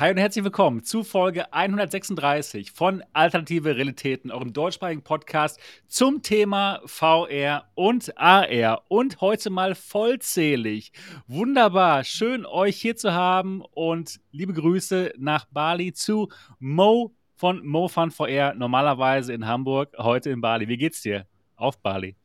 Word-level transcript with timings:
Hi 0.00 0.10
und 0.10 0.16
herzlich 0.16 0.44
willkommen 0.44 0.82
zu 0.82 1.04
Folge 1.04 1.52
136 1.52 2.72
von 2.72 3.04
Alternative 3.12 3.76
Realitäten, 3.76 4.32
eurem 4.32 4.52
deutschsprachigen 4.52 5.02
Podcast 5.02 5.60
zum 5.86 6.20
Thema 6.20 6.80
VR 6.84 7.70
und 7.76 8.18
AR. 8.18 8.82
Und 8.88 9.20
heute 9.20 9.50
mal 9.50 9.76
vollzählig. 9.76 10.90
Wunderbar, 11.28 12.02
schön 12.02 12.44
euch 12.44 12.80
hier 12.80 12.96
zu 12.96 13.12
haben 13.12 13.62
und 13.70 14.18
liebe 14.32 14.52
Grüße 14.52 15.12
nach 15.16 15.44
Bali 15.44 15.92
zu 15.92 16.28
Mo 16.58 17.14
von 17.36 17.64
MoFun 17.64 18.10
VR, 18.10 18.54
normalerweise 18.54 19.32
in 19.32 19.46
Hamburg, 19.46 19.94
heute 19.96 20.30
in 20.30 20.40
Bali. 20.40 20.66
Wie 20.66 20.76
geht's 20.76 21.02
dir 21.02 21.28
auf 21.54 21.78
Bali? 21.78 22.16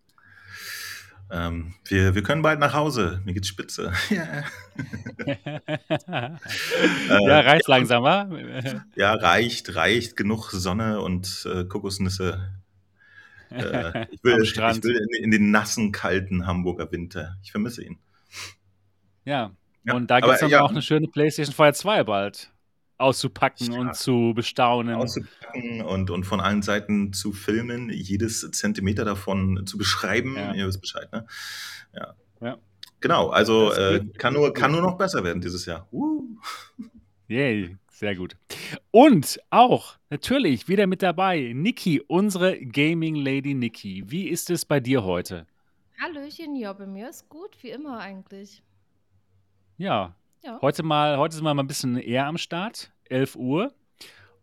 Ähm, 1.31 1.75
wir, 1.85 2.15
wir 2.15 2.23
können 2.23 2.41
bald 2.41 2.59
nach 2.59 2.73
Hause. 2.73 3.21
Mir 3.23 3.33
geht's 3.33 3.47
spitze. 3.47 3.93
ja, 4.09 4.25
äh, 7.09 7.39
reicht 7.39 7.67
ja, 7.67 7.75
langsam, 7.75 8.03
wa? 8.03 8.27
ja, 8.95 9.13
reicht, 9.13 9.75
reicht. 9.75 10.15
Genug 10.17 10.49
Sonne 10.51 11.01
und 11.01 11.47
äh, 11.51 11.65
Kokosnüsse. 11.65 12.59
Äh, 13.51 14.07
ich 14.11 14.23
will, 14.23 14.41
ich 14.43 14.57
will 14.57 15.07
in, 15.17 15.23
in, 15.25 15.31
den 15.31 15.51
nassen, 15.51 15.91
kalten 15.91 16.47
Hamburger 16.47 16.91
Winter. 16.91 17.37
Ich 17.43 17.51
vermisse 17.51 17.83
ihn. 17.83 17.99
Ja, 19.25 19.51
ja 19.83 19.93
und 19.93 20.09
da 20.09 20.19
gibt 20.19 20.33
es 20.33 20.39
dann 20.39 20.49
ja, 20.49 20.61
auch 20.61 20.71
eine 20.71 20.81
schöne 20.81 21.07
PlayStation 21.07 21.53
Fire 21.53 21.73
2 21.73 22.03
bald 22.03 22.51
auszupacken 22.99 23.71
ja. 23.71 23.79
und 23.79 23.95
zu 23.95 24.33
bestaunen. 24.35 24.95
Auszupacken 24.95 25.81
und, 25.81 26.09
und 26.09 26.25
von 26.25 26.39
allen 26.39 26.61
Seiten 26.61 27.13
zu 27.13 27.31
filmen, 27.31 27.89
jedes 27.89 28.49
Zentimeter 28.51 29.05
davon 29.05 29.65
zu 29.65 29.77
beschreiben. 29.77 30.35
Ja. 30.35 30.53
Ihr 30.53 30.67
wisst 30.67 30.81
Bescheid, 30.81 31.11
ne? 31.11 31.25
Ja. 31.95 32.15
ja. 32.41 32.57
Genau, 32.99 33.29
also 33.29 33.71
äh, 33.73 34.05
kann, 34.17 34.33
nur, 34.33 34.53
kann 34.53 34.71
nur 34.71 34.81
noch 34.81 34.97
besser 34.97 35.23
werden 35.23 35.41
dieses 35.41 35.65
Jahr. 35.65 35.87
Uh. 35.91 36.37
Yay, 37.27 37.77
sehr 37.89 38.15
gut. 38.15 38.35
Und 38.91 39.39
auch 39.49 39.97
natürlich 40.09 40.67
wieder 40.67 40.85
mit 40.85 41.01
dabei 41.01 41.53
Niki, 41.55 42.01
unsere 42.01 42.59
Gaming 42.59 43.15
Lady 43.15 43.53
Niki. 43.53 44.03
Wie 44.07 44.27
ist 44.27 44.49
es 44.49 44.65
bei 44.65 44.79
dir 44.79 45.03
heute? 45.03 45.45
Hallöchen, 46.01 46.55
ja, 46.55 46.73
bei 46.73 46.87
mir 46.87 47.09
ist 47.09 47.29
gut, 47.29 47.55
wie 47.61 47.69
immer 47.69 47.99
eigentlich. 47.99 48.63
Ja, 49.77 50.15
ja. 50.43 50.59
Heute, 50.61 50.83
mal, 50.83 51.17
heute 51.17 51.35
sind 51.35 51.43
wir 51.43 51.53
mal 51.53 51.63
ein 51.63 51.67
bisschen 51.67 51.97
eher 51.97 52.25
am 52.25 52.37
Start, 52.37 52.91
11 53.05 53.35
Uhr. 53.35 53.73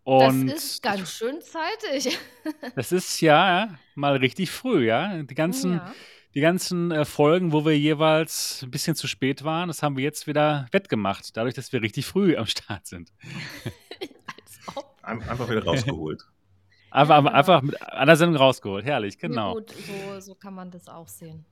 Und 0.04 0.46
das 0.46 0.64
ist 0.64 0.82
ganz 0.82 1.10
schön 1.10 1.40
zeitig. 1.40 2.16
das 2.76 2.92
ist 2.92 3.20
ja 3.20 3.76
mal 3.94 4.16
richtig 4.16 4.50
früh, 4.50 4.86
ja. 4.86 5.22
Die 5.22 5.34
ganzen, 5.34 5.74
ja. 5.74 5.94
Die 6.36 6.42
ganzen 6.42 6.90
äh, 6.90 7.06
Folgen, 7.06 7.52
wo 7.52 7.64
wir 7.64 7.78
jeweils 7.78 8.60
ein 8.62 8.70
bisschen 8.70 8.94
zu 8.94 9.06
spät 9.06 9.42
waren, 9.42 9.68
das 9.68 9.82
haben 9.82 9.96
wir 9.96 10.04
jetzt 10.04 10.26
wieder 10.26 10.66
wettgemacht, 10.70 11.34
dadurch, 11.34 11.54
dass 11.54 11.72
wir 11.72 11.80
richtig 11.80 12.04
früh 12.04 12.36
am 12.36 12.44
Start 12.44 12.86
sind. 12.86 13.10
Einfach 15.02 15.48
wieder 15.48 15.64
rausgeholt. 15.64 16.22
Einfach, 16.90 17.16
ja, 17.16 17.20
genau. 17.20 17.32
einfach 17.32 17.62
mit 17.62 17.82
einer 17.82 18.16
Sendung 18.16 18.36
rausgeholt, 18.36 18.84
herrlich, 18.84 19.18
genau. 19.18 19.54
Ja, 19.54 19.60
gut, 19.60 19.70
so, 19.70 20.20
so 20.20 20.34
kann 20.34 20.52
man 20.52 20.70
das 20.70 20.88
auch 20.88 21.08
sehen. 21.08 21.46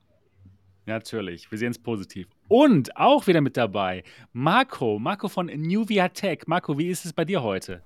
Natürlich, 0.85 1.49
wir 1.49 1.57
sehen 1.57 1.71
es 1.71 1.79
positiv. 1.79 2.27
Und 2.47 2.95
auch 2.95 3.25
wieder 3.25 3.41
mit 3.41 3.57
dabei, 3.57 4.03
Marco, 4.33 4.99
Marco 4.99 5.27
von 5.27 5.47
Nuvia 5.47 6.09
Tech. 6.09 6.41
Marco, 6.45 6.77
wie 6.77 6.89
ist 6.89 7.05
es 7.05 7.13
bei 7.13 7.25
dir 7.25 7.41
heute? 7.41 7.81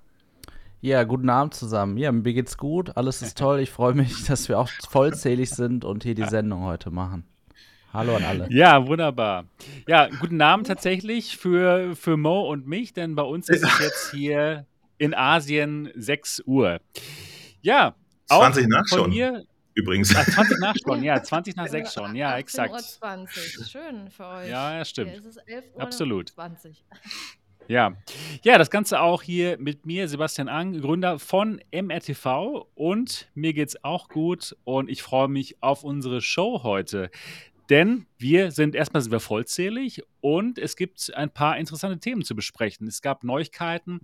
Ja, 0.81 1.03
guten 1.03 1.29
Abend 1.29 1.53
zusammen. 1.53 1.97
Ja, 1.97 2.11
mir 2.11 2.33
geht's 2.33 2.57
gut, 2.57 2.95
alles 2.97 3.21
ist 3.21 3.37
toll. 3.37 3.59
Ich 3.59 3.69
freue 3.69 3.93
mich, 3.93 4.23
dass 4.27 4.49
wir 4.49 4.59
auch 4.59 4.69
vollzählig 4.89 5.49
sind 5.49 5.85
und 5.85 6.03
hier 6.03 6.15
die 6.15 6.25
Sendung 6.25 6.63
heute 6.63 6.91
machen. 6.91 7.25
Hallo 7.91 8.15
an 8.15 8.23
alle. 8.23 8.47
Ja, 8.51 8.85
wunderbar. 8.85 9.45
Ja, 9.87 10.07
guten 10.07 10.41
Abend 10.41 10.67
tatsächlich 10.67 11.37
für, 11.37 11.95
für 11.95 12.17
Mo 12.17 12.49
und 12.49 12.67
mich, 12.67 12.93
denn 12.93 13.15
bei 13.15 13.23
uns 13.23 13.49
ist 13.49 13.63
es 13.63 13.79
jetzt 13.79 14.11
hier 14.11 14.65
in 14.97 15.13
Asien 15.15 15.89
6 15.95 16.43
Uhr. 16.45 16.79
Ja, 17.61 17.95
20 18.27 18.67
nach 18.67 18.85
schon. 18.87 19.09
Mir, 19.09 19.43
übrigens. 19.73 20.15
Ah, 20.15 20.23
20 20.23 20.59
nach 20.59 20.75
schon, 20.83 21.03
ja, 21.03 21.21
20 21.21 21.55
nach 21.55 21.67
6 21.67 21.93
schon, 21.93 22.15
ja, 22.15 22.37
exakt. 22.37 22.79
20. 22.79 23.67
Schön 23.67 24.09
für 24.09 24.25
euch. 24.25 24.49
Ja, 24.49 24.77
ja 24.77 24.85
stimmt. 24.85 25.11
Hier 25.11 25.19
ist 25.19 25.25
es 25.25 25.37
11 25.37 25.65
Uhr 25.75 25.81
Absolut. 25.81 26.29
20. 26.29 26.85
Ja. 27.69 27.95
ja, 28.41 28.57
das 28.57 28.71
Ganze 28.71 28.99
auch 28.99 29.21
hier 29.21 29.59
mit 29.59 29.85
mir, 29.85 30.07
Sebastian 30.07 30.49
Ang, 30.49 30.81
Gründer 30.81 31.19
von 31.19 31.61
MRTV. 31.71 32.67
Und 32.73 33.29
mir 33.35 33.53
geht's 33.53 33.83
auch 33.83 34.09
gut 34.09 34.57
und 34.63 34.89
ich 34.89 35.03
freue 35.03 35.27
mich 35.27 35.61
auf 35.61 35.83
unsere 35.83 36.19
Show 36.19 36.63
heute. 36.63 37.11
Denn 37.69 38.07
wir 38.17 38.49
sind 38.49 38.73
erstmal 38.73 39.01
sind 39.01 39.11
wir 39.11 39.19
vollzählig 39.19 40.01
und 40.21 40.57
es 40.57 40.75
gibt 40.75 41.13
ein 41.15 41.29
paar 41.29 41.57
interessante 41.57 41.99
Themen 41.99 42.23
zu 42.23 42.35
besprechen. 42.35 42.87
Es 42.87 43.03
gab 43.03 43.23
Neuigkeiten 43.23 43.99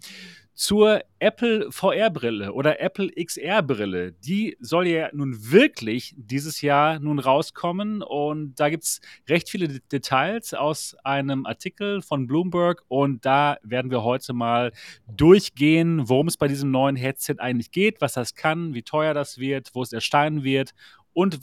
zur 0.53 1.01
Apple 1.17 1.71
VR-Brille 1.71 2.53
oder 2.53 2.79
Apple 2.79 3.11
XR-Brille. 3.11 4.11
Die 4.11 4.55
soll 4.59 4.87
ja 4.87 5.09
nun 5.13 5.51
wirklich 5.51 6.13
dieses 6.15 6.61
Jahr 6.61 6.99
nun 6.99 7.17
rauskommen 7.17 8.03
und 8.03 8.53
da 8.59 8.69
gibt 8.69 8.83
es 8.83 9.01
recht 9.27 9.49
viele 9.49 9.79
Details 9.79 10.53
aus 10.53 10.95
einem 11.03 11.47
Artikel 11.47 12.03
von 12.03 12.27
Bloomberg 12.27 12.83
und 12.87 13.25
da 13.25 13.57
werden 13.63 13.89
wir 13.89 14.03
heute 14.03 14.33
mal 14.33 14.73
durchgehen, 15.07 16.07
worum 16.07 16.27
es 16.27 16.37
bei 16.37 16.47
diesem 16.47 16.69
neuen 16.69 16.95
Headset 16.95 17.37
eigentlich 17.39 17.71
geht, 17.71 17.99
was 17.99 18.13
das 18.13 18.35
kann, 18.35 18.75
wie 18.75 18.83
teuer 18.83 19.15
das 19.15 19.39
wird, 19.39 19.71
wo 19.73 19.81
es 19.81 19.91
erscheinen 19.91 20.43
wird 20.43 20.75
und 21.13 21.39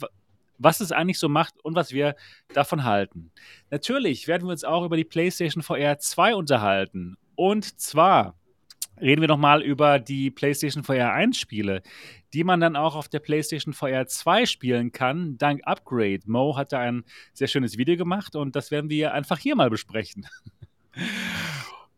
was 0.57 0.79
es 0.79 0.91
eigentlich 0.91 1.19
so 1.19 1.29
macht 1.29 1.53
und 1.63 1.75
was 1.75 1.91
wir 1.91 2.15
davon 2.53 2.83
halten. 2.83 3.31
Natürlich 3.69 4.27
werden 4.27 4.47
wir 4.47 4.51
uns 4.51 4.63
auch 4.63 4.85
über 4.85 4.97
die 4.97 5.03
PlayStation 5.03 5.63
VR 5.63 5.99
2 5.99 6.35
unterhalten. 6.35 7.17
Und 7.35 7.79
zwar 7.79 8.35
reden 9.01 9.21
wir 9.21 9.27
nochmal 9.27 9.61
über 9.61 9.99
die 9.99 10.31
PlayStation 10.31 10.83
VR 10.83 11.13
1 11.13 11.37
Spiele, 11.37 11.81
die 12.33 12.43
man 12.43 12.59
dann 12.59 12.75
auch 12.75 12.95
auf 12.95 13.09
der 13.09 13.19
PlayStation 13.19 13.73
VR 13.73 14.07
2 14.07 14.45
spielen 14.45 14.91
kann, 14.91 15.37
dank 15.37 15.61
Upgrade. 15.65 16.21
Mo 16.25 16.55
hat 16.57 16.71
da 16.71 16.79
ein 16.79 17.03
sehr 17.33 17.47
schönes 17.47 17.77
Video 17.77 17.97
gemacht 17.97 18.35
und 18.35 18.55
das 18.55 18.71
werden 18.71 18.89
wir 18.89 19.13
einfach 19.13 19.39
hier 19.39 19.55
mal 19.55 19.69
besprechen. 19.69 20.27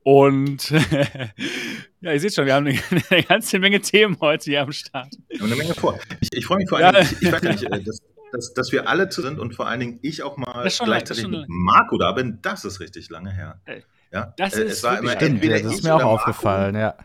Und 0.03 0.69
ja, 2.01 2.11
ihr 2.11 2.19
seht 2.19 2.35
schon, 2.35 2.45
wir 2.45 2.53
haben 2.53 2.67
eine, 2.67 3.23
ganze 3.23 3.57
Menge 3.59 3.81
Themen 3.81 4.17
heute 4.21 4.51
hier 4.51 4.61
am 4.61 4.71
Start. 4.71 5.15
Wir 5.29 5.39
haben 5.39 5.47
eine 5.47 5.55
Menge 5.55 5.73
vor. 5.73 5.97
Ich, 6.21 6.29
ich 6.31 6.45
freue 6.45 6.59
mich 6.59 6.69
vor 6.69 6.77
allem, 6.77 6.95
ja. 6.95 7.01
ich, 7.01 7.21
ich 7.21 7.31
weiß 7.31 7.41
nicht, 7.41 7.63
äh, 7.63 7.81
das, 7.81 7.99
dass, 8.35 8.53
dass 8.53 8.71
wir 8.71 8.89
alle 8.89 9.09
zu 9.09 9.21
sind 9.21 9.39
und 9.39 9.55
vor 9.55 9.67
allen 9.67 9.79
Dingen 9.79 9.99
ich 10.01 10.23
auch 10.23 10.37
mal 10.37 10.67
gleichzeitig 10.67 11.27
mit 11.27 11.45
Marco 11.47 11.97
da 11.97 12.11
bin, 12.11 12.39
das 12.41 12.65
ist 12.65 12.79
richtig 12.79 13.09
lange 13.09 13.31
her. 13.31 13.61
Ja, 14.11 14.33
das 14.37 14.53
äh, 14.53 14.65
ist 14.65 14.73
es 14.73 14.83
war 14.83 14.99
immer 14.99 15.11
stimmt, 15.11 15.43
ja, 15.43 15.59
das 15.59 15.73
ist 15.73 15.83
mir 15.83 15.95
auch 15.95 16.03
aufgefallen, 16.03 16.75
ja. 16.75 16.95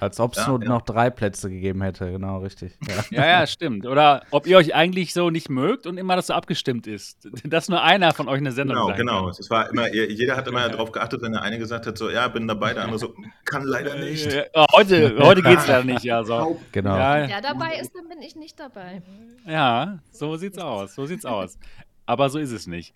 Als 0.00 0.20
ob 0.20 0.32
es 0.32 0.38
ja, 0.38 0.48
nur 0.48 0.62
ja. 0.62 0.68
noch 0.68 0.82
drei 0.82 1.10
Plätze 1.10 1.48
gegeben 1.48 1.82
hätte, 1.82 2.10
genau, 2.10 2.38
richtig. 2.38 2.76
Ja. 2.86 3.04
ja. 3.10 3.26
ja, 3.26 3.46
stimmt. 3.46 3.86
Oder 3.86 4.22
ob 4.30 4.46
ihr 4.46 4.58
euch 4.58 4.74
eigentlich 4.74 5.12
so 5.12 5.30
nicht 5.30 5.48
mögt 5.48 5.86
und 5.86 5.96
immer 5.96 6.16
das 6.16 6.28
so 6.28 6.34
abgestimmt 6.34 6.86
ist. 6.86 7.28
Dass 7.44 7.68
nur 7.68 7.82
einer 7.82 8.12
von 8.12 8.28
euch 8.28 8.38
eine 8.38 8.52
Sendung 8.52 8.76
Genau, 8.76 8.96
genau. 8.96 9.28
Es 9.30 9.48
war 9.50 9.70
immer, 9.70 9.92
jeder 9.92 10.36
hat 10.36 10.46
immer 10.46 10.68
darauf 10.68 10.92
geachtet, 10.92 11.22
wenn 11.22 11.32
der 11.32 11.42
eine 11.42 11.58
gesagt 11.58 11.86
hat, 11.86 11.96
so, 11.96 12.10
ja, 12.10 12.28
bin 12.28 12.46
dabei, 12.46 12.74
der 12.74 12.84
andere 12.84 12.98
so, 12.98 13.14
kann 13.44 13.64
leider 13.64 13.96
nicht. 13.96 14.26
Heute, 14.72 15.16
heute 15.20 15.42
geht 15.42 15.58
es 15.58 15.66
leider 15.66 15.84
nicht, 15.84 16.04
ja. 16.04 16.22
So. 16.22 16.60
Genau. 16.72 16.96
Ja, 16.96 17.26
der 17.26 17.40
dabei 17.40 17.78
ist, 17.80 17.94
dann 17.94 18.08
bin 18.08 18.20
ich 18.20 18.36
nicht 18.36 18.60
dabei. 18.60 19.02
Ja, 19.46 19.98
so 20.10 20.36
sieht's 20.36 20.58
aus. 20.58 20.94
So 20.94 21.06
sieht's 21.06 21.24
aus. 21.24 21.58
Aber 22.04 22.28
so 22.30 22.38
ist 22.38 22.52
es 22.52 22.66
nicht. 22.66 22.94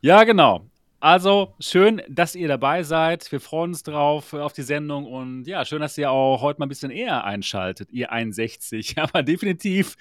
Ja, 0.00 0.24
genau. 0.24 0.66
Also 1.00 1.54
schön, 1.60 2.02
dass 2.08 2.34
ihr 2.34 2.48
dabei 2.48 2.82
seid. 2.82 3.30
Wir 3.30 3.40
freuen 3.40 3.70
uns 3.70 3.84
drauf 3.84 4.34
auf 4.34 4.52
die 4.52 4.62
Sendung 4.62 5.06
und 5.06 5.44
ja, 5.44 5.64
schön, 5.64 5.80
dass 5.80 5.96
ihr 5.96 6.10
auch 6.10 6.42
heute 6.42 6.58
mal 6.58 6.66
ein 6.66 6.68
bisschen 6.68 6.90
eher 6.90 7.22
einschaltet, 7.24 7.92
ihr 7.92 8.10
61. 8.10 8.98
Aber 8.98 9.22
definitiv 9.22 9.96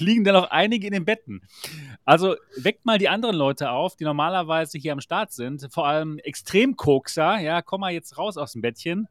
liegen 0.00 0.24
da 0.24 0.32
noch 0.32 0.50
einige 0.50 0.88
in 0.88 0.92
den 0.94 1.04
Betten. 1.04 1.42
Also 2.04 2.34
weckt 2.56 2.84
mal 2.84 2.98
die 2.98 3.08
anderen 3.08 3.36
Leute 3.36 3.70
auf, 3.70 3.94
die 3.94 4.02
normalerweise 4.02 4.78
hier 4.78 4.92
am 4.92 5.00
Start 5.00 5.30
sind. 5.32 5.68
Vor 5.70 5.86
allem 5.86 6.18
Extremkokser. 6.18 7.38
Ja, 7.38 7.62
komm 7.62 7.82
mal 7.82 7.92
jetzt 7.92 8.18
raus 8.18 8.36
aus 8.36 8.52
dem 8.52 8.62
Bettchen. 8.62 9.06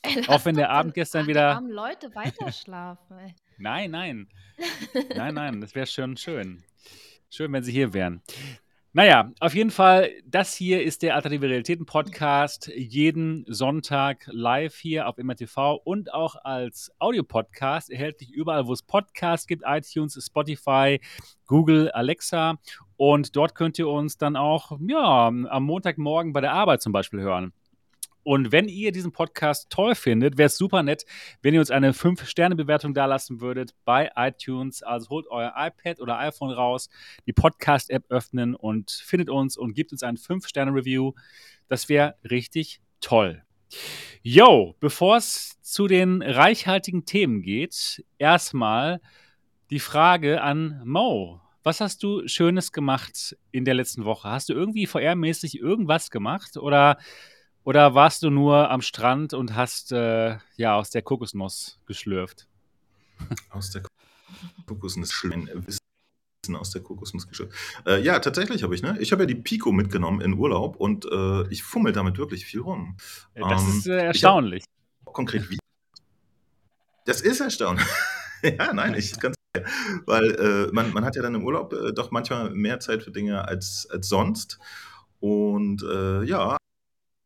Ey, 0.00 0.26
auch 0.28 0.46
wenn 0.46 0.56
der 0.56 0.70
Abend 0.70 0.94
gestern 0.94 1.26
wieder. 1.26 1.56
Armen 1.56 1.70
Leute 1.70 2.14
weiterschlafen. 2.14 3.18
Ey. 3.18 3.34
Nein, 3.58 3.90
nein. 3.90 4.28
Nein, 5.14 5.34
nein, 5.34 5.60
das 5.60 5.74
wäre 5.74 5.86
schon 5.86 6.16
schön. 6.16 6.64
Schön, 7.28 7.52
wenn 7.52 7.62
sie 7.62 7.72
hier 7.72 7.92
wären. 7.92 8.22
Naja, 8.92 9.30
auf 9.38 9.54
jeden 9.54 9.70
Fall, 9.70 10.10
das 10.26 10.52
hier 10.52 10.82
ist 10.82 11.02
der 11.02 11.14
Alternative 11.14 11.48
Realitäten 11.48 11.86
Podcast. 11.86 12.66
Jeden 12.74 13.44
Sonntag 13.46 14.26
live 14.26 14.74
hier 14.74 15.06
auf 15.06 15.16
MRTV 15.16 15.80
und 15.84 16.12
auch 16.12 16.34
als 16.42 16.90
Audiopodcast 16.98 17.88
erhältlich 17.90 18.32
überall, 18.32 18.66
wo 18.66 18.72
es 18.72 18.82
Podcasts 18.82 19.46
gibt: 19.46 19.62
iTunes, 19.64 20.18
Spotify, 20.20 20.98
Google, 21.46 21.92
Alexa. 21.92 22.58
Und 22.96 23.36
dort 23.36 23.54
könnt 23.54 23.78
ihr 23.78 23.86
uns 23.86 24.18
dann 24.18 24.34
auch 24.34 24.76
ja, 24.84 25.28
am 25.28 25.62
Montagmorgen 25.62 26.32
bei 26.32 26.40
der 26.40 26.52
Arbeit 26.52 26.82
zum 26.82 26.92
Beispiel 26.92 27.20
hören. 27.20 27.52
Und 28.30 28.52
wenn 28.52 28.68
ihr 28.68 28.92
diesen 28.92 29.10
Podcast 29.10 29.70
toll 29.70 29.96
findet, 29.96 30.38
wäre 30.38 30.46
es 30.46 30.56
super 30.56 30.84
nett, 30.84 31.04
wenn 31.42 31.52
ihr 31.52 31.58
uns 31.58 31.72
eine 31.72 31.90
5-Sterne-Bewertung 31.90 32.94
dalassen 32.94 33.40
würdet 33.40 33.74
bei 33.84 34.12
iTunes. 34.14 34.84
Also 34.84 35.08
holt 35.08 35.26
euer 35.30 35.52
iPad 35.56 35.98
oder 35.98 36.16
iPhone 36.20 36.52
raus, 36.52 36.88
die 37.26 37.32
Podcast-App 37.32 38.04
öffnen 38.08 38.54
und 38.54 38.92
findet 38.92 39.30
uns 39.30 39.56
und 39.56 39.74
gibt 39.74 39.90
uns 39.90 40.04
ein 40.04 40.16
5-Sterne-Review. 40.16 41.14
Das 41.66 41.88
wäre 41.88 42.14
richtig 42.22 42.80
toll. 43.00 43.42
Yo, 44.22 44.76
bevor 44.78 45.16
es 45.16 45.60
zu 45.60 45.88
den 45.88 46.22
reichhaltigen 46.22 47.04
Themen 47.04 47.42
geht, 47.42 48.04
erstmal 48.18 49.00
die 49.70 49.80
Frage 49.80 50.40
an 50.40 50.80
Mo. 50.84 51.40
Was 51.64 51.80
hast 51.80 52.04
du 52.04 52.28
Schönes 52.28 52.70
gemacht 52.70 53.36
in 53.50 53.64
der 53.64 53.74
letzten 53.74 54.04
Woche? 54.04 54.30
Hast 54.30 54.50
du 54.50 54.52
irgendwie 54.52 54.86
VR-mäßig 54.86 55.58
irgendwas 55.58 56.12
gemacht 56.12 56.56
oder, 56.56 56.96
oder 57.64 57.94
warst 57.94 58.22
du 58.22 58.30
nur 58.30 58.70
am 58.70 58.82
Strand 58.82 59.34
und 59.34 59.54
hast 59.54 59.92
äh, 59.92 60.38
ja 60.56 60.76
aus 60.76 60.90
der 60.90 61.02
Kokosnuss 61.02 61.78
geschlürft? 61.86 62.46
Aus 63.50 63.70
der 63.70 63.82
Kokosnuss 64.66 65.12
Wissen 65.22 65.80
aus 66.56 66.70
der 66.70 66.82
Kokosnuss 66.82 67.28
geschlürft. 67.28 67.54
Äh, 67.84 68.00
ja, 68.00 68.18
tatsächlich 68.18 68.62
habe 68.62 68.74
ich, 68.74 68.82
ne? 68.82 68.96
Ich 68.98 69.12
habe 69.12 69.24
ja 69.24 69.26
die 69.26 69.34
Pico 69.34 69.72
mitgenommen 69.72 70.22
in 70.22 70.32
Urlaub 70.32 70.76
und 70.76 71.04
äh, 71.04 71.46
ich 71.48 71.62
fummel 71.62 71.92
damit 71.92 72.16
wirklich 72.16 72.46
viel 72.46 72.60
rum. 72.60 72.96
Das 73.34 73.62
ähm, 73.62 73.68
ist 73.68 73.86
äh, 73.86 74.04
erstaunlich. 74.06 74.64
Konkret 75.04 75.50
wie? 75.50 75.58
Das 77.06 77.20
ist 77.22 77.40
erstaunlich. 77.40 77.86
ja, 78.42 78.72
nein, 78.72 78.94
ich 78.94 79.18
ganz 79.18 79.34
weil 80.06 80.30
äh, 80.30 80.72
man, 80.72 80.92
man 80.92 81.04
hat 81.04 81.16
ja 81.16 81.22
dann 81.22 81.34
im 81.34 81.44
Urlaub 81.44 81.72
äh, 81.72 81.92
doch 81.92 82.10
manchmal 82.10 82.50
mehr 82.50 82.78
Zeit 82.78 83.02
für 83.02 83.10
Dinge 83.10 83.46
als, 83.46 83.88
als 83.90 84.08
sonst. 84.08 84.58
Und 85.18 85.82
äh, 85.82 86.22
ja, 86.22 86.56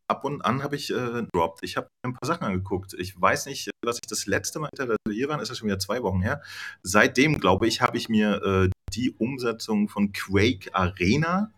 ab 0.07 0.23
und 0.25 0.43
an 0.43 0.63
habe 0.63 0.75
ich 0.75 0.91
äh, 0.91 1.23
droppt. 1.33 1.59
Ich 1.63 1.77
habe 1.77 1.87
ein 2.03 2.13
paar 2.13 2.27
Sachen 2.27 2.43
angeguckt. 2.43 2.93
Ich 2.93 3.19
weiß 3.19 3.45
nicht, 3.47 3.71
was 3.83 3.97
ich 3.97 4.07
das 4.07 4.25
letzte 4.25 4.59
Mal 4.59 4.69
hinter 4.75 4.95
hier 5.09 5.29
war, 5.29 5.41
ist 5.41 5.49
ja 5.49 5.55
schon 5.55 5.67
wieder 5.67 5.79
zwei 5.79 6.01
Wochen 6.03 6.21
her. 6.21 6.41
Seitdem, 6.83 7.39
glaube 7.39 7.67
ich, 7.67 7.81
habe 7.81 7.97
ich 7.97 8.09
mir 8.09 8.41
äh, 8.43 8.69
die 8.93 9.11
Umsetzung 9.11 9.89
von 9.89 10.11
Quake 10.11 10.73
Arena 10.73 11.51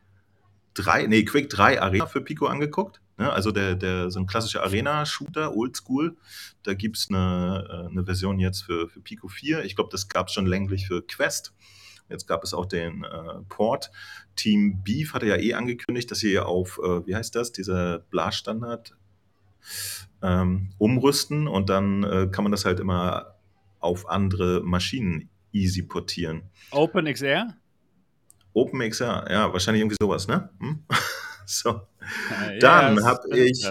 3, 0.75 1.07
nee, 1.07 1.23
Quake 1.23 1.47
3 1.47 1.81
Arena 1.81 2.05
für 2.05 2.21
Pico 2.21 2.45
angeguckt. 2.45 3.01
Ne? 3.17 3.31
Also 3.31 3.51
der, 3.51 3.75
der, 3.75 4.11
so 4.11 4.19
ein 4.19 4.27
klassischer 4.27 4.63
Arena-Shooter, 4.63 5.55
Oldschool. 5.55 6.15
Da 6.63 6.73
gibt 6.73 6.97
es 6.97 7.07
eine, 7.09 7.67
äh, 7.69 7.91
eine 7.91 8.05
Version 8.05 8.39
jetzt 8.39 8.61
für, 8.61 8.87
für 8.87 9.01
Pico 9.01 9.27
4. 9.27 9.65
Ich 9.65 9.75
glaube, 9.75 9.89
das 9.91 10.07
gab 10.07 10.27
es 10.27 10.33
schon 10.33 10.45
länglich 10.45 10.87
für 10.87 11.05
Quest. 11.05 11.53
Jetzt 12.09 12.27
gab 12.27 12.43
es 12.43 12.53
auch 12.53 12.65
den 12.65 13.03
äh, 13.03 13.41
Port. 13.49 13.91
Team 14.35 14.81
Beef 14.83 15.13
hatte 15.13 15.25
ja 15.25 15.35
eh 15.35 15.53
angekündigt, 15.53 16.09
dass 16.11 16.19
sie 16.19 16.39
auf, 16.39 16.79
äh, 16.83 17.05
wie 17.05 17.15
heißt 17.15 17.35
das, 17.35 17.51
dieser 17.51 17.99
Blaststandard 17.99 18.95
ähm, 20.21 20.69
umrüsten 20.77 21.47
und 21.47 21.69
dann 21.69 22.03
äh, 22.03 22.27
kann 22.31 22.43
man 22.43 22.51
das 22.51 22.65
halt 22.65 22.79
immer 22.79 23.35
auf 23.79 24.09
andere 24.09 24.61
Maschinen 24.63 25.29
easy 25.51 25.81
portieren. 25.81 26.43
OpenXR? 26.71 27.55
OpenXR, 28.53 29.29
ja, 29.29 29.51
wahrscheinlich 29.53 29.81
irgendwie 29.81 29.97
sowas, 30.01 30.27
ne? 30.27 30.49
Hm? 30.59 30.83
so. 31.45 31.81
Ja, 32.51 32.59
dann 32.59 33.03
habe 33.03 33.37
ich. 33.37 33.67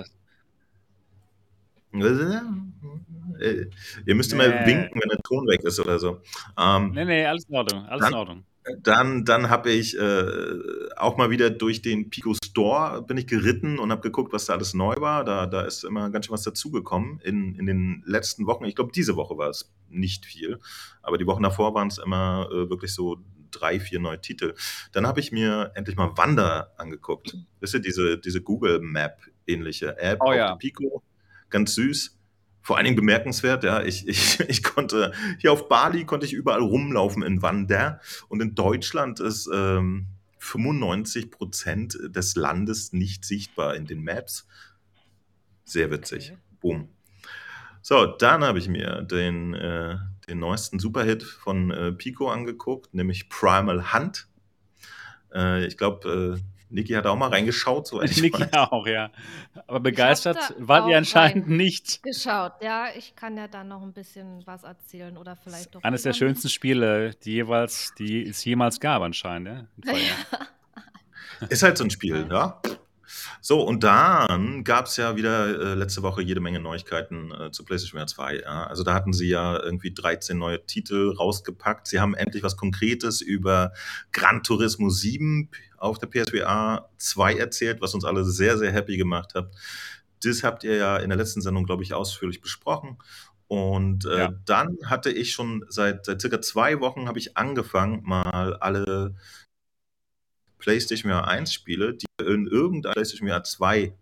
Äh, 3.40 3.70
ihr 4.04 4.14
müsst 4.14 4.32
nee. 4.32 4.38
mal 4.38 4.66
winken, 4.66 5.00
wenn 5.00 5.08
der 5.08 5.18
Ton 5.22 5.46
weg 5.46 5.62
ist 5.64 5.80
oder 5.80 5.98
so. 5.98 6.20
Ähm, 6.58 6.92
nee, 6.92 7.04
nee, 7.04 7.26
alles 7.26 7.44
in 7.44 7.56
Ordnung. 7.56 7.84
Alles 7.86 8.00
dann, 8.02 8.12
in 8.12 8.18
Ordnung. 8.18 8.44
Dann, 8.80 9.24
dann 9.24 9.48
habe 9.48 9.70
ich 9.70 9.96
äh, 9.96 10.90
auch 10.96 11.16
mal 11.16 11.30
wieder 11.30 11.50
durch 11.50 11.82
den 11.82 12.10
Pico 12.10 12.34
Store 12.34 13.02
bin 13.02 13.16
ich 13.16 13.28
geritten 13.28 13.78
und 13.78 13.92
habe 13.92 14.00
geguckt, 14.00 14.32
was 14.32 14.46
da 14.46 14.54
alles 14.54 14.74
neu 14.74 14.96
war. 14.98 15.24
Da, 15.24 15.46
da 15.46 15.62
ist 15.62 15.84
immer 15.84 16.10
ganz 16.10 16.26
schön 16.26 16.32
was 16.32 16.42
dazugekommen 16.42 17.20
in, 17.20 17.54
in 17.54 17.66
den 17.66 18.02
letzten 18.06 18.46
Wochen. 18.46 18.64
Ich 18.64 18.74
glaube, 18.74 18.90
diese 18.92 19.14
Woche 19.14 19.38
war 19.38 19.50
es 19.50 19.72
nicht 19.88 20.26
viel, 20.26 20.58
aber 21.02 21.16
die 21.16 21.26
Wochen 21.26 21.44
davor 21.44 21.74
waren 21.74 21.88
es 21.88 21.98
immer 21.98 22.48
äh, 22.50 22.68
wirklich 22.68 22.92
so 22.92 23.18
drei, 23.52 23.78
vier 23.78 24.00
neue 24.00 24.20
Titel. 24.20 24.54
Dann 24.92 25.06
habe 25.06 25.20
ich 25.20 25.30
mir 25.30 25.70
endlich 25.74 25.96
mal 25.96 26.16
Wander 26.16 26.72
angeguckt. 26.76 27.36
Wisst 27.60 27.74
ihr, 27.74 27.80
diese, 27.80 28.18
diese 28.18 28.42
Google 28.42 28.80
Map 28.80 29.20
ähnliche 29.46 29.96
App 29.98 30.18
oh, 30.20 30.30
auf 30.30 30.34
ja. 30.34 30.56
Pico. 30.56 31.04
Ganz 31.50 31.76
süß 31.76 32.15
vor 32.66 32.76
allen 32.76 32.84
Dingen 32.86 32.96
bemerkenswert, 32.96 33.62
ja, 33.62 33.80
ich, 33.80 34.08
ich, 34.08 34.40
ich 34.48 34.64
konnte, 34.64 35.12
hier 35.38 35.52
auf 35.52 35.68
Bali 35.68 36.04
konnte 36.04 36.26
ich 36.26 36.32
überall 36.32 36.62
rumlaufen 36.62 37.22
in 37.22 37.40
Wander 37.40 38.00
und 38.26 38.42
in 38.42 38.56
Deutschland 38.56 39.20
ist 39.20 39.48
ähm, 39.54 40.08
95 40.40 41.30
Prozent 41.30 41.96
des 42.08 42.34
Landes 42.34 42.92
nicht 42.92 43.24
sichtbar 43.24 43.76
in 43.76 43.86
den 43.86 44.02
Maps. 44.02 44.48
Sehr 45.64 45.92
witzig. 45.92 46.32
Okay. 46.32 46.40
Boom. 46.60 46.88
So, 47.82 48.04
dann 48.06 48.42
habe 48.42 48.58
ich 48.58 48.68
mir 48.68 49.02
den, 49.02 49.54
äh, 49.54 49.98
den 50.28 50.40
neuesten 50.40 50.80
Superhit 50.80 51.22
von 51.22 51.70
äh, 51.70 51.92
Pico 51.92 52.30
angeguckt, 52.30 52.92
nämlich 52.94 53.28
Primal 53.28 53.92
Hunt. 53.94 54.26
Äh, 55.32 55.64
ich 55.66 55.76
glaube, 55.76 56.36
äh, 56.36 56.55
Niki 56.68 56.94
hat 56.94 57.06
auch 57.06 57.16
mal 57.16 57.28
reingeschaut, 57.28 57.86
so 57.86 58.00
Niki 58.00 58.44
auch, 58.52 58.86
ja. 58.86 59.10
Aber 59.66 59.80
begeistert 59.80 60.54
wart 60.58 60.88
ihr 60.88 60.96
anscheinend 60.96 61.48
nicht. 61.48 62.02
Geschaut, 62.02 62.52
ja. 62.60 62.86
Ich 62.96 63.14
kann 63.14 63.36
ja 63.36 63.48
dann 63.48 63.68
noch 63.68 63.82
ein 63.82 63.92
bisschen 63.92 64.42
was 64.46 64.64
erzählen 64.64 65.16
oder 65.16 65.36
vielleicht 65.36 65.74
doch. 65.74 65.82
Eines 65.82 66.02
der 66.02 66.12
schönsten 66.12 66.48
Spiele, 66.48 67.14
die 67.24 67.32
jeweils, 67.32 67.94
die 67.98 68.26
es 68.26 68.44
jemals 68.44 68.80
gab, 68.80 69.02
anscheinend, 69.02 69.68
ja. 69.84 69.94
Ist 71.48 71.62
halt 71.62 71.76
so 71.76 71.84
ein 71.84 71.90
Spiel, 71.90 72.26
ja. 72.30 72.60
So, 73.40 73.62
und 73.62 73.84
dann 73.84 74.64
gab 74.64 74.86
es 74.86 74.96
ja 74.96 75.16
wieder 75.16 75.46
äh, 75.46 75.74
letzte 75.74 76.02
Woche 76.02 76.22
jede 76.22 76.40
Menge 76.40 76.60
Neuigkeiten 76.60 77.32
äh, 77.32 77.50
zu 77.50 77.64
PlayStation 77.64 78.00
VR 78.00 78.06
2. 78.06 78.40
Ja. 78.40 78.64
Also 78.64 78.82
da 78.82 78.94
hatten 78.94 79.12
sie 79.12 79.28
ja 79.28 79.62
irgendwie 79.62 79.92
13 79.92 80.38
neue 80.38 80.64
Titel 80.66 81.14
rausgepackt. 81.16 81.86
Sie 81.86 82.00
haben 82.00 82.14
endlich 82.14 82.42
was 82.42 82.56
Konkretes 82.56 83.20
über 83.20 83.72
Gran 84.12 84.42
Turismo 84.42 84.90
7 84.90 85.50
auf 85.78 85.98
der 85.98 86.06
PSVR 86.08 86.88
2 86.98 87.34
erzählt, 87.34 87.80
was 87.80 87.94
uns 87.94 88.04
alle 88.04 88.24
sehr, 88.24 88.58
sehr 88.58 88.72
happy 88.72 88.96
gemacht 88.96 89.34
hat. 89.34 89.54
Das 90.22 90.42
habt 90.42 90.64
ihr 90.64 90.76
ja 90.76 90.96
in 90.96 91.10
der 91.10 91.18
letzten 91.18 91.42
Sendung, 91.42 91.64
glaube 91.64 91.82
ich, 91.82 91.94
ausführlich 91.94 92.40
besprochen. 92.40 92.98
Und 93.48 94.06
äh, 94.06 94.18
ja. 94.18 94.34
dann 94.44 94.76
hatte 94.84 95.10
ich 95.10 95.32
schon 95.32 95.64
seit, 95.68 96.04
seit 96.04 96.20
circa 96.20 96.40
zwei 96.40 96.80
Wochen 96.80 97.06
habe 97.06 97.18
ich 97.18 97.36
angefangen, 97.36 98.02
mal 98.04 98.56
alle 98.56 99.14
PlayStation 100.58 101.10
VR 101.10 101.28
1 101.28 101.52
Spiele, 101.52 101.94
die 101.94 102.06
in 102.20 102.46
irgendeiner 102.46 102.94
PlayStation 102.94 103.28
VR 103.28 103.44
2 103.44 103.96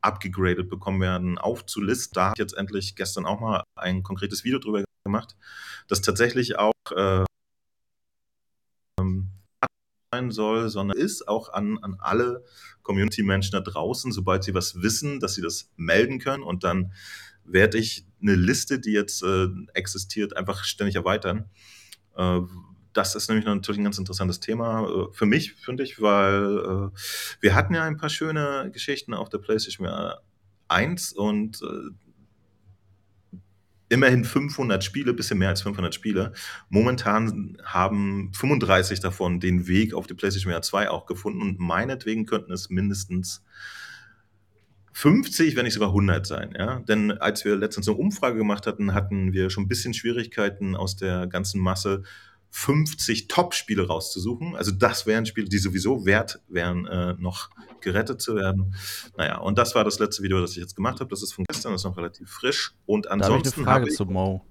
abgegradet 0.00 0.68
bekommen 0.68 1.00
werden, 1.00 1.38
aufzulisten. 1.38 2.14
Da 2.14 2.24
habe 2.26 2.34
ich 2.36 2.40
jetzt 2.40 2.56
endlich 2.56 2.94
gestern 2.94 3.26
auch 3.26 3.40
mal 3.40 3.64
ein 3.74 4.02
konkretes 4.02 4.44
Video 4.44 4.58
drüber 4.58 4.84
gemacht, 5.04 5.36
das 5.88 6.02
tatsächlich 6.02 6.58
auch 6.58 6.72
äh, 6.94 7.24
sein 10.12 10.30
soll, 10.30 10.68
sondern 10.68 10.96
ist 10.96 11.28
auch 11.28 11.52
an, 11.52 11.78
an 11.78 11.96
alle 11.98 12.44
Community-Menschen 12.82 13.52
da 13.52 13.60
draußen, 13.60 14.12
sobald 14.12 14.44
sie 14.44 14.54
was 14.54 14.80
wissen, 14.82 15.20
dass 15.20 15.34
sie 15.34 15.42
das 15.42 15.70
melden 15.76 16.18
können 16.18 16.42
und 16.42 16.64
dann 16.64 16.92
werde 17.44 17.78
ich 17.78 18.06
eine 18.20 18.34
Liste, 18.34 18.80
die 18.80 18.92
jetzt 18.92 19.22
äh, 19.22 19.48
existiert, 19.74 20.36
einfach 20.36 20.64
ständig 20.64 20.96
erweitern. 20.96 21.48
Äh, 22.16 22.40
das 22.96 23.14
ist 23.14 23.28
nämlich 23.28 23.46
natürlich 23.46 23.80
ein 23.80 23.84
ganz 23.84 23.98
interessantes 23.98 24.40
Thema 24.40 24.88
äh, 24.88 25.12
für 25.12 25.26
mich, 25.26 25.52
finde 25.54 25.82
ich, 25.82 26.00
weil 26.00 26.90
äh, 26.94 26.98
wir 27.40 27.54
hatten 27.54 27.74
ja 27.74 27.84
ein 27.84 27.96
paar 27.96 28.08
schöne 28.08 28.70
Geschichten 28.72 29.14
auf 29.14 29.28
der 29.28 29.38
PlayStation 29.38 29.88
1 30.68 31.12
und 31.12 31.60
äh, 31.62 31.90
immerhin 33.88 34.24
500 34.24 34.82
Spiele, 34.82 35.12
bisschen 35.12 35.38
mehr 35.38 35.50
als 35.50 35.62
500 35.62 35.94
Spiele. 35.94 36.32
Momentan 36.68 37.56
haben 37.64 38.32
35 38.34 39.00
davon 39.00 39.38
den 39.38 39.68
Weg 39.68 39.94
auf 39.94 40.06
die 40.06 40.14
PlayStation 40.14 40.52
VR 40.52 40.62
2 40.62 40.90
auch 40.90 41.06
gefunden 41.06 41.40
und 41.40 41.60
meinetwegen 41.60 42.26
könnten 42.26 42.52
es 42.52 42.68
mindestens 42.70 43.44
50, 44.92 45.56
wenn 45.56 45.64
nicht 45.64 45.74
sogar 45.74 45.90
100 45.90 46.26
sein. 46.26 46.54
Ja? 46.58 46.80
Denn 46.80 47.12
als 47.12 47.44
wir 47.44 47.54
letztens 47.54 47.86
eine 47.86 47.98
Umfrage 47.98 48.38
gemacht 48.38 48.66
hatten, 48.66 48.94
hatten 48.94 49.32
wir 49.34 49.50
schon 49.50 49.64
ein 49.64 49.68
bisschen 49.68 49.94
Schwierigkeiten 49.94 50.74
aus 50.74 50.96
der 50.96 51.26
ganzen 51.26 51.60
Masse 51.60 52.02
50 52.56 53.28
Top-Spiele 53.28 53.86
rauszusuchen. 53.86 54.56
Also 54.56 54.72
das 54.72 55.04
wären 55.04 55.26
Spiele, 55.26 55.46
die 55.46 55.58
sowieso 55.58 56.06
wert 56.06 56.40
wären, 56.48 56.86
äh, 56.86 57.12
noch 57.18 57.50
gerettet 57.82 58.22
zu 58.22 58.34
werden. 58.34 58.74
Naja, 59.18 59.36
und 59.36 59.58
das 59.58 59.74
war 59.74 59.84
das 59.84 59.98
letzte 59.98 60.22
Video, 60.22 60.40
das 60.40 60.52
ich 60.52 60.56
jetzt 60.56 60.74
gemacht 60.74 61.00
habe. 61.00 61.10
Das 61.10 61.22
ist 61.22 61.34
von 61.34 61.44
gestern, 61.46 61.72
das 61.72 61.82
ist 61.82 61.84
noch 61.84 61.98
relativ 61.98 62.30
frisch. 62.30 62.74
Und 62.86 63.10
ansonsten. 63.10 63.26
Da 63.28 63.34
habe 63.34 63.48
ich 63.48 63.56
eine 63.56 63.64
Frage 63.64 63.90
zu 63.90 64.06
Mo. 64.06 64.46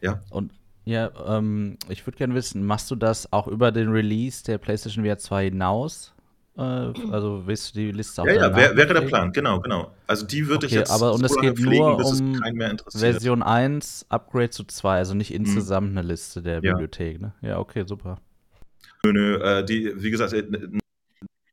Ja. 0.00 0.22
Und 0.30 0.50
ja, 0.84 1.12
ähm, 1.38 1.78
ich 1.88 2.04
würde 2.04 2.18
gerne 2.18 2.34
wissen, 2.34 2.66
machst 2.66 2.90
du 2.90 2.96
das 2.96 3.32
auch 3.32 3.46
über 3.46 3.70
den 3.70 3.90
Release 3.90 4.42
der 4.42 4.58
PlayStation 4.58 5.04
VR 5.04 5.16
2 5.16 5.44
hinaus? 5.44 6.13
Äh, 6.56 6.62
also 7.10 7.42
willst 7.46 7.74
du 7.74 7.80
die 7.80 7.90
Liste 7.90 8.22
auch 8.22 8.26
Ja, 8.26 8.34
ja, 8.34 8.56
wär, 8.56 8.76
wäre 8.76 8.94
der 8.94 9.00
Plan, 9.00 9.32
genau, 9.32 9.60
genau. 9.60 9.92
Also 10.06 10.24
die 10.24 10.46
würde 10.46 10.66
okay, 10.66 10.66
ich 10.66 10.72
jetzt 10.72 10.90
aber 10.90 11.12
und 11.12 11.24
es 11.24 11.36
geht 11.36 11.58
nur 11.58 11.98
um 12.04 12.40
Version 12.90 13.42
1, 13.42 14.06
Upgrade 14.08 14.50
zu 14.50 14.64
2, 14.64 14.98
also 14.98 15.14
nicht 15.14 15.30
mhm. 15.30 15.36
insgesamt 15.36 15.90
mhm. 15.90 15.98
eine 15.98 16.06
Liste 16.06 16.42
der 16.42 16.54
ja. 16.54 16.60
Bibliothek, 16.60 17.20
ne? 17.20 17.34
Ja, 17.42 17.58
okay, 17.58 17.84
super. 17.86 18.20
Nö, 19.04 19.12
nö, 19.12 19.36
äh, 19.36 19.64
die, 19.64 19.92
wie 19.96 20.10
gesagt, 20.10 20.32
äh, 20.32 20.44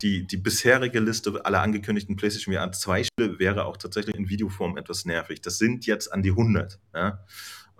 die, 0.02 0.26
die 0.26 0.36
bisherige 0.36 1.00
Liste 1.00 1.44
aller 1.44 1.62
angekündigten 1.62 2.16
PlayStation 2.16 2.54
VR 2.54 2.70
2 2.70 3.04
Spiele 3.04 3.38
wäre 3.38 3.64
auch 3.64 3.76
tatsächlich 3.76 4.16
in 4.16 4.28
Videoform 4.28 4.76
etwas 4.76 5.04
nervig. 5.04 5.40
Das 5.40 5.58
sind 5.58 5.86
jetzt 5.86 6.12
an 6.12 6.22
die 6.22 6.30
100. 6.30 6.78
Ja? 6.94 7.24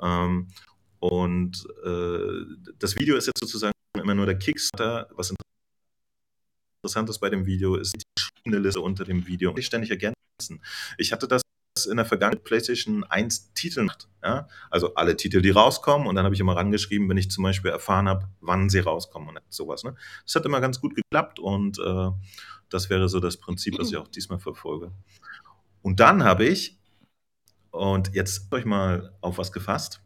Ähm, 0.00 0.48
und 0.98 1.66
äh, 1.84 2.68
das 2.78 2.96
Video 2.96 3.16
ist 3.16 3.26
jetzt 3.26 3.40
sozusagen 3.40 3.72
immer 4.00 4.14
nur 4.14 4.26
der 4.26 4.38
Kickstarter, 4.38 5.08
was 5.16 5.30
interessant 5.30 5.41
ist 6.84 7.20
bei 7.20 7.30
dem 7.30 7.46
Video, 7.46 7.76
ist 7.76 7.94
die 8.44 8.50
Liste 8.50 8.80
unter 8.80 9.04
dem 9.04 9.26
Video. 9.26 9.56
Ich 9.56 9.66
ständig 9.66 9.90
ergänzen. 9.90 10.60
Ich 10.98 11.12
hatte 11.12 11.28
das 11.28 11.42
in 11.88 11.96
der 11.96 12.04
Vergangenheit 12.04 12.44
PlayStation 12.44 13.04
1 13.04 13.54
Titel 13.54 13.84
macht. 13.84 14.08
Ja? 14.22 14.48
Also 14.70 14.94
alle 14.94 15.16
Titel, 15.16 15.40
die 15.40 15.50
rauskommen 15.50 16.06
und 16.06 16.16
dann 16.16 16.24
habe 16.24 16.34
ich 16.34 16.40
immer 16.40 16.56
rangeschrieben, 16.56 17.08
wenn 17.08 17.16
ich 17.16 17.30
zum 17.30 17.44
Beispiel 17.44 17.70
erfahren 17.70 18.08
habe, 18.08 18.28
wann 18.40 18.68
sie 18.68 18.80
rauskommen 18.80 19.28
und 19.28 19.40
sowas. 19.48 19.84
Ne? 19.84 19.94
Das 20.24 20.34
hat 20.34 20.44
immer 20.44 20.60
ganz 20.60 20.80
gut 20.80 20.94
geklappt 20.94 21.38
und 21.38 21.78
äh, 21.78 22.10
das 22.68 22.90
wäre 22.90 23.08
so 23.08 23.20
das 23.20 23.36
Prinzip, 23.36 23.78
was 23.78 23.90
ich 23.90 23.96
auch 23.96 24.08
diesmal 24.08 24.38
verfolge. 24.38 24.92
Und 25.82 26.00
dann 26.00 26.24
habe 26.24 26.44
ich, 26.44 26.78
und 27.70 28.12
jetzt 28.14 28.52
euch 28.52 28.64
mal 28.64 29.16
auf 29.20 29.38
was 29.38 29.52
gefasst, 29.52 30.02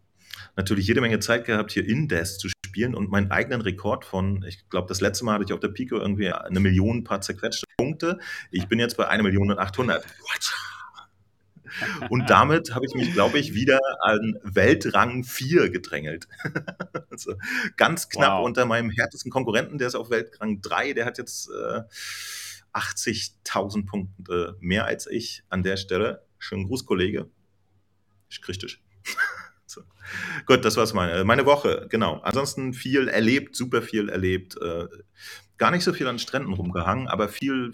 natürlich 0.56 0.86
jede 0.86 1.00
Menge 1.00 1.20
Zeit 1.20 1.46
gehabt, 1.46 1.72
hier 1.72 1.86
in 1.86 2.06
Death 2.06 2.38
zu 2.38 2.48
spielen 2.76 2.94
und 2.94 3.10
meinen 3.10 3.30
eigenen 3.30 3.62
Rekord 3.62 4.04
von, 4.04 4.44
ich 4.46 4.68
glaube, 4.68 4.88
das 4.88 5.00
letzte 5.00 5.24
Mal 5.24 5.34
hatte 5.34 5.44
ich 5.44 5.52
auf 5.54 5.60
der 5.60 5.68
Pico 5.68 5.96
irgendwie 5.96 6.30
eine 6.30 6.60
Million 6.60 7.04
paar 7.04 7.22
zerquetschte 7.22 7.64
Punkte. 7.78 8.18
Ich 8.50 8.68
bin 8.68 8.78
jetzt 8.78 8.98
bei 8.98 9.08
einer 9.08 9.22
Million 9.22 9.50
und 9.50 9.58
800. 9.58 10.04
What? 10.04 12.10
Und 12.10 12.28
damit 12.28 12.74
habe 12.74 12.84
ich 12.84 12.94
mich, 12.94 13.14
glaube 13.14 13.38
ich, 13.38 13.54
wieder 13.54 13.80
an 14.02 14.38
Weltrang 14.42 15.24
4 15.24 15.70
gedrängelt. 15.70 16.28
also 17.10 17.36
ganz 17.78 18.10
knapp 18.10 18.40
wow. 18.40 18.44
unter 18.44 18.66
meinem 18.66 18.90
härtesten 18.90 19.30
Konkurrenten, 19.30 19.78
der 19.78 19.88
ist 19.88 19.94
auf 19.94 20.10
Weltrang 20.10 20.60
3, 20.60 20.92
der 20.92 21.06
hat 21.06 21.16
jetzt 21.16 21.48
äh, 21.48 21.80
80.000 22.74 23.86
Punkte 23.86 24.58
mehr 24.60 24.84
als 24.84 25.06
ich 25.06 25.44
an 25.48 25.62
der 25.62 25.78
Stelle. 25.78 26.26
Schönen 26.38 26.66
Gruß, 26.66 26.84
Kollege. 26.84 27.30
Ich 28.28 28.42
krieg 28.42 28.58
dich. 28.58 28.82
So. 29.76 29.82
Gut, 30.46 30.64
das 30.64 30.76
war's 30.76 30.94
meine, 30.94 31.24
meine 31.24 31.46
Woche, 31.46 31.86
genau. 31.90 32.20
Ansonsten 32.20 32.74
viel 32.74 33.08
erlebt, 33.08 33.56
super 33.56 33.82
viel 33.82 34.08
erlebt. 34.08 34.56
Äh, 34.60 34.86
gar 35.58 35.70
nicht 35.70 35.84
so 35.84 35.92
viel 35.92 36.06
an 36.06 36.18
Stränden 36.18 36.52
rumgehangen, 36.52 37.08
aber 37.08 37.28
viel, 37.28 37.72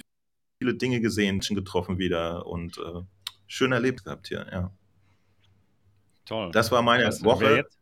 viele 0.60 0.74
Dinge 0.74 1.00
gesehen, 1.00 1.42
schon 1.42 1.56
getroffen 1.56 1.98
wieder 1.98 2.46
und 2.46 2.78
äh, 2.78 3.02
schön 3.46 3.72
erlebt 3.72 4.04
gehabt 4.04 4.28
hier, 4.28 4.46
ja. 4.50 4.70
Toll. 6.24 6.50
Das 6.52 6.70
war 6.70 6.82
meine 6.82 7.06
Was, 7.06 7.24
Woche. 7.24 7.44
Wer 7.44 7.56
jetzt? 7.56 7.78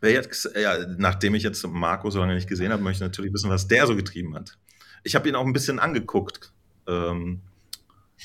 Wer 0.00 0.12
jetzt, 0.12 0.50
ja, 0.56 0.78
nachdem 0.96 1.34
ich 1.34 1.42
jetzt 1.42 1.66
Marco 1.66 2.10
so 2.10 2.20
lange 2.20 2.34
nicht 2.34 2.48
gesehen 2.48 2.72
habe, 2.72 2.82
möchte 2.82 3.04
ich 3.04 3.08
natürlich 3.08 3.32
wissen, 3.32 3.50
was 3.50 3.68
der 3.68 3.86
so 3.86 3.94
getrieben 3.94 4.34
hat. 4.34 4.58
Ich 5.04 5.14
habe 5.14 5.28
ihn 5.28 5.34
auch 5.34 5.44
ein 5.44 5.52
bisschen 5.52 5.78
angeguckt. 5.78 6.52
Ähm, 6.86 7.42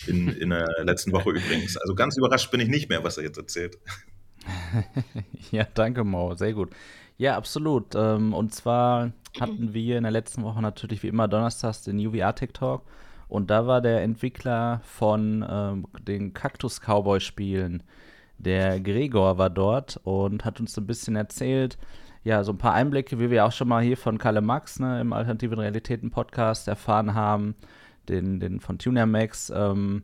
in, 0.07 0.29
in 0.29 0.49
der 0.49 0.67
letzten 0.83 1.11
Woche 1.11 1.31
übrigens. 1.31 1.77
Also 1.77 1.95
ganz 1.95 2.17
überrascht 2.17 2.51
bin 2.51 2.59
ich 2.59 2.67
nicht 2.67 2.89
mehr, 2.89 3.03
was 3.03 3.17
er 3.17 3.23
jetzt 3.23 3.37
erzählt. 3.37 3.77
ja, 5.51 5.65
danke, 5.73 6.03
Mo. 6.03 6.35
Sehr 6.35 6.53
gut. 6.53 6.71
Ja, 7.17 7.37
absolut. 7.37 7.95
Ähm, 7.95 8.33
und 8.33 8.53
zwar 8.53 9.11
hatten 9.39 9.73
wir 9.73 9.97
in 9.97 10.03
der 10.03 10.11
letzten 10.11 10.43
Woche 10.43 10.61
natürlich 10.61 11.03
wie 11.03 11.07
immer 11.07 11.27
donnerstags 11.27 11.83
den 11.83 12.05
UVR 12.05 12.35
Tech 12.35 12.51
Talk. 12.53 12.83
Und 13.27 13.49
da 13.49 13.65
war 13.67 13.81
der 13.81 14.03
Entwickler 14.03 14.81
von 14.83 15.45
ähm, 15.49 15.87
den 16.01 16.33
Cactus 16.33 16.79
Cowboy 16.79 17.19
Spielen, 17.19 17.83
der 18.37 18.79
Gregor, 18.79 19.37
war 19.37 19.49
dort 19.49 19.99
und 20.03 20.45
hat 20.45 20.59
uns 20.59 20.77
ein 20.77 20.85
bisschen 20.85 21.15
erzählt, 21.15 21.77
ja, 22.23 22.43
so 22.43 22.51
ein 22.53 22.57
paar 22.57 22.73
Einblicke, 22.73 23.19
wie 23.19 23.29
wir 23.29 23.45
auch 23.45 23.51
schon 23.51 23.67
mal 23.67 23.83
hier 23.83 23.97
von 23.97 24.17
Kalle 24.17 24.41
Max 24.41 24.79
ne, 24.79 24.99
im 24.99 25.13
Alternativen 25.13 25.59
Realitäten 25.59 26.09
Podcast 26.09 26.67
erfahren 26.67 27.13
haben, 27.13 27.55
den, 28.09 28.39
den 28.39 28.59
von 28.59 28.77
Tuner 28.77 29.05
Max, 29.05 29.51
ähm, 29.53 30.03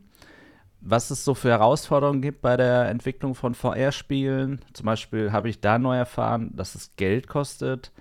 was 0.80 1.10
es 1.10 1.24
so 1.24 1.34
für 1.34 1.50
Herausforderungen 1.50 2.22
gibt 2.22 2.42
bei 2.42 2.56
der 2.56 2.88
Entwicklung 2.88 3.34
von 3.34 3.54
VR-Spielen. 3.54 4.60
Zum 4.72 4.86
Beispiel 4.86 5.32
habe 5.32 5.48
ich 5.48 5.60
da 5.60 5.78
neu 5.78 5.96
erfahren, 5.96 6.50
dass 6.56 6.74
es 6.74 6.96
Geld 6.96 7.28
kostet, 7.28 7.92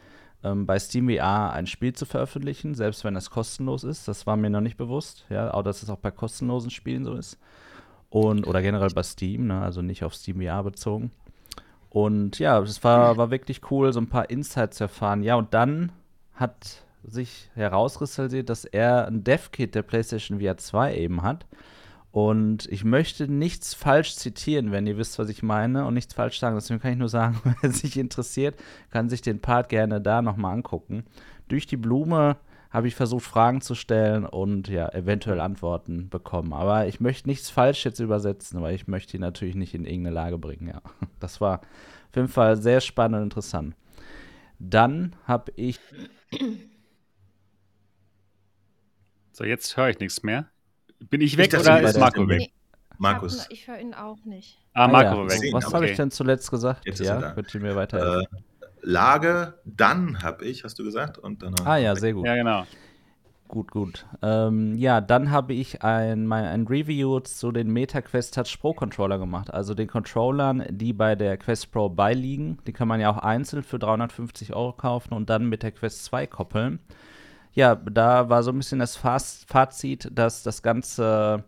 ähm, 0.43 0.65
bei 0.65 0.79
SteamVR 0.79 1.53
ein 1.53 1.67
Spiel 1.67 1.93
zu 1.93 2.05
veröffentlichen, 2.05 2.73
selbst 2.73 3.03
wenn 3.03 3.15
es 3.15 3.29
kostenlos 3.29 3.83
ist. 3.83 4.07
Das 4.07 4.25
war 4.25 4.35
mir 4.35 4.49
noch 4.49 4.61
nicht 4.61 4.77
bewusst, 4.77 5.25
ja, 5.29 5.53
auch 5.53 5.61
dass 5.61 5.83
es 5.83 5.89
auch 5.89 5.99
bei 5.99 6.11
kostenlosen 6.11 6.71
Spielen 6.71 7.05
so 7.05 7.13
ist. 7.13 7.37
Und, 8.09 8.47
oder 8.47 8.61
generell 8.61 8.89
bei 8.89 9.03
Steam, 9.03 9.47
ne, 9.47 9.61
also 9.61 9.81
nicht 9.81 10.03
auf 10.03 10.13
SteamVR 10.13 10.63
bezogen. 10.63 11.11
Und 11.89 12.39
ja, 12.39 12.59
es 12.59 12.83
war, 12.83 13.17
war 13.17 13.31
wirklich 13.31 13.69
cool, 13.69 13.93
so 13.93 13.99
ein 13.99 14.07
paar 14.07 14.29
Insights 14.29 14.77
zu 14.77 14.85
erfahren. 14.85 15.23
Ja, 15.23 15.35
und 15.35 15.53
dann 15.53 15.91
hat 16.33 16.83
sich 17.03 17.49
herauskristallisiert, 17.55 18.49
dass 18.49 18.65
er 18.65 19.07
ein 19.07 19.23
Dev-Kit 19.23 19.75
der 19.75 19.81
PlayStation 19.83 20.39
VR 20.39 20.57
2 20.57 20.95
eben 20.95 21.21
hat. 21.21 21.45
Und 22.11 22.65
ich 22.69 22.83
möchte 22.83 23.29
nichts 23.29 23.73
falsch 23.73 24.15
zitieren, 24.15 24.71
wenn 24.71 24.85
ihr 24.85 24.97
wisst, 24.97 25.17
was 25.17 25.29
ich 25.29 25.43
meine, 25.43 25.85
und 25.85 25.93
nichts 25.93 26.13
falsch 26.13 26.39
sagen. 26.39 26.55
Deswegen 26.55 26.81
kann 26.81 26.91
ich 26.91 26.97
nur 26.97 27.09
sagen, 27.09 27.39
wer 27.61 27.71
sich 27.71 27.97
interessiert, 27.97 28.55
kann 28.89 29.09
sich 29.09 29.21
den 29.21 29.39
Part 29.39 29.69
gerne 29.69 30.01
da 30.01 30.21
nochmal 30.21 30.53
angucken. 30.53 31.05
Durch 31.47 31.67
die 31.67 31.77
Blume 31.77 32.37
habe 32.69 32.87
ich 32.87 32.95
versucht, 32.95 33.25
Fragen 33.25 33.61
zu 33.61 33.75
stellen 33.75 34.25
und 34.25 34.67
ja, 34.67 34.89
eventuell 34.93 35.39
Antworten 35.39 36.09
bekommen. 36.09 36.53
Aber 36.53 36.87
ich 36.87 36.99
möchte 36.99 37.29
nichts 37.29 37.49
falsch 37.49 37.85
jetzt 37.85 37.99
übersetzen, 37.99 38.61
weil 38.61 38.75
ich 38.75 38.87
möchte 38.87 39.17
ihn 39.17 39.21
natürlich 39.21 39.55
nicht 39.55 39.73
in 39.73 39.85
irgendeine 39.85 40.15
Lage 40.15 40.37
bringen, 40.37 40.67
ja. 40.67 40.81
Das 41.19 41.39
war 41.39 41.59
auf 42.09 42.15
jeden 42.15 42.27
Fall 42.27 42.57
sehr 42.57 42.81
spannend 42.81 43.17
und 43.17 43.23
interessant. 43.23 43.75
Dann 44.59 45.15
habe 45.25 45.51
ich. 45.55 45.79
So, 49.41 49.47
jetzt 49.47 49.75
höre 49.75 49.89
ich 49.89 49.97
nichts 49.97 50.21
mehr. 50.21 50.45
Bin 50.99 51.19
ich 51.19 51.35
weg 51.35 51.51
ich 51.51 51.59
oder 51.59 51.81
ist 51.81 51.97
Marco 51.97 52.29
weg? 52.29 52.37
Nee, 52.41 52.53
Markus. 52.99 53.47
Ich 53.49 53.67
höre 53.67 53.79
ihn 53.79 53.95
auch 53.95 54.23
nicht. 54.23 54.59
Ah, 54.73 54.87
Marco 54.87 55.21
ah, 55.21 55.23
ja. 55.23 55.29
weg. 55.31 55.51
Was 55.51 55.65
okay. 55.65 55.73
habe 55.73 55.89
ich 55.89 55.97
denn 55.97 56.11
zuletzt 56.11 56.51
gesagt? 56.51 56.85
Jetzt 56.85 56.99
ja, 56.99 57.31
könnt 57.31 57.51
ihr 57.55 57.59
mir 57.59 57.75
weiter. 57.75 58.21
Äh, 58.21 58.25
Lage, 58.83 59.55
dann 59.65 60.21
habe 60.21 60.45
ich, 60.45 60.63
hast 60.63 60.77
du 60.77 60.83
gesagt, 60.83 61.17
und 61.17 61.41
danach. 61.41 61.65
Ah 61.65 61.77
ja, 61.77 61.95
sehr 61.95 62.13
gut. 62.13 62.27
Ja, 62.27 62.35
genau. 62.35 62.67
Gut, 63.47 63.71
gut. 63.71 64.05
Ähm, 64.21 64.75
ja, 64.75 65.01
dann 65.01 65.31
habe 65.31 65.55
ich 65.55 65.81
ein, 65.81 66.27
mein, 66.27 66.45
ein 66.45 66.67
Review 66.67 67.19
zu 67.21 67.51
den 67.51 67.73
MetaQuest 67.73 68.35
Touch 68.35 68.59
Pro 68.61 68.73
Controller 68.73 69.17
gemacht. 69.17 69.51
Also 69.51 69.73
den 69.73 69.87
Controllern, 69.87 70.67
die 70.69 70.93
bei 70.93 71.15
der 71.15 71.37
Quest 71.37 71.71
Pro 71.71 71.89
beiliegen. 71.89 72.59
Die 72.67 72.73
kann 72.73 72.87
man 72.87 73.01
ja 73.01 73.09
auch 73.09 73.17
einzeln 73.17 73.63
für 73.63 73.79
350 73.79 74.53
Euro 74.53 74.73
kaufen 74.73 75.15
und 75.15 75.31
dann 75.31 75.49
mit 75.49 75.63
der 75.63 75.71
Quest 75.71 76.05
2 76.05 76.27
koppeln. 76.27 76.79
Ja, 77.53 77.75
da 77.75 78.29
war 78.29 78.43
so 78.43 78.51
ein 78.51 78.57
bisschen 78.57 78.79
das 78.79 78.95
Fazit, 78.95 80.09
dass 80.13 80.43
das 80.43 80.61
Ganze 80.61 81.43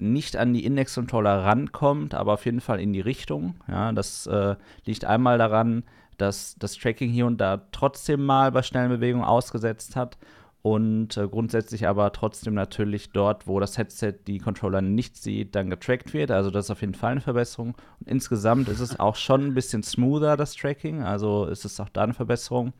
nicht 0.00 0.36
an 0.36 0.52
die 0.52 0.64
Index-Controller 0.64 1.44
rankommt, 1.44 2.14
aber 2.14 2.34
auf 2.34 2.44
jeden 2.44 2.60
Fall 2.60 2.80
in 2.80 2.92
die 2.92 3.00
Richtung. 3.00 3.54
Ja, 3.68 3.92
das 3.92 4.26
äh, 4.26 4.56
liegt 4.84 5.04
einmal 5.04 5.38
daran, 5.38 5.84
dass 6.18 6.56
das 6.58 6.76
Tracking 6.76 7.10
hier 7.10 7.26
und 7.26 7.40
da 7.40 7.62
trotzdem 7.72 8.24
mal 8.24 8.52
bei 8.52 8.62
schnellen 8.62 8.90
Bewegungen 8.90 9.24
ausgesetzt 9.24 9.96
hat 9.96 10.16
und 10.62 11.16
äh, 11.16 11.26
grundsätzlich 11.26 11.88
aber 11.88 12.12
trotzdem 12.12 12.54
natürlich 12.54 13.10
dort, 13.10 13.48
wo 13.48 13.58
das 13.58 13.76
Headset 13.76 14.14
die 14.28 14.38
Controller 14.38 14.80
nicht 14.80 15.16
sieht, 15.16 15.56
dann 15.56 15.70
getrackt 15.70 16.14
wird. 16.14 16.30
Also 16.30 16.50
das 16.50 16.66
ist 16.66 16.70
auf 16.70 16.80
jeden 16.80 16.94
Fall 16.94 17.12
eine 17.12 17.20
Verbesserung. 17.20 17.74
Und 17.98 18.08
insgesamt 18.08 18.68
ist 18.68 18.78
es 18.78 19.00
auch 19.00 19.16
schon 19.16 19.46
ein 19.46 19.54
bisschen 19.54 19.82
smoother, 19.82 20.36
das 20.36 20.54
Tracking. 20.54 21.02
Also 21.02 21.46
ist 21.46 21.64
es 21.64 21.80
auch 21.80 21.88
da 21.88 22.04
eine 22.04 22.14
Verbesserung. 22.14 22.72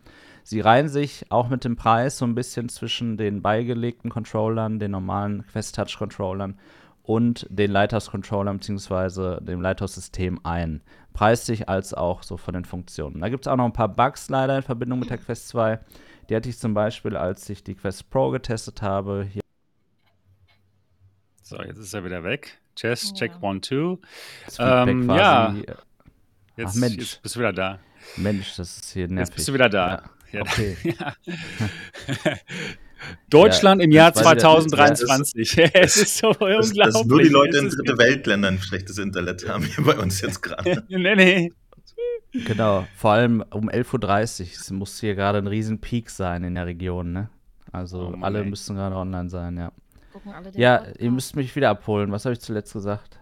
Sie 0.45 0.61
reihen 0.61 0.89
sich 0.89 1.27
auch 1.31 1.49
mit 1.49 1.65
dem 1.65 1.77
Preis 1.77 2.19
so 2.19 2.25
ein 2.25 2.35
bisschen 2.35 2.69
zwischen 2.69 3.17
den 3.17 3.43
beigelegten 3.43 4.11
Controllern, 4.11 4.79
den 4.79 4.91
normalen 4.91 5.47
Quest 5.47 5.77
Touch 5.77 5.97
Controllern 5.97 6.59
und 7.03 7.47
den 7.51 7.71
Lighthouse-Controllern 7.71 8.59
bzw. 8.59 9.45
dem 9.45 9.61
Lighthouse-System 9.61 10.41
ein. 10.45 10.83
Preislich 11.13 11.69
als 11.69 11.95
auch 11.95 12.23
so 12.23 12.37
von 12.37 12.55
den 12.55 12.65
Funktionen. 12.65 13.21
Da 13.21 13.29
gibt 13.29 13.47
es 13.47 13.53
auch 13.53 13.57
noch 13.57 13.67
ein 13.67 13.73
paar 13.73 13.89
Bugs 13.89 14.29
leider 14.31 14.57
in 14.57 14.63
Verbindung 14.63 15.01
mit 15.01 15.11
der 15.11 15.19
Quest 15.19 15.49
2. 15.49 15.79
Die 16.29 16.37
hatte 16.37 16.49
ich 16.49 16.59
zum 16.59 16.75
Beispiel, 16.75 17.17
als 17.17 17.49
ich 17.51 17.65
die 17.65 17.75
Quest 17.75 18.09
Pro 18.11 18.31
getestet 18.31 18.83
habe. 18.83 19.27
Hier 19.31 19.43
so, 21.43 21.63
jetzt 21.63 21.79
ist 21.79 21.93
er 21.93 22.05
wieder 22.05 22.25
weg. 22.25 22.59
Chess, 22.77 23.13
check 23.13 23.33
one, 23.43 23.61
two. 23.61 23.99
Ähm, 24.59 25.11
ja. 25.11 25.55
Jetzt, 26.57 26.83
Ach, 26.83 26.89
jetzt, 26.89 27.23
bist 27.23 27.37
du 27.37 27.41
wieder 27.41 27.53
da. 27.53 27.79
Mensch, 28.17 28.57
das 28.57 28.79
ist 28.79 28.93
hier 28.93 29.09
nervig. 29.09 29.29
Jetzt 29.29 29.37
bist 29.37 29.49
du 29.49 29.53
wieder 29.53 29.69
da. 29.69 29.89
Ja. 29.89 30.03
Okay. 30.41 30.77
ja. 30.85 31.15
Deutschland 33.31 33.81
ja, 33.81 33.85
im 33.85 33.91
Jahr 33.91 34.15
2023. 34.15 35.55
Ja, 35.57 35.65
es 35.75 35.97
ist 35.97 36.19
so 36.19 36.33
das, 36.33 36.69
unglaublich. 36.69 36.95
Dass 36.95 37.05
nur 37.05 37.23
die 37.23 37.29
Leute 37.29 37.59
in 37.59 37.69
dritte 37.69 37.99
Weltländern 37.99 38.59
schlechtes 38.59 38.99
Internet 38.99 39.49
haben 39.49 39.65
hier 39.65 39.85
bei 39.85 39.99
uns 39.99 40.21
jetzt 40.21 40.41
gerade. 40.41 40.85
nee, 40.89 41.15
nee. 41.15 41.53
Genau, 42.33 42.87
vor 42.97 43.13
allem 43.13 43.45
um 43.51 43.69
11.30 43.69 44.41
Uhr. 44.41 44.47
Es 44.53 44.71
muss 44.71 45.01
hier 45.01 45.15
gerade 45.15 45.39
ein 45.39 45.47
riesen 45.47 45.81
Peak 45.81 46.09
sein 46.09 46.45
in 46.45 46.55
der 46.55 46.65
Region, 46.67 47.13
ne? 47.13 47.29
Also 47.73 48.15
oh 48.15 48.23
alle 48.23 48.41
ey. 48.41 48.49
müssen 48.49 48.77
gerade 48.77 48.97
online 48.97 49.29
sein, 49.29 49.57
ja. 49.57 49.73
ja, 50.55 50.87
ihr 50.99 51.11
müsst 51.11 51.37
mich 51.37 51.55
wieder 51.57 51.71
abholen. 51.71 52.11
Was 52.13 52.25
habe 52.25 52.33
ich 52.35 52.41
zuletzt 52.41 52.73
gesagt? 52.73 53.19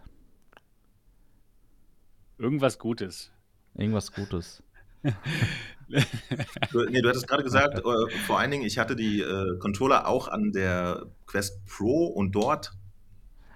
Irgendwas 2.38 2.78
Gutes. 2.78 3.32
Irgendwas 3.74 4.12
Gutes. 4.12 4.62
du, 6.72 6.84
nee, 6.84 7.00
du 7.00 7.08
hattest 7.08 7.28
gerade 7.28 7.42
gesagt, 7.42 7.78
äh, 7.78 8.10
vor 8.26 8.38
allen 8.38 8.50
Dingen, 8.50 8.64
ich 8.64 8.78
hatte 8.78 8.96
die 8.96 9.20
äh, 9.20 9.58
Controller 9.58 10.06
auch 10.08 10.28
an 10.28 10.52
der 10.52 11.06
Quest 11.26 11.64
Pro 11.66 12.06
und 12.06 12.32
dort 12.32 12.72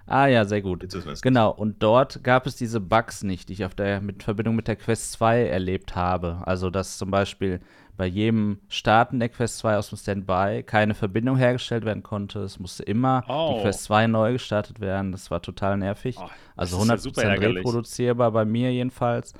Ah 0.07 0.27
ja, 0.27 0.45
sehr 0.45 0.61
gut. 0.61 0.87
Genau, 1.23 1.49
und 1.49 1.81
dort 1.81 2.23
gab 2.23 2.45
es 2.45 2.55
diese 2.55 2.79
Bugs 2.79 3.23
nicht, 3.23 3.49
die 3.49 3.53
ich 3.53 3.65
auf 3.65 3.73
der 3.73 4.01
mit 4.01 4.21
Verbindung 4.21 4.55
mit 4.55 4.67
der 4.67 4.75
Quest 4.75 5.13
2 5.13 5.47
erlebt 5.47 5.95
habe. 5.95 6.43
Also 6.45 6.69
dass 6.69 6.99
zum 6.99 7.09
Beispiel 7.09 7.59
bei 7.97 8.05
jedem 8.05 8.59
Starten 8.67 9.19
der 9.19 9.29
Quest 9.29 9.57
2 9.59 9.77
aus 9.77 9.89
dem 9.89 9.97
Standby 9.97 10.63
keine 10.63 10.93
Verbindung 10.93 11.37
hergestellt 11.37 11.85
werden 11.85 12.03
konnte. 12.03 12.41
Es 12.41 12.59
musste 12.59 12.83
immer 12.83 13.23
oh. 13.27 13.55
die 13.55 13.61
Quest 13.63 13.85
2 13.85 14.07
neu 14.07 14.33
gestartet 14.33 14.79
werden. 14.79 15.11
Das 15.11 15.31
war 15.31 15.41
total 15.41 15.77
nervig. 15.77 16.17
Oh, 16.19 16.29
also 16.55 16.77
100% 16.77 17.23
ja 17.23 17.29
reproduzierbar 17.31 18.31
bei 18.31 18.45
mir 18.45 18.71
jedenfalls. 18.71 19.33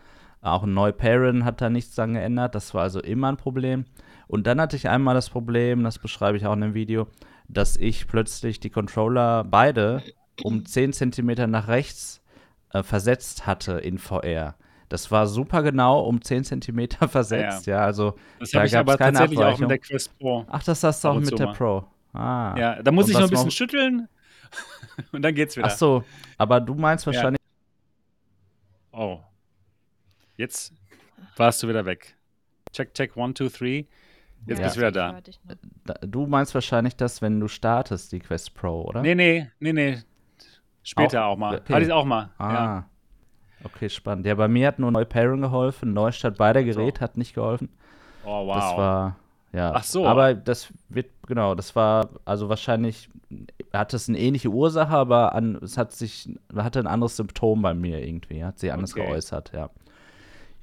Auch 0.45 0.61
ein 0.61 0.75
Neu-Parent 0.75 1.43
hat 1.43 1.59
da 1.59 1.71
nichts 1.71 1.95
dran 1.95 2.13
geändert. 2.13 2.53
Das 2.53 2.75
war 2.75 2.83
also 2.83 3.01
immer 3.01 3.29
ein 3.29 3.37
Problem. 3.37 3.85
Und 4.27 4.45
dann 4.45 4.61
hatte 4.61 4.75
ich 4.75 4.87
einmal 4.87 5.15
das 5.15 5.31
Problem, 5.31 5.83
das 5.83 5.97
beschreibe 5.97 6.37
ich 6.37 6.45
auch 6.45 6.53
in 6.53 6.61
dem 6.61 6.73
Video, 6.75 7.07
dass 7.47 7.77
ich 7.77 8.07
plötzlich 8.07 8.59
die 8.59 8.69
Controller 8.69 9.43
beide 9.43 10.03
um 10.43 10.63
10 10.63 10.93
cm 10.93 11.49
nach 11.49 11.67
rechts 11.67 12.21
äh, 12.73 12.83
versetzt 12.83 13.47
hatte 13.47 13.73
in 13.73 13.97
VR. 13.97 14.55
Das 14.87 15.09
war 15.09 15.25
super 15.25 15.63
genau 15.63 16.01
um 16.01 16.21
10 16.21 16.43
cm 16.43 16.89
versetzt, 17.09 17.65
ja. 17.65 17.77
ja. 17.77 17.85
also 17.85 18.15
das 18.39 18.51
da 18.51 18.67
gab 18.67 18.87
es 18.87 18.97
keine 18.97 19.17
tatsächlich 19.17 19.39
auch 19.43 19.57
mit 19.57 19.71
der 19.71 19.79
Quest 19.79 20.19
Pro. 20.19 20.45
Ach, 20.47 20.63
das 20.63 20.83
hast 20.83 21.03
du 21.03 21.07
auch 21.07 21.19
mit 21.19 21.39
der 21.39 21.47
Pro. 21.47 21.85
Ah. 22.13 22.55
Ja, 22.55 22.83
da 22.83 22.91
muss 22.91 23.05
und 23.05 23.11
ich 23.11 23.17
noch 23.17 23.23
ein 23.23 23.29
bisschen 23.31 23.49
schütteln 23.51 24.07
und 25.11 25.23
dann 25.23 25.33
geht's 25.33 25.57
wieder. 25.57 25.67
Ach 25.67 25.75
so, 25.75 26.03
aber 26.37 26.61
du 26.61 26.75
meinst 26.75 27.07
wahrscheinlich. 27.07 27.41
Ja. 28.93 28.99
Oh. 28.99 29.19
Jetzt 30.37 30.73
warst 31.37 31.63
du 31.63 31.67
wieder 31.67 31.85
weg. 31.85 32.15
Check, 32.71 32.93
check, 32.93 33.15
one, 33.15 33.33
two, 33.33 33.49
three. 33.49 33.85
Jetzt 34.47 34.59
ja. 34.59 34.65
bist 34.65 34.75
du 34.75 34.81
wieder 34.81 34.91
da. 34.91 35.21
Du 36.01 36.27
meinst 36.27 36.53
wahrscheinlich 36.53 36.95
das, 36.95 37.21
wenn 37.21 37.39
du 37.39 37.47
startest, 37.47 38.11
die 38.11 38.19
Quest 38.19 38.53
Pro, 38.53 38.83
oder? 38.83 39.01
Nee, 39.01 39.15
nee, 39.15 39.49
nee, 39.59 39.73
nee. 39.73 39.97
Später 40.83 41.25
auch, 41.25 41.31
auch 41.33 41.37
mal. 41.37 41.55
Okay. 41.59 41.73
Hatte 41.73 41.85
ich 41.85 41.91
auch 41.91 42.05
mal. 42.05 42.29
Ah. 42.37 42.53
Ja. 42.53 42.89
Okay, 43.63 43.89
spannend. 43.89 44.27
Ja, 44.27 44.35
bei 44.35 44.47
mir 44.47 44.67
hat 44.67 44.77
nur 44.77 44.91
Neu-Pairing 44.91 45.41
geholfen. 45.41 45.93
Neustart 45.93 46.37
beider 46.37 46.63
Gerät 46.63 46.97
so. 46.97 47.01
hat 47.01 47.17
nicht 47.17 47.33
geholfen. 47.33 47.69
Oh, 48.23 48.45
wow. 48.45 48.55
Das 48.55 48.77
war, 48.77 49.15
ja. 49.51 49.71
Ach 49.73 49.83
so. 49.83 50.05
Aber 50.05 50.35
das 50.35 50.71
wird, 50.89 51.07
genau, 51.25 51.55
das 51.55 51.75
war, 51.75 52.09
also 52.25 52.49
wahrscheinlich 52.49 53.09
hat 53.73 53.95
es 53.95 54.07
eine 54.07 54.19
ähnliche 54.19 54.49
Ursache, 54.49 54.95
aber 54.95 55.33
an, 55.33 55.55
es 55.55 55.77
hat 55.77 55.93
sich, 55.93 56.29
hatte 56.55 56.79
ein 56.79 56.87
anderes 56.87 57.15
Symptom 57.15 57.63
bei 57.63 57.73
mir 57.73 58.05
irgendwie, 58.05 58.43
hat 58.43 58.59
sich 58.59 58.71
anders 58.71 58.93
okay. 58.93 59.07
geäußert, 59.07 59.51
ja. 59.53 59.71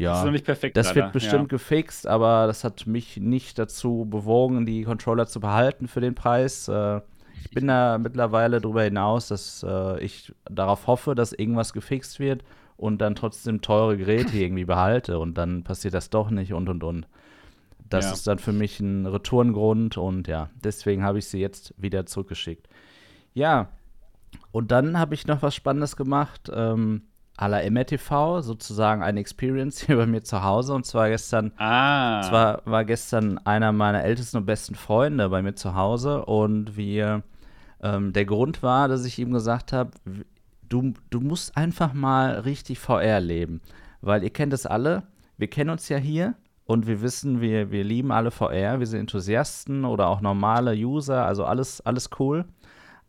Ja, 0.02 0.10
das 0.10 0.18
ist 0.18 0.24
noch 0.24 0.32
nicht 0.32 0.44
perfekt. 0.44 0.76
Das 0.76 0.94
wird 0.94 1.12
bestimmt 1.12 1.52
ja. 1.52 1.56
gefixt, 1.56 2.06
aber 2.06 2.46
das 2.46 2.64
hat 2.64 2.86
mich 2.86 3.18
nicht 3.18 3.58
dazu 3.58 4.06
bewogen, 4.08 4.66
die 4.66 4.82
Controller 4.82 5.26
zu 5.26 5.40
behalten 5.40 5.86
für 5.88 6.00
den 6.00 6.14
Preis. 6.14 6.68
Äh, 6.68 7.00
ich 7.40 7.50
bin 7.50 7.68
da 7.68 7.98
mittlerweile 7.98 8.60
darüber 8.60 8.82
hinaus, 8.82 9.28
dass 9.28 9.64
äh, 9.66 10.02
ich 10.02 10.32
darauf 10.50 10.86
hoffe, 10.86 11.14
dass 11.14 11.32
irgendwas 11.32 11.72
gefixt 11.72 12.20
wird 12.20 12.42
und 12.76 12.98
dann 12.98 13.14
trotzdem 13.14 13.60
teure 13.60 13.96
Geräte 13.96 14.36
irgendwie 14.36 14.64
behalte 14.64 15.18
und 15.18 15.38
dann 15.38 15.62
passiert 15.62 15.94
das 15.94 16.10
doch 16.10 16.30
nicht 16.30 16.52
und 16.52 16.68
und 16.68 16.82
und. 16.82 17.06
Das 17.88 18.06
ja. 18.06 18.12
ist 18.12 18.26
dann 18.26 18.38
für 18.38 18.52
mich 18.52 18.80
ein 18.80 19.06
Retourengrund 19.06 19.98
und 19.98 20.26
ja, 20.26 20.50
deswegen 20.64 21.04
habe 21.04 21.18
ich 21.18 21.26
sie 21.26 21.40
jetzt 21.40 21.74
wieder 21.76 22.06
zurückgeschickt. 22.06 22.68
Ja, 23.34 23.68
und 24.50 24.70
dann 24.70 24.98
habe 24.98 25.14
ich 25.14 25.26
noch 25.26 25.42
was 25.42 25.54
Spannendes 25.54 25.96
gemacht. 25.96 26.50
Ähm, 26.52 27.02
à 27.36 27.48
la 27.48 27.68
MRTV, 27.68 28.40
sozusagen 28.42 29.02
eine 29.02 29.20
Experience 29.20 29.80
hier 29.86 29.96
bei 29.96 30.06
mir 30.06 30.22
zu 30.22 30.42
Hause. 30.42 30.74
Und 30.74 30.86
zwar 30.86 31.08
gestern, 31.08 31.52
ah. 31.56 32.22
zwar 32.22 32.62
war 32.64 32.84
gestern 32.84 33.38
einer 33.38 33.72
meiner 33.72 34.04
ältesten 34.04 34.38
und 34.38 34.46
besten 34.46 34.74
Freunde 34.74 35.28
bei 35.28 35.42
mir 35.42 35.54
zu 35.54 35.74
Hause 35.74 36.24
und 36.24 36.76
wir, 36.76 37.22
ähm, 37.82 38.12
der 38.12 38.24
Grund 38.24 38.62
war, 38.62 38.88
dass 38.88 39.04
ich 39.04 39.18
ihm 39.18 39.32
gesagt 39.32 39.72
habe, 39.72 39.90
du, 40.68 40.94
du 41.10 41.20
musst 41.20 41.56
einfach 41.56 41.92
mal 41.92 42.40
richtig 42.40 42.78
VR 42.78 43.20
leben. 43.20 43.60
Weil 44.00 44.24
ihr 44.24 44.30
kennt 44.30 44.52
es 44.52 44.66
alle, 44.66 45.04
wir 45.36 45.48
kennen 45.48 45.70
uns 45.70 45.88
ja 45.88 45.96
hier 45.96 46.34
und 46.64 46.86
wir 46.86 47.02
wissen, 47.02 47.40
wir, 47.40 47.70
wir 47.70 47.84
lieben 47.84 48.12
alle 48.12 48.30
VR, 48.30 48.78
wir 48.78 48.86
sind 48.86 49.00
Enthusiasten 49.00 49.84
oder 49.84 50.08
auch 50.08 50.20
normale 50.20 50.74
User, 50.74 51.24
also 51.24 51.44
alles, 51.44 51.80
alles 51.80 52.10
cool. 52.18 52.44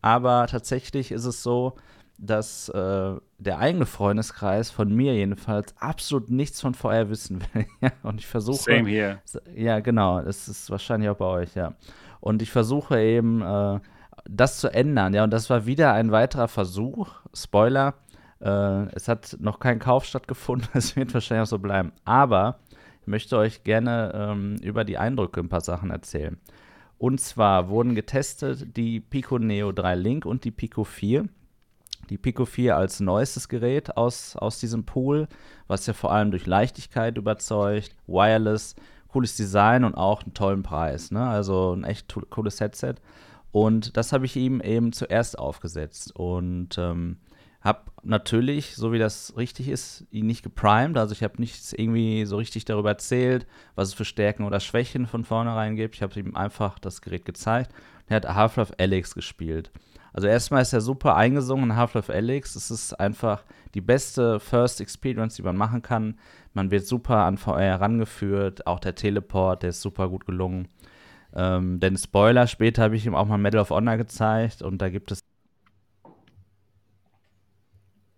Aber 0.01 0.47
tatsächlich 0.47 1.11
ist 1.11 1.25
es 1.25 1.43
so, 1.43 1.75
dass 2.17 2.69
äh, 2.69 3.15
der 3.43 3.59
eigene 3.59 3.85
Freundeskreis 3.85 4.71
von 4.71 4.93
mir 4.93 5.13
jedenfalls 5.13 5.75
absolut 5.79 6.29
nichts 6.29 6.61
von 6.61 6.73
VR 6.73 7.09
wissen 7.09 7.43
will. 7.53 7.65
und 8.03 8.19
ich 8.19 8.27
versuche. 8.27 8.57
Same 8.57 8.89
here. 8.89 9.19
Ja, 9.55 9.79
genau. 9.79 10.19
Es 10.19 10.47
ist 10.47 10.69
wahrscheinlich 10.69 11.09
auch 11.09 11.17
bei 11.17 11.25
euch, 11.25 11.55
ja. 11.55 11.73
Und 12.19 12.41
ich 12.41 12.51
versuche 12.51 12.99
eben, 12.99 13.41
äh, 13.41 13.79
das 14.25 14.59
zu 14.59 14.73
ändern. 14.73 15.13
Ja, 15.13 15.23
und 15.23 15.31
das 15.31 15.49
war 15.49 15.65
wieder 15.65 15.93
ein 15.93 16.11
weiterer 16.11 16.47
Versuch. 16.47 17.09
Spoiler. 17.33 17.95
Äh, 18.39 18.85
es 18.95 19.07
hat 19.07 19.37
noch 19.39 19.59
kein 19.59 19.79
Kauf 19.79 20.05
stattgefunden. 20.05 20.69
Es 20.73 20.95
wird 20.95 21.13
wahrscheinlich 21.13 21.43
auch 21.43 21.49
so 21.49 21.59
bleiben. 21.59 21.91
Aber 22.05 22.59
ich 23.01 23.07
möchte 23.07 23.37
euch 23.37 23.63
gerne 23.63 24.11
ähm, 24.15 24.55
über 24.61 24.85
die 24.85 24.97
Eindrücke 24.97 25.39
ein 25.39 25.49
paar 25.49 25.61
Sachen 25.61 25.91
erzählen. 25.91 26.37
Und 26.97 27.19
zwar 27.19 27.67
wurden 27.67 27.95
getestet 27.95 28.77
die 28.77 29.01
Pico 29.01 29.37
Neo 29.37 29.73
3 29.73 29.95
Link 29.95 30.25
und 30.25 30.45
die 30.45 30.51
Pico 30.51 30.85
4 30.85 31.25
die 32.09 32.17
Pico 32.17 32.45
4 32.45 32.75
als 32.75 32.99
neuestes 32.99 33.49
Gerät 33.49 33.97
aus, 33.97 34.35
aus 34.35 34.59
diesem 34.59 34.85
Pool, 34.85 35.27
was 35.67 35.85
ja 35.85 35.93
vor 35.93 36.11
allem 36.11 36.31
durch 36.31 36.45
Leichtigkeit 36.45 37.17
überzeugt, 37.17 37.95
wireless, 38.07 38.75
cooles 39.07 39.35
Design 39.35 39.83
und 39.83 39.95
auch 39.95 40.23
einen 40.23 40.33
tollen 40.33 40.63
Preis. 40.63 41.11
Ne? 41.11 41.25
Also 41.25 41.73
ein 41.73 41.83
echt 41.83 42.13
cooles 42.29 42.59
Headset. 42.59 42.95
Und 43.51 43.95
das 43.97 44.11
habe 44.11 44.25
ich 44.25 44.35
ihm 44.35 44.61
eben 44.61 44.93
zuerst 44.93 45.37
aufgesetzt 45.37 46.15
und 46.15 46.77
ähm, 46.79 47.17
habe 47.61 47.83
natürlich, 48.03 48.75
so 48.75 48.91
wie 48.91 48.99
das 48.99 49.37
richtig 49.37 49.69
ist, 49.69 50.05
ihn 50.11 50.25
nicht 50.25 50.43
geprimed. 50.43 50.97
Also 50.97 51.13
ich 51.13 51.23
habe 51.23 51.39
nichts 51.39 51.71
irgendwie 51.71 52.25
so 52.25 52.37
richtig 52.37 52.65
darüber 52.65 52.89
erzählt, 52.89 53.45
was 53.75 53.89
es 53.89 53.93
für 53.93 54.05
Stärken 54.05 54.43
oder 54.43 54.59
Schwächen 54.59 55.05
von 55.05 55.23
vornherein 55.23 55.75
gibt. 55.75 55.95
Ich 55.95 56.01
habe 56.01 56.19
ihm 56.19 56.35
einfach 56.35 56.79
das 56.79 57.01
Gerät 57.01 57.25
gezeigt. 57.25 57.71
Er 58.07 58.17
hat 58.17 58.25
Half-Life 58.25 58.73
Alex 58.79 59.15
gespielt. 59.15 59.71
Also 60.13 60.27
erstmal 60.27 60.61
ist 60.61 60.73
er 60.73 60.81
super 60.81 61.15
eingesungen 61.15 61.71
in 61.71 61.75
Half-Life 61.75 62.13
Alyx. 62.13 62.55
Es 62.55 62.69
ist 62.69 62.93
einfach 62.93 63.43
die 63.73 63.81
beste 63.81 64.39
First 64.39 64.79
Experience, 64.79 65.35
die 65.35 65.41
man 65.41 65.57
machen 65.57 65.81
kann. 65.81 66.19
Man 66.53 66.69
wird 66.69 66.85
super 66.85 67.25
an 67.25 67.37
VR 67.37 67.61
herangeführt. 67.61 68.67
Auch 68.67 68.79
der 68.79 68.93
Teleport, 68.93 69.63
der 69.63 69.71
ist 69.71 69.81
super 69.81 70.07
gut 70.09 70.27
gelungen. 70.27 70.67
Ähm, 71.35 71.79
denn 71.79 71.97
Spoiler, 71.97 72.45
später 72.45 72.83
habe 72.83 72.95
ich 72.95 73.07
ihm 73.07 73.15
auch 73.15 73.25
mal 73.25 73.39
Medal 73.39 73.61
of 73.61 73.71
Honor 73.71 73.97
gezeigt 73.97 74.61
und 74.61 74.77
da 74.77 74.89
gibt 74.89 75.11
es. 75.11 75.19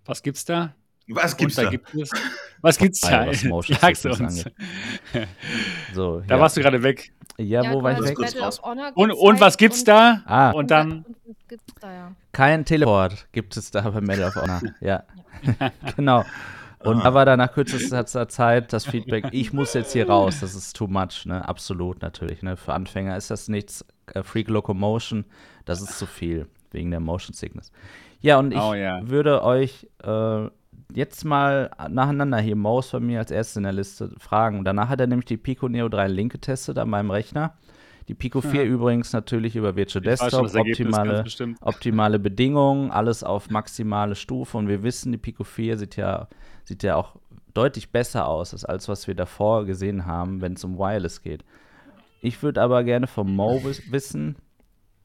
Was 0.03 0.21
gibt's 0.21 0.43
da? 0.43 0.75
Was 1.07 1.37
gibt's 1.37 1.55
da? 1.55 1.63
da? 1.63 1.69
Gibt 1.69 1.95
es, 1.95 2.09
was 2.61 2.77
gibt's 2.77 3.01
da? 3.01 3.27
Was 3.27 3.41
Sag's 3.81 4.05
uns. 4.05 4.45
so, 5.93 6.21
da 6.21 6.35
ja. 6.35 6.41
warst 6.41 6.57
du 6.57 6.61
gerade 6.61 6.81
weg. 6.83 7.11
Ja, 7.37 7.63
ja 7.63 7.73
wo 7.73 7.83
war 7.83 7.93
ich 7.93 7.99
weg? 7.99 8.17
Und, 8.95 9.11
und 9.11 9.39
was 9.39 9.57
gibt's 9.57 9.79
und, 9.79 9.87
da? 9.87 10.21
Ah. 10.25 10.51
Und 10.51 10.71
dann. 10.71 11.05
Da, 11.79 11.93
ja. 11.93 12.11
Kein 12.31 12.65
Teleport 12.65 13.27
gibt 13.31 13.55
es 13.55 13.69
da 13.69 13.81
bei 13.81 14.01
Medal 14.01 14.29
of 14.29 14.35
Honor. 14.35 14.61
ja. 14.81 15.03
genau. 15.95 16.23
Und 16.85 17.03
da 17.03 17.13
war 17.13 17.25
dann 17.25 17.39
nach 17.39 17.51
kürzester 17.51 18.27
Zeit 18.27 18.73
das 18.73 18.85
Feedback, 18.85 19.27
ich 19.31 19.53
muss 19.53 19.73
jetzt 19.73 19.93
hier 19.93 20.07
raus, 20.07 20.39
das 20.39 20.55
ist 20.55 20.75
too 20.75 20.87
much, 20.87 21.25
ne? 21.25 21.47
Absolut 21.47 22.01
natürlich. 22.01 22.41
Ne? 22.41 22.57
Für 22.57 22.73
Anfänger 22.73 23.17
ist 23.17 23.31
das 23.31 23.47
nichts. 23.47 23.85
Äh, 24.13 24.23
Freak 24.23 24.49
Locomotion, 24.49 25.25
das 25.65 25.81
ist 25.81 25.97
zu 25.97 26.05
viel, 26.05 26.47
wegen 26.71 26.91
der 26.91 26.99
Motion 26.99 27.33
Sickness. 27.33 27.71
Ja, 28.21 28.37
und 28.39 28.51
ich 28.51 28.59
oh, 28.59 28.73
yeah. 28.73 29.01
würde 29.07 29.43
euch 29.43 29.87
äh, 30.03 30.47
jetzt 30.93 31.25
mal 31.25 31.71
nacheinander 31.89 32.39
hier 32.39 32.55
Maus 32.55 32.89
von 32.89 33.05
mir 33.05 33.19
als 33.19 33.31
erstes 33.31 33.57
in 33.57 33.63
der 33.63 33.73
Liste 33.73 34.11
fragen. 34.17 34.63
Danach 34.63 34.89
hat 34.89 34.99
er 34.99 35.07
nämlich 35.07 35.25
die 35.25 35.37
Pico 35.37 35.67
Neo 35.67 35.89
3 35.89 36.07
Link 36.07 36.31
getestet 36.31 36.77
an 36.77 36.89
meinem 36.89 37.11
Rechner. 37.11 37.55
Die 38.07 38.13
Pico 38.13 38.41
4 38.41 38.63
ja. 38.63 38.69
übrigens 38.69 39.13
natürlich 39.13 39.55
über 39.55 39.75
Virtual 39.75 40.03
Desktop, 40.03 40.49
schon, 40.49 40.61
optimale, 40.61 41.23
optimale 41.61 42.19
Bedingungen, 42.19 42.91
alles 42.91 43.23
auf 43.23 43.49
maximale 43.49 44.15
Stufe. 44.15 44.57
Und 44.57 44.67
wir 44.67 44.83
wissen, 44.83 45.11
die 45.11 45.17
Pico 45.17 45.43
4 45.43 45.77
sieht 45.77 45.95
ja, 45.95 46.27
sieht 46.63 46.83
ja 46.83 46.95
auch 46.95 47.15
deutlich 47.55 47.91
besser 47.91 48.27
aus, 48.27 48.53
als, 48.53 48.65
als 48.65 48.87
was 48.87 49.07
wir 49.07 49.15
davor 49.15 49.65
gesehen 49.65 50.05
haben, 50.05 50.41
wenn 50.41 50.53
es 50.53 50.63
um 50.63 50.77
Wireless 50.77 51.23
geht. 51.23 51.43
Ich 52.21 52.43
würde 52.43 52.61
aber 52.61 52.83
gerne 52.83 53.07
vom 53.07 53.35
Mo 53.35 53.61
wissen, 53.63 54.35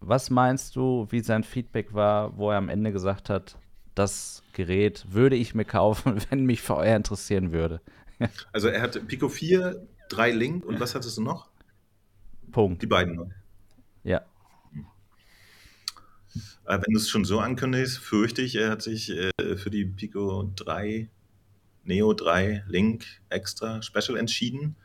was 0.00 0.30
meinst 0.30 0.76
du, 0.76 1.06
wie 1.10 1.20
sein 1.20 1.44
Feedback 1.44 1.94
war, 1.94 2.36
wo 2.36 2.50
er 2.50 2.58
am 2.58 2.68
Ende 2.68 2.92
gesagt 2.92 3.30
hat, 3.30 3.56
das 4.00 4.42
Gerät 4.54 5.04
würde 5.10 5.36
ich 5.36 5.54
mir 5.54 5.66
kaufen, 5.66 6.20
wenn 6.30 6.46
mich 6.46 6.62
VR 6.62 6.96
interessieren 6.96 7.52
würde. 7.52 7.80
also 8.52 8.68
er 8.68 8.82
hat 8.82 9.06
Pico 9.06 9.28
4, 9.28 9.86
3 10.08 10.30
Link 10.32 10.64
und 10.64 10.80
was 10.80 10.94
hattest 10.94 11.18
du 11.18 11.22
noch? 11.22 11.48
Punkt. 12.50 12.82
Die 12.82 12.86
beiden 12.86 13.14
noch. 13.14 13.30
Ja. 14.02 14.22
Äh, 16.64 16.78
wenn 16.78 16.92
du 16.92 16.96
es 16.98 17.08
schon 17.08 17.24
so 17.24 17.40
ankündigst, 17.40 17.98
fürchte 17.98 18.42
ich, 18.42 18.56
er 18.56 18.70
hat 18.70 18.82
sich 18.82 19.10
äh, 19.10 19.56
für 19.56 19.70
die 19.70 19.84
Pico 19.84 20.50
3, 20.56 21.08
Neo 21.84 22.14
3 22.14 22.64
Link 22.68 23.04
extra 23.28 23.82
Special 23.82 24.16
entschieden. 24.16 24.76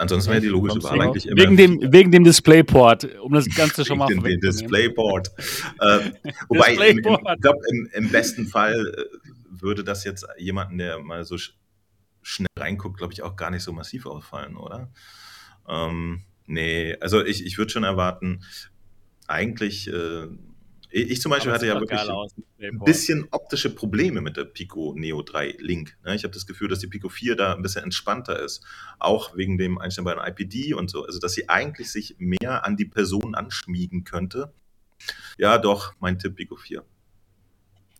Ansonsten 0.00 0.30
wäre 0.30 0.40
die 0.40 0.48
logische 0.48 0.82
Wahl 0.82 0.98
eigentlich 0.98 1.26
immer. 1.26 1.42
Wegen 1.42 1.56
dem, 1.58 1.92
wegen 1.92 2.10
dem 2.10 2.24
Displayport, 2.24 3.20
um 3.20 3.34
das 3.34 3.46
Ganze 3.54 3.84
schon 3.84 3.98
mal 3.98 4.08
zu 4.08 4.18
Den 4.18 4.40
Displayport. 4.40 5.30
äh, 5.78 6.10
wobei, 6.48 6.68
Displayport. 6.68 7.20
Im, 7.20 7.26
im, 7.26 7.34
ich 7.34 7.40
glaube, 7.42 7.58
im, 7.70 7.90
im, 7.92 8.08
besten 8.08 8.46
Fall 8.46 8.94
äh, 8.96 9.04
würde 9.50 9.84
das 9.84 10.04
jetzt 10.04 10.26
jemanden, 10.38 10.78
der 10.78 11.00
mal 11.00 11.24
so 11.24 11.36
sch 11.36 11.52
schnell 12.22 12.48
reinguckt, 12.58 12.96
glaube 12.96 13.12
ich, 13.12 13.22
auch 13.22 13.36
gar 13.36 13.50
nicht 13.50 13.62
so 13.62 13.72
massiv 13.72 14.06
auffallen, 14.06 14.56
oder? 14.56 14.90
Ähm, 15.68 16.22
nee, 16.46 16.96
also 17.00 17.22
ich, 17.22 17.44
ich 17.44 17.58
würde 17.58 17.70
schon 17.70 17.84
erwarten, 17.84 18.40
eigentlich. 19.26 19.86
Äh, 19.88 20.28
ich 20.90 21.20
zum 21.20 21.30
Beispiel 21.30 21.52
hatte 21.52 21.66
ja 21.66 21.78
wirklich 21.78 22.00
ein 22.00 22.78
bisschen 22.80 23.28
optische 23.30 23.70
Probleme 23.74 24.20
mit 24.20 24.36
der 24.36 24.44
Pico 24.44 24.94
Neo 24.96 25.22
3 25.22 25.56
Link. 25.58 25.96
Ne? 26.04 26.14
Ich 26.14 26.24
habe 26.24 26.34
das 26.34 26.46
Gefühl, 26.46 26.68
dass 26.68 26.80
die 26.80 26.88
Pico 26.88 27.08
4 27.08 27.36
da 27.36 27.54
ein 27.54 27.62
bisschen 27.62 27.84
entspannter 27.84 28.38
ist. 28.38 28.64
Auch 28.98 29.36
wegen 29.36 29.56
dem 29.58 29.78
einstellbaren 29.78 30.20
IPD 30.26 30.74
und 30.74 30.90
so. 30.90 31.04
Also, 31.04 31.18
dass 31.18 31.32
sie 31.32 31.48
eigentlich 31.48 31.90
sich 31.90 32.16
mehr 32.18 32.64
an 32.64 32.76
die 32.76 32.86
Person 32.86 33.34
anschmiegen 33.34 34.04
könnte. 34.04 34.52
Ja, 35.38 35.58
doch, 35.58 35.94
mein 36.00 36.18
Tipp 36.18 36.36
Pico 36.36 36.56
4. 36.56 36.84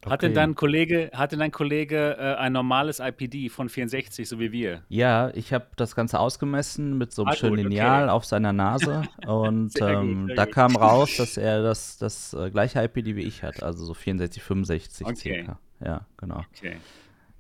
Okay. 0.03 0.13
Hat 0.13 0.23
denn 0.23 0.33
dein 0.33 0.55
Kollege, 0.55 1.11
hatte 1.13 1.37
dein 1.37 1.51
Kollege 1.51 2.17
äh, 2.19 2.35
ein 2.37 2.55
normales 2.55 3.01
IPD 3.01 3.51
von 3.51 3.69
64, 3.69 4.27
so 4.27 4.41
wie 4.41 4.51
wir? 4.51 4.83
Ja, 4.89 5.31
ich 5.35 5.53
habe 5.53 5.67
das 5.77 5.95
Ganze 5.95 6.19
ausgemessen 6.19 6.97
mit 6.97 7.13
so 7.13 7.23
einem 7.23 7.33
ah, 7.33 7.37
schönen 7.37 7.57
gut, 7.57 7.65
Lineal 7.65 8.05
okay. 8.05 8.13
auf 8.13 8.25
seiner 8.25 8.55
Nase 8.55 9.03
und 9.27 9.75
ähm, 9.79 10.29
gut, 10.29 10.39
da 10.39 10.47
gut. 10.47 10.55
kam 10.55 10.75
raus, 10.75 11.19
dass 11.19 11.37
er 11.37 11.63
das, 11.63 11.99
das 11.99 12.33
äh, 12.33 12.51
gleiche 12.51 12.83
IPD 12.83 13.15
wie 13.15 13.25
ich 13.25 13.43
hat, 13.43 13.63
also 13.63 13.85
so 13.85 13.93
64, 13.93 14.43
65 14.43 15.07
okay. 15.07 15.15
circa. 15.17 15.59
Ja, 15.85 16.07
genau. 16.17 16.45
Okay. 16.57 16.77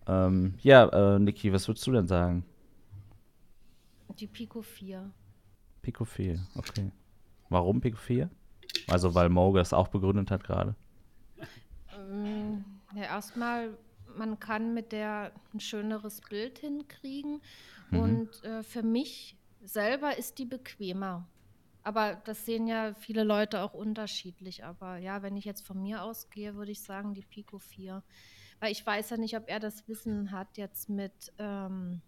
Ähm, 0.07 0.55
ja, 0.63 1.15
äh, 1.15 1.19
Niki, 1.19 1.55
was 1.55 1.67
würdest 1.67 1.87
du 1.87 1.93
denn 1.93 2.09
sagen? 2.09 2.45
Die 4.19 4.27
Pico 4.27 4.61
4. 4.61 5.11
Pico 5.81 6.05
4, 6.05 6.39
okay. 6.57 6.93
Warum 7.49 7.81
Pico 7.81 7.97
4? 7.97 8.29
Also, 8.87 9.15
weil 9.15 9.31
Moge 9.31 9.61
es 9.61 9.73
auch 9.73 9.89
begründet 9.89 10.31
hat 10.31 10.45
gerade. 10.45 10.75
Ähm, 12.11 12.65
ja, 12.95 13.05
erstmal, 13.05 13.77
man 14.17 14.39
kann 14.41 14.75
mit 14.75 14.93
der 14.93 15.33
ein 15.55 15.61
schöneres 15.61 16.21
Bild 16.21 16.59
hinkriegen. 16.59 17.41
Mhm. 17.91 17.99
Und 18.01 18.45
äh, 18.45 18.63
für 18.63 18.83
mich 18.83 19.37
selber 19.63 20.17
ist 20.17 20.39
die 20.39 20.47
bequemer. 20.47 21.27
Aber 21.83 22.17
das 22.25 22.45
sehen 22.45 22.67
ja 22.67 22.95
viele 22.95 23.25
Leute 23.25 23.61
auch 23.63 23.75
unterschiedlich. 23.75 24.65
Aber 24.65 24.99
ja, 24.99 25.23
wenn 25.23 25.37
ich 25.37 25.45
jetzt 25.45 25.67
von 25.67 25.81
mir 25.83 26.03
ausgehe, 26.03 26.55
würde 26.55 26.73
ich 26.73 26.83
sagen, 26.83 27.15
die 27.15 27.23
Pico 27.23 27.59
4. 27.59 28.03
Weil 28.59 28.73
ich 28.73 28.85
weiß 28.85 29.11
ja 29.11 29.17
nicht, 29.17 29.37
ob 29.37 29.49
er 29.49 29.61
das 29.61 29.89
Wissen 29.89 30.33
hat 30.33 30.59
jetzt 30.59 30.91
mit 30.91 31.33
ähm, 31.39 32.03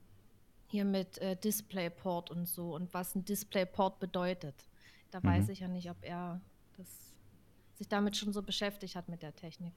hier 0.67 0.85
mit 0.87 1.19
äh, 1.19 1.37
Displayport 1.37 2.31
und 2.31 2.49
so 2.49 2.75
und 2.75 2.93
was 2.95 3.15
ein 3.15 3.25
Displayport 3.25 4.01
bedeutet. 4.01 4.55
Da 5.11 5.21
mhm. 5.21 5.25
weiß 5.25 5.49
ich 5.51 5.61
ja 5.61 5.69
nicht, 5.69 5.91
ob 5.91 5.99
er 6.03 6.41
das 6.77 7.15
sich 7.75 7.89
damit 7.89 8.17
schon 8.17 8.33
so 8.33 8.43
beschäftigt 8.43 8.97
hat 8.97 9.09
mit 9.09 9.23
der 9.23 9.35
Technik. 9.35 9.75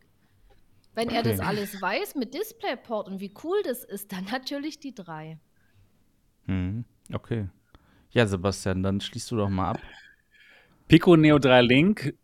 Wenn 0.95 1.09
okay. 1.09 1.17
er 1.17 1.23
das 1.23 1.39
alles 1.39 1.81
weiß 1.81 2.15
mit 2.15 2.33
DisplayPort 2.33 3.07
und 3.07 3.19
wie 3.19 3.33
cool 3.43 3.61
das 3.63 3.83
ist, 3.83 4.11
dann 4.11 4.25
natürlich 4.31 4.79
die 4.79 4.95
drei. 4.95 5.37
Hm, 6.45 6.85
okay. 7.13 7.49
Ja, 8.11 8.25
Sebastian, 8.25 8.81
dann 8.81 9.01
schließt 9.01 9.29
du 9.31 9.35
doch 9.35 9.49
mal 9.49 9.71
ab. 9.71 9.81
Pico 10.87 11.17
Neo 11.17 11.37
3 11.37 11.61
Link, 11.61 12.17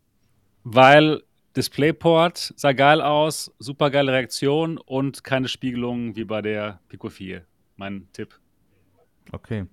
weil 0.64 1.22
DisplayPort 1.54 2.54
sah 2.56 2.72
geil 2.72 3.02
aus, 3.02 3.54
super 3.58 3.90
geile 3.90 4.12
Reaktion 4.12 4.78
und 4.78 5.22
keine 5.22 5.48
Spiegelung 5.48 6.16
wie 6.16 6.24
bei 6.24 6.40
der 6.40 6.80
Pico 6.88 7.10
4. 7.10 7.44
Mein 7.76 8.08
Tipp. 8.12 8.38
Okay. 9.32 9.66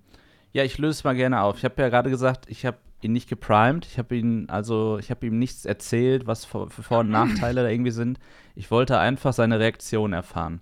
Ja, 0.52 0.64
ich 0.64 0.76
löse 0.76 0.98
es 0.98 1.04
mal 1.04 1.14
gerne 1.14 1.40
auf. 1.40 1.58
Ich 1.58 1.64
habe 1.64 1.80
ja 1.80 1.88
gerade 1.88 2.10
gesagt, 2.10 2.50
ich 2.50 2.66
habe 2.66 2.78
ihn 3.04 3.12
nicht 3.12 3.28
geprimed. 3.28 3.86
Ich 3.86 3.98
habe 3.98 4.16
ihn, 4.16 4.48
also 4.48 4.98
ich 4.98 5.10
habe 5.10 5.26
ihm 5.26 5.38
nichts 5.38 5.64
erzählt, 5.64 6.26
was 6.26 6.44
für 6.44 6.68
Vor- 6.68 7.00
und 7.00 7.10
Nachteile 7.10 7.62
da 7.62 7.68
irgendwie 7.68 7.90
sind. 7.90 8.18
Ich 8.54 8.70
wollte 8.70 8.98
einfach 8.98 9.32
seine 9.32 9.58
Reaktion 9.58 10.12
erfahren. 10.12 10.60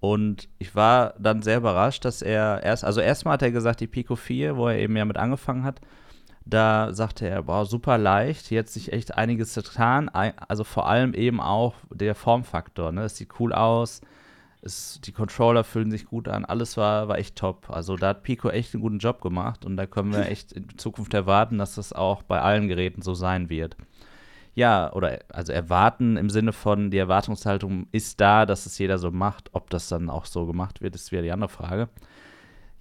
Und 0.00 0.48
ich 0.58 0.74
war 0.74 1.14
dann 1.18 1.40
sehr 1.42 1.56
überrascht, 1.56 2.04
dass 2.04 2.20
er 2.20 2.62
erst, 2.62 2.84
also 2.84 3.00
erstmal 3.00 3.34
hat 3.34 3.42
er 3.42 3.52
gesagt, 3.52 3.80
die 3.80 3.86
Pico 3.86 4.16
4, 4.16 4.56
wo 4.56 4.68
er 4.68 4.78
eben 4.78 4.96
ja 4.96 5.04
mit 5.04 5.16
angefangen 5.16 5.64
hat, 5.64 5.80
da 6.44 6.92
sagte 6.92 7.26
er, 7.26 7.44
boah, 7.44 7.64
super 7.64 7.96
leicht, 7.96 8.50
jetzt 8.50 8.74
sich 8.74 8.92
echt 8.92 9.14
einiges 9.14 9.54
getan. 9.54 10.10
Also 10.10 10.62
vor 10.62 10.86
allem 10.86 11.14
eben 11.14 11.40
auch 11.40 11.74
der 11.90 12.14
Formfaktor, 12.14 12.92
ne? 12.92 13.04
Es 13.04 13.16
sieht 13.16 13.40
cool 13.40 13.54
aus, 13.54 14.02
es, 14.64 15.00
die 15.04 15.12
Controller 15.12 15.62
fühlen 15.62 15.90
sich 15.90 16.06
gut 16.06 16.28
an, 16.28 16.44
alles 16.44 16.76
war, 16.76 17.08
war 17.08 17.18
echt 17.18 17.36
top. 17.36 17.70
Also 17.70 17.96
da 17.96 18.08
hat 18.08 18.22
Pico 18.22 18.48
echt 18.48 18.74
einen 18.74 18.82
guten 18.82 18.98
Job 18.98 19.20
gemacht 19.20 19.64
und 19.64 19.76
da 19.76 19.86
können 19.86 20.12
wir 20.12 20.26
echt 20.30 20.52
in 20.52 20.78
Zukunft 20.78 21.14
erwarten, 21.14 21.58
dass 21.58 21.74
das 21.74 21.92
auch 21.92 22.22
bei 22.22 22.40
allen 22.40 22.68
Geräten 22.68 23.02
so 23.02 23.14
sein 23.14 23.50
wird. 23.50 23.76
Ja, 24.54 24.92
oder 24.92 25.18
also 25.30 25.52
erwarten 25.52 26.16
im 26.16 26.30
Sinne 26.30 26.52
von, 26.52 26.90
die 26.90 26.98
Erwartungshaltung 26.98 27.88
ist 27.90 28.20
da, 28.20 28.46
dass 28.46 28.66
es 28.66 28.78
jeder 28.78 28.98
so 28.98 29.10
macht. 29.10 29.50
Ob 29.52 29.68
das 29.68 29.88
dann 29.88 30.08
auch 30.08 30.26
so 30.26 30.46
gemacht 30.46 30.80
wird, 30.80 30.94
ist 30.94 31.10
wieder 31.10 31.22
die 31.22 31.32
andere 31.32 31.48
Frage. 31.48 31.88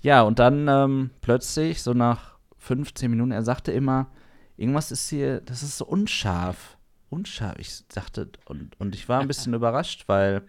Ja, 0.02 0.22
und 0.22 0.38
dann 0.38 0.68
ähm, 0.68 1.10
plötzlich, 1.22 1.82
so 1.82 1.94
nach 1.94 2.38
15 2.60 3.10
Minuten, 3.10 3.32
er 3.32 3.44
sagte 3.44 3.72
immer, 3.72 4.08
irgendwas 4.56 4.92
ist 4.92 5.10
hier, 5.10 5.42
das 5.42 5.64
ist 5.64 5.78
so 5.78 5.86
unscharf. 5.86 6.78
Unscharf. 7.10 7.56
Ich 7.58 7.88
dachte, 7.88 8.30
und, 8.46 8.80
und 8.80 8.94
ich 8.94 9.10
war 9.10 9.22
ein 9.22 9.28
bisschen 9.28 9.54
überrascht, 9.56 10.04
weil 10.08 10.44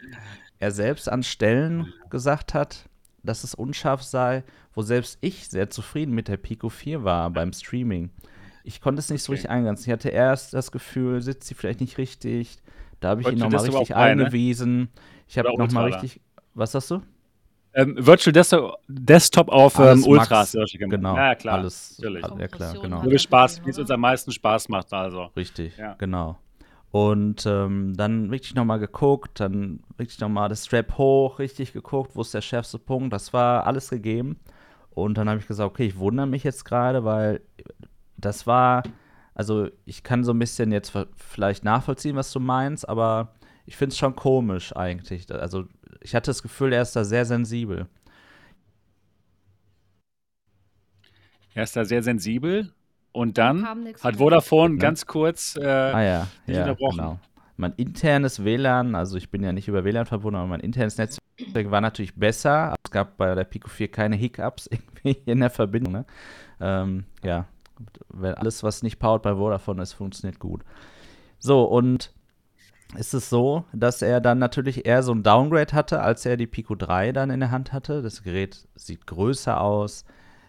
er 0.65 0.71
selbst 0.71 1.11
an 1.11 1.23
Stellen 1.23 1.93
gesagt 2.09 2.55
hat, 2.55 2.89
dass 3.23 3.45
es 3.45 3.55
unscharf 3.55 4.03
sei, 4.03 4.43
wo 4.73 4.81
selbst 4.81 5.19
ich 5.21 5.47
sehr 5.49 5.69
zufrieden 5.69 6.15
mit 6.15 6.29
der 6.29 6.39
Pico 6.39 6.71
4 6.71 7.05
war 7.05 7.29
beim 7.29 7.53
Streaming. 7.53 8.09
Ich 8.65 8.81
konnte 8.81 9.01
es 9.01 9.11
nicht 9.11 9.23
so 9.23 9.33
richtig 9.33 9.51
eingrenzen. 9.51 9.85
Ich 9.85 9.93
hatte 9.93 10.09
erst 10.09 10.55
das 10.55 10.73
Gefühl, 10.73 11.21
sitzt 11.21 11.49
sie 11.49 11.55
vielleicht 11.55 11.83
nicht 11.83 11.99
richtig. 11.99 12.57
Da 13.01 13.11
habe 13.11 13.21
ich 13.21 13.29
ihn 13.29 13.39
nochmal 13.39 13.61
richtig 13.61 13.95
eingewiesen. 13.95 14.79
Ne? 14.81 14.89
Ich 15.29 15.39
habe 15.39 15.55
nochmal 15.55 15.93
richtig. 15.93 16.23
Was 16.55 16.73
sagst 16.73 16.91
du? 16.91 17.03
Ähm, 17.75 17.95
Virtual 17.99 18.33
Desktop, 18.33 18.79
Desktop 18.89 19.49
auf 19.51 19.79
ähm, 19.79 20.03
Ultras. 20.05 20.57
Genau. 20.79 21.15
Ja, 21.15 21.35
klar. 21.35 21.59
Alles, 21.59 21.99
natürlich. 21.99 22.25
Ja, 22.27 22.49
klar, 22.49 22.75
genau. 22.81 23.03
Nur 23.03 23.19
Spaß, 23.19 23.67
wie 23.67 23.71
es 23.71 23.79
uns 23.79 23.91
am 23.91 24.01
meisten 24.01 24.33
Spaß 24.33 24.71
macht, 24.71 24.93
also. 24.95 25.25
Richtig, 25.37 25.77
ja. 25.77 25.95
genau. 25.99 26.39
Und 26.95 27.45
ähm, 27.45 27.97
dann 27.97 28.31
richtig 28.31 28.55
nochmal 28.55 28.79
geguckt, 28.79 29.41
dann 29.41 29.81
richtig 29.99 30.21
nochmal 30.21 30.49
das 30.49 30.65
Strap 30.65 30.97
hoch, 30.97 31.41
richtig 31.41 31.73
geguckt, 31.73 32.15
wo 32.15 32.21
ist 32.21 32.33
der 32.35 32.41
schärfste 32.41 32.79
Punkt. 32.79 33.13
Das 33.13 33.33
war 33.33 33.67
alles 33.67 33.91
gegeben. 33.91 34.39
Und 34.91 35.19
dann 35.19 35.29
habe 35.29 35.41
ich 35.41 35.49
gesagt, 35.49 35.69
okay, 35.69 35.87
ich 35.87 35.99
wundere 35.99 36.29
mich 36.29 36.45
jetzt 36.45 36.65
gerade, 36.65 37.05
weil 37.05 37.41
das 38.17 38.47
war, 38.47 38.85
also 39.35 39.71
ich 39.85 40.05
kann 40.05 40.23
so 40.23 40.33
ein 40.33 40.39
bisschen 40.39 40.71
jetzt 40.71 40.93
vielleicht 41.17 41.65
nachvollziehen, 41.65 42.15
was 42.15 42.31
du 42.31 42.39
meinst, 42.39 42.89
aber 42.89 43.35
ich 43.67 43.77
finde 43.77 43.93
es 43.93 43.99
schon 43.99 44.15
komisch 44.15 44.77
eigentlich. 44.77 45.29
Also 45.33 45.65
ich 46.01 46.15
hatte 46.15 46.31
das 46.31 46.45
Gefühl, 46.45 46.73
er 46.73 46.83
ist 46.83 46.95
da 46.95 47.03
sehr 47.03 47.25
sensibel. 47.25 47.89
Er 51.55 51.65
ist 51.65 51.75
da 51.75 51.85
sehr 51.85 52.05
sensibel 52.05 52.73
und 53.15 53.39
dann 53.39 53.65
hat 54.03 54.17
Vodafone 54.17 54.77
ganz 54.77 55.07
kurz 55.07 55.57
äh, 55.57 55.65
ah, 55.65 56.03
ja, 56.03 56.27
ja, 56.47 56.61
unterbrochen. 56.63 56.97
Genau. 56.97 57.19
Mein 57.57 57.73
internes 57.75 58.45
WLAN, 58.45 58.97
also 58.97 59.17
ich 59.17 59.31
bin 59.31 59.45
ja 59.45 59.53
nicht 59.53 59.69
über 59.69 59.85
WLAN 59.85 60.07
verbunden, 60.07 60.37
aber 60.37 60.49
mein 60.49 60.59
internes 60.59 60.99
Netzwerk 60.99 61.71
war 61.71 61.81
natürlich 61.81 62.17
besser. 62.17 62.75
Es 62.85 62.91
gab 62.91 63.17
bei 63.17 63.37
der 63.37 63.45
Pico 63.45 63.69
4 63.69 63.89
keine 63.93 64.17
Hiccups 64.17 64.67
irgendwie 64.71 65.13
in 65.27 65.39
der 65.39 65.51
Verbindung. 65.51 65.93
Ne? 65.93 66.05
Ähm, 66.61 67.05
ja, 67.23 67.47
weil 68.09 68.35
alles, 68.35 68.65
was 68.65 68.83
nicht 68.83 68.99
powered 68.99 69.23
bei 69.23 69.37
Vodafone 69.37 69.81
ist, 69.81 69.93
funktioniert 69.93 70.41
gut. 70.41 70.65
So, 71.39 71.63
und 71.63 72.13
ist 72.97 73.15
es 73.15 73.31
so, 73.31 73.65
dass 73.73 74.03
er 74.03 74.21
dann 74.21 74.41
natürlich 74.41 74.87
eher 74.87 75.05
so 75.05 75.13
ein 75.13 75.23
Downgrade 75.23 75.73
hatte, 75.73 76.01
als 76.01 76.27
er 76.27 76.37
die 76.37 76.49
Pico 76.49 76.75
3 76.75 77.13
dann 77.13 77.31
in 77.31 77.39
der 77.39 77.53
Hand 77.53 77.73
hatte. 77.73 78.03
Das 78.03 78.25
Gerät 78.25 78.67
sieht 78.75 79.07
größer 79.07 79.61
aus, 79.61 80.05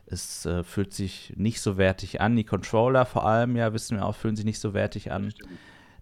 es 0.08 0.46
äh, 0.46 0.64
fühlt 0.64 0.94
sich 0.94 1.34
nicht 1.36 1.62
so 1.62 1.78
wertig 1.78 2.22
an. 2.22 2.36
Die 2.36 2.44
Controller 2.44 3.06
vor 3.06 3.26
allem, 3.26 3.56
ja, 3.56 3.74
wissen 3.74 3.98
wir 3.98 4.06
auch, 4.06 4.16
fühlen 4.16 4.36
sich 4.36 4.46
nicht 4.46 4.60
so 4.60 4.74
wertig 4.74 5.12
an. 5.12 5.34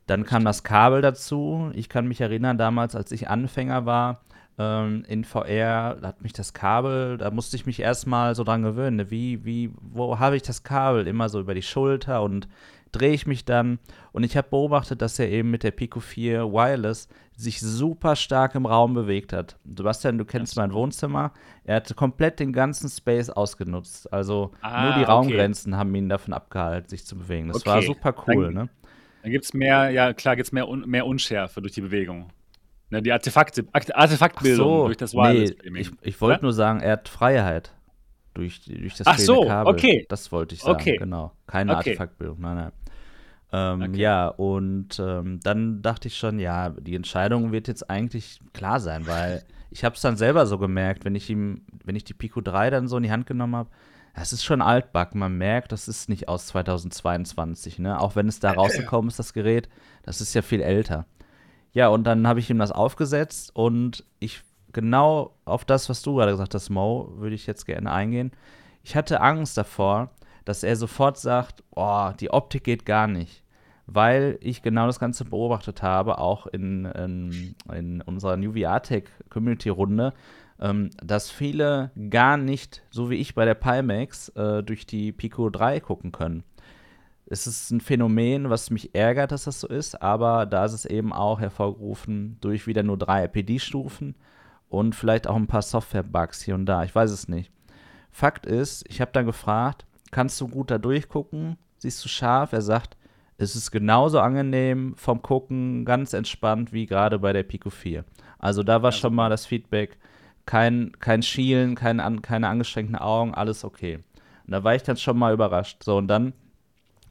Dann 0.07 0.25
kam 0.25 0.43
das 0.43 0.63
Kabel 0.63 1.01
dazu. 1.01 1.71
Ich 1.73 1.89
kann 1.89 2.07
mich 2.07 2.19
erinnern, 2.19 2.57
damals, 2.57 2.95
als 2.95 3.11
ich 3.11 3.29
Anfänger 3.29 3.85
war 3.85 4.21
ähm, 4.57 5.05
in 5.07 5.23
VR, 5.23 5.95
da 5.95 6.09
hat 6.09 6.21
mich 6.21 6.33
das 6.33 6.53
Kabel, 6.53 7.17
da 7.17 7.31
musste 7.31 7.55
ich 7.55 7.65
mich 7.65 7.79
erstmal 7.79 8.35
so 8.35 8.43
dran 8.43 8.63
gewöhnen. 8.63 8.97
Ne? 8.97 9.11
Wie, 9.11 9.45
wie, 9.45 9.71
wo 9.81 10.19
habe 10.19 10.35
ich 10.35 10.43
das 10.43 10.63
Kabel? 10.63 11.07
Immer 11.07 11.29
so 11.29 11.39
über 11.39 11.53
die 11.53 11.61
Schulter 11.61 12.21
und 12.21 12.47
drehe 12.93 13.13
ich 13.13 13.27
mich 13.27 13.43
dann. 13.43 13.79
Und 14.13 14.23
ich 14.23 14.37
habe 14.37 14.47
beobachtet, 14.49 15.01
dass 15.01 15.19
er 15.19 15.29
eben 15.29 15.51
mit 15.51 15.63
der 15.63 15.71
Pico 15.71 15.99
4 15.99 16.51
Wireless 16.51 17.09
sich 17.35 17.59
super 17.59 18.15
stark 18.15 18.55
im 18.55 18.65
Raum 18.65 18.93
bewegt 18.93 19.33
hat. 19.33 19.57
Sebastian, 19.65 20.17
du 20.17 20.25
kennst 20.25 20.55
mein 20.55 20.71
Wohnzimmer. 20.71 21.33
Er 21.63 21.77
hat 21.77 21.95
komplett 21.95 22.39
den 22.39 22.53
ganzen 22.53 22.89
Space 22.89 23.29
ausgenutzt. 23.29 24.11
Also 24.13 24.51
ah, 24.61 24.85
nur 24.85 24.93
die 24.99 25.03
Raumgrenzen 25.03 25.73
okay. 25.73 25.79
haben 25.79 25.95
ihn 25.95 26.09
davon 26.09 26.33
abgehalten, 26.33 26.89
sich 26.89 27.05
zu 27.05 27.17
bewegen. 27.17 27.47
Das 27.47 27.57
okay. 27.57 27.69
war 27.69 27.81
super 27.81 28.15
cool, 28.27 28.45
dann, 28.45 28.53
ne? 28.53 28.69
Dann 29.23 29.31
gibt 29.31 29.45
es 29.45 29.53
mehr, 29.53 29.89
ja 29.89 30.13
klar, 30.13 30.35
gibt 30.35 30.47
es 30.47 30.51
mehr, 30.51 30.67
un, 30.67 30.87
mehr 30.87 31.05
Unschärfe 31.05 31.61
durch 31.61 31.73
die 31.73 31.81
Bewegung. 31.81 32.29
Ne, 32.89 33.01
die 33.01 33.11
Artefakte, 33.11 33.65
Artefaktbildung 33.71 34.67
so, 34.67 34.85
durch 34.85 34.97
das 34.97 35.15
Wireless. 35.15 35.55
Nee, 35.63 35.79
ich, 35.79 35.91
ich 36.01 36.21
wollte 36.21 36.43
nur 36.43 36.53
sagen, 36.53 36.79
er 36.81 36.93
hat 36.93 37.09
Freiheit. 37.09 37.73
Durch, 38.35 38.65
durch 38.65 38.95
das 38.95 39.07
Ach 39.07 39.17
so, 39.17 39.45
Kabel. 39.45 39.73
okay. 39.73 40.05
Das 40.09 40.31
wollte 40.31 40.55
ich 40.55 40.61
sagen, 40.61 40.75
okay. 40.75 40.97
genau. 40.97 41.31
Keine 41.47 41.71
okay. 41.71 41.91
Artefaktbildung, 41.91 42.39
nein, 42.41 42.55
nein. 42.55 42.71
Ähm, 43.53 43.83
okay. 43.83 44.01
Ja, 44.01 44.27
und 44.29 44.99
ähm, 44.99 45.39
dann 45.43 45.83
dachte 45.83 46.07
ich 46.07 46.17
schon, 46.17 46.39
ja, 46.39 46.71
die 46.71 46.95
Entscheidung 46.95 47.51
wird 47.51 47.67
jetzt 47.67 47.87
eigentlich 47.87 48.39
klar 48.51 48.79
sein, 48.79 49.05
weil 49.05 49.43
ich 49.69 49.83
habe 49.85 49.95
es 49.95 50.01
dann 50.01 50.17
selber 50.17 50.47
so 50.47 50.57
gemerkt, 50.57 51.05
wenn 51.05 51.13
ich 51.13 51.29
ihm, 51.29 51.61
wenn 51.83 51.95
ich 51.95 52.03
die 52.03 52.15
Pico 52.15 52.41
3 52.41 52.71
dann 52.71 52.87
so 52.87 52.97
in 52.97 53.03
die 53.03 53.11
Hand 53.11 53.27
genommen 53.27 53.55
habe, 53.55 53.69
das 54.15 54.33
ist 54.33 54.43
schon 54.43 54.61
altback. 54.61 55.13
Man 55.13 55.37
merkt, 55.37 55.71
das 55.71 55.87
ist 55.87 56.09
nicht 56.09 56.27
aus 56.27 56.47
2022, 56.47 57.79
ne? 57.79 57.99
Auch 57.99 58.15
wenn 58.15 58.27
es 58.27 58.39
da 58.39 58.51
rausgekommen 58.51 59.09
ist, 59.09 59.19
das 59.19 59.33
Gerät, 59.33 59.69
das 60.03 60.19
ist 60.19 60.33
ja 60.33 60.41
viel 60.41 60.61
älter. 60.61 61.05
Ja, 61.73 61.87
und 61.89 62.05
dann 62.05 62.27
habe 62.27 62.39
ich 62.39 62.49
ihm 62.49 62.59
das 62.59 62.71
aufgesetzt 62.71 63.55
und 63.55 64.03
ich 64.19 64.41
genau 64.71 65.35
auf 65.45 65.63
das, 65.63 65.89
was 65.89 66.01
du 66.01 66.15
gerade 66.15 66.31
gesagt 66.31 66.55
hast, 66.55 66.69
Mo, 66.69 67.11
würde 67.17 67.35
ich 67.35 67.45
jetzt 67.45 67.65
gerne 67.65 67.91
eingehen. 67.91 68.31
Ich 68.83 68.95
hatte 68.95 69.21
Angst 69.21 69.57
davor, 69.57 70.09
dass 70.45 70.63
er 70.63 70.75
sofort 70.75 71.17
sagt, 71.17 71.63
oh, 71.71 72.11
die 72.19 72.31
Optik 72.31 72.63
geht 72.63 72.85
gar 72.85 73.07
nicht. 73.07 73.42
Weil 73.85 74.37
ich 74.41 74.61
genau 74.61 74.87
das 74.87 74.99
Ganze 74.99 75.25
beobachtet 75.25 75.83
habe, 75.83 76.17
auch 76.17 76.47
in, 76.47 76.85
in, 76.85 77.55
in 77.73 78.01
unserer 78.01 78.37
New 78.37 78.53
VR-Tech 78.53 79.05
Community-Runde, 79.29 80.13
ähm, 80.59 80.89
dass 81.03 81.29
viele 81.29 81.91
gar 82.09 82.37
nicht, 82.37 82.83
so 82.89 83.09
wie 83.09 83.15
ich 83.15 83.35
bei 83.35 83.45
der 83.45 83.55
Pimax, 83.55 84.29
äh, 84.29 84.63
durch 84.63 84.85
die 84.85 85.11
Pico 85.11 85.49
3 85.49 85.81
gucken 85.81 86.11
können. 86.11 86.43
Es 87.25 87.47
ist 87.47 87.71
ein 87.71 87.81
Phänomen, 87.81 88.49
was 88.49 88.69
mich 88.69 88.95
ärgert, 88.95 89.31
dass 89.31 89.45
das 89.45 89.59
so 89.59 89.67
ist, 89.67 90.01
aber 90.01 90.45
da 90.45 90.65
ist 90.65 90.73
es 90.73 90.85
eben 90.85 91.11
auch 91.11 91.39
hervorgerufen 91.39 92.37
durch 92.41 92.67
wieder 92.67 92.83
nur 92.83 92.97
drei 92.97 93.21
RPD-Stufen 93.23 94.15
und 94.69 94.95
vielleicht 94.95 95.27
auch 95.27 95.35
ein 95.35 95.47
paar 95.47 95.61
Software-Bugs 95.61 96.41
hier 96.41 96.55
und 96.55 96.65
da. 96.65 96.83
Ich 96.83 96.93
weiß 96.93 97.11
es 97.11 97.27
nicht. 97.27 97.51
Fakt 98.11 98.45
ist, 98.45 98.85
ich 98.87 99.01
habe 99.01 99.11
dann 99.11 99.25
gefragt, 99.25 99.85
kannst 100.11 100.39
du 100.39 100.47
gut 100.47 100.69
da 100.69 100.77
durchgucken? 100.77 101.57
Siehst 101.77 102.03
du 102.05 102.09
scharf? 102.09 102.53
Er 102.53 102.61
sagt, 102.61 102.95
es 103.37 103.55
ist 103.55 103.71
genauso 103.71 104.19
angenehm 104.19 104.93
vom 104.95 105.21
Gucken, 105.21 105.85
ganz 105.85 106.13
entspannt 106.13 106.71
wie 106.71 106.85
gerade 106.85 107.19
bei 107.19 107.33
der 107.33 107.43
Pico 107.43 107.69
4. 107.69 108.05
Also 108.39 108.63
da 108.63 108.81
war 108.81 108.91
schon 108.91 109.15
mal 109.15 109.29
das 109.29 109.45
Feedback, 109.45 109.97
kein, 110.45 110.91
kein 110.99 111.23
Schielen, 111.23 111.75
kein, 111.75 112.21
keine 112.21 112.49
angestrengten 112.49 112.95
Augen, 112.95 113.33
alles 113.33 113.63
okay. 113.63 113.99
Und 114.45 114.51
da 114.51 114.63
war 114.63 114.75
ich 114.75 114.83
dann 114.83 114.97
schon 114.97 115.17
mal 115.17 115.33
überrascht. 115.33 115.83
So, 115.83 115.97
und 115.97 116.07
dann 116.07 116.33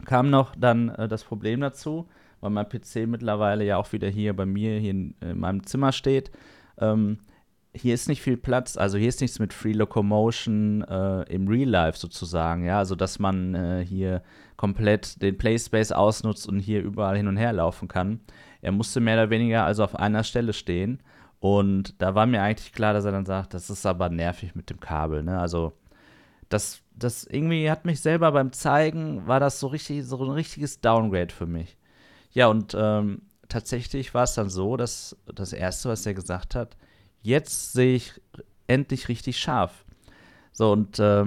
kam 0.05 0.29
noch 0.29 0.55
dann 0.55 0.89
äh, 0.89 1.07
das 1.07 1.23
Problem 1.23 1.61
dazu, 1.61 2.07
weil 2.41 2.51
mein 2.51 2.69
PC 2.69 3.07
mittlerweile 3.07 3.65
ja 3.65 3.77
auch 3.77 3.91
wieder 3.91 4.09
hier 4.09 4.35
bei 4.35 4.45
mir 4.45 4.77
hier 4.79 4.91
in, 4.91 5.15
in 5.21 5.39
meinem 5.39 5.65
Zimmer 5.65 5.91
steht. 5.91 6.31
Ähm, 6.77 7.19
hier 7.75 7.93
ist 7.93 8.07
nicht 8.07 8.21
viel 8.21 8.37
Platz, 8.37 8.77
also 8.77 8.97
hier 8.97 9.09
ist 9.09 9.21
nichts 9.21 9.39
mit 9.39 9.53
Free 9.53 9.73
Locomotion 9.73 10.83
äh, 10.83 11.23
im 11.23 11.47
Real 11.47 11.69
Life 11.69 11.97
sozusagen, 11.97 12.65
ja, 12.65 12.77
also 12.77 12.95
dass 12.95 13.19
man 13.19 13.55
äh, 13.55 13.85
hier 13.85 14.21
komplett 14.57 15.21
den 15.21 15.37
Playspace 15.37 15.91
ausnutzt 15.91 16.47
und 16.47 16.59
hier 16.59 16.81
überall 16.83 17.17
hin 17.17 17.27
und 17.27 17.37
her 17.37 17.51
laufen 17.51 17.87
kann. 17.87 18.19
Er 18.61 18.71
musste 18.71 18.99
mehr 18.99 19.15
oder 19.15 19.29
weniger 19.29 19.65
also 19.65 19.83
auf 19.83 19.95
einer 19.95 20.23
Stelle 20.23 20.53
stehen 20.53 21.01
und 21.39 22.01
da 22.01 22.15
war 22.15 22.25
mir 22.27 22.43
eigentlich 22.43 22.73
klar, 22.73 22.93
dass 22.93 23.05
er 23.05 23.11
dann 23.11 23.25
sagt, 23.25 23.53
das 23.53 23.69
ist 23.69 23.85
aber 23.85 24.09
nervig 24.09 24.55
mit 24.55 24.69
dem 24.69 24.79
Kabel, 24.79 25.23
ne? 25.23 25.39
Also 25.39 25.73
das, 26.49 26.81
das 26.95 27.25
irgendwie 27.25 27.69
hat 27.71 27.85
mich 27.85 27.99
selber 28.01 28.31
beim 28.31 28.53
Zeigen, 28.53 29.25
war 29.27 29.39
das 29.39 29.59
so 29.59 29.67
richtig, 29.67 30.05
so 30.05 30.23
ein 30.23 30.31
richtiges 30.31 30.79
Downgrade 30.79 31.33
für 31.33 31.47
mich. 31.47 31.77
Ja, 32.31 32.47
und 32.47 32.75
ähm, 32.77 33.23
tatsächlich 33.49 34.13
war 34.13 34.23
es 34.23 34.35
dann 34.35 34.49
so, 34.49 34.77
dass 34.77 35.17
das 35.25 35.53
Erste, 35.53 35.89
was 35.89 36.05
er 36.05 36.13
gesagt 36.13 36.53
hat, 36.53 36.77
jetzt 37.23 37.73
sehe 37.73 37.95
ich 37.95 38.21
endlich 38.67 39.07
richtig 39.07 39.39
scharf. 39.39 39.83
So, 40.51 40.71
und 40.71 40.99
äh, 40.99 41.25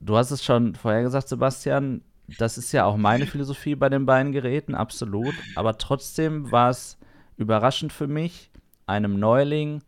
du 0.00 0.16
hast 0.16 0.30
es 0.30 0.44
schon 0.44 0.74
vorher 0.74 1.02
gesagt, 1.02 1.28
Sebastian, 1.28 2.02
das 2.38 2.58
ist 2.58 2.72
ja 2.72 2.84
auch 2.84 2.96
meine 2.96 3.26
Philosophie 3.26 3.74
bei 3.74 3.88
den 3.88 4.06
beiden 4.06 4.32
Geräten, 4.32 4.74
absolut. 4.74 5.34
Aber 5.56 5.78
trotzdem 5.78 6.52
war 6.52 6.70
es 6.70 6.98
überraschend 7.36 7.92
für 7.92 8.06
mich, 8.06 8.50
einem 8.86 9.18
Neuling, 9.18 9.82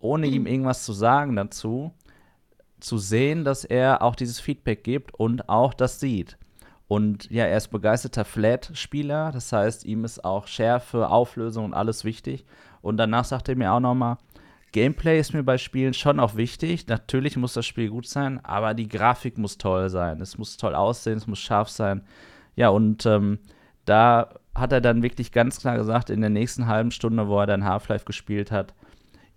ohne 0.00 0.26
ihm 0.26 0.46
irgendwas 0.46 0.84
zu 0.84 0.92
sagen 0.92 1.36
dazu, 1.36 1.92
zu 2.80 2.98
sehen, 2.98 3.44
dass 3.44 3.64
er 3.64 4.02
auch 4.02 4.14
dieses 4.14 4.40
Feedback 4.40 4.84
gibt 4.84 5.14
und 5.14 5.48
auch 5.48 5.74
das 5.74 6.00
sieht. 6.00 6.38
Und 6.86 7.30
ja, 7.30 7.44
er 7.44 7.58
ist 7.58 7.68
begeisterter 7.68 8.24
Flat-Spieler, 8.24 9.30
das 9.32 9.52
heißt, 9.52 9.84
ihm 9.84 10.04
ist 10.04 10.24
auch 10.24 10.46
Schärfe, 10.46 11.08
Auflösung 11.08 11.66
und 11.66 11.74
alles 11.74 12.04
wichtig. 12.04 12.46
Und 12.80 12.96
danach 12.96 13.24
sagt 13.24 13.48
er 13.48 13.56
mir 13.56 13.72
auch 13.72 13.80
nochmal, 13.80 14.16
Gameplay 14.72 15.18
ist 15.18 15.32
mir 15.32 15.42
bei 15.42 15.58
Spielen 15.58 15.94
schon 15.94 16.20
auch 16.20 16.36
wichtig. 16.36 16.86
Natürlich 16.88 17.36
muss 17.36 17.54
das 17.54 17.66
Spiel 17.66 17.88
gut 17.90 18.06
sein, 18.06 18.44
aber 18.44 18.74
die 18.74 18.88
Grafik 18.88 19.38
muss 19.38 19.58
toll 19.58 19.88
sein. 19.88 20.20
Es 20.20 20.38
muss 20.38 20.56
toll 20.56 20.74
aussehen, 20.74 21.16
es 21.16 21.26
muss 21.26 21.38
scharf 21.38 21.68
sein. 21.68 22.02
Ja, 22.56 22.68
und 22.68 23.06
ähm, 23.06 23.38
da 23.84 24.34
hat 24.54 24.72
er 24.72 24.80
dann 24.80 25.02
wirklich 25.02 25.32
ganz 25.32 25.60
klar 25.60 25.76
gesagt, 25.76 26.10
in 26.10 26.20
der 26.20 26.30
nächsten 26.30 26.66
halben 26.66 26.90
Stunde, 26.90 27.28
wo 27.28 27.38
er 27.38 27.46
dann 27.46 27.64
Half-Life 27.64 28.04
gespielt 28.04 28.50
hat, 28.50 28.74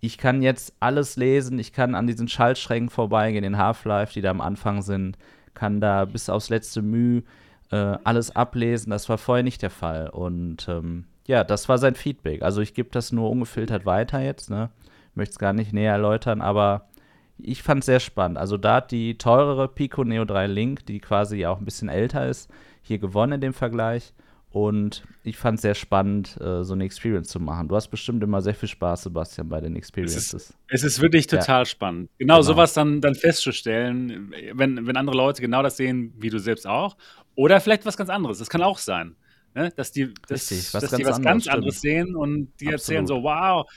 ich 0.01 0.17
kann 0.17 0.41
jetzt 0.41 0.73
alles 0.79 1.15
lesen, 1.15 1.59
ich 1.59 1.73
kann 1.73 1.93
an 1.93 2.07
diesen 2.07 2.27
Schaltschränken 2.27 2.89
vorbeigehen 2.89 3.43
in 3.43 3.57
Half-Life, 3.57 4.13
die 4.13 4.21
da 4.21 4.31
am 4.31 4.41
Anfang 4.41 4.81
sind, 4.81 5.17
kann 5.53 5.79
da 5.79 6.05
bis 6.05 6.27
aufs 6.27 6.49
letzte 6.49 6.81
Mühe 6.81 7.23
äh, 7.71 7.97
alles 8.03 8.35
ablesen. 8.35 8.89
Das 8.89 9.09
war 9.09 9.19
vorher 9.19 9.43
nicht 9.43 9.61
der 9.61 9.69
Fall. 9.69 10.09
Und 10.09 10.67
ähm, 10.67 11.05
ja, 11.27 11.43
das 11.43 11.69
war 11.69 11.77
sein 11.77 11.95
Feedback. 11.95 12.41
Also 12.41 12.61
ich 12.61 12.73
gebe 12.73 12.89
das 12.91 13.11
nur 13.11 13.29
ungefiltert 13.29 13.85
weiter 13.85 14.19
jetzt, 14.19 14.49
ne? 14.49 14.71
Möchte 15.15 15.33
es 15.33 15.39
gar 15.39 15.53
nicht 15.53 15.73
näher 15.73 15.93
erläutern, 15.93 16.41
aber 16.41 16.87
ich 17.37 17.63
fand 17.63 17.79
es 17.79 17.85
sehr 17.87 17.99
spannend. 17.99 18.37
Also 18.37 18.57
da 18.57 18.75
hat 18.75 18.91
die 18.91 19.17
teurere 19.17 19.67
Pico 19.67 20.03
Neo 20.03 20.25
3 20.25 20.47
Link, 20.47 20.85
die 20.85 20.99
quasi 20.99 21.45
auch 21.45 21.59
ein 21.59 21.65
bisschen 21.65 21.89
älter 21.89 22.27
ist, 22.27 22.49
hier 22.81 22.99
gewonnen 22.99 23.33
in 23.33 23.41
dem 23.41 23.53
Vergleich. 23.53 24.13
Und 24.51 25.03
ich 25.23 25.37
fand 25.37 25.55
es 25.55 25.61
sehr 25.61 25.75
spannend, 25.75 26.37
äh, 26.41 26.63
so 26.63 26.73
eine 26.73 26.83
Experience 26.83 27.29
zu 27.29 27.39
machen. 27.39 27.69
Du 27.69 27.75
hast 27.75 27.87
bestimmt 27.87 28.21
immer 28.21 28.41
sehr 28.41 28.53
viel 28.53 28.67
Spaß, 28.67 29.03
Sebastian, 29.03 29.47
bei 29.47 29.61
den 29.61 29.77
Experiences. 29.77 30.33
Es 30.33 30.33
ist, 30.33 30.53
es 30.67 30.83
ist 30.83 31.01
wirklich 31.01 31.27
total 31.27 31.61
ja. 31.61 31.65
spannend. 31.65 32.09
Genau, 32.17 32.35
genau, 32.35 32.41
sowas 32.41 32.73
dann, 32.73 32.99
dann 32.99 33.15
festzustellen, 33.15 34.33
wenn, 34.53 34.85
wenn 34.85 34.97
andere 34.97 35.15
Leute 35.15 35.41
genau 35.41 35.63
das 35.63 35.77
sehen, 35.77 36.13
wie 36.17 36.29
du 36.29 36.37
selbst 36.37 36.67
auch. 36.67 36.97
Oder 37.35 37.61
vielleicht 37.61 37.85
was 37.85 37.95
ganz 37.95 38.09
anderes. 38.09 38.39
Das 38.39 38.49
kann 38.49 38.61
auch 38.61 38.77
sein. 38.77 39.15
Ne? 39.55 39.71
Dass 39.75 39.93
die, 39.93 40.13
das, 40.27 40.51
Richtig, 40.51 40.73
was 40.73 40.81
dass 40.81 40.91
ganz 40.91 40.97
die 40.97 41.05
was 41.05 41.15
anderes, 41.15 41.23
ganz 41.23 41.47
anderes 41.47 41.77
stimmt. 41.77 42.07
sehen 42.07 42.15
und 42.17 42.51
die 42.59 42.67
Absolut. 42.67 42.73
erzählen 42.73 43.07
so, 43.07 43.23
wow, 43.23 43.69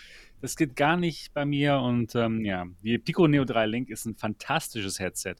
das 0.44 0.56
geht 0.56 0.76
gar 0.76 0.98
nicht 0.98 1.32
bei 1.32 1.46
mir. 1.46 1.78
Und 1.78 2.14
ähm, 2.14 2.44
ja, 2.44 2.66
die 2.82 2.98
Pico 2.98 3.26
Neo 3.26 3.46
3 3.46 3.64
Link 3.64 3.88
ist 3.88 4.04
ein 4.04 4.14
fantastisches 4.14 5.00
Headset. 5.00 5.36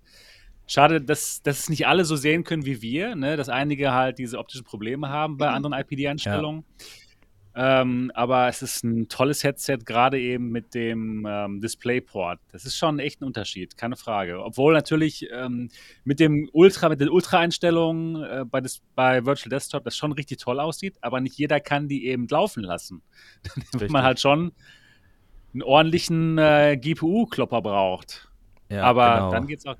Schade, 0.67 1.03
dass, 1.03 1.43
dass 1.43 1.59
es 1.59 1.69
nicht 1.69 1.87
alle 1.87 2.07
so 2.07 2.17
sehen 2.17 2.43
können 2.43 2.65
wie 2.65 2.81
wir, 2.81 3.15
ne? 3.15 3.37
dass 3.37 3.51
einige 3.51 3.93
halt 3.93 4.19
diese 4.19 4.39
optischen 4.39 4.65
Probleme 4.65 5.11
haben 5.11 5.37
bei 5.37 5.51
anderen 5.51 5.75
IPD-Einstellungen. 5.75 6.65
Ähm, 7.55 8.11
aber 8.15 8.49
es 8.49 8.63
ist 8.63 8.83
ein 8.83 9.09
tolles 9.09 9.45
Headset, 9.45 9.77
gerade 9.85 10.19
eben 10.19 10.49
mit 10.49 10.75
dem 10.75 11.27
ähm, 11.29 11.61
DisplayPort. 11.61 12.41
Das 12.51 12.65
ist 12.65 12.77
schon 12.77 12.99
echt 12.99 13.21
ein 13.21 13.27
Unterschied, 13.27 13.77
keine 13.77 13.97
Frage. 13.97 14.43
Obwohl 14.43 14.73
natürlich 14.73 15.29
ähm, 15.31 15.69
mit 16.03 16.19
dem 16.19 16.49
Ultra, 16.53 16.89
mit 16.89 17.01
den 17.01 17.11
Ultra-Einstellungen 17.11 18.25
äh, 18.25 18.45
bei, 18.47 18.63
bei 18.95 19.27
Virtual 19.27 19.51
Desktop 19.51 19.85
das 19.85 19.97
schon 19.99 20.13
richtig 20.13 20.39
toll 20.39 20.59
aussieht, 20.59 20.97
aber 21.03 21.21
nicht 21.21 21.37
jeder 21.37 21.61
kann 21.61 21.89
die 21.89 22.07
eben 22.07 22.27
laufen 22.27 22.65
lassen. 22.65 23.03
Wenn 23.73 23.93
man 23.93 24.03
halt 24.03 24.19
schon 24.19 24.53
einen 25.55 25.63
ordentlichen 25.63 26.37
äh, 26.39 26.77
GPU-Klopper 26.77 27.63
braucht. 27.63 28.29
Ja, 28.69 28.83
aber 28.85 29.15
genau. 29.15 29.31
dann 29.33 29.47
geht's 29.47 29.67
auch. 29.67 29.77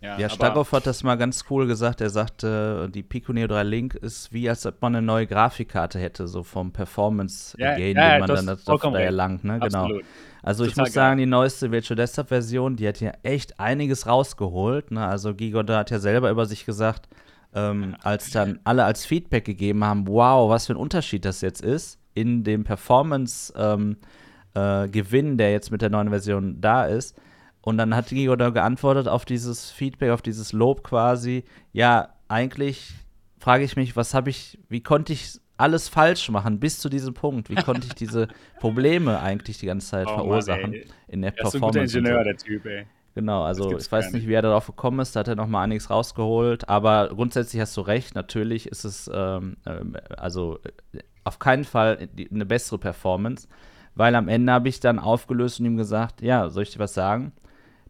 Ja, 0.00 0.14
aber- 0.14 0.30
Starkov 0.30 0.72
hat 0.72 0.86
das 0.86 1.02
mal 1.02 1.16
ganz 1.16 1.44
cool 1.50 1.66
gesagt. 1.66 2.00
Er 2.00 2.10
sagte, 2.10 2.88
die 2.94 3.02
Pico 3.02 3.32
Neo 3.32 3.46
3 3.48 3.62
Link 3.64 3.94
ist 3.94 4.32
wie, 4.32 4.48
als 4.48 4.64
ob 4.66 4.80
man 4.82 4.94
eine 4.94 5.04
neue 5.04 5.26
Grafikkarte 5.26 5.98
hätte, 5.98 6.28
so 6.28 6.42
vom 6.42 6.70
Performance-Gain, 6.72 7.96
Ja, 7.96 8.02
ja, 8.02 8.10
den 8.12 8.20
man 8.20 8.28
dann 8.28 8.50
hast 8.50 8.68
da 8.68 8.98
erlangt. 8.98 9.42
Ne? 9.44 9.58
Genau. 9.58 9.84
Absolut. 9.84 10.04
Also 10.42 10.64
ich 10.64 10.70
Total 10.70 10.84
muss 10.84 10.92
sagen, 10.92 11.18
die 11.18 11.26
neueste 11.26 11.72
Virtual 11.72 11.96
Desktop-Version, 11.96 12.76
die 12.76 12.86
hat 12.86 13.00
ja 13.00 13.12
echt 13.24 13.58
einiges 13.58 14.06
rausgeholt. 14.06 14.92
Ne? 14.92 15.04
Also 15.04 15.34
Gigot 15.34 15.68
hat 15.70 15.90
ja 15.90 15.98
selber 15.98 16.30
über 16.30 16.46
sich 16.46 16.66
gesagt, 16.66 17.08
ähm, 17.54 17.96
als 18.02 18.30
dann 18.30 18.60
alle 18.64 18.84
als 18.84 19.06
Feedback 19.06 19.44
gegeben 19.44 19.82
haben, 19.82 20.06
wow, 20.06 20.48
was 20.48 20.66
für 20.66 20.74
ein 20.74 20.76
Unterschied 20.76 21.24
das 21.24 21.40
jetzt 21.40 21.62
ist 21.62 21.98
in 22.14 22.44
dem 22.44 22.64
Performance-Gewinn, 22.64 23.96
äh, 24.56 24.88
Gewinn, 24.88 25.38
der 25.38 25.52
jetzt 25.52 25.70
mit 25.70 25.82
der 25.82 25.90
neuen 25.90 26.08
Version 26.08 26.60
da 26.60 26.86
ist. 26.86 27.16
Und 27.60 27.78
dann 27.78 27.94
hat 27.94 28.08
Gigot 28.08 28.40
da 28.40 28.50
geantwortet 28.50 29.08
auf 29.08 29.24
dieses 29.24 29.70
Feedback, 29.70 30.10
auf 30.10 30.22
dieses 30.22 30.52
Lob 30.52 30.82
quasi, 30.84 31.44
ja, 31.72 32.10
eigentlich 32.28 32.94
frage 33.38 33.64
ich 33.64 33.76
mich, 33.76 33.96
was 33.96 34.14
habe 34.14 34.30
ich, 34.30 34.58
wie 34.68 34.82
konnte 34.82 35.12
ich 35.12 35.40
alles 35.56 35.88
falsch 35.88 36.28
machen 36.30 36.60
bis 36.60 36.78
zu 36.78 36.88
diesem 36.88 37.14
Punkt? 37.14 37.50
Wie 37.50 37.54
konnte 37.54 37.86
ich 37.86 37.94
diese 37.94 38.28
Probleme 38.60 39.20
eigentlich 39.20 39.58
die 39.58 39.66
ganze 39.66 39.88
Zeit 39.88 40.06
Oh 40.06 40.10
Mann, 40.10 40.26
verursachen 40.26 40.72
ey. 40.74 40.86
in 41.08 41.22
der 41.22 41.36
Er 41.36 41.46
ist 41.46 41.54
ein 41.54 41.60
guter 41.60 41.72
Performance? 41.72 41.98
Ingenieur, 41.98 42.24
der 42.24 42.36
Typ, 42.36 42.66
ey. 42.66 42.86
Genau, 43.14 43.44
also 43.44 43.76
ich 43.76 43.90
weiß 43.90 44.12
nicht, 44.12 44.28
wie 44.28 44.34
er 44.34 44.42
darauf 44.42 44.66
gekommen 44.66 45.00
ist, 45.00 45.16
da 45.16 45.20
hat 45.20 45.28
er 45.28 45.36
noch 45.36 45.46
mal 45.46 45.62
einiges 45.62 45.88
rausgeholt, 45.88 46.68
aber 46.68 47.08
grundsätzlich 47.08 47.62
hast 47.62 47.74
du 47.76 47.80
recht, 47.80 48.14
natürlich 48.14 48.68
ist 48.68 48.84
es 48.84 49.10
ähm, 49.12 49.56
ähm, 49.64 49.96
also 50.18 50.58
äh, 50.92 50.98
auf 51.24 51.38
keinen 51.38 51.64
Fall 51.64 52.10
eine 52.30 52.44
bessere 52.44 52.78
Performance, 52.78 53.48
weil 53.96 54.14
am 54.14 54.28
Ende 54.28 54.52
habe 54.52 54.68
ich 54.68 54.78
dann 54.78 55.00
aufgelöst 55.00 55.58
und 55.58 55.66
ihm 55.66 55.76
gesagt, 55.76 56.22
ja, 56.22 56.48
soll 56.48 56.62
ich 56.62 56.72
dir 56.72 56.78
was 56.78 56.94
sagen? 56.94 57.32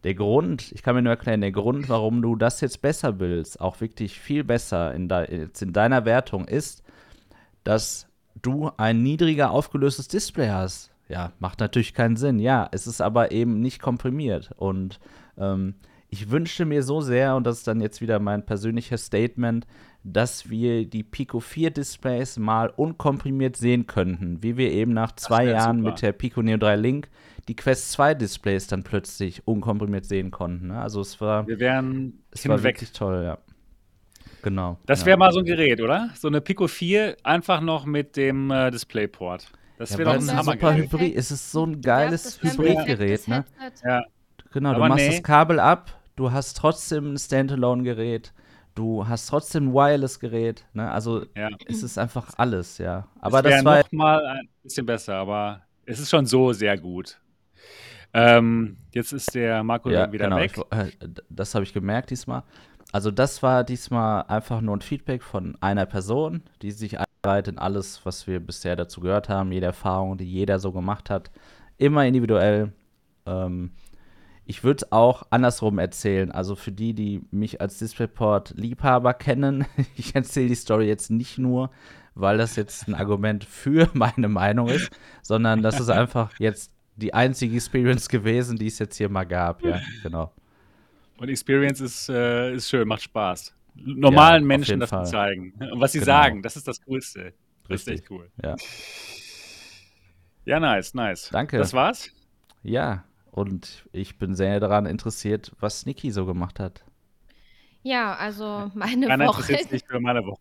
der 0.06 0.14
Grund, 0.14 0.70
ich 0.70 0.84
kann 0.84 0.94
mir 0.94 1.02
nur 1.02 1.10
erklären, 1.10 1.40
der 1.40 1.50
Grund, 1.50 1.88
warum 1.88 2.22
du 2.22 2.36
das 2.36 2.60
jetzt 2.60 2.80
besser 2.80 3.18
willst, 3.18 3.60
auch 3.60 3.80
wirklich 3.80 4.20
viel 4.20 4.44
besser 4.44 4.94
in, 4.94 5.08
de, 5.08 5.48
in 5.60 5.72
deiner 5.72 6.04
Wertung 6.04 6.46
ist, 6.46 6.84
dass 7.64 8.06
du 8.40 8.70
ein 8.76 9.02
niedriger 9.02 9.50
aufgelöstes 9.50 10.06
Display 10.06 10.48
hast. 10.48 10.92
Ja, 11.08 11.32
macht 11.40 11.58
natürlich 11.58 11.92
keinen 11.92 12.14
Sinn. 12.14 12.38
Ja, 12.38 12.68
es 12.70 12.86
ist 12.86 13.00
aber 13.00 13.32
eben 13.32 13.60
nicht 13.60 13.82
komprimiert. 13.82 14.52
Und 14.56 15.00
ähm, 15.38 15.74
ich 16.08 16.30
wünschte 16.30 16.66
mir 16.66 16.84
so 16.84 17.00
sehr, 17.00 17.34
und 17.34 17.44
das 17.44 17.58
ist 17.58 17.66
dann 17.66 17.80
jetzt 17.80 18.00
wieder 18.00 18.20
mein 18.20 18.46
persönliches 18.46 19.06
Statement, 19.06 19.66
dass 20.12 20.48
wir 20.48 20.86
die 20.86 21.02
Pico 21.02 21.40
4 21.40 21.70
Displays 21.70 22.38
mal 22.38 22.68
unkomprimiert 22.68 23.56
sehen 23.56 23.86
könnten, 23.86 24.42
wie 24.42 24.56
wir 24.56 24.70
eben 24.70 24.92
nach 24.92 25.12
zwei 25.16 25.46
Jahren 25.46 25.78
super. 25.78 25.90
mit 25.90 26.02
der 26.02 26.12
Pico 26.12 26.42
Neo 26.42 26.56
3 26.56 26.76
Link 26.76 27.08
die 27.48 27.56
Quest 27.56 27.92
2 27.92 28.14
Displays 28.14 28.66
dann 28.66 28.82
plötzlich 28.82 29.46
unkomprimiert 29.46 30.04
sehen 30.04 30.30
konnten. 30.30 30.68
Ne? 30.68 30.80
Also 30.80 31.00
es 31.00 31.20
war, 31.20 31.46
wir 31.46 31.58
wären 31.58 32.22
es 32.30 32.46
war 32.48 32.62
wirklich 32.62 32.92
toll, 32.92 33.22
ja. 33.24 33.38
Genau. 34.42 34.78
Das 34.86 35.00
wäre 35.04 35.14
ja. 35.14 35.16
mal 35.16 35.32
so 35.32 35.40
ein 35.40 35.44
Gerät, 35.44 35.80
oder? 35.80 36.10
So 36.14 36.28
eine 36.28 36.40
Pico 36.40 36.68
4 36.68 37.16
einfach 37.24 37.60
noch 37.60 37.84
mit 37.84 38.16
dem 38.16 38.50
äh, 38.50 38.70
Displayport. 38.70 39.48
Das 39.76 39.98
wäre 39.98 40.10
ja, 40.10 40.18
doch 40.18 40.28
ein 40.28 40.44
super 40.44 40.74
Hybrid. 40.74 41.16
Es 41.16 41.30
ist 41.30 41.50
so 41.50 41.66
ein 41.66 41.80
geiles 41.80 42.40
Hybridgerät, 42.42 43.28
ne? 43.28 43.44
Ja. 43.84 44.04
Genau, 44.52 44.74
du 44.74 44.80
machst 44.80 45.04
nee. 45.04 45.10
das 45.10 45.22
Kabel 45.22 45.58
ab, 45.58 46.00
du 46.14 46.30
hast 46.30 46.56
trotzdem 46.56 47.14
ein 47.14 47.18
Standalone-Gerät 47.18 48.32
du 48.76 49.08
hast 49.08 49.26
trotzdem 49.26 49.70
ein 49.70 49.74
Wireless-Gerät, 49.74 50.64
ne? 50.72 50.90
Also 50.90 51.26
ja. 51.34 51.48
es 51.66 51.82
ist 51.82 51.98
einfach 51.98 52.32
alles, 52.36 52.78
ja. 52.78 53.08
Aber 53.20 53.42
das, 53.42 53.64
war 53.64 53.78
noch 53.78 53.92
mal 53.92 54.24
ein 54.24 54.48
bisschen 54.62 54.86
besser, 54.86 55.16
aber 55.16 55.62
es 55.84 55.98
ist 55.98 56.10
schon 56.10 56.26
so 56.26 56.52
sehr 56.52 56.78
gut. 56.78 57.18
Ähm, 58.12 58.76
jetzt 58.92 59.12
ist 59.12 59.34
der 59.34 59.64
Marco 59.64 59.90
ja, 59.90 60.10
wieder 60.12 60.26
genau, 60.26 60.36
weg. 60.36 60.52
Ich, 60.56 60.78
äh, 60.78 61.08
das 61.28 61.54
habe 61.54 61.64
ich 61.64 61.72
gemerkt 61.72 62.10
diesmal. 62.10 62.44
Also 62.92 63.10
das 63.10 63.42
war 63.42 63.64
diesmal 63.64 64.22
einfach 64.28 64.60
nur 64.60 64.76
ein 64.76 64.80
Feedback 64.80 65.22
von 65.22 65.56
einer 65.60 65.86
Person, 65.86 66.42
die 66.62 66.70
sich 66.70 66.96
einreiht 66.98 67.48
in 67.48 67.58
alles, 67.58 68.00
was 68.04 68.26
wir 68.26 68.40
bisher 68.40 68.76
dazu 68.76 69.00
gehört 69.00 69.28
haben, 69.28 69.52
jede 69.52 69.66
Erfahrung, 69.66 70.16
die 70.16 70.24
jeder 70.24 70.58
so 70.58 70.72
gemacht 70.72 71.10
hat, 71.10 71.30
immer 71.78 72.06
individuell. 72.06 72.72
Ähm, 73.26 73.72
ich 74.46 74.62
würde 74.62 74.84
es 74.84 74.92
auch 74.92 75.24
andersrum 75.30 75.78
erzählen. 75.78 76.30
Also 76.30 76.54
für 76.54 76.72
die, 76.72 76.94
die 76.94 77.22
mich 77.30 77.60
als 77.60 77.78
DisplayPort-Liebhaber 77.78 79.12
kennen, 79.14 79.66
ich 79.96 80.14
erzähle 80.14 80.48
die 80.48 80.54
Story 80.54 80.86
jetzt 80.86 81.10
nicht 81.10 81.38
nur, 81.38 81.70
weil 82.14 82.38
das 82.38 82.56
jetzt 82.56 82.88
ein 82.88 82.94
Argument 82.94 83.44
für 83.44 83.90
meine 83.94 84.28
Meinung 84.28 84.68
ist, 84.68 84.90
sondern 85.22 85.62
das 85.62 85.80
ist 85.80 85.90
einfach 85.90 86.38
jetzt 86.38 86.72
die 86.94 87.12
einzige 87.12 87.56
Experience 87.56 88.08
gewesen, 88.08 88.56
die 88.56 88.68
es 88.68 88.78
jetzt 88.78 88.96
hier 88.96 89.08
mal 89.08 89.24
gab. 89.24 89.62
Ja, 89.62 89.80
genau. 90.02 90.32
Und 91.18 91.28
Experience 91.28 91.80
ist, 91.80 92.08
äh, 92.08 92.54
ist 92.54 92.70
schön, 92.70 92.88
macht 92.88 93.02
Spaß. 93.02 93.54
Normalen 93.74 94.42
ja, 94.42 94.46
Menschen 94.46 94.80
das 94.80 94.90
Fall. 94.90 95.04
zeigen. 95.04 95.52
Und 95.72 95.80
was 95.80 95.92
sie 95.92 95.98
genau. 95.98 96.12
sagen, 96.12 96.42
das 96.42 96.56
ist 96.56 96.66
das 96.66 96.80
Coolste. 96.82 97.34
Richtig. 97.68 97.94
echt 97.94 98.10
cool. 98.10 98.30
Ja. 98.42 98.54
Ja, 100.44 100.60
nice, 100.60 100.94
nice. 100.94 101.28
Danke. 101.30 101.58
Das 101.58 101.74
war's? 101.74 102.10
Ja, 102.62 103.04
und 103.36 103.86
ich 103.92 104.18
bin 104.18 104.34
sehr 104.34 104.60
daran 104.60 104.86
interessiert, 104.86 105.52
was 105.60 105.84
Niki 105.84 106.10
so 106.10 106.24
gemacht 106.24 106.58
hat. 106.58 106.84
Ja, 107.82 108.14
also 108.14 108.70
meine 108.74 109.06
Keiner 109.06 109.26
Woche. 109.26 109.42
interessiert 109.42 109.68
sich 109.68 109.84
für 109.86 110.00
meine 110.00 110.24
Woche. 110.24 110.40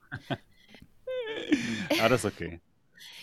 Aber 2.00 2.10
das 2.10 2.24
ist 2.24 2.34
okay. 2.34 2.62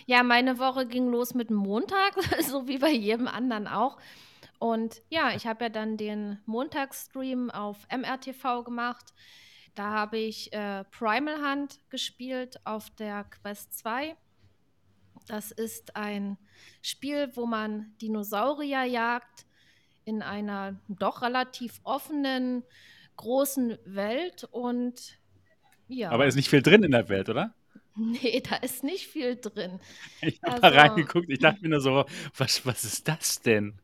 Ja, 0.04 0.22
meine 0.22 0.58
Woche 0.58 0.86
ging 0.86 1.08
los 1.08 1.32
mit 1.32 1.50
Montag, 1.50 2.22
so 2.42 2.68
wie 2.68 2.76
bei 2.76 2.90
jedem 2.90 3.26
anderen 3.26 3.66
auch. 3.66 3.96
Und 4.58 5.00
ja, 5.08 5.34
ich 5.34 5.46
habe 5.46 5.64
ja 5.64 5.70
dann 5.70 5.96
den 5.96 6.38
Montagsstream 6.44 7.50
auf 7.50 7.86
MRTV 7.90 8.64
gemacht. 8.64 9.14
Da 9.74 9.84
habe 9.90 10.18
ich 10.18 10.52
äh, 10.52 10.84
Primal 10.90 11.38
Hunt 11.38 11.78
gespielt 11.88 12.60
auf 12.66 12.90
der 12.90 13.24
Quest 13.24 13.78
2. 13.78 14.16
Das 15.28 15.50
ist 15.50 15.96
ein 15.96 16.36
Spiel, 16.82 17.30
wo 17.36 17.46
man 17.46 17.94
Dinosaurier 18.02 18.84
jagt 18.84 19.46
in 20.04 20.22
einer 20.22 20.80
doch 20.88 21.22
relativ 21.22 21.80
offenen, 21.84 22.62
großen 23.16 23.78
Welt 23.84 24.48
und 24.50 25.18
ja. 25.88 26.10
Aber 26.10 26.26
ist 26.26 26.36
nicht 26.36 26.48
viel 26.48 26.62
drin 26.62 26.82
in 26.82 26.92
der 26.92 27.08
Welt, 27.08 27.28
oder? 27.28 27.54
Nee, 27.94 28.40
da 28.40 28.56
ist 28.56 28.84
nicht 28.84 29.06
viel 29.06 29.36
drin. 29.36 29.78
Ich 30.22 30.40
habe 30.42 30.62
also, 30.62 30.76
da 30.76 30.82
reingeguckt, 30.82 31.28
ich 31.28 31.40
dachte 31.40 31.60
mir 31.60 31.68
nur 31.68 31.80
so, 31.80 32.06
was, 32.38 32.64
was 32.64 32.84
ist 32.84 33.06
das 33.06 33.42
denn? 33.42 33.78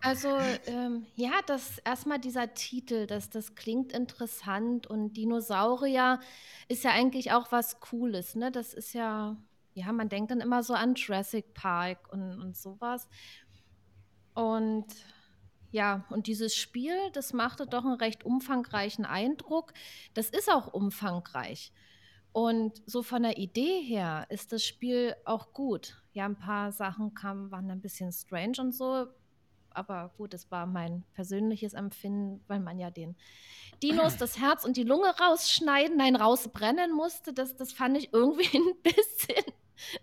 Also, 0.00 0.38
ähm, 0.66 1.06
ja, 1.14 1.32
das 1.46 1.78
erstmal 1.78 2.18
dieser 2.18 2.54
Titel, 2.54 3.06
das, 3.06 3.30
das 3.30 3.54
klingt 3.54 3.92
interessant 3.92 4.86
und 4.86 5.12
Dinosaurier 5.12 6.20
ist 6.68 6.84
ja 6.84 6.90
eigentlich 6.92 7.32
auch 7.32 7.52
was 7.52 7.80
Cooles, 7.80 8.34
ne? 8.34 8.50
Das 8.50 8.74
ist 8.74 8.92
ja, 8.92 9.36
ja, 9.74 9.92
man 9.92 10.08
denkt 10.08 10.30
dann 10.30 10.40
immer 10.40 10.62
so 10.62 10.74
an 10.74 10.94
Jurassic 10.94 11.54
Park 11.54 12.12
und, 12.12 12.40
und 12.40 12.56
sowas. 12.56 13.08
Und 14.34 14.86
ja, 15.74 16.04
und 16.08 16.28
dieses 16.28 16.54
Spiel, 16.54 16.94
das 17.14 17.32
machte 17.32 17.66
doch 17.66 17.84
einen 17.84 17.94
recht 17.94 18.24
umfangreichen 18.24 19.04
Eindruck. 19.04 19.72
Das 20.14 20.30
ist 20.30 20.48
auch 20.48 20.72
umfangreich. 20.72 21.72
Und 22.30 22.80
so 22.86 23.02
von 23.02 23.24
der 23.24 23.38
Idee 23.38 23.82
her 23.82 24.24
ist 24.28 24.52
das 24.52 24.64
Spiel 24.64 25.16
auch 25.24 25.52
gut. 25.52 26.00
Ja, 26.12 26.26
ein 26.26 26.38
paar 26.38 26.70
Sachen 26.70 27.14
kamen, 27.14 27.50
waren 27.50 27.72
ein 27.72 27.80
bisschen 27.80 28.12
strange 28.12 28.58
und 28.60 28.72
so. 28.72 29.08
Aber 29.70 30.12
gut, 30.16 30.32
es 30.32 30.48
war 30.52 30.66
mein 30.66 31.02
persönliches 31.12 31.74
Empfinden, 31.74 32.40
weil 32.46 32.60
man 32.60 32.78
ja 32.78 32.92
den 32.92 33.16
Dinos 33.82 34.16
das 34.18 34.38
Herz 34.38 34.64
und 34.64 34.76
die 34.76 34.84
Lunge 34.84 35.12
rausschneiden, 35.18 35.96
nein, 35.96 36.14
rausbrennen 36.14 36.92
musste. 36.92 37.32
Das, 37.32 37.56
das 37.56 37.72
fand 37.72 37.98
ich 37.98 38.12
irgendwie 38.12 38.58
ein 38.58 38.80
bisschen, 38.80 39.44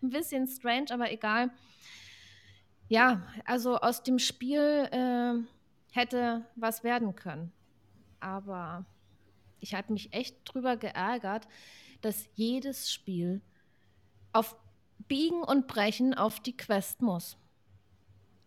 ein 0.04 0.10
bisschen 0.10 0.48
strange, 0.48 0.88
aber 0.92 1.14
egal. 1.14 1.50
Ja, 2.90 3.26
also 3.46 3.78
aus 3.78 4.04
dem 4.04 4.20
Spiel 4.20 4.60
äh, 4.92 5.61
hätte 5.92 6.46
was 6.56 6.84
werden 6.84 7.16
können. 7.16 7.52
Aber 8.20 8.86
ich 9.60 9.74
habe 9.76 9.94
mich 9.94 10.14
echt 10.14 10.38
drüber 10.46 10.76
geärgert, 10.78 11.48
dass 12.02 12.28
jedes 12.34 12.92
Spiel 12.92 13.42
auf 14.34 14.56
Biegen 15.08 15.44
und 15.44 15.68
Brechen 15.68 16.14
auf 16.14 16.40
die 16.40 16.58
Quest 16.58 17.02
muss. 17.02 17.38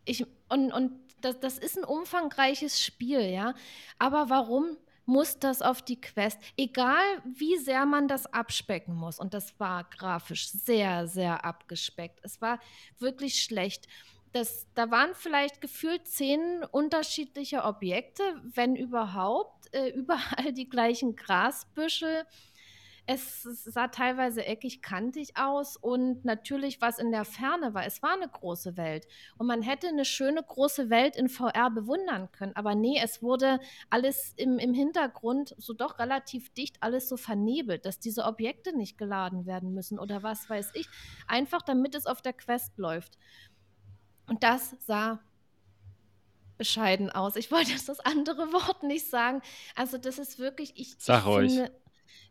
Ich, 0.04 0.26
und 0.48 0.72
und 0.72 0.92
das, 1.20 1.40
das 1.40 1.58
ist 1.58 1.78
ein 1.78 1.84
umfangreiches 1.84 2.82
Spiel, 2.82 3.20
ja. 3.20 3.54
Aber 3.98 4.28
warum 4.28 4.76
muss 5.06 5.38
das 5.38 5.62
auf 5.62 5.82
die 5.82 6.00
Quest? 6.00 6.38
Egal, 6.56 7.02
wie 7.24 7.56
sehr 7.58 7.86
man 7.86 8.08
das 8.08 8.26
abspecken 8.26 8.94
muss. 8.94 9.18
Und 9.18 9.34
das 9.34 9.58
war 9.58 9.84
grafisch 9.84 10.48
sehr, 10.50 11.06
sehr 11.06 11.44
abgespeckt. 11.44 12.20
Es 12.22 12.40
war 12.40 12.58
wirklich 12.98 13.42
schlecht 13.42 13.86
das, 14.34 14.66
da 14.74 14.90
waren 14.90 15.14
vielleicht 15.14 15.60
gefühlt 15.60 16.08
zehn 16.08 16.64
unterschiedliche 16.72 17.62
Objekte, 17.62 18.24
wenn 18.42 18.74
überhaupt, 18.74 19.72
äh, 19.72 19.88
überall 19.94 20.52
die 20.52 20.68
gleichen 20.68 21.14
Grasbüschel. 21.14 22.24
Es, 23.06 23.42
sah 23.42 23.88
teilweise 23.88 24.46
eckig 24.46 24.80
kantig 24.80 25.36
aus 25.36 25.76
und 25.76 26.24
natürlich, 26.24 26.80
was 26.80 26.98
in 26.98 27.12
der 27.12 27.26
Ferne 27.26 27.74
war, 27.74 27.84
es 27.84 28.02
war 28.02 28.14
eine 28.14 28.26
große 28.26 28.78
Welt. 28.78 29.06
Und 29.36 29.46
man 29.46 29.60
hätte 29.60 29.88
eine 29.88 30.06
schöne 30.06 30.42
große 30.42 30.88
Welt 30.88 31.14
in 31.14 31.28
VR 31.28 31.70
bewundern 31.70 32.32
können. 32.32 32.56
Aber 32.56 32.74
nee, 32.74 32.98
es 33.04 33.22
wurde 33.22 33.60
alles 33.90 34.32
im, 34.38 34.58
im 34.58 34.72
Hintergrund 34.72 35.54
so 35.58 35.74
doch 35.74 35.98
relativ 35.98 36.48
dicht, 36.54 36.78
alles 36.80 37.06
so 37.10 37.18
vernebelt, 37.18 37.84
dass 37.84 38.00
diese 38.00 38.24
Objekte 38.24 38.74
nicht 38.74 38.96
geladen 38.96 39.44
werden 39.44 39.74
müssen 39.74 39.98
oder 39.98 40.22
was 40.22 40.48
weiß 40.48 40.70
ich. 40.72 40.88
Einfach 41.28 41.60
damit 41.60 41.94
es 41.94 42.06
auf 42.06 42.22
der 42.22 42.32
Quest 42.32 42.78
läuft. 42.78 43.18
Und 44.26 44.42
das 44.42 44.76
sah 44.80 45.20
bescheiden 46.56 47.10
aus. 47.10 47.36
Ich 47.36 47.50
wollte 47.50 47.72
das 47.72 48.00
andere 48.00 48.36
Wort 48.52 48.82
nicht 48.82 49.08
sagen. 49.08 49.42
Also 49.74 49.98
das 49.98 50.18
ist 50.18 50.38
wirklich, 50.38 50.72
ich, 50.76 50.96
Sag 50.98 51.22
ich 51.22 51.26
euch. 51.26 51.52
Finde, 51.52 51.72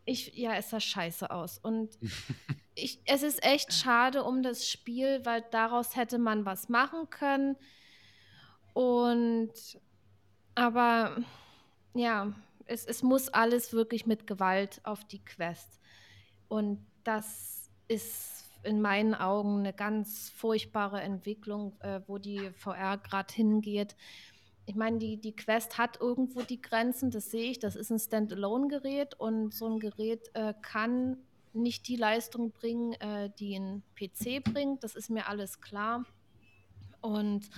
ich, 0.06 0.34
ja, 0.36 0.56
es 0.56 0.69
sah 0.69 0.79
scheiße 0.79 1.29
aus. 1.29 1.58
Und 1.58 1.97
ich, 2.75 2.99
es 3.06 3.23
ist 3.23 3.43
echt 3.43 3.73
schade 3.73 4.23
um 4.23 4.43
das 4.43 4.67
Spiel, 4.67 5.25
weil 5.25 5.43
daraus 5.51 5.95
hätte 5.95 6.17
man 6.17 6.45
was 6.45 6.69
machen 6.69 7.10
können. 7.10 7.56
Und 8.73 9.53
aber 10.56 11.17
ja, 11.93 12.34
es, 12.65 12.86
es 12.86 13.03
muss 13.03 13.29
alles 13.29 13.73
wirklich 13.73 14.06
mit 14.06 14.27
Gewalt 14.27 14.82
auf 14.84 15.03
die 15.06 15.23
Quest. 15.23 15.79
Und 16.47 16.86
das 17.03 17.69
ist 17.88 18.42
in 18.63 18.81
meinen 18.81 19.13
Augen 19.13 19.59
eine 19.59 19.73
ganz 19.73 20.29
furchtbare 20.29 21.01
Entwicklung, 21.01 21.75
äh, 21.81 22.01
wo 22.07 22.17
die 22.17 22.51
VR 22.55 22.97
gerade 22.97 23.33
hingeht. 23.33 23.95
Ich 24.65 24.75
meine, 24.75 24.97
die, 24.97 25.17
die 25.17 25.35
Quest 25.35 25.77
hat 25.77 25.99
irgendwo 25.99 26.41
die 26.41 26.61
Grenzen, 26.61 27.11
das 27.11 27.31
sehe 27.31 27.51
ich. 27.51 27.59
Das 27.59 27.75
ist 27.75 27.91
ein 27.91 27.99
Standalone-Gerät 27.99 29.19
und 29.19 29.53
so 29.53 29.67
ein 29.67 29.79
Gerät 29.79 30.29
äh, 30.33 30.53
kann 30.61 31.17
nicht 31.53 31.87
die 31.87 31.97
Leistung 31.97 32.51
bringen, 32.51 32.93
äh, 32.93 33.29
die 33.37 33.55
ein 33.55 33.83
PC 33.95 34.43
bringt. 34.43 34.83
Das 34.83 34.95
ist 34.95 35.09
mir 35.09 35.27
alles 35.27 35.61
klar. 35.61 36.05
Und 37.01 37.49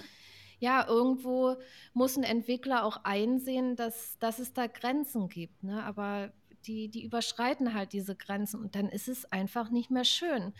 ja, 0.59 0.87
irgendwo 0.87 1.57
muss 1.93 2.17
ein 2.17 2.23
Entwickler 2.23 2.83
auch 2.83 3.03
einsehen, 3.03 3.75
dass, 3.75 4.17
dass 4.19 4.39
es 4.39 4.53
da 4.53 4.67
Grenzen 4.67 5.29
gibt. 5.29 5.63
Ne? 5.63 5.83
Aber 5.83 6.31
die, 6.65 6.89
die 6.89 7.03
überschreiten 7.03 7.73
halt 7.73 7.93
diese 7.93 8.15
Grenzen 8.15 8.59
und 8.61 8.75
dann 8.75 8.89
ist 8.89 9.07
es 9.07 9.31
einfach 9.31 9.69
nicht 9.69 9.91
mehr 9.91 10.05
schön. 10.05 10.53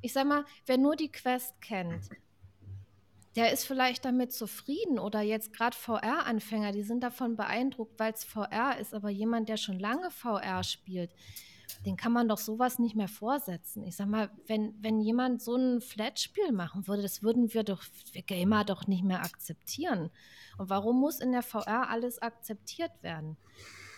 Ich 0.00 0.12
sag 0.12 0.26
mal, 0.26 0.44
wer 0.66 0.78
nur 0.78 0.96
die 0.96 1.10
Quest 1.10 1.60
kennt, 1.60 2.08
der 3.36 3.52
ist 3.52 3.66
vielleicht 3.66 4.04
damit 4.04 4.32
zufrieden 4.32 4.98
oder 4.98 5.20
jetzt 5.20 5.52
gerade 5.52 5.76
VR-Anfänger, 5.76 6.72
die 6.72 6.82
sind 6.82 7.02
davon 7.02 7.36
beeindruckt, 7.36 7.98
weil 7.98 8.12
es 8.12 8.24
VR 8.24 8.78
ist, 8.80 8.94
aber 8.94 9.10
jemand, 9.10 9.48
der 9.48 9.56
schon 9.56 9.78
lange 9.78 10.10
VR 10.10 10.64
spielt, 10.64 11.14
den 11.86 11.96
kann 11.96 12.12
man 12.12 12.28
doch 12.28 12.38
sowas 12.38 12.78
nicht 12.78 12.96
mehr 12.96 13.08
vorsetzen. 13.08 13.84
Ich 13.84 13.96
sag 13.96 14.08
mal, 14.08 14.30
wenn, 14.46 14.74
wenn 14.82 15.00
jemand 15.00 15.42
so 15.42 15.54
ein 15.54 15.80
Flat-Spiel 15.80 16.52
machen 16.52 16.88
würde, 16.88 17.02
das 17.02 17.22
würden 17.22 17.52
wir 17.54 17.62
doch, 17.62 17.84
wir 18.12 18.22
Gamer 18.22 18.64
doch 18.64 18.86
nicht 18.86 19.04
mehr 19.04 19.20
akzeptieren. 19.20 20.10
Und 20.56 20.70
warum 20.70 20.98
muss 20.98 21.20
in 21.20 21.32
der 21.32 21.42
VR 21.42 21.90
alles 21.90 22.20
akzeptiert 22.20 22.92
werden? 23.02 23.36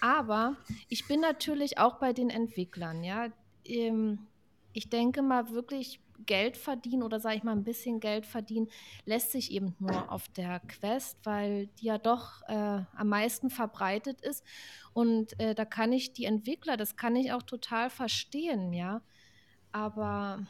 Aber 0.01 0.57
ich 0.89 1.07
bin 1.07 1.21
natürlich 1.21 1.79
auch 1.79 1.99
bei 1.99 2.13
den 2.13 2.31
Entwicklern, 2.31 3.05
ja. 3.05 3.29
Ähm, 3.65 4.27
ich 4.73 4.89
denke 4.89 5.23
mal 5.23 5.51
wirklich, 5.51 6.01
Geld 6.27 6.57
verdienen 6.57 7.03
oder 7.03 7.21
sage 7.21 7.37
ich 7.37 7.43
mal 7.43 7.53
ein 7.53 7.65
bisschen 7.65 8.01
Geld 8.01 8.27
verdienen, 8.27 8.69
lässt 9.05 9.33
sich 9.33 9.53
eben 9.53 9.75
nur 9.79 10.11
auf 10.13 10.29
der 10.29 10.61
Quest, 10.61 11.19
weil 11.25 11.67
die 11.79 11.87
ja 11.87 11.99
doch 11.99 12.43
äh, 12.49 12.83
am 12.95 13.09
meisten 13.09 13.51
verbreitet 13.51 14.21
ist. 14.21 14.45
Und 14.93 15.39
äh, 15.41 15.55
da 15.55 15.65
kann 15.65 15.93
ich 15.93 16.13
die 16.13 16.25
Entwickler, 16.25 16.77
das 16.77 16.97
kann 16.97 17.17
ich 17.17 17.33
auch 17.33 17.43
total 17.43 17.91
verstehen, 17.91 18.73
ja. 18.73 19.03
Aber 19.73 20.47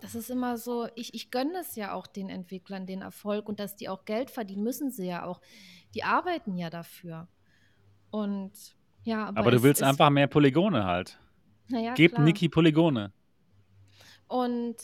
das 0.00 0.14
ist 0.14 0.30
immer 0.30 0.58
so, 0.58 0.88
ich, 0.94 1.14
ich 1.14 1.30
gönne 1.30 1.58
es 1.60 1.76
ja 1.76 1.94
auch 1.94 2.06
den 2.06 2.28
Entwicklern, 2.28 2.86
den 2.86 3.02
Erfolg 3.02 3.48
und 3.48 3.60
dass 3.60 3.76
die 3.76 3.88
auch 3.88 4.04
Geld 4.04 4.30
verdienen, 4.30 4.62
müssen 4.62 4.90
sie 4.90 5.06
ja 5.06 5.24
auch. 5.24 5.40
Die 5.94 6.04
arbeiten 6.04 6.56
ja 6.56 6.70
dafür. 6.70 7.28
Und 8.10 8.52
ja, 9.04 9.26
aber, 9.26 9.40
aber 9.40 9.50
du 9.52 9.62
willst 9.62 9.82
einfach 9.82 10.10
mehr 10.10 10.26
Polygone 10.26 10.84
halt. 10.84 11.18
Ja, 11.72 11.94
Gebt 11.94 12.14
klar. 12.14 12.24
Niki 12.24 12.48
Polygone. 12.48 13.12
Und 14.28 14.76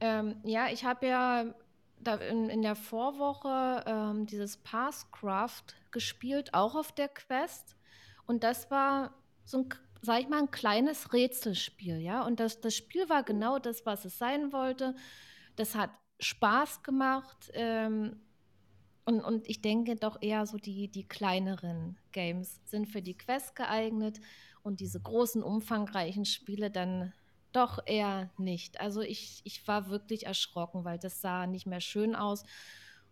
ähm, 0.00 0.36
ja, 0.44 0.68
ich 0.68 0.84
habe 0.84 1.06
ja 1.06 1.54
in, 2.30 2.48
in 2.48 2.62
der 2.62 2.76
Vorwoche 2.76 3.84
ähm, 3.86 4.26
dieses 4.26 4.56
Passcraft 4.58 5.74
gespielt, 5.90 6.54
auch 6.54 6.74
auf 6.74 6.92
der 6.92 7.08
Quest. 7.08 7.76
Und 8.26 8.44
das 8.44 8.70
war 8.70 9.14
so 9.44 9.58
ein, 9.58 9.68
sag 10.02 10.20
ich 10.20 10.28
mal, 10.28 10.38
ein 10.38 10.50
kleines 10.50 11.12
Rätselspiel, 11.12 11.98
ja. 11.98 12.24
Und 12.24 12.40
das, 12.40 12.60
das 12.60 12.76
Spiel 12.76 13.08
war 13.08 13.22
genau 13.22 13.58
das, 13.58 13.84
was 13.86 14.04
es 14.04 14.18
sein 14.18 14.52
wollte. 14.52 14.94
Das 15.56 15.74
hat 15.74 15.90
Spaß 16.20 16.82
gemacht. 16.82 17.50
Ähm, 17.54 18.20
und, 19.04 19.22
und 19.22 19.48
ich 19.48 19.62
denke 19.62 19.96
doch 19.96 20.18
eher 20.20 20.44
so 20.46 20.58
die, 20.58 20.88
die 20.88 21.08
kleineren 21.08 21.96
Games 22.12 22.60
sind 22.64 22.86
für 22.86 23.00
die 23.00 23.16
Quest 23.16 23.56
geeignet 23.56 24.20
und 24.68 24.80
diese 24.80 25.00
großen, 25.00 25.42
umfangreichen 25.42 26.24
Spiele 26.24 26.70
dann 26.70 27.12
doch 27.52 27.80
eher 27.86 28.30
nicht. 28.36 28.80
Also 28.80 29.00
ich, 29.00 29.40
ich 29.44 29.66
war 29.66 29.88
wirklich 29.88 30.26
erschrocken, 30.26 30.84
weil 30.84 30.98
das 30.98 31.20
sah 31.20 31.46
nicht 31.46 31.66
mehr 31.66 31.80
schön 31.80 32.14
aus. 32.14 32.44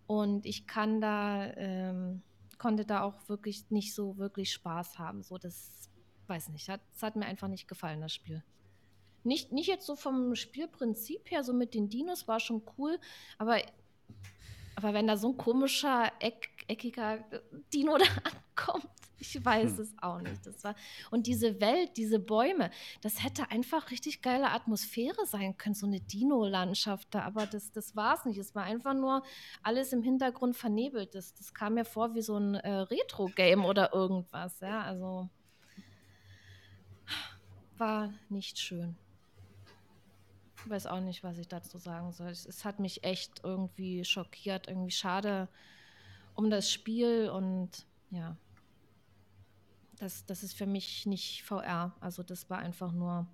Und 0.07 0.47
ich 0.47 0.67
kann 0.67 1.01
da, 1.01 1.47
ähm, 1.57 2.23
konnte 2.59 2.85
da 2.85 3.03
auch 3.03 3.29
wirklich 3.29 3.71
nicht 3.71 3.95
so 3.95 4.19
wirklich 4.19 4.53
Spaß 4.53 4.99
haben. 4.99 5.23
So, 5.23 5.39
das 5.39 5.89
weiß 6.27 6.51
nicht. 6.51 6.69
Hat, 6.69 6.83
das 6.93 7.03
hat 7.03 7.17
mir 7.17 7.27
einfach 7.27 7.49
nicht 7.49 7.67
gefallen, 7.67 8.03
das 8.03 8.13
Spiel. 8.13 8.45
Nicht, 9.25 9.51
nicht 9.51 9.67
jetzt 9.67 9.87
so 9.87 9.97
vom 9.97 10.37
Spielprinzip 10.37 11.31
her, 11.31 11.43
so 11.43 11.53
mit 11.53 11.75
den 11.75 11.89
Dinos 11.89 12.29
war 12.29 12.39
schon 12.39 12.63
cool, 12.79 13.01
aber 13.39 13.61
aber 14.77 14.93
wenn 14.93 15.07
da 15.07 15.17
so 15.17 15.31
ein 15.31 15.39
komischer, 15.39 16.13
eck, 16.21 16.51
eckiger 16.69 17.25
Dino 17.73 17.97
da 17.99 18.05
ankommt, 18.05 18.91
ich 19.19 19.45
weiß 19.45 19.73
hm. 19.73 19.81
es 19.81 19.95
auch 20.01 20.21
nicht. 20.21 20.47
Das 20.47 20.63
war, 20.65 20.75
und 21.11 21.27
diese 21.27 21.61
Welt, 21.61 21.97
diese 21.97 22.19
Bäume, 22.19 22.71
das 23.01 23.23
hätte 23.23 23.51
einfach 23.51 23.91
richtig 23.91 24.23
geile 24.23 24.51
Atmosphäre 24.51 25.27
sein 25.27 25.57
können, 25.57 25.75
so 25.75 25.87
eine 25.87 26.01
Dino-Landschaft 26.01 27.09
da. 27.11 27.23
Aber 27.23 27.47
das, 27.47 27.73
das 27.73 27.97
war 27.97 28.15
es 28.15 28.25
nicht. 28.25 28.39
Es 28.39 28.55
war 28.55 28.65
einfach 28.65 28.95
nur 28.95 29.23
alles 29.63 29.93
im 29.93 30.03
Hintergrund 30.03 30.57
vernebelt. 30.57 31.15
Das, 31.15 31.35
das 31.35 31.55
kam 31.55 31.75
mir 31.75 31.85
vor 31.85 32.15
wie 32.15 32.23
so 32.23 32.37
ein 32.37 32.55
äh, 32.55 32.71
Retro-Game 32.71 33.65
oder 33.65 33.93
irgendwas. 33.93 34.61
Ja, 34.61 34.83
also 34.83 35.29
war 37.79 38.13
nicht 38.29 38.59
schön 38.59 38.97
weiß 40.69 40.87
auch 40.87 41.01
nicht, 41.01 41.23
was 41.23 41.39
ich 41.39 41.49
dazu 41.49 41.79
sagen 41.79 42.13
soll. 42.13 42.29
Es, 42.29 42.47
es, 42.47 42.65
hat 42.65 42.81
mich 42.81 43.05
echt 43.05 43.45
irgendwie 43.45 44.05
schockiert, 44.05 44.69
irgendwie 44.69 44.91
schade 44.91 45.49
um 46.35 46.51
das 46.51 46.71
Spiel 46.71 47.31
und 47.31 47.87
ja, 48.11 48.37
das, 49.99 50.27
das 50.27 50.43
ist 50.43 50.55
für 50.55 50.67
mich 50.67 51.07
nicht 51.07 51.43
VR. 51.43 51.95
Also 52.01 52.23
das 52.23 52.49
war 52.51 52.59
einfach 52.59 52.93
nur, 52.93 53.27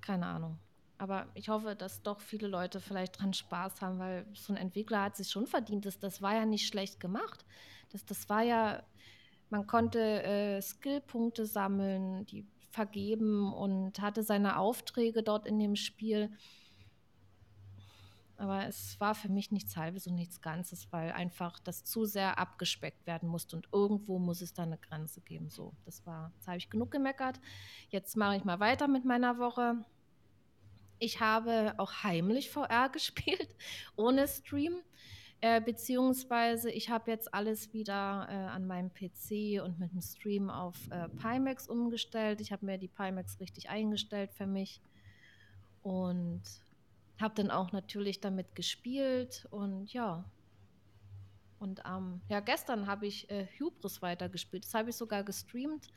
keine 0.00 0.26
Ahnung. 0.26 0.58
Aber 0.98 1.26
ich 1.34 1.48
hoffe, 1.48 1.74
dass 1.74 2.02
doch 2.02 2.20
viele 2.20 2.46
Leute 2.46 2.80
vielleicht 2.80 3.20
dran 3.20 3.34
Spaß 3.34 3.80
haben, 3.80 3.98
weil 3.98 4.26
so 4.34 4.52
ein 4.52 4.56
Entwickler 4.56 5.02
hat 5.02 5.16
sich 5.16 5.30
schon 5.30 5.46
verdient. 5.46 5.86
Das, 5.86 5.98
das 5.98 6.22
war 6.22 6.34
ja 6.34 6.46
nicht 6.46 6.66
schlecht 6.66 7.00
gemacht. 7.00 7.44
Das, 7.90 8.04
das 8.04 8.28
war 8.28 8.42
ja, 8.42 8.82
man 9.50 9.66
konnte 9.66 10.22
äh, 10.22 10.62
Skillpunkte 10.62 11.46
sammeln, 11.46 12.26
die 12.26 12.46
vergeben 12.70 13.52
und 13.52 14.00
hatte 14.00 14.22
seine 14.22 14.58
Aufträge 14.58 15.22
dort 15.22 15.46
in 15.46 15.58
dem 15.58 15.76
Spiel. 15.76 16.30
Aber 18.36 18.66
es 18.66 18.98
war 19.00 19.14
für 19.14 19.28
mich 19.28 19.52
nichts 19.52 19.76
Halbes 19.76 20.06
und 20.06 20.16
nichts 20.16 20.40
Ganzes, 20.40 20.88
weil 20.90 21.12
einfach 21.12 21.60
das 21.60 21.84
zu 21.84 22.04
sehr 22.04 22.38
abgespeckt 22.38 23.06
werden 23.06 23.28
musste 23.28 23.56
und 23.56 23.68
irgendwo 23.72 24.18
muss 24.18 24.40
es 24.40 24.52
da 24.52 24.64
eine 24.64 24.78
Grenze 24.78 25.20
geben. 25.20 25.50
So, 25.50 25.72
das 25.84 26.04
war, 26.04 26.32
jetzt 26.34 26.48
habe 26.48 26.56
ich 26.56 26.68
genug 26.68 26.90
gemeckert. 26.90 27.40
Jetzt 27.90 28.16
mache 28.16 28.36
ich 28.36 28.44
mal 28.44 28.58
weiter 28.58 28.88
mit 28.88 29.04
meiner 29.04 29.38
Woche. 29.38 29.76
Ich 30.98 31.20
habe 31.20 31.74
auch 31.76 32.02
heimlich 32.02 32.50
VR 32.50 32.88
gespielt, 32.92 33.54
ohne 33.96 34.26
Stream. 34.26 34.74
Äh, 35.40 35.60
beziehungsweise 35.60 36.70
ich 36.70 36.88
habe 36.88 37.10
jetzt 37.10 37.34
alles 37.34 37.74
wieder 37.74 38.26
äh, 38.30 38.34
an 38.34 38.66
meinem 38.66 38.90
PC 38.90 39.62
und 39.62 39.78
mit 39.78 39.92
dem 39.92 40.00
Stream 40.00 40.48
auf 40.48 40.74
äh, 40.90 41.08
Pimax 41.20 41.68
umgestellt. 41.68 42.40
Ich 42.40 42.50
habe 42.50 42.64
mir 42.64 42.78
die 42.78 42.88
Pimax 42.88 43.38
richtig 43.40 43.68
eingestellt 43.68 44.32
für 44.32 44.46
mich 44.46 44.80
und 45.82 46.40
habe 47.20 47.34
dann 47.34 47.50
auch 47.50 47.72
natürlich 47.72 48.20
damit 48.20 48.54
gespielt 48.54 49.46
und 49.50 49.92
ja. 49.92 50.24
Und 51.58 51.80
ähm, 51.86 52.20
ja, 52.28 52.40
gestern 52.40 52.86
habe 52.86 53.06
ich 53.06 53.30
äh, 53.30 53.46
Hubris 53.58 54.02
weitergespielt. 54.02 54.64
Das 54.64 54.74
habe 54.74 54.90
ich 54.90 54.96
sogar 54.96 55.24
gestreamt 55.24 55.90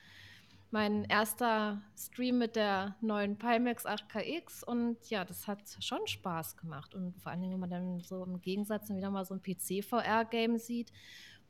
mein 0.72 1.06
erster 1.06 1.82
Stream 1.98 2.38
mit 2.40 2.56
der 2.56 2.96
neuen 3.02 3.38
Pimax 3.38 3.86
8KX 3.86 4.64
und 4.64 5.10
ja, 5.10 5.24
das 5.24 5.48
hat 5.48 5.62
schon 5.80 6.06
Spaß 6.06 6.58
gemacht. 6.58 6.94
Und 6.94 7.18
vor 7.22 7.32
allen 7.32 7.42
Dingen, 7.42 7.54
wenn 7.54 7.60
man 7.60 7.70
dann 7.70 8.02
so 8.02 8.24
im 8.24 8.42
Gegensatz 8.42 8.90
wieder 8.90 9.10
mal 9.10 9.26
so 9.26 9.34
ein 9.34 9.42
PC-VR-Game 9.42 10.58
sieht, 10.58 10.92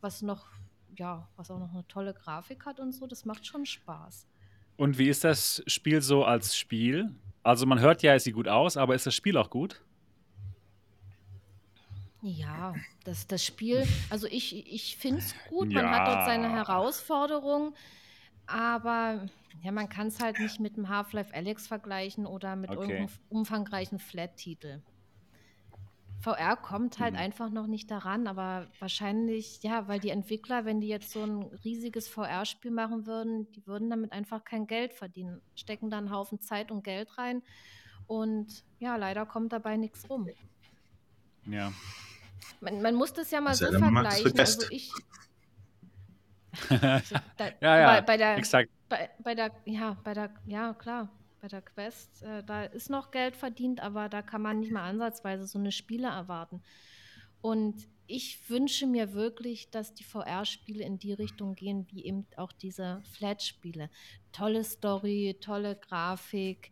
was 0.02 0.22
noch, 0.22 0.48
ja, 0.96 1.28
was 1.36 1.50
auch 1.50 1.60
noch 1.60 1.74
eine 1.74 1.88
tolle 1.88 2.14
Grafik 2.14 2.66
hat 2.66 2.80
und 2.80 2.92
so, 2.92 3.08
das 3.08 3.26
macht 3.26 3.46
schon 3.46 3.66
Spaß. 3.66 4.28
Und 4.76 5.00
wie 5.00 5.10
ist 5.10 5.24
das 5.24 5.64
Spiel 5.66 6.02
so 6.02 6.24
als 6.24 6.56
Spiel? 6.56 7.16
Also 7.48 7.66
man 7.66 7.80
hört 7.80 8.04
ja, 8.04 8.14
es 8.14 8.26
sieht 8.26 8.34
gut 8.34 8.50
aus, 8.50 8.76
aber 8.76 8.94
ist 8.94 9.06
das 9.06 9.16
Spiel 9.16 9.38
auch 9.38 9.50
gut? 9.50 9.82
Ja, 12.22 12.76
das, 13.06 13.26
das 13.26 13.46
Spiel, 13.46 13.88
also 14.10 14.28
ich, 14.28 14.68
ich 14.74 14.98
finde 14.98 15.20
es 15.20 15.34
gut, 15.48 15.72
man 15.72 15.86
ja. 15.86 15.92
hat 15.92 16.08
dort 16.10 16.26
seine 16.26 16.52
Herausforderungen. 16.52 17.74
Aber 18.48 19.30
ja, 19.64 19.72
man 19.72 19.88
kann 19.88 20.08
es 20.08 20.20
halt 20.20 20.40
nicht 20.40 20.60
mit 20.60 20.76
dem 20.76 20.90
Half-Life 20.90 21.34
Alex 21.34 21.68
vergleichen 21.68 22.26
oder 22.26 22.58
mit 22.58 22.70
okay. 22.70 22.82
irgendeinem 22.82 23.10
umfangreichen 23.30 24.00
Flat-Titel. 24.00 24.82
VR 26.20 26.56
kommt 26.56 27.00
halt 27.00 27.14
mhm. 27.14 27.20
einfach 27.20 27.50
noch 27.50 27.68
nicht 27.68 27.92
daran, 27.92 28.28
aber 28.28 28.68
wahrscheinlich, 28.80 29.62
ja, 29.62 29.88
weil 29.88 30.00
die 30.00 30.10
Entwickler, 30.10 30.66
wenn 30.66 30.82
die 30.82 30.88
jetzt 30.88 31.12
so 31.12 31.24
ein 31.24 31.44
riesiges 31.64 32.08
VR-Spiel 32.08 32.72
machen 32.72 33.06
würden, 33.06 33.52
die 33.52 33.66
würden 33.68 33.90
damit 33.90 34.12
einfach 34.12 34.44
kein 34.44 34.66
Geld 34.66 34.94
verdienen, 34.94 35.42
stecken 35.56 35.90
da 35.90 36.00
einen 36.00 36.12
Haufen 36.12 36.42
Zeit 36.42 36.72
und 36.72 36.84
Geld 36.84 37.18
rein 37.18 37.44
und 38.08 38.64
ja, 38.80 38.96
leider 38.96 39.26
kommt 39.26 39.54
dabei 39.54 39.78
nichts 39.78 40.10
rum. 40.10 40.28
Ja. 41.46 41.72
Man, 42.62 42.82
man 42.82 42.96
muss 42.96 43.14
das 43.14 43.30
ja 43.32 43.40
mal 43.40 43.52
das 43.52 43.60
so 43.60 43.72
vergleichen. 43.78 44.40
Also 44.40 44.66
ich, 44.72 44.92
also, 46.70 47.16
da, 47.38 47.46
ja, 47.62 47.80
ja, 47.80 47.88
bei, 47.94 48.02
bei, 48.02 48.18
der, 48.18 48.38
exakt. 48.38 48.72
Bei, 48.90 49.10
bei, 49.20 49.36
der, 49.36 49.52
ja, 49.66 49.98
bei 50.04 50.14
der, 50.14 50.32
ja, 50.46 50.74
klar, 50.74 51.10
bei 51.42 51.48
der 51.48 51.62
Quest, 51.62 52.24
äh, 52.24 52.44
da 52.44 52.64
ist 52.64 52.90
noch 52.90 53.12
Geld 53.12 53.36
verdient, 53.36 53.82
aber 53.82 54.10
da 54.10 54.22
kann 54.22 54.42
man 54.42 54.60
nicht 54.60 54.72
mal 54.72 54.88
ansatzweise 54.90 55.46
so 55.46 55.60
eine 55.60 55.72
Spiele 55.72 56.08
erwarten. 56.08 56.62
Und 57.42 57.88
ich 58.08 58.50
wünsche 58.50 58.88
mir 58.88 59.14
wirklich, 59.14 59.70
dass 59.70 59.94
die 59.94 60.04
VR-Spiele 60.04 60.84
in 60.84 60.98
die 60.98 61.14
Richtung 61.14 61.56
gehen, 61.56 61.86
wie 61.90 62.06
eben 62.06 62.26
auch 62.38 62.52
diese 62.52 63.02
Flat-Spiele. 63.14 63.90
Tolle 64.32 64.64
Story, 64.64 65.38
tolle 65.42 65.76
Grafik, 65.76 66.72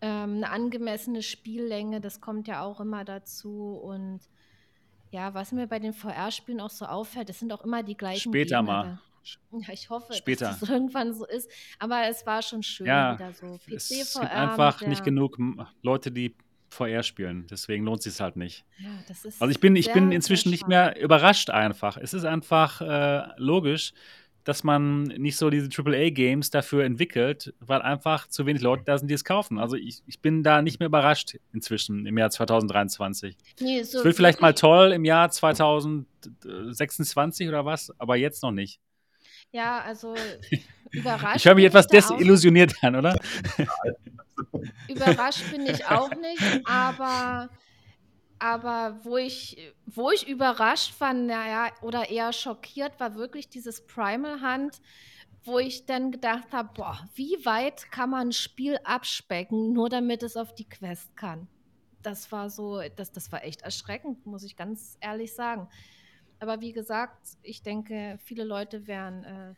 ähm, 0.00 0.36
eine 0.36 0.50
angemessene 0.50 1.22
Spiellänge, 1.22 2.00
das 2.00 2.20
kommt 2.20 2.48
ja 2.48 2.62
auch 2.62 2.80
immer 2.80 3.04
dazu 3.04 3.74
und 3.74 4.20
Ja, 5.12 5.32
was 5.34 5.52
mir 5.52 5.66
bei 5.66 5.78
den 5.78 5.92
VR-Spielen 5.92 6.60
auch 6.60 6.70
so 6.70 6.84
auffällt, 6.84 7.28
das 7.28 7.38
sind 7.38 7.52
auch 7.52 7.64
immer 7.64 7.82
die 7.82 7.96
gleichen 7.96 8.32
Später 8.32 8.58
Gegner 8.58 8.62
mal. 8.62 9.00
Ja, 9.52 9.72
ich 9.72 9.90
hoffe, 9.90 10.12
Später. 10.12 10.46
dass 10.46 10.62
es 10.62 10.68
irgendwann 10.68 11.14
so 11.14 11.26
ist. 11.26 11.50
Aber 11.78 12.08
es 12.08 12.26
war 12.26 12.42
schon 12.42 12.62
schön 12.62 12.86
ja, 12.86 13.14
wieder 13.14 13.32
so. 13.32 13.58
PC, 13.58 13.76
es 13.76 13.88
gibt 13.88 14.30
einfach 14.30 14.82
nicht 14.82 15.04
genug 15.04 15.38
Leute, 15.82 16.10
die 16.10 16.34
VR 16.68 17.02
spielen. 17.02 17.46
Deswegen 17.50 17.84
lohnt 17.84 18.02
sich 18.02 18.14
es 18.14 18.20
halt 18.20 18.36
nicht. 18.36 18.64
Ja, 18.78 18.88
also 19.38 19.50
ich 19.50 19.60
bin, 19.60 19.76
ich 19.76 19.92
bin 19.92 20.12
inzwischen 20.12 20.50
nicht 20.50 20.68
mehr 20.68 21.00
überrascht 21.00 21.50
einfach. 21.50 21.96
Es 21.96 22.12
ist 22.12 22.24
einfach 22.24 22.80
äh, 22.80 23.28
logisch, 23.36 23.92
dass 24.46 24.62
man 24.62 25.02
nicht 25.02 25.36
so 25.36 25.50
diese 25.50 25.68
AAA-Games 25.68 26.50
dafür 26.50 26.84
entwickelt, 26.84 27.52
weil 27.58 27.82
einfach 27.82 28.28
zu 28.28 28.46
wenig 28.46 28.62
Leute 28.62 28.84
da 28.84 28.96
sind, 28.96 29.08
die 29.08 29.14
es 29.14 29.24
kaufen. 29.24 29.58
Also 29.58 29.74
ich, 29.74 30.04
ich 30.06 30.20
bin 30.20 30.44
da 30.44 30.62
nicht 30.62 30.78
mehr 30.78 30.86
überrascht 30.86 31.36
inzwischen 31.52 32.06
im 32.06 32.16
Jahr 32.16 32.30
2023. 32.30 33.36
Nee, 33.60 33.82
so 33.82 33.98
es 33.98 34.04
wird 34.04 34.14
vielleicht 34.14 34.40
mal 34.40 34.54
toll 34.54 34.92
im 34.92 35.04
Jahr 35.04 35.30
2026 35.30 37.48
oder 37.48 37.64
was, 37.64 37.92
aber 37.98 38.14
jetzt 38.14 38.44
noch 38.44 38.52
nicht. 38.52 38.78
Ja, 39.52 39.80
also 39.80 40.14
überrascht. 40.90 41.36
ich 41.36 41.44
höre 41.44 41.54
mich 41.54 41.64
etwas 41.64 41.86
desillusioniert 41.86 42.74
an, 42.82 42.96
oder? 42.96 43.18
überrascht 44.88 45.50
bin 45.50 45.66
ich 45.66 45.86
auch 45.86 46.10
nicht, 46.10 46.68
aber 46.68 47.48
aber 48.38 49.00
wo 49.02 49.16
ich, 49.16 49.72
wo 49.86 50.10
ich 50.10 50.28
überrascht 50.28 51.00
war, 51.00 51.14
naja, 51.14 51.72
oder 51.80 52.10
eher 52.10 52.32
schockiert, 52.32 53.00
war 53.00 53.14
wirklich 53.14 53.48
dieses 53.48 53.86
Primal 53.86 54.42
Hunt, 54.42 54.80
wo 55.44 55.58
ich 55.58 55.86
dann 55.86 56.10
gedacht 56.10 56.52
habe, 56.52 56.70
boah, 56.74 57.08
wie 57.14 57.44
weit 57.44 57.90
kann 57.90 58.10
man 58.10 58.28
ein 58.28 58.32
Spiel 58.32 58.78
abspecken, 58.84 59.72
nur 59.72 59.88
damit 59.88 60.22
es 60.22 60.36
auf 60.36 60.54
die 60.54 60.68
Quest 60.68 61.16
kann? 61.16 61.48
Das 62.02 62.30
war 62.30 62.50
so, 62.50 62.82
das, 62.96 63.10
das 63.12 63.32
war 63.32 63.42
echt 63.42 63.62
erschreckend, 63.62 64.26
muss 64.26 64.44
ich 64.44 64.56
ganz 64.56 64.98
ehrlich 65.00 65.34
sagen. 65.34 65.68
Aber 66.38 66.60
wie 66.60 66.72
gesagt, 66.72 67.36
ich 67.42 67.62
denke, 67.62 68.18
viele 68.22 68.44
Leute 68.44 68.86
werden 68.86 69.24
äh, 69.24 69.54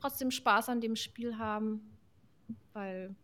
trotzdem 0.00 0.30
Spaß 0.30 0.68
an 0.68 0.80
dem 0.80 0.96
Spiel 0.96 1.38
haben, 1.38 1.98
weil 2.72 3.14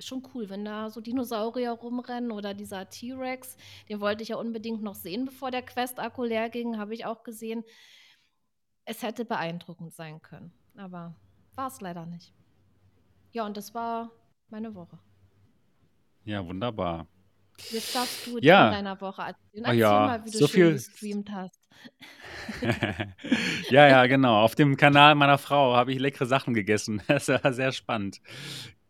ist 0.00 0.08
schon 0.08 0.26
cool, 0.34 0.48
wenn 0.48 0.64
da 0.64 0.90
so 0.90 1.00
Dinosaurier 1.00 1.72
rumrennen 1.72 2.32
oder 2.32 2.54
dieser 2.54 2.88
T-Rex. 2.88 3.56
Den 3.88 4.00
wollte 4.00 4.22
ich 4.22 4.30
ja 4.30 4.36
unbedingt 4.36 4.82
noch 4.82 4.94
sehen, 4.94 5.26
bevor 5.26 5.50
der 5.50 5.62
Quest-Akku 5.62 6.24
leer 6.24 6.48
ging, 6.48 6.78
habe 6.78 6.94
ich 6.94 7.04
auch 7.04 7.22
gesehen. 7.22 7.64
Es 8.84 9.02
hätte 9.02 9.24
beeindruckend 9.24 9.94
sein 9.94 10.20
können, 10.22 10.52
aber 10.74 11.14
war 11.54 11.68
es 11.68 11.80
leider 11.80 12.06
nicht. 12.06 12.32
Ja, 13.32 13.44
und 13.44 13.56
das 13.56 13.74
war 13.74 14.10
meine 14.48 14.74
Woche. 14.74 14.98
Ja, 16.24 16.44
wunderbar. 16.44 17.06
Jetzt 17.70 17.94
darfst 17.94 18.26
du 18.26 18.38
ja. 18.38 18.68
in 18.68 18.72
deiner 18.72 19.00
Woche 19.00 19.22
erzählen. 19.22 19.64
Erzähl 19.64 19.78
ja, 19.78 20.06
mal, 20.06 20.24
wie 20.24 20.30
du 20.30 20.38
so 20.38 20.48
viel 20.48 20.72
gestreamt 20.72 21.30
hast. 21.30 21.59
ja, 23.70 23.88
ja, 23.88 24.06
genau. 24.06 24.40
Auf 24.40 24.54
dem 24.54 24.76
Kanal 24.76 25.14
meiner 25.14 25.38
Frau 25.38 25.74
habe 25.76 25.92
ich 25.92 25.98
leckere 25.98 26.26
Sachen 26.26 26.54
gegessen. 26.54 27.02
Das 27.08 27.28
war 27.28 27.52
sehr 27.52 27.72
spannend. 27.72 28.20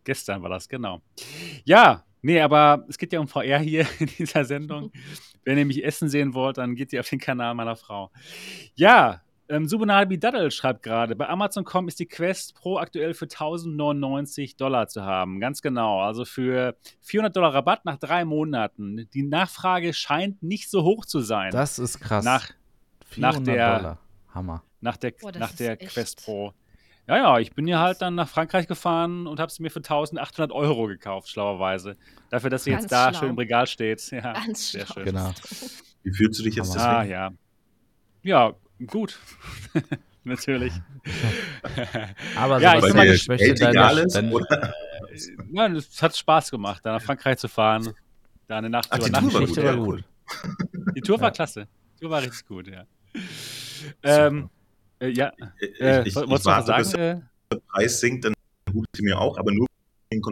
Gestern 0.04 0.42
war 0.42 0.50
das, 0.50 0.68
genau. 0.68 1.02
Ja, 1.64 2.04
nee, 2.22 2.40
aber 2.40 2.84
es 2.88 2.98
geht 2.98 3.12
ja 3.12 3.20
um 3.20 3.28
VR 3.28 3.58
hier 3.58 3.86
in 3.98 4.06
dieser 4.18 4.44
Sendung. 4.44 4.92
Wenn 5.44 5.58
ihr 5.58 5.66
mich 5.66 5.84
essen 5.84 6.08
sehen 6.08 6.34
wollt, 6.34 6.58
dann 6.58 6.74
geht 6.74 6.92
ihr 6.92 7.00
auf 7.00 7.08
den 7.08 7.18
Kanal 7.18 7.54
meiner 7.54 7.76
Frau. 7.76 8.10
Ja, 8.74 9.22
ähm, 9.50 9.66
Subunabi 9.66 10.18
Daddle 10.18 10.50
schreibt 10.52 10.84
gerade, 10.84 11.16
bei 11.16 11.28
Amazon.com 11.28 11.88
ist 11.88 11.98
die 11.98 12.06
Quest 12.06 12.54
Pro 12.54 12.78
aktuell 12.78 13.14
für 13.14 13.24
1099 13.24 14.56
Dollar 14.56 14.86
zu 14.86 15.02
haben. 15.02 15.40
Ganz 15.40 15.60
genau. 15.60 16.00
Also 16.00 16.24
für 16.24 16.76
400 17.00 17.34
Dollar 17.34 17.54
Rabatt 17.54 17.84
nach 17.84 17.96
drei 17.96 18.24
Monaten. 18.24 19.08
Die 19.12 19.24
Nachfrage 19.24 19.92
scheint 19.92 20.40
nicht 20.42 20.70
so 20.70 20.84
hoch 20.84 21.04
zu 21.04 21.20
sein. 21.20 21.50
Das 21.50 21.80
ist 21.80 21.98
krass. 21.98 22.24
Nach, 22.24 22.50
nach 23.16 23.38
der, 23.38 23.78
Dollar. 23.78 23.98
Hammer. 24.34 24.62
Nach 24.80 24.96
der, 24.96 25.12
Boah, 25.12 25.32
nach 25.32 25.52
der 25.52 25.76
Quest 25.76 26.24
Pro. 26.24 26.52
Ja, 27.06 27.16
ja, 27.16 27.38
ich 27.38 27.52
bin 27.52 27.66
ja 27.66 27.80
halt 27.80 28.00
dann 28.02 28.14
nach 28.14 28.28
Frankreich 28.28 28.68
gefahren 28.68 29.26
und 29.26 29.40
habe 29.40 29.50
sie 29.50 29.62
mir 29.62 29.70
für 29.70 29.80
1800 29.80 30.52
Euro 30.52 30.86
gekauft, 30.86 31.28
schlauerweise. 31.28 31.96
Dafür, 32.30 32.50
dass 32.50 32.64
sie 32.64 32.70
Ganz 32.70 32.84
jetzt 32.84 32.92
da 32.92 33.10
schlau. 33.10 33.20
schön 33.20 33.30
im 33.30 33.38
Regal 33.38 33.66
steht. 33.66 34.08
Ja, 34.10 34.32
Ganz 34.32 34.70
sehr 34.70 34.86
schlau. 34.86 34.94
schön. 34.94 35.04
Genau. 35.06 35.32
Wie 36.02 36.12
fühlst 36.12 36.38
du 36.38 36.44
dich 36.44 36.54
jetzt 36.54 36.72
deswegen? 36.74 36.84
Ah, 36.88 37.02
ja. 37.02 37.30
Ja, 38.22 38.54
gut. 38.86 39.18
Natürlich. 40.24 40.72
Aber 42.36 42.60
ja, 42.60 42.76
ich 42.76 42.84
bin 42.84 42.96
mal 42.96 43.06
gespannt. 43.06 43.40
Deine, 43.40 44.06
ja, 45.50 45.66
es 45.68 46.02
hat 46.02 46.16
Spaß 46.16 46.50
gemacht, 46.50 46.80
da 46.84 46.92
nach 46.92 47.02
Frankreich 47.02 47.38
zu 47.38 47.48
fahren, 47.48 47.92
da 48.46 48.58
eine 48.58 48.70
Nacht 48.70 48.88
Ach, 48.90 48.98
die 48.98 49.10
Tour 49.10 49.22
war 49.22 49.30
gut. 49.40 49.56
War 49.56 49.76
gut. 49.76 50.04
Die 50.94 51.00
Tour 51.00 51.20
war 51.20 51.30
klasse. 51.32 51.66
Die 51.96 52.00
Tour 52.02 52.10
war 52.10 52.22
richtig 52.22 52.46
gut, 52.46 52.68
ja. 52.68 52.84
Ähm, 54.02 54.50
äh, 55.00 55.08
ja, 55.08 55.32
äh, 55.80 56.02
ich, 56.02 56.08
ich, 56.08 56.16
ich 56.16 56.30
warte, 56.44 56.66
sagen? 56.66 56.78
bis 56.78 56.90
der 56.90 57.22
Preis 57.68 58.00
sinkt, 58.00 58.24
dann 58.24 58.34
hole 58.72 58.86
ich 58.94 59.02
mir 59.02 59.18
auch, 59.18 59.38
aber 59.38 59.52
nur 59.52 59.66
den 60.12 60.20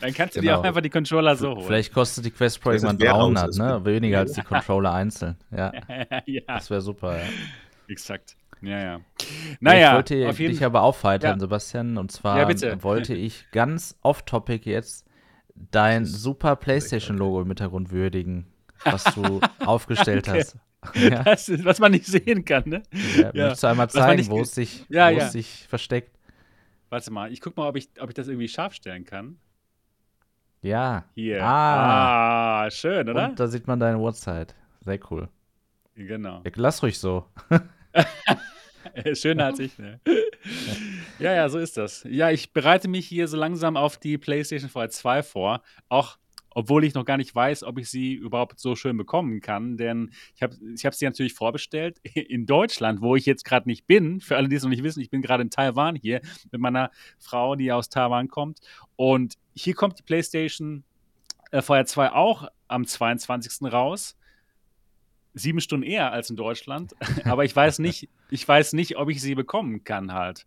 Dann 0.00 0.14
kannst 0.14 0.36
du 0.36 0.40
genau. 0.40 0.52
dir 0.52 0.58
auch 0.58 0.64
einfach 0.64 0.80
die 0.80 0.90
Controller 0.90 1.36
so 1.36 1.50
holen. 1.54 1.66
Vielleicht 1.66 1.92
kostet 1.92 2.24
die 2.24 2.30
Quest 2.30 2.60
Pro 2.62 2.70
irgendwann 2.70 2.98
300, 2.98 3.56
ne? 3.56 3.84
Weniger 3.84 4.20
als 4.20 4.32
die 4.32 4.42
Controller 4.42 4.92
einzeln. 4.92 5.36
Ja. 5.50 5.72
ja. 6.26 6.42
Das 6.46 6.70
wäre 6.70 6.80
super, 6.80 7.18
ja. 7.18 7.26
Exakt. 7.88 8.36
Ja, 8.60 8.78
ja. 8.80 9.00
Naja, 9.60 10.00
ich 10.00 10.10
wollte 10.10 10.48
dich 10.48 10.64
aber 10.64 10.82
aufheitern, 10.82 11.36
ja. 11.36 11.40
Sebastian. 11.40 11.98
Und 11.98 12.10
zwar 12.10 12.50
ja, 12.50 12.82
wollte 12.82 13.14
ich 13.14 13.50
ganz 13.52 13.96
off-topic 14.02 14.68
jetzt 14.68 15.06
dein 15.54 16.04
super 16.04 16.56
PlayStation-Logo 16.56 17.42
im 17.42 17.48
Hintergrund 17.48 17.90
würdigen, 17.90 18.46
was 18.84 19.04
du 19.14 19.40
aufgestellt 19.64 20.28
hast. 20.28 20.56
Ja. 20.94 21.24
Das 21.24 21.48
ist, 21.48 21.64
was 21.64 21.80
man 21.80 21.90
nicht 21.90 22.06
sehen 22.06 22.44
kann, 22.44 22.62
ne? 22.66 22.84
Ja, 23.16 23.22
ja. 23.22 23.32
Möchtest 23.34 23.64
du 23.64 23.66
einmal 23.66 23.90
zeigen, 23.90 24.24
wo 24.28 24.42
es 24.42 24.54
sich, 24.54 24.86
ja, 24.88 25.10
es 25.10 25.32
sich 25.32 25.66
versteckt? 25.68 26.16
Warte 26.88 27.10
mal, 27.10 27.32
ich 27.32 27.40
guck 27.40 27.56
mal, 27.56 27.68
ob 27.68 27.76
ich, 27.76 27.88
ob 27.98 28.08
ich 28.08 28.14
das 28.14 28.28
irgendwie 28.28 28.46
scharf 28.46 28.74
stellen 28.74 29.04
kann. 29.04 29.38
Ja. 30.62 31.04
Hier. 31.16 31.42
Ah, 31.42 32.62
ah 32.62 32.70
schön, 32.70 33.08
oder? 33.08 33.30
Und 33.30 33.40
da 33.40 33.48
sieht 33.48 33.66
man 33.66 33.80
deine 33.80 33.98
Uhrzeit. 33.98 34.54
Sehr 34.80 35.00
cool. 35.10 35.28
Genau. 35.94 36.42
lass 36.54 36.82
ruhig 36.82 36.98
so. 36.98 37.26
Schöner 39.14 39.46
als 39.46 39.58
ich, 39.58 39.78
ne? 39.78 40.00
ja, 41.18 41.32
ja, 41.32 41.48
so 41.48 41.58
ist 41.58 41.76
das. 41.76 42.06
Ja, 42.08 42.30
ich 42.30 42.52
bereite 42.52 42.88
mich 42.88 43.06
hier 43.06 43.28
so 43.28 43.36
langsam 43.36 43.76
auf 43.76 43.96
die 43.96 44.16
PlayStation 44.16 44.70
4 44.70 44.90
2 44.90 45.22
vor. 45.22 45.62
Auch 45.88 46.18
obwohl 46.58 46.82
ich 46.82 46.94
noch 46.94 47.04
gar 47.04 47.18
nicht 47.18 47.32
weiß, 47.32 47.62
ob 47.62 47.78
ich 47.78 47.88
sie 47.88 48.14
überhaupt 48.14 48.58
so 48.58 48.74
schön 48.74 48.96
bekommen 48.96 49.40
kann. 49.40 49.76
Denn 49.76 50.10
ich 50.34 50.42
habe 50.42 50.56
ich 50.74 50.84
hab 50.84 50.92
sie 50.92 51.04
natürlich 51.04 51.32
vorbestellt 51.32 51.98
in 52.14 52.46
Deutschland, 52.46 53.00
wo 53.00 53.14
ich 53.14 53.26
jetzt 53.26 53.44
gerade 53.44 53.68
nicht 53.68 53.86
bin. 53.86 54.20
Für 54.20 54.36
alle, 54.36 54.48
die 54.48 54.56
es 54.56 54.64
noch 54.64 54.70
nicht 54.70 54.82
wissen, 54.82 55.00
ich 55.00 55.08
bin 55.08 55.22
gerade 55.22 55.44
in 55.44 55.50
Taiwan 55.50 55.94
hier 55.94 56.20
mit 56.50 56.60
meiner 56.60 56.90
Frau, 57.20 57.54
die 57.54 57.70
aus 57.70 57.90
Taiwan 57.90 58.26
kommt. 58.26 58.58
Und 58.96 59.36
hier 59.54 59.74
kommt 59.74 60.00
die 60.00 60.02
PlayStation 60.02 60.82
äh, 61.52 61.62
VR 61.62 61.86
2 61.86 62.10
auch 62.10 62.48
am 62.66 62.84
22. 62.84 63.72
raus 63.72 64.16
sieben 65.34 65.60
Stunden 65.60 65.86
eher 65.86 66.10
als 66.10 66.28
in 66.28 66.34
Deutschland, 66.34 66.96
aber 67.24 67.44
ich 67.44 67.54
weiß 67.54 67.78
nicht, 67.78 68.08
ich 68.30 68.48
weiß 68.48 68.72
nicht, 68.72 68.96
ob 68.96 69.10
ich 69.10 69.22
sie 69.22 69.36
bekommen 69.36 69.84
kann 69.84 70.12
halt 70.12 70.44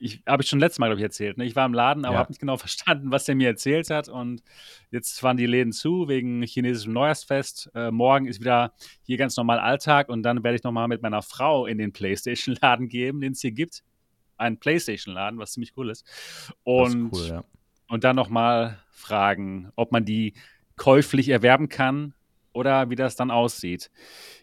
ich 0.00 0.22
habe 0.26 0.42
ich 0.42 0.48
schon 0.48 0.58
letztes 0.58 0.78
Mal, 0.78 0.86
glaube 0.86 1.00
ich, 1.00 1.04
erzählt. 1.04 1.36
Ne? 1.36 1.44
Ich 1.44 1.54
war 1.54 1.66
im 1.66 1.74
Laden, 1.74 2.04
aber 2.04 2.14
ja. 2.14 2.20
habe 2.20 2.32
nicht 2.32 2.40
genau 2.40 2.56
verstanden, 2.56 3.10
was 3.10 3.24
der 3.24 3.34
mir 3.34 3.48
erzählt 3.48 3.90
hat. 3.90 4.08
Und 4.08 4.42
jetzt 4.90 5.22
waren 5.22 5.36
die 5.36 5.46
Läden 5.46 5.72
zu 5.72 6.08
wegen 6.08 6.42
chinesischem 6.42 6.92
Neujahrsfest. 6.92 7.70
Äh, 7.74 7.90
morgen 7.90 8.26
ist 8.26 8.40
wieder 8.40 8.72
hier 9.02 9.18
ganz 9.18 9.36
normal 9.36 9.58
Alltag 9.58 10.08
und 10.08 10.22
dann 10.22 10.42
werde 10.42 10.56
ich 10.56 10.64
nochmal 10.64 10.88
mit 10.88 11.02
meiner 11.02 11.22
Frau 11.22 11.66
in 11.66 11.78
den 11.78 11.92
PlayStation-Laden 11.92 12.88
geben, 12.88 13.20
den 13.20 13.32
es 13.32 13.42
hier 13.42 13.52
gibt. 13.52 13.84
Ein 14.38 14.58
PlayStation-Laden, 14.58 15.38
was 15.38 15.52
ziemlich 15.52 15.76
cool 15.76 15.90
ist. 15.90 16.06
Und, 16.64 17.12
ist 17.12 17.20
cool, 17.20 17.28
ja. 17.28 17.44
und 17.88 18.04
dann 18.04 18.16
nochmal 18.16 18.78
fragen, 18.90 19.70
ob 19.76 19.92
man 19.92 20.06
die 20.06 20.32
käuflich 20.76 21.28
erwerben 21.28 21.68
kann 21.68 22.14
oder 22.52 22.90
wie 22.90 22.96
das 22.96 23.16
dann 23.16 23.30
aussieht. 23.30 23.90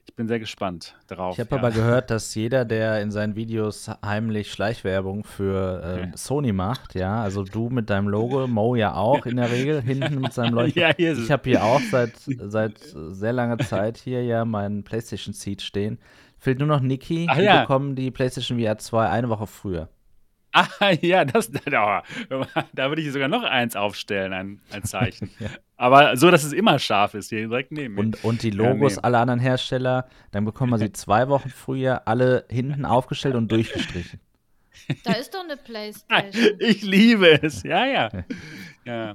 Ich 0.05 0.15
bin 0.15 0.27
sehr 0.27 0.39
gespannt 0.39 0.95
darauf. 1.07 1.33
Ich 1.33 1.39
habe 1.39 1.55
ja. 1.55 1.57
aber 1.57 1.71
gehört, 1.75 2.09
dass 2.09 2.33
jeder, 2.33 2.63
der 2.63 3.01
in 3.01 3.11
seinen 3.11 3.35
Videos 3.35 3.89
heimlich 4.03 4.51
Schleichwerbung 4.51 5.23
für 5.23 5.83
äh, 6.13 6.17
Sony 6.17 6.53
macht, 6.53 6.95
ja, 6.95 7.21
also 7.21 7.43
du 7.43 7.69
mit 7.69 7.89
deinem 7.89 8.07
Logo, 8.07 8.47
Mo 8.47 8.75
ja 8.75 8.95
auch 8.95 9.25
in 9.25 9.35
der 9.35 9.51
Regel, 9.51 9.81
hinten 9.81 10.21
mit 10.21 10.33
seinem 10.33 10.53
Leuchten. 10.55 10.81
ja, 10.81 10.93
ich 10.97 11.31
habe 11.31 11.49
hier 11.49 11.63
auch 11.63 11.81
seit, 11.91 12.13
seit 12.39 12.79
sehr 12.79 13.33
langer 13.33 13.57
Zeit 13.59 13.97
hier 13.97 14.23
ja 14.23 14.45
meinen 14.45 14.83
PlayStation 14.83 15.33
Seat 15.33 15.61
stehen. 15.61 15.99
Fehlt 16.37 16.59
nur 16.59 16.67
noch 16.67 16.81
Niki, 16.81 17.27
Ach, 17.29 17.35
die 17.35 17.43
ja. 17.43 17.61
bekommen 17.61 17.95
die 17.95 18.11
PlayStation 18.11 18.59
VR 18.59 18.77
2 18.77 19.09
eine 19.09 19.29
Woche 19.29 19.47
früher. 19.47 19.89
Ah, 20.57 20.91
ja, 21.01 21.23
das, 21.23 21.51
da, 21.51 22.03
da 22.73 22.89
würde 22.89 23.01
ich 23.01 23.11
sogar 23.11 23.27
noch 23.27 23.43
eins 23.43 23.75
aufstellen, 23.75 24.33
ein, 24.33 24.59
ein 24.71 24.83
Zeichen. 24.83 25.29
ja. 25.39 25.49
Aber 25.75 26.17
so, 26.17 26.31
dass 26.31 26.43
es 26.43 26.51
immer 26.51 26.79
scharf 26.79 27.13
ist, 27.13 27.29
hier 27.29 27.47
direkt 27.47 27.71
neben 27.71 27.93
mir. 27.93 28.01
Und, 28.01 28.23
und 28.23 28.41
die 28.41 28.49
Logos 28.49 28.95
ja, 28.95 29.03
aller 29.03 29.19
anderen 29.19 29.39
Hersteller, 29.39 30.07
dann 30.31 30.45
bekommen 30.45 30.71
wir 30.71 30.79
sie 30.79 30.91
zwei 30.93 31.27
Wochen 31.29 31.49
früher 31.49 32.07
alle 32.07 32.45
hinten 32.49 32.85
aufgestellt 32.85 33.35
und 33.35 33.51
durchgestrichen. 33.51 34.19
Da 35.03 35.13
ist 35.13 35.33
doch 35.33 35.43
eine 35.43 35.57
Playstation. 35.57 36.57
Ich 36.59 36.81
liebe 36.81 37.43
es, 37.43 37.61
ja, 37.63 37.85
ja. 37.85 38.09
ja. 38.85 39.13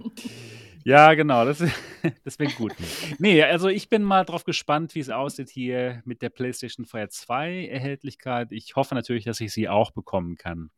Ja, 0.84 1.14
genau, 1.14 1.44
das, 1.44 1.58
das 2.24 2.38
wäre 2.38 2.52
gut. 2.52 2.72
Nee, 3.18 3.42
also 3.42 3.68
ich 3.68 3.88
bin 3.88 4.02
mal 4.02 4.24
drauf 4.24 4.44
gespannt, 4.44 4.94
wie 4.94 5.00
es 5.00 5.10
aussieht 5.10 5.50
hier 5.50 6.02
mit 6.04 6.22
der 6.22 6.30
PlayStation 6.30 6.86
4 6.86 7.10
2 7.10 7.66
Erhältlichkeit. 7.66 8.52
Ich 8.52 8.76
hoffe 8.76 8.94
natürlich, 8.94 9.24
dass 9.24 9.40
ich 9.40 9.52
sie 9.52 9.68
auch 9.68 9.90
bekommen 9.90 10.36
kann. 10.36 10.70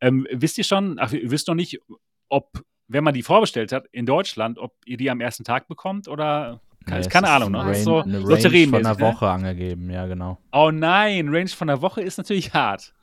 Ähm, 0.00 0.26
wisst 0.32 0.58
ihr 0.58 0.64
schon, 0.64 0.98
ach, 0.98 1.12
ihr 1.12 1.30
wisst 1.30 1.48
noch 1.48 1.54
nicht, 1.54 1.80
ob, 2.28 2.62
wenn 2.88 3.04
man 3.04 3.14
die 3.14 3.22
vorbestellt 3.22 3.72
hat 3.72 3.86
in 3.92 4.06
Deutschland, 4.06 4.58
ob 4.58 4.74
ihr 4.84 4.96
die 4.96 5.10
am 5.10 5.20
ersten 5.20 5.44
Tag 5.44 5.68
bekommt 5.68 6.08
oder 6.08 6.60
keine, 6.86 7.06
keine 7.08 7.28
Ahnung, 7.28 7.52
ne? 7.52 7.58
Range, 7.58 7.74
so 7.74 8.00
eine 8.00 8.24
Range 8.24 8.68
von 8.68 8.74
einer 8.86 8.94
ne? 8.94 9.00
Woche 9.00 9.26
ne? 9.26 9.30
angegeben, 9.30 9.90
ja, 9.90 10.06
genau. 10.06 10.38
Oh 10.50 10.70
nein, 10.70 11.28
Range 11.28 11.48
von 11.48 11.68
einer 11.68 11.82
Woche 11.82 12.00
ist 12.00 12.16
natürlich 12.16 12.54
hart. 12.54 12.94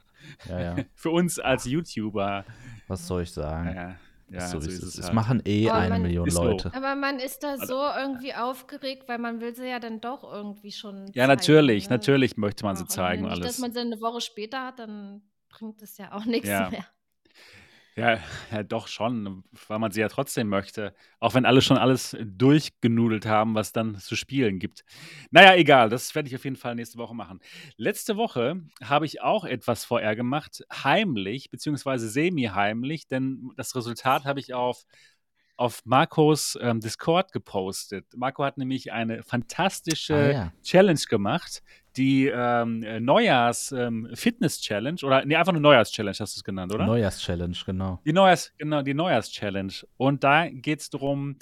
Ja, 0.50 0.60
ja. 0.62 0.76
Für 0.96 1.12
uns 1.12 1.40
als 1.40 1.66
YouTuber. 1.66 2.44
Was 2.88 3.06
soll 3.06 3.24
ich 3.24 3.32
sagen? 3.32 3.76
Ja, 3.76 3.96
ja, 4.30 4.48
so, 4.48 4.60
so 4.60 4.70
ist 4.70 4.84
es. 4.84 4.98
Es 4.98 5.06
halt. 5.06 5.14
machen 5.14 5.42
eh 5.46 5.70
aber 5.70 5.80
eine 5.80 6.00
Million 6.00 6.28
Leute. 6.30 6.72
Aber 6.74 6.96
man 6.96 7.20
ist 7.20 7.44
da 7.44 7.58
so 7.58 7.82
irgendwie 7.98 8.34
aufgeregt, 8.34 9.08
weil 9.08 9.20
man 9.20 9.40
will 9.40 9.56
sie 9.56 9.68
ja 9.68 9.80
dann 9.80 10.02
doch 10.02 10.24
irgendwie 10.24 10.72
schon. 10.72 11.08
Ja, 11.08 11.26
zeigen, 11.26 11.28
natürlich, 11.28 11.86
ne? 11.86 11.96
natürlich 11.96 12.38
möchte 12.38 12.66
man 12.66 12.76
sie 12.76 12.86
zeigen. 12.88 13.24
Wenn 13.24 13.30
nicht, 13.30 13.42
alles. 13.42 13.48
dass 13.48 13.60
man 13.60 13.72
sie 13.72 13.80
eine 13.80 14.02
Woche 14.02 14.22
später 14.22 14.66
hat, 14.66 14.80
dann 14.80 15.22
bringt 15.50 15.82
es 15.82 15.98
ja 15.98 16.12
auch 16.12 16.26
nichts 16.26 16.50
ja. 16.50 16.70
mehr. 16.70 16.86
Ja, 17.98 18.20
ja, 18.52 18.64
doch 18.64 18.88
schon, 18.88 19.44
weil 19.68 19.80
man 19.80 19.92
sie 19.92 20.02
ja 20.02 20.08
trotzdem 20.08 20.48
möchte. 20.48 20.94
Auch 21.20 21.34
wenn 21.34 21.46
alle 21.46 21.62
schon 21.62 21.78
alles 21.78 22.16
durchgenudelt 22.24 23.26
haben, 23.26 23.56
was 23.56 23.72
dann 23.72 23.98
zu 23.98 24.16
spielen 24.16 24.60
gibt. 24.60 24.86
Naja, 25.32 25.56
egal, 25.56 25.90
das 25.90 26.14
werde 26.14 26.30
ich 26.30 26.36
auf 26.36 26.44
jeden 26.44 26.56
Fall 26.56 26.76
nächste 26.76 27.00
Woche 27.00 27.16
machen. 27.16 27.40
Letzte 27.76 28.16
Woche 28.16 28.62
habe 28.84 29.06
ich 29.06 29.22
auch 29.22 29.46
etwas 29.46 29.84
VR 29.84 30.16
gemacht, 30.16 30.64
heimlich, 30.72 31.50
beziehungsweise 31.50 32.08
semi-heimlich, 32.08 33.08
denn 33.08 33.52
das 33.58 33.76
Resultat 33.76 34.26
habe 34.26 34.40
ich 34.40 34.54
auf 34.54 34.86
auf 35.60 35.82
Marcos 35.86 36.56
ähm, 36.62 36.80
Discord 36.80 37.32
gepostet. 37.32 38.06
Marco 38.16 38.44
hat 38.44 38.60
nämlich 38.60 38.92
eine 38.92 39.24
fantastische 39.24 40.16
ah, 40.16 40.32
ja. 40.32 40.54
Challenge 40.62 41.02
gemacht, 41.10 41.64
die 41.98 42.28
ähm, 42.34 42.80
Neujahrs-Fitness-Challenge 43.04 45.00
ähm, 45.02 45.08
oder 45.08 45.26
nee, 45.26 45.36
einfach 45.36 45.52
eine 45.52 45.62
Neujahrs-Challenge 45.62 46.18
hast 46.20 46.36
du 46.36 46.40
es 46.40 46.44
genannt, 46.44 46.74
oder? 46.74 46.86
Neujahrs-Challenge, 46.86 47.58
genau. 47.66 48.00
Die 48.06 48.14
Neujahrs, 48.14 48.54
genau, 48.58 48.82
die 48.84 48.94
Neujahrs-Challenge. 48.94 49.74
Und 49.98 50.24
da 50.24 50.48
geht 50.50 50.82
es 50.82 50.90
darum, 50.90 51.38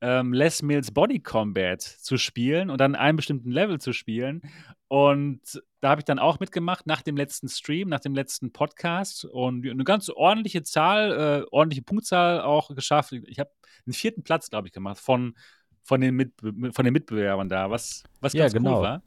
ähm, 0.00 0.32
Les 0.32 0.62
Mills 0.62 0.92
Body 0.92 1.20
Combat 1.20 1.82
zu 1.82 2.16
spielen 2.18 2.70
und 2.70 2.80
dann 2.80 2.94
einen 2.94 3.16
bestimmten 3.16 3.50
Level 3.50 3.80
zu 3.80 3.92
spielen. 3.92 4.42
Und 4.86 5.60
da 5.80 5.90
habe 5.90 6.00
ich 6.00 6.04
dann 6.04 6.18
auch 6.18 6.40
mitgemacht 6.40 6.86
nach 6.86 7.02
dem 7.02 7.16
letzten 7.16 7.48
Stream, 7.48 7.88
nach 7.88 8.00
dem 8.00 8.14
letzten 8.14 8.52
Podcast 8.52 9.24
und 9.24 9.68
eine 9.68 9.84
ganz 9.84 10.08
ordentliche 10.08 10.62
Zahl, 10.62 11.42
äh, 11.42 11.46
ordentliche 11.50 11.82
Punktzahl 11.82 12.40
auch 12.40 12.74
geschafft. 12.74 13.12
Ich 13.12 13.38
habe 13.38 13.50
einen 13.86 13.92
vierten 13.92 14.22
Platz, 14.22 14.48
glaube 14.48 14.68
ich, 14.68 14.72
gemacht 14.72 14.98
von, 14.98 15.34
von, 15.82 16.00
den 16.00 16.14
Mit 16.14 16.32
von 16.40 16.84
den 16.84 16.92
Mitbewerbern 16.92 17.48
da, 17.48 17.70
was, 17.70 18.04
was 18.20 18.32
ja, 18.32 18.44
ganz 18.44 18.54
genau. 18.54 18.78
cool 18.78 18.82
war. 18.82 19.02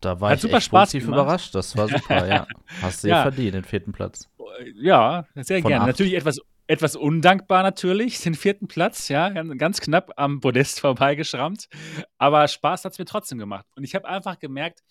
Da 0.00 0.20
war 0.20 0.30
Hat 0.30 0.36
ich 0.36 0.42
super 0.42 0.56
echt 0.56 0.66
Spaß 0.66 0.88
positiv 0.88 1.04
gemacht. 1.04 1.22
überrascht. 1.22 1.54
Das 1.54 1.76
war 1.76 1.88
super, 1.88 2.26
ja. 2.26 2.46
Hast 2.82 3.04
du 3.04 3.08
ja. 3.08 3.22
verdient, 3.22 3.54
den 3.54 3.64
vierten 3.64 3.92
Platz. 3.92 4.28
Ja, 4.74 5.26
sehr 5.36 5.62
gerne. 5.62 5.86
Natürlich 5.86 6.14
etwas 6.14 6.40
etwas 6.70 6.94
undankbar 6.94 7.64
natürlich, 7.64 8.20
den 8.20 8.36
vierten 8.36 8.68
Platz, 8.68 9.08
ja, 9.08 9.28
ganz 9.30 9.80
knapp 9.80 10.12
am 10.14 10.40
Podest 10.40 10.78
vorbeigeschrammt. 10.78 11.68
Aber 12.16 12.46
Spaß 12.46 12.84
hat 12.84 12.92
es 12.92 12.98
mir 13.00 13.06
trotzdem 13.06 13.38
gemacht. 13.38 13.66
Und 13.74 13.82
ich 13.82 13.96
habe 13.96 14.06
einfach 14.06 14.38
gemerkt, 14.38 14.84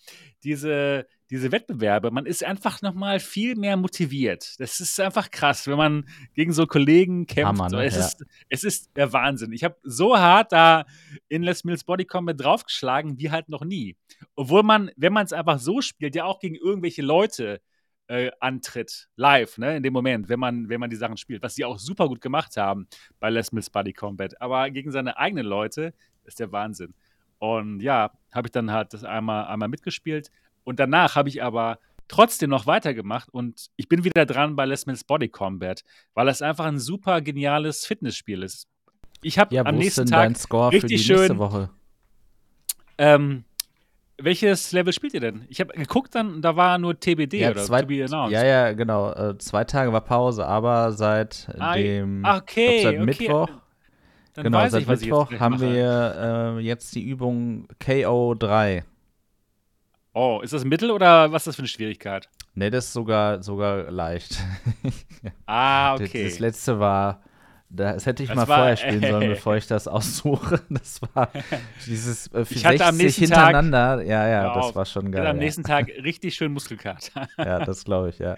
diese, 0.44 1.06
diese 1.30 1.52
Wettbewerbe, 1.52 2.10
man 2.10 2.26
ist 2.26 2.44
einfach 2.44 2.82
nochmal 2.82 3.18
viel 3.18 3.56
mehr 3.56 3.78
motiviert. 3.78 4.60
Das 4.60 4.78
ist 4.80 5.00
einfach 5.00 5.30
krass, 5.30 5.66
wenn 5.68 5.78
man 5.78 6.06
gegen 6.34 6.52
so 6.52 6.66
Kollegen 6.66 7.24
kämpft. 7.24 7.62
Hammer, 7.62 7.70
ne? 7.70 7.86
es, 7.86 7.96
ja. 7.96 8.04
ist, 8.04 8.26
es 8.50 8.64
ist 8.64 8.96
der 8.96 9.14
Wahnsinn. 9.14 9.52
Ich 9.52 9.64
habe 9.64 9.76
so 9.82 10.18
hart 10.18 10.52
da 10.52 10.84
in 11.28 11.42
Les 11.42 11.64
Mills 11.64 11.84
Body 11.84 12.04
Combat 12.04 12.38
draufgeschlagen 12.38 13.18
wie 13.18 13.30
halt 13.30 13.48
noch 13.48 13.64
nie. 13.64 13.96
Obwohl 14.34 14.64
man, 14.64 14.90
wenn 14.96 15.14
man 15.14 15.24
es 15.24 15.32
einfach 15.32 15.58
so 15.58 15.80
spielt, 15.80 16.14
ja 16.14 16.24
auch 16.24 16.40
gegen 16.40 16.56
irgendwelche 16.56 17.00
Leute 17.00 17.62
äh, 18.10 18.32
antritt, 18.40 19.08
live, 19.14 19.56
ne, 19.58 19.76
in 19.76 19.84
dem 19.84 19.92
Moment, 19.92 20.28
wenn 20.28 20.40
man, 20.40 20.68
wenn 20.68 20.80
man 20.80 20.90
die 20.90 20.96
Sachen 20.96 21.16
spielt, 21.16 21.44
was 21.44 21.54
sie 21.54 21.64
auch 21.64 21.78
super 21.78 22.08
gut 22.08 22.20
gemacht 22.20 22.56
haben 22.56 22.88
bei 23.20 23.30
Les 23.30 23.52
Mills 23.52 23.70
Buddy 23.70 23.92
Combat. 23.92 24.40
Aber 24.40 24.68
gegen 24.70 24.90
seine 24.90 25.16
eigenen 25.16 25.46
Leute 25.46 25.94
ist 26.24 26.40
der 26.40 26.50
Wahnsinn. 26.50 26.92
Und 27.38 27.78
ja, 27.80 28.10
habe 28.32 28.48
ich 28.48 28.52
dann 28.52 28.72
halt 28.72 28.92
das 28.92 29.04
einmal, 29.04 29.44
einmal 29.46 29.68
mitgespielt. 29.68 30.32
Und 30.64 30.80
danach 30.80 31.14
habe 31.14 31.28
ich 31.28 31.40
aber 31.40 31.78
trotzdem 32.08 32.50
noch 32.50 32.66
weitergemacht 32.66 33.28
und 33.28 33.70
ich 33.76 33.88
bin 33.88 34.02
wieder 34.02 34.26
dran 34.26 34.56
bei 34.56 34.66
Les 34.66 34.86
Mills 34.86 35.04
Body 35.04 35.28
Combat, 35.28 35.84
weil 36.14 36.26
es 36.26 36.42
einfach 36.42 36.64
ein 36.64 36.80
super 36.80 37.20
geniales 37.20 37.86
Fitnessspiel 37.86 38.42
ist. 38.42 38.66
Ich 39.22 39.38
habe 39.38 39.54
ja, 39.54 39.64
am 39.64 39.76
nächsten 39.76 40.06
Tag 40.06 40.34
richtig 40.72 41.06
schön, 41.06 41.38
Woche? 41.38 41.70
Ähm, 42.98 43.44
welches 44.22 44.72
Level 44.72 44.92
spielt 44.92 45.14
ihr 45.14 45.20
denn? 45.20 45.44
Ich 45.48 45.60
habe 45.60 45.72
geguckt, 45.72 46.14
dann 46.14 46.42
da 46.42 46.56
war 46.56 46.78
nur 46.78 46.98
TBD 46.98 47.40
ja, 47.40 47.50
oder 47.50 47.62
zwei, 47.62 47.82
to 47.82 47.86
be 47.86 48.04
announced. 48.04 48.32
Ja, 48.32 48.44
ja, 48.44 48.72
genau. 48.72 49.12
Äh, 49.12 49.38
zwei 49.38 49.64
Tage 49.64 49.92
war 49.92 50.00
Pause, 50.00 50.46
aber 50.46 50.92
seit 50.92 51.48
ah, 51.58 51.74
dem 51.74 52.24
okay, 52.24 52.82
seit 52.82 52.94
okay. 52.94 53.04
Mittwoch. 53.04 53.48
Dann 54.34 54.44
genau, 54.44 54.68
seit 54.68 54.82
ich, 54.82 54.88
Mittwoch 54.88 55.32
haben 55.38 55.54
mache. 55.54 55.72
wir 55.72 56.56
äh, 56.58 56.60
jetzt 56.60 56.94
die 56.94 57.02
Übung 57.02 57.66
KO3. 57.80 58.82
Oh, 60.12 60.40
ist 60.42 60.52
das 60.52 60.64
Mittel 60.64 60.90
oder 60.90 61.30
was 61.32 61.42
ist 61.42 61.46
das 61.48 61.56
für 61.56 61.62
eine 61.62 61.68
Schwierigkeit? 61.68 62.28
Nee, 62.54 62.70
das 62.70 62.86
ist 62.86 62.92
sogar, 62.92 63.42
sogar 63.42 63.90
leicht. 63.90 64.38
ah, 65.46 65.94
okay. 65.94 66.24
Das, 66.24 66.32
das 66.32 66.38
letzte 66.40 66.80
war 66.80 67.22
das 67.72 68.04
hätte 68.04 68.24
ich 68.24 68.28
das 68.28 68.36
mal 68.36 68.48
war, 68.48 68.58
vorher 68.58 68.76
spielen 68.76 69.00
sollen, 69.00 69.28
bevor 69.30 69.56
ich 69.56 69.66
das 69.66 69.86
aussuche. 69.86 70.60
Das 70.70 71.00
war 71.14 71.30
dieses 71.86 72.26
äh, 72.28 72.42
ich 72.42 72.60
60 72.60 72.82
am 72.82 72.96
nächsten 72.96 73.20
hintereinander. 73.22 73.98
Tag, 73.98 74.06
ja, 74.06 74.28
ja, 74.28 74.54
das 74.54 74.74
war 74.74 74.84
schon 74.84 75.12
geil. 75.12 75.22
Hatte 75.22 75.30
am 75.30 75.36
ja. 75.36 75.42
nächsten 75.42 75.62
Tag 75.62 75.88
richtig 76.02 76.34
schön 76.34 76.52
Muskelkater. 76.52 77.28
ja, 77.38 77.64
das 77.64 77.84
glaube 77.84 78.10
ich, 78.10 78.18
ja. 78.18 78.36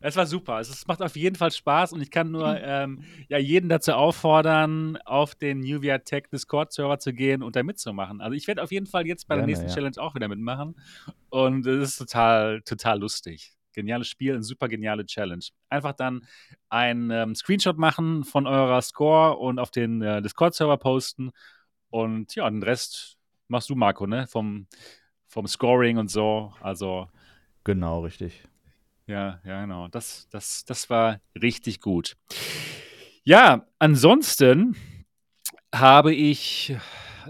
Es 0.00 0.16
war 0.16 0.26
super. 0.26 0.60
Es 0.60 0.86
macht 0.86 1.02
auf 1.02 1.16
jeden 1.16 1.36
Fall 1.36 1.50
Spaß 1.50 1.92
und 1.92 2.00
ich 2.00 2.10
kann 2.10 2.30
nur 2.30 2.60
ähm, 2.60 3.04
ja, 3.28 3.38
jeden 3.38 3.68
dazu 3.68 3.92
auffordern, 3.92 4.96
auf 5.04 5.34
den 5.34 5.60
Nuvia 5.60 5.98
Tech 5.98 6.24
Discord-Server 6.32 6.98
zu 6.98 7.12
gehen 7.12 7.42
und 7.42 7.56
da 7.56 7.62
mitzumachen. 7.62 8.20
Also 8.20 8.34
ich 8.34 8.46
werde 8.46 8.62
auf 8.62 8.72
jeden 8.72 8.86
Fall 8.86 9.06
jetzt 9.06 9.26
bei 9.26 9.34
Gerne, 9.34 9.46
der 9.46 9.46
nächsten 9.48 9.68
ja. 9.68 9.74
Challenge 9.74 10.00
auch 10.00 10.14
wieder 10.14 10.28
mitmachen 10.28 10.76
und 11.30 11.66
es 11.66 11.90
ist 11.90 11.98
total, 11.98 12.62
total 12.62 13.00
lustig 13.00 13.54
geniales 13.74 14.08
Spiel, 14.08 14.34
eine 14.34 14.42
super 14.42 14.68
geniale 14.68 15.04
Challenge. 15.04 15.44
Einfach 15.68 15.92
dann 15.92 16.26
einen 16.68 17.10
ähm, 17.10 17.34
Screenshot 17.34 17.78
machen 17.78 18.24
von 18.24 18.46
eurer 18.46 18.80
Score 18.82 19.36
und 19.36 19.58
auf 19.58 19.70
den 19.70 20.02
äh, 20.02 20.22
Discord-Server 20.22 20.78
posten. 20.78 21.30
Und 21.90 22.34
ja, 22.34 22.48
den 22.48 22.62
Rest 22.62 23.18
machst 23.48 23.70
du, 23.70 23.74
Marco, 23.74 24.06
ne? 24.06 24.26
Vom, 24.26 24.66
vom 25.26 25.46
Scoring 25.46 25.98
und 25.98 26.10
so. 26.10 26.52
Also. 26.60 27.08
Genau, 27.64 28.00
richtig. 28.00 28.42
Ja, 29.06 29.40
ja, 29.44 29.60
genau. 29.60 29.88
Das, 29.88 30.28
das, 30.30 30.64
das 30.64 30.88
war 30.88 31.20
richtig 31.40 31.80
gut. 31.80 32.16
Ja, 33.22 33.66
ansonsten 33.78 34.76
habe 35.74 36.14
ich 36.14 36.76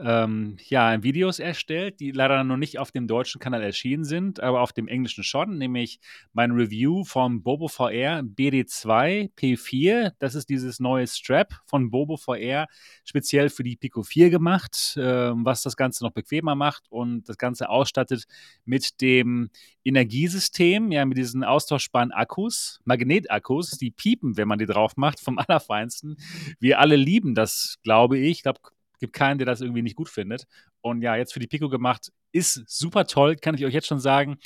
ähm, 0.02 0.56
ja, 0.68 1.02
Videos 1.02 1.38
erstellt, 1.38 2.00
die 2.00 2.10
leider 2.10 2.42
noch 2.44 2.56
nicht 2.56 2.78
auf 2.78 2.90
dem 2.90 3.06
deutschen 3.06 3.40
Kanal 3.40 3.62
erschienen 3.62 4.04
sind, 4.04 4.40
aber 4.40 4.60
auf 4.60 4.72
dem 4.72 4.88
englischen 4.88 5.24
schon, 5.24 5.58
nämlich 5.58 6.00
mein 6.32 6.52
Review 6.52 7.04
vom 7.04 7.42
Bobo 7.42 7.68
VR 7.68 8.20
BD2 8.20 9.30
P4. 9.34 10.12
Das 10.18 10.34
ist 10.34 10.48
dieses 10.48 10.80
neue 10.80 11.06
Strap 11.06 11.54
von 11.66 11.90
Bobo 11.90 12.16
VR, 12.16 12.66
speziell 13.04 13.50
für 13.50 13.62
die 13.62 13.76
Pico 13.76 14.02
4 14.02 14.30
gemacht, 14.30 14.96
äh, 14.96 15.32
was 15.34 15.62
das 15.62 15.76
Ganze 15.76 16.04
noch 16.04 16.12
bequemer 16.12 16.54
macht 16.54 16.84
und 16.90 17.28
das 17.28 17.38
Ganze 17.38 17.68
ausstattet 17.68 18.24
mit 18.64 19.00
dem 19.00 19.50
Energiesystem, 19.84 20.90
ja, 20.92 21.04
mit 21.04 21.18
diesen 21.18 21.44
austauschbaren 21.44 22.12
Akkus, 22.12 22.80
Magnetakkus, 22.84 23.72
die 23.72 23.90
piepen, 23.90 24.36
wenn 24.36 24.48
man 24.48 24.58
die 24.58 24.66
drauf 24.66 24.96
macht, 24.96 25.20
vom 25.20 25.38
Allerfeinsten. 25.46 26.16
Wir 26.58 26.80
alle 26.80 26.96
lieben 26.96 27.34
das, 27.34 27.76
glaube 27.82 28.18
ich. 28.18 28.38
Ich 28.38 28.42
glaube, 28.42 28.60
gibt 29.04 29.14
keinen, 29.14 29.38
der 29.38 29.46
das 29.46 29.60
irgendwie 29.60 29.82
nicht 29.82 29.96
gut 29.96 30.08
findet. 30.08 30.46
Und 30.80 31.02
ja, 31.02 31.16
jetzt 31.16 31.32
für 31.32 31.40
die 31.40 31.46
Pico 31.46 31.68
gemacht, 31.68 32.10
ist 32.32 32.64
super 32.66 33.06
toll, 33.06 33.36
kann 33.36 33.54
ich 33.54 33.64
euch 33.64 33.74
jetzt 33.74 33.86
schon 33.86 34.00
sagen. 34.00 34.38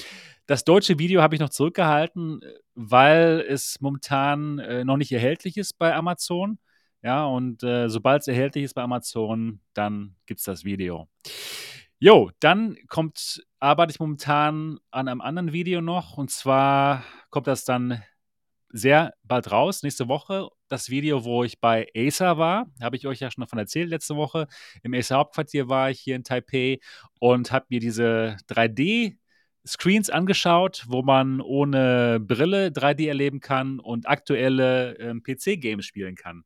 Das 0.47 0.65
deutsche 0.65 0.99
Video 0.99 1.23
habe 1.23 1.35
ich 1.35 1.41
noch 1.41 1.51
zurückgehalten, 1.51 2.41
weil 2.75 3.45
es 3.49 3.81
momentan 3.81 4.59
äh, 4.59 4.85
noch 4.85 4.97
nicht 4.97 5.13
erhältlich 5.13 5.57
ist 5.57 5.79
bei 5.79 5.95
Amazon. 5.95 6.59
Ja, 7.03 7.25
und 7.27 7.63
äh, 7.63 7.89
sobald 7.89 8.23
es 8.23 8.29
erhältlich 8.29 8.65
ist 8.65 8.75
bei 8.75 8.83
Amazon, 8.83 9.61
dann 9.73 10.17
gibt 10.27 10.41
es 10.41 10.45
das 10.45 10.65
Video. 10.65 11.09
Jo, 12.01 12.31
dann 12.41 12.77
kommt, 12.89 13.45
arbeite 13.61 13.93
ich 13.93 14.01
momentan 14.01 14.79
an 14.91 15.09
einem 15.09 15.21
anderen 15.21 15.53
Video 15.53 15.81
noch. 15.81 16.17
Und 16.17 16.31
zwar 16.31 17.05
kommt 17.31 17.47
das 17.47 17.65
dann 17.65 18.03
sehr 18.71 19.15
bald 19.23 19.51
raus, 19.51 19.83
nächste 19.83 20.09
Woche. 20.09 20.49
Das 20.69 20.91
Video, 20.91 21.25
wo 21.25 21.45
ich 21.45 21.61
bei 21.61 21.87
Acer 21.97 22.37
war, 22.37 22.67
habe 22.83 22.97
ich 22.97 23.07
euch 23.07 23.21
ja 23.21 23.31
schon 23.31 23.41
davon 23.43 23.59
erzählt 23.59 23.89
letzte 23.89 24.17
Woche. 24.17 24.47
Im 24.83 24.93
Acer 24.93 25.17
Hauptquartier 25.17 25.69
war 25.69 25.91
ich 25.91 25.99
hier 26.01 26.15
in 26.15 26.25
Taipei 26.25 26.79
und 27.21 27.51
habe 27.53 27.67
mir 27.71 27.81
diese 27.81 28.37
3D 28.51 29.17
Screens 29.67 30.11
angeschaut, 30.11 30.85
wo 30.87 31.03
man 31.03 31.41
ohne 31.41 32.21
Brille 32.21 32.69
3D 32.69 33.09
erleben 33.09 33.41
kann 33.41 33.81
und 33.81 34.09
aktuelle 34.09 34.99
ähm, 34.99 35.23
PC-Games 35.23 35.87
spielen 35.87 36.17
kann. 36.17 36.45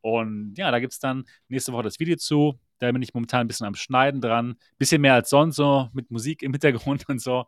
Und 0.00 0.54
ja, 0.56 0.70
da 0.70 0.78
gibt 0.78 0.92
es 0.92 0.98
dann 0.98 1.24
nächste 1.48 1.72
Woche 1.72 1.84
das 1.84 1.98
Video 1.98 2.16
zu. 2.16 2.60
Da 2.78 2.92
bin 2.92 3.02
ich 3.02 3.14
momentan 3.14 3.40
ein 3.40 3.48
bisschen 3.48 3.66
am 3.66 3.74
Schneiden 3.74 4.20
dran. 4.20 4.56
Bisschen 4.78 5.00
mehr 5.00 5.14
als 5.14 5.30
sonst, 5.30 5.56
so 5.56 5.88
mit 5.92 6.10
Musik 6.10 6.42
im 6.42 6.52
Hintergrund 6.52 7.04
und 7.08 7.20
so. 7.20 7.46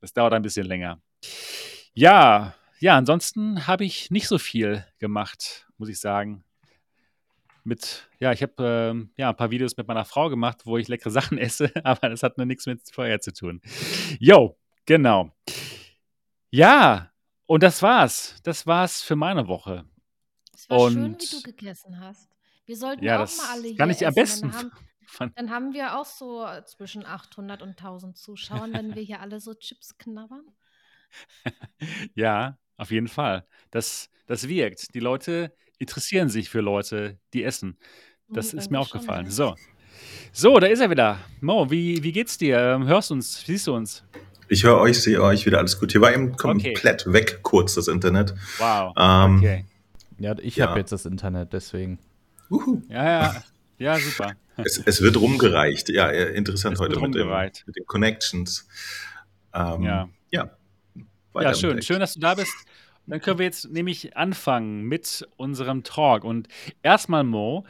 Das 0.00 0.12
dauert 0.12 0.32
ein 0.32 0.42
bisschen 0.42 0.66
länger. 0.66 1.00
Ja, 1.94 2.54
ja, 2.80 2.96
ansonsten 2.96 3.66
habe 3.66 3.84
ich 3.84 4.10
nicht 4.10 4.28
so 4.28 4.38
viel 4.38 4.84
gemacht, 4.98 5.66
muss 5.78 5.88
ich 5.88 5.98
sagen. 5.98 6.44
Mit, 7.64 8.08
ja, 8.18 8.32
ich 8.32 8.42
habe 8.42 8.54
ähm, 8.58 9.10
ja, 9.16 9.30
ein 9.30 9.36
paar 9.36 9.50
Videos 9.50 9.76
mit 9.76 9.86
meiner 9.88 10.04
Frau 10.04 10.30
gemacht, 10.30 10.64
wo 10.64 10.78
ich 10.78 10.88
leckere 10.88 11.10
Sachen 11.10 11.38
esse, 11.38 11.70
aber 11.84 12.08
das 12.08 12.22
hat 12.22 12.38
nur 12.38 12.46
nichts 12.46 12.66
mit 12.66 12.80
vorher 12.90 13.20
zu 13.20 13.32
tun. 13.32 13.60
Jo, 14.18 14.56
genau. 14.86 15.34
Ja, 16.50 17.12
und 17.46 17.62
das 17.62 17.82
war's. 17.82 18.36
Das 18.42 18.66
war's 18.66 19.02
für 19.02 19.16
meine 19.16 19.48
Woche. 19.48 19.84
Es 20.54 20.68
war 20.70 20.90
schön, 20.90 21.16
wie 21.18 21.36
du 21.36 21.42
gegessen 21.42 22.00
hast. 22.00 22.28
Wir 22.64 22.76
sollten 22.76 23.04
ja, 23.04 23.16
auch 23.16 23.20
das 23.20 23.38
mal 23.38 23.48
alle 23.52 23.68
hier 23.68 23.76
kann 23.76 23.90
ich 23.90 24.06
am 24.06 24.14
essen. 24.14 24.50
besten. 24.50 24.50
Dann 24.50 24.72
haben, 25.18 25.32
dann 25.36 25.50
haben 25.50 25.72
wir 25.72 25.98
auch 25.98 26.04
so 26.04 26.44
äh, 26.44 26.64
zwischen 26.64 27.04
800 27.04 27.62
und 27.62 27.70
1000 27.70 28.16
Zuschauern, 28.16 28.72
wenn 28.72 28.94
wir 28.94 29.02
hier 29.02 29.20
alle 29.20 29.40
so 29.40 29.54
Chips 29.54 29.96
knabbern. 29.98 30.46
ja, 32.14 32.58
auf 32.78 32.90
jeden 32.90 33.08
Fall. 33.08 33.44
Das, 33.70 34.08
das 34.26 34.48
wirkt. 34.48 34.94
Die 34.94 35.00
Leute 35.00 35.52
interessieren 35.78 36.28
sich 36.30 36.48
für 36.48 36.60
Leute, 36.60 37.18
die 37.34 37.44
essen. 37.44 37.76
Das 38.30 38.52
Hm, 38.52 38.58
ist 38.58 38.70
mir 38.70 38.78
aufgefallen. 38.80 39.30
So. 39.30 39.54
So, 40.32 40.58
da 40.58 40.66
ist 40.68 40.80
er 40.80 40.90
wieder. 40.90 41.18
Mo, 41.40 41.70
wie, 41.70 42.02
wie 42.02 42.12
geht's 42.12 42.38
dir? 42.38 42.58
Ähm, 42.58 42.86
Hörst 42.86 43.10
du 43.10 43.14
uns? 43.14 43.44
Siehst 43.44 43.66
du 43.66 43.74
uns? 43.74 44.04
Ich 44.48 44.64
höre 44.64 44.78
euch, 44.78 45.02
sehe 45.02 45.20
euch 45.22 45.44
wieder, 45.44 45.58
alles 45.58 45.78
gut. 45.78 45.92
Hier 45.92 46.00
war 46.00 46.12
eben 46.12 46.32
Okay. 46.32 46.38
komplett 46.38 47.12
weg, 47.12 47.40
kurz 47.42 47.74
das 47.74 47.88
Internet. 47.88 48.34
Wow. 48.58 48.94
Ähm, 48.96 49.36
Okay. 49.38 49.64
Ja, 50.18 50.34
ich 50.40 50.56
Ja. 50.56 50.68
habe 50.68 50.80
jetzt 50.80 50.90
das 50.92 51.04
Internet, 51.06 51.52
deswegen. 51.52 51.98
Uhu. 52.50 52.82
Ja, 52.88 53.04
ja. 53.04 53.44
Ja, 53.78 53.98
super. 54.00 54.34
Es, 54.56 54.78
es 54.84 55.00
wird 55.02 55.16
rumgereicht. 55.20 55.88
Ja, 55.90 56.08
äh, 56.10 56.34
interessant 56.34 56.74
Es 56.74 56.80
heute 56.80 56.98
mit, 57.00 57.14
dem, 57.14 57.28
mit 57.28 57.76
den 57.76 57.86
Connections. 57.86 58.66
Ähm, 59.54 59.82
Ja. 59.82 60.08
ja. 60.30 60.50
Ja, 61.34 61.54
schön. 61.54 61.82
Schön, 61.82 62.00
dass 62.00 62.14
du 62.14 62.20
da 62.20 62.34
bist. 62.34 62.52
Dann 63.06 63.20
können 63.20 63.38
wir 63.38 63.46
jetzt 63.46 63.70
nämlich 63.70 64.16
anfangen 64.16 64.82
mit 64.82 65.26
unserem 65.36 65.82
Talk. 65.82 66.24
Und 66.24 66.48
erstmal, 66.82 67.24
Mo, 67.24 67.64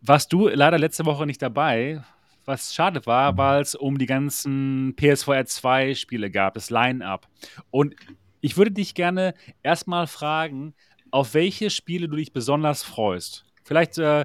warst 0.00 0.32
du 0.32 0.48
leider 0.48 0.78
letzte 0.78 1.06
Woche 1.06 1.26
nicht 1.26 1.40
dabei, 1.40 2.02
was 2.46 2.74
schade 2.74 3.04
war, 3.06 3.36
weil 3.36 3.62
es 3.62 3.76
um 3.76 3.96
die 3.96 4.06
ganzen 4.06 4.94
PSVR 4.96 5.46
2 5.46 5.94
Spiele 5.94 6.30
gab, 6.30 6.54
das 6.54 6.70
Line-Up. 6.70 7.28
Und 7.70 7.94
ich 8.40 8.56
würde 8.56 8.72
dich 8.72 8.94
gerne 8.94 9.34
erstmal 9.62 10.06
fragen, 10.08 10.74
auf 11.12 11.34
welche 11.34 11.70
Spiele 11.70 12.08
du 12.08 12.16
dich 12.16 12.32
besonders 12.32 12.82
freust. 12.82 13.44
Vielleicht 13.62 13.98
äh, 13.98 14.24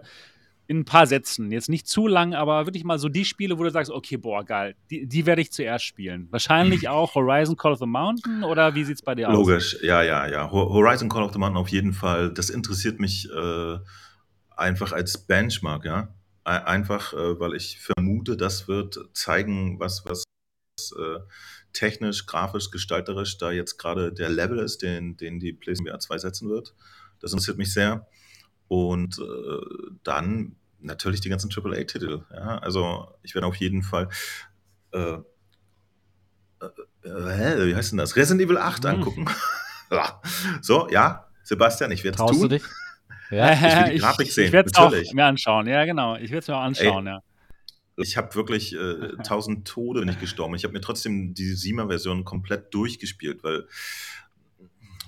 in 0.67 0.79
ein 0.79 0.85
paar 0.85 1.05
Sätzen. 1.07 1.51
Jetzt 1.51 1.69
nicht 1.69 1.87
zu 1.87 2.07
lang, 2.07 2.33
aber 2.33 2.65
wirklich 2.65 2.83
mal 2.83 2.97
so 2.99 3.07
die 3.09 3.25
Spiele, 3.25 3.57
wo 3.59 3.63
du 3.63 3.69
sagst, 3.69 3.91
okay, 3.91 4.17
boah, 4.17 4.43
geil, 4.43 4.75
die, 4.89 5.05
die 5.07 5.25
werde 5.25 5.41
ich 5.41 5.51
zuerst 5.51 5.85
spielen. 5.85 6.27
Wahrscheinlich 6.31 6.89
auch 6.89 7.13
Horizon 7.15 7.55
Call 7.55 7.73
of 7.73 7.79
the 7.79 7.85
Mountain 7.85 8.43
oder 8.43 8.73
wie 8.75 8.83
sieht 8.83 8.95
es 8.95 9.01
bei 9.01 9.13
dir 9.15 9.29
aus? 9.29 9.35
Logisch, 9.35 9.77
ja, 9.83 10.01
ja, 10.01 10.27
ja. 10.27 10.49
Ho- 10.51 10.69
Horizon 10.73 11.07
Call 11.09 11.23
of 11.23 11.33
the 11.33 11.39
Mountain 11.39 11.57
auf 11.57 11.69
jeden 11.69 11.93
Fall. 11.93 12.33
Das 12.33 12.49
interessiert 12.49 12.99
mich 12.99 13.29
äh, 13.29 13.77
einfach 14.55 14.91
als 14.91 15.17
Benchmark, 15.27 15.85
ja. 15.85 16.13
Ei- 16.43 16.63
Einfach, 16.65 17.13
äh, 17.13 17.39
weil 17.39 17.53
ich 17.55 17.79
vermute, 17.79 18.37
das 18.37 18.67
wird 18.67 18.97
zeigen, 19.13 19.79
was, 19.79 20.03
was 20.05 20.23
äh, 20.97 21.19
technisch, 21.73 22.25
grafisch, 22.25 22.71
gestalterisch 22.71 23.37
da 23.37 23.51
jetzt 23.51 23.77
gerade 23.77 24.11
der 24.13 24.29
Level 24.29 24.59
ist, 24.59 24.81
den, 24.81 25.17
den 25.17 25.39
die 25.39 25.53
PlayStation 25.53 25.91
VR 25.91 25.99
2 25.99 26.17
setzen 26.19 26.49
wird. 26.49 26.73
Das 27.19 27.31
interessiert 27.33 27.57
mich 27.57 27.73
sehr. 27.73 28.07
Und 28.67 29.19
äh, 29.19 29.93
dann 30.03 30.55
natürlich 30.79 31.21
die 31.21 31.29
ganzen 31.29 31.51
AAA-Titel. 31.51 32.23
Ja? 32.31 32.57
Also 32.59 33.07
ich 33.23 33.33
werde 33.35 33.47
auf 33.47 33.55
jeden 33.55 33.83
Fall 33.83 34.09
äh, 34.93 35.17
äh, 36.61 36.65
äh, 37.03 37.67
wie 37.67 37.75
heißt 37.75 37.91
denn 37.91 37.97
das? 37.97 38.15
Resident 38.15 38.41
Evil 38.41 38.57
8 38.57 38.83
Mhm. 38.83 38.89
angucken. 38.89 39.25
So, 40.61 40.89
ja, 40.89 41.27
Sebastian, 41.43 41.91
ich 41.91 42.03
werde 42.03 42.15
es 42.15 42.17
Traust 42.17 42.33
du 42.33 42.39
tun. 42.41 42.49
dich? 42.49 42.63
Ja. 43.31 43.53
Ich 43.53 43.61
will 43.61 43.93
die 43.93 43.99
Grafik 44.01 44.31
sehen, 44.31 44.45
ich 44.47 44.51
werde 44.51 44.69
es 44.71 44.77
auch 44.77 44.91
mir 45.13 45.25
anschauen. 45.25 45.67
Ja, 45.67 45.83
genau. 45.85 46.15
Ich 46.15 46.29
werde 46.29 46.39
es 46.39 46.47
mir 46.47 46.55
auch 46.55 46.61
anschauen, 46.61 47.05
ja. 47.07 47.21
Ich 47.97 48.17
habe 48.17 48.35
wirklich 48.35 48.75
äh, 48.75 49.13
tausend 49.23 49.67
Tode 49.67 50.05
nicht 50.05 50.19
gestorben. 50.19 50.53
Ich 50.55 50.63
habe 50.63 50.73
mir 50.73 50.81
trotzdem 50.81 51.33
die 51.33 51.53
Sima-Version 51.53 52.23
komplett 52.23 52.73
durchgespielt, 52.73 53.43
weil 53.43 53.67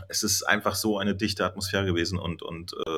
es 0.10 0.24
ist 0.24 0.43
einfach 0.43 0.76
so 0.76 0.97
eine 0.97 1.16
dichte 1.16 1.45
Atmosphäre 1.45 1.86
gewesen 1.86 2.18
und, 2.18 2.41
und 2.41 2.74
äh, 2.74 2.89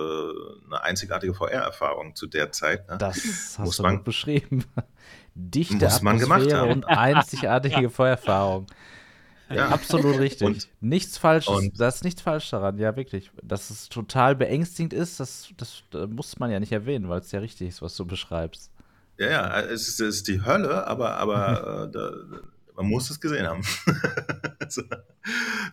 eine 0.67 0.83
einzigartige 0.83 1.33
VR-Erfahrung 1.33 2.15
zu 2.15 2.27
der 2.27 2.51
Zeit. 2.51 2.87
Ne? 2.89 2.97
Das 2.97 3.15
hast 3.17 3.59
Muss 3.59 3.77
du 3.77 3.83
man- 3.83 3.95
gut 3.97 4.05
beschrieben. 4.05 4.65
Dichte 5.35 5.75
Muss 5.85 6.01
man 6.01 6.19
gemacht 6.19 6.41
Atmosphäre 6.41 6.61
haben. 6.61 6.71
und 6.71 6.85
einzigartige 6.85 7.89
Feuererfahrung. 7.89 8.67
Ja. 9.51 9.69
Absolut 9.69 10.19
richtig. 10.19 10.45
Und- 10.45 10.67
nichts 10.79 11.17
Falsches. 11.17 11.53
und- 11.55 11.79
da 11.79 11.87
ist 11.87 12.03
nichts 12.03 12.21
falsch 12.21 12.49
daran, 12.51 12.77
ja, 12.77 12.95
wirklich. 12.95 13.31
Dass 13.41 13.69
es 13.71 13.89
total 13.89 14.35
beängstigend 14.35 14.93
ist, 14.93 15.19
das, 15.19 15.49
das, 15.57 15.81
muss 16.09 16.37
man 16.37 16.51
ja 16.51 16.59
nicht 16.59 16.71
erwähnen, 16.71 17.09
weil 17.09 17.19
es 17.21 17.31
ja 17.31 17.39
richtig 17.39 17.69
ist, 17.69 17.81
was 17.81 17.95
du 17.95 18.05
beschreibst. 18.05 18.69
Ja, 19.17 19.27
ja, 19.29 19.59
es 19.61 19.87
ist, 19.87 19.99
es 19.99 20.17
ist 20.17 20.27
die 20.27 20.45
Hölle, 20.45 20.85
aber, 20.85 21.17
aber 21.17 21.87
äh, 21.89 21.91
da, 21.91 22.11
man 22.79 22.87
muss 22.87 23.09
es 23.09 23.19
gesehen 23.19 23.45
haben. 23.45 23.61
so. 24.69 24.81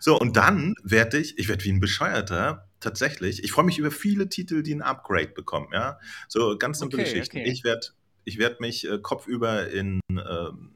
so, 0.01 0.19
und 0.19 0.35
dann 0.35 0.75
werde 0.83 1.17
ich, 1.17 1.37
ich 1.39 1.47
werde 1.47 1.63
wie 1.63 1.71
ein 1.71 1.79
Bescheuerter, 1.79 2.67
tatsächlich, 2.81 3.43
ich 3.43 3.51
freue 3.53 3.63
mich 3.63 3.79
über 3.79 3.91
viele 3.91 4.27
Titel, 4.27 4.61
die 4.61 4.75
ein 4.75 4.81
Upgrade 4.81 5.29
bekommen, 5.29 5.69
ja. 5.71 5.99
So 6.27 6.57
ganz 6.57 6.79
simple 6.79 6.99
Okay, 6.99 7.09
Geschichten. 7.09 7.37
okay. 7.37 7.49
Ich 7.49 7.63
werde 7.63 7.87
ich 8.25 8.37
werd 8.39 8.59
mich 8.59 8.85
äh, 8.85 8.99
kopfüber 8.99 9.69
in 9.69 10.01
ähm, 10.09 10.73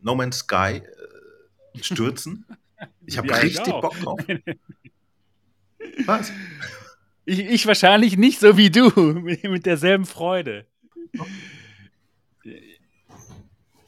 No 0.00 0.14
Man's 0.14 0.38
Sky 0.38 0.80
äh, 0.80 1.82
stürzen. 1.82 2.46
Ich 3.04 3.18
habe 3.18 3.28
Ja, 3.28 3.36
ich 3.38 3.58
richtig 3.58 3.74
auch. 3.74 3.82
Bock 3.82 4.00
drauf. 4.00 4.20
Was? 6.06 6.32
Ich, 7.26 7.40
ich 7.40 7.66
wahrscheinlich 7.66 8.16
nicht 8.16 8.40
so 8.40 8.56
wie 8.56 8.70
du, 8.70 8.88
mit 9.20 9.66
derselben 9.66 10.06
Freude. 10.06 10.64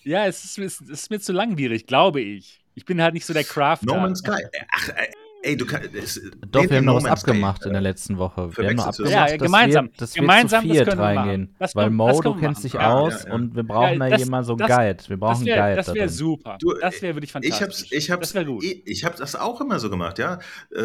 Ja, 0.05 0.27
es 0.27 0.45
ist, 0.45 0.59
es 0.59 0.81
ist 0.81 1.11
mir 1.11 1.21
zu 1.21 1.33
langwierig, 1.33 1.87
glaube 1.87 2.21
ich. 2.21 2.61
Ich 2.75 2.85
bin 2.85 3.01
halt 3.03 3.15
nicht 3.15 3.27
so 3.27 3.33
der 3.35 3.45
Crafter. 3.45 3.87
No 3.87 3.95
Man's 4.01 4.21
Sky. 4.21 4.43
Ach, 4.73 4.89
ey, 4.97 5.09
ey 5.43 5.57
du 5.57 5.67
kannst. 5.67 6.21
Doch, 6.51 6.69
wir 6.69 6.77
haben 6.79 6.85
noch 6.85 6.93
No 6.93 6.97
was 6.97 7.03
Man's 7.05 7.21
Sky, 7.21 7.31
abgemacht 7.31 7.63
in 7.65 7.71
äh, 7.71 7.73
der 7.73 7.81
letzten 7.83 8.17
Woche. 8.17 8.57
Wir 8.57 8.69
haben 8.69 8.77
noch 8.77 8.87
abgemacht, 8.87 9.13
das? 9.15 9.31
Ja, 9.31 9.37
gemeinsam. 9.37 9.87
wir, 9.87 9.93
dass 9.99 10.15
Gemeinsam, 10.15 10.65
wir 10.65 10.69
das 10.69 10.79
zu 10.79 10.85
viert 10.85 10.97
machen. 10.99 11.19
reingehen. 11.19 11.55
Das 11.59 11.75
Weil 11.77 11.91
Mo, 11.91 12.09
das 12.09 12.21
du 12.21 12.35
kennst 12.37 12.65
dich. 12.65 12.73
Ja, 12.75 12.95
aus 12.95 13.23
ja, 13.25 13.29
ja. 13.29 13.35
und 13.35 13.55
wir 13.57 13.63
brauchen 13.65 13.93
Ja, 13.95 13.99
da 13.99 14.09
das- 14.11 14.21
jemanden, 14.25 14.47
so 14.47 14.53
einen 14.53 14.59
das- 14.61 14.69
Guide. 14.77 15.05
Wir 15.09 15.17
brauchen 15.19 15.31
Das 15.33 15.39
einen 15.41 15.47
wäre 15.49 15.61
Guide. 15.61 15.77
das 15.77 15.87
da 15.87 15.95
wär 15.95 16.07
drin. 16.07 16.15
super. 16.15 16.57
Du, 16.61 16.73
das 16.81 17.03
wäre 17.03 17.15
wirklich 17.17 17.31
Ich 17.31 17.35
hab's, 17.35 17.59
fantastisch. 17.59 17.93
ich 17.93 18.11
hab's, 18.11 18.21
das 18.29 18.35
wäre 18.35 18.45
gut. 18.47 18.65
Ich, 18.65 18.83
ich 18.87 19.05
hab 19.05 19.17
das 19.17 19.35
auch 19.37 19.61
immer 19.61 19.79
so 19.79 19.91
gemacht, 19.91 20.19
ja. 20.19 20.39
Äh, 20.75 20.85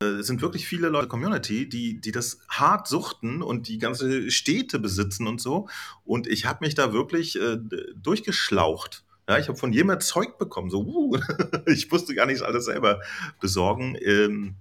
Es 0.00 0.28
sind 0.28 0.42
wirklich 0.42 0.64
viele 0.64 0.90
Leute, 0.90 1.08
Community, 1.08 1.68
die, 1.68 2.00
die 2.00 2.12
das 2.12 2.38
hart 2.48 2.86
suchten 2.86 3.42
und 3.42 3.66
die 3.66 3.78
ganze 3.78 4.30
Städte 4.30 4.78
besitzen 4.78 5.26
und 5.26 5.40
so. 5.40 5.68
Und 6.04 6.28
ich 6.28 6.46
habe 6.46 6.64
mich 6.64 6.76
da 6.76 6.92
wirklich 6.92 7.36
äh, 7.40 7.58
durchgeschlaucht. 7.96 9.04
Ja, 9.28 9.38
ich 9.38 9.48
habe 9.48 9.58
von 9.58 9.72
jedem 9.72 9.98
Zeug 9.98 10.38
bekommen. 10.38 10.70
So, 10.70 10.84
uh, 10.84 11.18
ich 11.66 11.90
wusste 11.90 12.14
gar 12.14 12.26
nicht 12.26 12.42
alles 12.42 12.66
selber 12.66 13.00
besorgen. 13.40 13.96
Ähm, 14.00 14.54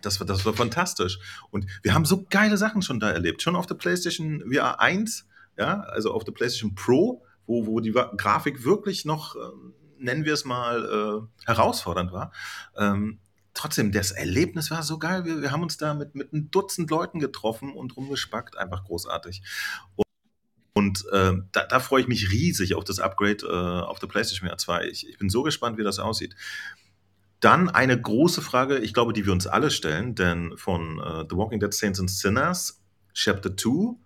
das 0.00 0.18
war, 0.20 0.26
das 0.26 0.46
war 0.46 0.54
fantastisch. 0.54 1.18
Und 1.50 1.66
wir 1.82 1.92
haben 1.92 2.06
so 2.06 2.24
geile 2.30 2.56
Sachen 2.56 2.80
schon 2.80 2.98
da 2.98 3.10
erlebt. 3.10 3.42
Schon 3.42 3.56
auf 3.56 3.66
der 3.66 3.74
PlayStation 3.74 4.42
VR 4.50 4.80
1, 4.80 5.28
ja, 5.58 5.80
also 5.80 6.12
auf 6.12 6.24
der 6.24 6.32
PlayStation 6.32 6.74
Pro, 6.74 7.22
wo, 7.46 7.66
wo 7.66 7.80
die 7.80 7.92
Grafik 7.92 8.64
wirklich 8.64 9.04
noch, 9.04 9.36
ähm, 9.36 9.74
nennen 9.98 10.24
wir 10.24 10.32
es 10.32 10.46
mal, 10.46 11.28
äh, 11.28 11.46
herausfordernd 11.46 12.10
war. 12.10 12.32
Ähm, 12.74 13.18
trotzdem, 13.54 13.92
das 13.92 14.10
Erlebnis 14.10 14.70
war 14.70 14.82
so 14.82 14.98
geil. 14.98 15.24
Wir, 15.24 15.42
wir 15.42 15.50
haben 15.50 15.62
uns 15.62 15.76
da 15.76 15.94
mit, 15.94 16.14
mit 16.14 16.32
einem 16.32 16.50
Dutzend 16.50 16.90
Leuten 16.90 17.18
getroffen 17.18 17.72
und 17.72 17.96
rumgespackt. 17.96 18.56
Einfach 18.58 18.84
großartig. 18.84 19.42
Und, 19.96 20.06
und 20.74 21.04
ähm, 21.12 21.48
da, 21.52 21.64
da 21.64 21.80
freue 21.80 22.02
ich 22.02 22.08
mich 22.08 22.30
riesig 22.30 22.74
auf 22.74 22.84
das 22.84 22.98
Upgrade 22.98 23.46
äh, 23.46 23.86
auf 23.86 23.98
der 23.98 24.06
PlayStation 24.06 24.48
VR 24.48 24.58
2. 24.58 24.86
Ich, 24.86 25.08
ich 25.08 25.18
bin 25.18 25.28
so 25.28 25.42
gespannt, 25.42 25.78
wie 25.78 25.84
das 25.84 25.98
aussieht. 25.98 26.34
Dann 27.40 27.68
eine 27.68 28.00
große 28.00 28.40
Frage, 28.40 28.78
ich 28.78 28.94
glaube, 28.94 29.12
die 29.12 29.26
wir 29.26 29.32
uns 29.32 29.48
alle 29.48 29.70
stellen, 29.72 30.14
denn 30.14 30.56
von 30.56 31.00
äh, 31.00 31.24
The 31.28 31.36
Walking 31.36 31.58
Dead 31.58 31.74
Saints 31.74 31.98
and 31.98 32.08
Sinners, 32.08 32.80
Chapter 33.14 33.56
2, 33.56 33.96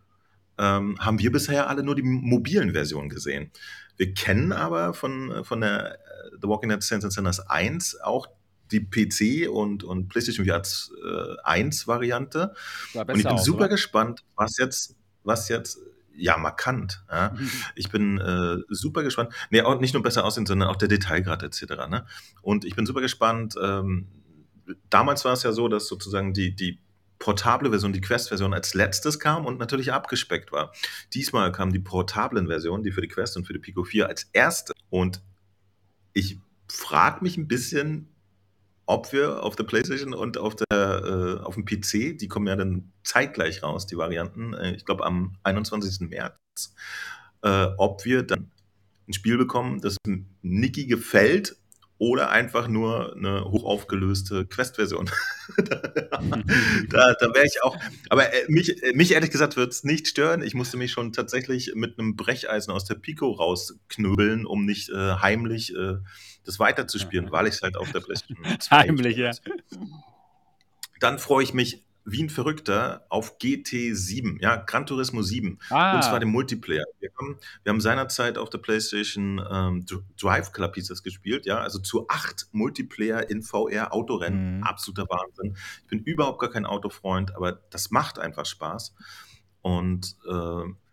ähm, 0.58 0.96
haben 0.98 1.18
wir 1.18 1.30
bisher 1.30 1.68
alle 1.68 1.82
nur 1.82 1.94
die 1.94 2.02
mobilen 2.02 2.72
Versionen 2.72 3.10
gesehen. 3.10 3.50
Wir 3.98 4.14
kennen 4.14 4.52
aber 4.52 4.94
von, 4.94 5.30
äh, 5.30 5.44
von 5.44 5.60
der 5.60 5.96
äh, 5.96 5.98
The 6.40 6.48
Walking 6.48 6.70
Dead 6.70 6.82
Saints 6.82 7.04
and 7.04 7.12
Sinners 7.12 7.40
1 7.40 8.00
auch 8.00 8.26
die 8.70 8.80
PC 8.80 9.50
und, 9.50 9.84
und 9.84 10.08
PlayStation 10.08 10.46
VR 10.46 10.62
äh, 10.62 11.36
1 11.44 11.86
Variante. 11.86 12.54
War 12.92 13.08
Und 13.08 13.16
ich 13.16 13.24
bin 13.24 13.32
aus, 13.32 13.44
super 13.44 13.60
oder? 13.60 13.68
gespannt, 13.68 14.24
was 14.34 14.56
jetzt, 14.58 14.96
was 15.24 15.48
jetzt, 15.48 15.78
ja, 16.14 16.36
markant. 16.36 17.04
Ja. 17.10 17.34
Ich 17.74 17.90
bin 17.90 18.18
äh, 18.18 18.58
super 18.68 19.02
gespannt. 19.02 19.32
Nee, 19.50 19.62
auch 19.62 19.80
nicht 19.80 19.94
nur 19.94 20.02
besser 20.02 20.24
aussehen, 20.24 20.46
sondern 20.46 20.68
auch 20.68 20.76
der 20.76 20.88
Detailgrad 20.88 21.42
etc. 21.42 21.62
Ne? 21.88 22.06
Und 22.42 22.64
ich 22.64 22.74
bin 22.74 22.86
super 22.86 23.00
gespannt. 23.00 23.54
Ähm, 23.62 24.08
damals 24.90 25.24
war 25.24 25.34
es 25.34 25.42
ja 25.42 25.52
so, 25.52 25.68
dass 25.68 25.88
sozusagen 25.88 26.32
die, 26.32 26.54
die 26.54 26.80
portable 27.18 27.70
Version, 27.70 27.92
die 27.92 28.00
Quest-Version 28.00 28.52
als 28.52 28.74
letztes 28.74 29.18
kam 29.18 29.46
und 29.46 29.58
natürlich 29.58 29.92
abgespeckt 29.92 30.52
war. 30.52 30.72
Diesmal 31.14 31.52
kamen 31.52 31.72
die 31.72 31.78
portablen 31.78 32.46
Versionen, 32.46 32.82
die 32.82 32.92
für 32.92 33.00
die 33.00 33.08
Quest 33.08 33.36
und 33.36 33.46
für 33.46 33.52
die 33.52 33.58
Pico 33.58 33.84
4 33.84 34.06
als 34.06 34.28
erste. 34.32 34.72
Und 34.90 35.22
ich 36.12 36.40
frage 36.68 37.22
mich 37.22 37.36
ein 37.36 37.48
bisschen, 37.48 38.08
ob 38.86 39.12
wir 39.12 39.42
auf 39.42 39.56
der 39.56 39.64
PlayStation 39.64 40.14
und 40.14 40.38
auf, 40.38 40.54
der, 40.56 40.66
äh, 40.70 41.44
auf 41.44 41.54
dem 41.54 41.64
PC, 41.64 42.16
die 42.16 42.28
kommen 42.28 42.46
ja 42.46 42.56
dann 42.56 42.92
zeitgleich 43.02 43.62
raus, 43.62 43.86
die 43.86 43.96
Varianten, 43.96 44.54
äh, 44.54 44.74
ich 44.74 44.84
glaube 44.84 45.04
am 45.04 45.36
21. 45.42 46.08
März, 46.08 46.36
äh, 47.42 47.66
ob 47.76 48.04
wir 48.04 48.22
dann 48.22 48.50
ein 49.08 49.12
Spiel 49.12 49.38
bekommen, 49.38 49.80
das 49.80 49.96
Niki 50.42 50.86
gefällt 50.86 51.56
oder 51.98 52.30
einfach 52.30 52.68
nur 52.68 53.16
eine 53.16 53.44
hochaufgelöste 53.44 54.46
Quest-Version. 54.46 55.10
da 55.56 57.14
da, 57.14 57.34
wäre 57.34 57.46
ich 57.46 57.62
auch. 57.62 57.76
Aber 58.10 58.32
äh, 58.32 58.44
mich, 58.48 58.82
äh, 58.82 58.92
mich 58.92 59.12
ehrlich 59.12 59.30
gesagt 59.30 59.56
wird 59.56 59.72
es 59.72 59.82
nicht 59.82 60.06
stören. 60.06 60.42
Ich 60.42 60.54
musste 60.54 60.76
mich 60.76 60.92
schon 60.92 61.12
tatsächlich 61.12 61.72
mit 61.74 61.98
einem 61.98 62.16
Brecheisen 62.16 62.72
aus 62.72 62.84
der 62.84 62.96
Pico 62.96 63.30
rausknüppeln, 63.30 64.44
um 64.44 64.66
nicht 64.66 64.90
äh, 64.90 65.14
heimlich 65.14 65.74
äh, 65.74 65.96
das 66.46 66.58
weiterzuspielen, 66.58 67.30
weil 67.32 67.46
ich 67.46 67.54
es 67.54 67.62
halt 67.62 67.76
auf 67.76 67.90
der 67.92 68.00
PlayStation 68.00 68.44
2 68.60 68.76
Heimlich, 68.76 69.16
ja. 69.16 69.30
Dann 71.00 71.18
freue 71.18 71.44
ich 71.44 71.52
mich 71.52 71.82
wie 72.08 72.22
ein 72.22 72.30
Verrückter 72.30 73.04
auf 73.08 73.38
GT7, 73.38 74.40
ja, 74.40 74.56
Gran 74.56 74.86
Turismo 74.86 75.22
7. 75.22 75.58
Ah. 75.70 75.96
Und 75.96 76.04
zwar 76.04 76.20
den 76.20 76.28
Multiplayer. 76.28 76.84
Wir 77.00 77.10
haben, 77.18 77.36
wir 77.64 77.70
haben 77.70 77.80
seinerzeit 77.80 78.38
auf 78.38 78.48
der 78.48 78.58
PlayStation 78.58 79.44
ähm, 79.50 79.84
Drive 80.18 80.52
Club 80.52 80.76
hieß 80.76 80.86
das 80.86 81.02
gespielt, 81.02 81.46
ja, 81.46 81.58
also 81.58 81.80
zu 81.80 82.08
acht 82.08 82.46
Multiplayer 82.52 83.28
in 83.28 83.42
VR 83.42 83.92
Autorennen. 83.92 84.58
Mhm. 84.58 84.62
Absoluter 84.62 85.08
Wahnsinn. 85.08 85.56
Ich 85.82 85.88
bin 85.88 85.98
überhaupt 85.98 86.38
gar 86.38 86.50
kein 86.50 86.64
Autofreund, 86.64 87.34
aber 87.34 87.52
das 87.70 87.90
macht 87.90 88.20
einfach 88.20 88.46
Spaß. 88.46 88.94
Und 89.62 90.16
äh, 90.26 90.30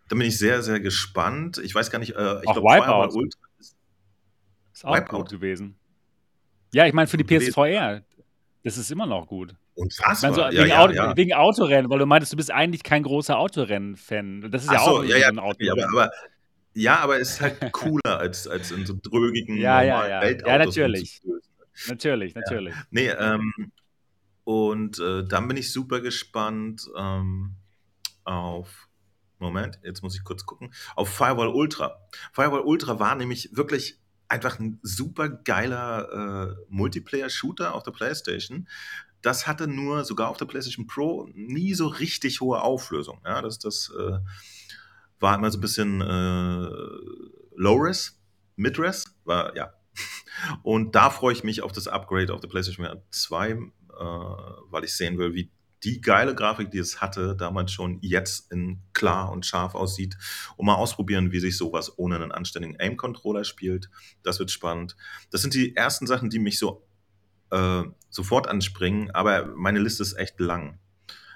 da 0.08 0.16
bin 0.16 0.22
ich 0.22 0.36
sehr, 0.36 0.62
sehr 0.64 0.80
gespannt. 0.80 1.58
Ich 1.58 1.76
weiß 1.76 1.92
gar 1.92 2.00
nicht, 2.00 2.16
äh, 2.16 2.36
ich 2.38 2.52
glaube, 2.52 2.62
Ultra 2.62 3.38
ist, 4.74 4.80
ist 4.80 4.84
auch 4.84 4.96
Wipeout. 4.96 5.18
gut 5.18 5.30
gewesen. 5.30 5.76
Ja, 6.72 6.86
ich 6.86 6.92
meine, 6.92 7.06
für 7.06 7.16
die 7.16 7.24
PSVR, 7.24 8.02
das 8.64 8.76
ist 8.76 8.90
immer 8.90 9.06
noch 9.06 9.26
gut. 9.26 9.54
Unfassbar. 9.74 10.30
Also, 10.30 10.58
wegen, 10.58 10.68
ja, 10.68 10.80
Auto, 10.80 10.92
ja. 10.92 11.16
wegen, 11.16 11.32
Autorennen, 11.32 11.90
weil 11.90 11.98
du 12.00 12.06
meintest, 12.06 12.32
du 12.32 12.36
bist 12.36 12.50
eigentlich 12.50 12.82
kein 12.82 13.02
großer 13.02 13.38
Autorennen-Fan. 13.38 14.50
Das 14.50 14.64
ist 14.64 14.72
ja 14.72 14.78
so, 14.78 14.98
auch 14.98 15.04
ja, 15.04 15.16
ja, 15.16 15.28
ein 15.28 15.38
Autorennen. 15.38 15.84
Aber, 15.84 16.02
aber, 16.02 16.12
ja, 16.74 16.98
aber 16.98 17.20
es 17.20 17.30
ist 17.30 17.40
halt 17.40 17.60
cooler 17.72 18.18
als, 18.18 18.48
als 18.48 18.72
in 18.72 18.86
so 18.86 18.94
drögigen 19.00 19.56
ja, 19.56 19.82
ja, 19.82 20.08
ja. 20.08 20.20
Weltautos. 20.20 20.76
Ja, 20.76 20.88
natürlich. 20.88 21.22
Natürlich, 21.88 22.34
natürlich. 22.34 22.74
Nee, 22.90 23.08
ähm, 23.08 23.52
und 24.44 24.98
äh, 24.98 25.24
dann 25.24 25.48
bin 25.48 25.56
ich 25.56 25.72
super 25.72 26.00
gespannt 26.00 26.88
ähm, 26.96 27.56
auf 28.24 28.88
Moment, 29.38 29.78
jetzt 29.82 30.02
muss 30.02 30.16
ich 30.16 30.24
kurz 30.24 30.46
gucken. 30.46 30.72
Auf 30.96 31.08
Firewall 31.08 31.48
Ultra. 31.48 31.98
Firewall 32.32 32.60
Ultra 32.60 32.98
war 32.98 33.14
nämlich 33.14 33.50
wirklich 33.52 33.98
einfach 34.34 34.58
ein 34.58 34.80
super 34.82 35.28
geiler 35.28 36.50
äh, 36.50 36.64
Multiplayer-Shooter 36.68 37.72
auf 37.72 37.84
der 37.84 37.92
PlayStation, 37.92 38.68
das 39.22 39.46
hatte 39.46 39.66
nur 39.68 40.04
sogar 40.04 40.28
auf 40.28 40.36
der 40.36 40.44
PlayStation 40.44 40.86
Pro 40.86 41.28
nie 41.32 41.72
so 41.74 41.86
richtig 41.86 42.40
hohe 42.40 42.60
Auflösung. 42.60 43.20
Ja, 43.24 43.40
das, 43.40 43.58
das 43.58 43.90
äh, 43.98 44.18
war 45.20 45.36
immer 45.36 45.50
so 45.50 45.58
ein 45.58 45.62
bisschen 45.62 46.00
äh, 46.02 46.68
Low-Res, 47.56 48.20
Mid-Res, 48.56 49.04
war 49.24 49.56
ja. 49.56 49.72
Und 50.62 50.94
da 50.96 51.10
freue 51.10 51.32
ich 51.32 51.44
mich 51.44 51.62
auf 51.62 51.72
das 51.72 51.86
Upgrade 51.86 52.34
auf 52.34 52.40
der 52.40 52.48
PlayStation 52.48 52.86
2, 53.10 53.50
äh, 53.50 53.56
weil 53.96 54.84
ich 54.84 54.94
sehen 54.94 55.16
will, 55.16 55.32
wie 55.32 55.50
die 55.84 56.00
geile 56.00 56.34
Grafik, 56.34 56.70
die 56.70 56.78
es 56.78 57.00
hatte, 57.00 57.36
damals 57.36 57.72
schon 57.72 57.98
jetzt 58.00 58.50
in 58.50 58.80
klar 58.92 59.30
und 59.30 59.44
scharf 59.44 59.74
aussieht, 59.74 60.16
und 60.56 60.66
mal 60.66 60.74
ausprobieren, 60.74 61.30
wie 61.32 61.40
sich 61.40 61.56
sowas 61.56 61.98
ohne 61.98 62.16
einen 62.16 62.32
anständigen 62.32 62.76
Aim-Controller 62.80 63.44
spielt. 63.44 63.90
Das 64.22 64.38
wird 64.38 64.50
spannend. 64.50 64.96
Das 65.30 65.42
sind 65.42 65.54
die 65.54 65.76
ersten 65.76 66.06
Sachen, 66.06 66.30
die 66.30 66.38
mich 66.38 66.58
so 66.58 66.86
äh, 67.50 67.82
sofort 68.08 68.48
anspringen, 68.48 69.10
aber 69.10 69.46
meine 69.54 69.78
Liste 69.78 70.02
ist 70.02 70.14
echt 70.14 70.40
lang. 70.40 70.78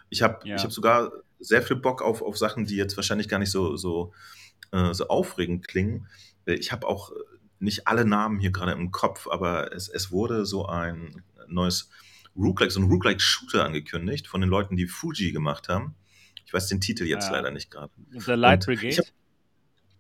Ich 0.09 0.23
habe 0.23 0.49
ja. 0.49 0.57
hab 0.57 0.73
sogar 0.73 1.13
sehr 1.39 1.63
viel 1.63 1.77
Bock 1.77 2.03
auf, 2.03 2.23
auf 2.23 2.39
Sachen, 2.39 2.65
die 2.65 2.77
jetzt 2.77 2.97
wahrscheinlich 2.97 3.29
gar 3.29 3.39
nicht 3.39 3.51
so, 3.51 3.77
so, 3.77 4.13
äh, 4.73 4.95
so 4.95 5.09
aufregend 5.09 5.69
klingen. 5.69 6.09
Äh, 6.47 6.55
ich 6.55 6.73
habe 6.73 6.87
auch 6.87 7.13
nicht 7.61 7.87
alle 7.87 8.05
Namen 8.05 8.39
hier 8.39 8.51
gerade 8.51 8.73
im 8.73 8.91
Kopf, 8.91 9.27
aber 9.29 9.73
es, 9.73 9.89
es 9.89 10.11
wurde 10.11 10.47
so 10.47 10.67
ein 10.67 11.23
neues 11.49 11.91
Roguelike, 12.39 12.73
so 12.73 12.81
ein 12.81 12.89
Roguelike-Shooter 12.89 13.65
angekündigt 13.65 14.29
von 14.29 14.41
den 14.41 14.49
Leuten, 14.49 14.77
die 14.77 14.87
Fuji 14.87 15.33
gemacht 15.33 15.69
haben. 15.69 15.97
Ich 16.47 16.55
weiß 16.55 16.69
den 16.69 16.81
Titel 16.81 17.05
jetzt 17.05 17.27
ja. 17.27 17.33
leider 17.33 17.51
nicht 17.51 17.71
gerade. 17.71 17.93
The 18.11 18.33
Light 18.33 18.65
Brigade? 18.65 18.97
Hab, 18.97 19.07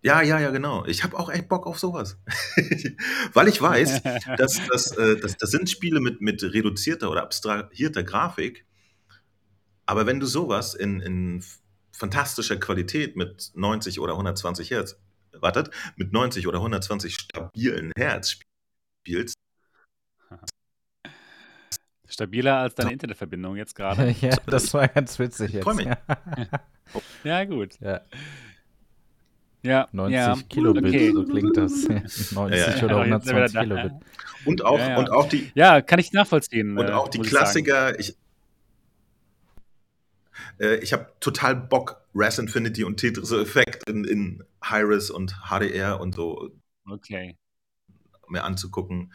ja, 0.03 0.23
ja, 0.23 0.39
ja, 0.39 0.51
genau. 0.51 0.87
Ich 0.87 1.03
habe 1.03 1.19
auch 1.19 1.29
echt 1.29 1.49
Bock 1.49 1.67
auf 1.67 1.79
sowas. 1.79 2.19
Weil 3.33 3.49
ich 3.49 3.61
weiß, 3.61 4.03
dass, 4.37 4.67
dass, 4.69 4.97
äh, 4.97 5.17
dass 5.21 5.37
das 5.37 5.51
sind 5.51 5.69
Spiele 5.69 6.01
mit, 6.01 6.21
mit 6.21 6.43
reduzierter 6.43 7.11
oder 7.11 7.23
abstrahierter 7.23 8.05
Grafik. 8.05 8.65
Aber 9.87 10.07
wenn 10.07 10.21
du 10.21 10.27
sowas 10.27 10.75
in, 10.75 11.01
in 11.01 11.45
fantastischer 11.93 12.59
Qualität 12.59 13.17
mit 13.17 13.51
90 13.55 13.99
oder 14.01 14.13
120 14.13 14.71
Hertz, 14.71 14.97
wartet, 15.33 15.71
mit 15.97 16.13
90 16.13 16.47
oder 16.47 16.59
120 16.59 17.15
stabilen 17.15 17.93
Hertz 17.97 18.39
spielst, 19.03 19.35
Stabiler 22.09 22.57
als 22.57 22.75
deine 22.75 22.93
Internetverbindung 22.93 23.57
jetzt 23.57 23.75
gerade. 23.77 24.15
ja, 24.21 24.37
das 24.47 24.73
war 24.75 24.89
ganz 24.89 25.19
witzig 25.19 25.53
jetzt. 25.53 25.65
Freue 25.65 25.75
mich. 25.75 25.89
ja, 27.25 27.45
gut. 27.45 27.79
Ja. 27.81 28.01
Ja, 29.63 29.89
90 29.93 30.15
ja. 30.15 30.37
Kilobit, 30.49 30.85
okay. 30.87 31.13
so 31.13 31.25
klingt 31.25 31.57
das. 31.57 31.89
90 32.33 32.33
ja, 32.33 32.85
oder 32.85 33.01
120 33.01 33.61
Kilobit. 33.61 33.93
Und 34.45 34.65
auch, 34.65 34.79
ja, 34.79 34.99
und 34.99 35.11
auch 35.11 35.29
die. 35.29 35.51
Ja, 35.55 35.83
kann 35.83 35.99
ich 35.99 36.13
nachvollziehen. 36.13 36.79
Und 36.79 36.89
äh, 36.89 36.93
auch 36.93 37.09
die 37.09 37.19
Klassiker. 37.19 37.99
Ich, 37.99 38.17
äh, 40.61 40.77
ich 40.77 40.93
habe 40.93 41.09
total 41.21 41.57
Bock, 41.57 42.01
Res 42.15 42.39
Infinity 42.39 42.85
und 42.85 42.99
Tetris 42.99 43.33
Effect 43.33 43.89
in, 43.91 44.05
in 44.05 44.45
Hi-Res 44.63 45.11
und 45.11 45.35
HDR 45.51 46.01
und 46.01 46.15
so. 46.15 46.51
Okay. 46.89 47.37
Mir 48.31 48.45
anzugucken. 48.45 49.13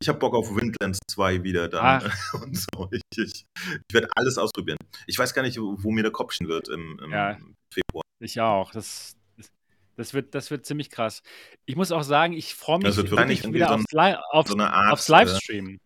Ich 0.00 0.08
habe 0.08 0.18
Bock 0.18 0.34
auf 0.34 0.54
Windlands 0.54 0.98
2 1.10 1.42
wieder 1.42 1.68
dann 1.68 2.02
und 2.42 2.56
so. 2.56 2.88
Ich, 2.90 3.02
ich, 3.16 3.46
ich 3.64 3.94
werde 3.94 4.08
alles 4.16 4.38
ausprobieren. 4.38 4.78
Ich 5.06 5.18
weiß 5.18 5.34
gar 5.34 5.42
nicht, 5.42 5.58
wo, 5.58 5.76
wo 5.78 5.90
mir 5.90 6.02
der 6.02 6.12
Kopf 6.12 6.32
stehen 6.32 6.48
wird 6.48 6.68
im, 6.68 6.98
im 7.02 7.10
ja, 7.10 7.38
Februar. 7.72 8.02
Ich 8.18 8.40
auch. 8.40 8.72
Das, 8.72 9.16
das 9.96 10.14
wird, 10.14 10.34
das 10.34 10.50
wird 10.50 10.66
ziemlich 10.66 10.90
krass. 10.90 11.22
Ich 11.64 11.76
muss 11.76 11.92
auch 11.92 12.02
sagen, 12.02 12.32
ich 12.34 12.54
freue 12.54 12.78
mich 12.78 12.96
wirklich 12.96 13.44
wieder 13.52 13.68
so 13.68 13.74
aufs, 13.74 13.92
Li 13.92 14.14
aufs, 14.30 14.50
so 14.50 14.58
Art, 14.58 14.92
aufs 14.92 15.08
Livestream. 15.08 15.78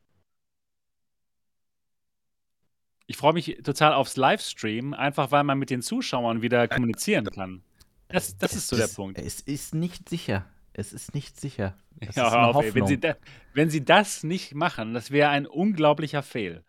Ich 3.07 3.17
freue 3.17 3.33
mich 3.33 3.59
total 3.65 3.93
aufs 3.93 4.17
Livestream, 4.17 4.95
einfach 4.95 5.33
weil 5.33 5.43
man 5.43 5.59
mit 5.59 5.71
den 5.71 5.83
Zuschauern 5.83 6.43
wieder 6.43 6.69
kommunizieren 6.69 7.25
kann. 7.25 7.63
Das, 8.09 8.37
das 8.39 8.55
ist 8.55 8.69
so 8.69 8.77
der 8.77 8.89
Punkt. 8.89 9.19
Es 9.19 9.41
ist 9.41 9.75
nicht 9.75 10.09
sicher. 10.09 10.47
Es 10.73 10.93
ist 10.93 11.15
nicht 11.15 11.39
sicher. 11.41 11.77
Es 11.99 12.17
ja, 12.17 12.51
auf, 12.51 12.65
ey, 12.65 12.75
wenn, 12.75 12.87
sie 12.87 12.99
da, 12.99 13.17
wenn 13.55 13.71
sie 13.71 13.85
das 13.85 14.23
nicht 14.23 14.55
machen, 14.55 14.95
das 14.95 15.11
wäre 15.11 15.31
ein 15.31 15.47
unglaublicher 15.47 16.23
Fail. 16.23 16.65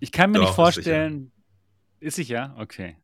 Ich 0.00 0.12
kann 0.12 0.30
mir 0.30 0.38
Doch, 0.38 0.46
nicht 0.46 0.54
vorstellen. 0.54 1.32
Ist 1.98 2.16
sicher? 2.16 2.44
ist 2.44 2.50
sicher? 2.50 2.56
Okay. 2.58 2.96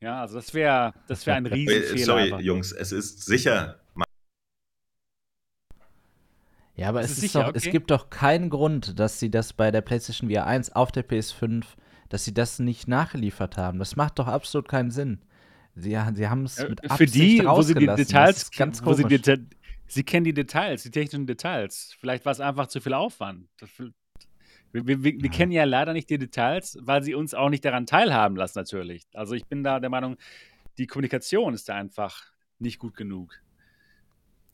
Ja, 0.00 0.20
also 0.20 0.36
das 0.36 0.54
wäre 0.54 0.94
das 1.08 1.26
wär 1.26 1.34
ein 1.34 1.46
Riesenfehler. 1.46 2.04
Sorry, 2.04 2.22
einfach. 2.24 2.40
Jungs, 2.40 2.72
es 2.72 2.92
ist 2.92 3.24
sicher. 3.24 3.80
Ja, 6.76 6.90
aber 6.90 7.00
es, 7.00 7.10
es, 7.10 7.16
sicher, 7.16 7.40
doch, 7.40 7.48
okay. 7.48 7.58
es 7.58 7.64
gibt 7.64 7.90
doch 7.90 8.08
keinen 8.08 8.50
Grund, 8.50 9.00
dass 9.00 9.18
sie 9.18 9.32
das 9.32 9.52
bei 9.52 9.72
der 9.72 9.80
PlayStation 9.80 10.30
VR 10.30 10.46
1 10.46 10.76
auf 10.76 10.92
der 10.92 11.04
PS5, 11.04 11.64
dass 12.08 12.24
sie 12.24 12.32
das 12.32 12.60
nicht 12.60 12.86
nachgeliefert 12.86 13.56
haben. 13.56 13.80
Das 13.80 13.96
macht 13.96 14.20
doch 14.20 14.28
absolut 14.28 14.68
keinen 14.68 14.92
Sinn. 14.92 15.18
Sie, 15.80 15.96
sie 16.14 16.28
haben 16.28 16.44
es 16.44 16.58
mit 16.58 16.90
Absicht 16.90 16.96
Für 16.96 17.06
die, 17.06 17.44
wo 17.44 17.62
sie 17.62 17.74
die 17.74 17.86
Details, 17.86 18.50
ganz 18.50 18.84
wo 18.84 18.92
sie, 18.94 19.04
die, 19.04 19.20
sie 19.86 20.02
kennen 20.02 20.24
die 20.24 20.34
Details, 20.34 20.82
die 20.82 20.90
technischen 20.90 21.26
Details. 21.26 21.94
Vielleicht 22.00 22.24
war 22.24 22.32
es 22.32 22.40
einfach 22.40 22.66
zu 22.66 22.80
viel 22.80 22.94
Aufwand. 22.94 23.48
Wir, 24.72 24.86
wir, 24.86 25.02
wir 25.02 25.14
ja. 25.14 25.30
kennen 25.30 25.52
ja 25.52 25.64
leider 25.64 25.92
nicht 25.92 26.10
die 26.10 26.18
Details, 26.18 26.78
weil 26.80 27.02
sie 27.02 27.14
uns 27.14 27.32
auch 27.32 27.48
nicht 27.48 27.64
daran 27.64 27.86
teilhaben 27.86 28.36
lassen, 28.36 28.58
natürlich. 28.58 29.06
Also 29.14 29.34
ich 29.34 29.46
bin 29.46 29.62
da 29.62 29.80
der 29.80 29.90
Meinung, 29.90 30.16
die 30.76 30.86
Kommunikation 30.86 31.54
ist 31.54 31.68
da 31.68 31.74
einfach 31.74 32.26
nicht 32.58 32.78
gut 32.78 32.96
genug. 32.96 33.40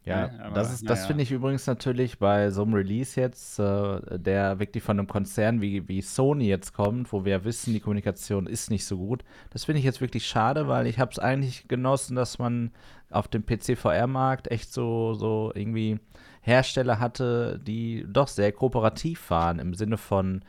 Ja, 0.05 0.27
ja 0.27 0.45
aber, 0.45 0.55
das, 0.55 0.83
das 0.83 1.01
ja. 1.01 1.07
finde 1.07 1.23
ich 1.23 1.33
übrigens 1.33 1.67
natürlich 1.67 2.19
bei 2.19 2.51
so 2.51 2.63
einem 2.63 2.75
Release 2.75 3.19
jetzt, 3.19 3.59
äh, 3.59 4.19
der 4.19 4.59
wirklich 4.59 4.83
von 4.83 4.99
einem 4.99 5.09
Konzern 5.09 5.61
wie, 5.61 5.89
wie 5.89 6.03
Sony 6.03 6.47
jetzt 6.47 6.75
kommt, 6.75 7.13
wo 7.13 7.25
wir 7.25 7.45
wissen, 7.45 7.73
die 7.73 7.81
Kommunikation 7.81 8.47
ist 8.47 8.71
nicht 8.71 8.85
so 8.85 8.99
gut. 8.99 9.25
Das 9.51 9.65
finde 9.65 9.79
ich 9.79 9.85
jetzt 9.85 10.01
wirklich 10.01 10.27
schade, 10.27 10.69
weil 10.69 10.87
ich 10.87 10.99
habe 10.99 11.11
es 11.11 11.19
eigentlich 11.19 11.69
genossen, 11.69 12.17
dass 12.17 12.39
man 12.39 12.71
auf 13.11 13.29
dem 13.29 13.47
PC-VR-Markt 13.47 14.51
echt 14.51 14.73
so, 14.73 15.15
so 15.15 15.53
irgendwie 15.55 15.99
Hersteller 16.43 17.01
hatte, 17.01 17.59
die 17.65 18.05
doch 18.07 18.29
sehr 18.29 18.53
kooperativ 18.53 19.31
waren 19.31 19.59
im 19.59 19.73
Sinne 19.73 19.97
von 19.97 20.43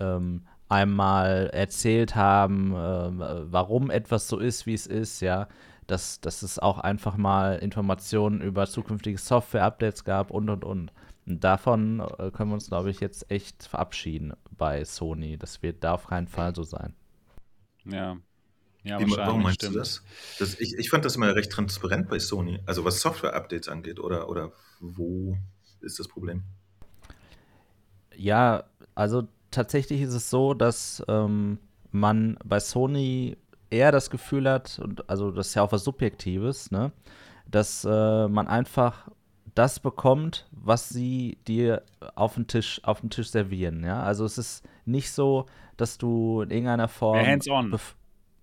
ähm, 0.00 0.42
einmal 0.70 1.50
erzählt 1.52 2.16
haben, 2.16 2.72
äh, 2.72 3.52
warum 3.52 3.90
etwas 3.90 4.28
so 4.28 4.38
ist, 4.38 4.64
wie 4.64 4.72
es 4.72 4.86
ist, 4.86 5.20
ja. 5.20 5.48
Dass, 5.86 6.20
dass 6.20 6.42
es 6.42 6.58
auch 6.58 6.78
einfach 6.78 7.16
mal 7.16 7.58
Informationen 7.58 8.40
über 8.40 8.66
zukünftige 8.66 9.18
Software-Updates 9.18 10.04
gab 10.04 10.30
und 10.30 10.48
und 10.48 10.64
und. 10.64 10.92
Und 11.26 11.44
davon 11.44 12.00
äh, 12.18 12.30
können 12.30 12.50
wir 12.50 12.54
uns, 12.54 12.68
glaube 12.68 12.90
ich, 12.90 13.00
jetzt 13.00 13.30
echt 13.30 13.64
verabschieden 13.64 14.32
bei 14.50 14.84
Sony. 14.84 15.36
Das 15.36 15.62
wird 15.62 15.84
da 15.84 15.94
auf 15.94 16.06
keinen 16.06 16.28
Fall 16.28 16.54
so 16.54 16.62
sein. 16.62 16.94
Ja. 17.84 18.16
Ja, 18.84 18.98
Wie, 18.98 19.08
warum 19.12 19.42
meinst 19.42 19.60
stimmt. 19.60 19.76
du 19.76 19.78
das? 19.78 20.02
das 20.40 20.58
ich, 20.58 20.74
ich 20.76 20.90
fand 20.90 21.04
das 21.04 21.14
immer 21.14 21.34
recht 21.36 21.52
transparent 21.52 22.08
bei 22.08 22.18
Sony. 22.18 22.60
Also 22.66 22.84
was 22.84 23.00
Software-Updates 23.00 23.68
angeht, 23.68 24.00
oder, 24.00 24.28
oder 24.28 24.52
wo 24.80 25.38
ist 25.80 26.00
das 26.00 26.08
Problem? 26.08 26.42
Ja, 28.16 28.64
also 28.96 29.28
tatsächlich 29.52 30.00
ist 30.00 30.14
es 30.14 30.30
so, 30.30 30.54
dass 30.54 31.02
ähm, 31.06 31.58
man 31.92 32.36
bei 32.44 32.58
Sony 32.58 33.36
eher 33.72 33.90
das 33.90 34.10
Gefühl 34.10 34.48
hat, 34.48 34.78
und 34.78 35.08
also 35.08 35.30
das 35.30 35.48
ist 35.48 35.54
ja 35.54 35.62
auch 35.62 35.72
was 35.72 35.84
Subjektives, 35.84 36.70
ne, 36.70 36.92
dass 37.50 37.84
äh, 37.84 38.28
man 38.28 38.46
einfach 38.46 39.08
das 39.54 39.80
bekommt, 39.80 40.46
was 40.52 40.88
sie 40.88 41.38
dir 41.46 41.82
auf 42.14 42.34
den 42.34 42.46
Tisch, 42.46 42.80
auf 42.84 43.00
den 43.00 43.10
Tisch 43.10 43.30
servieren. 43.30 43.84
Ja? 43.84 44.02
Also 44.02 44.24
es 44.24 44.38
ist 44.38 44.64
nicht 44.84 45.10
so, 45.10 45.46
dass 45.76 45.98
du 45.98 46.42
in 46.42 46.50
irgendeiner 46.50 46.88
Form 46.88 47.18
hands-on. 47.18 47.78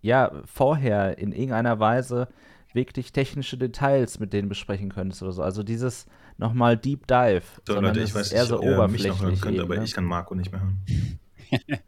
ja, 0.01 0.31
vorher 0.45 1.17
in 1.17 1.31
irgendeiner 1.31 1.79
Weise 1.79 2.27
wirklich 2.73 3.11
technische 3.11 3.57
Details 3.57 4.19
mit 4.19 4.33
denen 4.33 4.49
besprechen 4.49 4.89
könntest 4.89 5.23
oder 5.23 5.31
so. 5.31 5.41
Also 5.41 5.63
dieses 5.63 6.05
nochmal 6.37 6.77
Deep 6.77 7.07
Dive. 7.07 7.41
So, 7.67 7.79
Leute, 7.79 8.01
ich 8.01 8.13
weiß 8.13 8.31
eher 8.31 8.45
so 8.45 8.61
oberflächlich. 8.61 9.41
Könnt, 9.41 9.59
aber 9.59 9.81
ich 9.81 9.93
kann 9.93 10.05
Marco 10.05 10.35
nicht 10.35 10.51
mehr 10.51 10.61
hören. 10.61 11.19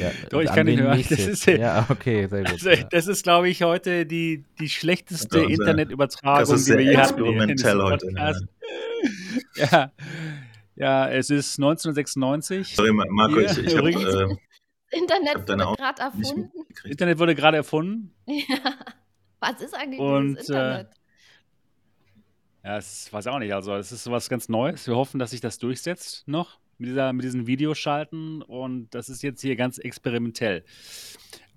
Ja, 0.00 0.10
Doch, 0.30 0.40
ich 0.40 0.50
kann 0.50 0.66
ihn 0.68 0.80
hören. 0.80 1.04
Das 1.08 1.18
ist, 1.26 1.44
ja, 1.46 1.86
okay, 1.90 2.26
sehr 2.26 2.44
gut. 2.44 2.52
Also, 2.52 2.70
das 2.90 3.06
ist, 3.06 3.22
glaube 3.22 3.50
ich, 3.50 3.62
heute 3.62 4.06
die, 4.06 4.44
die 4.58 4.70
schlechteste 4.70 5.40
ja, 5.40 5.48
Internetübertragung, 5.48 6.56
die 6.56 6.66
wir 6.66 6.80
je 6.80 6.96
hatten. 6.96 7.82
heute. 7.82 8.10
Ja. 8.16 8.32
ja. 9.56 9.92
ja, 10.76 11.08
es 11.10 11.28
ist 11.28 11.58
1996. 11.58 12.74
Sorry, 12.74 12.92
Marco, 12.92 13.38
ich, 13.38 13.58
ich 13.58 13.76
habe. 13.76 13.90
Äh, 13.90 14.36
Internet 14.96 15.34
hab 15.34 15.48
wurde 15.48 15.76
gerade 15.76 16.02
erfunden. 16.02 16.52
Internet 16.84 17.18
wurde 17.18 17.34
gerade 17.34 17.56
erfunden. 17.58 18.14
Ja. 18.26 18.74
Was 19.40 19.60
ist 19.60 19.74
eigentlich 19.74 20.00
Und, 20.00 20.36
das 20.36 20.48
Internet? 20.48 20.86
Äh, 22.62 22.68
ja, 22.68 22.76
das 22.76 23.12
weiß 23.12 23.26
ich 23.26 23.32
auch 23.32 23.38
nicht. 23.38 23.52
Also, 23.52 23.74
es 23.76 23.92
ist 23.92 24.10
was 24.10 24.28
ganz 24.28 24.48
Neues. 24.48 24.86
Wir 24.86 24.96
hoffen, 24.96 25.18
dass 25.18 25.32
sich 25.32 25.40
das 25.40 25.58
durchsetzt 25.58 26.26
noch 26.26 26.59
mit, 26.80 26.88
dieser, 26.88 27.12
mit 27.12 27.24
diesen 27.24 27.46
Videoschalten 27.46 28.42
und 28.42 28.94
das 28.94 29.08
ist 29.08 29.22
jetzt 29.22 29.40
hier 29.42 29.56
ganz 29.56 29.78
experimentell. 29.78 30.64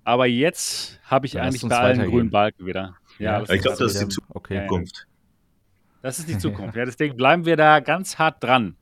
Aber 0.04 0.26
jetzt 0.26 1.00
habe 1.04 1.26
ich 1.26 1.34
ja, 1.34 1.42
eigentlich 1.42 1.62
bei 1.62 1.76
allen 1.76 2.10
grünen 2.10 2.30
Balken 2.30 2.66
wieder. 2.66 2.96
Ja, 3.18 3.42
ja 3.42 3.54
ich 3.54 3.62
glaube, 3.62 3.78
das 3.78 3.94
ist 3.94 4.02
die 4.02 4.08
Zukunft. 4.08 4.36
Okay. 4.36 4.66
Das 6.02 6.18
ist 6.18 6.28
die 6.28 6.36
Zukunft. 6.36 6.76
ja, 6.76 6.84
deswegen 6.84 7.16
bleiben 7.16 7.46
wir 7.46 7.56
da 7.56 7.80
ganz 7.80 8.18
hart 8.18 8.44
dran. 8.44 8.76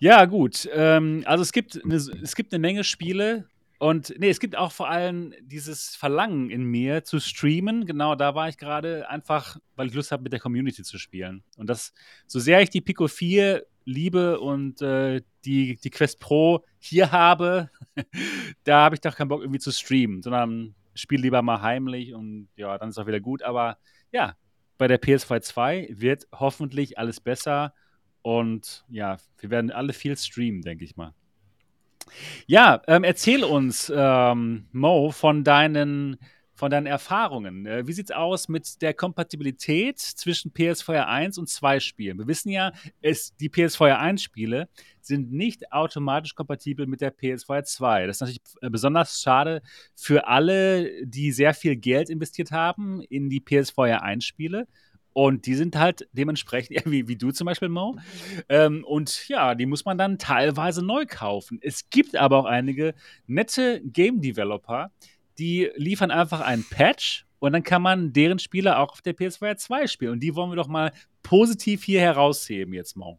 Ja, 0.00 0.24
gut. 0.24 0.68
Ähm, 0.72 1.22
also 1.26 1.42
es 1.42 1.52
gibt, 1.52 1.80
eine, 1.84 1.94
es 1.94 2.34
gibt 2.34 2.52
eine 2.52 2.58
Menge 2.58 2.82
Spiele, 2.82 3.46
und 3.82 4.14
nee, 4.16 4.30
es 4.30 4.38
gibt 4.38 4.56
auch 4.56 4.70
vor 4.70 4.88
allem 4.88 5.34
dieses 5.40 5.96
Verlangen 5.96 6.50
in 6.50 6.62
mir 6.62 7.02
zu 7.02 7.18
streamen. 7.18 7.84
Genau, 7.84 8.14
da 8.14 8.32
war 8.36 8.48
ich 8.48 8.56
gerade 8.56 9.10
einfach, 9.10 9.56
weil 9.74 9.88
ich 9.88 9.94
Lust 9.94 10.12
habe, 10.12 10.22
mit 10.22 10.32
der 10.32 10.38
Community 10.38 10.84
zu 10.84 10.98
spielen. 10.98 11.42
Und 11.56 11.68
das, 11.68 11.92
so 12.28 12.38
sehr 12.38 12.62
ich 12.62 12.70
die 12.70 12.80
Pico 12.80 13.08
4 13.08 13.66
liebe 13.84 14.40
und 14.40 14.82
äh, 14.82 15.22
die, 15.44 15.76
die 15.76 15.90
Quest 15.90 16.20
Pro 16.20 16.64
hier 16.78 17.12
habe, 17.12 17.70
da 18.64 18.84
habe 18.84 18.94
ich 18.94 19.00
doch 19.00 19.16
keinen 19.16 19.28
Bock 19.28 19.40
irgendwie 19.40 19.58
zu 19.58 19.72
streamen, 19.72 20.22
sondern 20.22 20.74
spiele 20.94 21.22
lieber 21.22 21.42
mal 21.42 21.62
heimlich 21.62 22.14
und 22.14 22.48
ja, 22.56 22.76
dann 22.78 22.90
ist 22.90 22.98
auch 22.98 23.06
wieder 23.06 23.20
gut. 23.20 23.42
Aber 23.42 23.78
ja, 24.12 24.36
bei 24.78 24.88
der 24.88 25.00
PS2 25.00 25.40
2 25.40 25.88
wird 25.92 26.26
hoffentlich 26.32 26.98
alles 26.98 27.20
besser 27.20 27.74
und 28.22 28.84
ja, 28.88 29.16
wir 29.38 29.50
werden 29.50 29.70
alle 29.70 29.92
viel 29.92 30.16
streamen, 30.16 30.62
denke 30.62 30.84
ich 30.84 30.96
mal. 30.96 31.14
Ja, 32.46 32.82
ähm, 32.86 33.04
erzähl 33.04 33.44
uns, 33.44 33.92
ähm, 33.94 34.66
Mo, 34.72 35.10
von 35.10 35.44
deinen, 35.44 36.18
von 36.62 36.70
deinen 36.70 36.86
Erfahrungen. 36.86 37.66
Äh, 37.66 37.88
wie 37.88 37.92
sieht 37.92 38.10
es 38.10 38.14
aus 38.14 38.48
mit 38.48 38.82
der 38.82 38.94
Kompatibilität 38.94 39.98
zwischen 39.98 40.52
PS4 40.52 41.06
1 41.06 41.36
und 41.38 41.48
2 41.48 41.80
Spielen? 41.80 42.18
Wir 42.18 42.28
wissen 42.28 42.50
ja, 42.50 42.70
es, 43.00 43.34
die 43.34 43.50
PS4 43.50 43.98
1 43.98 44.22
Spiele 44.22 44.68
sind 45.00 45.32
nicht 45.32 45.72
automatisch 45.72 46.36
kompatibel 46.36 46.86
mit 46.86 47.00
der 47.00 47.12
PS4 47.12 47.64
2. 47.64 48.06
Das 48.06 48.18
ist 48.18 48.20
natürlich 48.20 48.42
äh, 48.60 48.70
besonders 48.70 49.20
schade 49.20 49.60
für 49.96 50.28
alle, 50.28 51.04
die 51.04 51.32
sehr 51.32 51.52
viel 51.52 51.74
Geld 51.74 52.08
investiert 52.08 52.52
haben 52.52 53.02
in 53.08 53.28
die 53.28 53.40
PS4 53.40 53.96
1 53.96 54.24
Spiele 54.24 54.68
und 55.12 55.46
die 55.46 55.54
sind 55.54 55.76
halt 55.76 56.08
dementsprechend, 56.12 56.76
wie, 56.86 57.08
wie 57.08 57.16
du 57.16 57.30
zum 57.30 57.46
Beispiel, 57.46 57.68
Mo. 57.68 57.96
Ähm, 58.48 58.84
und 58.84 59.28
ja, 59.28 59.54
die 59.54 59.66
muss 59.66 59.84
man 59.84 59.98
dann 59.98 60.18
teilweise 60.18 60.84
neu 60.84 61.06
kaufen. 61.06 61.58
Es 61.60 61.90
gibt 61.90 62.16
aber 62.16 62.38
auch 62.38 62.44
einige 62.44 62.94
nette 63.26 63.80
Game 63.84 64.20
Developer, 64.20 64.90
die 65.38 65.70
liefern 65.76 66.10
einfach 66.10 66.40
einen 66.40 66.64
Patch 66.64 67.26
und 67.38 67.52
dann 67.52 67.62
kann 67.62 67.82
man 67.82 68.12
deren 68.12 68.38
Spiele 68.38 68.78
auch 68.78 68.92
auf 68.92 69.02
der 69.02 69.16
PS4 69.16 69.56
2 69.56 69.86
spielen. 69.86 70.12
Und 70.12 70.20
die 70.20 70.34
wollen 70.34 70.50
wir 70.50 70.56
doch 70.56 70.68
mal 70.68 70.92
positiv 71.22 71.82
hier 71.84 72.00
herausheben 72.00 72.74
jetzt, 72.74 72.96
Mo. 72.96 73.18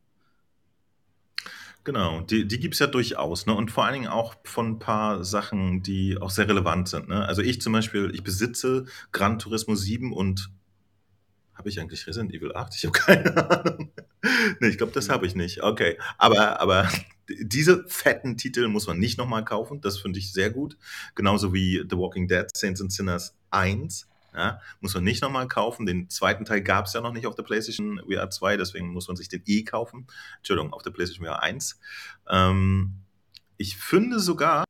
Genau, 1.84 2.22
die, 2.22 2.48
die 2.48 2.60
gibt 2.60 2.76
es 2.76 2.80
ja 2.80 2.88
durchaus, 2.88 3.46
ne? 3.46 3.54
Und 3.54 3.70
vor 3.70 3.84
allen 3.84 3.96
Dingen 3.96 4.08
auch 4.08 4.36
von 4.46 4.72
ein 4.72 4.80
paar 4.80 5.26
Sachen, 5.26 5.84
die 5.84 6.18
auch 6.18 6.30
sehr 6.30 6.48
relevant 6.48 6.88
sind. 6.88 7.10
Ne? 7.10 7.26
Also 7.26 7.42
ich 7.42 7.60
zum 7.60 7.74
Beispiel, 7.74 8.12
ich 8.14 8.24
besitze 8.24 8.86
Gran 9.12 9.38
Turismo 9.38 9.76
7 9.76 10.14
und 10.14 10.50
habe 11.54 11.70
ich 11.70 11.80
eigentlich 11.80 12.08
Resident 12.08 12.34
Evil 12.34 12.56
8? 12.56 12.76
Ich 12.76 12.86
habe 12.86 12.98
keine 12.98 13.50
Ahnung. 13.66 13.92
nee, 14.60 14.68
ich 14.70 14.78
glaube, 14.78 14.94
das 14.94 15.10
habe 15.10 15.26
ich 15.26 15.36
nicht. 15.36 15.62
Okay. 15.62 15.98
Aber, 16.18 16.62
aber 16.62 16.88
diese 17.30 17.86
fetten 17.88 18.38
Titel 18.38 18.68
muss 18.68 18.88
man 18.88 19.00
nicht 19.00 19.18
nochmal 19.18 19.46
kaufen. 19.46 19.82
Das 19.82 20.00
finde 20.00 20.20
ich 20.20 20.34
sehr 20.34 20.50
gut. 20.50 20.78
Genauso 21.16 21.54
wie 21.54 21.84
The 21.90 21.98
Walking 21.98 22.28
Dead, 22.28 22.48
Saints 22.56 22.82
and 22.82 22.92
Sinners 22.92 23.36
1. 23.52 24.08
Ja, 24.36 24.60
muss 24.82 24.96
man 24.96 25.04
nicht 25.04 25.22
nochmal 25.22 25.48
kaufen. 25.48 25.86
Den 25.86 26.10
zweiten 26.10 26.44
Teil 26.44 26.62
gab 26.62 26.86
es 26.86 26.94
ja 26.94 27.02
noch 27.02 27.14
nicht 27.14 27.28
auf 27.28 27.36
der 27.36 27.44
PlayStation 27.44 28.02
VR 28.08 28.30
2, 28.32 28.58
deswegen 28.58 28.88
muss 28.88 29.08
man 29.08 29.16
sich 29.16 29.30
den 29.30 29.44
eh 29.46 29.64
kaufen. 29.64 30.08
Entschuldigung, 30.38 30.74
auf 30.74 30.82
der 30.82 30.90
PlayStation 30.90 31.26
VR 31.28 31.44
1. 31.44 31.80
Ähm, 32.30 32.96
ich 33.58 33.78
finde 33.78 34.20
sogar, 34.20 34.64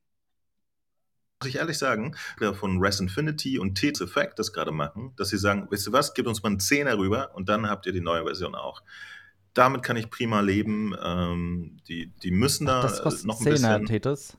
muss 1.40 1.48
ich 1.48 1.56
ehrlich 1.56 1.78
sagen, 1.78 2.14
von 2.52 2.78
Res 2.78 3.00
Infinity 3.00 3.58
und 3.58 3.78
Tales 3.78 4.02
Effect 4.02 4.38
das 4.38 4.52
gerade 4.52 4.70
machen, 4.70 5.14
dass 5.16 5.30
sie 5.30 5.38
sagen, 5.38 5.66
wisst 5.70 5.88
ihr 5.88 5.92
was, 5.94 6.12
gebt 6.12 6.28
uns 6.28 6.42
mal 6.42 6.50
einen 6.50 6.60
Zehner 6.60 6.98
rüber 6.98 7.34
und 7.34 7.48
dann 7.48 7.68
habt 7.68 7.86
ihr 7.86 7.92
die 7.92 8.02
neue 8.02 8.24
Version 8.24 8.54
auch. 8.54 8.82
Damit 9.54 9.82
kann 9.82 9.96
ich 9.96 10.10
prima 10.10 10.40
leben. 10.40 10.94
Ähm, 11.02 11.78
die, 11.88 12.08
die 12.22 12.30
müssen 12.30 12.66
da 12.66 12.82
das 12.82 13.02
kostet 13.02 13.26
noch 13.26 13.40
ein 13.40 13.44
Zehner, 13.44 13.78
bisschen. 13.78 13.86
Tetris? 13.86 14.36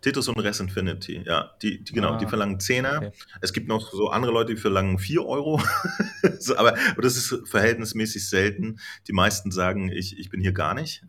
Tetris 0.00 0.28
und 0.28 0.38
Res 0.40 0.60
Infinity, 0.60 1.22
ja. 1.24 1.52
Die, 1.62 1.82
die 1.82 1.92
genau, 1.92 2.14
ah, 2.14 2.18
die 2.18 2.26
verlangen 2.26 2.58
Zehner. 2.60 2.96
Okay. 2.96 3.12
Es 3.40 3.52
gibt 3.52 3.68
noch 3.68 3.92
so 3.92 4.08
andere 4.08 4.32
Leute, 4.32 4.54
die 4.54 4.60
verlangen 4.60 4.98
4 4.98 5.24
Euro. 5.24 5.62
so, 6.38 6.56
aber, 6.56 6.76
aber 6.92 7.02
das 7.02 7.16
ist 7.16 7.48
verhältnismäßig 7.48 8.28
selten. 8.28 8.80
Die 9.06 9.12
meisten 9.12 9.50
sagen, 9.50 9.90
ich, 9.90 10.18
ich 10.18 10.30
bin 10.30 10.40
hier 10.40 10.52
gar 10.52 10.74
nicht. 10.74 11.04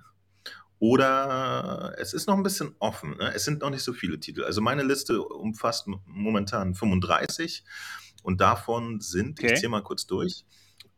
Oder 0.80 1.96
es 1.98 2.14
ist 2.14 2.28
noch 2.28 2.38
ein 2.38 2.44
bisschen 2.44 2.76
offen. 2.80 3.18
Ne? 3.18 3.34
Es 3.36 3.44
sind 3.44 3.62
noch 3.62 3.70
nicht 3.70 3.84
so 3.84 3.92
viele 3.92 4.20
Titel. 4.20 4.44
Also 4.44 4.62
meine 4.62 4.84
Liste 4.84 5.22
umfasst 5.22 5.88
momentan 6.06 6.74
35 6.74 7.64
und 8.24 8.40
davon 8.40 9.02
sind, 9.02 9.40
okay. 9.40 9.54
ich 9.54 9.60
zähle 9.60 9.70
mal 9.70 9.84
kurz 9.84 10.08
durch, 10.08 10.46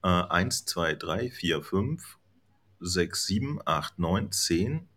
äh, 0.04 0.08
1, 0.08 0.66
2, 0.66 0.96
3, 0.96 1.30
4, 1.30 1.64
5, 1.64 2.18
6, 2.80 3.26
7, 3.26 3.60
8, 3.66 4.00
9, 4.00 4.32
10, 4.32 4.88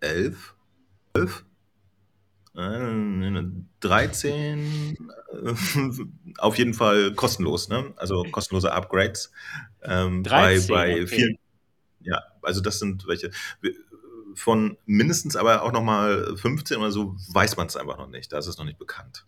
11, 0.00 0.54
12, 1.14 1.44
13, 3.80 4.98
auf 6.38 6.58
jeden 6.58 6.74
Fall 6.74 7.12
kostenlos, 7.14 7.68
ne? 7.68 7.92
also 7.96 8.24
kostenlose 8.24 8.72
Upgrades. 8.72 9.30
Ähm, 9.82 10.24
13, 10.24 10.68
bei, 10.68 10.74
bei 10.74 11.02
okay. 11.02 11.06
vielen 11.06 11.38
ja, 12.00 12.22
also 12.42 12.60
das 12.60 12.78
sind 12.78 13.06
welche. 13.06 13.30
Von 14.34 14.78
mindestens 14.86 15.36
aber 15.36 15.62
auch 15.62 15.72
nochmal 15.72 16.36
15 16.36 16.76
oder 16.78 16.92
so 16.92 17.16
weiß 17.32 17.56
man 17.56 17.66
es 17.66 17.76
einfach 17.76 17.98
noch 17.98 18.08
nicht. 18.08 18.32
Da 18.32 18.38
ist 18.38 18.46
es 18.46 18.56
noch 18.58 18.64
nicht 18.64 18.78
bekannt. 18.78 19.24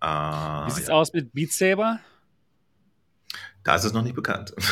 Ah, 0.00 0.66
Wie 0.66 0.72
sieht 0.72 0.84
es 0.84 0.88
ja. 0.88 0.94
aus 0.94 1.12
mit 1.12 1.32
Beat 1.32 1.52
Saber? 1.52 2.00
Da 3.64 3.74
ist 3.74 3.84
es 3.84 3.92
noch 3.92 4.02
nicht 4.02 4.14
bekannt. 4.14 4.54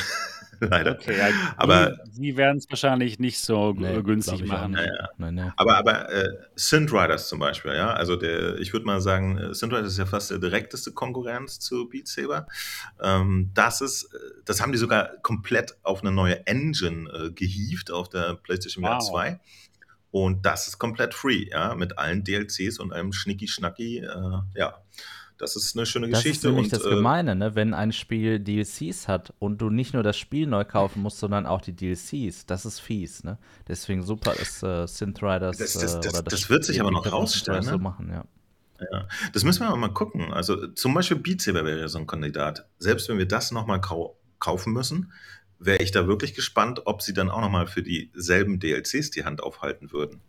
leider. 0.68 0.92
Okay, 0.92 1.18
ja, 1.18 1.28
aber 1.56 1.96
die 2.14 2.36
werden 2.36 2.58
es 2.58 2.66
wahrscheinlich 2.68 3.18
nicht 3.18 3.40
so 3.40 3.72
nee, 3.72 4.00
günstig 4.02 4.44
machen. 4.46 4.74
Ja, 4.74 4.84
ja. 4.84 5.08
Nein, 5.18 5.34
nein. 5.34 5.52
Aber, 5.56 5.76
aber 5.76 6.10
äh, 6.10 6.28
Synth 6.54 6.92
Riders 6.92 7.28
zum 7.28 7.38
Beispiel, 7.38 7.74
ja, 7.74 7.92
also 7.92 8.16
der, 8.16 8.58
ich 8.58 8.72
würde 8.72 8.86
mal 8.86 9.00
sagen, 9.00 9.38
äh, 9.38 9.54
Synth 9.54 9.72
Riders 9.72 9.92
ist 9.92 9.98
ja 9.98 10.06
fast 10.06 10.30
der 10.30 10.38
direkteste 10.38 10.92
Konkurrenz 10.92 11.60
zu 11.60 11.88
Beat 11.88 12.08
Saber. 12.08 12.46
Ähm, 13.00 13.50
das 13.54 13.80
ist, 13.80 14.04
äh, 14.14 14.18
das 14.44 14.60
haben 14.60 14.72
die 14.72 14.78
sogar 14.78 15.10
komplett 15.22 15.76
auf 15.82 16.02
eine 16.02 16.12
neue 16.12 16.46
Engine 16.46 17.10
äh, 17.10 17.30
gehievt 17.32 17.90
auf 17.90 18.08
der 18.08 18.34
PlayStation 18.34 18.84
wow. 18.84 19.02
2. 19.02 19.40
Und 20.10 20.44
das 20.44 20.68
ist 20.68 20.78
komplett 20.78 21.14
free, 21.14 21.48
ja, 21.50 21.74
mit 21.74 21.98
allen 21.98 22.22
DLCs 22.22 22.78
und 22.78 22.92
einem 22.92 23.12
Schnicki-Schnacki, 23.12 23.98
äh, 23.98 24.58
ja. 24.58 24.78
Das 25.42 25.56
ist 25.56 25.76
eine 25.76 25.86
schöne 25.86 26.08
Geschichte. 26.08 26.28
Das 26.28 26.36
ist 26.36 26.44
nämlich 26.44 26.64
und, 26.66 26.72
das 26.72 26.84
äh, 26.84 26.90
Gemeine, 26.90 27.34
ne? 27.34 27.56
wenn 27.56 27.74
ein 27.74 27.90
Spiel 27.90 28.38
DLCs 28.38 29.08
hat 29.08 29.34
und 29.40 29.60
du 29.60 29.70
nicht 29.70 29.92
nur 29.92 30.04
das 30.04 30.16
Spiel 30.16 30.46
neu 30.46 30.64
kaufen 30.64 31.02
musst, 31.02 31.18
sondern 31.18 31.46
auch 31.46 31.60
die 31.60 31.74
DLCs. 31.74 32.46
Das 32.46 32.64
ist 32.64 32.78
fies. 32.78 33.24
Ne? 33.24 33.38
Deswegen 33.66 34.04
super 34.04 34.34
ist 34.34 34.62
äh, 34.62 34.86
Synth 34.86 35.20
Riders. 35.20 35.56
Das, 35.56 35.72
das, 35.72 35.82
das, 35.82 35.94
äh, 35.96 36.00
das, 36.12 36.24
das 36.24 36.48
wird 36.48 36.64
sich 36.64 36.80
aber 36.80 36.92
noch 36.92 37.10
rausstellen. 37.10 37.64
Ne? 37.64 37.70
So 37.72 37.78
machen, 37.78 38.08
ja. 38.08 38.24
Ja, 38.92 39.08
das 39.32 39.42
müssen 39.42 39.66
wir 39.66 39.74
mal 39.74 39.88
gucken. 39.88 40.32
Also 40.32 40.68
zum 40.68 40.94
Beispiel 40.94 41.16
Beat 41.16 41.40
Saber 41.40 41.64
wäre 41.64 41.80
ja 41.80 41.88
so 41.88 41.98
ein 41.98 42.06
Kandidat. 42.06 42.68
Selbst 42.78 43.08
wenn 43.08 43.18
wir 43.18 43.26
das 43.26 43.50
nochmal 43.50 43.80
kau 43.80 44.16
kaufen 44.38 44.72
müssen, 44.72 45.12
wäre 45.58 45.82
ich 45.82 45.90
da 45.90 46.06
wirklich 46.06 46.34
gespannt, 46.34 46.82
ob 46.84 47.02
sie 47.02 47.14
dann 47.14 47.30
auch 47.30 47.40
nochmal 47.40 47.66
für 47.66 47.82
dieselben 47.82 48.60
DLCs 48.60 49.10
die 49.10 49.24
Hand 49.24 49.42
aufhalten 49.42 49.90
würden. 49.90 50.20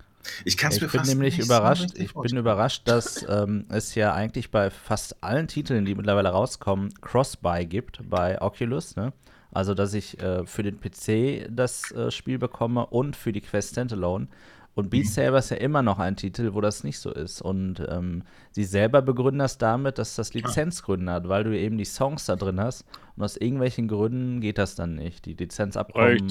Ich 0.45 0.57
kann 0.57 0.71
es 0.71 0.81
mir 0.81 0.87
bin 0.87 0.99
fast 0.99 1.09
nämlich 1.09 1.39
überrascht. 1.39 1.95
So 1.95 2.01
ich 2.01 2.13
bin 2.13 2.37
überrascht, 2.37 2.83
dass 2.85 3.25
ähm, 3.27 3.65
es 3.69 3.95
ja 3.95 4.13
eigentlich 4.13 4.51
bei 4.51 4.69
fast 4.69 5.23
allen 5.23 5.47
Titeln, 5.47 5.85
die 5.85 5.95
mittlerweile 5.95 6.29
rauskommen, 6.29 6.93
Cross-Buy 7.01 7.65
gibt 7.65 8.09
bei 8.09 8.41
Oculus. 8.41 8.95
Ne? 8.95 9.13
Also, 9.51 9.73
dass 9.73 9.93
ich 9.93 10.19
äh, 10.19 10.45
für 10.45 10.63
den 10.63 10.79
PC 10.79 11.47
das 11.49 11.91
äh, 11.91 12.11
Spiel 12.11 12.39
bekomme 12.39 12.85
und 12.87 13.15
für 13.15 13.31
die 13.31 13.41
Quest 13.41 13.71
Standalone. 13.71 14.27
Und 14.75 14.89
Beat 14.89 15.05
mhm. 15.05 15.09
Saber 15.09 15.37
ist 15.37 15.51
ja 15.51 15.57
immer 15.57 15.83
noch 15.83 15.99
ein 15.99 16.15
Titel, 16.15 16.53
wo 16.53 16.61
das 16.61 16.83
nicht 16.83 16.97
so 16.97 17.11
ist. 17.11 17.41
Und 17.43 17.83
ähm, 17.87 18.23
sie 18.51 18.63
selber 18.63 19.03
begründen 19.03 19.39
das 19.39 19.59
damit, 19.59 19.99
dass 19.99 20.15
das 20.15 20.33
Lizenzgründe 20.33 21.11
hat, 21.11 21.29
weil 21.29 21.43
du 21.43 21.55
eben 21.55 21.77
die 21.77 21.85
Songs 21.85 22.25
da 22.25 22.35
drin 22.35 22.59
hast. 22.59 22.83
Und 23.15 23.23
aus 23.23 23.37
irgendwelchen 23.37 23.87
Gründen 23.87 24.41
geht 24.41 24.57
das 24.57 24.73
dann 24.73 24.95
nicht. 24.95 25.25
Die 25.25 25.35
Lizenzabkommen 25.35 26.27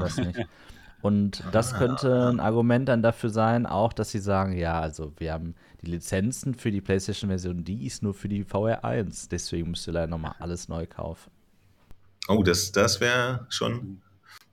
das 0.00 0.18
nicht. 0.18 0.40
Und 1.04 1.44
das 1.52 1.74
könnte 1.74 2.30
ein 2.30 2.40
Argument 2.40 2.88
dann 2.88 3.02
dafür 3.02 3.28
sein, 3.28 3.66
auch, 3.66 3.92
dass 3.92 4.10
sie 4.10 4.20
sagen, 4.20 4.56
ja, 4.56 4.80
also 4.80 5.12
wir 5.18 5.34
haben 5.34 5.54
die 5.82 5.90
Lizenzen 5.90 6.54
für 6.54 6.70
die 6.70 6.80
PlayStation-Version, 6.80 7.62
die 7.62 7.84
ist 7.84 8.02
nur 8.02 8.14
für 8.14 8.30
die 8.30 8.42
VR 8.42 8.86
1. 8.86 9.28
Deswegen 9.28 9.68
müsst 9.68 9.86
ihr 9.86 9.92
leider 9.92 10.06
nochmal 10.06 10.34
alles 10.38 10.66
neu 10.68 10.86
kaufen. 10.86 11.30
Oh, 12.26 12.42
das, 12.42 12.72
das 12.72 13.02
wäre 13.02 13.46
schon. 13.50 14.00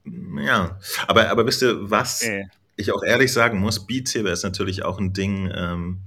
Ja. 0.03 0.77
Aber, 1.07 1.29
aber 1.29 1.45
wisst 1.45 1.61
ihr, 1.61 1.89
was 1.89 2.23
äh. 2.23 2.43
ich 2.75 2.91
auch 2.91 3.01
ehrlich 3.01 3.31
sagen 3.31 3.57
muss, 3.59 3.87
Beat 3.87 4.09
Saber 4.09 4.33
ist 4.33 4.43
natürlich 4.43 4.83
auch 4.83 4.99
ein 4.99 5.13
Ding, 5.13 5.49
ähm, 5.55 6.01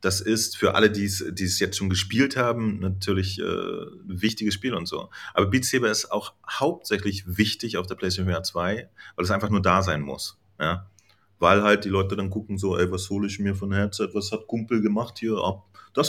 das 0.00 0.20
ist 0.20 0.56
für 0.56 0.74
alle, 0.74 0.90
die 0.90 1.04
es 1.04 1.58
jetzt 1.58 1.76
schon 1.76 1.90
gespielt 1.90 2.36
haben, 2.36 2.78
natürlich 2.78 3.38
äh, 3.38 3.42
ein 3.42 4.22
wichtiges 4.22 4.54
Spiel 4.54 4.74
und 4.74 4.86
so. 4.86 5.10
Aber 5.34 5.46
Beat 5.46 5.64
Saber 5.64 5.90
ist 5.90 6.10
auch 6.10 6.34
hauptsächlich 6.48 7.24
wichtig 7.26 7.76
auf 7.76 7.86
der 7.86 7.96
PlayStation 7.96 8.32
VR 8.32 8.42
2, 8.42 8.88
weil 9.16 9.24
es 9.24 9.30
einfach 9.30 9.50
nur 9.50 9.62
da 9.62 9.82
sein 9.82 10.00
muss. 10.00 10.38
Ja? 10.58 10.86
Weil 11.38 11.62
halt 11.62 11.84
die 11.84 11.90
Leute 11.90 12.16
dann 12.16 12.30
gucken 12.30 12.58
so, 12.58 12.78
ey, 12.78 12.90
was 12.90 13.10
hole 13.10 13.26
ich 13.26 13.38
mir 13.38 13.54
von 13.54 13.72
Headset, 13.72 14.10
was 14.14 14.32
hat 14.32 14.46
Kumpel 14.46 14.80
gemacht 14.80 15.18
hier 15.18 15.36
ab? 15.36 15.66
Das 15.92 16.08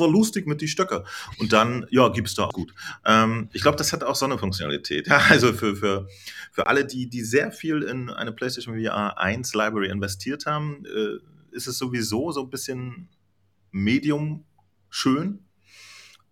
war 0.00 0.08
lustig 0.08 0.46
mit 0.46 0.60
die 0.60 0.68
Stöcker. 0.68 1.04
Und 1.38 1.52
dann, 1.52 1.86
ja, 1.90 2.08
gibt's 2.08 2.34
da 2.34 2.44
auch 2.44 2.52
gut. 2.52 2.74
Ähm, 3.04 3.48
ich 3.52 3.62
glaube, 3.62 3.78
das 3.78 3.92
hat 3.92 4.02
auch 4.02 4.16
so 4.16 4.26
eine 4.26 4.38
Funktionalität. 4.38 5.06
Ja, 5.16 5.18
also 5.30 5.52
für, 5.52 5.76
für, 5.76 6.08
für 6.50 6.66
alle, 6.66 6.84
die, 6.84 7.08
die 7.08 7.22
sehr 7.22 7.52
viel 7.52 7.82
in 7.82 8.10
eine 8.10 8.32
PlayStation 8.32 8.78
VR 8.82 9.18
1 9.18 9.54
Library 9.54 9.88
investiert 9.88 10.46
haben, 10.46 10.84
äh, 10.84 11.18
ist 11.56 11.66
es 11.66 11.78
sowieso 11.78 12.30
so 12.30 12.42
ein 12.42 12.50
bisschen 12.50 13.08
medium 13.72 14.44
schön. 14.88 15.42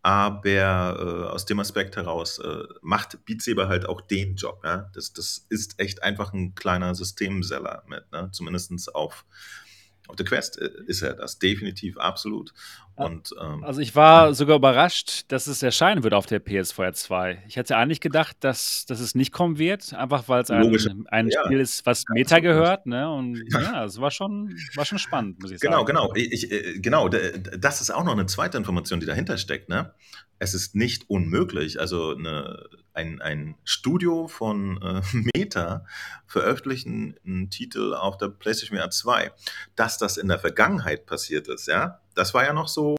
Aber 0.03 0.45
äh, 0.45 1.33
aus 1.33 1.47
dem 1.47 1.61
Aspekt 1.61 1.97
heraus 1.97 2.39
äh, 2.39 2.64
macht 2.83 3.25
Beat 3.25 3.41
Saber 3.41 3.68
halt 3.68 3.87
auch 3.89 4.03
den 4.03 4.37
Job. 4.37 4.61
Ja? 4.62 4.91
Das, 4.93 5.14
das 5.14 5.47
ist 5.49 5.81
echt 5.81 6.03
einfach 6.03 6.35
ein 6.35 6.55
kleiner 6.55 6.95
Systemseller 6.95 7.85
mit, 7.89 8.12
ne? 8.12 8.29
zumindest 8.31 8.95
auf 8.95 9.25
auf 10.09 10.17
der 10.17 10.27
Quest 10.27 10.61
äh, 10.61 10.71
ist 10.87 11.03
er 11.03 11.15
das 11.15 11.39
definitiv 11.39 11.97
absolut. 11.97 12.53
Und, 12.97 13.35
ähm, 13.41 13.65
also 13.65 13.81
ich 13.81 13.97
war 13.97 14.35
sogar 14.35 14.57
überrascht, 14.57 15.25
dass 15.29 15.49
es 15.49 15.63
erscheinen 15.63 16.05
wird 16.05 16.15
auf 16.15 16.27
der 16.27 16.45
PS4 16.45 16.93
2. 16.93 17.43
Ich 17.49 17.57
hätte 17.57 17.77
eigentlich 17.77 18.01
gedacht, 18.01 18.37
dass, 18.41 18.87
dass 18.87 19.01
es 19.01 19.17
nicht 19.17 19.33
kommen 19.33 19.59
wird, 19.59 19.95
einfach 19.95 20.29
weil 20.29 20.43
es 20.43 20.51
ein, 20.51 21.07
ein 21.09 21.29
ja, 21.29 21.45
Spiel 21.45 21.59
ist, 21.59 21.85
was 21.87 22.05
Meta 22.11 22.39
gehört. 22.39 22.87
Ne? 22.87 23.11
Und 23.11 23.43
ja, 23.51 23.61
ja, 23.61 23.85
es 23.85 24.01
war 24.01 24.13
schon, 24.13 24.55
war 24.77 24.85
schon 24.85 24.99
spannend, 24.99 25.43
muss 25.43 25.51
ich 25.51 25.61
genau, 25.61 25.79
sagen. 25.79 25.87
Genau, 25.87 26.09
genau. 26.09 26.15
Ich, 26.33 26.53
äh, 26.53 26.79
genau. 26.79 27.09
Das 27.09 27.81
ist 27.81 27.91
auch 27.91 28.05
noch 28.05 28.13
eine 28.13 28.27
zweite 28.27 28.59
Information, 28.59 29.01
die 29.01 29.07
dahinter 29.07 29.39
steckt. 29.39 29.69
Ne? 29.69 29.93
Es 30.39 30.55
ist 30.55 30.77
nicht 30.77 31.11
unmöglich. 31.11 31.81
Also 31.81 32.15
eine 32.15 32.69
ein, 32.95 33.20
ein 33.20 33.57
Studio 33.64 34.28
von 34.28 34.80
äh, 34.80 35.03
Meta 35.36 35.84
veröffentlichen 36.26 37.16
einen 37.24 37.51
Titel 37.51 37.95
auf 37.95 38.16
der 38.16 38.28
PlayStation 38.28 38.78
VR 38.78 38.90
2. 38.90 39.32
Dass 39.76 39.99
das 39.99 40.16
in 40.16 40.28
der 40.28 40.38
Vergangenheit 40.38 41.07
passiert 41.07 41.49
ist, 41.49 41.66
ja, 41.66 42.01
das 42.14 42.32
war 42.32 42.45
ja 42.45 42.53
noch 42.53 42.68
so, 42.68 42.97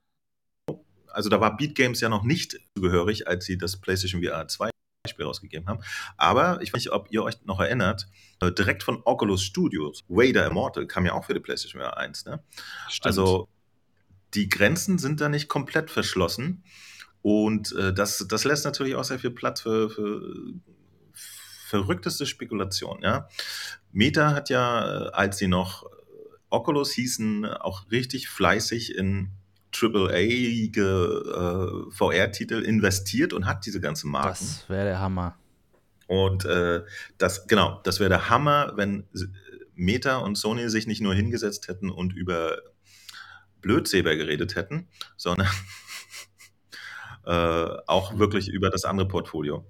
also 1.08 1.30
da 1.30 1.40
war 1.40 1.58
Beat 1.58 1.76
Games 1.76 2.02
ja 2.02 2.10
noch 2.10 2.24
nicht 2.24 2.60
zugehörig, 2.76 3.28
als 3.28 3.46
sie 3.46 3.58
das 3.58 3.78
PlayStation 3.78 4.22
VR 4.22 4.48
2 4.48 4.70
Spiel 5.08 5.26
rausgegeben 5.26 5.68
haben. 5.68 5.82
Aber 6.18 6.62
ich 6.62 6.74
weiß 6.74 6.80
nicht, 6.80 6.92
ob 6.92 7.12
ihr 7.12 7.24
euch 7.24 7.36
noch 7.46 7.60
erinnert, 7.60 8.08
äh, 8.42 8.52
direkt 8.52 8.84
von 8.84 9.02
Oculus 9.06 9.44
Studios, 9.44 10.04
Wader 10.08 10.48
Immortal 10.48 10.88
kam 10.88 11.06
ja 11.06 11.14
auch 11.14 11.26
für 11.26 11.34
die 11.34 11.40
PlayStation 11.40 11.82
VR 11.82 11.98
1. 11.98 12.26
Ne? 12.26 12.44
Also 13.02 13.48
die 14.34 14.50
Grenzen 14.50 14.98
sind 14.98 15.22
da 15.22 15.30
nicht 15.30 15.48
komplett 15.48 15.90
verschlossen. 15.90 16.64
Und 17.26 17.76
äh, 17.76 17.92
das, 17.92 18.28
das 18.30 18.44
lässt 18.44 18.66
natürlich 18.66 18.94
auch 18.94 19.04
sehr 19.04 19.18
viel 19.18 19.32
Platz 19.32 19.62
für, 19.62 19.90
für 19.90 20.36
verrückteste 21.66 22.28
Spekulation. 22.28 23.02
Ja? 23.02 23.28
Meta 23.92 24.36
hat 24.36 24.52
ja, 24.52 25.08
äh, 25.08 25.10
als 25.10 25.40
sie 25.40 25.48
noch 25.48 25.90
Oculus 26.52 26.92
hießen, 26.92 27.48
auch 27.48 27.90
richtig 27.90 28.30
fleißig 28.30 28.96
in 28.96 29.32
AAA-ige 29.76 31.88
äh, 31.90 31.92
VR-Titel 31.92 32.62
investiert 32.62 33.34
und 33.34 33.48
hat 33.48 33.66
diese 33.66 33.82
ganzen 33.82 34.12
Marken. 34.12 34.46
Das 34.46 34.70
wäre 34.70 34.86
der 34.86 35.00
Hammer. 35.00 35.36
Und 36.06 36.46
äh, 36.46 36.84
das, 37.18 37.48
genau, 37.48 37.82
das 37.86 38.00
wäre 38.00 38.10
der 38.10 38.30
Hammer, 38.30 38.74
wenn 38.76 39.08
Meta 39.74 40.18
und 40.18 40.38
Sony 40.38 40.70
sich 40.70 40.86
nicht 40.86 41.02
nur 41.02 41.16
hingesetzt 41.16 41.70
hätten 41.70 41.90
und 41.90 42.14
über 42.14 42.60
Blödsäber 43.62 44.16
geredet 44.16 44.56
hätten, 44.56 44.90
sondern 45.18 45.48
äh, 47.26 47.78
auch 47.88 48.18
wirklich 48.18 48.48
über 48.50 48.70
das 48.70 48.86
andere 48.86 49.08
Portfolio. 49.08 49.66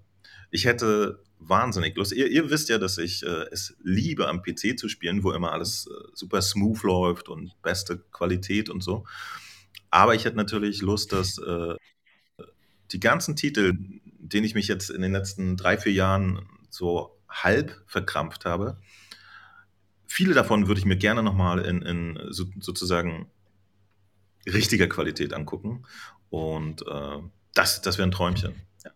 Ich 0.52 0.66
hätte 0.66 1.24
wahnsinnig 1.40 1.96
Lust. 1.96 2.12
Ihr, 2.12 2.28
ihr 2.28 2.50
wisst 2.50 2.70
ja, 2.70 2.78
dass 2.78 2.98
ich 2.98 3.24
äh, 3.24 3.46
es 3.52 3.76
liebe, 3.84 4.28
am 4.28 4.42
PC 4.42 4.78
zu 4.78 4.90
spielen, 4.90 5.24
wo 5.24 5.32
immer 5.32 5.52
alles 5.52 5.88
äh, 5.88 6.08
super 6.14 6.42
smooth 6.42 6.84
läuft 6.84 7.30
und 7.30 7.52
beste 7.62 8.00
Qualität 8.12 8.70
und 8.70 8.82
so. 8.82 9.06
Aber 9.90 10.16
ich 10.16 10.26
hätte 10.26 10.38
natürlich 10.38 10.82
Lust, 10.82 11.14
dass 11.14 11.38
äh, 11.38 11.76
die 12.92 13.00
ganzen 13.00 13.36
Titel, 13.36 13.74
denen 14.20 14.46
ich 14.46 14.56
mich 14.56 14.68
jetzt 14.68 14.90
in 14.90 15.02
den 15.02 15.12
letzten 15.12 15.58
drei, 15.58 15.78
vier 15.78 15.94
Jahren 15.94 16.48
so 16.70 17.18
halb 17.30 17.82
verkrampft 17.88 18.46
habe, 18.46 18.78
viele 20.08 20.34
davon 20.34 20.68
würde 20.68 20.80
ich 20.80 20.86
mir 20.86 20.98
gerne 20.98 21.24
nochmal 21.24 21.60
in, 21.60 21.82
in 21.82 22.20
so, 22.30 22.46
sozusagen 22.60 23.30
richtiger 24.46 24.88
Qualität 24.88 25.34
angucken. 25.34 25.86
Und 26.30 26.82
äh, 26.88 27.20
das, 27.56 27.82
das 27.82 27.98
wäre 27.98 28.08
ein 28.08 28.12
Träumchen. 28.12 28.54
Ja. 28.84 28.92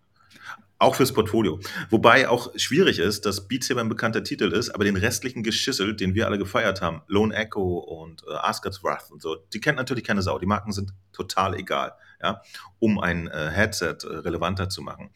Auch 0.78 0.95
fürs 0.95 1.14
Portfolio. 1.14 1.60
Wobei 1.89 2.30
auch 2.30 2.51
schwierig 2.57 2.99
ist, 2.99 3.26
dass 3.26 3.48
Beat 3.48 3.64
Saber 3.64 3.81
ein 3.81 3.90
bekannter 3.90 4.23
Titel 4.23 4.52
ist, 4.52 4.69
aber 4.69 4.84
den 4.84 4.95
restlichen 4.95 5.41
Geschissel, 5.41 5.95
den 5.95 6.14
wir 6.14 6.27
alle 6.27 6.38
gefeiert 6.38 6.81
haben, 6.81 7.02
Lone 7.07 7.36
Echo 7.36 7.80
und 7.80 8.23
äh, 8.27 8.34
Asgard's 8.34 8.84
Wrath 8.84 9.10
und 9.10 9.22
so, 9.22 9.36
die 9.53 9.60
kennt 9.60 9.77
natürlich 9.77 10.03
keine 10.03 10.22
Sau. 10.22 10.38
Die 10.38 10.45
Marken 10.45 10.72
sind 10.72 10.94
total 11.11 11.56
egal, 11.56 11.94
ja, 12.22 12.41
um 12.77 12.99
ein 12.99 13.27
äh, 13.27 13.49
Headset 13.49 13.98
äh, 14.03 14.18
relevanter 14.18 14.69
zu 14.69 14.81
machen. 14.81 15.10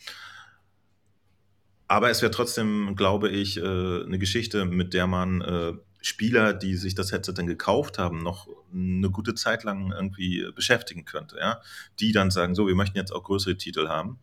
Aber 1.87 2.09
es 2.09 2.21
wäre 2.21 2.31
trotzdem, 2.31 2.95
glaube 2.95 3.29
ich, 3.29 3.57
äh, 3.57 3.61
eine 3.61 4.17
Geschichte, 4.17 4.65
mit 4.65 4.93
der 4.93 5.05
man 5.05 5.41
äh, 5.41 5.73
Spieler, 6.05 6.53
die 6.53 6.75
sich 6.75 6.95
das 6.95 7.11
Headset 7.11 7.33
dann 7.35 7.47
gekauft 7.47 7.97
haben, 7.97 8.19
noch 8.19 8.47
eine 8.73 9.09
gute 9.09 9.35
Zeit 9.35 9.63
lang 9.63 9.91
irgendwie 9.91 10.45
beschäftigen 10.53 11.05
könnte, 11.05 11.37
ja. 11.37 11.61
Die 11.99 12.11
dann 12.11 12.29
sagen, 12.29 12.55
so, 12.55 12.67
wir 12.67 12.75
möchten 12.75 12.97
jetzt 12.97 13.11
auch 13.11 13.23
größere 13.23 13.57
Titel 13.57 13.87
haben. 13.87 14.19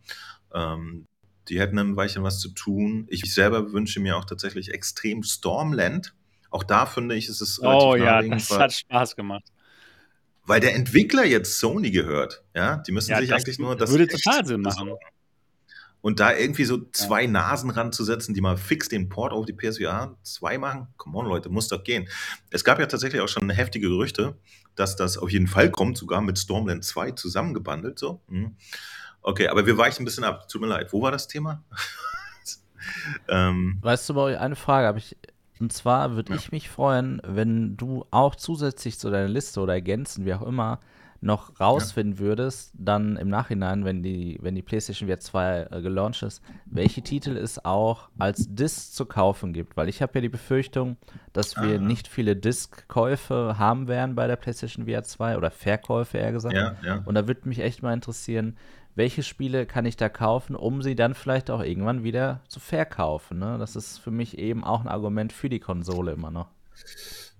Ähm, 0.53 1.07
die 1.49 1.59
hätten 1.59 1.79
ein 1.79 1.95
Weilchen 1.95 2.23
was 2.23 2.39
zu 2.39 2.49
tun. 2.49 3.07
Ich 3.09 3.33
selber 3.33 3.73
wünsche 3.73 3.99
mir 3.99 4.15
auch 4.15 4.25
tatsächlich 4.25 4.71
extrem 4.73 5.23
Stormland. 5.23 6.13
Auch 6.51 6.63
da 6.63 6.85
finde 6.85 7.15
ich, 7.15 7.27
ist 7.27 7.41
es 7.41 7.59
Oh 7.61 7.95
ja, 7.95 8.21
das 8.21 8.49
hat 8.51 8.73
Spaß 8.73 9.15
gemacht. 9.15 9.45
Weil 10.43 10.59
der 10.59 10.75
Entwickler 10.75 11.25
jetzt 11.25 11.59
Sony 11.59 11.91
gehört, 11.91 12.43
ja, 12.55 12.77
die 12.77 12.91
müssen 12.91 13.11
ja, 13.11 13.19
sich 13.19 13.33
eigentlich 13.33 13.59
nur 13.59 13.75
das 13.75 13.89
würde 13.91 14.07
total 14.07 14.45
Sinn 14.45 14.61
machen. 14.61 14.93
Und 16.01 16.19
da 16.19 16.35
irgendwie 16.35 16.65
so 16.65 16.89
zwei 16.91 17.23
ja. 17.23 17.29
Nasen 17.29 17.69
ranzusetzen, 17.69 18.33
die 18.33 18.41
mal 18.41 18.57
fix 18.57 18.89
den 18.89 19.07
Port 19.07 19.33
auf 19.33 19.45
die 19.45 19.53
PSVR 19.53 20.17
2 20.23 20.57
machen, 20.57 20.87
come 20.97 21.17
on 21.19 21.27
Leute, 21.27 21.49
muss 21.49 21.67
doch 21.67 21.83
gehen. 21.83 22.09
Es 22.49 22.63
gab 22.63 22.79
ja 22.79 22.87
tatsächlich 22.87 23.21
auch 23.21 23.27
schon 23.27 23.49
heftige 23.49 23.87
Gerüchte, 23.87 24.35
dass 24.75 24.95
das 24.95 25.17
auf 25.17 25.29
jeden 25.29 25.47
Fall 25.47 25.69
kommt, 25.69 25.97
sogar 25.97 26.21
mit 26.21 26.39
Stormland 26.39 26.83
2 26.83 27.11
zusammengebundelt. 27.11 27.99
So. 27.99 28.21
Mhm. 28.27 28.55
Okay, 29.21 29.47
aber 29.47 29.65
wir 29.67 29.77
weichen 29.77 30.01
ein 30.01 30.05
bisschen 30.05 30.23
ab. 30.23 30.47
Tut 30.47 30.61
mir 30.61 30.67
leid. 30.67 30.91
Wo 30.91 31.01
war 31.03 31.11
das 31.11 31.27
Thema? 31.27 31.63
ähm, 33.27 33.77
weißt 33.81 34.09
du, 34.09 34.23
eine 34.23 34.55
Frage 34.55 34.87
habe 34.87 34.97
ich 34.97 35.15
Und 35.59 35.71
zwar 35.71 36.15
würde 36.15 36.33
ja. 36.33 36.39
ich 36.39 36.51
mich 36.51 36.69
freuen, 36.69 37.21
wenn 37.23 37.77
du 37.77 38.05
auch 38.09 38.35
zusätzlich 38.35 38.97
zu 38.97 39.11
deiner 39.11 39.29
Liste 39.29 39.59
oder 39.59 39.73
ergänzen, 39.73 40.25
wie 40.25 40.33
auch 40.33 40.41
immer, 40.41 40.79
noch 41.21 41.59
rausfinden 41.59 42.15
ja. 42.15 42.19
würdest, 42.19 42.73
dann 42.73 43.15
im 43.15 43.29
Nachhinein, 43.29 43.85
wenn 43.85 44.01
die, 44.01 44.39
wenn 44.41 44.55
die 44.55 44.63
PlayStation 44.63 45.07
VR 45.07 45.19
2 45.19 45.67
äh, 45.69 45.81
gelauncht 45.81 46.23
ist, 46.23 46.41
welche 46.65 47.03
Titel 47.03 47.37
es 47.37 47.63
auch 47.63 48.09
als 48.17 48.47
Disc 48.53 48.93
zu 48.93 49.05
kaufen 49.05 49.53
gibt. 49.53 49.77
Weil 49.77 49.87
ich 49.87 50.01
habe 50.01 50.13
ja 50.15 50.21
die 50.21 50.29
Befürchtung, 50.29 50.97
dass 51.31 51.55
wir 51.55 51.75
ah. 51.75 51.81
nicht 51.81 52.07
viele 52.07 52.35
Disc-Käufe 52.35 53.55
haben 53.59 53.87
werden 53.87 54.15
bei 54.15 54.25
der 54.25 54.35
PlayStation 54.35 54.87
VR 54.87 55.03
2 55.03 55.37
oder 55.37 55.51
Verkäufe 55.51 56.17
eher 56.17 56.31
gesagt. 56.31 56.55
Ja, 56.55 56.75
ja. 56.83 57.03
Und 57.05 57.13
da 57.13 57.27
würde 57.27 57.47
mich 57.47 57.59
echt 57.59 57.83
mal 57.83 57.93
interessieren, 57.93 58.57
welche 58.95 59.23
Spiele 59.23 59.67
kann 59.67 59.85
ich 59.85 59.95
da 59.97 60.09
kaufen, 60.09 60.55
um 60.55 60.81
sie 60.81 60.95
dann 60.95 61.13
vielleicht 61.13 61.51
auch 61.51 61.61
irgendwann 61.61 62.03
wieder 62.03 62.41
zu 62.47 62.59
verkaufen. 62.59 63.37
Ne? 63.37 63.57
Das 63.59 63.75
ist 63.75 63.99
für 63.99 64.11
mich 64.11 64.37
eben 64.39 64.63
auch 64.63 64.81
ein 64.81 64.87
Argument 64.87 65.31
für 65.31 65.49
die 65.49 65.59
Konsole 65.59 66.11
immer 66.13 66.31
noch. 66.31 66.49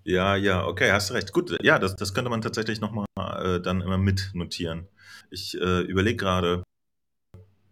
Ja, 0.03 0.35
ja, 0.35 0.65
okay, 0.65 0.91
hast 0.91 1.11
recht. 1.11 1.31
Gut, 1.31 1.55
ja, 1.61 1.77
das, 1.77 1.95
das 1.95 2.13
könnte 2.13 2.29
man 2.29 2.41
tatsächlich 2.41 2.81
nochmal 2.81 3.05
äh, 3.17 3.61
dann 3.61 3.81
immer 3.81 3.97
mitnotieren. 3.97 4.87
Ich 5.29 5.55
äh, 5.59 5.81
überlege 5.81 6.17
gerade, 6.17 6.63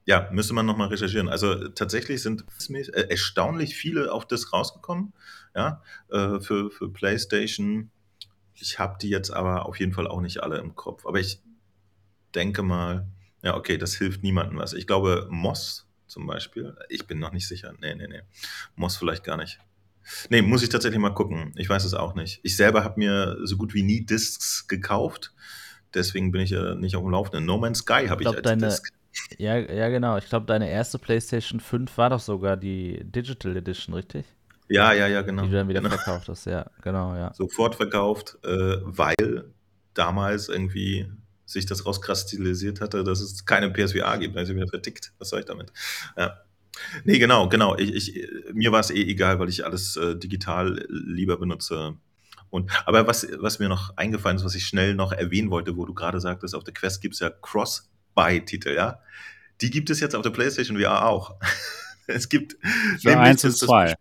ja, 0.06 0.30
müsste 0.32 0.54
man 0.54 0.66
nochmal 0.66 0.90
recherchieren. 0.90 1.28
Also 1.28 1.70
tatsächlich 1.70 2.22
sind 2.22 2.46
äh, 2.70 3.08
erstaunlich 3.10 3.76
viele 3.76 4.12
auf 4.12 4.28
das 4.28 4.54
rausgekommen, 4.54 5.14
ja, 5.56 5.82
äh, 6.10 6.40
für, 6.40 6.70
für 6.70 6.90
PlayStation. 6.92 7.90
Ich 8.54 8.78
habe 8.78 8.98
die 9.02 9.10
jetzt 9.10 9.32
aber 9.32 9.66
auf 9.66 9.80
jeden 9.80 9.94
Fall 9.94 10.08
auch 10.08 10.22
nicht 10.22 10.44
alle 10.44 10.58
im 10.58 10.76
Kopf. 10.76 11.06
Aber 11.08 11.20
ich 11.20 11.42
denke 12.36 12.62
mal, 12.62 13.08
ja, 13.42 13.56
okay, 13.56 13.78
das 13.78 13.96
hilft 13.96 14.22
niemandem 14.22 14.60
was. 14.60 14.74
Ich 14.74 14.86
glaube, 14.86 15.28
Moss 15.32 15.88
zum 16.08 16.28
Beispiel, 16.28 16.76
ich 16.90 17.08
bin 17.08 17.20
noch 17.20 17.32
nicht 17.32 17.48
sicher. 17.48 17.74
Nee, 17.80 17.96
nee, 17.96 18.08
nee. 18.08 18.22
Moss 18.76 18.98
vielleicht 18.98 19.24
gar 19.24 19.38
nicht. 19.38 19.60
Nee, 20.30 20.42
muss 20.42 20.64
ich 20.64 20.70
tatsächlich 20.70 21.00
mal 21.00 21.14
gucken. 21.14 21.54
Ich 21.56 21.70
weiß 21.70 21.86
es 21.86 21.94
auch 21.94 22.16
nicht. 22.16 22.40
Ich 22.44 22.56
selber 22.56 22.84
habe 22.84 23.00
mir 23.00 23.38
so 23.44 23.58
gut 23.58 23.74
wie 23.74 23.84
nie 23.84 24.06
Discs 24.06 24.68
gekauft. 24.68 25.34
Deswegen 25.94 26.32
bin 26.32 26.42
ich 26.42 26.52
ja 26.52 26.76
nicht 26.76 26.96
auf 26.96 27.04
dem 27.04 27.12
Laufenden. 27.12 27.46
No 27.46 27.58
Man's 27.58 27.80
Sky 27.80 28.08
habe 28.08 28.22
ich, 28.22 28.30
ich 28.30 28.36
als 28.36 28.42
deine, 28.44 28.68
Disc. 28.68 28.92
Ja, 29.38 29.58
ja, 29.58 29.90
genau. 29.90 30.18
Ich 30.18 30.28
glaube, 30.30 30.46
deine 30.46 30.70
erste 30.70 31.00
PlayStation 31.00 31.60
5 31.60 31.98
war 31.98 32.12
doch 32.12 32.20
sogar 32.20 32.58
die 32.58 33.00
Digital 33.04 33.58
Edition, 33.58 33.96
richtig? 33.96 34.26
Ja, 34.68 34.94
ja, 34.94 35.08
ja, 35.08 35.24
genau. 35.24 35.44
Die 35.44 35.50
du 35.50 35.56
dann 35.56 35.68
wieder 35.68 35.82
genau. 35.82 35.96
verkauft 35.96 36.30
hast, 36.30 36.46
ja, 36.46 36.70
genau, 36.84 37.16
ja. 37.16 37.34
Sofort 37.34 37.76
verkauft, 37.76 38.38
äh, 38.44 38.78
weil 38.84 39.52
damals 39.96 40.48
irgendwie 40.48 41.08
sich 41.46 41.66
das 41.66 41.86
rauskristallisiert 41.86 42.80
hatte, 42.80 43.04
dass 43.04 43.20
es 43.20 43.46
keine 43.46 43.72
PSVR 43.72 44.20
gibt. 44.20 44.36
Dann 44.36 44.44
ist 44.44 44.50
sie 44.50 44.56
wieder 44.56 44.68
vertickt. 44.68 45.12
Was 45.18 45.30
soll 45.30 45.40
ich 45.40 45.46
damit? 45.48 45.74
Ja. 46.16 46.38
Nee, 47.04 47.20
genau, 47.20 47.50
genau. 47.50 47.78
Ich, 47.78 47.94
ich, 47.94 48.28
mir 48.54 48.72
war 48.72 48.80
es 48.80 48.90
eh 48.90 49.02
egal, 49.02 49.40
weil 49.40 49.50
ich 49.50 49.66
alles 49.66 49.96
äh, 49.98 50.16
digital 50.16 50.86
lieber 50.90 51.38
benutze. 51.38 51.98
Und, 52.50 52.72
aber 52.86 53.08
was, 53.08 53.28
was 53.40 53.60
mir 53.60 53.70
noch 53.70 53.96
eingefallen 53.98 54.38
ist, 54.38 54.46
was 54.46 54.56
ich 54.56 54.66
schnell 54.66 54.96
noch 54.96 55.12
erwähnen 55.12 55.52
wollte, 55.52 55.78
wo 55.78 55.86
du 55.86 55.94
gerade 55.94 56.20
sagtest, 56.20 56.56
auf 56.56 56.64
der 56.64 56.74
Quest 56.74 57.02
gibt 57.02 57.14
es 57.14 57.20
ja 57.20 57.30
Cross-Buy-Titel, 57.30 58.74
ja? 58.76 59.00
Die 59.62 59.70
gibt 59.70 59.90
es 59.90 60.00
jetzt 60.00 60.16
auf 60.16 60.24
der 60.24 60.32
PlayStation 60.32 60.80
VR 60.80 61.06
auch. 61.06 61.36
es 62.08 62.30
gibt 62.30 62.58
ja, 63.00 63.20
eins 63.20 63.44
und 63.44 63.56
zwei. 63.56 63.96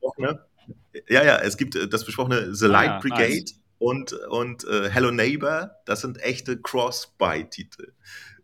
Ja, 1.09 1.23
ja, 1.23 1.37
es 1.37 1.57
gibt 1.57 1.77
äh, 1.77 1.89
das 1.89 2.05
besprochene 2.05 2.55
The 2.55 2.67
Light 2.67 2.89
ah, 2.89 2.95
ja, 2.95 3.01
Brigade 3.01 3.29
nice 3.29 3.61
und, 3.79 4.13
und 4.13 4.65
äh, 4.65 4.91
Hello 4.91 5.11
Neighbor, 5.11 5.71
das 5.85 6.01
sind 6.01 6.21
echte 6.21 6.61
Cross-Buy-Titel. 6.61 7.93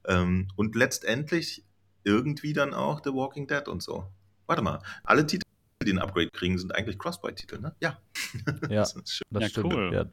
Ähm, 0.06 0.48
und 0.56 0.74
letztendlich 0.74 1.64
irgendwie 2.04 2.52
dann 2.52 2.74
auch 2.74 3.00
The 3.02 3.10
Walking 3.10 3.46
Dead 3.46 3.66
und 3.68 3.82
so. 3.82 4.06
Warte 4.46 4.62
mal, 4.62 4.80
alle 5.02 5.26
Titel, 5.26 5.42
die 5.84 5.92
ein 5.92 5.98
Upgrade 5.98 6.30
kriegen, 6.30 6.58
sind 6.58 6.74
eigentlich 6.74 6.98
Cross-Buy-Titel, 6.98 7.60
ne? 7.60 7.74
Ja. 7.80 7.98
Ja, 8.68 8.80
das, 8.80 8.96
ist 8.96 9.12
schön. 9.12 9.26
das 9.30 9.42
ja, 9.42 9.48
stimmt. 9.48 9.72
Cool. 9.72 9.90
Ja, 9.92 10.04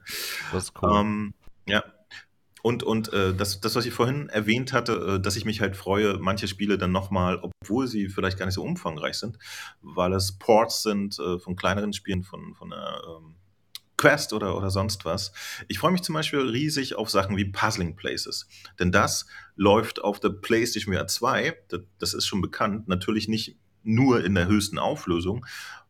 das 0.52 0.66
ist 0.66 0.74
cool. 0.82 0.92
Ähm, 0.96 1.34
ja. 1.66 1.84
Und, 2.62 2.84
und 2.84 3.12
äh, 3.12 3.34
das, 3.34 3.60
das, 3.60 3.76
was 3.76 3.86
ich 3.86 3.94
vorhin 3.94 4.30
erwähnt 4.30 4.74
hatte, 4.74 5.16
äh, 5.16 5.20
dass 5.20 5.36
ich 5.36 5.46
mich 5.46 5.62
halt 5.62 5.76
freue, 5.76 6.20
manche 6.20 6.48
Spiele 6.48 6.78
dann 6.78 6.92
nochmal, 6.92 7.40
obwohl 7.42 7.88
sie 7.88 8.10
vielleicht 8.10 8.38
gar 8.38 8.46
nicht 8.46 8.56
so 8.56 8.64
umfangreich 8.64 9.16
sind, 9.16 9.40
weil 9.82 10.14
es 10.14 10.38
Ports 10.38 10.84
sind 10.84 11.18
äh, 11.20 11.40
von 11.40 11.56
kleineren 11.56 11.94
Spielen, 11.94 12.22
von, 12.24 12.54
von 12.54 12.72
einer 12.72 13.02
ähm, 13.08 13.36
Quest 13.98 14.34
oder, 14.34 14.58
oder 14.58 14.72
sonst 14.72 15.06
was. 15.06 15.32
Ich 15.68 15.80
freue 15.80 15.92
mich 15.92 16.02
zum 16.02 16.14
Beispiel 16.14 16.40
riesig 16.40 16.96
auf 16.96 17.10
Sachen 17.10 17.38
wie 17.38 17.46
Puzzling 17.46 17.96
Places. 17.96 18.48
Denn 18.80 18.92
das 18.92 19.28
läuft 19.56 20.04
auf 20.04 20.20
der 20.20 20.30
PlayStation 20.30 20.94
VR 20.94 21.08
2, 21.08 21.56
das, 21.70 21.82
das 22.00 22.14
ist 22.14 22.26
schon 22.26 22.42
bekannt, 22.42 22.88
natürlich 22.88 23.28
nicht 23.28 23.58
nur 23.84 24.24
in 24.24 24.36
der 24.36 24.48
höchsten 24.48 24.78
Auflösung 24.78 25.46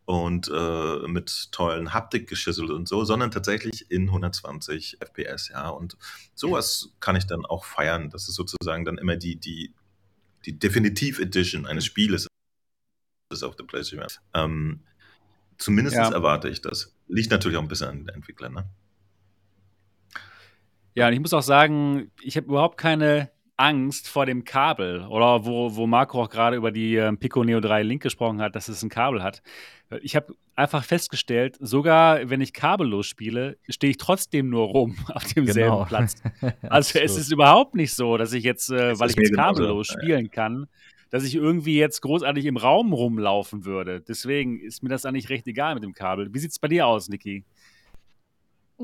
und 0.05 0.51
äh, 0.53 1.07
mit 1.07 1.51
tollen 1.51 1.93
Haptikgeschüssel 1.93 2.71
und 2.71 2.87
so, 2.87 3.03
sondern 3.03 3.31
tatsächlich 3.31 3.89
in 3.89 4.07
120 4.07 4.97
FPS, 4.99 5.49
ja. 5.49 5.69
Und 5.69 5.97
sowas 6.33 6.89
kann 6.99 7.15
ich 7.15 7.27
dann 7.27 7.45
auch 7.45 7.65
feiern. 7.65 8.09
Das 8.09 8.27
ist 8.27 8.35
sozusagen 8.35 8.83
dann 8.83 8.97
immer 8.97 9.15
die, 9.15 9.37
die, 9.37 9.73
die 10.45 10.57
Definitiv 10.57 11.19
Edition 11.19 11.65
eines 11.65 11.85
Spieles 11.85 12.27
ist 13.31 13.43
auf 13.43 13.55
der 13.55 13.63
PlayStation. 13.63 14.05
Ähm, 14.33 14.81
zumindest 15.57 15.95
ja. 15.95 16.11
erwarte 16.11 16.49
ich 16.49 16.61
das. 16.61 16.93
Liegt 17.07 17.31
natürlich 17.31 17.57
auch 17.57 17.61
ein 17.61 17.67
bisschen 17.67 17.87
an 17.87 17.97
den 17.99 18.09
Entwicklern, 18.09 18.53
ne? 18.53 18.65
Ja, 20.93 21.07
und 21.07 21.13
ich 21.13 21.21
muss 21.21 21.33
auch 21.33 21.41
sagen, 21.41 22.11
ich 22.21 22.35
habe 22.35 22.47
überhaupt 22.47 22.77
keine 22.77 23.31
Angst 23.61 24.09
vor 24.09 24.25
dem 24.25 24.43
Kabel. 24.43 25.05
Oder 25.07 25.45
wo, 25.45 25.75
wo 25.75 25.85
Marco 25.85 26.23
auch 26.23 26.29
gerade 26.29 26.55
über 26.57 26.71
die 26.71 26.95
äh, 26.95 27.13
Pico 27.13 27.43
Neo 27.43 27.59
3 27.59 27.83
Link 27.83 28.01
gesprochen 28.01 28.41
hat, 28.41 28.55
dass 28.55 28.67
es 28.67 28.81
ein 28.81 28.89
Kabel 28.89 29.21
hat. 29.21 29.43
Ich 30.01 30.15
habe 30.15 30.33
einfach 30.55 30.83
festgestellt, 30.83 31.57
sogar 31.59 32.29
wenn 32.29 32.41
ich 32.41 32.53
kabellos 32.53 33.05
spiele, 33.05 33.57
stehe 33.69 33.91
ich 33.91 33.97
trotzdem 33.97 34.49
nur 34.49 34.65
rum 34.67 34.95
auf 35.13 35.25
demselben 35.25 35.53
genau. 35.53 35.85
Platz. 35.85 36.15
Also 36.63 36.99
es 36.99 37.15
ist 37.17 37.31
überhaupt 37.31 37.75
nicht 37.75 37.93
so, 37.93 38.17
dass 38.17 38.33
ich 38.33 38.43
jetzt, 38.43 38.71
äh, 38.71 38.99
weil 38.99 39.11
ich 39.11 39.15
jetzt 39.15 39.35
kabellos 39.35 39.89
genauso. 39.89 40.01
spielen 40.01 40.31
kann, 40.31 40.67
dass 41.11 41.23
ich 41.23 41.35
irgendwie 41.35 41.77
jetzt 41.77 42.01
großartig 42.01 42.45
im 42.45 42.57
Raum 42.57 42.93
rumlaufen 42.93 43.65
würde. 43.65 44.01
Deswegen 44.01 44.59
ist 44.59 44.81
mir 44.81 44.89
das 44.89 45.05
eigentlich 45.05 45.29
recht 45.29 45.45
egal 45.45 45.75
mit 45.75 45.83
dem 45.83 45.93
Kabel. 45.93 46.33
Wie 46.33 46.39
sieht 46.39 46.51
es 46.51 46.57
bei 46.57 46.67
dir 46.67 46.87
aus, 46.87 47.09
Niki? 47.09 47.43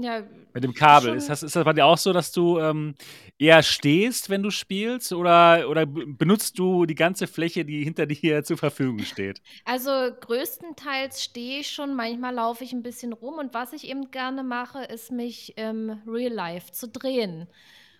Ja, 0.02 0.24
mit 0.58 0.64
dem 0.64 0.74
Kabel. 0.74 1.16
Ist 1.16 1.30
das, 1.30 1.44
ist 1.44 1.56
das 1.56 1.64
bei 1.64 1.74
dir 1.74 1.86
auch 1.86 2.00
so, 2.00 2.14
dass 2.14 2.32
du 2.32 2.58
ähm, 2.58 2.96
eher 3.38 3.62
stehst, 3.62 4.32
wenn 4.32 4.42
du 4.42 4.50
spielst, 4.50 5.14
oder, 5.14 5.70
oder 5.70 5.86
benutzt 5.86 6.58
du 6.58 6.88
die 6.88 6.96
ganze 6.96 7.28
Fläche, 7.28 7.64
die 7.64 7.84
hinter 7.84 8.08
dir 8.08 8.44
zur 8.46 8.58
Verfügung 8.58 9.00
steht? 9.00 9.40
Also 9.66 9.92
größtenteils 9.92 11.24
stehe 11.24 11.60
ich 11.60 11.70
schon, 11.70 11.96
manchmal 11.96 12.34
laufe 12.34 12.64
ich 12.64 12.74
ein 12.74 12.82
bisschen 12.82 13.14
rum 13.14 13.36
und 13.36 13.54
was 13.54 13.72
ich 13.72 13.88
eben 13.88 14.10
gerne 14.10 14.44
mache, 14.44 14.84
ist 14.84 15.12
mich 15.12 15.56
im 15.58 15.90
ähm, 15.90 16.02
Real 16.08 16.34
Life 16.34 16.72
zu 16.72 16.88
drehen. 16.88 17.48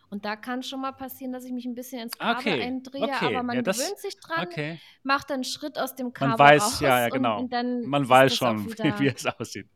Und 0.10 0.26
da 0.26 0.36
kann 0.36 0.64
schon 0.64 0.82
mal 0.82 0.94
passieren, 0.94 1.34
dass 1.34 1.44
ich 1.44 1.52
mich 1.52 1.66
ein 1.66 1.76
bisschen 1.76 2.02
ins 2.02 2.18
Kabel 2.18 2.40
okay. 2.40 2.62
eindrehe, 2.64 3.04
okay. 3.04 3.26
aber 3.26 3.44
man 3.44 3.58
ja, 3.58 3.62
das, 3.62 3.78
gewöhnt 3.78 4.00
sich 4.00 4.18
dran, 4.20 4.48
okay. 4.48 4.80
macht 5.04 5.32
einen 5.32 5.44
Schritt 5.44 5.78
aus 5.78 5.96
dem 5.96 6.12
Kabel 6.12 6.30
man 6.30 6.40
weiß, 6.40 6.64
raus. 6.64 6.80
Ja, 6.80 7.02
ja, 7.02 7.10
genau. 7.10 7.40
Und, 7.42 7.54
und 7.54 7.86
man 7.86 8.08
weiß 8.08 8.36
schon, 8.36 8.66
wie 9.00 9.08
es 9.08 9.26
aussieht. 9.26 9.68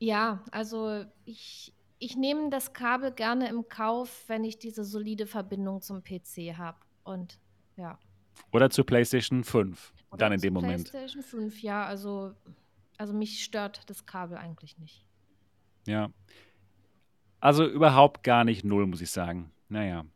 Ja, 0.00 0.42
also 0.50 1.04
ich, 1.26 1.74
ich 1.98 2.16
nehme 2.16 2.48
das 2.50 2.72
Kabel 2.72 3.12
gerne 3.12 3.48
im 3.48 3.68
Kauf, 3.68 4.24
wenn 4.26 4.44
ich 4.44 4.58
diese 4.58 4.82
solide 4.82 5.26
Verbindung 5.26 5.82
zum 5.82 6.02
PC 6.02 6.56
habe. 6.56 6.78
Und 7.04 7.38
ja. 7.76 7.98
Oder 8.50 8.70
zur 8.70 8.86
PlayStation 8.86 9.44
5, 9.44 9.92
Oder 10.10 10.18
dann 10.18 10.32
in 10.32 10.40
dem 10.40 10.54
Moment. 10.54 10.90
PlayStation 10.90 11.22
5, 11.22 11.62
ja, 11.62 11.84
also, 11.84 12.34
also 12.96 13.12
mich 13.12 13.44
stört 13.44 13.82
das 13.88 14.06
Kabel 14.06 14.38
eigentlich 14.38 14.78
nicht. 14.78 15.04
Ja. 15.86 16.10
Also 17.38 17.66
überhaupt 17.66 18.24
gar 18.24 18.44
nicht 18.44 18.64
null, 18.64 18.86
muss 18.86 19.02
ich 19.02 19.10
sagen. 19.10 19.52
Naja. 19.68 20.06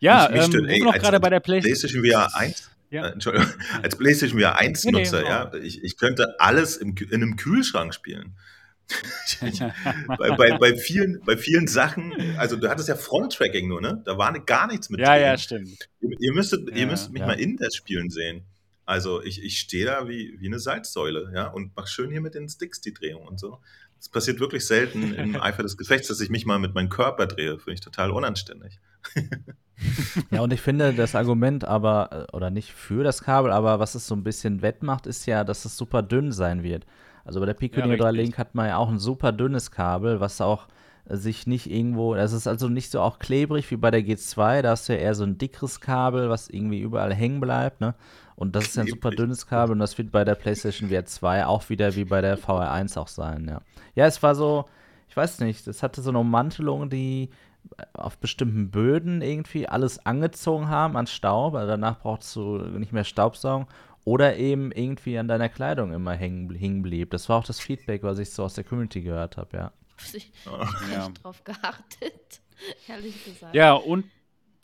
Ja, 0.00 0.28
mich, 0.28 0.48
mich 0.48 0.54
ähm, 0.56 0.68
ey, 0.68 0.82
noch 0.82 0.94
gerade 0.94 1.20
bei 1.20 1.30
der 1.30 1.40
PlayStation 1.40 2.04
VR 2.04 2.34
1. 2.34 2.70
Ja. 2.90 3.06
Äh, 3.06 3.12
Entschuldigung, 3.12 3.48
als 3.82 3.96
PlayStation 3.96 4.40
VR 4.40 4.58
1 4.58 4.84
Nutzer, 4.86 5.18
nee, 5.18 5.24
nee, 5.24 5.30
ja, 5.30 5.54
ich, 5.54 5.84
ich 5.84 5.96
könnte 5.96 6.34
alles 6.40 6.76
im, 6.76 6.96
in 6.96 7.22
einem 7.22 7.36
Kühlschrank 7.36 7.94
spielen. 7.94 8.36
bei, 10.18 10.36
bei, 10.36 10.58
bei, 10.58 10.76
vielen, 10.76 11.20
bei 11.24 11.36
vielen 11.36 11.66
Sachen, 11.66 12.12
also 12.36 12.56
du 12.56 12.68
hattest 12.68 12.88
ja 12.88 12.96
Front-Tracking 12.96 13.68
nur, 13.68 13.80
ne? 13.80 14.02
Da 14.04 14.18
war 14.18 14.32
gar 14.40 14.66
nichts 14.66 14.90
mit 14.90 15.00
Ja, 15.00 15.14
drin. 15.14 15.22
ja, 15.22 15.38
stimmt. 15.38 15.88
Ihr, 16.00 16.16
ihr 16.20 16.32
müsstet, 16.32 16.68
ja, 16.70 16.76
ihr 16.76 16.86
müsst 16.86 17.10
mich 17.12 17.20
ja. 17.20 17.26
mal 17.26 17.40
in 17.40 17.56
das 17.56 17.74
Spielen 17.74 18.10
sehen. 18.10 18.44
Also 18.86 19.22
ich, 19.22 19.42
ich 19.42 19.58
stehe 19.58 19.86
da 19.86 20.08
wie, 20.08 20.36
wie 20.38 20.46
eine 20.46 20.58
Salzsäule, 20.58 21.32
ja, 21.34 21.48
und 21.48 21.72
mach 21.74 21.86
schön 21.86 22.10
hier 22.10 22.20
mit 22.20 22.34
den 22.34 22.48
Sticks 22.48 22.80
die 22.80 22.92
Drehung 22.92 23.26
und 23.26 23.40
so. 23.40 23.58
Es 23.98 24.10
passiert 24.10 24.38
wirklich 24.38 24.66
selten 24.66 25.14
im 25.14 25.36
Eifer 25.40 25.62
des 25.62 25.78
Gefechts, 25.78 26.08
dass 26.08 26.20
ich 26.20 26.28
mich 26.28 26.44
mal 26.44 26.58
mit 26.58 26.74
meinem 26.74 26.90
Körper 26.90 27.26
drehe. 27.26 27.58
Finde 27.58 27.72
ich 27.74 27.80
total 27.80 28.10
unanständig. 28.10 28.78
ja, 30.30 30.42
und 30.42 30.52
ich 30.52 30.60
finde 30.60 30.92
das 30.92 31.14
Argument 31.14 31.64
aber, 31.64 32.28
äh, 32.28 32.36
oder 32.36 32.50
nicht 32.50 32.72
für 32.72 33.02
das 33.02 33.22
Kabel, 33.22 33.50
aber 33.50 33.78
was 33.78 33.94
es 33.94 34.06
so 34.06 34.14
ein 34.14 34.24
bisschen 34.24 34.60
wettmacht, 34.60 35.06
ist 35.06 35.24
ja, 35.24 35.44
dass 35.44 35.64
es 35.64 35.78
super 35.78 36.02
dünn 36.02 36.32
sein 36.32 36.62
wird. 36.62 36.84
Also 37.24 37.40
bei 37.40 37.46
der 37.46 37.54
Pico 37.54 37.80
ja, 37.80 37.96
3 37.96 38.10
Link 38.10 38.38
hat 38.38 38.54
man 38.54 38.68
ja 38.68 38.76
auch 38.76 38.88
ein 38.88 38.98
super 38.98 39.32
dünnes 39.32 39.70
Kabel, 39.70 40.20
was 40.20 40.40
auch 40.40 40.66
sich 41.06 41.46
nicht 41.46 41.70
irgendwo, 41.70 42.14
das 42.14 42.32
ist 42.32 42.46
also 42.46 42.68
nicht 42.68 42.90
so 42.90 43.00
auch 43.00 43.18
klebrig 43.18 43.70
wie 43.70 43.76
bei 43.76 43.90
der 43.90 44.00
G2, 44.00 44.62
da 44.62 44.70
hast 44.70 44.88
du 44.88 44.94
ja 44.94 45.00
eher 45.00 45.14
so 45.14 45.24
ein 45.24 45.36
dickeres 45.36 45.80
Kabel, 45.80 46.30
was 46.30 46.48
irgendwie 46.48 46.80
überall 46.80 47.12
hängen 47.12 47.40
bleibt, 47.40 47.80
ne? 47.80 47.94
Und 48.36 48.56
das 48.56 48.64
ist 48.64 48.76
ja 48.76 48.82
ein 48.82 48.88
super 48.88 49.10
dünnes 49.10 49.46
Kabel 49.46 49.72
und 49.72 49.78
das 49.80 49.96
wird 49.98 50.10
bei 50.10 50.24
der 50.24 50.34
PlayStation 50.34 50.88
VR 50.88 51.04
2 51.04 51.46
auch 51.46 51.68
wieder 51.68 51.94
wie 51.94 52.04
bei 52.04 52.20
der 52.20 52.38
VR1 52.38 52.98
auch 52.98 53.08
sein, 53.08 53.46
ja. 53.48 53.60
Ja, 53.94 54.06
es 54.06 54.22
war 54.22 54.34
so, 54.34 54.64
ich 55.08 55.16
weiß 55.16 55.40
nicht, 55.40 55.66
es 55.66 55.82
hatte 55.82 56.00
so 56.00 56.08
eine 56.10 56.20
Ummantelung, 56.20 56.88
die 56.88 57.28
auf 57.92 58.18
bestimmten 58.18 58.70
Böden 58.70 59.20
irgendwie 59.22 59.68
alles 59.68 60.04
angezogen 60.04 60.68
haben 60.68 60.96
an 60.96 61.06
Staub, 61.06 61.52
weil 61.52 61.66
danach 61.66 62.00
brauchst 62.00 62.34
du 62.34 62.58
nicht 62.58 62.92
mehr 62.92 63.04
Staubsaugen 63.04 63.66
oder 64.04 64.36
eben 64.36 64.70
irgendwie 64.70 65.18
an 65.18 65.28
deiner 65.28 65.48
Kleidung 65.48 65.92
immer 65.92 66.12
hängen, 66.12 66.54
hängen 66.54 66.82
blieb. 66.82 67.10
Das 67.10 67.28
war 67.28 67.38
auch 67.38 67.44
das 67.44 67.58
Feedback, 67.58 68.02
was 68.02 68.18
ich 68.18 68.30
so 68.30 68.44
aus 68.44 68.54
der 68.54 68.64
Community 68.64 69.00
gehört 69.00 69.36
habe, 69.36 69.56
ja. 69.56 69.72
Ich 70.12 70.32
habe 70.46 70.92
ja. 70.92 71.08
drauf 71.08 71.42
geachtet, 71.44 72.40
ehrlich 72.88 73.24
gesagt. 73.24 73.54
Ja, 73.54 73.74
und, 73.74 74.04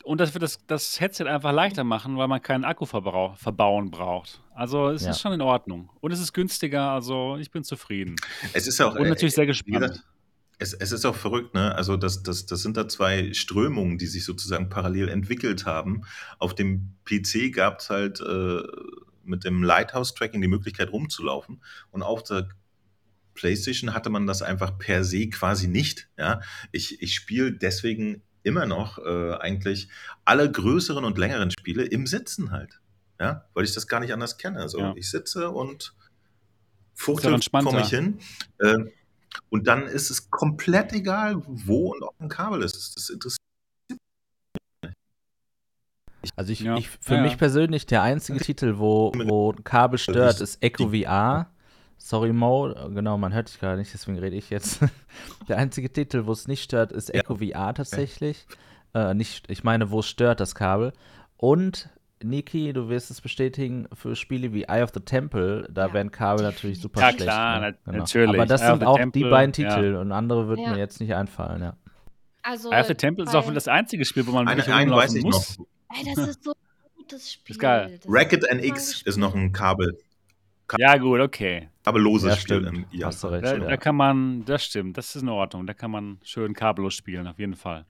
und 0.03 0.19
das 0.19 0.33
wird 0.33 0.43
das, 0.43 0.65
das 0.67 0.99
Headset 0.99 1.25
einfach 1.25 1.53
leichter 1.53 1.83
machen, 1.83 2.17
weil 2.17 2.27
man 2.27 2.41
keinen 2.41 2.65
Akku 2.65 2.85
verbauen 2.85 3.91
braucht. 3.91 4.41
Also 4.53 4.89
es 4.89 5.03
ja. 5.03 5.11
ist 5.11 5.21
schon 5.21 5.33
in 5.33 5.41
Ordnung. 5.41 5.89
Und 6.01 6.11
es 6.11 6.19
ist 6.19 6.33
günstiger, 6.33 6.91
also 6.91 7.37
ich 7.37 7.49
bin 7.49 7.63
zufrieden. 7.63 8.15
Es 8.53 8.67
ist 8.67 8.79
auch, 8.81 8.95
und 8.95 9.07
natürlich 9.07 9.33
äh, 9.33 9.37
sehr 9.37 9.45
gespannt. 9.45 10.03
Es, 10.59 10.73
es, 10.73 10.91
ist 10.91 11.05
auch 11.05 11.15
verrückt, 11.15 11.55
ne? 11.55 11.73
Also 11.73 11.97
das, 11.97 12.21
das, 12.21 12.45
das 12.45 12.61
sind 12.61 12.77
da 12.77 12.87
zwei 12.87 13.33
Strömungen, 13.33 13.97
die 13.97 14.05
sich 14.05 14.23
sozusagen 14.25 14.69
parallel 14.69 15.09
entwickelt 15.09 15.65
haben. 15.65 16.03
Auf 16.37 16.53
dem 16.53 16.93
PC 17.05 17.51
gab 17.51 17.79
es 17.79 17.89
halt 17.89 18.21
äh, 18.21 18.61
mit 19.23 19.43
dem 19.43 19.63
Lighthouse-Tracking 19.63 20.41
die 20.41 20.47
Möglichkeit 20.47 20.91
rumzulaufen. 20.91 21.61
Und 21.91 22.03
auf 22.03 22.23
der 22.23 22.49
PlayStation 23.33 23.93
hatte 23.93 24.09
man 24.09 24.27
das 24.27 24.41
einfach 24.41 24.77
per 24.77 25.03
se 25.03 25.29
quasi 25.29 25.67
nicht. 25.67 26.09
Ja? 26.17 26.41
Ich, 26.71 27.01
ich 27.01 27.15
spiele 27.15 27.53
deswegen 27.53 28.21
immer 28.43 28.65
noch 28.65 28.97
äh, 28.97 29.33
eigentlich 29.35 29.89
alle 30.25 30.51
größeren 30.51 31.05
und 31.05 31.17
längeren 31.17 31.51
Spiele 31.51 31.83
im 31.83 32.07
Sitzen 32.07 32.51
halt. 32.51 32.81
Ja? 33.19 33.45
Weil 33.53 33.63
ich 33.63 33.73
das 33.73 33.87
gar 33.87 33.99
nicht 33.99 34.13
anders 34.13 34.37
kenne. 34.37 34.59
Also 34.59 34.79
ja. 34.79 34.93
ich 34.95 35.09
sitze 35.09 35.49
und 35.49 35.93
fuchtel 36.93 37.39
vor 37.41 37.73
mich 37.73 37.89
hin. 37.89 38.19
Äh, 38.59 38.85
und 39.49 39.67
dann 39.67 39.87
ist 39.87 40.09
es 40.09 40.29
komplett 40.29 40.91
egal, 40.93 41.41
wo 41.45 41.93
und 41.93 42.03
ob 42.03 42.19
ein 42.19 42.29
Kabel 42.29 42.63
ist. 42.63 42.95
Das 42.95 43.09
interessiert 43.09 43.37
also 46.35 46.51
ich, 46.51 46.61
ja. 46.61 46.77
ich 46.77 46.89
für 46.89 47.15
ja. 47.15 47.21
mich 47.21 47.37
persönlich 47.37 47.85
der 47.85 48.03
einzige 48.03 48.39
Titel, 48.39 48.77
wo, 48.77 49.11
wo 49.25 49.53
Kabel 49.63 49.97
stört, 49.97 50.41
ist 50.41 50.63
Echo 50.63 50.89
VR. 50.89 51.47
Sorry 51.97 52.33
Mo, 52.33 52.73
genau, 52.89 53.17
man 53.17 53.33
hört 53.33 53.47
dich 53.49 53.59
gerade 53.59 53.77
nicht, 53.77 53.93
deswegen 53.93 54.17
rede 54.17 54.35
ich 54.35 54.49
jetzt. 54.49 54.79
der 55.47 55.57
einzige 55.57 55.91
Titel, 55.91 56.25
wo 56.25 56.31
es 56.31 56.47
nicht 56.47 56.63
stört, 56.63 56.91
ist 56.91 57.13
Echo 57.13 57.35
VR 57.35 57.73
tatsächlich. 57.73 58.47
Äh, 58.93 59.13
nicht, 59.13 59.49
ich 59.49 59.63
meine, 59.63 59.91
wo 59.91 59.99
es 59.99 60.07
stört 60.07 60.39
das 60.39 60.55
Kabel. 60.55 60.93
Und 61.37 61.89
Niki, 62.23 62.73
du 62.73 62.89
wirst 62.89 63.11
es 63.11 63.21
bestätigen, 63.21 63.87
für 63.93 64.15
Spiele 64.15 64.53
wie 64.53 64.63
Eye 64.63 64.83
of 64.83 64.91
the 64.93 64.99
Temple, 64.99 65.67
da 65.71 65.87
ja. 65.87 65.93
werden 65.93 66.11
Kabel 66.11 66.43
natürlich 66.43 66.81
super 66.81 67.01
ja, 67.01 67.09
schlecht. 67.09 67.25
Ja, 67.25 67.25
klar, 67.25 67.59
ne? 67.59 67.77
genau. 67.85 67.97
natürlich. 67.99 68.35
Aber 68.35 68.45
das 68.45 68.61
Eye 68.61 68.67
sind 68.67 68.83
auch 68.83 68.97
Temple, 68.97 69.21
die 69.23 69.29
beiden 69.29 69.53
Titel 69.53 69.93
ja. 69.93 69.99
und 69.99 70.11
andere 70.11 70.47
würden 70.47 70.69
mir 70.69 70.77
jetzt 70.77 70.99
nicht 70.99 71.13
einfallen, 71.13 71.61
ja. 71.61 71.75
Also, 72.43 72.71
Eye 72.71 72.81
of 72.81 72.87
the 72.87 72.95
Temple 72.95 73.25
ist 73.25 73.35
auch 73.35 73.51
das 73.53 73.67
einzige 73.67 74.05
Spiel, 74.05 74.25
wo 74.25 74.31
man 74.31 74.47
wirklich 74.47 74.73
einen 74.73 74.91
weiß 74.91 75.13
ich 75.13 75.23
muss. 75.23 75.59
noch. 75.59 75.67
Ey, 75.97 76.13
das 76.13 76.27
ist 76.27 76.43
so 76.43 76.51
ein 76.51 76.89
gutes 76.95 77.33
Spiel. 77.33 77.51
Ist 77.55 77.59
geil. 77.59 77.99
Das 78.01 78.11
Racket 78.11 78.43
NX 78.51 79.01
ist 79.03 79.17
noch 79.17 79.35
ein 79.35 79.51
Kabel. 79.51 79.97
Ja, 80.77 80.97
gut, 80.97 81.19
okay. 81.19 81.69
Kabelloses 81.83 82.29
ja, 82.29 82.37
Spiel. 82.37 82.65
Im, 82.65 82.85
ja. 82.91 83.07
Hast 83.07 83.23
du 83.23 83.27
recht, 83.27 83.43
da, 83.43 83.57
ja. 83.57 83.67
da, 83.67 83.77
kann 83.77 83.95
man, 83.95 84.45
das 84.45 84.65
stimmt, 84.65 84.97
das 84.97 85.15
ist 85.15 85.21
in 85.21 85.29
Ordnung. 85.29 85.67
Da 85.67 85.73
kann 85.73 85.91
man 85.91 86.19
schön 86.23 86.53
kabellos 86.53 86.93
spielen, 86.93 87.27
auf 87.27 87.39
jeden 87.39 87.55
Fall. 87.55 87.85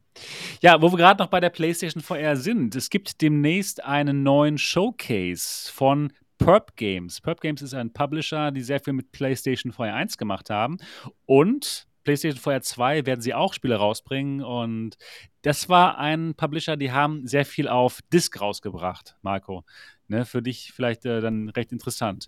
Ja, 0.61 0.81
wo 0.81 0.91
wir 0.91 0.97
gerade 0.97 1.21
noch 1.21 1.29
bei 1.29 1.39
der 1.39 1.49
PlayStation 1.49 2.01
VR 2.01 2.35
sind, 2.35 2.75
es 2.75 2.89
gibt 2.89 3.21
demnächst 3.21 3.83
einen 3.83 4.23
neuen 4.23 4.57
Showcase 4.57 5.71
von 5.71 6.11
Perp 6.37 6.75
Games. 6.75 7.21
Perp 7.21 7.39
Games 7.41 7.61
ist 7.61 7.73
ein 7.73 7.93
Publisher, 7.93 8.51
die 8.51 8.61
sehr 8.61 8.79
viel 8.79 8.93
mit 8.93 9.11
PlayStation 9.11 9.71
VR 9.71 9.93
1 9.93 10.17
gemacht 10.17 10.49
haben. 10.49 10.77
Und 11.25 11.87
PlayStation 12.03 12.39
VR 12.39 12.61
2 12.61 13.05
werden 13.05 13.21
sie 13.21 13.33
auch 13.33 13.53
Spiele 13.53 13.75
rausbringen. 13.75 14.41
Und 14.41 14.97
das 15.41 15.69
war 15.69 15.97
ein 15.97 16.33
Publisher, 16.35 16.77
die 16.77 16.91
haben 16.91 17.27
sehr 17.27 17.45
viel 17.45 17.67
auf 17.67 17.99
Disc 18.11 18.39
rausgebracht, 18.39 19.15
Marco. 19.21 19.63
Ne, 20.07 20.25
für 20.25 20.41
dich 20.41 20.73
vielleicht 20.75 21.05
äh, 21.05 21.21
dann 21.21 21.49
recht 21.49 21.71
interessant. 21.71 22.27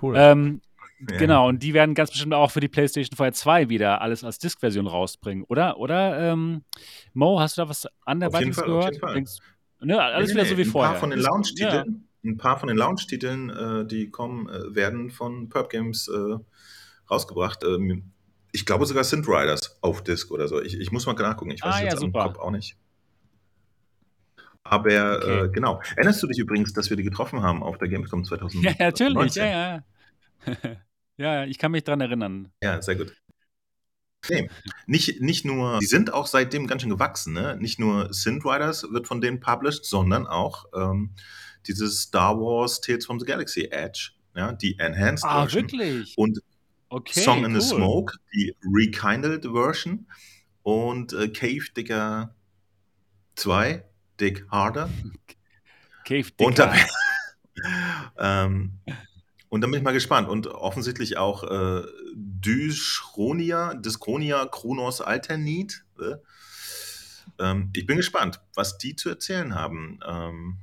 Cool. 0.00 0.14
Ähm, 0.16 0.60
ja. 1.10 1.16
Genau, 1.16 1.48
und 1.48 1.62
die 1.62 1.74
werden 1.74 1.94
ganz 1.94 2.10
bestimmt 2.10 2.34
auch 2.34 2.50
für 2.50 2.60
die 2.60 2.68
PlayStation 2.68 3.16
VR 3.16 3.32
2 3.32 3.68
wieder 3.68 4.00
alles 4.00 4.22
als 4.22 4.38
Disk-Version 4.38 4.86
rausbringen, 4.86 5.44
oder? 5.44 5.78
Oder, 5.78 6.32
ähm, 6.32 6.62
Mo, 7.12 7.40
hast 7.40 7.56
du 7.56 7.62
da 7.62 7.68
was 7.68 7.88
anderweitiges 8.04 8.56
gehört? 8.56 8.84
Auf 8.84 8.90
jeden 8.90 9.00
Fall. 9.00 9.14
Denkst, 9.14 9.38
ne, 9.80 10.00
alles 10.00 10.28
nee, 10.28 10.34
wieder 10.34 10.44
nee, 10.44 10.50
so 10.50 10.56
wie 10.58 10.62
ein 10.62 10.70
vorher. 10.70 10.92
Paar 10.92 11.00
von 11.00 11.10
den 11.10 11.18
Launch-Titeln, 11.18 12.06
ja. 12.22 12.30
Ein 12.30 12.36
paar 12.36 12.58
von 12.58 12.68
den 12.68 12.76
Launch-Titeln, 12.76 13.50
äh, 13.50 13.86
die 13.86 14.10
kommen, 14.10 14.48
äh, 14.48 14.74
werden 14.74 15.10
von 15.10 15.48
Perp 15.48 15.70
Games 15.70 16.08
äh, 16.08 16.36
rausgebracht. 17.10 17.64
Ähm, 17.64 18.12
ich 18.52 18.66
glaube 18.66 18.86
sogar 18.86 19.04
Synth 19.04 19.26
Riders 19.26 19.78
auf 19.80 20.04
Disk 20.04 20.30
oder 20.30 20.46
so. 20.46 20.60
Ich, 20.60 20.78
ich 20.78 20.92
muss 20.92 21.06
mal 21.06 21.14
nachgucken. 21.14 21.50
Ich 21.50 21.62
weiß 21.62 21.74
ah, 21.74 21.82
jetzt 21.82 22.00
ja, 22.00 22.06
am 22.06 22.12
Kopf 22.12 22.38
auch 22.38 22.50
nicht. 22.50 22.76
Aber 24.62 25.16
okay. 25.16 25.44
äh, 25.44 25.48
genau. 25.48 25.80
Erinnerst 25.96 26.22
du 26.22 26.26
dich 26.26 26.38
übrigens, 26.38 26.72
dass 26.72 26.88
wir 26.88 26.96
die 26.96 27.02
getroffen 27.02 27.42
haben 27.42 27.62
auf 27.62 27.78
der 27.78 27.88
Gamescom 27.88 28.24
2019? 28.24 28.62
Ja, 28.62 28.86
natürlich. 28.86 29.34
Ja, 29.34 29.46
ja. 30.46 30.76
ja, 31.16 31.44
ich 31.44 31.58
kann 31.58 31.72
mich 31.72 31.84
daran 31.84 32.00
erinnern. 32.00 32.52
Ja, 32.62 32.80
sehr 32.80 32.96
gut. 32.96 33.14
Nee, 34.30 34.48
nicht, 34.86 35.20
nicht 35.20 35.44
nur, 35.44 35.80
die 35.80 35.86
sind 35.86 36.12
auch 36.12 36.28
seitdem 36.28 36.68
ganz 36.68 36.82
schön 36.82 36.90
gewachsen. 36.90 37.32
Ne? 37.32 37.56
Nicht 37.60 37.80
nur 37.80 38.12
Synth 38.12 38.44
Riders 38.44 38.86
wird 38.88 39.08
von 39.08 39.20
denen 39.20 39.40
published, 39.40 39.84
sondern 39.84 40.28
auch 40.28 40.66
ähm, 40.76 41.10
dieses 41.66 42.02
Star 42.02 42.38
Wars 42.38 42.80
Tales 42.80 43.04
from 43.04 43.18
the 43.18 43.26
Galaxy 43.26 43.64
Edge, 43.64 44.12
ja, 44.36 44.52
die 44.52 44.78
Enhanced 44.78 45.24
ah, 45.24 45.42
Version. 45.42 45.62
wirklich? 45.62 46.14
Und 46.16 46.40
okay, 46.92 47.20
Song 47.20 47.44
in 47.44 47.52
cool. 47.52 47.60
the 47.60 47.66
Smoke, 47.66 48.18
die 48.34 48.54
Rekindled 48.64 49.44
Version. 49.44 50.06
Und 50.62 51.12
äh, 51.12 51.28
Cave 51.28 51.64
Digger 51.76 52.34
2, 53.36 53.84
Dick 54.20 54.46
Harder. 54.50 54.90
Cave 56.04 56.30
Digger. 56.30 56.46
Und 56.46 56.58
da, 56.58 56.74
ähm, 58.18 58.78
und 59.48 59.60
dann 59.60 59.70
bin 59.70 59.78
ich 59.78 59.84
mal 59.84 59.92
gespannt. 59.92 60.28
Und 60.28 60.46
offensichtlich 60.46 61.18
auch 61.18 61.44
äh, 61.44 61.82
Dyschronia, 62.14 63.74
Dyschronia 63.74 64.46
Kronos 64.46 65.00
Alternit. 65.00 65.84
Äh? 66.00 66.16
Ähm, 67.38 67.70
ich 67.74 67.86
bin 67.86 67.96
gespannt, 67.96 68.40
was 68.54 68.78
die 68.78 68.96
zu 68.96 69.08
erzählen 69.08 69.54
haben. 69.54 70.00
Ähm, 70.06 70.58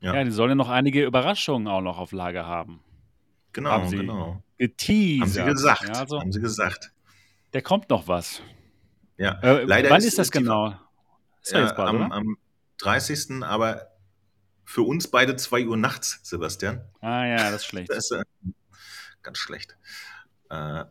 ja. 0.00 0.14
ja. 0.14 0.24
die 0.24 0.30
sollen 0.30 0.50
ja 0.50 0.54
noch 0.54 0.68
einige 0.68 1.04
Überraschungen 1.04 1.68
auch 1.68 1.80
noch 1.80 1.98
auf 1.98 2.12
Lager 2.12 2.46
haben. 2.46 2.80
Genau, 3.52 3.70
haben 3.70 3.88
sie 3.88 3.96
genau. 3.96 4.42
Geteasert. 4.58 5.20
Haben 5.20 5.30
sie 5.30 5.52
gesagt. 5.54 5.88
Ja, 5.88 5.92
also, 5.94 6.20
haben 6.20 6.32
sie 6.32 6.40
gesagt. 6.40 6.92
Der 7.52 7.62
kommt 7.62 7.88
noch 7.90 8.08
was. 8.08 8.42
Ja, 9.16 9.40
äh, 9.42 9.64
leider 9.64 9.90
wann 9.90 9.98
ist, 9.98 10.06
ist 10.06 10.18
das 10.18 10.30
genau? 10.30 10.74
Ist 11.42 11.52
ja, 11.52 11.72
bald, 11.72 11.88
am, 11.88 12.12
am 12.12 12.38
30. 12.78 13.42
aber 13.42 13.90
für 14.64 14.82
uns 14.82 15.08
beide 15.08 15.34
2 15.34 15.66
Uhr 15.66 15.76
nachts, 15.76 16.20
Sebastian. 16.22 16.82
Ah 17.00 17.24
ja, 17.24 17.50
das 17.50 17.62
ist 17.62 17.66
schlecht. 17.66 17.90
Das 17.90 18.10
ist 18.10 18.12
äh, 18.12 18.22
ganz 19.22 19.38
schlecht. 19.38 19.76
Äh, 20.50 20.84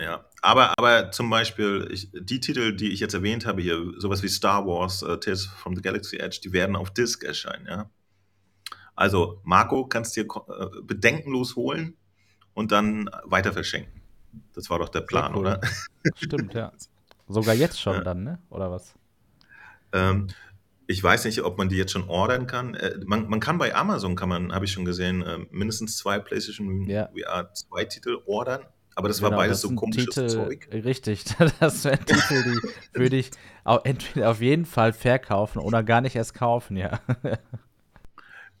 ja, 0.00 0.24
aber, 0.42 0.74
aber 0.78 1.10
zum 1.10 1.28
Beispiel 1.28 1.88
ich, 1.90 2.08
die 2.12 2.40
Titel, 2.40 2.74
die 2.74 2.92
ich 2.92 3.00
jetzt 3.00 3.14
erwähnt 3.14 3.46
habe 3.46 3.60
hier, 3.60 3.92
sowas 3.98 4.22
wie 4.22 4.28
Star 4.28 4.66
Wars, 4.66 5.02
uh, 5.02 5.16
Tales 5.16 5.46
from 5.46 5.74
the 5.74 5.82
Galaxy 5.82 6.16
Edge, 6.16 6.40
die 6.42 6.52
werden 6.52 6.76
auf 6.76 6.90
Disc 6.90 7.22
erscheinen, 7.24 7.66
ja. 7.66 7.90
Also, 8.98 9.40
Marco, 9.44 9.86
kannst 9.86 10.16
dir 10.16 10.22
äh, 10.24 10.66
bedenkenlos 10.82 11.54
holen 11.54 11.96
und 12.52 12.72
dann 12.72 13.08
weiter 13.22 13.52
verschenken. 13.52 14.02
Das 14.54 14.70
war 14.70 14.80
doch 14.80 14.88
der 14.88 15.02
Plan, 15.02 15.34
cool. 15.34 15.42
oder? 15.42 15.60
Stimmt, 16.16 16.52
ja. 16.52 16.72
Sogar 17.28 17.54
jetzt 17.54 17.80
schon 17.80 18.02
dann, 18.02 18.24
ne? 18.24 18.40
Oder 18.50 18.72
was? 18.72 18.94
Ähm, 19.92 20.26
ich 20.88 21.00
weiß 21.00 21.26
nicht, 21.26 21.42
ob 21.44 21.58
man 21.58 21.68
die 21.68 21.76
jetzt 21.76 21.92
schon 21.92 22.08
ordern 22.08 22.48
kann. 22.48 22.74
Äh, 22.74 22.98
man, 23.04 23.28
man 23.28 23.38
kann 23.38 23.56
bei 23.56 23.72
Amazon, 23.72 24.16
kann 24.16 24.28
man, 24.28 24.52
habe 24.52 24.64
ich 24.64 24.72
schon 24.72 24.84
gesehen, 24.84 25.22
äh, 25.22 25.38
mindestens 25.52 25.96
zwei 25.96 26.18
PlayStation 26.18 26.88
ja. 26.88 27.08
VR 27.14 27.54
2 27.54 27.84
Titel 27.84 28.18
ordern. 28.26 28.62
Aber 28.96 29.06
das 29.06 29.18
genau, 29.18 29.30
war 29.30 29.38
beides 29.38 29.60
das 29.60 29.70
so 29.70 29.76
komisches 29.76 30.06
Titel, 30.06 30.26
Zeug. 30.26 30.68
Richtig, 30.72 31.24
das 31.60 31.84
wären 31.84 32.04
Titel, 32.04 32.42
die 32.42 32.98
würde 32.98 33.16
ich 33.16 33.30
auch 33.62 33.84
entweder 33.84 34.32
auf 34.32 34.40
jeden 34.40 34.64
Fall 34.64 34.92
verkaufen 34.92 35.60
oder 35.60 35.84
gar 35.84 36.00
nicht 36.00 36.16
erst 36.16 36.34
kaufen, 36.34 36.76
ja. 36.76 36.98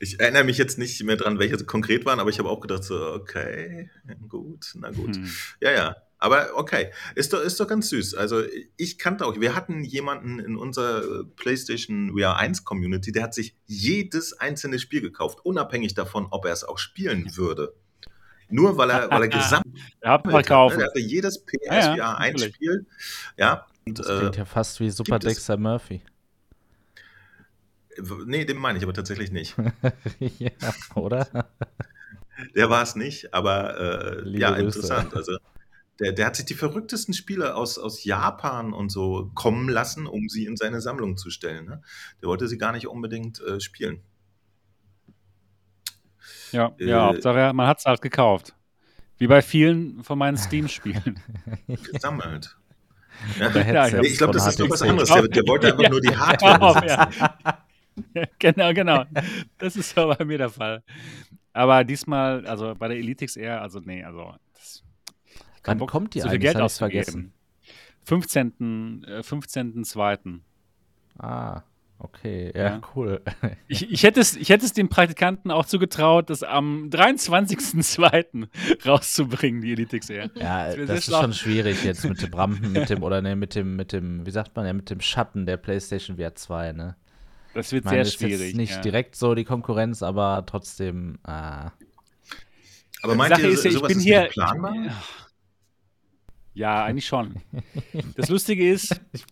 Ich 0.00 0.20
erinnere 0.20 0.44
mich 0.44 0.58
jetzt 0.58 0.78
nicht 0.78 1.02
mehr 1.02 1.16
dran, 1.16 1.38
welche 1.38 1.56
konkret 1.64 2.04
waren, 2.06 2.20
aber 2.20 2.30
ich 2.30 2.38
habe 2.38 2.48
auch 2.48 2.60
gedacht, 2.60 2.84
so, 2.84 3.12
okay, 3.14 3.90
gut, 4.28 4.72
na 4.74 4.90
gut. 4.90 5.16
Hm. 5.16 5.30
Ja, 5.60 5.72
ja. 5.72 5.96
Aber 6.20 6.56
okay, 6.56 6.90
ist 7.14 7.32
doch, 7.32 7.40
ist 7.40 7.60
doch 7.60 7.68
ganz 7.68 7.90
süß. 7.90 8.14
Also 8.14 8.42
ich 8.76 8.98
kannte 8.98 9.24
auch, 9.24 9.38
wir 9.38 9.54
hatten 9.54 9.84
jemanden 9.84 10.40
in 10.40 10.56
unserer 10.56 11.24
PlayStation 11.36 12.12
VR 12.18 12.36
1 12.36 12.64
Community, 12.64 13.12
der 13.12 13.22
hat 13.22 13.34
sich 13.34 13.54
jedes 13.66 14.32
einzelne 14.32 14.80
Spiel 14.80 15.00
gekauft, 15.00 15.38
unabhängig 15.44 15.94
davon, 15.94 16.26
ob 16.30 16.44
er 16.44 16.52
es 16.52 16.64
auch 16.64 16.78
spielen 16.78 17.36
würde. 17.36 17.72
Nur 18.50 18.76
weil 18.78 18.90
er, 18.90 19.10
weil 19.10 19.22
er 19.22 19.28
gesamt 19.28 19.64
hat, 20.02 20.26
ne? 20.26 20.32
Er 20.82 20.86
hat 20.86 20.96
jedes 20.96 21.44
PSVR 21.44 21.96
ja, 21.96 22.14
einspielt. 22.16 22.86
Ja, 23.36 23.66
und, 23.86 23.98
das 23.98 24.06
klingt 24.06 24.34
äh, 24.34 24.38
ja 24.38 24.44
fast 24.44 24.80
wie 24.80 24.90
Super 24.90 25.18
Dexter 25.18 25.56
Murphy. 25.56 26.02
Nee, 28.26 28.44
den 28.44 28.58
meine 28.58 28.78
ich 28.78 28.84
aber 28.84 28.94
tatsächlich 28.94 29.30
nicht. 29.30 29.56
ja, 30.18 30.50
oder? 30.94 31.48
Der 32.54 32.70
war 32.70 32.82
es 32.82 32.94
nicht, 32.94 33.34
aber 33.34 34.22
äh, 34.24 34.38
ja, 34.38 34.54
interessant. 34.54 35.14
Also 35.14 35.38
der, 35.98 36.12
der 36.12 36.26
hat 36.26 36.36
sich 36.36 36.44
die 36.44 36.54
verrücktesten 36.54 37.12
Spiele 37.12 37.54
aus, 37.56 37.78
aus 37.78 38.04
Japan 38.04 38.72
und 38.72 38.90
so 38.90 39.30
kommen 39.34 39.68
lassen, 39.68 40.06
um 40.06 40.28
sie 40.28 40.46
in 40.46 40.56
seine 40.56 40.80
Sammlung 40.80 41.16
zu 41.16 41.30
stellen. 41.30 41.66
Ne? 41.66 41.82
Der 42.22 42.28
wollte 42.28 42.46
sie 42.46 42.58
gar 42.58 42.72
nicht 42.72 42.86
unbedingt 42.86 43.40
äh, 43.40 43.60
spielen. 43.60 44.02
Ja, 46.52 46.72
äh, 46.78 46.86
ja, 46.86 47.06
Hauptsache, 47.06 47.52
man 47.52 47.66
hat 47.66 47.80
es 47.80 47.84
halt 47.84 48.00
gekauft. 48.00 48.54
Wie 49.18 49.26
bei 49.26 49.42
vielen 49.42 50.04
von 50.04 50.18
meinen 50.18 50.36
Steam-Spielen. 50.36 51.20
Gesammelt. 51.92 52.56
Ja, 53.40 53.48
ja, 53.88 54.00
ich 54.00 54.16
glaube, 54.16 54.32
das 54.32 54.46
ist 54.46 54.60
noch 54.60 54.70
was 54.70 54.82
anderes. 54.82 55.08
Der, 55.08 55.26
der 55.26 55.46
wollte 55.48 55.72
einfach 55.72 55.90
nur 55.90 56.00
die 56.00 56.16
Hardware. 56.16 56.86
Ja. 56.86 57.64
genau, 58.38 58.72
genau. 58.72 59.04
Das 59.58 59.76
ist 59.76 59.94
so 59.94 60.14
bei 60.16 60.24
mir 60.24 60.38
der 60.38 60.50
Fall. 60.50 60.82
Aber 61.52 61.84
diesmal, 61.84 62.46
also 62.46 62.74
bei 62.74 62.88
der 62.88 62.98
Elitix 62.98 63.36
eher, 63.36 63.62
also 63.62 63.80
nee, 63.80 64.04
also 64.04 64.34
das, 64.54 64.84
Wann 65.64 65.78
kommt 65.86 66.14
die 66.14 66.20
so 66.20 66.28
viel 66.28 66.38
Geld 66.38 66.56
auszugeben? 66.56 67.32
15. 68.04 69.04
Äh, 69.06 69.20
15.2. 69.20 70.40
Ah, 71.18 71.62
okay. 71.98 72.52
Ja, 72.54 72.62
ja. 72.62 72.80
cool. 72.94 73.20
Ich, 73.68 73.90
ich, 73.90 74.02
hätte 74.02 74.20
es, 74.20 74.34
ich 74.34 74.48
hätte 74.48 74.64
es 74.64 74.72
den 74.72 74.88
Praktikanten 74.88 75.50
auch 75.50 75.66
zugetraut, 75.66 76.30
das 76.30 76.42
am 76.42 76.88
23.2. 76.88 78.48
rauszubringen, 78.86 79.60
die 79.60 79.72
Elitix 79.72 80.08
Air. 80.08 80.30
Ja, 80.36 80.74
das, 80.74 80.86
das 80.86 81.08
ist 81.08 81.14
schon 81.14 81.34
schwierig 81.34 81.84
jetzt 81.84 82.08
mit 82.08 82.22
dem 82.22 82.32
Rampen, 82.32 82.72
mit 82.72 82.88
dem, 82.88 83.02
oder 83.02 83.20
ne, 83.20 83.36
mit 83.36 83.54
dem, 83.54 83.76
mit 83.76 83.92
dem, 83.92 84.24
wie 84.24 84.30
sagt 84.30 84.56
man 84.56 84.64
ja, 84.64 84.72
mit 84.72 84.88
dem 84.88 85.00
Schatten 85.00 85.44
der 85.44 85.58
PlayStation 85.58 86.16
VR 86.16 86.34
2, 86.34 86.72
ne? 86.72 86.96
Das 87.54 87.72
wird 87.72 87.84
meine, 87.84 88.04
sehr 88.04 88.18
schwierig. 88.18 88.50
Ist 88.50 88.56
nicht 88.56 88.76
ja. 88.76 88.80
direkt 88.80 89.16
so 89.16 89.34
die 89.34 89.44
Konkurrenz, 89.44 90.02
aber 90.02 90.44
trotzdem. 90.46 91.18
Ah. 91.24 91.70
Aber 93.02 93.14
meint 93.14 93.34
Sache 93.34 93.46
ihr, 93.46 93.52
ist, 93.52 93.64
ich 93.64 93.80
bin 93.80 94.00
hier, 94.00 94.28
planbar? 94.30 94.74
Ja, 96.54 96.84
eigentlich 96.84 97.06
schon. 97.06 97.36
Das 98.16 98.28
Lustige 98.28 98.68
ist, 98.68 99.00
ich, 99.12 99.24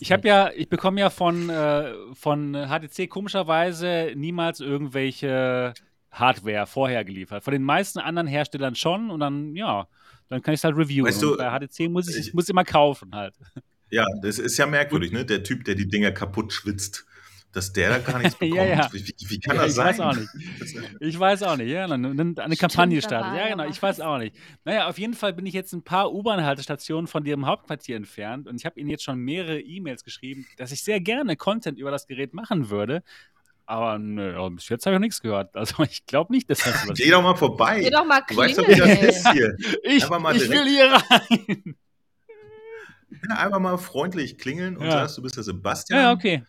ich 0.00 0.10
habe 0.10 0.26
ja, 0.26 0.50
ich 0.56 0.68
bekomme 0.68 1.00
ja 1.00 1.08
von, 1.08 1.48
äh, 1.48 1.92
von 2.14 2.52
HTC 2.52 3.08
komischerweise 3.08 4.12
niemals 4.16 4.58
irgendwelche 4.58 5.72
Hardware 6.10 6.66
vorher 6.66 7.04
geliefert. 7.04 7.44
Von 7.44 7.52
den 7.52 7.62
meisten 7.62 8.00
anderen 8.00 8.26
Herstellern 8.26 8.74
schon 8.74 9.10
und 9.10 9.20
dann, 9.20 9.54
ja, 9.54 9.86
dann 10.28 10.42
kann 10.42 10.52
ich 10.52 10.60
es 10.60 10.64
halt 10.64 10.76
reviewen. 10.76 11.06
Weißt 11.06 11.22
du, 11.22 11.36
bei 11.36 11.48
HTC 11.48 11.88
muss 11.88 12.08
ich, 12.08 12.28
ich 12.28 12.34
muss 12.34 12.48
immer 12.48 12.64
kaufen 12.64 13.14
halt. 13.14 13.34
Ja, 13.90 14.04
das 14.22 14.40
ist 14.40 14.56
ja 14.56 14.66
merkwürdig, 14.66 15.12
ne? 15.12 15.24
Der 15.24 15.44
Typ, 15.44 15.64
der 15.64 15.76
die 15.76 15.86
Dinger 15.86 16.10
kaputt 16.10 16.52
schwitzt 16.52 17.06
dass 17.54 17.72
der 17.72 17.90
da 17.90 17.98
gar 17.98 18.18
nichts 18.18 18.36
bekommt. 18.36 18.56
ja, 18.56 18.64
ja. 18.64 18.88
Wie, 18.92 19.14
wie, 19.28 19.40
kann 19.40 19.56
ja, 19.56 19.62
das 19.62 19.70
ich 19.70 19.76
sein? 19.76 19.86
Weiß 19.86 20.00
auch 20.00 20.14
nicht. 20.14 20.28
Ich 21.00 21.18
weiß 21.18 21.42
auch 21.44 21.56
nicht. 21.56 21.70
Ja, 21.70 21.84
eine, 21.84 22.34
eine 22.36 22.56
Kampagne 22.56 23.00
startet. 23.00 23.38
Ja, 23.38 23.48
genau. 23.48 23.68
Ich 23.68 23.80
weiß 23.80 24.00
auch 24.00 24.18
nicht. 24.18 24.36
Naja, 24.64 24.88
auf 24.88 24.98
jeden 24.98 25.14
Fall 25.14 25.32
bin 25.32 25.46
ich 25.46 25.54
jetzt 25.54 25.72
ein 25.72 25.82
paar 25.82 26.12
U-Bahn-Haltestationen 26.12 27.06
von 27.06 27.24
dem 27.24 27.46
Hauptquartier 27.46 27.96
entfernt 27.96 28.46
und 28.46 28.56
ich 28.56 28.66
habe 28.66 28.78
Ihnen 28.78 28.90
jetzt 28.90 29.04
schon 29.04 29.18
mehrere 29.18 29.60
E-Mails 29.60 30.04
geschrieben, 30.04 30.46
dass 30.56 30.72
ich 30.72 30.82
sehr 30.82 31.00
gerne 31.00 31.36
Content 31.36 31.78
über 31.78 31.90
das 31.90 32.06
Gerät 32.06 32.34
machen 32.34 32.70
würde. 32.70 33.02
Aber 33.66 33.98
nö, 33.98 34.50
bis 34.50 34.68
jetzt 34.68 34.84
habe 34.84 34.94
ich 34.94 34.98
noch 34.98 35.04
nichts 35.04 35.22
gehört. 35.22 35.54
Also 35.64 35.82
ich 35.84 36.04
glaube 36.06 36.32
nicht, 36.32 36.50
dass 36.50 36.58
das 36.58 36.86
was 36.86 36.98
Geh 36.98 37.10
doch 37.10 37.22
mal 37.22 37.36
vorbei. 37.36 37.80
Geh 37.80 37.90
doch 37.90 38.04
mal 38.04 38.20
klingeln. 38.20 38.54
Du 38.54 38.62
weißt 38.62 38.78
doch, 38.78 38.86
wie 38.86 39.00
das 39.00 39.16
ist 39.16 39.32
hier. 39.32 39.56
ich, 39.82 40.04
ich 40.04 40.50
will 40.50 40.68
hier 40.68 40.92
rein. 40.92 41.76
Ja, 43.28 43.36
einfach 43.36 43.60
mal 43.60 43.78
freundlich 43.78 44.36
klingeln 44.36 44.76
und 44.76 44.84
ja. 44.86 44.92
sagst, 44.92 45.16
du 45.16 45.22
bist 45.22 45.36
der 45.36 45.44
Sebastian. 45.44 46.00
Ja, 46.00 46.12
okay. 46.12 46.42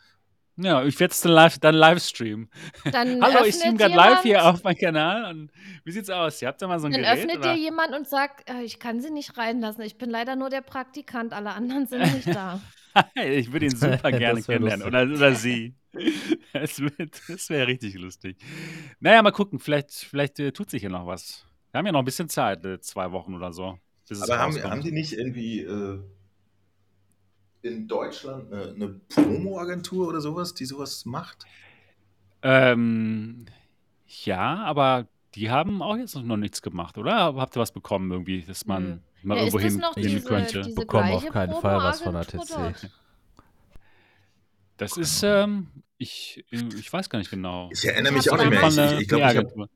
Ja, 0.58 0.86
ich 0.86 0.98
werde 1.00 1.12
es 1.12 1.20
dann 1.20 1.34
live, 1.34 1.60
dann 1.60 1.76
live 1.76 2.02
streamen. 2.02 2.50
Dann 2.92 3.22
Hallo, 3.22 3.44
ich 3.46 3.56
streame 3.56 3.78
gerade 3.78 3.96
live 3.96 4.22
hier 4.22 4.46
auf 4.46 4.64
meinem 4.64 4.78
Kanal. 4.78 5.32
Und 5.32 5.52
wie 5.84 5.92
sieht's 5.92 6.10
aus? 6.10 6.42
Ihr 6.42 6.48
habt 6.48 6.62
da 6.62 6.68
mal 6.68 6.80
so 6.80 6.86
ein 6.88 6.94
dann 6.94 7.02
Gerät? 7.02 7.18
Dann 7.18 7.30
öffnet 7.30 7.38
oder? 7.40 7.54
dir 7.54 7.60
jemand 7.60 7.94
und 7.94 8.08
sagt, 8.08 8.50
äh, 8.50 8.62
ich 8.64 8.80
kann 8.80 9.02
sie 9.02 9.12
nicht 9.12 9.38
reinlassen. 9.38 9.84
Ich 9.84 9.98
bin 9.98 10.10
leider 10.10 10.36
nur 10.38 10.50
der 10.50 10.62
Praktikant, 10.62 11.34
alle 11.34 11.52
anderen 11.52 11.88
sind 11.88 12.02
nicht 12.14 12.34
da. 12.34 12.62
ich 13.16 13.52
würde 13.52 13.66
ihn 13.66 13.76
super 13.76 14.12
gerne 14.12 14.42
kennenlernen. 14.42 14.88
Oder, 14.88 15.04
oder 15.04 15.36
sie. 15.36 15.76
Das, 16.54 16.82
das 17.28 17.50
wäre 17.50 17.68
richtig 17.68 17.96
lustig. 17.96 18.38
Naja, 19.02 19.22
mal 19.22 19.32
gucken. 19.32 19.60
Vielleicht, 19.60 19.92
vielleicht 19.92 20.40
äh, 20.40 20.54
tut 20.54 20.70
sich 20.70 20.84
ja 20.84 20.90
noch 20.90 21.06
was. 21.06 21.46
Wir 21.72 21.80
haben 21.80 21.86
ja 21.86 21.92
noch 21.92 22.00
ein 22.00 22.06
bisschen 22.06 22.30
Zeit, 22.30 22.66
äh, 22.66 22.80
zwei 22.80 23.12
Wochen 23.12 23.34
oder 23.34 23.52
so. 23.52 23.78
Aber 24.22 24.40
haben, 24.40 24.64
haben 24.64 24.82
die 24.82 24.92
nicht 24.92 25.14
irgendwie 25.14 25.62
äh, 25.62 26.00
in 27.66 27.88
Deutschland 27.88 28.52
eine, 28.52 28.74
eine 28.74 28.88
Promo-Agentur 29.10 30.08
oder 30.08 30.22
sowas, 30.22 30.54
die 30.54 30.66
sowas 30.66 31.06
macht? 31.06 31.46
Ähm, 32.42 33.46
ja, 34.08 34.64
aber 34.64 35.08
die 35.34 35.50
haben 35.50 35.82
auch 35.82 35.98
jetzt 35.98 36.16
noch 36.16 36.38
nichts 36.38 36.62
gemacht, 36.62 36.98
oder? 36.98 37.36
Habt 37.36 37.58
ihr 37.58 37.60
was 37.60 37.72
bekommen 37.72 38.12
irgendwie, 38.12 38.42
dass 38.44 38.66
man 38.66 38.84
hm. 38.84 39.02
mal 39.24 39.38
ja, 39.38 39.44
irgendwo 39.44 39.60
hin 39.60 39.84
gehen 39.96 40.24
könnte? 40.24 40.62
Diese 40.62 40.76
Bekommen 40.76 41.12
auf 41.12 41.30
keinen 41.30 41.56
Fall 41.56 41.78
was 41.78 42.02
von 42.02 42.14
der 42.14 42.26
TC. 42.26 42.90
Das 44.78 44.98
ist, 44.98 45.24
ähm, 45.24 45.68
ich, 45.98 46.46
ich 46.52 46.92
weiß 46.92 47.10
gar 47.10 47.20
nicht 47.20 47.32
genau. 47.32 47.70
Ich 47.72 47.86
erinnere 47.86 48.14
mich 48.14 48.32
auch 48.32 48.38
nicht 48.38 48.50
mehr. 48.50 48.68
Ich, 48.68 48.78
ich, 48.78 49.02
ich 49.02 49.08
glaube, 49.08 49.24
ich 49.32 49.38
habe 49.38 49.70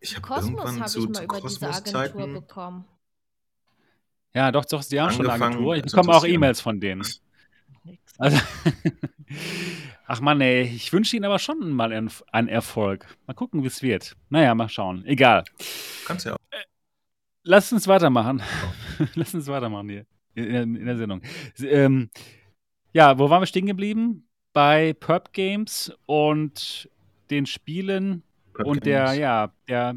ich 0.00 0.16
hab 0.16 0.30
irgendwann 0.30 0.80
hab 0.80 0.88
zu, 0.88 1.06
zu 1.06 1.26
Kosmos-Zeiten 1.26 2.34
bekommen. 2.34 2.84
Ja, 4.34 4.52
doch, 4.52 4.64
doch, 4.64 4.82
sie 4.82 5.00
haben 5.00 5.12
schon 5.12 5.28
eine 5.28 5.44
Agentur. 5.44 5.76
Ich 5.76 5.82
bekomme 5.84 6.12
auch 6.14 6.24
E-Mails 6.24 6.60
von 6.60 6.80
denen. 6.80 7.02
Also, 8.18 8.38
ach 10.06 10.20
man, 10.20 10.40
ey, 10.40 10.62
ich 10.62 10.92
wünsche 10.92 11.16
Ihnen 11.16 11.24
aber 11.24 11.38
schon 11.38 11.70
mal 11.72 11.92
einen 11.92 12.48
Erfolg. 12.48 13.06
Mal 13.26 13.34
gucken, 13.34 13.62
wie 13.62 13.66
es 13.66 13.82
wird. 13.82 14.16
Naja, 14.28 14.54
mal 14.54 14.68
schauen. 14.68 15.04
Egal. 15.06 15.44
Kannst 16.06 16.26
ja 16.26 16.34
auch. 16.34 16.38
Äh, 16.50 16.64
lass 17.42 17.72
uns 17.72 17.86
weitermachen. 17.88 18.42
Lass 19.14 19.34
uns 19.34 19.46
weitermachen 19.46 19.88
hier 19.88 20.06
in, 20.34 20.44
in, 20.44 20.76
in 20.76 20.86
der 20.86 20.96
Sendung. 20.96 21.22
Ähm, 21.60 22.10
ja, 22.92 23.18
wo 23.18 23.28
waren 23.28 23.42
wir 23.42 23.46
stehen 23.46 23.66
geblieben? 23.66 24.26
Bei 24.52 24.94
Perp 24.94 25.32
Games 25.32 25.92
und 26.06 26.88
den 27.30 27.46
Spielen 27.46 28.22
Perp 28.54 28.66
und 28.66 28.82
Games. 28.82 29.10
der, 29.10 29.14
ja, 29.14 29.52
der 29.68 29.94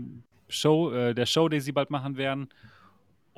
Show, 0.47 0.91
äh, 0.91 1.14
der 1.14 1.26
Show, 1.26 1.47
die 1.47 1.60
sie 1.60 1.72
bald 1.72 1.91
machen 1.91 2.18
werden. 2.18 2.49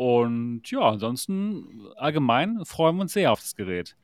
Und 0.02 0.64
ja, 0.72 0.80
ansonsten 0.80 1.86
allgemein 1.96 2.66
freuen 2.66 2.96
wir 2.96 3.04
uns 3.04 3.14
sehr 3.14 3.32
auf 3.32 3.40
das 3.40 3.56
Gerät. 3.56 3.96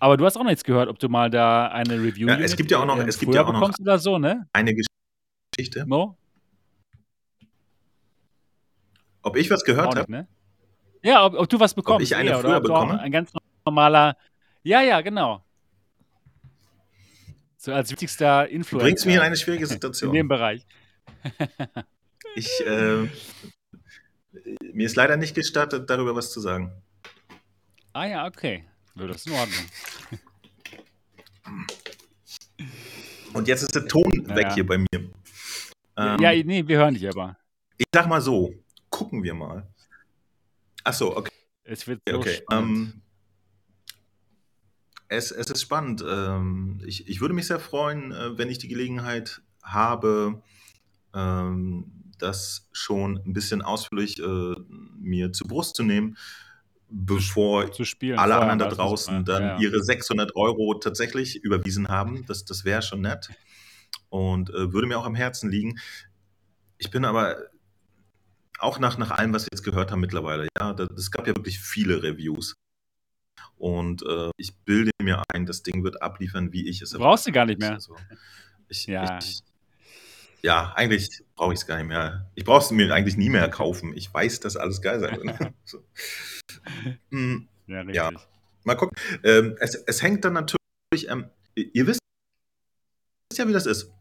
Aber 0.00 0.16
du 0.16 0.26
hast 0.26 0.36
auch 0.36 0.42
nichts 0.42 0.64
gehört, 0.64 0.88
ob 0.88 0.98
du 0.98 1.08
mal 1.08 1.30
da 1.30 1.68
eine 1.68 1.94
Review 1.94 2.26
ja, 2.26 2.36
es 2.40 2.56
gibt 2.56 2.72
ja 2.72 2.80
auch 2.80 2.86
noch, 2.86 2.98
es 2.98 3.20
gibt 3.20 3.32
ja 3.32 3.44
auch 3.44 3.52
noch 3.52 3.78
oder 3.78 3.98
so, 4.00 4.18
ne? 4.18 4.48
eine 4.52 4.74
Geschichte. 4.74 5.86
No? 5.86 6.18
Ob 9.22 9.36
ich 9.36 9.48
was 9.48 9.62
gehört 9.62 9.94
habe? 9.94 10.10
Ne? 10.10 10.26
Ja, 11.04 11.24
ob, 11.24 11.34
ob, 11.34 11.48
du 11.48 11.60
was 11.60 11.74
bekommst. 11.74 11.98
Ob 11.98 12.02
ich 12.02 12.16
eine 12.16 12.30
eher, 12.30 12.40
früher 12.40 12.60
bekomme? 12.60 12.98
Ein 12.98 13.12
ganz 13.12 13.30
normaler. 13.64 14.16
Ja, 14.64 14.82
ja, 14.82 15.02
genau. 15.02 15.44
So 17.58 17.72
als 17.72 17.92
wichtigster 17.92 18.48
Influencer. 18.48 18.78
Du 18.78 18.88
bringst 18.88 19.06
mich 19.06 19.14
in 19.14 19.20
eine 19.20 19.36
schwierige 19.36 19.68
Situation. 19.68 20.10
In 20.10 20.16
dem 20.16 20.28
Bereich. 20.28 20.66
ich 22.34 22.50
äh, 22.66 23.06
mir 24.72 24.86
ist 24.86 24.96
leider 24.96 25.16
nicht 25.16 25.34
gestattet, 25.34 25.88
darüber 25.88 26.14
was 26.14 26.30
zu 26.32 26.40
sagen. 26.40 26.72
Ah 27.92 28.06
ja, 28.06 28.26
okay. 28.26 28.64
Das 28.94 29.16
ist 29.16 29.26
in 29.26 29.32
Ordnung. 29.34 29.64
Und 33.32 33.48
jetzt 33.48 33.62
ist 33.62 33.74
der 33.74 33.86
Ton 33.86 34.10
naja. 34.24 34.36
weg 34.36 34.52
hier 34.52 34.66
bei 34.66 34.78
mir. 34.78 35.10
Ähm, 35.96 36.20
ja, 36.20 36.32
nee, 36.44 36.66
wir 36.66 36.78
hören 36.78 36.94
dich 36.94 37.08
aber. 37.08 37.36
Ich 37.76 37.86
sag 37.92 38.06
mal 38.06 38.20
so, 38.20 38.54
gucken 38.90 39.22
wir 39.22 39.34
mal. 39.34 39.66
Ach 40.84 40.94
so, 40.94 41.16
okay. 41.16 41.30
Es 41.64 41.86
wird 41.86 42.00
so 42.08 42.16
okay. 42.16 42.40
Ähm, 42.50 43.02
es, 45.08 45.30
es 45.30 45.50
ist 45.50 45.60
spannend. 45.60 46.04
Ähm, 46.06 46.80
ich, 46.86 47.08
ich 47.08 47.20
würde 47.20 47.34
mich 47.34 47.46
sehr 47.46 47.60
freuen, 47.60 48.12
äh, 48.12 48.38
wenn 48.38 48.48
ich 48.48 48.58
die 48.58 48.68
Gelegenheit 48.68 49.42
habe, 49.62 50.42
ähm, 51.14 51.95
das 52.18 52.68
schon 52.72 53.20
ein 53.24 53.32
bisschen 53.32 53.62
ausführlich 53.62 54.18
äh, 54.18 54.54
mir 54.98 55.32
zu 55.32 55.46
Brust 55.46 55.76
zu 55.76 55.82
nehmen, 55.82 56.16
bevor 56.88 57.72
spielen, 57.84 58.18
alle 58.18 58.36
anderen 58.36 58.58
da 58.58 58.68
draußen 58.68 59.24
dann 59.24 59.42
ja. 59.42 59.58
ihre 59.58 59.82
600 59.82 60.36
Euro 60.36 60.74
tatsächlich 60.74 61.36
überwiesen 61.42 61.88
haben. 61.88 62.24
Das, 62.26 62.44
das 62.44 62.64
wäre 62.64 62.82
schon 62.82 63.00
nett 63.00 63.30
und 64.08 64.50
äh, 64.50 64.72
würde 64.72 64.86
mir 64.86 64.98
auch 64.98 65.06
am 65.06 65.14
Herzen 65.14 65.50
liegen. 65.50 65.78
Ich 66.78 66.90
bin 66.90 67.04
aber 67.04 67.36
auch 68.58 68.78
nach, 68.78 68.98
nach 68.98 69.10
allem, 69.10 69.32
was 69.32 69.44
wir 69.44 69.50
jetzt 69.52 69.64
gehört 69.64 69.90
haben 69.90 70.00
mittlerweile, 70.00 70.48
ja, 70.58 70.72
es 70.96 71.10
gab 71.10 71.26
ja 71.26 71.36
wirklich 71.36 71.58
viele 71.58 72.02
Reviews. 72.02 72.54
Und 73.58 74.02
äh, 74.02 74.30
ich 74.36 74.54
bilde 74.64 74.90
mir 75.02 75.22
ein, 75.32 75.46
das 75.46 75.62
Ding 75.62 75.82
wird 75.82 76.02
abliefern, 76.02 76.52
wie 76.52 76.68
ich 76.68 76.82
es 76.82 76.92
Brauchst 76.92 77.26
du 77.26 77.32
gar 77.32 77.46
nicht 77.46 77.58
mehr. 77.58 77.72
Also, 77.72 77.96
ich, 78.68 78.86
ja. 78.86 79.18
ich, 79.18 79.42
ja, 80.42 80.72
eigentlich 80.74 81.22
brauche 81.36 81.52
ich 81.52 81.60
es 81.60 81.66
gar 81.66 81.76
nicht 81.76 81.86
mehr. 81.86 82.30
Ich 82.34 82.44
brauche 82.44 82.64
es 82.64 82.70
mir 82.70 82.92
eigentlich 82.92 83.16
nie 83.16 83.28
mehr 83.28 83.48
kaufen. 83.48 83.92
Ich 83.94 84.12
weiß, 84.12 84.40
dass 84.40 84.56
alles 84.56 84.82
geil 84.82 85.00
sein 85.00 85.16
wird. 85.16 85.52
so. 85.64 85.84
hm, 87.10 87.48
ja, 87.66 87.82
ja, 87.90 88.10
mal 88.64 88.74
gucken. 88.74 88.96
Ähm, 89.22 89.56
es, 89.60 89.74
es, 89.74 90.02
hängt 90.02 90.24
dann 90.24 90.32
natürlich, 90.32 91.08
ähm, 91.08 91.26
ihr 91.54 91.86
wisst 91.86 92.00
ja, 93.34 93.46
wie 93.46 93.52
das 93.52 93.66
ist. 93.66 93.92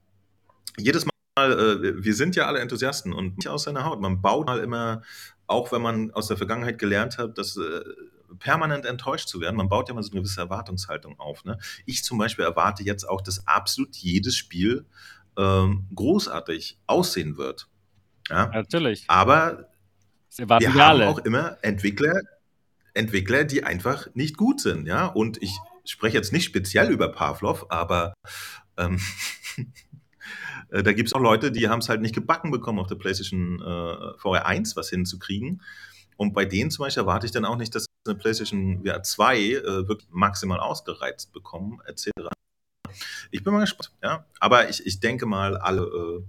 Jedes 0.78 1.06
Mal, 1.06 1.52
äh, 1.52 2.04
wir 2.04 2.16
sind 2.16 2.36
ja 2.36 2.48
alle 2.48 2.60
Enthusiasten 2.60 3.14
und 3.14 3.38
nicht 3.38 3.50
aus 3.50 3.64
seiner 3.64 3.84
Haut. 3.84 4.00
Man 4.00 4.22
baut 4.22 4.48
mal 4.48 4.60
immer, 4.60 5.02
auch 5.46 5.72
wenn 5.72 5.82
man 5.82 6.12
aus 6.12 6.28
der 6.28 6.38
Vergangenheit 6.38 6.80
gelernt 6.80 7.18
hat, 7.18 7.38
dass 7.38 7.58
äh, 7.58 7.82
permanent 8.40 8.86
enttäuscht 8.86 9.28
zu 9.28 9.42
werden. 9.42 9.56
Man 9.56 9.70
baut 9.70 9.90
ja 9.90 9.96
mal 9.96 10.04
so 10.04 10.12
eine 10.12 10.22
gewisse 10.22 10.42
Erwartungshaltung 10.42 11.20
auf. 11.20 11.44
Ne? 11.44 11.58
Ich 11.86 12.04
zum 12.04 12.18
Beispiel 12.18 12.46
erwarte 12.46 12.84
jetzt 12.84 13.08
auch, 13.08 13.22
dass 13.22 13.48
absolut 13.48 13.96
jedes 13.96 14.36
Spiel 14.36 14.86
ähm, 15.38 15.88
großartig 15.94 16.80
aussehen 16.88 17.38
wird. 17.38 17.68
Ja? 18.30 18.48
Natürlich. 18.48 19.06
Aber 19.08 19.70
wir 20.38 20.74
haben 20.74 21.02
auch 21.04 21.20
immer 21.20 21.58
Entwickler, 21.62 22.20
Entwickler, 22.94 23.44
die 23.44 23.64
einfach 23.64 24.08
nicht 24.14 24.38
gut 24.38 24.62
sind. 24.62 24.88
Ja? 24.88 25.08
Und 25.08 25.42
ich 25.42 25.58
spreche 25.86 26.18
jetzt 26.18 26.34
nicht 26.34 26.46
speziell 26.46 26.92
über 26.92 27.10
Pavlov, 27.10 27.66
aber 27.70 28.14
ähm, 28.78 29.00
äh, 30.70 30.84
da 30.84 30.94
gibt 30.94 31.08
es 31.08 31.14
auch 31.14 31.22
Leute, 31.22 31.52
die 31.52 31.70
haben 31.70 31.80
es 31.80 31.90
halt 31.90 32.02
nicht 32.02 32.16
gebacken 32.16 32.52
bekommen, 32.52 32.80
auf 32.80 32.88
der 32.88 32.96
PlayStation 32.96 33.62
äh, 33.62 34.18
VR 34.18 34.46
1 34.46 34.76
was 34.76 34.90
hinzukriegen. 34.90 35.62
Und 36.18 36.34
bei 36.34 36.46
denen 36.46 36.72
zum 36.72 36.86
Beispiel 36.86 37.04
erwarte 37.04 37.26
ich 37.26 37.32
dann 37.32 37.46
auch 37.46 37.58
nicht, 37.58 37.76
dass 37.76 37.86
eine 38.06 38.16
PlayStation 38.16 38.84
VR 38.86 39.04
2 39.04 39.38
äh, 39.38 39.64
wirklich 39.88 40.08
maximal 40.12 40.60
ausgereizt 40.60 41.34
bekommen, 41.34 41.82
etc. 41.86 42.12
Ich 43.32 43.44
bin 43.44 43.54
mal 43.54 43.60
gespannt, 43.60 43.92
ja. 44.04 44.26
Aber 44.40 44.70
ich, 44.70 44.86
ich 44.86 45.00
denke 45.00 45.26
mal, 45.26 45.58
alle, 45.58 45.82
äh, 45.82 46.24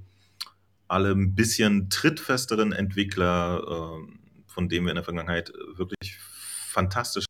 alle 0.88 1.10
ein 1.10 1.34
bisschen 1.34 1.90
trittfesteren 1.90 2.72
Entwickler, 2.72 3.62
äh, 3.62 4.12
von 4.47 4.68
denen 4.68 4.86
wir 4.86 4.90
in 4.90 4.97
der 4.97 5.05
Vergangenheit 5.05 5.52
wirklich 5.74 6.18
fantastische 6.18 7.26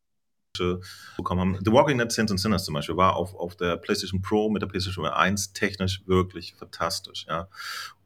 bekommen 1.18 1.40
haben. 1.40 1.64
The 1.64 1.70
Walking 1.70 1.98
Dead 1.98 2.10
Saints 2.10 2.32
and 2.32 2.40
Sinners 2.40 2.64
zum 2.64 2.72
Beispiel 2.72 2.96
war 2.96 3.16
auf, 3.16 3.34
auf 3.34 3.56
der 3.56 3.76
PlayStation 3.76 4.22
Pro 4.22 4.48
mit 4.48 4.62
der 4.62 4.66
PlayStation 4.66 5.04
1 5.04 5.52
technisch 5.52 6.02
wirklich 6.06 6.54
fantastisch, 6.54 7.26
ja. 7.28 7.48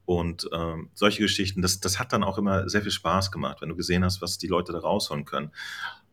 Und 0.04 0.48
ähm, 0.52 0.90
solche 0.94 1.22
Geschichten, 1.22 1.62
das, 1.62 1.78
das 1.78 2.00
hat 2.00 2.12
dann 2.12 2.24
auch 2.24 2.36
immer 2.38 2.68
sehr 2.68 2.82
viel 2.82 2.90
Spaß 2.90 3.30
gemacht, 3.30 3.60
wenn 3.60 3.68
du 3.68 3.76
gesehen 3.76 4.04
hast, 4.04 4.20
was 4.20 4.38
die 4.38 4.48
Leute 4.48 4.72
da 4.72 4.80
rausholen 4.80 5.24
können 5.24 5.52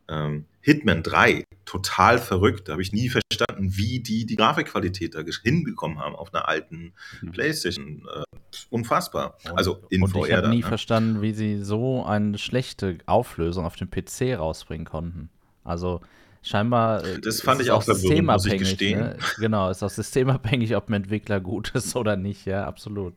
ähm, 0.10 0.46
Hitman 0.62 1.04
3 1.04 1.44
total 1.66 2.18
verrückt. 2.18 2.68
Da 2.68 2.74
habe 2.74 2.82
ich 2.82 2.92
nie 2.92 3.10
verstanden, 3.10 3.78
wie 3.78 4.00
die 4.00 4.26
die 4.26 4.36
Grafikqualität 4.36 5.16
da 5.16 5.22
hinbekommen 5.44 6.00
haben 6.00 6.16
auf 6.16 6.34
einer 6.34 6.48
alten 6.48 6.94
mhm. 7.22 7.32
PlayStation. 7.32 8.08
Äh, 8.14 8.24
unfassbar. 8.70 9.38
Also 9.56 9.84
in 9.90 10.04
und 10.04 10.10
VR. 10.10 10.28
Ich 10.28 10.34
habe 10.34 10.50
nie 10.50 10.62
ne? 10.62 10.68
verstanden, 10.68 11.22
wie 11.22 11.34
sie 11.34 11.64
so 11.64 12.04
eine 12.04 12.38
schlechte 12.38 12.98
Auflösung 13.06 13.66
auf 13.66 13.76
dem 13.76 13.90
PC 13.90 14.38
rausbringen 14.38 14.86
konnten. 14.86 15.30
Also 15.64 16.02
scheinbar. 16.42 17.04
Äh, 17.06 17.20
das 17.22 17.42
fand 17.42 17.62
ich 17.62 17.72
auch 17.72 17.84
verwirrend, 17.84 18.28
muss 18.28 18.46
ich 18.46 18.58
gestehen. 18.58 19.00
Ne? 19.00 19.18
Genau, 19.38 19.70
ist 19.70 19.84
auch 19.84 19.90
systemabhängig, 19.92 20.76
ob 20.76 20.90
ein 20.90 20.94
Entwickler 20.94 21.40
gut 21.40 21.72
ist 21.76 21.96
oder 21.96 22.16
nicht. 22.16 22.46
Ja, 22.46 22.66
absolut. 22.66 23.14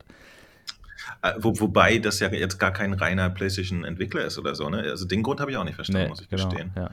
Äh, 1.23 1.32
wo, 1.39 1.59
wobei 1.61 1.99
das 1.99 2.20
ja 2.20 2.28
jetzt 2.28 2.59
gar 2.59 2.73
kein 2.73 2.93
reiner 2.93 3.31
PlayStation-Entwickler 3.31 4.24
ist 4.24 4.39
oder 4.39 4.55
so. 4.55 4.69
Ne? 4.69 4.78
Also 4.82 5.07
den 5.07 5.23
Grund 5.23 5.41
habe 5.41 5.51
ich 5.51 5.57
auch 5.57 5.65
nicht 5.65 5.74
verstanden, 5.74 6.05
nee, 6.05 6.09
muss 6.09 6.20
ich 6.20 6.28
genau, 6.28 6.49
gestehen. 6.49 6.73
Ja. 6.77 6.91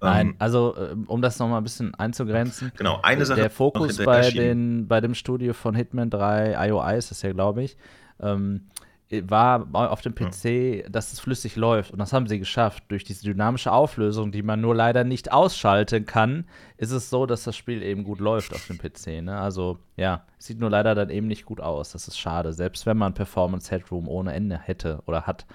Nein, 0.00 0.28
ähm, 0.28 0.34
also 0.38 0.76
äh, 0.76 0.94
um 1.06 1.22
das 1.22 1.38
nochmal 1.38 1.60
ein 1.60 1.64
bisschen 1.64 1.94
einzugrenzen. 1.94 2.72
Genau, 2.76 3.00
eine 3.02 3.24
Sache. 3.24 3.40
Der 3.40 3.50
Fokus 3.50 3.98
bei, 3.98 4.30
den, 4.30 4.86
bei 4.86 5.00
dem 5.00 5.14
Studio 5.14 5.52
von 5.52 5.74
Hitman 5.74 6.10
3, 6.10 6.68
IOI 6.68 6.96
ist 6.96 7.10
das 7.10 7.22
ja, 7.22 7.32
glaube 7.32 7.62
ich, 7.62 7.76
ähm, 8.20 8.62
war 9.10 9.66
auf 9.72 10.02
dem 10.02 10.14
PC, 10.14 10.84
dass 10.90 11.12
es 11.12 11.20
flüssig 11.20 11.56
läuft. 11.56 11.92
Und 11.92 11.98
das 11.98 12.12
haben 12.12 12.26
sie 12.26 12.38
geschafft. 12.38 12.84
Durch 12.88 13.04
diese 13.04 13.24
dynamische 13.24 13.72
Auflösung, 13.72 14.32
die 14.32 14.42
man 14.42 14.60
nur 14.60 14.74
leider 14.74 15.04
nicht 15.04 15.32
ausschalten 15.32 16.04
kann, 16.04 16.44
ist 16.76 16.90
es 16.90 17.08
so, 17.08 17.24
dass 17.24 17.44
das 17.44 17.56
Spiel 17.56 17.82
eben 17.82 18.04
gut 18.04 18.20
läuft 18.20 18.54
auf 18.54 18.66
dem 18.66 18.78
PC. 18.78 19.22
Ne? 19.22 19.38
Also, 19.38 19.78
ja, 19.96 20.24
sieht 20.38 20.60
nur 20.60 20.70
leider 20.70 20.94
dann 20.94 21.10
eben 21.10 21.26
nicht 21.26 21.46
gut 21.46 21.60
aus. 21.60 21.92
Das 21.92 22.06
ist 22.06 22.18
schade. 22.18 22.52
Selbst 22.52 22.84
wenn 22.84 22.98
man 22.98 23.14
Performance 23.14 23.70
Headroom 23.70 24.08
ohne 24.08 24.34
Ende 24.34 24.58
hätte 24.58 25.02
oder 25.06 25.26
hat. 25.26 25.46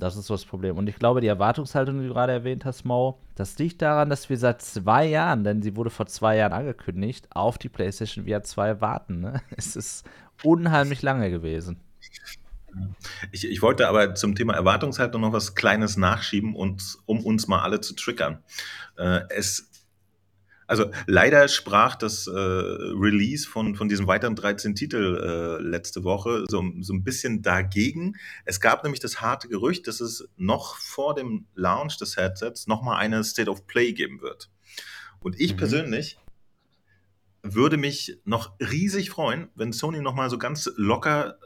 Das 0.00 0.16
ist 0.16 0.26
so 0.26 0.34
das 0.34 0.46
Problem. 0.46 0.78
Und 0.78 0.88
ich 0.88 0.96
glaube, 0.96 1.20
die 1.20 1.26
Erwartungshaltung, 1.26 2.00
die 2.00 2.08
du 2.08 2.14
gerade 2.14 2.32
erwähnt 2.32 2.64
hast, 2.64 2.84
Mo, 2.84 3.20
das 3.34 3.58
liegt 3.58 3.82
daran, 3.82 4.08
dass 4.08 4.30
wir 4.30 4.38
seit 4.38 4.62
zwei 4.62 5.04
Jahren, 5.06 5.44
denn 5.44 5.62
sie 5.62 5.76
wurde 5.76 5.90
vor 5.90 6.06
zwei 6.06 6.38
Jahren 6.38 6.54
angekündigt, 6.54 7.28
auf 7.30 7.58
die 7.58 7.68
PlayStation 7.68 8.24
VR 8.26 8.42
2 8.42 8.80
warten. 8.80 9.20
Ne? 9.20 9.42
Es 9.56 9.76
ist 9.76 10.08
unheimlich 10.42 11.02
lange 11.02 11.30
gewesen. 11.30 11.80
Ich, 13.32 13.44
ich, 13.44 13.62
wollte 13.62 13.88
aber 13.88 14.14
zum 14.14 14.34
Thema 14.34 14.54
Erwartungshaltung 14.54 15.20
noch 15.20 15.32
was 15.32 15.54
Kleines 15.54 15.96
nachschieben, 15.96 16.54
und, 16.54 16.98
um 17.06 17.24
uns 17.24 17.48
mal 17.48 17.60
alle 17.60 17.80
zu 17.80 17.94
triggern. 17.94 18.42
Äh, 18.96 19.20
es, 19.30 19.70
also 20.66 20.90
leider 21.06 21.48
sprach 21.48 21.96
das 21.96 22.26
äh, 22.28 22.30
Release 22.30 23.48
von, 23.48 23.74
von 23.74 23.88
diesen 23.88 24.06
weiteren 24.06 24.36
13 24.36 24.76
Titel 24.76 25.58
äh, 25.60 25.62
letzte 25.62 26.04
Woche 26.04 26.44
so, 26.48 26.62
so 26.80 26.92
ein 26.92 27.02
bisschen 27.02 27.42
dagegen. 27.42 28.14
Es 28.44 28.60
gab 28.60 28.84
nämlich 28.84 29.00
das 29.00 29.20
harte 29.20 29.48
Gerücht, 29.48 29.88
dass 29.88 30.00
es 30.00 30.28
noch 30.36 30.76
vor 30.76 31.14
dem 31.14 31.46
Launch 31.54 31.96
des 31.98 32.16
Headsets 32.16 32.68
nochmal 32.68 32.98
eine 32.98 33.24
State 33.24 33.50
of 33.50 33.66
Play 33.66 33.92
geben 33.92 34.20
wird. 34.20 34.48
Und 35.18 35.40
ich 35.40 35.54
mhm. 35.54 35.56
persönlich 35.56 36.18
würde 37.42 37.76
mich 37.76 38.18
noch 38.24 38.52
riesig 38.60 39.10
freuen, 39.10 39.48
wenn 39.54 39.72
Sony 39.72 40.00
nochmal 40.00 40.30
so 40.30 40.38
ganz 40.38 40.70
locker 40.76 41.38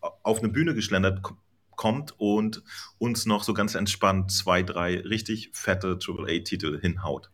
auf 0.00 0.38
eine 0.38 0.48
Bühne 0.48 0.74
geschlendert 0.74 1.22
kommt 1.70 2.14
und 2.18 2.62
uns 2.98 3.26
noch 3.26 3.42
so 3.42 3.54
ganz 3.54 3.74
entspannt 3.74 4.30
zwei, 4.30 4.62
drei 4.62 5.00
richtig 5.00 5.50
fette 5.52 5.98
AAA-Titel 5.98 6.78
hinhaut. 6.80 7.30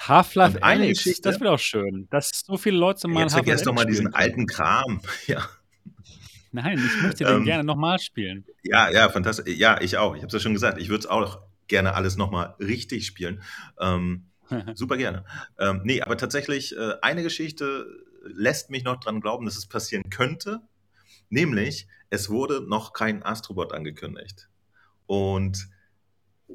Half-Life 0.00 0.62
Alex, 0.62 1.20
das 1.20 1.40
wird 1.40 1.50
auch 1.50 1.58
schön, 1.58 2.08
dass 2.10 2.30
so 2.44 2.56
viele 2.56 2.78
Leute 2.78 3.08
mal 3.08 3.22
Jetzt 3.22 3.34
vergesst 3.34 3.66
doch 3.66 3.74
mal 3.74 3.86
diesen 3.86 4.12
alten 4.14 4.46
Kram. 4.46 5.00
Ja. 5.26 5.48
Nein, 6.52 6.78
ich 6.78 7.02
möchte 7.02 7.24
den 7.24 7.36
ähm, 7.36 7.44
gerne 7.44 7.64
nochmal 7.64 7.98
spielen. 7.98 8.46
Ja, 8.62 8.88
ja, 8.90 9.08
fantastisch. 9.10 9.56
Ja, 9.56 9.78
ich 9.80 9.98
auch. 9.98 10.14
Ich 10.14 10.22
habe 10.22 10.28
es 10.28 10.32
ja 10.32 10.40
schon 10.40 10.54
gesagt, 10.54 10.80
ich 10.80 10.88
würde 10.88 11.00
es 11.00 11.06
auch 11.06 11.40
gerne 11.68 11.94
alles 11.94 12.16
nochmal 12.16 12.54
richtig 12.58 13.06
spielen. 13.06 13.42
Ähm, 13.78 14.30
super 14.74 14.96
gerne. 14.96 15.24
Ähm, 15.58 15.82
nee, 15.84 16.00
aber 16.00 16.16
tatsächlich, 16.16 16.76
äh, 16.76 16.94
eine 17.02 17.22
Geschichte 17.22 17.86
lässt 18.24 18.70
mich 18.70 18.84
noch 18.84 18.98
dran 19.00 19.20
glauben, 19.20 19.44
dass 19.44 19.56
es 19.56 19.66
passieren 19.66 20.08
könnte. 20.08 20.60
Nämlich, 21.28 21.88
es 22.10 22.30
wurde 22.30 22.60
noch 22.60 22.92
kein 22.92 23.22
Astrobot 23.22 23.72
angekündigt. 23.72 24.48
Und 25.06 25.68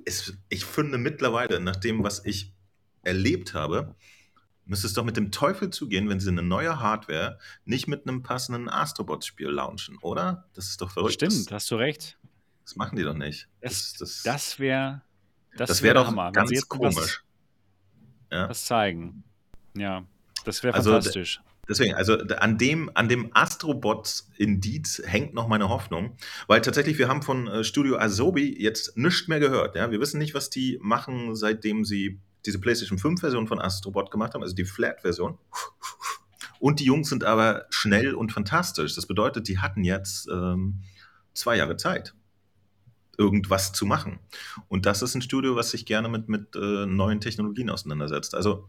es, 0.05 0.33
ich 0.49 0.65
finde 0.65 0.97
mittlerweile, 0.97 1.59
nach 1.59 1.75
dem, 1.75 2.03
was 2.03 2.25
ich 2.25 2.53
erlebt 3.03 3.53
habe, 3.53 3.95
müsste 4.65 4.87
es 4.87 4.93
doch 4.93 5.03
mit 5.03 5.17
dem 5.17 5.31
Teufel 5.31 5.69
zugehen, 5.69 6.09
wenn 6.09 6.19
sie 6.19 6.29
eine 6.29 6.43
neue 6.43 6.79
Hardware 6.79 7.39
nicht 7.65 7.87
mit 7.87 8.07
einem 8.07 8.23
passenden 8.23 8.69
Astrobot-Spiel 8.69 9.49
launchen, 9.49 9.97
oder? 10.01 10.49
Das 10.53 10.67
ist 10.69 10.81
doch 10.81 10.91
verrückt. 10.91 11.13
Stimmt, 11.15 11.51
hast 11.51 11.69
du 11.71 11.75
recht. 11.75 12.17
Das 12.63 12.75
machen 12.75 12.95
die 12.95 13.03
doch 13.03 13.15
nicht. 13.15 13.49
Das, 13.59 13.93
das, 13.93 14.23
das 14.23 14.59
wäre 14.59 15.01
das, 15.57 15.67
das 15.67 15.81
wäre 15.81 15.95
wär 15.95 16.03
doch 16.03 16.07
Hammer, 16.07 16.31
ganz 16.31 16.67
komisch. 16.67 16.95
Was, 16.95 17.23
ja. 18.31 18.49
was 18.49 18.65
zeigen. 18.65 19.23
Ja, 19.75 20.05
das 20.45 20.63
wäre 20.63 20.75
also, 20.75 20.91
fantastisch. 20.91 21.41
Deswegen, 21.69 21.93
also 21.93 22.17
an 22.17 22.57
dem, 22.57 22.89
an 22.95 23.07
dem 23.07 23.29
Astrobot 23.33 24.23
Indeed 24.37 25.01
hängt 25.05 25.33
noch 25.33 25.47
meine 25.47 25.69
Hoffnung, 25.69 26.17
weil 26.47 26.61
tatsächlich 26.61 26.97
wir 26.97 27.07
haben 27.07 27.21
von 27.21 27.47
äh, 27.47 27.63
Studio 27.63 27.97
Asobi 27.97 28.61
jetzt 28.61 28.97
nichts 28.97 29.27
mehr 29.27 29.39
gehört. 29.39 29.75
Ja? 29.75 29.91
Wir 29.91 29.99
wissen 29.99 30.17
nicht, 30.17 30.33
was 30.33 30.49
die 30.49 30.79
machen, 30.81 31.35
seitdem 31.35 31.85
sie 31.85 32.19
diese 32.45 32.59
PlayStation 32.59 32.97
5-Version 32.97 33.47
von 33.47 33.59
Astrobot 33.59 34.11
gemacht 34.11 34.33
haben, 34.33 34.41
also 34.41 34.55
die 34.55 34.65
Flat-Version. 34.65 35.37
Und 36.59 36.79
die 36.79 36.85
Jungs 36.85 37.09
sind 37.09 37.23
aber 37.23 37.65
schnell 37.69 38.13
und 38.13 38.31
fantastisch. 38.31 38.95
Das 38.95 39.07
bedeutet, 39.07 39.47
die 39.47 39.59
hatten 39.59 39.83
jetzt 39.83 40.27
ähm, 40.31 40.81
zwei 41.33 41.57
Jahre 41.57 41.77
Zeit, 41.77 42.13
irgendwas 43.17 43.73
zu 43.73 43.85
machen. 43.85 44.19
Und 44.67 44.85
das 44.85 45.01
ist 45.01 45.15
ein 45.15 45.21
Studio, 45.21 45.55
was 45.55 45.71
sich 45.71 45.85
gerne 45.85 46.09
mit, 46.09 46.29
mit 46.29 46.55
äh, 46.55 46.85
neuen 46.85 47.19
Technologien 47.19 47.69
auseinandersetzt. 47.69 48.35
Also 48.35 48.67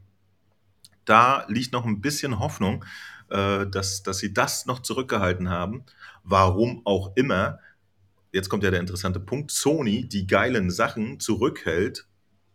da 1.05 1.45
liegt 1.49 1.73
noch 1.73 1.85
ein 1.85 2.01
bisschen 2.01 2.39
Hoffnung, 2.39 2.85
äh, 3.31 3.67
dass, 3.67 4.03
dass 4.03 4.19
sie 4.19 4.33
das 4.33 4.67
noch 4.67 4.81
zurückgehalten 4.81 5.51
haben. 5.51 5.85
Warum 6.25 6.83
auch 6.85 7.13
immer, 7.17 7.59
jetzt 8.33 8.49
kommt 8.49 8.65
ja 8.65 8.71
der 8.71 8.81
interessante 8.81 9.21
Punkt, 9.21 9.51
Sony 9.51 10.09
die 10.09 10.27
geilen 10.27 10.71
Sachen 10.71 11.21
zurückhält 11.21 12.07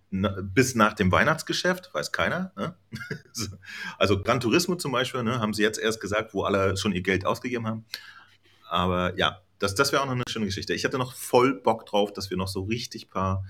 na, 0.09 0.37
bis 0.41 0.75
nach 0.75 0.93
dem 0.93 1.11
Weihnachtsgeschäft, 1.11 1.93
weiß 1.93 2.11
keiner. 2.11 2.51
Ne? 2.55 2.75
also 3.97 4.21
Gran 4.21 4.39
Turismo 4.39 4.75
zum 4.75 4.91
Beispiel, 4.93 5.23
ne, 5.23 5.39
haben 5.39 5.53
sie 5.53 5.63
jetzt 5.63 5.79
erst 5.79 5.99
gesagt, 5.99 6.33
wo 6.33 6.43
alle 6.43 6.77
schon 6.77 6.93
ihr 6.93 7.01
Geld 7.01 7.25
ausgegeben 7.25 7.67
haben. 7.67 7.85
Aber 8.69 9.17
ja, 9.17 9.41
das, 9.59 9.75
das 9.75 9.91
wäre 9.91 10.01
auch 10.01 10.05
noch 10.05 10.13
eine 10.13 10.23
schöne 10.29 10.45
Geschichte. 10.45 10.73
Ich 10.73 10.85
hatte 10.85 10.97
noch 10.97 11.13
voll 11.13 11.55
Bock 11.55 11.85
drauf, 11.85 12.13
dass 12.13 12.29
wir 12.29 12.37
noch 12.37 12.47
so 12.47 12.63
richtig 12.63 13.09
paar 13.09 13.43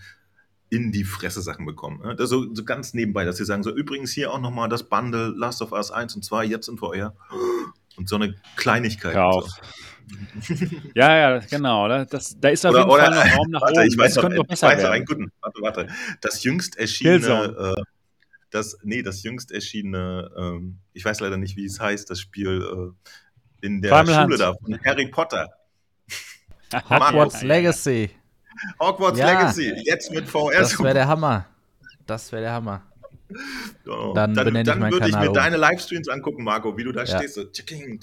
in 0.70 0.92
die 0.92 1.04
Fresse 1.04 1.42
Sachen 1.42 1.66
bekommen. 1.66 2.02
Ne? 2.02 2.16
So, 2.28 2.54
so 2.54 2.64
ganz 2.64 2.94
nebenbei, 2.94 3.26
dass 3.26 3.38
sie 3.38 3.46
sagen, 3.46 3.64
so 3.64 3.74
übrigens 3.74 4.12
hier 4.12 4.32
auch 4.32 4.40
nochmal 4.40 4.70
das 4.70 4.84
Bundle 4.84 5.34
Last 5.36 5.62
of 5.62 5.72
Us 5.72 5.92
1 5.92 6.16
und 6.16 6.24
2 6.24 6.46
jetzt 6.46 6.68
in 6.68 6.78
VR. 6.78 7.16
Und 7.96 8.10
so 8.10 8.16
eine 8.16 8.36
Kleinigkeit. 8.58 9.16
Hör 9.16 9.28
auf. 9.28 9.50
ja, 10.94 11.16
ja, 11.18 11.40
genau. 11.40 11.88
Das, 12.06 12.40
da 12.40 12.50
ist 12.50 12.66
auf 12.66 12.74
oder, 12.74 12.82
jeden 12.82 12.92
Fall 12.92 13.10
noch 13.10 13.38
Raum 13.38 13.48
nach 13.50 13.62
warte, 13.62 13.80
oben. 13.80 13.88
Ich 13.88 13.98
weiß, 13.98 14.14
das 14.14 14.24
noch, 14.24 14.30
noch 14.32 14.46
besser 14.46 14.68
weiß 14.68 14.78
werden. 14.78 14.94
einen 14.94 15.06
guten. 15.06 15.32
Warte, 15.42 15.62
warte. 15.62 15.88
Das 16.22 16.44
jüngst 16.44 16.78
erschienene, 16.78 17.76
äh, 17.78 17.82
das, 18.52 18.78
nee, 18.84 19.02
das 19.02 19.24
jüngst 19.24 19.52
erschienene, 19.52 20.32
ähm, 20.38 20.80
ich 20.94 21.04
weiß 21.04 21.20
leider 21.20 21.38
nicht, 21.38 21.58
wie 21.58 21.66
es 21.66 21.80
heißt, 21.80 22.10
das 22.10 22.20
Spiel 22.20 22.94
äh, 23.62 23.66
in 23.66 23.82
der 23.82 24.06
Schule 24.06 24.38
da 24.38 24.54
von 24.54 24.80
Harry 24.86 25.08
Potter. 25.08 25.48
Hogwarts 26.74 27.44
Legacy. 27.44 28.12
Hogwarts 28.80 29.20
ja, 29.20 29.28
Legacy, 29.28 29.74
jetzt 29.86 30.12
mit 30.12 30.28
VR. 30.28 30.60
Das 30.60 30.80
wäre 30.80 30.94
der 30.94 31.08
Hammer. 31.08 31.46
Das 32.06 32.32
wäre 32.32 32.44
der 32.44 32.54
Hammer. 32.54 32.84
Dann, 33.84 34.34
dann, 34.34 34.36
dann 34.36 34.92
würde 34.92 35.10
ich 35.10 35.16
mir 35.16 35.30
um. 35.30 35.34
deine 35.34 35.58
Livestreams 35.58 36.08
angucken, 36.08 36.44
Marco, 36.44 36.78
wie 36.78 36.84
du 36.86 36.94
da 36.94 37.04
ja. 37.04 37.18
stehst. 37.18 37.36
So, 37.36 37.44
tsching, 37.44 38.00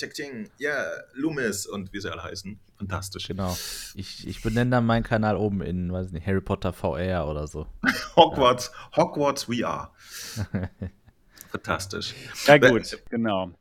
ja, 0.59 0.70
yeah, 0.70 0.85
Loomis 1.14 1.66
und 1.66 1.93
wie 1.93 2.01
sie 2.01 2.12
alle 2.12 2.22
heißen. 2.22 2.59
Fantastisch. 2.76 3.28
Genau. 3.28 3.56
Ich, 3.94 4.26
ich 4.26 4.43
benenne 4.43 4.70
dann 4.70 4.86
meinen 4.86 5.02
Kanal 5.02 5.36
oben 5.36 5.62
in, 5.62 5.90
weiß 5.90 6.12
nicht, 6.12 6.26
Harry 6.26 6.43
Potter 6.43 6.72
VR 6.74 7.26
oder 7.26 7.47
so. 7.47 7.66
Hogwarts, 8.16 8.70
ja. 8.72 9.02
Hogwarts 9.02 9.44
VR. 9.44 9.93
Fantastisch. 11.51 12.14
Ja, 12.47 12.59
gut, 12.59 12.98
genau. 13.09 13.52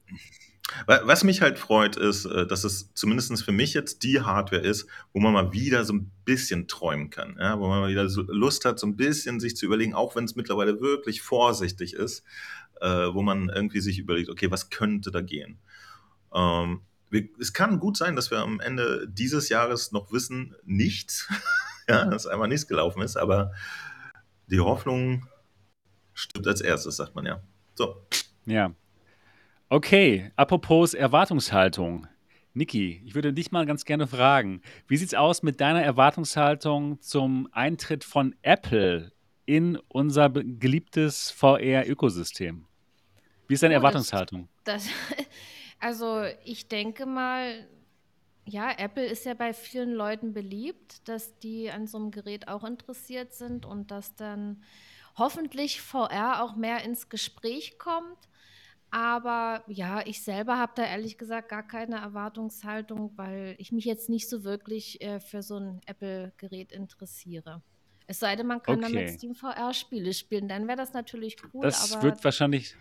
Was 0.88 1.24
mich 1.24 1.42
halt 1.42 1.60
freut, 1.60 1.96
ist, 1.96 2.26
äh, 2.26 2.46
dass 2.46 2.64
es 2.64 2.94
zumindest 2.94 3.44
für 3.44 3.52
mich 3.52 3.74
jetzt 3.74 4.04
die 4.04 4.22
Hardware 4.22 4.62
ist, 4.62 4.88
wo 5.14 5.20
man 5.20 5.34
mal 5.34 5.52
wieder 5.54 5.84
so 5.86 5.94
ein 5.94 6.12
bisschen 6.26 6.68
träumen 6.68 7.10
kann. 7.10 7.38
Ja? 7.40 7.60
Wo 7.60 7.68
man 7.68 7.82
mal 7.82 7.90
wieder 7.90 8.10
so 8.10 8.22
Lust 8.24 8.66
hat, 8.66 8.80
so 8.80 8.88
ein 8.88 8.96
bisschen 8.96 9.40
sich 9.40 9.56
zu 9.56 9.66
überlegen, 9.66 9.94
auch 9.94 10.16
wenn 10.16 10.26
es 10.26 10.36
mittlerweile 10.36 10.82
wirklich 10.82 11.22
vorsichtig 11.22 11.94
ist, 11.94 12.24
äh, 12.82 13.14
wo 13.14 13.22
man 13.22 13.50
irgendwie 13.50 13.82
sich 13.82 14.00
überlegt, 14.00 14.30
okay, 14.30 14.52
was 14.52 14.70
könnte 14.70 15.12
da 15.12 15.22
gehen? 15.22 15.60
Ähm, 16.34 16.82
wir, 17.10 17.30
es 17.40 17.54
kann 17.54 17.80
gut 17.80 17.96
sein, 17.96 18.16
dass 18.16 18.32
wir 18.32 18.40
am 18.40 18.60
Ende 18.60 19.08
dieses 19.08 19.50
Jahres 19.50 19.92
noch 19.92 20.12
wissen, 20.12 20.56
nichts, 20.64 21.30
ja, 21.88 22.06
dass 22.06 22.28
einmal 22.28 22.48
nichts 22.48 22.68
gelaufen 22.68 23.02
ist, 23.02 23.16
aber 23.16 23.52
die 24.48 24.60
Hoffnung 24.60 25.28
stirbt 26.14 26.48
als 26.48 26.62
erstes, 26.62 26.98
sagt 26.98 27.16
man 27.16 27.26
ja. 27.26 27.42
So. 27.76 28.06
Ja, 28.46 28.74
Okay, 29.70 30.32
apropos 30.36 30.94
Erwartungshaltung. 30.94 32.08
Niki, 32.54 33.02
ich 33.06 33.16
würde 33.16 33.34
dich 33.34 33.52
mal 33.52 33.66
ganz 33.66 33.84
gerne 33.86 34.06
fragen, 34.06 34.62
wie 34.88 34.98
sieht 34.98 35.08
es 35.08 35.14
aus 35.16 35.42
mit 35.42 35.60
deiner 35.60 35.82
Erwartungshaltung 35.82 37.02
zum 37.02 37.50
Eintritt 37.52 38.04
von 38.04 38.36
Apple 38.44 39.12
in 39.46 39.78
unser 39.88 40.30
geliebtes 40.30 41.32
VR-Ökosystem? 41.32 42.68
Wie 43.48 43.56
ist 43.56 43.64
deine 43.64 43.74
oh, 43.74 43.78
Erwartungshaltung? 43.78 44.50
Das, 44.64 44.86
das, 44.86 45.26
also 45.80 46.24
ich 46.46 46.68
denke 46.68 47.08
mal, 47.08 47.68
ja, 48.46 48.72
Apple 48.78 49.06
ist 49.06 49.26
ja 49.26 49.34
bei 49.34 49.54
vielen 49.54 49.94
Leuten 49.94 50.34
beliebt, 50.34 51.08
dass 51.08 51.38
die 51.40 51.72
an 51.72 51.88
so 51.88 51.98
einem 51.98 52.12
Gerät 52.12 52.48
auch 52.48 52.64
interessiert 52.64 53.34
sind 53.34 53.66
und 53.66 53.90
dass 53.90 54.16
dann 54.16 54.62
hoffentlich 55.18 55.82
VR 55.82 56.44
auch 56.44 56.56
mehr 56.56 56.84
ins 56.84 57.10
Gespräch 57.10 57.78
kommt. 57.78 58.18
Aber 58.94 59.64
ja, 59.66 60.06
ich 60.06 60.22
selber 60.22 60.60
habe 60.60 60.74
da 60.76 60.86
ehrlich 60.86 61.18
gesagt 61.18 61.50
gar 61.50 61.64
keine 61.64 61.96
Erwartungshaltung, 61.96 63.18
weil 63.18 63.56
ich 63.58 63.72
mich 63.72 63.86
jetzt 63.86 64.08
nicht 64.08 64.30
so 64.30 64.44
wirklich 64.44 65.02
äh, 65.02 65.20
für 65.20 65.42
so 65.42 65.58
ein 65.58 65.82
Apple-Gerät 65.88 66.72
interessiere. 66.72 67.64
Es 68.06 68.20
sei 68.20 68.36
denn, 68.36 68.46
man 68.46 68.62
kann 68.62 68.84
okay. 68.84 68.94
damit 68.94 69.10
Steam 69.14 69.34
VR-Spiele 69.34 70.14
spielen, 70.14 70.48
dann 70.48 70.68
wäre 70.68 70.78
das 70.78 70.94
natürlich 70.94 71.38
cool. 71.52 71.64
Das 71.64 72.04
wird 72.04 72.24
wahrscheinlich 72.24 72.76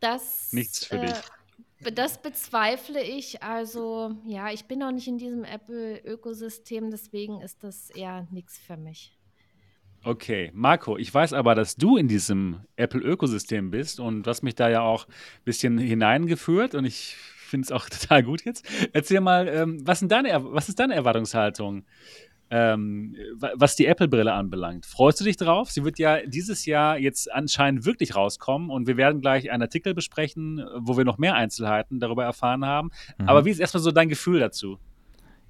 das, 0.00 0.52
nichts 0.52 0.84
für 0.84 0.98
dich. 0.98 1.16
Äh, 1.80 1.92
das 1.92 2.20
bezweifle 2.20 3.02
ich. 3.02 3.42
Also 3.42 4.18
ja, 4.26 4.52
ich 4.52 4.66
bin 4.66 4.80
noch 4.80 4.92
nicht 4.92 5.08
in 5.08 5.16
diesem 5.16 5.44
Apple-Ökosystem, 5.44 6.90
deswegen 6.90 7.40
ist 7.40 7.64
das 7.64 7.88
eher 7.88 8.28
nichts 8.30 8.58
für 8.58 8.76
mich. 8.76 9.17
Okay, 10.04 10.50
Marco, 10.54 10.96
ich 10.96 11.12
weiß 11.12 11.32
aber, 11.32 11.54
dass 11.54 11.76
du 11.76 11.96
in 11.96 12.08
diesem 12.08 12.60
Apple-Ökosystem 12.76 13.70
bist 13.70 14.00
und 14.00 14.22
du 14.22 14.30
hast 14.30 14.42
mich 14.42 14.54
da 14.54 14.68
ja 14.68 14.80
auch 14.80 15.06
ein 15.06 15.44
bisschen 15.44 15.78
hineingeführt 15.78 16.74
und 16.74 16.84
ich 16.84 17.16
finde 17.48 17.64
es 17.64 17.72
auch 17.72 17.88
total 17.88 18.22
gut 18.22 18.44
jetzt. 18.44 18.64
Erzähl 18.92 19.20
mal, 19.20 19.48
ähm, 19.48 19.86
was, 19.86 20.00
deine, 20.00 20.30
was, 20.52 20.68
ist 20.68 20.78
deine 20.78 20.94
Erwartungshaltung, 20.94 21.84
ähm, 22.50 23.16
was 23.38 23.76
die 23.76 23.86
Apple-Brille 23.86 24.32
anbelangt? 24.32 24.86
Freust 24.86 25.20
du 25.20 25.24
dich 25.24 25.36
drauf? 25.36 25.70
Sie 25.70 25.84
wird 25.84 25.98
ja 25.98 26.24
dieses 26.24 26.64
Jahr 26.64 26.98
jetzt 26.98 27.30
anscheinend 27.30 27.84
wirklich 27.84 28.16
rauskommen 28.16 28.70
und 28.70 28.86
wir 28.86 28.96
werden 28.96 29.20
gleich 29.20 29.50
einen 29.50 29.62
Artikel 29.62 29.94
besprechen, 29.94 30.64
wo 30.76 30.96
wir 30.96 31.04
noch 31.04 31.18
mehr 31.18 31.34
Einzelheiten 31.34 32.00
darüber 32.00 32.24
erfahren 32.24 32.64
haben. 32.64 32.90
Mhm. 33.18 33.28
Aber 33.28 33.44
wie 33.44 33.50
ist 33.50 33.58
erstmal 33.58 33.82
so 33.82 33.90
dein 33.90 34.08
Gefühl 34.08 34.40
dazu? 34.40 34.78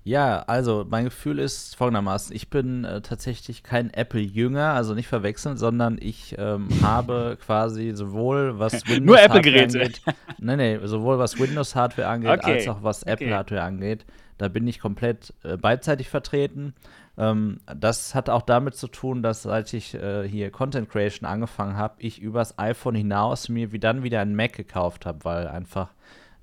Ja, 0.04 0.40
also 0.46 0.86
mein 0.88 1.04
Gefühl 1.04 1.38
ist 1.38 1.76
folgendermaßen: 1.76 2.34
Ich 2.34 2.48
bin 2.48 2.84
äh, 2.84 3.00
tatsächlich 3.02 3.62
kein 3.62 3.92
Apple-Jünger, 3.92 4.72
also 4.72 4.94
nicht 4.94 5.08
verwechseln, 5.08 5.56
sondern 5.56 5.98
ich 6.00 6.34
ähm, 6.38 6.68
habe 6.82 7.36
quasi 7.44 7.92
sowohl 7.94 8.58
was 8.58 8.86
Windows 8.86 9.06
Nur 9.06 9.20
Apple-Geräte. 9.20 9.80
angeht, 9.80 10.02
nee, 10.38 10.56
nee, 10.56 10.78
sowohl 10.84 11.18
was 11.18 11.38
Windows-Hardware 11.38 12.08
angeht, 12.08 12.30
okay. 12.30 12.52
als 12.54 12.68
auch 12.68 12.82
was 12.82 13.02
Apple-Hardware 13.02 13.62
angeht. 13.62 14.06
Da 14.38 14.48
bin 14.48 14.66
ich 14.68 14.78
komplett 14.78 15.34
äh, 15.42 15.56
beidseitig 15.56 16.08
vertreten. 16.08 16.74
Ähm, 17.18 17.60
das 17.76 18.14
hat 18.14 18.30
auch 18.30 18.42
damit 18.42 18.76
zu 18.76 18.86
tun, 18.86 19.22
dass 19.22 19.42
seit 19.42 19.72
ich 19.74 19.94
äh, 19.94 20.26
hier 20.26 20.50
Content 20.50 20.88
Creation 20.88 21.28
angefangen 21.28 21.76
habe, 21.76 21.96
ich 21.98 22.22
übers 22.22 22.56
iPhone 22.58 22.94
hinaus 22.94 23.48
mir 23.48 23.72
wie 23.72 23.80
dann 23.80 24.04
wieder 24.04 24.20
ein 24.20 24.36
Mac 24.36 24.52
gekauft 24.52 25.04
habe, 25.04 25.24
weil 25.24 25.48
einfach 25.48 25.90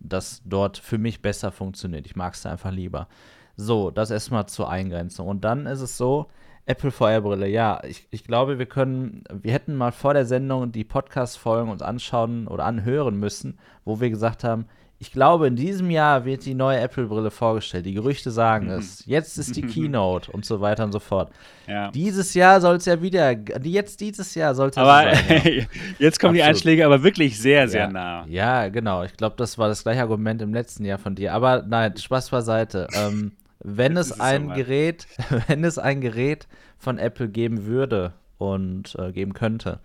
das 0.02 0.42
dort 0.46 0.78
für 0.78 0.98
mich 0.98 1.22
besser 1.22 1.52
funktioniert. 1.52 2.06
Ich 2.06 2.18
mag 2.18 2.34
es 2.34 2.46
einfach 2.46 2.72
lieber. 2.72 3.08
So, 3.58 3.92
das 3.92 4.12
erstmal 4.12 4.48
zur 4.48 4.70
Eingrenzung. 4.70 5.28
Und 5.28 5.44
dann 5.44 5.66
ist 5.66 5.82
es 5.82 5.98
so, 5.98 6.28
Apple 6.66 6.92
VR-Brille, 6.92 7.48
ja, 7.48 7.82
ich, 7.84 8.08
ich 8.10 8.24
glaube, 8.24 8.58
wir 8.58 8.66
können, 8.66 9.24
wir 9.32 9.54
hätten 9.54 9.76
mal 9.76 9.92
vor 9.92 10.14
der 10.14 10.26
Sendung 10.26 10.72
die 10.72 10.84
Podcast-Folgen 10.84 11.70
uns 11.70 11.84
anschauen 11.84 12.48
oder 12.48 12.66
anhören 12.66 13.20
müssen, 13.20 13.60
wo 13.84 14.00
wir 14.00 14.10
gesagt 14.10 14.44
haben, 14.44 14.66
ich 14.98 15.12
glaube, 15.12 15.48
in 15.48 15.56
diesem 15.56 15.92
Jahr 15.92 16.24
wird 16.24 16.46
die 16.46 16.54
neue 16.54 16.80
Apple-Brille 16.80 17.30
vorgestellt. 17.30 17.86
Die 17.86 17.94
Gerüchte 17.94 18.32
sagen 18.32 18.68
mhm. 18.68 18.80
es. 18.80 19.06
Jetzt 19.06 19.38
ist 19.38 19.56
die 19.56 19.62
Keynote 19.68 20.32
und 20.32 20.46
so 20.46 20.62
weiter 20.62 20.86
und 20.86 20.94
so 20.94 21.00
fort. 21.00 21.32
Ja. 21.68 21.92
Dieses 21.92 22.34
Jahr 22.34 22.62
soll 22.62 22.78
es 22.78 22.86
ja 22.86 23.02
wieder, 23.02 23.36
jetzt 23.62 24.00
dieses 24.00 24.34
Jahr 24.36 24.56
soll 24.56 24.70
es 24.70 24.78
ja 24.78 24.84
aber 24.84 25.14
sein. 25.14 25.26
Ja. 25.28 25.64
jetzt 26.00 26.20
kommen 26.20 26.32
Absolut. 26.32 26.36
die 26.36 26.44
Einschläge 26.44 26.86
aber 26.86 27.04
wirklich 27.04 27.38
sehr, 27.38 27.68
sehr 27.68 27.82
ja. 27.82 27.92
nah. 27.92 28.26
Ja, 28.28 28.70
genau. 28.70 29.04
Ich 29.04 29.14
glaube, 29.14 29.36
das 29.38 29.58
war 29.58 29.68
das 29.68 29.84
gleiche 29.84 30.02
Argument 30.02 30.42
im 30.42 30.54
letzten 30.54 30.86
Jahr 30.86 30.98
von 30.98 31.14
dir. 31.14 31.34
Aber 31.34 31.64
nein, 31.68 31.96
Spaß 31.98 32.30
beiseite. 32.30 32.88
ähm, 32.94 33.34
wenn 33.66 33.98
es 33.98 34.20
ein 34.20 34.54
Gerät, 34.54 35.08
wenn 35.48 35.64
es 35.64 35.78
ein 35.78 36.00
Gerät 36.00 36.48
von 36.78 37.00
Apple 37.00 37.30
geben 37.30 37.66
würde 37.66 38.14
und 38.38 38.96
äh, 39.00 39.12
geben 39.12 39.34
könnte, 39.34 39.80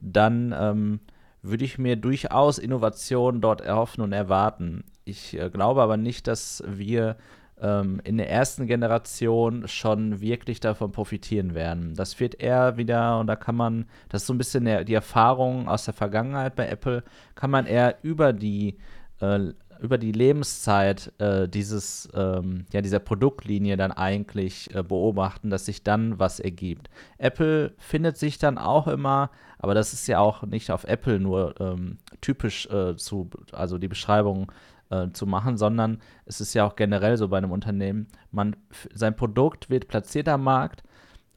dann 0.00 0.54
ähm, 0.58 1.00
würde 1.42 1.64
ich 1.64 1.78
mir 1.78 1.96
durchaus 1.96 2.58
Innovationen 2.58 3.40
dort 3.40 3.60
erhoffen 3.60 4.02
und 4.02 4.12
erwarten. 4.12 4.84
Ich 5.04 5.38
äh, 5.38 5.50
glaube 5.50 5.82
aber 5.82 5.96
nicht, 5.96 6.26
dass 6.26 6.62
wir 6.66 7.16
ähm, 7.60 8.00
in 8.04 8.16
der 8.16 8.30
ersten 8.30 8.66
Generation 8.66 9.68
schon 9.68 10.20
wirklich 10.22 10.60
davon 10.60 10.92
profitieren 10.92 11.54
werden. 11.54 11.94
Das 11.94 12.18
wird 12.20 12.40
eher 12.40 12.78
wieder, 12.78 13.18
und 13.18 13.26
da 13.26 13.36
kann 13.36 13.56
man, 13.56 13.86
das 14.08 14.22
ist 14.22 14.26
so 14.28 14.34
ein 14.34 14.38
bisschen 14.38 14.86
die 14.86 14.94
Erfahrung 14.94 15.68
aus 15.68 15.84
der 15.84 15.94
Vergangenheit 15.94 16.54
bei 16.56 16.66
Apple, 16.66 17.02
kann 17.34 17.50
man 17.50 17.66
eher 17.66 17.96
über 18.02 18.32
die 18.32 18.78
äh, 19.20 19.52
über 19.80 19.98
die 19.98 20.12
Lebenszeit 20.12 21.12
äh, 21.18 21.48
dieses, 21.48 22.08
ähm, 22.14 22.66
ja, 22.72 22.80
dieser 22.80 22.98
Produktlinie 22.98 23.76
dann 23.76 23.92
eigentlich 23.92 24.74
äh, 24.74 24.82
beobachten, 24.82 25.50
dass 25.50 25.66
sich 25.66 25.82
dann 25.82 26.18
was 26.18 26.40
ergibt. 26.40 26.90
Apple 27.18 27.74
findet 27.78 28.16
sich 28.16 28.38
dann 28.38 28.58
auch 28.58 28.86
immer, 28.86 29.30
aber 29.58 29.74
das 29.74 29.92
ist 29.92 30.06
ja 30.06 30.18
auch 30.18 30.42
nicht 30.42 30.70
auf 30.70 30.84
Apple 30.84 31.20
nur 31.20 31.54
ähm, 31.60 31.98
typisch 32.20 32.66
äh, 32.66 32.96
zu, 32.96 33.30
also 33.52 33.78
die 33.78 33.88
Beschreibung 33.88 34.52
äh, 34.90 35.08
zu 35.12 35.26
machen, 35.26 35.56
sondern 35.56 36.00
es 36.24 36.40
ist 36.40 36.54
ja 36.54 36.66
auch 36.66 36.76
generell 36.76 37.16
so 37.16 37.28
bei 37.28 37.38
einem 37.38 37.52
Unternehmen, 37.52 38.08
man, 38.30 38.56
sein 38.94 39.16
Produkt 39.16 39.70
wird 39.70 39.88
platziert 39.88 40.28
am 40.28 40.44
Markt 40.44 40.82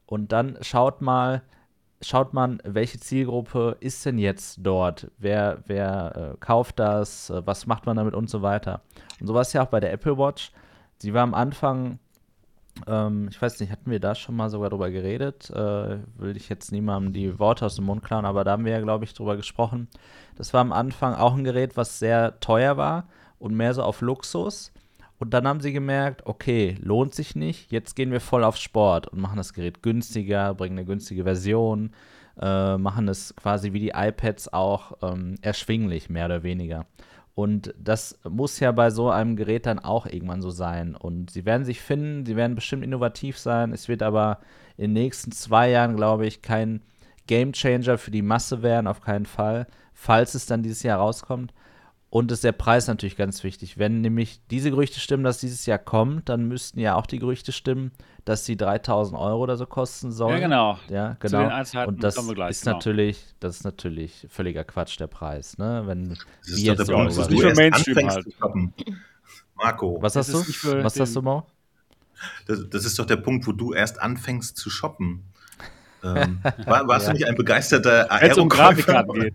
und 0.06 0.32
dann 0.32 0.58
schaut 0.60 1.00
mal, 1.00 1.42
schaut 2.02 2.34
man, 2.34 2.60
welche 2.64 2.98
Zielgruppe 2.98 3.76
ist 3.80 4.04
denn 4.04 4.18
jetzt 4.18 4.58
dort? 4.62 5.10
Wer, 5.18 5.62
wer 5.66 6.34
äh, 6.34 6.36
kauft 6.38 6.78
das? 6.78 7.30
Äh, 7.30 7.46
was 7.46 7.66
macht 7.66 7.86
man 7.86 7.96
damit 7.96 8.14
und 8.14 8.28
so 8.28 8.42
weiter? 8.42 8.82
Und 9.20 9.26
so 9.26 9.34
war 9.34 9.42
es 9.42 9.52
ja 9.52 9.62
auch 9.62 9.68
bei 9.68 9.80
der 9.80 9.92
Apple 9.92 10.18
Watch. 10.18 10.52
Sie 10.98 11.14
war 11.14 11.22
am 11.22 11.34
Anfang, 11.34 11.98
ähm, 12.86 13.28
ich 13.30 13.40
weiß 13.40 13.60
nicht, 13.60 13.70
hatten 13.70 13.90
wir 13.90 14.00
da 14.00 14.14
schon 14.14 14.36
mal 14.36 14.50
sogar 14.50 14.70
drüber 14.70 14.90
geredet? 14.90 15.50
Äh, 15.50 15.98
will 16.16 16.36
ich 16.36 16.48
jetzt 16.48 16.72
niemandem 16.72 17.12
die 17.12 17.38
Worte 17.38 17.66
aus 17.66 17.76
dem 17.76 17.86
Mund 17.86 18.02
klauen, 18.02 18.24
aber 18.24 18.44
da 18.44 18.52
haben 18.52 18.64
wir 18.64 18.72
ja, 18.72 18.80
glaube 18.80 19.04
ich, 19.04 19.14
drüber 19.14 19.36
gesprochen. 19.36 19.88
Das 20.36 20.52
war 20.52 20.60
am 20.60 20.72
Anfang 20.72 21.14
auch 21.14 21.34
ein 21.34 21.44
Gerät, 21.44 21.76
was 21.76 21.98
sehr 21.98 22.38
teuer 22.40 22.76
war 22.76 23.08
und 23.38 23.54
mehr 23.54 23.74
so 23.74 23.82
auf 23.82 24.00
Luxus. 24.00 24.72
Und 25.22 25.30
dann 25.34 25.46
haben 25.46 25.60
sie 25.60 25.72
gemerkt, 25.72 26.26
okay, 26.26 26.76
lohnt 26.80 27.14
sich 27.14 27.36
nicht, 27.36 27.70
jetzt 27.70 27.94
gehen 27.94 28.10
wir 28.10 28.18
voll 28.18 28.42
auf 28.42 28.56
Sport 28.56 29.06
und 29.06 29.20
machen 29.20 29.36
das 29.36 29.52
Gerät 29.52 29.80
günstiger, 29.80 30.52
bringen 30.52 30.76
eine 30.76 30.84
günstige 30.84 31.22
Version, 31.22 31.92
äh, 32.40 32.76
machen 32.76 33.06
es 33.06 33.32
quasi 33.36 33.72
wie 33.72 33.78
die 33.78 33.92
iPads 33.94 34.52
auch 34.52 34.94
ähm, 35.00 35.36
erschwinglich, 35.40 36.10
mehr 36.10 36.26
oder 36.26 36.42
weniger. 36.42 36.86
Und 37.36 37.72
das 37.78 38.18
muss 38.28 38.58
ja 38.58 38.72
bei 38.72 38.90
so 38.90 39.10
einem 39.10 39.36
Gerät 39.36 39.66
dann 39.66 39.78
auch 39.78 40.06
irgendwann 40.06 40.42
so 40.42 40.50
sein. 40.50 40.96
Und 40.96 41.30
sie 41.30 41.44
werden 41.44 41.64
sich 41.64 41.80
finden, 41.80 42.26
sie 42.26 42.34
werden 42.34 42.56
bestimmt 42.56 42.82
innovativ 42.82 43.38
sein. 43.38 43.70
Es 43.70 43.86
wird 43.86 44.02
aber 44.02 44.40
in 44.76 44.92
den 44.92 45.04
nächsten 45.04 45.30
zwei 45.30 45.70
Jahren, 45.70 45.94
glaube 45.94 46.26
ich, 46.26 46.42
kein 46.42 46.82
Game 47.28 47.52
Changer 47.52 47.96
für 47.96 48.10
die 48.10 48.22
Masse 48.22 48.64
werden, 48.64 48.88
auf 48.88 49.00
keinen 49.02 49.26
Fall, 49.26 49.68
falls 49.94 50.34
es 50.34 50.46
dann 50.46 50.64
dieses 50.64 50.82
Jahr 50.82 50.98
rauskommt. 50.98 51.54
Und 52.12 52.30
ist 52.30 52.44
der 52.44 52.52
Preis 52.52 52.88
natürlich 52.88 53.16
ganz 53.16 53.42
wichtig. 53.42 53.78
Wenn 53.78 54.02
nämlich 54.02 54.42
diese 54.50 54.68
Gerüchte 54.68 55.00
stimmen, 55.00 55.24
dass 55.24 55.38
dieses 55.38 55.64
Jahr 55.64 55.78
kommt, 55.78 56.28
dann 56.28 56.46
müssten 56.46 56.78
ja 56.78 56.94
auch 56.94 57.06
die 57.06 57.18
Gerüchte 57.18 57.52
stimmen, 57.52 57.90
dass 58.26 58.44
sie 58.44 58.54
3000 58.58 59.18
Euro 59.18 59.42
oder 59.42 59.56
so 59.56 59.64
kosten 59.64 60.12
sollen. 60.12 60.34
Ja, 60.34 60.40
genau. 60.40 60.78
Ja, 60.90 61.16
genau. 61.20 61.44
Und 61.86 62.04
das 62.04 62.16
gleich, 62.34 62.50
ist 62.50 62.64
genau. 62.64 62.76
natürlich, 62.76 63.24
das 63.40 63.56
ist 63.56 63.64
natürlich 63.64 64.26
völliger 64.28 64.62
Quatsch, 64.62 65.00
der 65.00 65.06
Preis, 65.06 65.56
ne? 65.56 65.84
Wenn 65.86 66.10
das 66.10 66.18
ist 66.48 66.56
wir 66.58 66.74
jetzt 66.74 66.86
der 66.86 66.94
Punkt, 66.94 67.16
wo 67.16 67.22
du 67.22 67.40
erst 67.40 67.56
Mainstream 67.56 68.10
halt. 68.10 68.26
Marco. 69.54 69.96
Was 70.02 70.14
hast 70.14 70.34
du? 70.34 70.40
Was 70.84 71.00
hast 71.00 71.16
du, 71.16 71.22
Mo? 71.22 71.46
Das, 72.46 72.58
das, 72.68 72.84
ist 72.84 72.98
doch 72.98 73.06
der 73.06 73.16
Punkt, 73.16 73.46
wo 73.46 73.52
du 73.52 73.72
erst 73.72 73.98
anfängst 73.98 74.58
zu 74.58 74.68
shoppen. 74.68 75.24
ähm, 76.04 76.40
war, 76.66 76.86
warst 76.86 77.06
ja. 77.06 77.12
du 77.14 77.18
nicht 77.20 77.26
ein 77.26 77.36
begeisterter 77.36 78.12
Aerokäufer? 78.12 79.08
Um 79.08 79.30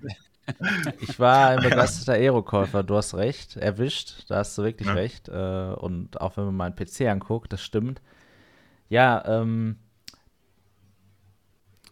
ich 1.01 1.19
war 1.19 1.49
ein 1.49 1.61
begeisterter 1.61 2.13
Aerokäufer, 2.13 2.83
du 2.83 2.95
hast 2.95 3.15
recht, 3.15 3.57
erwischt, 3.57 4.25
da 4.29 4.37
hast 4.37 4.57
du 4.57 4.63
wirklich 4.63 4.87
ja. 4.87 4.93
recht. 4.93 5.29
Äh, 5.29 5.73
und 5.75 6.19
auch 6.21 6.37
wenn 6.37 6.45
man 6.45 6.55
meinen 6.55 6.75
PC 6.75 7.01
anguckt, 7.01 7.53
das 7.53 7.61
stimmt. 7.61 8.01
Ja, 8.89 9.23
ähm, 9.25 9.77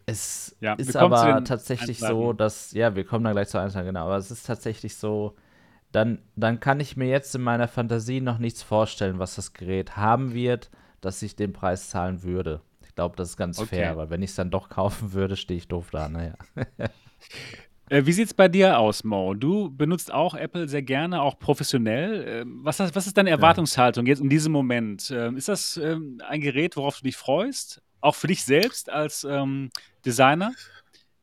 es 0.05 0.55
ja, 0.59 0.73
ist 0.73 0.95
aber 0.95 1.43
tatsächlich 1.43 1.99
so, 1.99 2.33
dass, 2.33 2.71
ja, 2.73 2.95
wir 2.95 3.05
kommen 3.05 3.25
da 3.25 3.31
gleich 3.31 3.49
zu 3.49 3.57
Einzelnen, 3.59 3.87
genau, 3.87 4.05
aber 4.05 4.17
es 4.17 4.29
ist 4.29 4.45
tatsächlich 4.45 4.97
so, 4.97 5.35
dann, 5.91 6.19
dann 6.35 6.59
kann 6.59 6.79
ich 6.79 6.95
mir 6.95 7.07
jetzt 7.07 7.33
in 7.35 7.41
meiner 7.41 7.67
Fantasie 7.67 8.21
noch 8.21 8.37
nichts 8.37 8.61
vorstellen, 8.61 9.17
was 9.17 9.35
das 9.35 9.53
Gerät 9.53 9.97
haben 9.97 10.33
wird, 10.33 10.69
dass 11.01 11.21
ich 11.21 11.35
den 11.35 11.53
Preis 11.53 11.89
zahlen 11.89 12.21
würde. 12.21 12.61
Ich 12.85 12.93
glaube, 12.93 13.15
das 13.15 13.29
ist 13.29 13.37
ganz 13.37 13.59
okay. 13.59 13.77
fair, 13.77 13.97
weil 13.97 14.09
wenn 14.09 14.21
ich 14.21 14.29
es 14.31 14.35
dann 14.35 14.51
doch 14.51 14.69
kaufen 14.69 15.13
würde, 15.13 15.35
stehe 15.35 15.57
ich 15.57 15.67
doof 15.67 15.89
da, 15.91 16.07
naja. 16.07 16.35
Äh, 17.89 18.05
wie 18.05 18.11
sieht 18.13 18.27
es 18.27 18.33
bei 18.33 18.47
dir 18.47 18.79
aus, 18.79 19.03
Mo? 19.03 19.33
Du 19.35 19.69
benutzt 19.69 20.11
auch 20.11 20.33
Apple 20.33 20.67
sehr 20.67 20.81
gerne, 20.81 21.21
auch 21.21 21.37
professionell. 21.37 22.25
Ähm, 22.27 22.59
was, 22.63 22.79
was 22.79 23.07
ist 23.07 23.17
deine 23.17 23.29
Erwartungshaltung 23.29 24.05
jetzt 24.07 24.21
in 24.21 24.29
diesem 24.29 24.51
Moment? 24.51 25.11
Ähm, 25.11 25.37
ist 25.37 25.47
das 25.47 25.77
ähm, 25.77 26.19
ein 26.27 26.41
Gerät, 26.41 26.77
worauf 26.77 26.97
du 26.97 27.03
dich 27.03 27.15
freust? 27.15 27.81
Auch 28.01 28.15
für 28.15 28.27
dich 28.27 28.43
selbst 28.43 28.89
als 28.89 29.23
ähm, 29.23 29.69
Designer? 30.05 30.53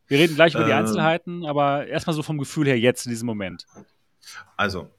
Wir 0.07 0.19
reden 0.19 0.35
gleich 0.35 0.55
über 0.55 0.65
die 0.65 0.73
Einzelheiten, 0.73 1.45
aber 1.47 1.87
erstmal 1.87 2.15
so 2.15 2.23
vom 2.23 2.39
Gefühl 2.39 2.67
her 2.67 2.79
jetzt 2.79 3.07
in 3.07 3.11
diesem 3.11 3.27
Moment. 3.27 3.67
Also, 4.57 4.91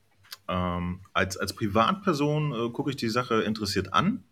ähm, 0.50 1.02
als, 1.14 1.38
als 1.38 1.54
Privatperson 1.54 2.52
äh, 2.52 2.70
gucke 2.72 2.90
ich 2.90 2.96
die 2.98 3.10
Sache 3.10 3.42
interessiert 3.42 3.94
an 3.94 4.24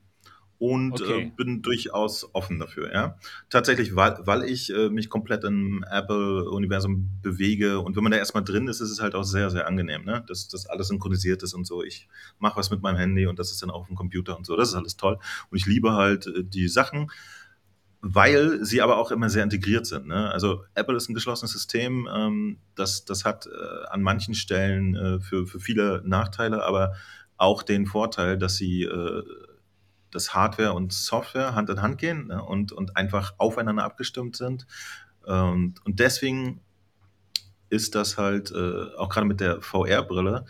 und 0.61 1.01
äh, 1.01 1.03
okay. 1.03 1.21
äh, 1.21 1.31
bin 1.35 1.63
durchaus 1.63 2.29
offen 2.35 2.59
dafür. 2.59 2.93
Ja? 2.93 3.17
Tatsächlich, 3.49 3.95
weil, 3.95 4.19
weil 4.25 4.43
ich 4.43 4.71
äh, 4.71 4.89
mich 4.89 5.09
komplett 5.09 5.43
im 5.43 5.83
Apple-Universum 5.89 7.09
bewege 7.23 7.79
und 7.79 7.95
wenn 7.95 8.03
man 8.03 8.11
da 8.11 8.19
erstmal 8.19 8.43
drin 8.43 8.67
ist, 8.67 8.79
ist 8.79 8.91
es 8.91 9.01
halt 9.01 9.15
auch 9.15 9.23
sehr, 9.23 9.49
sehr 9.49 9.65
angenehm, 9.65 10.05
ne? 10.05 10.23
dass 10.27 10.49
das 10.49 10.67
alles 10.67 10.89
synchronisiert 10.89 11.41
ist 11.41 11.55
und 11.55 11.65
so. 11.65 11.81
Ich 11.81 12.07
mache 12.37 12.57
was 12.57 12.69
mit 12.69 12.83
meinem 12.83 12.97
Handy 12.97 13.25
und 13.25 13.39
das 13.39 13.51
ist 13.51 13.63
dann 13.63 13.71
auf 13.71 13.87
dem 13.87 13.95
Computer 13.95 14.37
und 14.37 14.45
so. 14.45 14.55
Das 14.55 14.69
ist 14.69 14.75
alles 14.75 14.97
toll. 14.97 15.17
Und 15.49 15.57
ich 15.57 15.65
liebe 15.65 15.93
halt 15.93 16.27
äh, 16.27 16.43
die 16.43 16.67
Sachen 16.67 17.09
weil 18.03 18.65
sie 18.65 18.81
aber 18.81 18.97
auch 18.97 19.11
immer 19.11 19.29
sehr 19.29 19.43
integriert 19.43 19.85
sind. 19.85 20.07
Ne? 20.07 20.31
Also 20.31 20.63
Apple 20.73 20.97
ist 20.97 21.07
ein 21.07 21.13
geschlossenes 21.13 21.51
System, 21.51 22.09
ähm, 22.11 22.57
das, 22.73 23.05
das 23.05 23.25
hat 23.25 23.45
äh, 23.45 23.85
an 23.91 24.01
manchen 24.01 24.33
Stellen 24.33 24.95
äh, 24.95 25.19
für, 25.19 25.45
für 25.45 25.59
viele 25.59 26.01
Nachteile, 26.03 26.65
aber 26.65 26.93
auch 27.37 27.61
den 27.61 27.85
Vorteil, 27.85 28.39
dass 28.39 28.55
sie 28.55 28.85
äh, 28.85 29.23
dass 30.11 30.33
Hardware 30.33 30.73
und 30.73 30.93
Software 30.93 31.55
Hand 31.55 31.69
in 31.69 31.81
Hand 31.81 31.97
gehen 31.97 32.27
ne, 32.27 32.43
und, 32.43 32.71
und 32.71 32.97
einfach 32.97 33.33
aufeinander 33.37 33.83
abgestimmt 33.83 34.35
sind. 34.35 34.67
Und, 35.23 35.85
und 35.85 35.99
deswegen 35.99 36.61
ist 37.69 37.95
das 37.95 38.17
halt 38.17 38.51
äh, 38.51 38.95
auch 38.97 39.09
gerade 39.09 39.27
mit 39.27 39.39
der 39.39 39.61
VR-Brille 39.61 40.45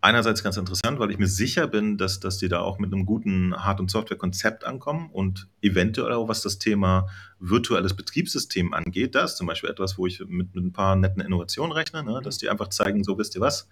einerseits 0.00 0.44
ganz 0.44 0.56
interessant, 0.56 1.00
weil 1.00 1.10
ich 1.10 1.18
mir 1.18 1.26
sicher 1.26 1.66
bin, 1.66 1.98
dass, 1.98 2.20
dass 2.20 2.38
die 2.38 2.48
da 2.48 2.60
auch 2.60 2.78
mit 2.78 2.92
einem 2.92 3.04
guten 3.04 3.54
Hard- 3.56 3.80
und 3.80 3.90
Software-Konzept 3.90 4.64
ankommen 4.64 5.10
und 5.10 5.48
eventuell 5.60 6.12
auch 6.12 6.28
was 6.28 6.42
das 6.42 6.58
Thema 6.58 7.08
virtuelles 7.40 7.94
Betriebssystem 7.94 8.72
angeht. 8.74 9.14
Das 9.14 9.32
ist 9.32 9.36
zum 9.38 9.48
Beispiel 9.48 9.70
etwas, 9.70 9.98
wo 9.98 10.06
ich 10.06 10.20
mit, 10.20 10.54
mit 10.54 10.64
ein 10.64 10.72
paar 10.72 10.94
netten 10.94 11.20
Innovationen 11.20 11.72
rechne, 11.72 12.04
ne? 12.04 12.20
dass 12.22 12.38
die 12.38 12.48
einfach 12.48 12.68
zeigen, 12.68 13.02
so 13.02 13.18
wisst 13.18 13.34
ihr 13.34 13.40
was, 13.40 13.68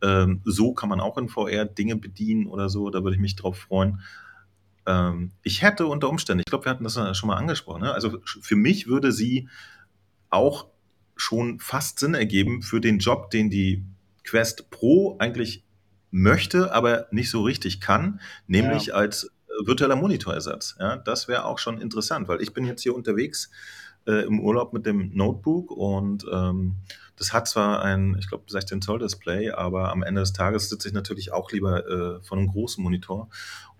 ähm, 0.00 0.42
so 0.44 0.74
kann 0.74 0.88
man 0.88 1.00
auch 1.00 1.18
in 1.18 1.28
VR 1.28 1.64
Dinge 1.64 1.96
bedienen 1.96 2.46
oder 2.46 2.68
so, 2.68 2.90
da 2.90 3.02
würde 3.02 3.16
ich 3.16 3.20
mich 3.20 3.34
drauf 3.34 3.58
freuen. 3.58 4.00
Ähm, 4.88 5.32
ich 5.42 5.60
hätte 5.60 5.86
unter 5.86 6.08
Umständen, 6.08 6.40
ich 6.40 6.50
glaube, 6.50 6.64
wir 6.64 6.70
hatten 6.70 6.84
das 6.84 6.94
schon 7.16 7.28
mal 7.28 7.36
angesprochen, 7.36 7.82
ne? 7.82 7.92
also 7.92 8.18
für 8.24 8.56
mich 8.56 8.88
würde 8.88 9.12
sie 9.12 9.48
auch 10.30 10.66
schon 11.14 11.60
fast 11.60 11.98
Sinn 11.98 12.14
ergeben 12.14 12.62
für 12.62 12.80
den 12.80 12.98
Job, 12.98 13.30
den 13.30 13.50
die 13.50 13.84
Quest 14.24 14.70
Pro 14.70 15.16
eigentlich 15.18 15.62
möchte, 16.10 16.72
aber 16.72 17.06
nicht 17.10 17.30
so 17.30 17.42
richtig 17.42 17.82
kann, 17.82 18.20
nämlich 18.46 18.86
ja. 18.86 18.94
als 18.94 19.24
äh, 19.24 19.66
virtueller 19.66 19.96
Monitorersatz. 19.96 20.76
Ja, 20.78 20.96
das 20.96 21.28
wäre 21.28 21.44
auch 21.44 21.58
schon 21.58 21.80
interessant, 21.80 22.26
weil 22.28 22.40
ich 22.40 22.54
bin 22.54 22.64
jetzt 22.64 22.82
hier 22.82 22.94
unterwegs 22.94 23.50
äh, 24.06 24.24
im 24.24 24.40
Urlaub 24.40 24.72
mit 24.72 24.86
dem 24.86 25.10
Notebook 25.14 25.70
und 25.70 26.24
ähm, 26.32 26.76
das 27.16 27.32
hat 27.34 27.48
zwar 27.48 27.82
ein, 27.82 28.16
ich 28.18 28.28
glaube, 28.28 28.44
16 28.46 28.80
Zoll 28.80 29.00
Display, 29.00 29.50
aber 29.50 29.90
am 29.90 30.02
Ende 30.02 30.22
des 30.22 30.32
Tages 30.32 30.70
sitze 30.70 30.88
ich 30.88 30.94
natürlich 30.94 31.32
auch 31.32 31.50
lieber 31.52 31.86
äh, 31.86 32.22
von 32.22 32.38
einem 32.38 32.48
großen 32.48 32.82
Monitor 32.82 33.28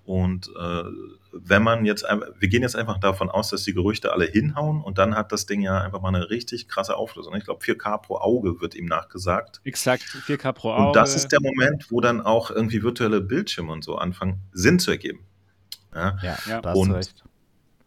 und 0.09 0.51
äh, 0.59 0.85
wenn 1.33 1.63
man 1.63 1.85
jetzt, 1.85 2.03
wir 2.03 2.49
gehen 2.49 2.63
jetzt 2.63 2.77
einfach 2.77 2.97
davon 2.97 3.29
aus, 3.29 3.51
dass 3.51 3.65
die 3.65 3.75
Gerüchte 3.75 4.11
alle 4.11 4.25
hinhauen 4.25 4.81
und 4.81 4.97
dann 4.97 5.15
hat 5.15 5.33
das 5.33 5.45
Ding 5.45 5.61
ja 5.61 5.83
einfach 5.83 6.01
mal 6.01 6.09
eine 6.09 6.31
richtig 6.31 6.67
krasse 6.67 6.97
Auflösung. 6.97 7.37
Ich 7.37 7.45
glaube, 7.45 7.63
4K 7.63 7.99
pro 7.99 8.17
Auge 8.17 8.59
wird 8.63 8.75
ihm 8.75 8.87
nachgesagt. 8.87 9.61
Exakt, 9.65 10.05
4K 10.05 10.53
pro 10.53 10.73
Auge. 10.73 10.87
Und 10.87 10.97
das 10.97 11.15
ist 11.15 11.29
der 11.29 11.43
Moment, 11.43 11.91
wo 11.91 12.01
dann 12.01 12.23
auch 12.23 12.51
irgendwie 12.51 12.83
virtuelle 12.83 13.21
Bildschirme 13.21 13.71
und 13.71 13.85
so 13.85 13.97
anfangen, 13.97 14.41
Sinn 14.51 14.79
zu 14.79 14.93
ergeben. 14.93 15.27
Ja, 15.95 16.17
ja, 16.23 16.39
ja 16.49 16.63
da 16.63 16.73
und 16.73 16.91
recht. 16.93 17.23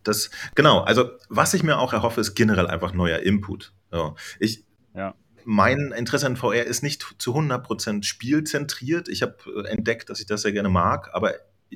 Das, 0.03 0.29
genau, 0.53 0.81
also 0.81 1.09
was 1.29 1.55
ich 1.55 1.63
mir 1.63 1.79
auch 1.79 1.91
erhoffe, 1.91 2.21
ist 2.21 2.35
generell 2.35 2.67
einfach 2.67 2.93
neuer 2.93 3.17
Input. 3.17 3.73
So, 3.89 4.15
ich, 4.39 4.63
ja 4.93 5.15
mein 5.43 5.91
Interesse 5.91 6.27
an 6.27 6.37
VR 6.37 6.65
ist 6.65 6.83
nicht 6.83 7.15
zu 7.17 7.35
100% 7.35 8.03
spielzentriert. 8.03 9.09
Ich 9.09 9.23
habe 9.23 9.67
entdeckt, 9.67 10.11
dass 10.11 10.19
ich 10.19 10.27
das 10.27 10.43
sehr 10.43 10.51
gerne 10.51 10.69
mag, 10.69 11.09
aber 11.13 11.33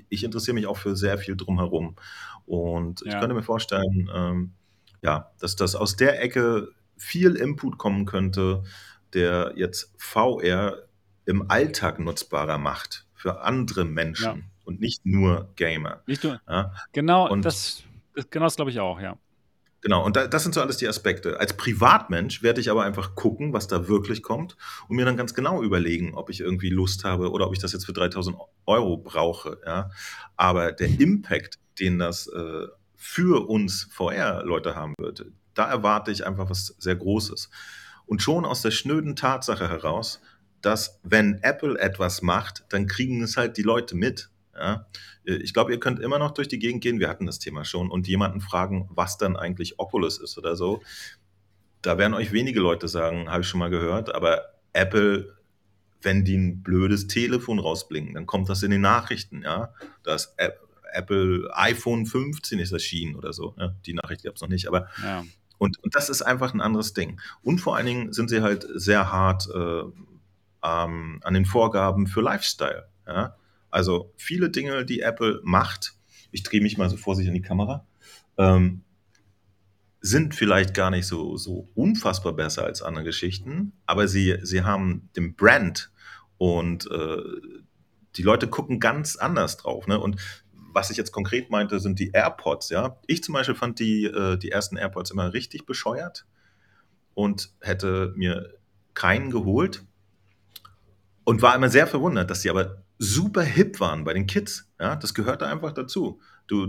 ich 0.10 0.24
interessiere 0.24 0.56
mich 0.56 0.68
auch 0.68 0.78
für 0.78 0.96
sehr 0.96 1.18
viel 1.18 1.36
drumherum. 1.36 1.96
Und 2.46 3.02
ich 3.06 3.12
könnte 3.12 3.34
mir 3.34 3.44
vorstellen, 3.44 4.10
ähm, 4.14 4.54
ja, 5.02 5.32
dass 5.40 5.56
das 5.56 5.76
aus 5.76 5.96
der 5.96 6.22
Ecke 6.22 6.70
viel 6.98 7.36
Input 7.36 7.78
kommen 7.78 8.06
könnte, 8.06 8.64
der 9.14 9.54
jetzt 9.56 9.94
VR 9.98 10.84
im 11.26 11.50
Alltag 11.50 12.00
nutzbarer 12.00 12.58
macht 12.58 13.08
für 13.14 13.42
andere 13.42 13.86
Menschen 13.86 14.24
ja. 14.24 14.44
und 14.64 14.80
nicht 14.80 15.06
nur 15.06 15.52
Gamer. 15.56 16.02
Nicht 16.06 16.24
nur. 16.24 16.40
Ja? 16.48 16.74
Genau, 16.92 17.30
und 17.30 17.44
das, 17.44 17.84
genau 18.30 18.46
das 18.46 18.56
glaube 18.56 18.72
ich 18.72 18.80
auch, 18.80 19.00
ja. 19.00 19.18
Genau, 19.86 20.04
und 20.04 20.16
da, 20.16 20.26
das 20.26 20.42
sind 20.42 20.56
so 20.56 20.62
alles 20.62 20.78
die 20.78 20.88
Aspekte. 20.88 21.40
Als 21.40 21.54
Privatmensch 21.54 22.42
werde 22.42 22.60
ich 22.60 22.72
aber 22.72 22.82
einfach 22.82 23.14
gucken, 23.14 23.54
was 23.54 23.68
da 23.68 23.88
wirklich 23.88 24.24
kommt 24.24 24.58
und 24.88 24.96
mir 24.96 25.06
dann 25.06 25.16
ganz 25.16 25.36
genau 25.36 25.62
überlegen, 25.62 26.16
ob 26.16 26.32
ich 26.32 26.40
irgendwie 26.40 26.72
Lust 26.72 27.04
habe 27.04 27.30
oder 27.30 27.46
ob 27.46 27.54
ich 27.54 27.60
das 27.60 27.72
jetzt 27.72 27.86
für 27.86 27.94
3000 27.94 28.36
Euro 28.66 28.98
brauche. 28.98 29.60
Ja? 29.64 29.92
Aber 30.38 30.72
der 30.72 30.88
Impact, 31.00 31.60
den 31.80 32.00
das 32.00 32.26
äh, 32.26 32.66
für 32.96 33.48
uns 33.48 33.88
VR-Leute 33.92 34.76
haben 34.76 34.96
wird, 34.98 35.28
da 35.54 35.70
erwarte 35.70 36.10
ich 36.10 36.26
einfach 36.26 36.50
was 36.50 36.76
sehr 36.80 36.96
Großes. 36.96 37.52
Und 38.08 38.24
schon 38.24 38.44
aus 38.44 38.64
der 38.64 38.72
schnöden 38.72 39.16
Tatsache 39.16 39.70
heraus, 39.70 40.20
dass 40.62 41.00
wenn 41.04 41.38
Apple 41.44 41.78
etwas 41.78 42.24
macht, 42.24 42.66
dann 42.70 42.88
kriegen 42.88 43.22
es 43.22 43.38
halt 43.38 43.56
die 43.58 43.62
Leute 43.62 43.96
mit. 43.96 44.32
Ja? 44.56 44.88
Äh, 45.26 45.36
ich 45.36 45.54
glaube, 45.54 45.72
ihr 45.72 45.80
könnt 45.80 46.00
immer 46.00 46.20
noch 46.20 46.32
durch 46.32 46.48
die 46.48 46.60
Gegend 46.60 46.82
gehen, 46.82 47.00
wir 47.00 47.10
hatten 47.10 47.26
das 47.26 47.40
Thema 47.40 47.66
schon, 47.66 47.90
und 47.90 48.08
jemanden 48.08 48.42
fragen, 48.42 48.90
was 48.92 49.18
dann 49.18 49.36
eigentlich 49.36 49.80
Oculus 49.80 50.18
ist 50.18 50.38
oder 50.38 50.56
so. 50.56 50.82
Da 51.82 51.98
werden 51.98 52.14
euch 52.14 52.32
wenige 52.32 52.60
Leute 52.60 52.88
sagen, 52.88 53.30
habe 53.30 53.42
ich 53.42 53.48
schon 53.48 53.60
mal 53.60 53.70
gehört, 53.70 54.14
aber 54.14 54.54
Apple, 54.74 55.36
wenn 56.02 56.26
die 56.26 56.36
ein 56.36 56.64
blödes 56.64 57.08
Telefon 57.08 57.60
rausblinken, 57.60 58.16
dann 58.16 58.26
kommt 58.26 58.50
das 58.50 58.64
in 58.64 58.72
den 58.72 58.82
Nachrichten, 58.82 59.44
ja. 59.44 59.74
Das 60.04 60.36
Apple 60.96 61.50
iPhone 61.54 62.06
15 62.06 62.60
ist 62.60 62.72
erschienen 62.72 63.16
oder 63.16 63.34
so. 63.34 63.54
Ja? 63.58 63.76
Die 63.86 63.94
Nachricht 63.94 64.24
gab 64.24 64.36
es 64.36 64.42
noch 64.42 64.50
nicht, 64.50 64.68
aber 64.68 64.90
ja. 65.04 65.24
und, 65.58 65.82
und 65.84 65.96
das 65.96 66.10
ist 66.10 66.22
einfach 66.22 66.54
ein 66.54 66.62
anderes 66.62 66.94
Ding. 66.94 67.20
Und 67.44 67.60
vor 67.60 67.76
allen 67.76 67.86
Dingen 67.86 68.14
sind 68.14 68.30
sie 68.30 68.42
halt 68.42 68.66
sehr 68.74 69.12
hart 69.12 69.48
äh, 69.54 69.84
ähm, 70.64 71.20
an 71.24 71.34
den 71.34 71.46
Vorgaben 71.46 72.08
für 72.08 72.22
Lifestyle. 72.22 72.88
Ja? 73.06 73.36
Also 73.76 74.14
viele 74.16 74.50
Dinge, 74.50 74.86
die 74.86 75.02
Apple 75.02 75.42
macht, 75.44 75.96
ich 76.32 76.44
drehe 76.44 76.62
mich 76.62 76.78
mal 76.78 76.90
so 76.90 76.96
vor 76.96 77.14
sich 77.14 77.28
in 77.28 77.34
die 77.34 77.42
Kamera, 77.42 77.86
ähm, 78.38 78.86
sind 80.00 80.34
vielleicht 80.34 80.74
gar 80.74 80.92
nicht 80.92 81.06
so, 81.06 81.36
so 81.36 81.68
unfassbar 81.76 82.32
besser 82.32 82.64
als 82.64 82.82
andere 82.82 83.04
Geschichten, 83.04 83.74
aber 83.86 84.08
sie, 84.08 84.38
sie 84.44 84.64
haben 84.64 85.10
dem 85.18 85.36
Brand 85.36 85.92
Und 86.38 86.90
äh, 86.90 87.18
die 88.16 88.24
Leute 88.24 88.48
gucken 88.48 88.80
ganz 88.80 89.18
anders 89.18 89.58
drauf. 89.58 89.88
Ne? 89.88 90.00
Und 90.00 90.22
was 90.54 90.90
ich 90.90 90.96
jetzt 90.96 91.12
konkret 91.12 91.50
meinte, 91.50 91.82
sind 91.82 92.00
die 92.00 92.12
AirPods. 92.12 92.70
Ja, 92.70 92.98
ich 93.08 93.24
zum 93.26 93.34
Beispiel 93.34 93.56
fand 93.56 93.80
die, 93.80 94.06
äh, 94.06 94.38
die 94.38 94.52
ersten 94.52 94.78
AirPods 94.78 95.12
immer 95.12 95.34
richtig 95.34 95.66
bescheuert 95.66 96.26
und 97.14 97.52
hätte 97.60 98.14
mir 98.16 98.54
keinen 98.94 99.32
geholt 99.32 99.84
und 101.26 101.42
war 101.42 101.54
immer 101.56 101.68
sehr 101.68 101.88
verwundert, 101.88 102.30
dass 102.30 102.42
sie 102.42 102.50
aber 102.50 102.85
super 102.98 103.44
hip 103.44 103.80
waren 103.80 104.04
bei 104.04 104.14
den 104.14 104.28
Kids. 104.28 104.70
Ja, 104.80 104.96
das 104.96 105.14
gehörte 105.14 105.48
einfach 105.48 105.72
dazu. 105.72 106.20
Du, 106.48 106.68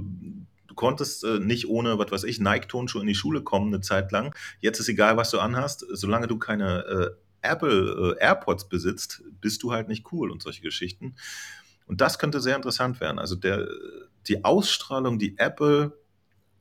du 0.67 0.75
konntest 0.75 1.25
äh, 1.25 1.39
nicht 1.39 1.69
ohne, 1.69 1.99
was 1.99 2.11
weiß 2.11 2.25
ich, 2.25 2.41
Nike-Tonschuhe 2.41 3.01
in 3.01 3.07
die 3.07 3.15
Schule 3.15 3.43
kommen 3.43 3.73
eine 3.73 3.81
Zeit 3.81 4.13
lang. 4.13 4.35
Jetzt 4.61 4.81
ist 4.81 4.89
egal, 4.89 5.17
was 5.17 5.31
du 5.31 5.39
anhast, 5.39 5.85
solange 5.91 6.27
du 6.27 6.39
keine 6.39 6.85
äh, 6.85 7.11
Apple 7.43 8.17
äh, 8.19 8.25
AirPods 8.25 8.69
besitzt, 8.69 9.23
bist 9.41 9.63
du 9.63 9.73
halt 9.73 9.89
nicht 9.89 10.13
cool 10.13 10.31
und 10.31 10.43
solche 10.43 10.63
Geschichten. 10.63 11.17
Und 11.87 12.01
das 12.01 12.19
könnte 12.19 12.41
sehr 12.41 12.57
interessant 12.57 13.01
werden. 13.01 13.19
Also 13.19 13.37
der, 13.37 13.69
die 14.27 14.45
Ausstrahlung, 14.45 15.19
die 15.19 15.39
Apple 15.39 15.97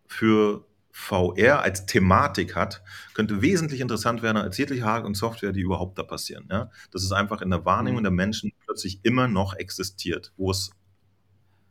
für 0.05 0.65
VR 0.91 1.61
als 1.61 1.85
Thematik 1.87 2.55
hat, 2.55 2.81
könnte 3.13 3.41
wesentlich 3.41 3.81
interessant 3.81 4.21
werden 4.21 4.37
als 4.37 4.57
jegliche 4.57 4.85
Hard- 4.85 5.05
und 5.05 5.15
Software, 5.15 5.51
die 5.51 5.61
überhaupt 5.61 5.97
da 5.97 6.03
passieren. 6.03 6.47
Ja? 6.49 6.69
Dass 6.91 7.03
es 7.03 7.11
einfach 7.11 7.41
in 7.41 7.49
der 7.49 7.65
Wahrnehmung 7.65 7.99
mhm. 7.99 8.05
der 8.05 8.11
Menschen 8.11 8.53
plötzlich 8.75 8.99
immer 9.03 9.29
noch 9.29 9.55
existiert, 9.55 10.33
wo 10.35 10.51
es 10.51 10.71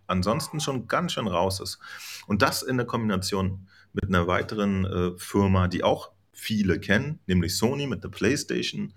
ansonsten 0.07 0.59
schon 0.59 0.89
ganz 0.89 1.13
schön 1.13 1.27
raus 1.27 1.61
ist. 1.61 1.79
Und 2.27 2.41
das 2.41 2.63
in 2.63 2.79
der 2.79 2.87
Kombination 2.87 3.69
mit 3.93 4.09
einer 4.09 4.27
weiteren 4.27 4.87
äh, 4.87 5.19
Firma, 5.19 5.69
die 5.69 5.85
auch 5.85 6.13
viele 6.33 6.81
kennen, 6.81 7.21
nämlich 7.27 7.59
Sony 7.59 7.87
mit 7.87 8.03
der 8.05 8.09
PlayStation, 8.09 8.95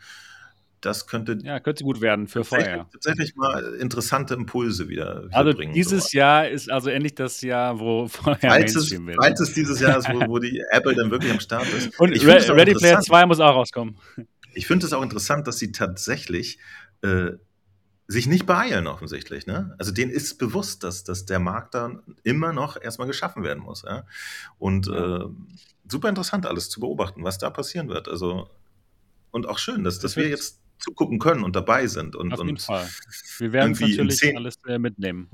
das 0.79 1.05
könnte, 1.05 1.37
ja, 1.43 1.59
könnte 1.59 1.83
gut 1.83 1.99
werden 1.99 2.27
für 2.27 2.43
tatsächlich, 2.43 2.83
tatsächlich 2.93 3.35
mal 3.35 3.75
interessante 3.75 4.35
Impulse 4.35 4.87
wieder, 4.87 5.25
wieder 5.25 5.35
also 5.35 5.57
bringen. 5.57 5.73
Dieses 5.73 6.11
so. 6.11 6.17
Jahr 6.17 6.47
ist 6.47 6.71
also 6.71 6.89
endlich 6.89 7.15
das 7.15 7.41
Jahr, 7.41 7.77
wo 7.79 8.07
vorher 8.07 8.51
falls 8.51 8.73
es, 8.73 8.91
wird. 8.91 9.17
Falls 9.19 9.41
es 9.41 9.53
dieses 9.53 9.81
Jahr 9.81 9.97
ist, 9.97 10.07
wo, 10.07 10.21
wo, 10.27 10.39
die 10.39 10.63
Apple 10.71 10.95
dann 10.95 11.11
wirklich 11.11 11.31
am 11.31 11.41
Start 11.41 11.67
ist. 11.73 11.99
Und 11.99 12.11
Re 12.23 12.55
Ready 12.55 12.73
Player 12.73 13.01
2 13.01 13.25
muss 13.25 13.41
auch 13.41 13.55
rauskommen. 13.55 13.97
Ich 14.53 14.65
finde 14.65 14.85
es 14.85 14.93
auch 14.93 15.01
interessant, 15.01 15.45
dass 15.45 15.57
sie 15.59 15.73
tatsächlich 15.73 16.59
äh, 17.01 17.31
sich 18.07 18.27
nicht 18.27 18.45
beeilen 18.45 18.87
offensichtlich. 18.87 19.47
Ne? 19.47 19.75
Also 19.77 19.91
denen 19.91 20.11
ist 20.11 20.37
bewusst, 20.37 20.83
dass, 20.83 21.03
dass 21.03 21.25
der 21.25 21.39
Markt 21.39 21.73
dann 21.73 22.01
immer 22.23 22.53
noch 22.53 22.81
erstmal 22.81 23.07
geschaffen 23.07 23.43
werden 23.43 23.61
muss. 23.61 23.83
Ja? 23.83 24.05
Und 24.57 24.87
ja. 24.87 25.25
Äh, 25.25 25.29
super 25.89 26.09
interessant 26.09 26.45
alles 26.45 26.69
zu 26.69 26.79
beobachten, 26.79 27.23
was 27.23 27.37
da 27.37 27.49
passieren 27.49 27.89
wird. 27.89 28.07
Also 28.07 28.49
und 29.31 29.47
auch 29.47 29.59
schön, 29.59 29.83
dass, 29.83 29.99
dass 29.99 30.15
wir 30.15 30.27
jetzt 30.27 30.61
zugucken 30.79 31.19
können 31.19 31.43
und 31.43 31.55
dabei 31.55 31.87
sind. 31.87 32.15
Und, 32.15 32.33
Auf 32.33 32.39
jeden 32.39 32.51
und 32.51 32.61
Fall. 32.61 32.87
Wir 33.39 33.51
werden 33.51 33.73
natürlich 33.73 34.17
zehn, 34.17 34.37
alles 34.37 34.55
äh, 34.67 34.77
mitnehmen. 34.77 35.29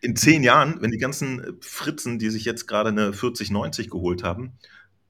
In 0.00 0.16
zehn 0.16 0.42
Jahren, 0.42 0.80
wenn 0.80 0.90
die 0.90 0.98
ganzen 0.98 1.58
Fritzen, 1.60 2.18
die 2.18 2.30
sich 2.30 2.44
jetzt 2.44 2.66
gerade 2.66 2.90
eine 2.90 3.12
4090 3.12 3.90
geholt 3.90 4.24
haben, 4.24 4.52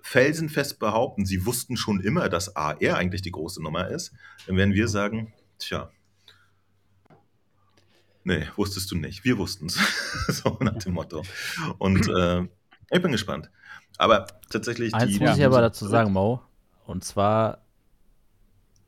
felsenfest 0.02 0.78
behaupten, 0.78 1.26
sie 1.26 1.46
wussten 1.46 1.76
schon 1.76 2.00
immer, 2.00 2.28
dass 2.28 2.56
AR 2.56 2.96
eigentlich 2.96 3.22
die 3.22 3.30
große 3.30 3.62
Nummer 3.62 3.88
ist, 3.88 4.12
dann 4.46 4.56
werden 4.56 4.74
wir 4.74 4.88
sagen, 4.88 5.32
tja, 5.58 5.90
nee, 8.24 8.46
wusstest 8.56 8.90
du 8.90 8.96
nicht. 8.96 9.24
Wir 9.24 9.38
wussten 9.38 9.66
es. 9.66 9.78
so 10.42 10.58
nach 10.60 10.76
dem 10.76 10.94
Motto. 10.94 11.22
Und 11.78 12.08
äh, 12.08 12.42
ich 12.90 13.02
bin 13.02 13.12
gespannt. 13.12 13.50
Aber 13.98 14.26
tatsächlich. 14.48 14.94
Eins 14.94 15.12
die, 15.12 15.20
muss 15.20 15.36
ich 15.36 15.44
aber 15.44 15.60
dazu 15.60 15.86
sagen, 15.86 16.12
Mo. 16.12 16.40
Und 16.86 17.04
zwar 17.04 17.58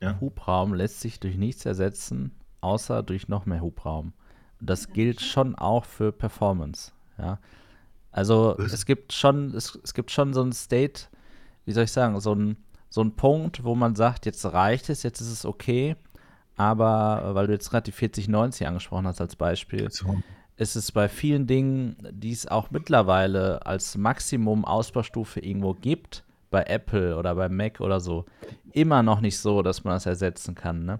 ja. 0.01 0.19
Hubraum 0.19 0.73
lässt 0.73 0.99
sich 0.99 1.19
durch 1.19 1.37
nichts 1.37 1.65
ersetzen, 1.65 2.31
außer 2.61 3.03
durch 3.03 3.27
noch 3.27 3.45
mehr 3.45 3.61
Hubraum. 3.61 4.13
Das 4.59 4.89
gilt 4.89 5.21
schon 5.21 5.55
auch 5.55 5.85
für 5.85 6.11
Performance. 6.11 6.91
Ja. 7.17 7.39
Also 8.11 8.55
Was? 8.57 8.73
es 8.73 8.85
gibt 8.85 9.13
schon, 9.13 9.53
es, 9.55 9.79
es 9.83 9.93
gibt 9.93 10.11
schon 10.11 10.33
so 10.33 10.41
ein 10.43 10.53
State, 10.53 11.03
wie 11.65 11.71
soll 11.71 11.85
ich 11.85 11.91
sagen, 11.91 12.19
so 12.19 12.33
ein, 12.33 12.57
so 12.89 13.01
ein 13.01 13.15
Punkt, 13.15 13.63
wo 13.63 13.75
man 13.75 13.95
sagt, 13.95 14.25
jetzt 14.25 14.45
reicht 14.45 14.89
es, 14.89 15.03
jetzt 15.03 15.21
ist 15.21 15.31
es 15.31 15.45
okay. 15.45 15.95
Aber 16.55 17.31
weil 17.33 17.47
du 17.47 17.53
jetzt 17.53 17.69
gerade 17.69 17.85
die 17.85 17.91
4090 17.91 18.67
angesprochen 18.67 19.07
hast 19.07 19.21
als 19.21 19.35
Beispiel, 19.35 19.87
so. 19.89 20.21
ist 20.57 20.75
es 20.75 20.91
bei 20.91 21.09
vielen 21.09 21.47
Dingen, 21.47 21.97
die 22.11 22.31
es 22.31 22.47
auch 22.47 22.69
mittlerweile 22.71 23.65
als 23.65 23.97
Maximum 23.97 24.65
Ausbaustufe 24.65 25.39
irgendwo 25.39 25.73
gibt, 25.73 26.23
bei 26.51 26.63
Apple 26.63 27.17
oder 27.17 27.33
bei 27.33 27.49
Mac 27.49 27.81
oder 27.81 27.99
so 27.99 28.25
immer 28.73 29.01
noch 29.01 29.21
nicht 29.21 29.39
so, 29.39 29.63
dass 29.63 29.83
man 29.83 29.95
das 29.95 30.05
ersetzen 30.05 30.53
kann. 30.53 30.85
Ne? 30.85 30.99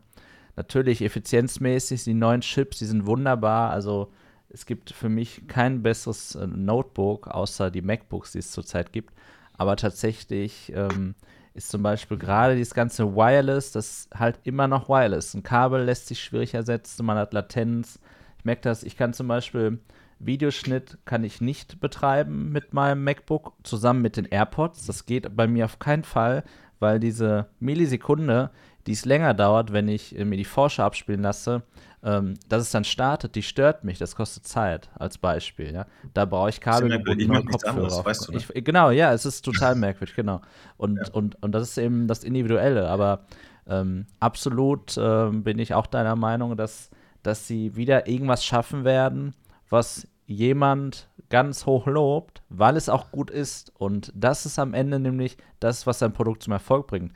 Natürlich 0.56 1.02
effizienzmäßig, 1.02 2.04
die 2.04 2.14
neuen 2.16 2.42
Chips, 2.42 2.80
die 2.80 2.86
sind 2.86 3.06
wunderbar. 3.06 3.70
Also 3.70 4.12
es 4.50 4.66
gibt 4.66 4.92
für 4.92 5.10
mich 5.10 5.48
kein 5.48 5.84
besseres 5.84 6.36
äh, 6.36 6.48
Notebook, 6.48 7.28
außer 7.28 7.72
die 7.72 7.82
MacBooks, 7.82 8.34
die 8.34 8.40
es 8.40 8.52
zurzeit 8.52 8.94
gibt. 8.94 9.14
Aber 9.56 9.76
tatsächlich 9.76 10.72
ähm, 10.76 11.16
ist 11.54 11.70
zum 11.70 11.84
Beispiel 11.84 12.18
gerade 12.18 12.56
dieses 12.56 12.74
ganze 12.74 13.16
Wireless, 13.16 13.72
das 13.72 13.90
ist 13.90 14.20
halt 14.20 14.40
immer 14.44 14.68
noch 14.68 14.90
Wireless. 14.90 15.34
Ein 15.34 15.44
Kabel 15.44 15.84
lässt 15.84 16.08
sich 16.08 16.24
schwierig 16.24 16.54
ersetzen, 16.54 17.06
man 17.06 17.18
hat 17.18 17.34
Latenz. 17.34 18.00
Ich 18.40 18.46
merke 18.46 18.62
das, 18.62 18.84
ich 18.84 18.98
kann 18.98 19.14
zum 19.14 19.28
Beispiel 19.28 19.80
Videoschnitt 20.20 20.98
kann 21.06 21.24
ich 21.24 21.42
nicht 21.42 21.80
betreiben 21.80 22.52
mit 22.52 22.74
meinem 22.74 23.04
MacBook 23.04 23.54
zusammen 23.64 24.02
mit 24.02 24.18
den 24.18 24.26
AirPods. 24.26 24.86
Das 24.86 25.06
geht 25.06 25.36
bei 25.36 25.48
mir 25.48 25.66
auf 25.66 25.80
keinen 25.80 26.04
Fall, 26.04 26.44
weil 26.80 27.00
diese 27.00 27.48
Millisekunde, 27.60 28.52
die 28.88 28.94
es 28.94 29.06
länger 29.06 29.34
dauert, 29.34 29.74
wenn 29.74 29.88
ich 29.88 30.14
mir 30.14 30.38
die 30.38 30.46
Forscher 30.46 30.86
abspielen 30.86 31.22
lasse, 31.22 31.64
ähm, 32.04 32.34
dass 32.50 32.64
es 32.64 32.72
dann 32.72 32.84
startet, 32.84 33.36
die 33.36 33.44
stört 33.44 33.84
mich. 33.84 33.98
Das 33.98 34.16
kostet 34.16 34.46
Zeit, 34.46 34.90
als 34.96 35.18
Beispiel. 35.18 35.74
Ja? 35.74 35.86
Da 36.14 36.26
brauche 36.26 36.50
ich 36.50 36.60
kabelgebundene 36.60 37.46
Kopfhörer. 37.46 38.06
Weißt 38.06 38.28
du, 38.28 38.34
ne? 38.34 38.40
ich, 38.40 38.64
genau, 38.66 38.92
ja, 38.92 39.14
es 39.14 39.26
ist 39.26 39.44
total 39.44 39.76
merkwürdig, 39.76 40.16
genau. 40.16 40.42
Und, 40.78 40.98
ja. 40.98 41.14
und, 41.14 41.42
und 41.42 41.54
das 41.54 41.64
ist 41.64 41.78
eben 41.78 42.08
das 42.08 42.24
Individuelle. 42.24 42.90
Aber 42.90 43.26
ähm, 43.68 44.06
absolut 44.20 44.98
ähm, 44.98 45.44
bin 45.44 45.60
ich 45.60 45.74
auch 45.74 45.88
deiner 45.88 46.18
Meinung, 46.18 46.58
dass, 46.58 46.90
dass 47.24 47.48
sie 47.48 47.76
wieder 47.78 48.08
irgendwas 48.08 48.44
schaffen 48.44 48.84
werden, 48.84 49.34
was 49.70 50.08
jemand 50.26 51.08
ganz 51.30 51.66
hoch 51.66 51.88
lobt, 51.88 52.42
weil 52.50 52.76
es 52.76 52.90
auch 52.90 53.12
gut 53.12 53.32
ist. 53.32 53.72
Und 53.78 54.12
das 54.14 54.46
ist 54.46 54.60
am 54.60 54.74
Ende 54.74 55.00
nämlich 55.00 55.38
das, 55.62 55.88
was 55.88 56.00
sein 56.00 56.14
Produkt 56.14 56.44
zum 56.44 56.54
Erfolg 56.54 56.88
bringt. 56.88 57.14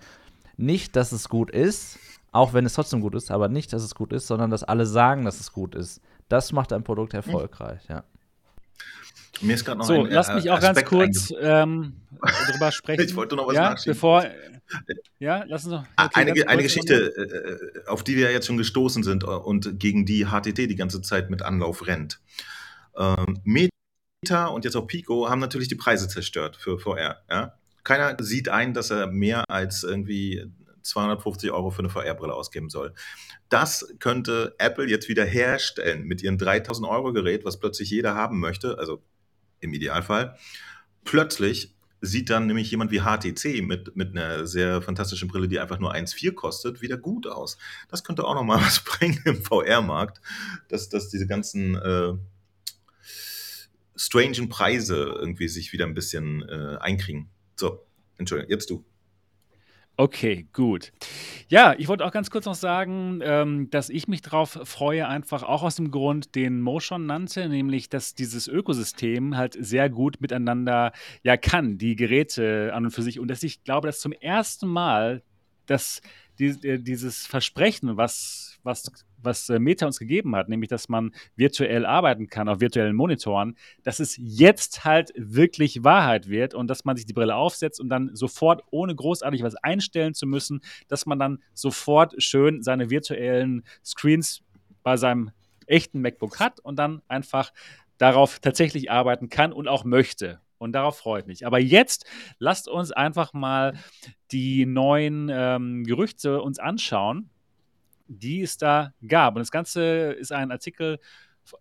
Nicht, 0.56 0.96
dass 0.96 1.12
es 1.12 1.28
gut 1.30 1.52
ist, 1.52 2.00
auch 2.38 2.54
wenn 2.54 2.66
es 2.66 2.74
trotzdem 2.74 3.02
gut 3.02 3.16
ist, 3.16 3.32
aber 3.32 3.50
nicht, 3.50 3.74
dass 3.74 3.84
es 3.84 3.96
gut 3.96 4.14
ist, 4.14 4.28
sondern 4.28 4.52
dass 4.52 4.64
alle 4.64 4.86
sagen, 4.86 5.26
dass 5.26 5.40
es 5.40 5.52
gut 5.52 5.76
ist. 5.76 6.02
Das 6.30 6.52
macht 6.52 6.72
ein 6.72 6.84
Produkt 6.84 7.14
erfolgreich, 7.14 7.82
ja. 7.90 8.04
Mir 9.42 9.54
ist 9.54 9.66
gerade 9.66 9.80
noch 9.80 9.86
so, 9.86 10.04
ein 10.06 10.12
lass 10.12 10.34
mich 10.34 10.50
auch 10.50 10.58
Aspekt 10.58 10.76
ganz 10.76 10.90
kurz 10.90 11.34
ähm, 11.40 11.94
drüber 12.52 12.72
sprechen. 12.72 13.04
ich 13.04 13.16
wollte 13.16 13.36
noch 13.36 13.48
was 13.48 13.56
ja, 13.56 13.76
Bevor, 13.86 14.26
ja, 15.20 15.44
lass 15.48 15.66
uns 15.66 15.74
noch. 15.74 15.86
Okay, 15.96 16.22
eine, 16.22 16.48
eine 16.48 16.64
Geschichte, 16.64 17.76
äh, 17.86 17.88
auf 17.88 18.04
die 18.04 18.16
wir 18.16 18.32
jetzt 18.32 18.48
schon 18.48 18.58
gestoßen 18.58 19.04
sind 19.04 19.24
und 19.24 19.80
gegen 19.80 20.06
die 20.06 20.26
HTT 20.26 20.58
die 20.58 20.76
ganze 20.76 21.02
Zeit 21.02 21.30
mit 21.30 21.44
Anlauf 21.44 21.86
rennt. 21.86 22.20
Ähm, 22.98 23.40
Meta 23.44 24.48
und 24.48 24.66
jetzt 24.66 24.76
auch 24.76 24.88
Pico 24.88 25.30
haben 25.30 25.40
natürlich 25.40 25.68
die 25.68 25.76
Preise 25.76 26.08
zerstört 26.08 26.56
für 26.56 26.80
VR. 26.80 27.22
Ja? 27.30 27.54
Keiner 27.84 28.16
sieht 28.20 28.50
ein, 28.50 28.74
dass 28.74 28.90
er 28.90 29.08
mehr 29.08 29.44
als 29.50 29.84
irgendwie 29.84 30.52
250 30.88 31.52
Euro 31.52 31.70
für 31.72 31.80
eine 31.80 31.90
VR-Brille 31.90 32.34
ausgeben 32.34 32.70
soll. 32.70 32.94
Das 33.50 33.94
könnte 34.00 34.56
Apple 34.58 34.88
jetzt 34.88 35.10
wieder 35.10 35.26
herstellen 35.26 36.04
mit 36.04 36.22
ihrem 36.24 36.38
3000 36.38 36.88
Euro 36.88 37.14
Gerät, 37.14 37.46
was 37.46 37.60
plötzlich 37.60 37.90
jeder 37.90 38.16
haben 38.16 38.40
möchte, 38.40 38.78
also 38.78 39.02
im 39.60 39.74
Idealfall. 39.74 40.38
Plötzlich 41.04 41.74
sieht 42.02 42.30
dann 42.30 42.46
nämlich 42.46 42.70
jemand 42.70 42.92
wie 42.92 43.02
HTC 43.02 43.64
mit, 43.64 43.96
mit 43.96 44.16
einer 44.16 44.46
sehr 44.46 44.82
fantastischen 44.82 45.28
Brille, 45.28 45.48
die 45.48 45.60
einfach 45.60 45.80
nur 45.80 45.94
1,4 45.94 46.34
kostet, 46.34 46.82
wieder 46.82 46.98
gut 46.98 47.28
aus. 47.28 47.58
Das 47.90 48.04
könnte 48.04 48.24
auch 48.24 48.36
nochmal 48.36 48.62
was 48.62 48.84
bringen 48.84 49.20
im 49.26 49.44
VR-Markt, 49.44 50.22
dass, 50.70 50.90
dass 50.90 51.10
diese 51.10 51.28
ganzen 51.28 51.76
äh, 51.76 52.14
strangen 53.96 54.50
Preise 54.50 54.96
irgendwie 54.96 55.48
sich 55.48 55.74
wieder 55.74 55.86
ein 55.86 55.96
bisschen 55.96 56.48
äh, 56.48 56.78
einkriegen. 56.80 57.30
So, 57.56 57.86
Entschuldigung, 58.18 58.52
jetzt 58.52 58.70
du. 58.70 58.86
Okay, 60.00 60.46
gut. 60.54 60.92
Ja, 61.50 61.74
ich 61.76 61.88
wollte 61.88 62.06
auch 62.06 62.12
ganz 62.12 62.30
kurz 62.30 62.46
noch 62.46 62.54
sagen, 62.54 63.20
ähm, 63.24 63.72
dass 63.72 63.90
ich 63.90 64.08
mich 64.08 64.22
darauf 64.22 64.60
freue, 64.64 65.08
einfach 65.08 65.42
auch 65.42 65.64
aus 65.64 65.76
dem 65.78 65.90
Grund, 65.90 66.36
den 66.36 66.62
Mo 66.62 66.80
schon 66.80 67.08
nannte, 67.08 67.50
nämlich, 67.50 67.90
dass 67.90 68.14
dieses 68.14 68.48
Ökosystem 68.48 69.36
halt 69.36 69.58
sehr 69.60 69.90
gut 69.90 70.22
miteinander 70.22 70.92
ja 71.24 71.36
kann, 71.36 71.80
die 71.80 71.96
Geräte 71.96 72.74
an 72.76 72.86
und 72.86 72.92
für 72.92 73.02
sich. 73.02 73.20
Und 73.20 73.30
dass 73.30 73.42
ich 73.42 73.64
glaube, 73.64 73.88
dass 73.88 74.00
zum 74.00 74.12
ersten 74.12 74.68
Mal, 74.68 75.24
dass 75.66 76.02
die, 76.38 76.50
äh, 76.68 76.78
dieses 76.78 77.26
Versprechen, 77.26 77.98
was, 77.98 78.60
was 78.62 78.92
was 79.22 79.50
äh, 79.50 79.60
Meta 79.60 79.86
uns 79.86 80.00
gegeben 80.00 80.36
hat, 80.36 80.50
nämlich 80.50 80.70
dass 80.70 80.90
man 80.90 81.12
virtuell 81.36 81.86
arbeiten 81.86 82.28
kann 82.28 82.50
auf 82.50 82.60
virtuellen 82.60 82.96
Monitoren, 82.96 83.58
dass 83.84 84.00
es 84.00 84.16
jetzt 84.18 84.86
halt 84.86 85.12
wirklich 85.16 85.84
Wahrheit 85.84 86.30
wird 86.30 86.54
und 86.54 86.68
dass 86.68 86.86
man 86.86 86.96
sich 86.96 87.06
die 87.06 87.14
Brille 87.14 87.36
aufsetzt 87.36 87.80
und 87.80 87.90
dann 87.90 88.16
sofort, 88.16 88.64
ohne 88.72 88.96
großartig 88.96 89.44
was 89.44 89.56
einstellen 89.56 90.14
zu 90.14 90.26
müssen, 90.26 90.62
dass 90.88 91.06
man 91.06 91.20
dann 91.20 91.40
sofort 91.54 92.22
schön 92.22 92.64
seine 92.64 92.90
virtuellen 92.90 93.64
Screens 93.84 94.44
bei 94.84 94.98
seinem 94.98 95.32
echten 95.66 96.02
MacBook 96.02 96.40
hat 96.40 96.60
und 96.60 96.78
dann 96.78 97.02
einfach 97.08 97.52
darauf 97.98 98.40
tatsächlich 98.40 98.92
arbeiten 98.92 99.30
kann 99.30 99.52
und 99.52 99.68
auch 99.68 99.84
möchte. 99.84 100.40
Und 100.60 100.72
darauf 100.74 100.98
freut 100.98 101.28
mich. 101.28 101.46
Aber 101.46 101.60
jetzt 101.60 102.06
lasst 102.40 102.68
uns 102.68 102.92
einfach 102.92 103.34
mal 103.34 103.74
die 104.32 104.66
neuen 104.66 105.30
ähm, 105.32 105.84
Gerüchte 105.84 106.42
uns 106.42 106.58
anschauen, 106.58 107.30
die 108.08 108.42
es 108.42 108.58
da 108.58 108.94
gab. 109.08 109.36
Und 109.36 109.40
das 109.40 109.52
Ganze 109.52 110.12
ist 110.12 110.32
ein 110.32 110.52
Artikel 110.52 111.00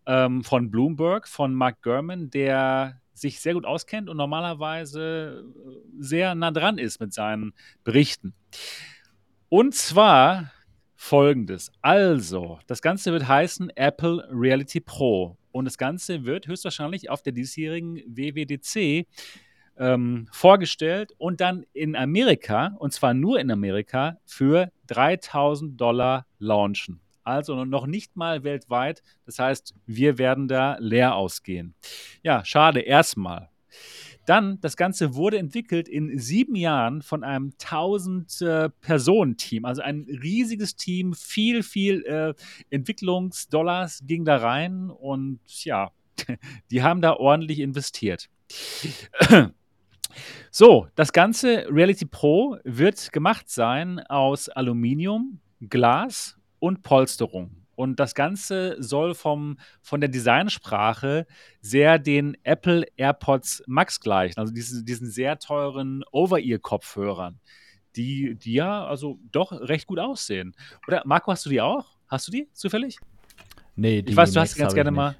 ähm, 0.06 0.42
von 0.42 0.70
Bloomberg, 0.70 1.28
von 1.28 1.54
Mark 1.54 1.82
Gurman, 1.82 2.30
der 2.30 3.00
sich 3.14 3.40
sehr 3.40 3.54
gut 3.54 3.64
auskennt 3.64 4.08
und 4.10 4.16
normalerweise 4.16 5.44
äh, 5.54 5.70
sehr 5.98 6.34
nah 6.34 6.50
dran 6.50 6.78
ist 6.78 7.00
mit 7.00 7.12
seinen 7.12 7.52
Berichten. 7.84 8.34
Und 9.48 9.74
zwar 9.74 10.52
folgendes. 10.94 11.70
Also, 11.82 12.58
das 12.66 12.82
Ganze 12.82 13.12
wird 13.12 13.28
heißen 13.28 13.70
Apple 13.76 14.26
Reality 14.30 14.80
Pro. 14.80 15.36
Und 15.52 15.64
das 15.64 15.78
Ganze 15.78 16.24
wird 16.24 16.48
höchstwahrscheinlich 16.48 17.08
auf 17.08 17.22
der 17.22 17.32
diesjährigen 17.32 18.02
WWDC 18.06 19.06
ähm, 19.78 20.28
vorgestellt 20.32 21.12
und 21.18 21.40
dann 21.40 21.64
in 21.72 21.96
Amerika, 21.96 22.76
und 22.78 22.92
zwar 22.92 23.14
nur 23.14 23.40
in 23.40 23.50
Amerika, 23.50 24.18
für 24.24 24.70
3000 24.86 25.80
Dollar 25.80 26.26
launchen. 26.38 27.00
Also 27.24 27.64
noch 27.64 27.86
nicht 27.86 28.16
mal 28.16 28.44
weltweit. 28.44 29.02
Das 29.24 29.40
heißt, 29.40 29.74
wir 29.84 30.18
werden 30.18 30.46
da 30.46 30.76
leer 30.78 31.16
ausgehen. 31.16 31.74
Ja, 32.22 32.44
schade, 32.44 32.80
erstmal. 32.80 33.50
Dann, 34.26 34.60
das 34.60 34.76
Ganze 34.76 35.16
wurde 35.16 35.38
entwickelt 35.38 35.88
in 35.88 36.16
sieben 36.18 36.54
Jahren 36.54 37.02
von 37.02 37.24
einem 37.24 37.52
1000-Personen-Team. 37.60 39.64
Äh, 39.64 39.66
also 39.66 39.82
ein 39.82 40.06
riesiges 40.08 40.76
Team, 40.76 41.14
viel, 41.14 41.64
viel 41.64 42.04
äh, 42.04 42.34
Entwicklungsdollars 42.70 44.04
ging 44.06 44.24
da 44.24 44.36
rein 44.36 44.90
und 44.90 45.40
ja, 45.64 45.90
die 46.70 46.82
haben 46.82 47.02
da 47.02 47.14
ordentlich 47.14 47.58
investiert. 47.58 48.28
So, 50.50 50.88
das 50.94 51.12
ganze 51.12 51.66
Reality 51.70 52.06
Pro 52.06 52.58
wird 52.64 53.12
gemacht 53.12 53.48
sein 53.48 54.00
aus 54.08 54.48
Aluminium, 54.48 55.40
Glas 55.60 56.36
und 56.58 56.82
Polsterung. 56.82 57.66
Und 57.76 58.00
das 58.00 58.14
Ganze 58.14 58.76
soll 58.82 59.14
vom, 59.14 59.58
von 59.82 60.00
der 60.00 60.08
Designsprache 60.08 61.26
sehr 61.60 61.98
den 61.98 62.36
Apple 62.42 62.86
AirPods 62.96 63.62
Max 63.66 64.00
gleichen, 64.00 64.40
also 64.40 64.52
diesen, 64.52 64.86
diesen 64.86 65.10
sehr 65.10 65.38
teuren 65.38 66.02
Over-Ear-Kopfhörern, 66.10 67.38
die, 67.94 68.34
die 68.34 68.54
ja 68.54 68.86
also 68.86 69.18
doch 69.30 69.52
recht 69.52 69.86
gut 69.86 69.98
aussehen. 69.98 70.56
Oder 70.88 71.02
Marco, 71.04 71.30
hast 71.30 71.44
du 71.44 71.50
die 71.50 71.60
auch? 71.60 71.96
Hast 72.08 72.26
du 72.28 72.32
die 72.32 72.48
zufällig? 72.52 72.98
Nee, 73.74 74.00
die 74.00 74.12
Ich 74.12 74.16
weiß, 74.16 74.32
du 74.32 74.40
hast 74.40 74.54
die 74.54 74.60
ganz 74.60 74.74
gerne 74.74 74.90
mal. 74.90 75.14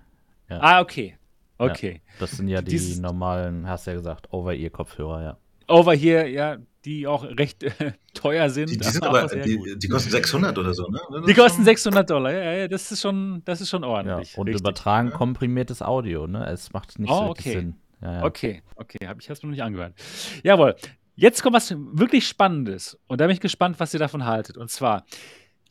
Ja. 0.48 0.60
Ah, 0.60 0.80
okay. 0.80 1.18
Okay. 1.58 2.02
Ja, 2.04 2.12
das 2.20 2.32
sind 2.32 2.48
ja 2.48 2.60
die 2.60 2.70
Dieses, 2.70 2.98
normalen, 3.00 3.68
hast 3.68 3.86
du 3.86 3.92
ja 3.92 3.96
gesagt, 3.96 4.32
Over-Ear-Kopfhörer, 4.32 5.22
ja. 5.22 5.36
Over 5.68 5.94
hier, 5.94 6.28
ja, 6.28 6.58
die 6.84 7.06
auch 7.06 7.24
recht 7.24 7.64
äh, 7.64 7.92
teuer 8.14 8.48
sind. 8.50 8.70
Die, 8.70 8.78
die 8.78 8.84
sind 8.84 9.02
aber, 9.04 9.26
die, 9.26 9.76
die, 9.76 9.88
kosten 9.88 10.10
600 10.10 10.56
oder 10.56 10.72
so, 10.72 10.86
ne? 10.88 11.00
Die 11.26 11.34
kosten 11.34 11.64
600 11.64 12.08
Dollar, 12.08 12.32
ja, 12.32 12.52
ja, 12.52 12.68
das 12.68 12.92
ist 12.92 13.00
schon, 13.02 13.42
das 13.44 13.60
ist 13.60 13.70
schon 13.70 13.82
ordentlich. 13.82 14.32
Ja, 14.34 14.38
und 14.38 14.46
richtig. 14.46 14.60
übertragen 14.60 15.10
komprimiertes 15.10 15.82
Audio, 15.82 16.26
ne? 16.26 16.46
Es 16.46 16.72
macht 16.72 16.98
nicht 16.98 17.10
oh, 17.10 17.24
so 17.24 17.30
okay. 17.30 17.52
Sinn. 17.52 17.74
Ja, 18.00 18.24
okay, 18.24 18.62
okay, 18.76 19.06
habe 19.06 19.20
ich 19.20 19.28
erst 19.28 19.42
noch 19.42 19.50
nicht 19.50 19.62
angehört. 19.62 19.94
Jawohl. 20.42 20.76
Jetzt 21.18 21.42
kommt 21.42 21.56
was 21.56 21.74
wirklich 21.74 22.28
Spannendes 22.28 22.98
und 23.06 23.22
da 23.22 23.26
bin 23.26 23.32
ich 23.32 23.40
gespannt, 23.40 23.80
was 23.80 23.94
ihr 23.94 23.98
davon 23.98 24.26
haltet. 24.26 24.58
Und 24.58 24.70
zwar, 24.70 25.06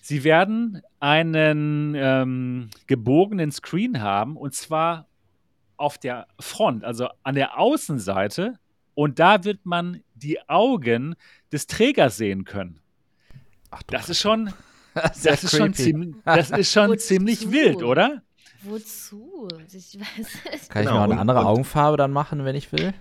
sie 0.02 0.24
werden 0.24 0.82
einen 1.00 1.94
ähm, 1.96 2.72
gebogenen 2.88 3.52
Screen 3.52 4.02
haben 4.02 4.38
und 4.38 4.56
zwar 4.56 5.08
auf 5.78 5.98
der 5.98 6.28
Front, 6.40 6.84
also 6.84 7.08
an 7.24 7.36
der 7.36 7.60
Außenseite 7.60 8.60
und 8.94 9.20
da 9.20 9.44
wird 9.44 9.66
man 9.66 10.02
die 10.16 10.40
Augen 10.50 11.16
des 11.52 11.68
Trägers 11.68 12.18
sehen 12.18 12.46
können. 12.46 12.80
Ach, 13.70 13.84
das 13.88 14.10
ist 14.10 14.22
schon, 14.22 14.54
das, 14.94 15.22
das 15.22 15.44
ist, 15.44 15.58
schon 15.58 15.74
ziemlich, 15.74 16.16
das 16.24 16.52
ist 16.52 16.72
schon 16.72 16.98
ziemlich 16.98 17.52
wild, 17.52 17.84
oder? 17.84 18.22
Wozu? 18.64 19.48
Ich 19.72 20.00
weiß 20.00 20.70
Kann 20.70 20.84
ich 20.84 20.88
genau, 20.88 21.06
noch 21.06 21.12
eine 21.12 21.20
andere 21.20 21.46
Augenfarbe 21.46 21.98
dann 21.98 22.12
machen, 22.12 22.46
wenn 22.46 22.56
ich 22.56 22.72
will? 22.72 22.94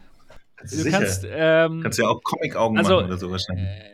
Du 0.70 0.90
kannst, 0.90 1.26
ähm, 1.28 1.82
kannst 1.82 1.98
ja 1.98 2.08
auch 2.08 2.22
Comic-Augen 2.22 2.78
also, 2.78 2.96
machen 2.96 3.06
oder 3.06 3.18
so 3.18 3.30
wahrscheinlich. 3.30 3.66
Äh, 3.66 3.93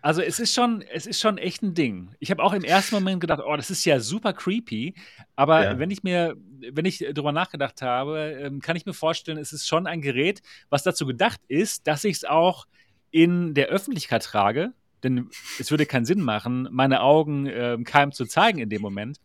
also 0.00 0.22
es 0.22 0.38
ist 0.38 0.54
schon, 0.54 0.82
es 0.82 1.06
ist 1.06 1.20
schon 1.20 1.38
echt 1.38 1.62
ein 1.62 1.74
Ding. 1.74 2.10
Ich 2.20 2.30
habe 2.30 2.42
auch 2.42 2.52
im 2.52 2.64
ersten 2.64 2.94
Moment 2.94 3.20
gedacht, 3.20 3.40
oh, 3.44 3.56
das 3.56 3.70
ist 3.70 3.84
ja 3.84 4.00
super 4.00 4.32
creepy. 4.32 4.94
Aber 5.36 5.64
ja. 5.64 5.78
wenn 5.78 5.90
ich 5.90 6.02
mir, 6.02 6.36
wenn 6.72 6.84
ich 6.84 6.98
darüber 6.98 7.32
nachgedacht 7.32 7.82
habe, 7.82 8.38
ähm, 8.40 8.60
kann 8.60 8.76
ich 8.76 8.86
mir 8.86 8.94
vorstellen, 8.94 9.38
es 9.38 9.52
ist 9.52 9.66
schon 9.66 9.86
ein 9.86 10.00
Gerät, 10.00 10.42
was 10.70 10.82
dazu 10.82 11.06
gedacht 11.06 11.40
ist, 11.48 11.86
dass 11.86 12.04
ich 12.04 12.18
es 12.18 12.24
auch 12.24 12.66
in 13.10 13.54
der 13.54 13.68
Öffentlichkeit 13.68 14.22
trage. 14.22 14.72
Denn 15.02 15.30
es 15.58 15.70
würde 15.70 15.86
keinen 15.86 16.04
Sinn 16.04 16.20
machen, 16.20 16.68
meine 16.72 17.02
Augen 17.02 17.46
äh, 17.46 17.78
keinem 17.84 18.12
zu 18.12 18.26
zeigen 18.26 18.58
in 18.58 18.68
dem 18.68 18.82
Moment. 18.82 19.18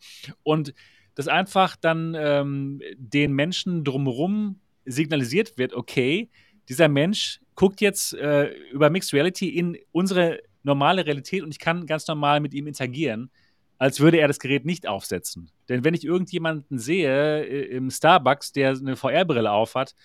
Und 0.44 0.74
dass 1.16 1.28
einfach 1.28 1.76
dann 1.76 2.16
ähm, 2.18 2.82
den 2.96 3.34
Menschen 3.34 3.84
drumherum 3.84 4.60
signalisiert 4.86 5.58
wird, 5.58 5.74
okay, 5.74 6.30
dieser 6.70 6.88
Mensch 6.88 7.40
guckt 7.56 7.82
jetzt 7.82 8.14
äh, 8.14 8.52
über 8.72 8.90
Mixed 8.90 9.14
Reality 9.14 9.50
in 9.50 9.78
unsere 9.92 10.40
normale 10.64 11.06
Realität 11.06 11.44
und 11.44 11.52
ich 11.52 11.60
kann 11.60 11.86
ganz 11.86 12.08
normal 12.08 12.40
mit 12.40 12.54
ihm 12.54 12.68
interagieren, 12.68 13.30
als 13.78 14.00
würde 14.00 14.18
er 14.18 14.28
das 14.28 14.40
Gerät 14.40 14.66
nicht 14.66 14.88
aufsetzen. 14.88 15.52
Denn 15.70 15.84
wenn 15.84 15.94
ich 15.94 16.06
irgendjemanden 16.06 16.80
sehe 16.80 17.44
äh, 17.44 17.76
im 17.76 17.90
Starbucks, 17.90 18.52
der 18.54 18.70
eine 18.72 18.96
VR-Brille 18.96 19.52
aufhat, 19.52 19.96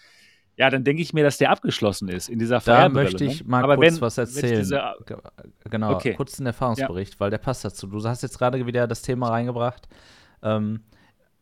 ja, 0.56 0.70
dann 0.70 0.82
denke 0.82 1.00
ich 1.00 1.12
mir, 1.12 1.22
dass 1.22 1.38
der 1.38 1.50
abgeschlossen 1.50 2.08
ist 2.08 2.28
in 2.28 2.40
dieser 2.40 2.60
VR-Brille. 2.60 2.82
Da 2.82 2.88
möchte 2.88 3.24
ich 3.24 3.44
ne? 3.44 3.50
mal 3.50 3.62
Aber 3.62 3.76
kurz 3.76 3.94
wenn, 3.94 4.00
was 4.00 4.18
erzählen. 4.18 4.58
Diese, 4.58 4.82
genau, 5.70 5.94
okay. 5.94 6.14
kurz 6.14 6.40
einen 6.40 6.48
Erfahrungsbericht, 6.48 7.14
ja. 7.14 7.20
weil 7.20 7.30
der 7.30 7.38
passt 7.38 7.64
dazu. 7.64 7.86
Du 7.86 8.02
hast 8.02 8.22
jetzt 8.22 8.38
gerade 8.38 8.66
wieder 8.66 8.88
das 8.88 9.02
Thema 9.02 9.28
reingebracht, 9.28 9.88
ähm, 10.42 10.82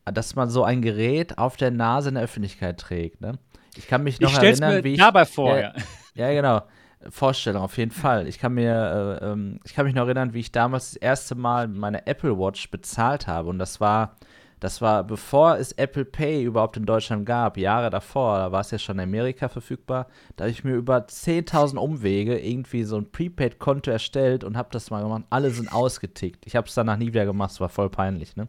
dass 0.04 0.36
man 0.36 0.50
so 0.50 0.64
ein 0.64 0.82
Gerät 0.82 1.38
auf 1.38 1.56
der 1.56 1.70
Nase 1.70 2.10
in 2.10 2.16
der 2.16 2.24
Öffentlichkeit 2.24 2.78
trägt. 2.78 3.22
Ne? 3.22 3.38
Ich 3.76 3.86
kann 3.86 4.02
mich 4.02 4.20
noch 4.20 4.30
ich 4.30 4.38
erinnern, 4.38 4.74
mir 4.74 4.84
wie 4.84 4.92
ich. 4.92 4.98
Dabei 4.98 5.24
vor, 5.24 5.56
ja. 5.56 5.72
ja, 6.14 6.32
genau. 6.32 6.62
Vorstellung, 7.10 7.62
auf 7.62 7.76
jeden 7.78 7.90
Fall. 7.90 8.26
Ich 8.26 8.38
kann 8.38 8.54
mir, 8.54 9.20
äh, 9.22 9.26
ähm, 9.26 9.60
ich 9.64 9.74
kann 9.74 9.86
mich 9.86 9.94
noch 9.94 10.04
erinnern, 10.04 10.34
wie 10.34 10.40
ich 10.40 10.52
damals 10.52 10.90
das 10.92 10.96
erste 10.96 11.34
Mal 11.34 11.68
meine 11.68 12.06
Apple 12.06 12.38
Watch 12.38 12.70
bezahlt 12.70 13.26
habe. 13.26 13.48
Und 13.48 13.58
das 13.58 13.80
war, 13.80 14.16
das 14.60 14.80
war, 14.80 15.04
bevor 15.04 15.58
es 15.58 15.72
Apple 15.72 16.04
Pay 16.06 16.42
überhaupt 16.42 16.76
in 16.76 16.86
Deutschland 16.86 17.26
gab, 17.26 17.58
Jahre 17.58 17.90
davor, 17.90 18.38
da 18.38 18.52
war 18.52 18.60
es 18.60 18.70
ja 18.70 18.78
schon 18.78 18.98
in 18.98 19.04
Amerika 19.04 19.48
verfügbar. 19.48 20.06
Da 20.36 20.44
habe 20.44 20.50
ich 20.50 20.64
mir 20.64 20.74
über 20.74 20.96
10.000 20.96 21.76
Umwege 21.76 22.38
irgendwie 22.38 22.84
so 22.84 22.96
ein 22.96 23.10
Prepaid-Konto 23.10 23.90
erstellt 23.90 24.44
und 24.44 24.56
habe 24.56 24.70
das 24.72 24.90
mal 24.90 25.02
gemacht. 25.02 25.24
Alle 25.28 25.50
sind 25.50 25.72
ausgetickt. 25.72 26.46
Ich 26.46 26.56
habe 26.56 26.66
es 26.66 26.74
danach 26.74 26.96
nie 26.96 27.08
wieder 27.08 27.26
gemacht, 27.26 27.50
es 27.50 27.60
war 27.60 27.68
voll 27.68 27.90
peinlich, 27.90 28.36
ne? 28.36 28.48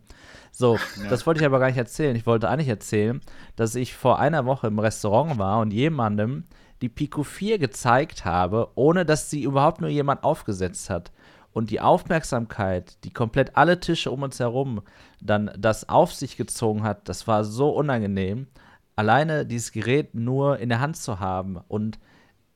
So, 0.51 0.75
ja. 0.75 1.09
das 1.09 1.27
wollte 1.27 1.41
ich 1.41 1.45
aber 1.45 1.59
gar 1.59 1.67
nicht 1.67 1.77
erzählen. 1.77 2.15
Ich 2.15 2.25
wollte 2.25 2.49
eigentlich 2.49 2.69
erzählen, 2.69 3.21
dass 3.57 3.75
ich 3.75 3.93
vor 3.93 4.19
einer 4.19 4.45
Woche 4.45 4.67
im 4.67 4.79
Restaurant 4.79 5.37
war 5.37 5.59
und 5.59 5.71
jemandem 5.71 6.45
die 6.81 6.89
Pico 6.89 7.23
4 7.23 7.59
gezeigt 7.59 8.25
habe, 8.25 8.69
ohne 8.75 9.05
dass 9.05 9.29
sie 9.29 9.43
überhaupt 9.43 9.81
nur 9.81 9.89
jemand 9.89 10.23
aufgesetzt 10.23 10.89
hat. 10.89 11.11
Und 11.53 11.71
die 11.71 11.81
Aufmerksamkeit, 11.81 13.03
die 13.03 13.11
komplett 13.11 13.57
alle 13.57 13.79
Tische 13.79 14.11
um 14.11 14.21
uns 14.21 14.39
herum 14.39 14.81
dann 15.19 15.51
das 15.57 15.89
auf 15.89 16.13
sich 16.13 16.37
gezogen 16.37 16.83
hat, 16.83 17.09
das 17.09 17.27
war 17.27 17.43
so 17.43 17.69
unangenehm. 17.69 18.47
Alleine 18.95 19.45
dieses 19.45 19.71
Gerät 19.71 20.13
nur 20.13 20.59
in 20.59 20.69
der 20.69 20.79
Hand 20.79 20.97
zu 20.97 21.19
haben 21.19 21.57
und 21.67 21.99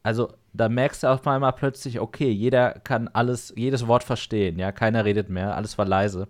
also 0.04 0.34
da 0.54 0.70
merkst 0.70 1.04
du 1.04 1.08
auf 1.08 1.26
einmal 1.28 1.54
plötzlich, 1.54 2.00
okay, 2.00 2.30
jeder 2.30 2.74
kann 2.74 3.08
alles, 3.08 3.54
jedes 3.56 3.88
Wort 3.88 4.04
verstehen, 4.04 4.60
ja, 4.60 4.72
keiner 4.72 5.06
redet 5.06 5.30
mehr, 5.30 5.56
alles 5.56 5.78
war 5.78 5.86
leise. 5.86 6.28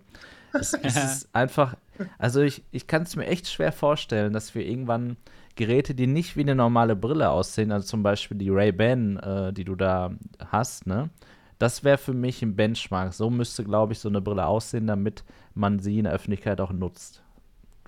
Es, 0.52 0.74
es 0.74 0.96
ist 1.04 1.34
einfach, 1.34 1.76
also 2.18 2.40
ich, 2.42 2.62
ich 2.70 2.86
kann 2.86 3.02
es 3.02 3.16
mir 3.16 3.26
echt 3.26 3.48
schwer 3.48 3.72
vorstellen, 3.72 4.32
dass 4.32 4.54
wir 4.54 4.64
irgendwann 4.64 5.16
Geräte, 5.54 5.94
die 5.94 6.06
nicht 6.06 6.36
wie 6.36 6.40
eine 6.42 6.54
normale 6.54 6.96
Brille 6.96 7.30
aussehen, 7.30 7.72
also 7.72 7.86
zum 7.86 8.02
Beispiel 8.02 8.38
die 8.38 8.50
Ray-Ban, 8.50 9.16
äh, 9.18 9.52
die 9.52 9.64
du 9.64 9.74
da 9.74 10.10
hast, 10.50 10.86
ne? 10.86 11.10
Das 11.58 11.84
wäre 11.84 11.98
für 11.98 12.12
mich 12.12 12.42
ein 12.42 12.56
Benchmark. 12.56 13.12
So 13.12 13.30
müsste, 13.30 13.62
glaube 13.62 13.92
ich, 13.92 14.00
so 14.00 14.08
eine 14.08 14.20
Brille 14.20 14.46
aussehen, 14.46 14.88
damit 14.88 15.22
man 15.54 15.78
sie 15.78 15.98
in 15.98 16.04
der 16.04 16.12
Öffentlichkeit 16.12 16.60
auch 16.60 16.72
nutzt. 16.72 17.22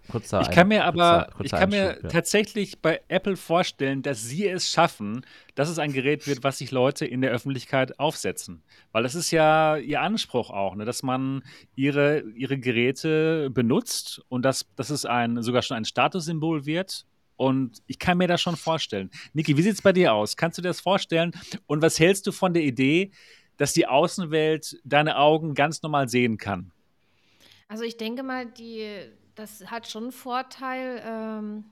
kurzer 0.09 0.43
Ich 0.43 0.51
kann 0.51 0.69
mir 0.69 0.85
aber, 0.85 1.25
kurzer, 1.25 1.37
kurzer 1.37 1.45
ich 1.45 1.61
kann 1.61 1.71
mir 1.71 1.99
ja. 2.01 2.09
tatsächlich 2.09 2.81
bei 2.81 3.01
Apple 3.09 3.37
vorstellen, 3.37 4.03
dass 4.03 4.23
sie 4.23 4.47
es 4.47 4.71
schaffen, 4.71 5.27
dass 5.57 5.69
es 5.69 5.81
ein 5.81 5.93
Gerät 5.93 6.29
wird, 6.29 6.45
was 6.45 6.59
sich 6.59 6.71
Leute 6.71 7.05
in 7.05 7.21
der 7.21 7.33
Öffentlichkeit 7.33 7.99
aufsetzen. 7.99 8.63
Weil 8.93 9.03
das 9.03 9.17
ist 9.17 9.33
ja 9.33 9.77
ihr 9.77 10.01
Anspruch 10.03 10.51
auch, 10.51 10.77
ne? 10.77 10.85
dass 10.85 11.03
man 11.03 11.43
ihre, 11.75 12.21
ihre 12.37 12.59
Geräte 12.59 13.51
benutzt 13.51 14.23
und 14.29 14.45
dass, 14.45 14.67
dass 14.77 14.91
es 14.91 15.05
ein, 15.05 15.43
sogar 15.43 15.63
schon 15.63 15.79
ein 15.79 15.85
Statussymbol 15.85 16.65
wird. 16.65 17.07
Und 17.37 17.83
ich 17.87 17.99
kann 17.99 18.19
mir 18.19 18.29
das 18.29 18.41
schon 18.41 18.57
vorstellen. 18.57 19.11
Niki, 19.33 19.57
wie 19.57 19.63
sieht 19.63 19.75
es 19.75 19.83
bei 19.83 19.93
dir 19.93 20.15
aus? 20.15 20.37
Kannst 20.37 20.59
du 20.59 20.63
dir 20.63 20.69
das 20.69 20.81
vorstellen? 20.81 21.33
Und 21.67 21.83
was 21.83 21.99
hältst 21.99 22.27
du 22.27 22.33
von 22.33 22.55
der 22.55 22.63
Idee, 22.63 23.11
dass 23.57 23.73
die 23.73 23.87
Außenwelt 23.87 24.81
deine 24.85 25.17
Augen 25.17 25.55
ganz 25.55 25.83
normal 25.83 26.09
sehen 26.09 26.39
kann? 26.39 26.73
Also 27.69 27.85
ich 27.85 27.97
denke 27.97 28.23
mal, 28.23 28.47
die, 28.47 28.89
das 29.35 29.67
hat 29.67 29.89
schon 29.89 30.05
einen 30.05 30.13
Vorteil, 30.13 31.03
ähm, 31.05 31.65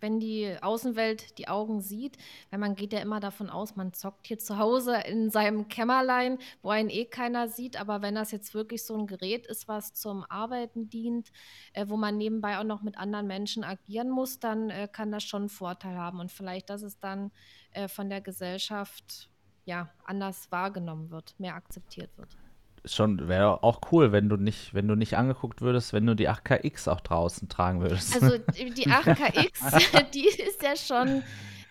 wenn 0.00 0.20
die 0.20 0.56
Außenwelt 0.60 1.38
die 1.38 1.48
Augen 1.48 1.80
sieht, 1.80 2.16
weil 2.50 2.58
man 2.58 2.74
geht 2.74 2.92
ja 2.92 3.00
immer 3.00 3.20
davon 3.20 3.50
aus, 3.50 3.76
man 3.76 3.92
zockt 3.92 4.26
hier 4.26 4.38
zu 4.38 4.58
Hause 4.58 4.96
in 5.06 5.30
seinem 5.30 5.68
Kämmerlein, 5.68 6.38
wo 6.62 6.70
einen 6.70 6.90
eh 6.90 7.04
keiner 7.04 7.48
sieht, 7.48 7.80
aber 7.80 8.02
wenn 8.02 8.14
das 8.14 8.30
jetzt 8.30 8.54
wirklich 8.54 8.84
so 8.84 8.96
ein 8.96 9.06
Gerät 9.06 9.46
ist, 9.46 9.68
was 9.68 9.94
zum 9.94 10.24
Arbeiten 10.28 10.88
dient, 10.88 11.30
äh, 11.72 11.86
wo 11.88 11.96
man 11.96 12.16
nebenbei 12.16 12.58
auch 12.58 12.64
noch 12.64 12.82
mit 12.82 12.98
anderen 12.98 13.26
Menschen 13.26 13.64
agieren 13.64 14.10
muss, 14.10 14.38
dann 14.38 14.70
äh, 14.70 14.88
kann 14.90 15.12
das 15.12 15.24
schon 15.24 15.42
einen 15.42 15.48
Vorteil 15.48 15.96
haben. 15.96 16.20
Und 16.20 16.30
vielleicht, 16.30 16.70
dass 16.70 16.82
es 16.82 16.98
dann 16.98 17.30
äh, 17.72 17.88
von 17.88 18.08
der 18.10 18.20
Gesellschaft 18.20 19.30
ja 19.64 19.90
anders 20.04 20.50
wahrgenommen 20.50 21.10
wird, 21.10 21.34
mehr 21.38 21.54
akzeptiert 21.54 22.16
wird 22.16 22.36
schon 22.84 23.28
wäre 23.28 23.62
auch 23.62 23.80
cool, 23.92 24.12
wenn 24.12 24.28
du 24.28 24.36
nicht, 24.36 24.74
wenn 24.74 24.88
du 24.88 24.94
nicht 24.94 25.16
angeguckt 25.16 25.60
würdest, 25.60 25.92
wenn 25.92 26.06
du 26.06 26.14
die 26.14 26.28
8KX 26.28 26.88
auch 26.88 27.00
draußen 27.00 27.48
tragen 27.48 27.80
würdest. 27.80 28.14
Also 28.14 28.38
die 28.48 28.88
8KX, 28.88 30.10
die 30.14 30.26
ist 30.26 30.62
ja 30.62 30.76
schon 30.76 31.22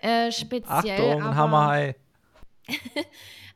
äh, 0.02 0.32
speziell. 0.32 0.70
Achtung, 0.70 1.22
aber, 1.22 1.36
Hammerhai. 1.36 1.96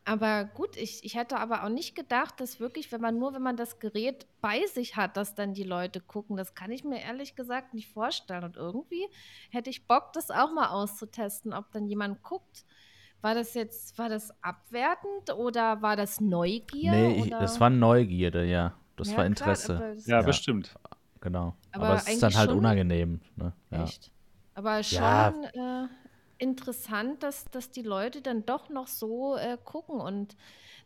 aber 0.06 0.46
gut, 0.46 0.76
ich, 0.78 1.04
ich 1.04 1.16
hätte 1.16 1.38
aber 1.38 1.64
auch 1.64 1.70
nicht 1.70 1.96
gedacht, 1.96 2.40
dass 2.40 2.60
wirklich, 2.60 2.92
wenn 2.92 3.02
man 3.02 3.20
nur, 3.20 3.34
wenn 3.34 3.44
man 3.44 3.58
das 3.58 3.80
Gerät 3.80 4.26
bei 4.42 4.66
sich 4.66 4.96
hat, 4.96 5.18
dass 5.18 5.36
dann 5.36 5.54
die 5.54 5.64
Leute 5.64 6.02
gucken. 6.02 6.36
Das 6.36 6.56
kann 6.56 6.72
ich 6.72 6.84
mir 6.84 7.02
ehrlich 7.02 7.36
gesagt 7.36 7.74
nicht 7.74 7.90
vorstellen. 7.90 8.44
Und 8.44 8.58
irgendwie 8.58 9.06
hätte 9.52 9.70
ich 9.70 9.88
Bock, 9.88 10.14
das 10.14 10.32
auch 10.32 10.52
mal 10.52 10.70
auszutesten, 10.70 11.54
ob 11.54 11.72
dann 11.72 11.88
jemand 11.88 12.24
guckt 12.24 12.66
war 13.24 13.36
das 13.36 13.54
jetzt, 13.54 13.98
war 13.98 14.10
das 14.10 14.32
abwertend 14.44 15.34
oder 15.36 15.82
war 15.82 15.96
das 15.96 16.20
Neugier? 16.20 16.92
Nee, 16.92 17.24
ich, 17.24 17.30
das 17.30 17.60
war 17.60 17.70
Neugierde, 17.70 18.46
ja. 18.46 18.74
Das 18.98 19.12
ja, 19.12 19.18
war 19.18 19.26
Interesse. 19.26 19.76
Klar, 19.76 19.94
ja, 19.94 20.20
ja, 20.20 20.22
bestimmt. 20.22 20.76
Genau. 21.22 21.56
Aber, 21.72 21.86
Aber 21.86 21.96
es 21.96 22.08
ist 22.08 22.22
dann 22.22 22.36
halt 22.36 22.50
schon, 22.50 22.60
unangenehm. 22.60 23.22
Ne? 23.38 23.54
Ja. 23.72 23.84
Echt? 23.84 24.12
Aber 24.56 24.84
schon 24.84 25.00
ja. 25.02 25.86
äh, 25.86 25.88
interessant, 26.38 27.24
dass, 27.24 27.46
dass 27.46 27.72
die 27.72 27.82
Leute 27.82 28.22
dann 28.22 28.46
doch 28.46 28.70
noch 28.70 28.88
so 28.88 29.38
äh, 29.38 29.58
gucken 29.64 30.02
und 30.02 30.36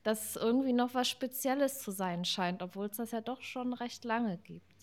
dass 0.04 0.36
irgendwie 0.36 0.74
noch 0.74 0.94
was 0.94 1.10
Spezielles 1.10 1.80
zu 1.80 1.92
sein 1.92 2.24
scheint, 2.24 2.62
obwohl 2.62 2.86
es 2.86 2.98
das 2.98 3.12
ja 3.12 3.20
doch 3.20 3.42
schon 3.42 3.74
recht 3.74 4.06
lange 4.06 4.38
gibt. 4.38 4.77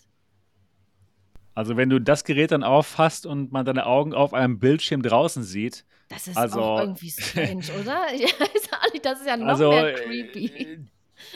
Also 1.55 1.77
wenn 1.77 1.89
du 1.89 2.01
das 2.01 2.25
Gerät 2.25 2.51
dann 2.51 2.65
auffasst 2.65 3.27
und 3.27 3.53
man 3.53 3.65
deine 3.65 3.87
Augen 3.87 4.13
auf 4.13 4.35
einem 4.35 4.59
Bildschirm 4.59 5.03
draußen 5.03 5.43
sieht, 5.45 5.85
das 6.09 6.27
ist 6.27 6.37
also, 6.37 6.61
auch 6.61 6.81
irgendwie 6.81 7.11
strange, 7.11 7.65
oder? 7.81 8.07
das 9.03 9.21
ist 9.21 9.27
ja 9.27 9.37
noch 9.37 9.47
also, 9.47 9.71
mehr 9.71 9.95
creepy. 9.95 10.47
Äh, 10.47 10.79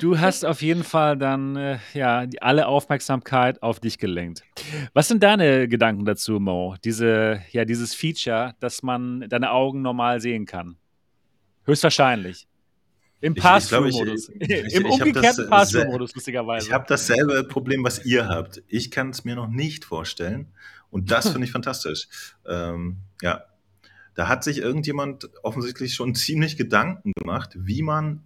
du 0.01 0.19
hast 0.19 0.45
auf 0.45 0.61
jeden 0.61 0.85
Fall 0.85 1.17
dann 1.17 1.57
äh, 1.57 1.79
ja 1.95 2.27
alle 2.41 2.67
Aufmerksamkeit 2.67 3.63
auf 3.63 3.81
dich 3.81 3.99
gelenkt. 3.99 4.43
Was 4.93 5.09
sind 5.09 5.23
deine 5.23 5.69
Gedanken 5.69 6.05
dazu, 6.05 6.41
Mo? 6.41 6.75
Diese, 6.85 7.43
ja, 7.53 7.65
dieses 7.65 7.95
Feature, 7.95 8.55
dass 8.61 8.83
man 8.83 9.29
deine 9.29 9.53
Augen 9.53 9.83
normal 9.83 10.21
sehen 10.21 10.47
kann. 10.47 10.77
Höchstwahrscheinlich. 11.65 12.48
Im 13.21 13.35
Pass-Through-Modus. 13.35 14.29
Im 14.29 14.87
umgekehrten 14.87 15.49
Pass-Through-Modus, 15.49 16.15
lustigerweise. 16.15 16.67
Ich 16.67 16.73
habe 16.73 16.85
dasselbe 16.89 17.45
Problem, 17.45 17.83
was 17.85 18.05
ihr 18.05 18.29
habt. 18.29 18.63
Ich 18.69 18.91
kann 18.91 19.11
es 19.11 19.25
mir 19.25 19.35
noch 19.35 19.49
nicht 19.49 19.85
vorstellen. 19.85 20.49
Und 20.91 21.11
das 21.11 21.29
finde 21.33 21.47
ich 21.47 21.53
fantastisch. 21.53 22.09
Ähm, 22.47 22.99
ja, 23.21 23.45
da 24.15 24.29
hat 24.29 24.45
sich 24.45 24.59
irgendjemand 24.59 25.31
offensichtlich 25.43 25.95
schon 25.95 26.15
ziemlich 26.17 26.57
Gedanken 26.57 27.13
gemacht, 27.17 27.51
wie 27.57 27.83
man 27.83 28.23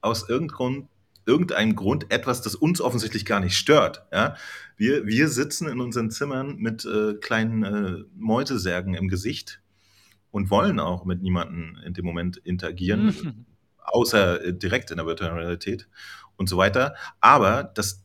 aus 0.00 0.28
irgendeinem 0.28 0.88
irgendeinem 1.28 1.74
Grund 1.74 2.12
etwas, 2.12 2.40
das 2.40 2.54
uns 2.54 2.80
offensichtlich 2.80 3.24
gar 3.24 3.40
nicht 3.40 3.56
stört. 3.56 4.06
Ja? 4.12 4.36
Wir, 4.76 5.06
wir 5.06 5.28
sitzen 5.28 5.66
in 5.66 5.80
unseren 5.80 6.12
Zimmern 6.12 6.54
mit 6.58 6.84
äh, 6.84 7.14
kleinen 7.14 7.64
äh, 7.64 8.04
Mäusesärgen 8.14 8.94
im 8.94 9.08
Gesicht 9.08 9.60
und 10.30 10.50
wollen 10.50 10.78
auch 10.78 11.04
mit 11.04 11.22
niemandem 11.22 11.78
in 11.84 11.94
dem 11.94 12.04
Moment 12.04 12.36
interagieren. 12.36 13.46
außer 13.86 14.44
äh, 14.44 14.54
direkt 14.54 14.90
in 14.90 14.98
der 14.98 15.06
virtuellen 15.06 15.36
Realität 15.36 15.88
und 16.36 16.48
so 16.48 16.56
weiter. 16.56 16.94
Aber 17.20 17.64
das 17.64 18.04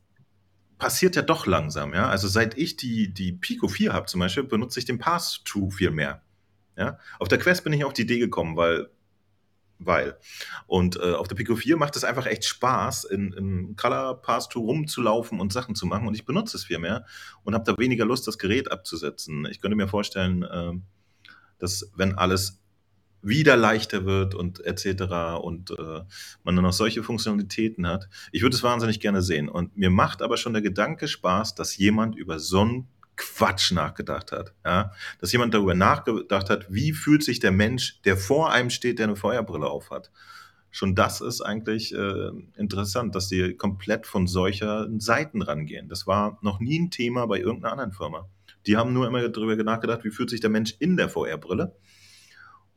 passiert 0.77 1.15
ja 1.15 1.21
doch 1.21 1.45
langsam. 1.45 1.93
Ja? 1.93 2.09
Also 2.09 2.27
seit 2.27 2.57
ich 2.57 2.75
die, 2.75 3.13
die 3.13 3.33
Pico 3.33 3.67
4 3.67 3.93
habe 3.93 4.07
zum 4.07 4.19
Beispiel, 4.19 4.43
benutze 4.43 4.79
ich 4.79 4.85
den 4.85 4.99
Pass-Through 4.99 5.71
viel 5.71 5.91
mehr. 5.91 6.21
Ja? 6.77 6.97
Auf 7.19 7.27
der 7.27 7.37
Quest 7.37 7.63
bin 7.63 7.73
ich 7.73 7.83
auf 7.83 7.93
die 7.93 8.03
Idee 8.03 8.19
gekommen, 8.19 8.57
weil 8.57 8.89
weil. 9.83 10.17
Und 10.67 10.97
äh, 10.97 11.13
auf 11.13 11.27
der 11.27 11.35
Pico 11.35 11.55
4 11.55 11.77
macht 11.77 11.95
es 11.95 12.03
einfach 12.03 12.25
echt 12.25 12.45
Spaß, 12.45 13.05
in, 13.05 13.33
im 13.33 13.75
Color 13.75 14.21
Pass 14.21 14.47
Tour 14.47 14.65
rumzulaufen 14.65 15.39
und 15.39 15.51
Sachen 15.51 15.75
zu 15.75 15.85
machen. 15.85 16.07
Und 16.07 16.13
ich 16.13 16.25
benutze 16.25 16.57
es 16.57 16.65
viel 16.65 16.79
mehr 16.79 17.05
und 17.43 17.53
habe 17.53 17.63
da 17.65 17.77
weniger 17.77 18.05
Lust, 18.05 18.27
das 18.27 18.37
Gerät 18.37 18.71
abzusetzen. 18.71 19.45
Ich 19.49 19.61
könnte 19.61 19.75
mir 19.75 19.87
vorstellen, 19.87 20.43
äh, 20.43 20.73
dass 21.57 21.91
wenn 21.95 22.15
alles 22.15 22.60
wieder 23.21 23.55
leichter 23.55 24.05
wird 24.05 24.35
und 24.35 24.65
etc. 24.65 25.41
und 25.41 25.71
äh, 25.71 26.01
man 26.43 26.55
dann 26.55 26.63
noch 26.63 26.73
solche 26.73 27.03
Funktionalitäten 27.03 27.87
hat. 27.87 28.09
Ich 28.31 28.41
würde 28.41 28.55
es 28.55 28.63
wahnsinnig 28.63 28.99
gerne 28.99 29.21
sehen. 29.21 29.49
Und 29.49 29.77
mir 29.77 29.89
macht 29.89 30.21
aber 30.21 30.37
schon 30.37 30.53
der 30.53 30.61
Gedanke 30.61 31.07
Spaß, 31.07 31.55
dass 31.55 31.77
jemand 31.77 32.15
über 32.15 32.39
so 32.39 32.65
ein 32.65 32.87
Quatsch 33.15 33.71
nachgedacht 33.71 34.31
hat. 34.31 34.53
Ja? 34.65 34.91
Dass 35.19 35.31
jemand 35.31 35.53
darüber 35.53 35.75
nachgedacht 35.75 36.49
hat, 36.49 36.73
wie 36.73 36.93
fühlt 36.93 37.23
sich 37.23 37.39
der 37.39 37.51
Mensch, 37.51 38.01
der 38.03 38.17
vor 38.17 38.51
einem 38.51 38.69
steht, 38.69 38.99
der 38.99 39.07
eine 39.07 39.15
Feuerbrille 39.15 39.67
aufhat. 39.67 40.11
Schon 40.73 40.95
das 40.95 41.19
ist 41.19 41.41
eigentlich 41.41 41.93
äh, 41.93 42.31
interessant, 42.55 43.13
dass 43.13 43.27
die 43.27 43.55
komplett 43.55 44.07
von 44.07 44.25
solcher 44.25 44.87
Seiten 44.97 45.41
rangehen. 45.41 45.89
Das 45.89 46.07
war 46.07 46.39
noch 46.41 46.61
nie 46.61 46.79
ein 46.79 46.91
Thema 46.91 47.25
bei 47.27 47.39
irgendeiner 47.39 47.73
anderen 47.73 47.91
Firma. 47.91 48.29
Die 48.65 48.77
haben 48.77 48.93
nur 48.93 49.05
immer 49.05 49.27
darüber 49.27 49.61
nachgedacht, 49.61 50.03
wie 50.05 50.11
fühlt 50.11 50.29
sich 50.29 50.39
der 50.39 50.49
Mensch 50.49 50.75
in 50.79 50.95
der 50.95 51.09
VR-Brille. 51.09 51.75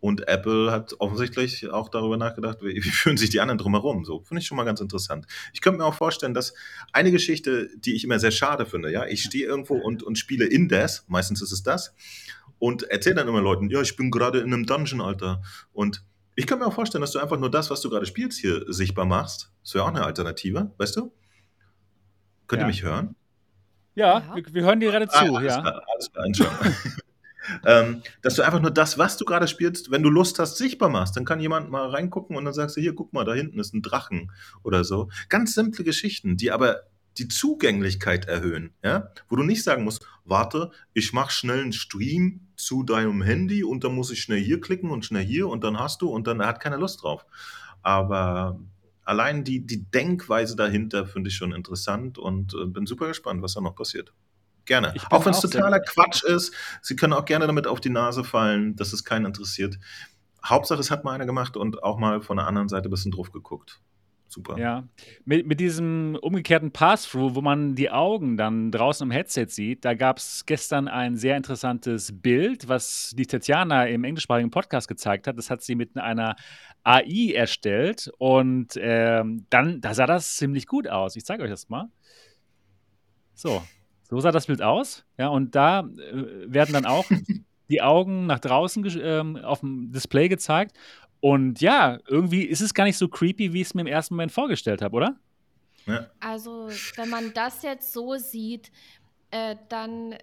Und 0.04 0.28
Apple 0.28 0.70
hat 0.70 0.96
offensichtlich 0.98 1.70
auch 1.70 1.88
darüber 1.88 2.18
nachgedacht, 2.18 2.58
wie, 2.60 2.74
wie 2.74 2.90
fühlen 2.90 3.16
sich 3.16 3.30
die 3.30 3.40
anderen 3.40 3.56
drumherum. 3.56 4.04
So 4.04 4.20
finde 4.20 4.42
ich 4.42 4.46
schon 4.46 4.58
mal 4.58 4.64
ganz 4.64 4.82
interessant. 4.82 5.26
Ich 5.54 5.62
könnte 5.62 5.78
mir 5.78 5.86
auch 5.86 5.94
vorstellen, 5.94 6.34
dass 6.34 6.52
eine 6.92 7.10
Geschichte, 7.10 7.70
die 7.78 7.94
ich 7.94 8.04
immer 8.04 8.18
sehr 8.18 8.30
schade 8.30 8.66
finde, 8.66 8.92
ja, 8.92 9.06
ich 9.06 9.22
stehe 9.22 9.46
irgendwo 9.46 9.76
und, 9.76 10.02
und 10.02 10.18
spiele 10.18 10.44
Indes, 10.44 11.06
meistens 11.08 11.40
ist 11.40 11.52
es 11.52 11.62
das, 11.62 11.94
und 12.58 12.82
erzähle 12.82 13.14
dann 13.14 13.28
immer 13.28 13.40
Leuten, 13.40 13.70
ja, 13.70 13.80
ich 13.80 13.96
bin 13.96 14.10
gerade 14.10 14.40
in 14.40 14.52
einem 14.52 14.66
Dungeon, 14.66 15.00
Alter. 15.00 15.40
Und 15.72 16.04
ich 16.34 16.46
kann 16.46 16.58
mir 16.58 16.66
auch 16.66 16.74
vorstellen, 16.74 17.00
dass 17.00 17.12
du 17.12 17.18
einfach 17.18 17.38
nur 17.38 17.50
das, 17.50 17.70
was 17.70 17.80
du 17.80 17.88
gerade 17.88 18.04
spielst, 18.04 18.38
hier 18.38 18.62
sichtbar 18.70 19.06
machst. 19.06 19.52
Das 19.62 19.72
wäre 19.72 19.84
auch 19.84 19.88
eine 19.88 20.04
Alternative, 20.04 20.70
weißt 20.76 20.96
du? 20.96 21.14
Könnt 22.46 22.60
ja. 22.60 22.66
ihr 22.66 22.70
mich 22.70 22.82
hören? 22.82 23.16
Ja, 23.94 24.18
ja. 24.18 24.36
Wir, 24.36 24.52
wir, 24.52 24.64
hören 24.64 24.80
dir 24.80 24.90
gerade 24.90 25.08
zu, 25.08 25.16
ah, 25.16 25.38
alles 25.38 25.54
ja. 25.54 25.60
Klar, 25.62 25.82
alles 25.94 26.36
klar, 26.36 26.58
ähm, 27.64 28.02
dass 28.22 28.34
du 28.34 28.42
einfach 28.42 28.60
nur 28.60 28.70
das, 28.70 28.98
was 28.98 29.16
du 29.16 29.24
gerade 29.24 29.48
spielst, 29.48 29.90
wenn 29.90 30.02
du 30.02 30.10
Lust 30.10 30.38
hast, 30.38 30.56
sichtbar 30.56 30.88
machst. 30.88 31.16
Dann 31.16 31.24
kann 31.24 31.40
jemand 31.40 31.70
mal 31.70 31.88
reingucken 31.88 32.36
und 32.36 32.44
dann 32.44 32.54
sagst 32.54 32.76
du, 32.76 32.80
hier, 32.80 32.94
guck 32.94 33.12
mal, 33.12 33.24
da 33.24 33.34
hinten 33.34 33.58
ist 33.58 33.74
ein 33.74 33.82
Drachen 33.82 34.32
oder 34.62 34.84
so. 34.84 35.08
Ganz 35.28 35.54
simple 35.54 35.84
Geschichten, 35.84 36.36
die 36.36 36.50
aber 36.50 36.82
die 37.18 37.28
Zugänglichkeit 37.28 38.26
erhöhen, 38.26 38.74
ja, 38.82 39.10
wo 39.28 39.36
du 39.36 39.44
nicht 39.44 39.62
sagen 39.62 39.84
musst, 39.84 40.06
warte, 40.24 40.72
ich 40.94 41.12
mache 41.12 41.30
schnell 41.32 41.60
einen 41.60 41.72
Stream 41.72 42.48
zu 42.56 42.82
deinem 42.82 43.22
Handy 43.22 43.62
und 43.62 43.84
dann 43.84 43.94
muss 43.94 44.10
ich 44.10 44.20
schnell 44.20 44.40
hier 44.40 44.60
klicken 44.60 44.90
und 44.90 45.04
schnell 45.04 45.24
hier 45.24 45.48
und 45.48 45.62
dann 45.64 45.78
hast 45.78 46.02
du 46.02 46.08
und 46.08 46.26
dann 46.26 46.44
hat 46.44 46.60
keiner 46.60 46.78
Lust 46.78 47.02
drauf. 47.02 47.24
Aber 47.82 48.58
allein 49.04 49.44
die, 49.44 49.64
die 49.64 49.84
Denkweise 49.84 50.56
dahinter 50.56 51.06
finde 51.06 51.28
ich 51.28 51.36
schon 51.36 51.52
interessant 51.52 52.18
und 52.18 52.54
äh, 52.54 52.66
bin 52.66 52.86
super 52.86 53.08
gespannt, 53.08 53.42
was 53.42 53.54
da 53.54 53.60
noch 53.60 53.76
passiert. 53.76 54.12
Gerne. 54.66 54.94
Auch 55.10 55.24
wenn 55.26 55.32
es 55.32 55.40
totaler 55.40 55.80
Quatsch 55.80 56.24
ist. 56.24 56.54
Sie 56.80 56.96
können 56.96 57.12
auch 57.12 57.24
gerne 57.24 57.46
damit 57.46 57.66
auf 57.66 57.80
die 57.80 57.90
Nase 57.90 58.24
fallen, 58.24 58.76
dass 58.76 58.92
es 58.92 59.04
keinen 59.04 59.26
interessiert. 59.26 59.78
Hauptsache, 60.44 60.80
es 60.80 60.90
hat 60.90 61.04
mal 61.04 61.12
einer 61.12 61.26
gemacht 61.26 61.56
und 61.56 61.82
auch 61.82 61.98
mal 61.98 62.20
von 62.20 62.36
der 62.36 62.46
anderen 62.46 62.68
Seite 62.68 62.88
ein 62.88 62.90
bisschen 62.90 63.12
drauf 63.12 63.32
geguckt. 63.32 63.80
Super. 64.34 64.58
Ja, 64.58 64.88
mit, 65.24 65.46
mit 65.46 65.60
diesem 65.60 66.18
umgekehrten 66.20 66.72
Pass-Through, 66.72 67.36
wo 67.36 67.40
man 67.40 67.76
die 67.76 67.90
Augen 67.90 68.36
dann 68.36 68.72
draußen 68.72 69.06
im 69.06 69.12
Headset 69.12 69.46
sieht, 69.48 69.84
da 69.84 69.94
gab 69.94 70.18
es 70.18 70.44
gestern 70.44 70.88
ein 70.88 71.16
sehr 71.16 71.36
interessantes 71.36 72.10
Bild, 72.20 72.66
was 72.66 73.12
die 73.16 73.26
Tatjana 73.26 73.86
im 73.86 74.02
englischsprachigen 74.02 74.50
Podcast 74.50 74.88
gezeigt 74.88 75.28
hat. 75.28 75.38
Das 75.38 75.50
hat 75.50 75.62
sie 75.62 75.76
mit 75.76 75.96
einer 75.96 76.34
AI 76.82 77.32
erstellt 77.32 78.10
und 78.18 78.76
ähm, 78.76 79.46
dann, 79.50 79.80
da 79.80 79.94
sah 79.94 80.06
das 80.06 80.34
ziemlich 80.34 80.66
gut 80.66 80.88
aus. 80.88 81.14
Ich 81.14 81.24
zeige 81.24 81.44
euch 81.44 81.50
das 81.50 81.68
mal. 81.68 81.88
So, 83.34 83.62
So 84.04 84.20
sah 84.20 84.30
das 84.30 84.46
Bild 84.46 84.62
aus. 84.62 85.04
Ja, 85.18 85.28
und 85.28 85.54
da 85.54 85.80
äh, 85.80 86.52
werden 86.52 86.72
dann 86.72 86.86
auch 86.86 87.04
die 87.68 87.82
Augen 87.82 88.26
nach 88.26 88.40
draußen 88.40 88.84
ähm, 89.02 89.36
auf 89.36 89.60
dem 89.60 89.92
Display 89.92 90.28
gezeigt. 90.28 90.76
Und 91.20 91.60
ja, 91.60 91.98
irgendwie 92.06 92.42
ist 92.42 92.60
es 92.60 92.74
gar 92.74 92.84
nicht 92.84 92.98
so 92.98 93.08
creepy, 93.08 93.52
wie 93.52 93.62
ich 93.62 93.68
es 93.68 93.74
mir 93.74 93.80
im 93.80 93.86
ersten 93.86 94.14
Moment 94.14 94.30
vorgestellt 94.32 94.82
habe, 94.82 94.94
oder? 94.94 95.16
Ja. 95.86 96.06
Also, 96.20 96.68
wenn 96.96 97.08
man 97.08 97.32
das 97.32 97.62
jetzt 97.62 97.92
so 97.92 98.16
sieht, 98.16 98.70
äh, 99.30 99.56
dann 99.68 100.14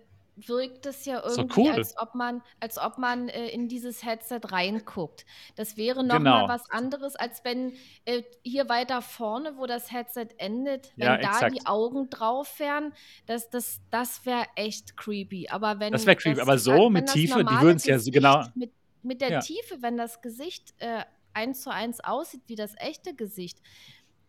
wirkt 0.48 0.86
es 0.86 1.06
ja 1.06 1.22
irgendwie, 1.24 1.62
cool. 1.62 1.72
als 1.72 1.98
ob 1.98 2.16
man, 2.16 2.42
als 2.60 2.78
ob 2.78 2.98
man 2.98 3.30
äh, 3.30 3.48
in 3.48 3.68
dieses 3.68 4.04
Headset 4.04 4.42
reinguckt. 4.46 5.26
Das 5.56 5.78
wäre 5.78 6.04
noch 6.04 6.18
genau. 6.18 6.48
mal 6.48 6.50
was 6.50 6.70
anderes, 6.70 7.16
als 7.16 7.44
wenn 7.44 7.74
äh, 8.06 8.24
hier 8.44 8.70
weiter 8.70 9.02
vorne, 9.02 9.58
wo 9.58 9.66
das 9.66 9.92
Headset 9.92 10.28
endet, 10.38 10.92
wenn 10.96 11.08
ja, 11.08 11.18
da 11.18 11.30
exakt. 11.30 11.56
die 11.56 11.66
Augen 11.66 12.10
drauf 12.10 12.60
wären, 12.60 12.94
das, 13.26 13.50
das, 13.50 13.82
das 13.90 14.26
wäre 14.26 14.46
echt 14.56 14.98
creepy. 14.98 15.50
Aber 15.50 15.80
wenn 15.80 15.92
das 15.92 16.06
wäre 16.06 16.16
creepy, 16.16 16.38
das, 16.38 16.48
aber 16.48 16.58
so 16.58 16.90
mit 16.90 17.08
Tiefe, 17.10 17.44
die 17.44 17.62
würden 17.62 17.78
es 17.78 17.86
ja 17.86 18.00
so 18.00 18.12
genau. 18.12 18.46
Mit, 18.56 18.72
mit 19.04 19.22
der 19.22 19.32
ja. 19.32 19.40
Tiefe, 19.40 19.82
wenn 19.82 19.98
das 19.98 20.22
Gesicht 20.22 20.74
äh, 20.80 21.04
eins 21.34 21.62
zu 21.62 21.72
eins 21.72 22.00
aussieht 22.02 22.44
wie 22.48 22.56
das 22.56 22.74
echte 22.78 23.14
Gesicht, 23.14 23.60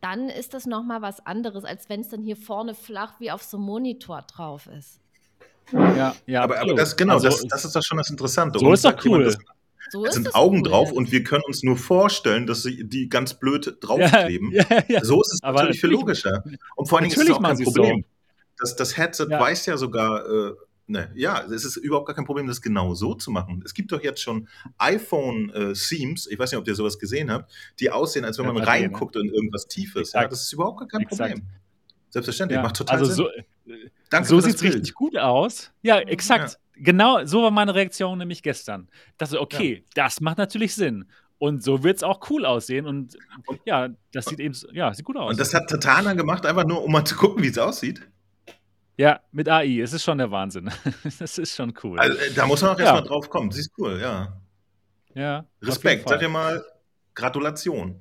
dann 0.00 0.28
ist 0.28 0.52
das 0.52 0.66
noch 0.66 0.82
mal 0.82 1.00
was 1.00 1.24
anderes, 1.24 1.64
als 1.64 1.88
wenn 1.88 2.00
es 2.00 2.08
dann 2.08 2.22
hier 2.22 2.36
vorne 2.36 2.74
flach 2.74 3.20
wie 3.20 3.30
auf 3.30 3.42
so 3.42 3.56
einem 3.56 3.66
Monitor 3.66 4.22
drauf 4.22 4.66
ist. 4.66 5.01
Ja, 5.70 6.14
ja. 6.26 6.42
Aber, 6.42 6.60
aber 6.60 6.74
das, 6.74 6.96
genau, 6.96 7.14
also, 7.14 7.28
das, 7.28 7.44
das 7.46 7.64
ist 7.64 7.76
doch 7.76 7.82
schon 7.82 7.98
das 7.98 8.10
Interessante. 8.10 8.58
So 8.58 8.66
und 8.66 8.74
ist 8.74 8.84
doch 8.84 8.96
cool. 9.04 9.20
Jemand, 9.20 9.26
das, 9.26 9.38
so 9.92 10.06
es 10.06 10.14
sind 10.14 10.34
Augen 10.34 10.58
cool, 10.58 10.62
drauf 10.62 10.88
ja. 10.88 10.94
und 10.96 11.12
wir 11.12 11.22
können 11.22 11.42
uns 11.46 11.62
nur 11.62 11.76
vorstellen, 11.76 12.46
dass 12.46 12.62
sie 12.62 12.84
die 12.84 13.08
ganz 13.08 13.34
blöd 13.34 13.76
draufkleben. 13.80 14.52
Ja, 14.52 14.64
ja, 14.88 15.04
so 15.04 15.20
ist 15.20 15.34
es 15.34 15.42
aber 15.42 15.60
natürlich 15.60 15.80
viel 15.80 15.90
logischer. 15.90 16.42
Und 16.76 16.88
vor 16.88 16.98
allen 16.98 17.08
Dingen 17.08 17.20
ist 17.20 17.28
es 17.28 17.34
auch 17.34 17.42
kein 17.42 17.58
Problem. 17.58 18.00
So. 18.00 18.08
Das, 18.58 18.76
das 18.76 18.96
Headset 18.96 19.26
weiß 19.28 19.66
ja 19.66 19.76
sogar, 19.76 20.24
äh, 20.26 20.52
ne, 20.86 21.10
ja, 21.14 21.44
es 21.44 21.64
ist 21.64 21.76
überhaupt 21.76 22.06
gar 22.06 22.14
kein 22.14 22.24
Problem, 22.24 22.46
das 22.46 22.62
genau 22.62 22.94
so 22.94 23.14
zu 23.14 23.30
machen. 23.30 23.62
Es 23.64 23.74
gibt 23.74 23.92
doch 23.92 24.02
jetzt 24.02 24.22
schon 24.22 24.48
iPhone-Themes, 24.78 26.26
äh, 26.26 26.32
ich 26.32 26.38
weiß 26.38 26.52
nicht, 26.52 26.58
ob 26.58 26.66
ihr 26.66 26.74
sowas 26.74 26.98
gesehen 26.98 27.30
habt, 27.30 27.52
die 27.78 27.90
aussehen, 27.90 28.24
als 28.24 28.38
wenn 28.38 28.46
man 28.46 28.58
reinguckt 28.58 29.16
in 29.16 29.28
irgendwas 29.28 29.66
Tiefes. 29.66 30.12
Ja, 30.12 30.26
das 30.26 30.42
ist 30.42 30.52
überhaupt 30.52 30.78
gar 30.78 30.88
kein 30.88 31.02
Exakt. 31.02 31.34
Problem. 31.34 31.48
Selbstverständlich, 32.08 32.60
macht 32.60 32.76
total 32.76 32.98
also 32.98 33.12
Sinn. 33.12 33.26
So, 33.66 33.72
Danke 34.12 34.28
so 34.28 34.40
sieht 34.40 34.54
es 34.54 34.62
richtig 34.62 34.94
gut 34.94 35.16
aus. 35.16 35.72
Ja, 35.82 35.96
mhm. 35.96 36.08
exakt. 36.08 36.52
Ja. 36.52 36.58
Genau, 36.76 37.24
so 37.24 37.42
war 37.42 37.50
meine 37.50 37.74
Reaktion 37.74 38.18
nämlich 38.18 38.42
gestern. 38.42 38.88
Das 39.18 39.34
okay, 39.34 39.74
ja. 39.74 39.90
das 39.94 40.20
macht 40.20 40.38
natürlich 40.38 40.74
Sinn. 40.74 41.06
Und 41.38 41.62
so 41.62 41.82
wird 41.82 41.96
es 41.96 42.02
auch 42.04 42.30
cool 42.30 42.46
aussehen. 42.46 42.86
Und, 42.86 43.16
und 43.46 43.60
ja, 43.64 43.88
das 44.12 44.26
sieht 44.26 44.38
eben, 44.38 44.56
ja, 44.72 44.94
sieht 44.94 45.04
gut 45.04 45.16
aus. 45.16 45.30
Und 45.30 45.40
das 45.40 45.52
hat 45.54 45.68
Tatana 45.68 46.14
gemacht, 46.14 46.46
einfach 46.46 46.64
nur, 46.64 46.84
um 46.84 46.92
mal 46.92 47.04
zu 47.04 47.16
gucken, 47.16 47.42
wie 47.42 47.48
es 47.48 47.58
aussieht. 47.58 48.00
Ja, 48.96 49.20
mit 49.32 49.48
AI. 49.48 49.80
Es 49.80 49.92
ist 49.92 50.04
schon 50.04 50.18
der 50.18 50.30
Wahnsinn. 50.30 50.70
das 51.18 51.38
ist 51.38 51.56
schon 51.56 51.74
cool. 51.82 51.98
Also, 51.98 52.16
äh, 52.16 52.32
da 52.34 52.46
muss 52.46 52.62
man 52.62 52.70
auch 52.70 52.78
ja. 52.78 52.84
erstmal 52.84 53.02
drauf 53.04 53.28
kommen. 53.28 53.50
Das 53.50 53.58
ist 53.58 53.72
cool, 53.78 53.98
ja. 54.00 54.40
Ja. 55.14 55.44
Respekt. 55.62 56.08
Sag 56.08 56.20
dir 56.20 56.28
mal 56.28 56.64
Gratulation. 57.14 58.00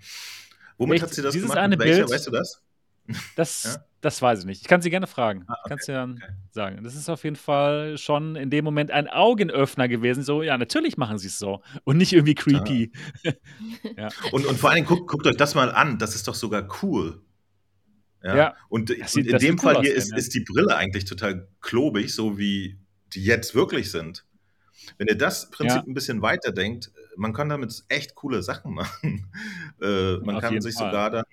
Womit 0.78 0.96
Echt, 0.96 1.04
hat 1.04 1.14
sie 1.14 1.22
das 1.22 1.34
dieses 1.34 1.50
gemacht? 1.50 1.64
Eine 1.64 1.78
Bild, 1.78 2.10
weißt 2.10 2.28
du 2.28 2.32
das? 2.32 2.62
Das, 3.36 3.64
ja? 3.76 3.86
Das 4.02 4.22
weiß 4.22 4.40
ich 4.40 4.46
nicht. 4.46 4.62
Ich 4.62 4.68
kann 4.68 4.82
sie 4.82 4.90
gerne 4.90 5.08
fragen. 5.08 5.44
Ah, 5.48 5.54
okay. 5.54 5.70
Kannst 5.70 5.88
du 5.88 5.92
dann 5.94 6.14
okay. 6.14 6.34
sagen. 6.50 6.84
Das 6.84 6.96
ist 6.96 7.10
auf 7.10 7.24
jeden 7.24 7.36
Fall 7.36 7.98
schon 7.98 8.36
in 8.36 8.50
dem 8.50 8.66
Moment 8.66 8.92
ein 8.92 9.08
Augenöffner 9.08 9.88
gewesen. 9.88 10.24
So, 10.24 10.42
ja, 10.42 10.58
natürlich 10.58 10.98
machen 10.98 11.20
sie 11.20 11.28
es 11.28 11.38
so. 11.38 11.62
Und 11.84 11.98
nicht 11.98 12.12
irgendwie 12.12 12.36
creepy. 12.36 12.92
ja. 13.96 14.10
und, 14.32 14.46
und 14.46 14.60
vor 14.60 14.72
allen 14.72 14.78
Dingen, 14.78 14.88
guckt, 14.88 15.08
guckt 15.08 15.28
euch 15.28 15.38
das 15.38 15.56
mal 15.56 15.72
an. 15.72 16.00
Das 16.00 16.16
ist 16.16 16.28
doch 16.28 16.36
sogar 16.36 16.68
cool. 16.82 17.22
Ja. 18.24 18.36
ja. 18.36 18.56
Und, 18.70 18.90
sieht, 19.06 19.28
in 19.28 19.38
dem 19.38 19.58
Fall 19.58 19.78
cool 19.78 19.84
hier 19.84 19.96
ist, 19.96 20.16
ist 20.16 20.34
die 20.34 20.44
Brille 20.44 20.76
eigentlich 20.76 21.06
total 21.06 21.48
klobig, 21.62 22.14
so 22.14 22.38
wie 22.38 22.80
die 23.14 23.24
jetzt 23.24 23.54
wirklich 23.54 23.92
sind. 23.92 24.26
Wenn 24.98 25.08
ihr 25.08 25.18
das 25.18 25.52
Prinzip 25.52 25.78
ja. 25.78 25.84
ein 25.88 25.94
bisschen 25.94 26.22
weiter 26.24 26.52
denkt, 26.52 26.92
man 27.16 27.34
kann 27.34 27.50
damit 27.50 27.84
echt 27.88 28.16
coole 28.16 28.42
Sachen 28.42 28.74
machen. 28.74 29.32
äh, 29.82 30.18
man 30.18 30.38
Auf 30.38 30.42
kann 30.42 30.60
sich 30.60 30.76
Fall. 30.76 30.88
sogar 30.88 31.10
dann 31.12 31.26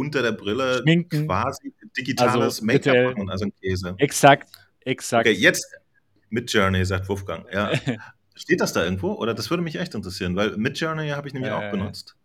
unter 0.00 0.22
der 0.22 0.32
Brille 0.32 0.78
Schminken. 0.80 1.26
quasi 1.26 1.74
digitales 1.96 2.34
also, 2.34 2.64
Make-up 2.64 3.16
machen, 3.16 3.28
also 3.28 3.44
ein 3.44 3.52
Käse. 3.60 3.94
Exakt, 3.98 4.50
exakt. 4.80 5.28
Okay, 5.28 5.36
jetzt 5.36 5.66
mit 6.30 6.50
Journey, 6.50 6.84
sagt 6.86 7.08
Wolfgang. 7.08 7.46
Ja. 7.52 7.72
Steht 8.34 8.62
das 8.62 8.72
da 8.72 8.82
irgendwo? 8.82 9.12
Oder 9.12 9.34
das 9.34 9.50
würde 9.50 9.62
mich 9.62 9.76
echt 9.76 9.94
interessieren, 9.94 10.34
weil 10.36 10.56
mit 10.56 10.78
Journey 10.78 11.10
habe 11.10 11.28
ich 11.28 11.34
nämlich 11.34 11.52
äh, 11.52 11.54
auch 11.54 11.70
benutzt. 11.70 12.16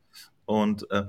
Und, 0.45 0.89
äh, 0.89 1.03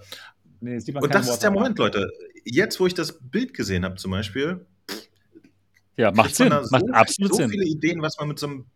nee, 0.60 0.80
und 0.94 1.14
das 1.14 1.28
ist 1.28 1.38
der 1.38 1.52
Moment, 1.52 1.78
Leute. 1.78 2.10
Jetzt, 2.44 2.80
wo 2.80 2.86
ich 2.86 2.94
das 2.94 3.20
Bild 3.20 3.55
gesehen 3.55 3.84
habe, 3.84 3.94
zum 3.94 4.10
Beispiel. 4.10 4.66
Ja, 5.97 6.10
macht 6.10 6.34
Sinn. 6.34 6.51
So 6.51 6.68
macht 6.70 6.90
absolut 6.93 7.32
so 7.32 7.38
Sinn. 7.38 7.51
viele 7.51 7.64
Ideen, 7.64 8.02
was 8.02 8.18
man 8.18 8.28
mit 8.28 8.38
so 8.40 8.48
einem 8.48 8.66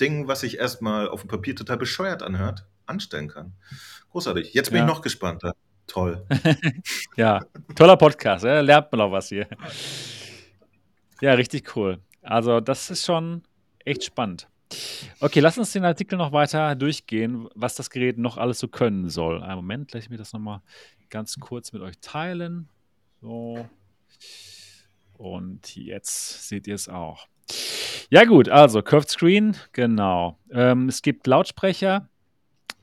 Ding, 0.00 0.28
was 0.28 0.40
sich 0.40 0.58
erstmal 0.58 1.08
auf 1.08 1.20
dem 1.20 1.28
Papier 1.28 1.54
total 1.54 1.76
bescheuert 1.76 2.22
anhört, 2.22 2.66
anstellen 2.86 3.28
kann. 3.28 3.52
Großartig. 4.10 4.54
Jetzt 4.54 4.70
bin 4.70 4.78
ja. 4.78 4.84
ich 4.84 4.88
noch 4.88 5.02
gespannter. 5.02 5.52
Toll. 5.96 6.26
ja, 7.16 7.40
toller 7.74 7.96
Podcast. 7.96 8.44
Ja, 8.44 8.60
lernt 8.60 8.92
man 8.92 9.00
auch 9.00 9.12
was 9.12 9.30
hier. 9.30 9.48
Ja, 11.22 11.32
richtig 11.32 11.74
cool. 11.74 12.00
Also, 12.20 12.60
das 12.60 12.90
ist 12.90 13.06
schon 13.06 13.44
echt 13.82 14.04
spannend. 14.04 14.46
Okay, 15.20 15.40
lass 15.40 15.56
uns 15.56 15.72
den 15.72 15.86
Artikel 15.86 16.18
noch 16.18 16.32
weiter 16.32 16.74
durchgehen, 16.74 17.48
was 17.54 17.76
das 17.76 17.88
Gerät 17.88 18.18
noch 18.18 18.36
alles 18.36 18.58
so 18.58 18.68
können 18.68 19.08
soll. 19.08 19.42
Einen 19.42 19.56
Moment, 19.56 19.94
lasse 19.94 20.04
ich 20.04 20.10
mir 20.10 20.18
das 20.18 20.34
nochmal 20.34 20.60
ganz 21.08 21.40
kurz 21.40 21.72
mit 21.72 21.80
euch 21.80 21.98
teilen. 22.02 22.68
So. 23.22 23.66
Und 25.14 25.76
jetzt 25.76 26.46
seht 26.46 26.66
ihr 26.66 26.74
es 26.74 26.90
auch. 26.90 27.26
Ja, 28.10 28.24
gut, 28.24 28.50
also 28.50 28.82
Curved 28.82 29.08
Screen, 29.08 29.56
genau. 29.72 30.38
Ähm, 30.50 30.90
es 30.90 31.00
gibt 31.00 31.26
Lautsprecher 31.26 32.10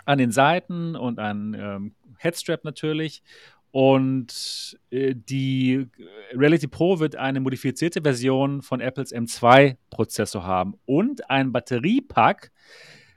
an 0.06 0.18
den 0.18 0.31
Seiten 0.31 0.95
und 0.95 1.19
ein 1.19 1.53
ähm, 1.53 1.95
Headstrap 2.23 2.63
natürlich. 2.63 3.23
Und 3.71 4.77
äh, 4.91 5.15
die 5.15 5.87
Reality 6.31 6.67
Pro 6.67 6.99
wird 6.99 7.15
eine 7.15 7.39
modifizierte 7.39 8.03
Version 8.03 8.61
von 8.61 8.79
Apples 8.81 9.11
M2-Prozessor 9.11 10.43
haben 10.43 10.75
und 10.85 11.27
ein 11.29 11.51
Batteriepack, 11.51 12.51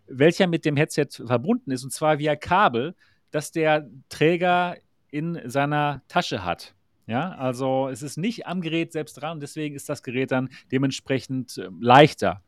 welcher 0.07 0.47
mit 0.47 0.65
dem 0.65 0.77
Headset 0.77 1.09
verbunden 1.27 1.73
ist, 1.73 1.85
und 1.85 1.93
zwar 1.93 2.19
via 2.19 2.37
Kabel, 2.37 2.95
das 3.31 3.53
der 3.53 3.87
Träger 4.09 4.77
in 5.11 5.39
seiner 5.45 6.03
Tasche 6.09 6.43
hat. 6.43 6.75
Ja, 7.07 7.33
also 7.33 7.89
es 7.89 8.03
ist 8.03 8.17
nicht 8.17 8.47
am 8.47 8.61
Gerät 8.61 8.93
selbst 8.93 9.15
dran 9.15 9.33
und 9.33 9.41
deswegen 9.41 9.77
ist 9.77 9.89
das 9.89 10.03
Gerät 10.03 10.33
dann 10.33 10.49
dementsprechend 10.73 11.57
äh, 11.57 11.69
leichter. 11.81 12.43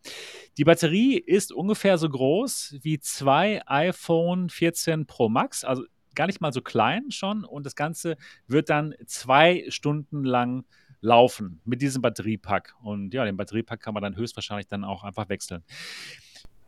Die 0.56 0.64
Batterie 0.64 1.16
ist 1.16 1.52
ungefähr 1.52 1.96
so 1.96 2.08
groß 2.08 2.78
wie 2.80 2.98
zwei 2.98 3.62
iPhone 3.66 4.48
14 4.48 5.06
Pro 5.06 5.28
Max, 5.28 5.62
also 5.62 5.84
gar 6.18 6.26
nicht 6.26 6.40
mal 6.40 6.52
so 6.52 6.60
klein 6.60 7.12
schon 7.12 7.44
und 7.44 7.64
das 7.64 7.76
Ganze 7.76 8.16
wird 8.48 8.68
dann 8.68 8.92
zwei 9.06 9.64
Stunden 9.68 10.24
lang 10.24 10.64
laufen 11.00 11.60
mit 11.64 11.80
diesem 11.80 12.02
Batteriepack. 12.02 12.74
Und 12.82 13.14
ja, 13.14 13.24
den 13.24 13.36
Batteriepack 13.36 13.80
kann 13.80 13.94
man 13.94 14.02
dann 14.02 14.16
höchstwahrscheinlich 14.16 14.66
dann 14.66 14.82
auch 14.82 15.04
einfach 15.04 15.28
wechseln. 15.28 15.62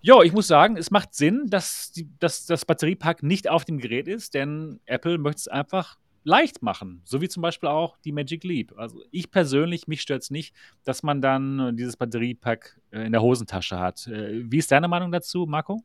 Ja, 0.03 0.23
ich 0.23 0.33
muss 0.33 0.47
sagen, 0.47 0.77
es 0.77 0.93
macht 0.93 1.15
Sinn, 1.15 1.47
dass, 1.49 1.91
die, 1.91 2.09
dass 2.21 2.47
das 2.47 2.65
Batteriepack 2.65 3.25
nicht 3.25 3.51
auf 3.51 3.65
dem 3.65 3.79
Gerät 3.79 4.07
ist, 4.07 4.35
denn 4.35 4.79
Apple 4.87 5.19
möchte 5.19 5.41
es 5.41 5.49
einfach 5.49 5.99
leicht 6.23 6.63
machen, 6.63 7.01
so 7.05 7.21
wie 7.21 7.29
zum 7.29 7.43
Beispiel 7.43 7.69
auch 7.69 7.97
die 7.99 8.13
Magic 8.13 8.45
Leap. 8.45 8.73
Also 8.79 9.03
ich 9.11 9.33
persönlich, 9.33 9.89
mich 9.89 10.01
stört 10.01 10.23
es 10.23 10.31
nicht, 10.31 10.55
dass 10.85 11.03
man 11.03 11.21
dann 11.21 11.77
dieses 11.77 11.97
Batteriepack 11.97 12.81
äh, 12.93 13.05
in 13.05 13.13
der 13.13 13.21
Hosentasche 13.21 13.81
hat. 13.81 14.07
Äh, 14.07 14.45
wie 14.51 14.59
ist 14.59 14.71
deine 14.71 14.87
Meinung 14.87 15.11
dazu, 15.11 15.47
Marco? 15.47 15.83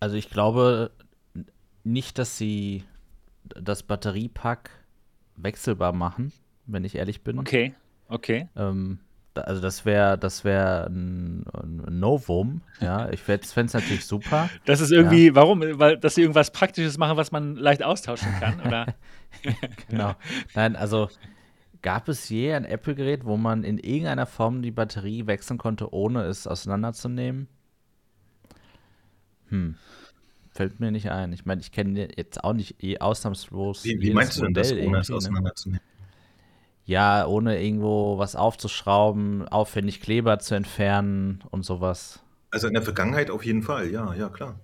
Also 0.00 0.16
ich 0.16 0.30
glaube 0.30 0.90
nicht, 1.84 2.18
dass 2.18 2.38
sie 2.38 2.84
das 3.44 3.82
Batteriepack 3.82 4.70
wechselbar 5.36 5.92
machen, 5.92 6.32
wenn 6.66 6.84
ich 6.84 6.96
ehrlich 6.96 7.22
bin. 7.22 7.38
Okay, 7.38 7.74
okay. 8.08 8.48
Ähm, 8.56 8.98
also 9.34 9.60
das 9.60 9.84
wäre 9.84 10.18
das 10.18 10.44
wäre 10.44 10.86
ein, 10.86 11.44
ein, 11.52 11.98
Novum, 11.98 12.62
ja. 12.80 13.08
Ich 13.12 13.20
fände 13.20 13.42
es 13.44 13.72
natürlich 13.74 14.04
super. 14.04 14.50
Das 14.64 14.80
ist 14.80 14.90
irgendwie, 14.90 15.28
ja. 15.28 15.34
warum? 15.34 15.62
Weil, 15.78 15.98
dass 15.98 16.14
sie 16.14 16.22
irgendwas 16.22 16.50
Praktisches 16.50 16.98
machen, 16.98 17.16
was 17.16 17.32
man 17.32 17.56
leicht 17.56 17.82
austauschen 17.82 18.32
kann, 18.40 18.60
oder? 18.60 18.94
genau. 19.88 20.14
Nein, 20.54 20.76
also 20.76 21.08
gab 21.82 22.08
es 22.08 22.28
je 22.28 22.52
ein 22.52 22.64
Apple-Gerät, 22.64 23.24
wo 23.24 23.36
man 23.36 23.64
in 23.64 23.78
irgendeiner 23.78 24.26
Form 24.26 24.62
die 24.62 24.70
Batterie 24.70 25.26
wechseln 25.26 25.58
konnte, 25.58 25.94
ohne 25.94 26.24
es 26.24 26.46
auseinanderzunehmen? 26.46 27.48
Hm. 29.48 29.76
Fällt 30.60 30.78
mir 30.78 30.90
nicht 30.90 31.10
ein. 31.10 31.32
Ich 31.32 31.46
meine, 31.46 31.62
ich 31.62 31.72
kenne 31.72 32.06
jetzt 32.14 32.44
auch 32.44 32.52
nicht 32.52 32.84
eh 32.84 32.98
ausnahmslos. 32.98 33.82
Wie, 33.82 33.98
wie 33.98 34.12
meinst 34.12 34.36
du 34.36 34.42
denn 34.42 34.52
das, 34.52 34.70
ohne 34.70 34.98
es 34.98 35.08
ne? 35.08 35.16
auseinanderzunehmen? 35.16 35.80
Ja, 36.84 37.24
ohne 37.24 37.64
irgendwo 37.64 38.18
was 38.18 38.36
aufzuschrauben, 38.36 39.48
aufwendig 39.48 40.02
Kleber 40.02 40.38
zu 40.38 40.54
entfernen 40.54 41.42
und 41.50 41.64
sowas. 41.64 42.22
Also 42.50 42.66
in 42.66 42.74
der 42.74 42.82
Vergangenheit 42.82 43.30
auf 43.30 43.42
jeden 43.42 43.62
Fall, 43.62 43.90
ja, 43.90 44.12
ja, 44.12 44.28
klar. 44.28 44.60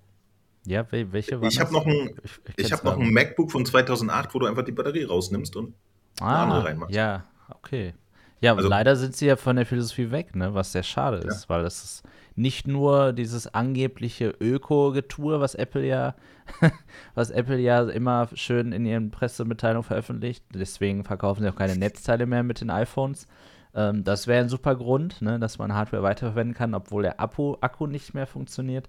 Ja, 0.66 0.84
welche 0.90 1.40
war 1.40 1.48
Ich 1.48 1.58
habe 1.60 1.72
noch, 1.72 1.86
ein, 1.86 2.10
ich, 2.22 2.66
ich 2.66 2.72
hab 2.74 2.84
noch 2.84 2.98
ein 2.98 3.10
MacBook 3.10 3.50
von 3.50 3.64
2008, 3.64 4.34
wo 4.34 4.40
du 4.40 4.44
einfach 4.44 4.64
die 4.64 4.72
Batterie 4.72 5.04
rausnimmst 5.04 5.56
und 5.56 5.72
ah, 6.20 6.26
eine 6.26 6.38
andere 6.42 6.64
reinmachst. 6.66 6.94
Ja, 6.94 7.24
okay. 7.48 7.94
Ja, 8.42 8.54
also, 8.54 8.68
leider 8.68 8.96
sind 8.96 9.16
sie 9.16 9.24
ja 9.24 9.36
von 9.36 9.56
der 9.56 9.64
Philosophie 9.64 10.10
weg, 10.10 10.36
ne? 10.36 10.52
was 10.52 10.72
sehr 10.72 10.82
schade 10.82 11.26
ist, 11.26 11.44
ja. 11.44 11.48
weil 11.48 11.64
es 11.64 11.82
ist 11.82 12.02
nicht 12.36 12.68
nur 12.68 13.12
dieses 13.12 13.52
angebliche 13.52 14.34
Öko-Getue, 14.40 15.40
was 15.40 15.54
Apple 15.54 15.86
ja, 15.86 16.14
was 17.14 17.30
Apple 17.30 17.58
ja 17.58 17.82
immer 17.88 18.28
schön 18.34 18.72
in 18.72 18.86
ihren 18.86 19.10
Pressemitteilungen 19.10 19.82
veröffentlicht. 19.82 20.44
Deswegen 20.54 21.02
verkaufen 21.02 21.42
sie 21.42 21.48
auch 21.48 21.56
keine 21.56 21.76
Netzteile 21.76 22.26
mehr 22.26 22.42
mit 22.42 22.60
den 22.60 22.70
iPhones. 22.70 23.26
Ähm, 23.74 24.04
das 24.04 24.26
wäre 24.26 24.42
ein 24.42 24.50
super 24.50 24.76
Grund, 24.76 25.22
ne, 25.22 25.38
dass 25.38 25.58
man 25.58 25.74
Hardware 25.74 26.02
weiterverwenden 26.02 26.54
kann, 26.54 26.74
obwohl 26.74 27.02
der 27.02 27.20
Akku, 27.20 27.56
Akku 27.60 27.86
nicht 27.86 28.14
mehr 28.14 28.26
funktioniert. 28.26 28.88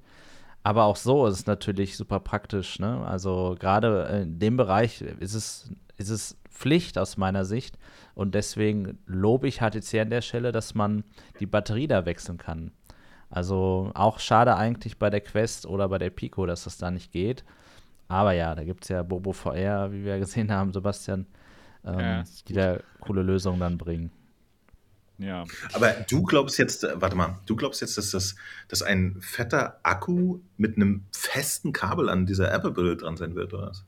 Aber 0.63 0.83
auch 0.83 0.97
so 0.97 1.25
ist 1.27 1.39
es 1.39 1.45
natürlich 1.45 1.95
super 1.95 2.19
praktisch. 2.19 2.79
Ne? 2.79 3.05
Also 3.07 3.55
gerade 3.57 4.21
in 4.23 4.39
dem 4.39 4.57
Bereich 4.57 5.01
ist 5.01 5.33
es, 5.33 5.71
ist 5.95 6.09
es 6.09 6.37
Pflicht 6.49 6.97
aus 6.97 7.15
meiner 7.15 7.45
Sicht. 7.45 7.77
Und 8.15 8.35
deswegen 8.35 8.97
lobe 9.05 9.47
ich 9.47 9.59
HTC 9.59 10.01
an 10.01 10.09
der 10.09 10.21
Stelle, 10.21 10.51
dass 10.51 10.75
man 10.75 11.05
die 11.39 11.45
Batterie 11.45 11.87
da 11.87 12.05
wechseln 12.05 12.37
kann. 12.37 12.71
Also 13.29 13.91
auch 13.93 14.19
schade 14.19 14.55
eigentlich 14.55 14.97
bei 14.97 15.09
der 15.09 15.21
Quest 15.21 15.65
oder 15.65 15.89
bei 15.89 15.97
der 15.97 16.09
Pico, 16.09 16.45
dass 16.45 16.63
das 16.63 16.77
da 16.77 16.91
nicht 16.91 17.11
geht. 17.11 17.43
Aber 18.07 18.31
ja, 18.31 18.55
da 18.55 18.63
gibt 18.63 18.83
es 18.83 18.89
ja 18.89 19.03
Bobo 19.03 19.33
VR, 19.33 19.91
wie 19.91 20.05
wir 20.05 20.17
gesehen 20.19 20.51
haben, 20.51 20.71
Sebastian, 20.71 21.25
ähm, 21.85 21.99
ja, 21.99 22.23
die 22.47 22.53
da 22.53 22.79
coole 23.01 23.21
Lösungen 23.21 23.59
dann 23.59 23.77
bringen. 23.77 24.11
Ja. 25.17 25.45
Aber 25.73 25.91
du 26.09 26.23
glaubst 26.23 26.57
jetzt, 26.59 26.85
warte 26.93 27.15
mal, 27.15 27.39
du 27.47 27.55
glaubst 27.55 27.81
jetzt, 27.81 27.97
dass 27.97 28.11
das 28.11 28.35
dass 28.67 28.81
ein 28.81 29.17
fetter 29.19 29.79
Akku 29.83 30.39
mit 30.57 30.75
einem 30.75 31.05
festen 31.11 31.73
Kabel 31.73 32.07
an 32.07 32.25
dieser 32.25 32.53
Apple-Brille 32.53 32.97
dran 32.97 33.17
sein 33.17 33.35
wird, 33.35 33.53
oder 33.53 33.69
was? 33.69 33.83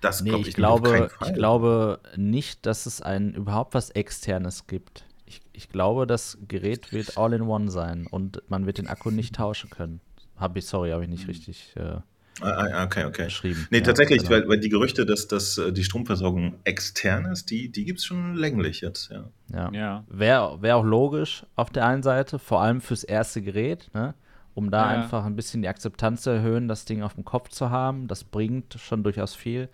Das 0.00 0.22
nee, 0.22 0.30
glaub 0.30 0.42
ich, 0.42 0.48
ich 0.48 0.54
glaube, 0.54 1.10
ich 1.26 1.34
glaube 1.34 1.98
nicht, 2.16 2.66
dass 2.66 2.86
es 2.86 3.02
ein 3.02 3.34
überhaupt 3.34 3.74
was 3.74 3.90
externes 3.90 4.68
gibt 4.68 5.07
ich, 5.28 5.40
ich 5.52 5.68
glaube, 5.68 6.06
das 6.06 6.38
Gerät 6.48 6.92
wird 6.92 7.18
All-in-One 7.18 7.70
sein 7.70 8.06
und 8.06 8.42
man 8.48 8.66
wird 8.66 8.78
den 8.78 8.88
Akku 8.88 9.10
nicht 9.10 9.34
tauschen 9.34 9.70
können. 9.70 10.00
Habe 10.36 10.58
ich, 10.58 10.66
sorry, 10.66 10.90
habe 10.90 11.04
ich 11.04 11.10
nicht 11.10 11.28
richtig 11.28 11.74
äh, 11.76 12.00
ah, 12.40 12.66
ah, 12.72 12.84
okay, 12.84 13.04
okay. 13.04 13.24
beschrieben. 13.24 13.66
Nee, 13.70 13.78
ja, 13.78 13.84
tatsächlich, 13.84 14.18
genau. 14.18 14.30
weil, 14.30 14.48
weil 14.48 14.60
die 14.60 14.68
Gerüchte, 14.68 15.04
dass, 15.04 15.28
dass 15.28 15.58
äh, 15.58 15.72
die 15.72 15.84
Stromversorgung 15.84 16.54
extern 16.64 17.26
ist, 17.26 17.50
die, 17.50 17.70
die 17.70 17.84
gibt 17.84 17.98
es 17.98 18.04
schon 18.04 18.34
länglich 18.34 18.80
jetzt, 18.80 19.10
ja. 19.10 19.24
Ja. 19.52 19.70
ja. 19.72 20.04
Wäre 20.08 20.62
wär 20.62 20.76
auch 20.76 20.84
logisch 20.84 21.44
auf 21.56 21.70
der 21.70 21.86
einen 21.86 22.02
Seite, 22.02 22.38
vor 22.38 22.62
allem 22.62 22.80
fürs 22.80 23.04
erste 23.04 23.42
Gerät, 23.42 23.90
ne? 23.94 24.14
um 24.54 24.70
da 24.70 24.92
ja. 24.92 25.02
einfach 25.02 25.24
ein 25.24 25.36
bisschen 25.36 25.62
die 25.62 25.68
Akzeptanz 25.68 26.22
zu 26.22 26.30
erhöhen, 26.30 26.68
das 26.68 26.84
Ding 26.84 27.02
auf 27.02 27.14
dem 27.14 27.24
Kopf 27.24 27.48
zu 27.50 27.70
haben. 27.70 28.08
Das 28.08 28.24
bringt 28.24 28.74
schon 28.78 29.02
durchaus 29.02 29.34
viel. 29.34 29.68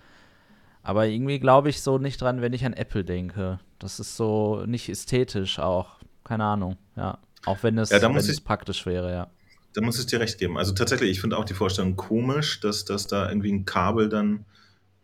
Aber 0.85 1.07
irgendwie 1.07 1.41
glaube 1.41 1.71
ich 1.71 1.81
so 1.81 1.99
nicht 1.99 2.21
dran, 2.21 2.43
wenn 2.43 2.53
ich 2.53 2.65
an 2.65 2.75
Apple 2.75 3.05
denke. 3.05 3.59
Das 3.79 3.99
ist 3.99 4.17
so 4.17 4.65
nicht 4.67 4.89
ästhetisch 4.89 5.59
auch. 5.59 5.97
Keine 6.23 6.45
Ahnung, 6.45 6.77
ja. 6.97 7.19
Auch 7.47 7.63
wenn 7.63 7.79
es, 7.79 7.91
ja, 7.91 8.01
wenn 8.03 8.17
es 8.17 8.41
praktisch 8.41 8.87
wäre, 8.87 9.11
ja. 9.11 9.31
Da 9.73 9.81
muss 9.81 9.99
ich 9.99 10.07
dir 10.07 10.21
recht 10.21 10.39
geben. 10.39 10.57
Also 10.57 10.73
tatsächlich, 10.73 11.11
ich 11.11 11.21
finde 11.21 11.37
auch 11.37 11.45
die 11.45 11.55
Vorstellung 11.55 11.97
komisch, 11.97 12.61
dass, 12.61 12.85
dass 12.85 13.07
da 13.07 13.29
irgendwie 13.29 13.53
ein 13.53 13.65
Kabel 13.65 14.09
dann 14.09 14.45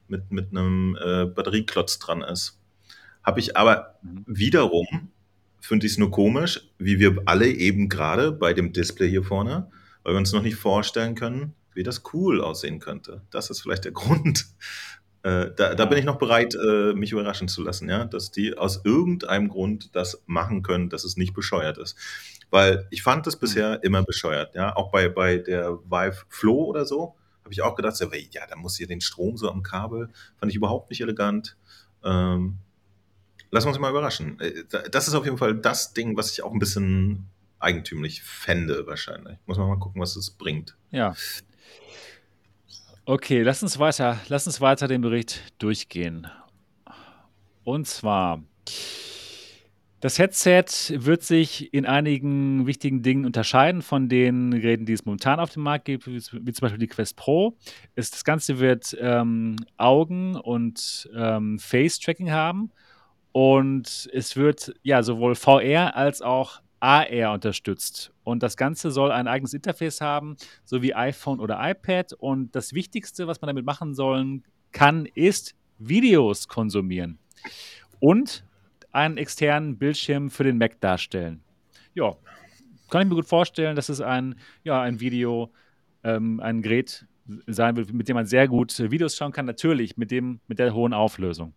mit, 0.07 0.31
mit 0.31 0.51
einem 0.51 0.97
äh, 1.03 1.25
Batterieklotz 1.25 1.99
dran 1.99 2.23
ist. 2.23 2.59
Habe 3.23 3.41
ich 3.41 3.57
aber 3.57 3.99
mhm. 4.03 4.25
wiederum, 4.27 5.11
finde 5.61 5.87
ich 5.87 5.93
es 5.93 5.99
nur 5.99 6.11
komisch, 6.11 6.69
wie 6.79 6.99
wir 6.99 7.23
alle 7.25 7.49
eben 7.49 7.89
gerade 7.89 8.33
bei 8.33 8.53
dem 8.53 8.73
Display 8.73 9.09
hier 9.09 9.25
vorne, 9.25 9.71
weil 10.03 10.15
wir 10.15 10.19
uns 10.19 10.33
noch 10.33 10.43
nicht 10.43 10.57
vorstellen 10.57 11.15
können, 11.15 11.55
wie 11.75 11.83
das 11.83 12.03
cool 12.13 12.41
aussehen 12.41 12.81
könnte. 12.81 13.23
Das 13.31 13.51
ist 13.51 13.63
vielleicht 13.63 13.85
der 13.85 13.93
Grund, 13.93 14.47
äh, 15.23 15.51
da, 15.55 15.75
da, 15.75 15.85
bin 15.85 15.99
ich 15.99 16.05
noch 16.05 16.17
bereit, 16.17 16.55
äh, 16.55 16.95
mich 16.95 17.13
überraschen 17.13 17.49
zu 17.49 17.63
lassen, 17.63 17.89
ja, 17.91 18.05
dass 18.07 18.31
die 18.31 18.57
aus 18.57 18.81
irgendeinem 18.85 19.49
Grund 19.49 19.95
das 19.95 20.23
machen 20.27 20.63
können, 20.63 20.89
dass 20.89 21.05
es 21.05 21.17
nicht 21.17 21.35
bescheuert 21.35 21.77
ist. 21.77 21.97
Weil 22.51 22.87
ich 22.91 23.03
fand 23.03 23.27
das 23.27 23.37
bisher 23.37 23.79
mhm. 23.79 23.83
immer 23.83 24.03
bescheuert, 24.03 24.55
ja. 24.55 24.75
Auch 24.75 24.91
bei, 24.91 25.09
bei 25.09 25.39
der 25.39 25.79
Vive 25.85 26.25
Flow 26.29 26.65
oder 26.65 26.87
so, 26.87 27.15
habe 27.45 27.53
ich 27.53 27.63
auch 27.63 27.75
gedacht, 27.75 27.97
so, 27.97 28.11
ja, 28.13 28.47
da 28.47 28.57
muss 28.57 28.77
hier 28.77 28.87
den 28.87 29.01
Strom 29.01 29.37
so 29.37 29.51
am 29.51 29.63
Kabel. 29.63 30.09
Fand 30.39 30.51
ich 30.51 30.57
überhaupt 30.57 30.89
nicht 30.89 31.01
elegant. 31.01 31.57
Ähm, 32.03 32.59
lassen 33.51 33.67
wir 33.67 33.71
uns 33.71 33.79
mal 33.79 33.91
überraschen. 33.91 34.41
Äh, 34.41 34.65
das 34.91 35.09
ist 35.09 35.15
auf 35.15 35.25
jeden 35.25 35.37
Fall 35.37 35.55
das 35.55 35.93
Ding, 35.93 36.17
was 36.17 36.33
ich 36.33 36.43
auch 36.43 36.53
ein 36.53 36.59
bisschen 36.59 37.27
eigentümlich 37.59 38.23
fände, 38.23 38.87
wahrscheinlich. 38.87 39.37
Muss 39.47 39.59
man 39.59 39.69
mal 39.69 39.79
gucken, 39.79 40.01
was 40.01 40.17
es 40.17 40.31
bringt. 40.31 40.77
Ja, 40.91 41.15
Okay, 43.13 43.43
lass 43.43 43.61
uns 43.61 43.81
weiter, 43.81 44.21
lass 44.29 44.47
uns 44.47 44.61
weiter 44.61 44.87
den 44.87 45.01
Bericht 45.01 45.43
durchgehen. 45.59 46.29
Und 47.65 47.89
zwar, 47.89 48.41
das 49.99 50.21
Headset 50.21 50.67
wird 50.91 51.25
sich 51.25 51.75
in 51.75 51.87
einigen 51.87 52.69
wichtigen 52.69 53.03
Dingen 53.03 53.25
unterscheiden 53.25 53.83
von 53.83 54.09
den 54.09 54.53
Geräten, 54.53 54.87
die 54.87 54.93
es 54.93 55.07
momentan 55.07 55.41
auf 55.41 55.53
dem 55.53 55.65
Markt 55.65 55.87
gibt, 55.87 56.07
wie, 56.07 56.21
zum 56.21 56.45
Beispiel 56.45 56.79
die 56.79 56.87
Quest 56.87 57.17
Pro. 57.17 57.57
Das 57.97 58.23
Ganze 58.23 58.61
wird 58.61 58.97
ähm, 59.01 59.57
Augen- 59.77 60.37
und 60.37 61.11
ähm, 61.13 61.59
Face-Tracking 61.59 62.31
haben. 62.31 62.71
Und 63.33 64.09
es 64.13 64.37
wird 64.37 64.73
ja 64.85 65.03
sowohl 65.03 65.35
VR 65.35 65.97
als 65.97 66.23
auch 66.23 66.63
AR 66.79 67.33
unterstützt. 67.33 68.13
Und 68.31 68.43
das 68.43 68.57
Ganze 68.57 68.91
soll 68.91 69.11
ein 69.13 69.27
eigenes 69.29 69.55
Interface 69.55 70.01
haben, 70.01 70.37
so 70.65 70.83
wie 70.83 70.95
iPhone 70.95 71.41
oder 71.41 71.59
iPad. 71.61 72.13
Und 72.13 72.55
das 72.55 72.73
Wichtigste, 72.73 73.27
was 73.27 73.41
man 73.41 73.49
damit 73.49 73.65
machen 73.65 73.95
sollen 73.95 74.45
kann, 74.73 75.07
ist 75.15 75.57
Videos 75.79 76.47
konsumieren 76.47 77.19
und 77.99 78.45
einen 78.93 79.17
externen 79.17 79.79
Bildschirm 79.79 80.31
für 80.31 80.45
den 80.45 80.59
Mac 80.59 80.81
darstellen. 80.81 81.43
Ja, 81.95 82.15
kann 82.91 83.03
ich 83.03 83.09
mir 83.09 83.15
gut 83.15 83.27
vorstellen, 83.27 83.77
dass 83.77 83.89
es 83.89 84.01
ein, 84.01 84.37
ja, 84.63 84.81
ein 84.81 85.01
Video, 85.01 85.53
ähm, 86.05 86.41
ein 86.41 86.63
Gerät 86.63 87.07
sein 87.47 87.77
wird, 87.77 87.93
mit 87.93 88.09
dem 88.09 88.15
man 88.15 88.27
sehr 88.27 88.49
gut 88.49 88.79
Videos 88.91 89.17
schauen 89.17 89.33
kann. 89.33 89.47
Natürlich 89.47 89.97
mit, 89.97 90.11
dem, 90.11 90.41
mit 90.49 90.59
der 90.59 90.75
hohen 90.75 90.93
Auflösung. 90.93 91.55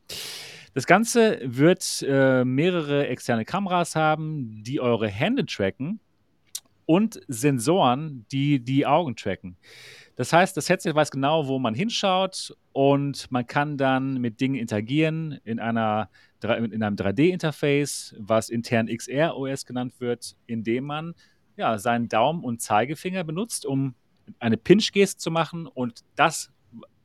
Das 0.73 0.87
Ganze 0.87 1.39
wird 1.43 2.03
äh, 2.07 2.43
mehrere 2.45 3.07
externe 3.07 3.45
Kameras 3.45 3.95
haben, 3.95 4.63
die 4.63 4.79
eure 4.79 5.07
Hände 5.07 5.45
tracken 5.45 5.99
und 6.85 7.19
Sensoren, 7.27 8.25
die 8.31 8.59
die 8.59 8.85
Augen 8.85 9.15
tracken. 9.15 9.57
Das 10.15 10.31
heißt, 10.31 10.55
das 10.55 10.69
Headset 10.69 10.93
weiß 10.93 11.09
genau, 11.11 11.47
wo 11.47 11.57
man 11.57 11.73
hinschaut 11.73 12.55
und 12.71 13.31
man 13.31 13.47
kann 13.47 13.77
dann 13.77 14.19
mit 14.21 14.39
Dingen 14.39 14.55
interagieren 14.55 15.39
in, 15.43 15.59
einer, 15.59 16.09
in 16.41 16.83
einem 16.83 16.95
3D-Interface, 16.95 18.15
was 18.19 18.49
intern 18.49 18.87
XR-OS 18.87 19.65
genannt 19.65 19.93
wird, 19.99 20.35
indem 20.45 20.85
man 20.85 21.15
ja, 21.57 21.77
seinen 21.77 22.09
Daumen 22.09 22.43
und 22.43 22.61
Zeigefinger 22.61 23.23
benutzt, 23.23 23.65
um 23.65 23.95
eine 24.39 24.57
Pinch-Geste 24.57 25.17
zu 25.17 25.31
machen 25.31 25.67
und 25.67 26.01
das, 26.15 26.51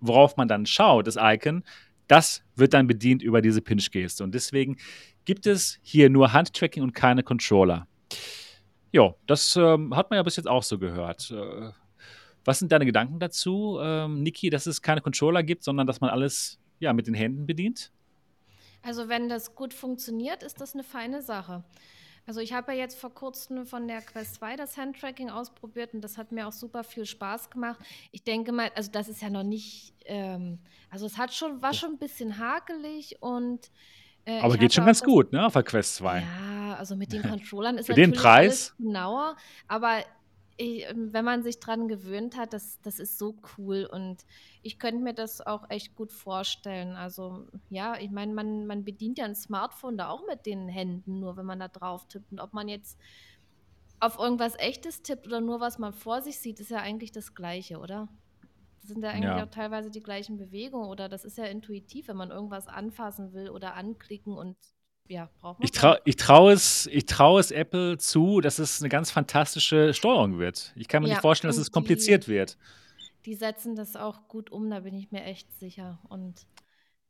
worauf 0.01 0.37
man 0.37 0.49
dann 0.49 0.67
schaut, 0.67 1.07
das 1.07 1.17
Icon, 1.19 1.65
das 2.07 2.43
wird 2.57 2.75
dann 2.75 2.87
bedient 2.87 3.23
über 3.23 3.43
diese 3.43 3.61
Pinch-Geste. 3.61 4.25
Und 4.25 4.35
deswegen 4.35 4.77
gibt 5.25 5.47
es 5.47 5.79
hier 5.83 6.09
nur 6.11 6.33
Handtracking 6.33 6.83
und 6.83 6.95
keine 6.95 7.23
Controller. 7.23 7.87
Ja, 8.93 9.15
das 9.27 9.56
ähm, 9.56 9.94
hat 9.94 10.10
man 10.10 10.16
ja 10.16 10.23
bis 10.23 10.36
jetzt 10.36 10.48
auch 10.48 10.62
so 10.62 10.78
gehört. 10.78 11.31
Äh, 11.31 11.70
was 12.44 12.59
sind 12.59 12.73
deine 12.73 12.86
Gedanken 12.86 13.19
dazu, 13.19 13.78
ähm, 13.81 14.23
Niki, 14.23 14.48
dass 14.48 14.66
es 14.66 14.81
keine 14.81 15.02
Controller 15.02 15.43
gibt, 15.43 15.62
sondern 15.65 15.86
dass 15.86 16.01
man 16.01 16.09
alles 16.10 16.59
ja, 16.81 16.93
mit 16.93 17.06
den 17.06 17.15
Händen 17.15 17.47
bedient? 17.47 17.93
Also 18.82 19.09
wenn 19.09 19.28
das 19.28 19.55
gut 19.55 19.74
funktioniert, 19.74 20.43
ist 20.43 20.60
das 20.60 20.74
eine 20.74 20.85
feine 20.85 21.20
Sache. 21.20 21.65
Also 22.27 22.40
ich 22.40 22.52
habe 22.52 22.73
ja 22.73 22.81
jetzt 22.81 22.98
vor 22.98 23.15
kurzem 23.15 23.66
von 23.66 23.89
der 23.89 24.02
Quest 24.02 24.35
2 24.35 24.56
das 24.56 24.77
Handtracking 24.77 25.31
ausprobiert 25.31 25.94
und 25.94 26.02
das 26.02 26.19
hat 26.19 26.31
mir 26.31 26.47
auch 26.47 26.52
super 26.52 26.85
viel 26.85 27.06
Spaß 27.06 27.48
gemacht. 27.48 27.81
Ich 28.12 28.23
denke 28.23 28.52
mal, 28.52 28.70
also 28.74 28.90
das 28.90 29.09
ist 29.09 29.23
ja 29.23 29.31
noch 29.31 29.43
nicht, 29.44 29.94
ähm, 30.05 30.59
also 30.90 31.06
es 31.06 31.16
hat 31.16 31.32
schon, 31.32 31.62
war 31.62 31.73
schon 31.73 31.93
ein 31.93 31.98
bisschen 31.98 32.39
hakelig 32.39 33.16
und 33.20 33.70
äh, 34.29 34.41
Aber 34.41 34.59
geht 34.59 34.75
schon 34.75 34.85
ganz 34.85 35.03
gut, 35.03 35.33
ne, 35.33 35.47
auf 35.47 35.55
der 35.55 35.63
Quest 35.63 35.97
2. 35.97 36.21
Ja, 36.21 36.75
also 36.75 36.97
mit 36.97 37.13
den 37.13 37.23
Controllern 37.29 37.79
ist 37.79 37.87
Für 37.87 37.95
den 37.95 38.13
Preis 38.13 38.75
genauer, 38.77 39.37
aber 39.67 40.01
ich, 40.59 40.85
ähm, 40.87 41.13
wenn 41.13 41.25
man 41.25 41.43
sich 41.43 41.61
dran 41.61 41.89
gewöhnt 41.89 42.37
hat, 42.37 42.53
das, 42.53 42.79
das 42.83 42.99
ist 42.99 43.17
so 43.17 43.37
cool 43.57 43.89
und 43.91 44.27
ich 44.63 44.79
könnte 44.79 45.03
mir 45.03 45.15
das 45.15 45.41
auch 45.41 45.71
echt 45.71 45.97
gut 45.97 46.13
vorstellen. 46.13 46.95
Also 46.95 47.47
ja, 47.71 47.97
ich 47.99 48.11
meine, 48.11 48.35
man, 48.35 48.67
man 48.67 48.85
bedient 48.85 49.19
ja 49.19 49.25
ein 49.25 49.35
Smartphone 49.35 49.97
da 49.97 50.11
auch 50.11 50.27
mit 50.29 50.45
den 50.45 50.69
Händen, 50.69 51.21
nur 51.21 51.37
wenn 51.39 51.47
man 51.47 51.61
da 51.61 51.69
drauf 51.69 52.07
tippt. 52.09 52.31
Und 52.31 52.41
ob 52.41 52.53
man 52.53 52.69
jetzt 52.69 52.99
auf 54.01 54.19
irgendwas 54.19 54.57
Echtes 54.59 55.03
tippt 55.03 55.27
oder 55.27 55.41
nur 55.41 55.61
was 55.61 55.79
man 55.79 55.93
vor 55.93 56.21
sich 56.21 56.39
sieht, 56.39 56.61
ist 56.61 56.71
ja 56.71 56.79
eigentlich 56.79 57.13
das 57.13 57.35
Gleiche, 57.35 57.79
oder? 57.79 58.09
Sind 58.89 59.02
ja 59.02 59.10
eigentlich 59.10 59.24
ja. 59.24 59.44
auch 59.44 59.51
teilweise 59.51 59.90
die 59.90 60.02
gleichen 60.02 60.39
Bewegungen 60.39 60.89
oder 60.89 61.09
das 61.09 61.24
ist 61.24 61.36
ja 61.36 61.44
intuitiv, 61.44 62.09
wenn 62.09 62.16
man 62.16 62.31
irgendwas 62.31 62.66
anfassen 62.66 63.35
will 63.35 63.51
oder 63.51 63.74
anklicken 63.74 64.32
und 64.32 64.56
ja, 65.09 65.28
braucht 65.40 65.59
man. 65.59 65.65
Ich 65.65 65.73
traue 65.73 65.98
trau 66.16 66.51
es, 66.51 66.86
ich 66.86 67.06
trau 67.06 67.39
es 67.39 67.51
Apple 67.51 67.98
zu, 67.98 68.40
dass 68.40 68.59
es 68.59 68.81
eine 68.81 68.89
ganz 68.89 69.10
fantastische 69.10 69.93
Steuerung 69.94 70.39
wird. 70.39 70.73
Ich 70.77 70.89
kann 70.89 71.02
mir 71.02 71.09
ja, 71.09 71.15
nicht 71.15 71.23
vorstellen, 71.23 71.51
dass 71.51 71.59
es 71.59 71.70
kompliziert 71.70 72.27
die, 72.27 72.32
wird. 72.32 72.56
Die 73.27 73.35
setzen 73.35 73.74
das 73.77 73.97
auch 73.97 74.28
gut 74.28 74.51
um, 74.51 74.70
da 74.70 74.81
bin 74.81 74.94
ich 74.94 75.10
mir 75.10 75.24
echt 75.24 75.52
sicher. 75.59 75.98
Und 76.09 76.47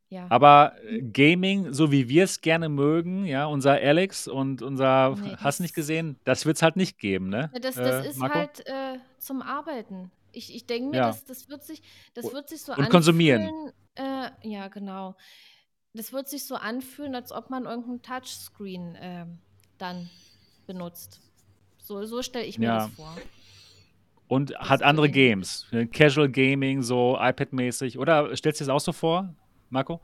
Ja. 0.09 0.25
Aber 0.29 0.73
äh, 0.83 1.01
Gaming, 1.01 1.71
so 1.71 1.91
wie 1.91 2.09
wir 2.09 2.23
es 2.23 2.41
gerne 2.41 2.67
mögen, 2.67 3.25
ja, 3.25 3.45
unser 3.45 3.73
Alex 3.73 4.27
und 4.27 4.61
unser 4.61 5.15
nee, 5.15 5.35
hast 5.37 5.59
nicht 5.59 5.75
gesehen, 5.75 6.17
das 6.23 6.45
wird 6.45 6.57
es 6.57 6.63
halt 6.63 6.75
nicht 6.75 6.97
geben, 6.97 7.29
ne? 7.29 7.51
Das, 7.61 7.75
das 7.75 8.05
äh, 8.05 8.09
ist 8.09 8.17
Marco? 8.17 8.39
halt 8.39 8.65
äh, 8.65 8.97
zum 9.19 9.41
Arbeiten. 9.41 10.11
Ich, 10.31 10.53
ich 10.53 10.65
denke 10.65 10.91
mir, 10.91 10.97
ja. 10.97 11.07
das, 11.07 11.25
das, 11.25 11.49
wird 11.49 11.63
sich, 11.63 11.81
das 12.13 12.31
wird 12.33 12.49
sich 12.49 12.61
so 12.61 12.73
und 12.73 12.89
konsumieren. 12.89 13.71
Äh, 13.95 14.29
ja, 14.43 14.67
genau. 14.67 15.15
Das 15.93 16.13
wird 16.13 16.29
sich 16.29 16.45
so 16.45 16.55
anfühlen, 16.55 17.15
als 17.15 17.31
ob 17.31 17.49
man 17.49 17.65
irgendein 17.65 18.01
Touchscreen 18.01 18.95
äh, 18.95 19.25
dann 19.77 20.09
benutzt. 20.67 21.19
So, 21.77 22.05
so 22.05 22.21
stelle 22.21 22.45
ich 22.45 22.59
mir 22.59 22.65
ja. 22.65 22.77
das 22.77 22.89
vor. 22.95 23.15
Und 24.27 24.51
das 24.51 24.69
hat 24.69 24.83
andere 24.83 25.09
Games. 25.09 25.65
Casual 25.91 26.29
Gaming, 26.29 26.83
so 26.83 27.17
iPad-mäßig. 27.19 27.97
Oder 27.97 28.35
stellst 28.35 28.61
du 28.61 28.63
dir 28.63 28.67
das 28.67 28.75
auch 28.75 28.79
so 28.85 28.91
vor, 28.91 29.33
Marco? 29.69 29.99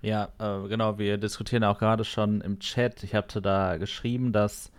Ja, 0.00 0.32
äh, 0.38 0.68
genau. 0.68 0.98
Wir 0.98 1.18
diskutieren 1.18 1.62
auch 1.64 1.78
gerade 1.78 2.04
schon 2.04 2.40
im 2.40 2.58
Chat. 2.58 3.02
Ich 3.02 3.14
hatte 3.14 3.42
da 3.42 3.76
geschrieben, 3.76 4.32
dass 4.32 4.72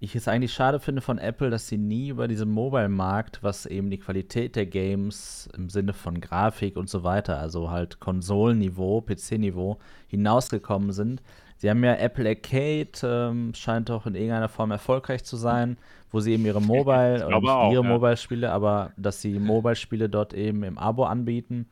ich 0.00 0.14
es 0.14 0.28
eigentlich 0.28 0.52
schade 0.52 0.80
finde 0.80 1.00
von 1.00 1.18
Apple, 1.18 1.50
dass 1.50 1.68
sie 1.68 1.78
nie 1.78 2.08
über 2.08 2.28
diesen 2.28 2.50
Mobile-Markt, 2.50 3.42
was 3.42 3.64
eben 3.64 3.90
die 3.90 3.98
Qualität 3.98 4.56
der 4.56 4.66
Games 4.66 5.48
im 5.56 5.70
Sinne 5.70 5.92
von 5.92 6.20
Grafik 6.20 6.76
und 6.76 6.90
so 6.90 7.04
weiter, 7.04 7.38
also 7.38 7.70
halt 7.70 8.00
Konsolenniveau, 8.00 9.00
PC-Niveau, 9.00 9.78
hinausgekommen 10.08 10.92
sind. 10.92 11.22
Sie 11.56 11.70
haben 11.70 11.82
ja 11.84 11.94
Apple 11.94 12.28
Arcade, 12.28 12.90
ähm, 13.02 13.54
scheint 13.54 13.90
auch 13.90 14.06
in 14.06 14.14
irgendeiner 14.14 14.48
Form 14.48 14.70
erfolgreich 14.70 15.24
zu 15.24 15.36
sein, 15.36 15.78
wo 16.10 16.20
sie 16.20 16.32
eben 16.32 16.44
ihre 16.44 16.60
Mobile 16.60 17.26
auch, 17.26 17.72
ihre 17.72 17.82
ja. 17.82 17.88
Mobile-Spiele, 17.88 18.50
aber 18.50 18.92
dass 18.96 19.22
sie 19.22 19.38
Mobile-Spiele 19.38 20.08
dort 20.08 20.34
eben 20.34 20.62
im 20.64 20.76
Abo 20.76 21.04
anbieten. 21.04 21.66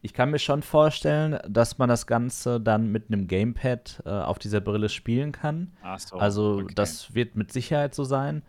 Ich 0.00 0.12
kann 0.12 0.30
mir 0.30 0.38
schon 0.38 0.62
vorstellen, 0.62 1.38
dass 1.48 1.78
man 1.78 1.88
das 1.88 2.06
Ganze 2.06 2.60
dann 2.60 2.92
mit 2.92 3.06
einem 3.08 3.26
Gamepad 3.26 4.02
äh, 4.06 4.10
auf 4.10 4.38
dieser 4.38 4.60
Brille 4.60 4.88
spielen 4.88 5.32
kann. 5.32 5.72
Ach 5.82 5.98
so, 5.98 6.16
also 6.16 6.60
okay. 6.62 6.74
das 6.74 7.14
wird 7.14 7.34
mit 7.34 7.52
Sicherheit 7.52 7.94
so 7.94 8.04
sein. 8.04 8.42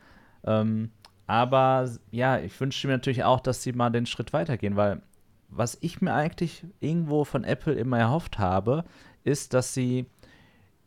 Ähm, 0.43 0.91
aber 1.25 1.89
ja, 2.11 2.39
ich 2.39 2.59
wünsche 2.59 2.87
mir 2.87 2.93
natürlich 2.93 3.23
auch, 3.23 3.39
dass 3.39 3.63
sie 3.63 3.73
mal 3.73 3.89
den 3.89 4.05
Schritt 4.05 4.33
weitergehen, 4.33 4.75
weil 4.75 5.01
was 5.49 5.77
ich 5.81 6.01
mir 6.01 6.13
eigentlich 6.13 6.63
irgendwo 6.79 7.23
von 7.23 7.43
Apple 7.43 7.73
immer 7.73 7.97
erhofft 7.97 8.37
habe, 8.37 8.83
ist, 9.23 9.53
dass 9.53 9.73
sie 9.73 10.05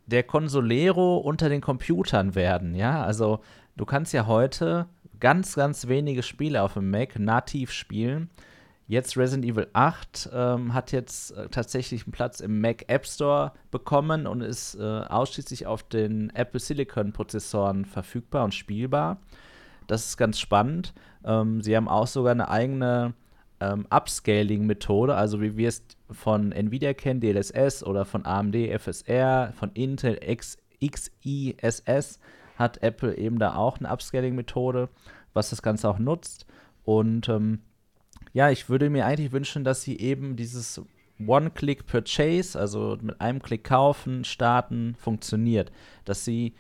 der 0.07 0.23
Consolero 0.23 1.19
unter 1.19 1.49
den 1.49 1.61
Computern 1.61 2.35
werden. 2.35 2.75
Ja, 2.75 3.05
also 3.05 3.41
du 3.77 3.85
kannst 3.85 4.13
ja 4.13 4.27
heute 4.27 4.87
ganz, 5.21 5.55
ganz 5.55 5.89
wenige 5.89 6.23
Spiele 6.23 6.63
auf 6.63 6.75
dem 6.75 6.91
Mac 6.91 7.19
nativ 7.19 7.73
spielen. 7.73 8.31
Jetzt 8.89 9.17
Resident 9.17 9.45
Evil 9.45 9.69
8 9.73 10.31
ähm, 10.33 10.75
hat 10.75 10.93
jetzt 10.93 11.31
äh, 11.37 11.49
tatsächlich 11.49 12.05
einen 12.05 12.13
Platz 12.13 12.41
im 12.41 12.61
Mac 12.61 12.85
App 12.89 13.07
Store 13.07 13.53
bekommen 13.71 14.27
und 14.27 14.41
ist 14.41 14.75
äh, 14.75 14.83
ausschließlich 14.83 15.67
auf 15.67 15.83
den 15.85 16.31
Apple 16.35 16.61
Silicon 16.61 17.13
Prozessoren 17.13 17.85
verfügbar 17.85 18.45
und 18.45 18.55
spielbar. 18.55 19.19
Das 19.87 20.07
ist 20.07 20.17
ganz 20.17 20.39
spannend. 20.39 20.95
Ähm, 21.25 21.63
sie 21.63 21.77
haben 21.77 21.89
auch 21.89 22.07
sogar 22.07 22.33
eine 22.33 22.49
eigene 22.49 23.15
ähm, 23.61 23.87
Upscaling-Methode, 23.91 25.15
also 25.15 25.41
wie 25.41 25.57
wir 25.57 25.69
es 25.69 25.85
von 26.11 26.53
Nvidia 26.53 26.95
kennen, 26.95 27.21
DLSS 27.21 27.85
oder 27.85 28.05
von 28.05 28.27
AMD 28.27 28.57
FSR, 28.79 29.53
von 29.55 29.71
Intel 29.75 30.19
X, 30.21 30.59
XISS, 30.85 32.19
hat 32.57 32.83
Apple 32.83 33.17
eben 33.17 33.39
da 33.39 33.55
auch 33.55 33.79
eine 33.79 33.91
Upscaling-Methode, 33.91 34.89
was 35.33 35.51
das 35.51 35.63
Ganze 35.63 35.89
auch 35.89 35.99
nutzt. 35.99 36.47
Und 36.85 37.29
ähm, 37.29 37.61
ja, 38.33 38.51
ich 38.51 38.69
würde 38.69 38.91
mir 38.91 39.07
eigentlich 39.07 39.33
wünschen, 39.33 39.65
dass 39.65 39.83
sie 39.83 39.99
eben 39.99 40.37
dieses 40.37 40.81
One-Click-Purchase, 41.25 42.59
also 42.59 42.99
mit 43.01 43.21
einem 43.21 43.43
Klick 43.43 43.65
kaufen, 43.65 44.25
starten, 44.25 44.97
funktioniert. 44.99 45.71
Dass 46.05 46.25
sie 46.25 46.55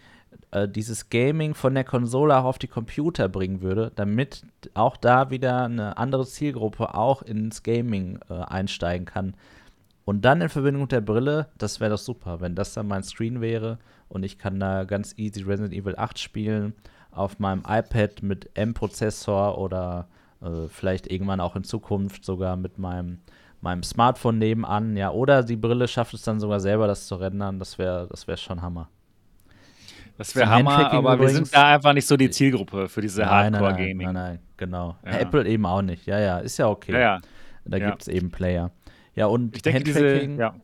äh, 0.51 0.69
dieses 0.69 1.09
Gaming 1.11 1.55
von 1.55 1.74
der 1.74 1.85
Konsole 1.85 2.36
auch 2.36 2.44
auf 2.44 2.59
die 2.59 2.69
Computer 2.69 3.28
bringen 3.28 3.62
würde, 3.62 3.93
damit 3.94 4.44
auch 4.74 4.97
da 4.97 5.31
wieder 5.31 5.65
eine 5.65 5.97
andere 5.97 6.27
Zielgruppe 6.27 6.94
auch 6.94 7.23
ins 7.23 7.62
Gaming 7.62 8.19
äh, 8.28 8.35
einsteigen 8.35 9.07
kann. 9.07 9.35
Und 10.05 10.24
dann 10.24 10.40
in 10.40 10.49
Verbindung 10.49 10.82
mit 10.82 10.93
der 10.93 11.01
Brille, 11.01 11.49
das 11.59 11.81
wäre 11.81 11.93
doch 11.93 11.99
super, 11.99 12.40
wenn 12.40 12.55
das 12.55 12.74
dann 12.74 12.89
mein 12.89 13.05
Screen 13.05 13.40
wäre 13.40 13.78
und 14.09 14.24
ich 14.24 14.36
kann 14.36 14.59
da 14.59 14.85
ganz 14.85 15.15
easy 15.16 15.43
Resident 15.43 15.73
Evil 15.73 15.97
8 15.97 16.19
spielen 16.19 16.74
auf 17.12 17.39
meinem 17.39 17.62
iPad 17.66 18.23
mit 18.23 18.51
M-Prozessor 18.55 19.59
oder 19.59 20.09
äh, 20.43 20.69
vielleicht 20.69 21.10
irgendwann 21.10 21.40
auch 21.40 21.56
in 21.56 21.64
Zukunft 21.64 22.24
sogar 22.24 22.56
mit 22.56 22.78
meinem, 22.78 23.19
meinem 23.60 23.82
Smartphone 23.82 24.39
nebenan, 24.39 24.97
ja. 24.97 25.10
Oder 25.10 25.43
die 25.43 25.56
Brille 25.56 25.89
schafft 25.89 26.14
es 26.14 26.23
dann 26.23 26.40
sogar 26.40 26.60
selber, 26.60 26.86
das 26.86 27.06
zu 27.06 27.16
rendern. 27.16 27.59
Das 27.59 27.78
wäre 27.78 28.09
das 28.10 28.27
wär 28.27 28.36
schon 28.36 28.62
Hammer. 28.62 28.89
Das 30.19 30.36
wäre 30.36 30.48
Hammer, 30.51 30.93
aber 30.93 31.14
übrigens, 31.14 31.32
wir 31.32 31.44
sind 31.44 31.55
da 31.55 31.74
einfach 31.74 31.94
nicht 31.94 32.06
so 32.06 32.16
die 32.16 32.31
Zielgruppe 32.31 32.89
für 32.89 33.01
diese 33.01 33.28
Hardcore-Gaming. 33.28 33.98
Nein, 33.98 34.14
nein, 34.14 34.32
nein, 34.35 34.39
genau. 34.56 34.97
Ja. 35.05 35.19
Apple 35.19 35.48
eben 35.48 35.64
auch 35.64 35.82
nicht. 35.82 36.06
Ja, 36.06 36.19
ja, 36.20 36.39
ist 36.39 36.59
ja 36.59 36.69
okay. 36.69 36.93
Ja, 36.93 36.98
ja. 36.98 37.20
Da 37.64 37.77
ja. 37.78 37.90
gibt 37.90 38.02
es 38.02 38.09
eben 38.09 38.31
Player. 38.31 38.70
Ja, 39.14 39.27
und 39.27 39.56
ich 39.56 39.62
denke, 39.62 39.90
Handtracking, 39.90 40.39
diese, 40.39 40.55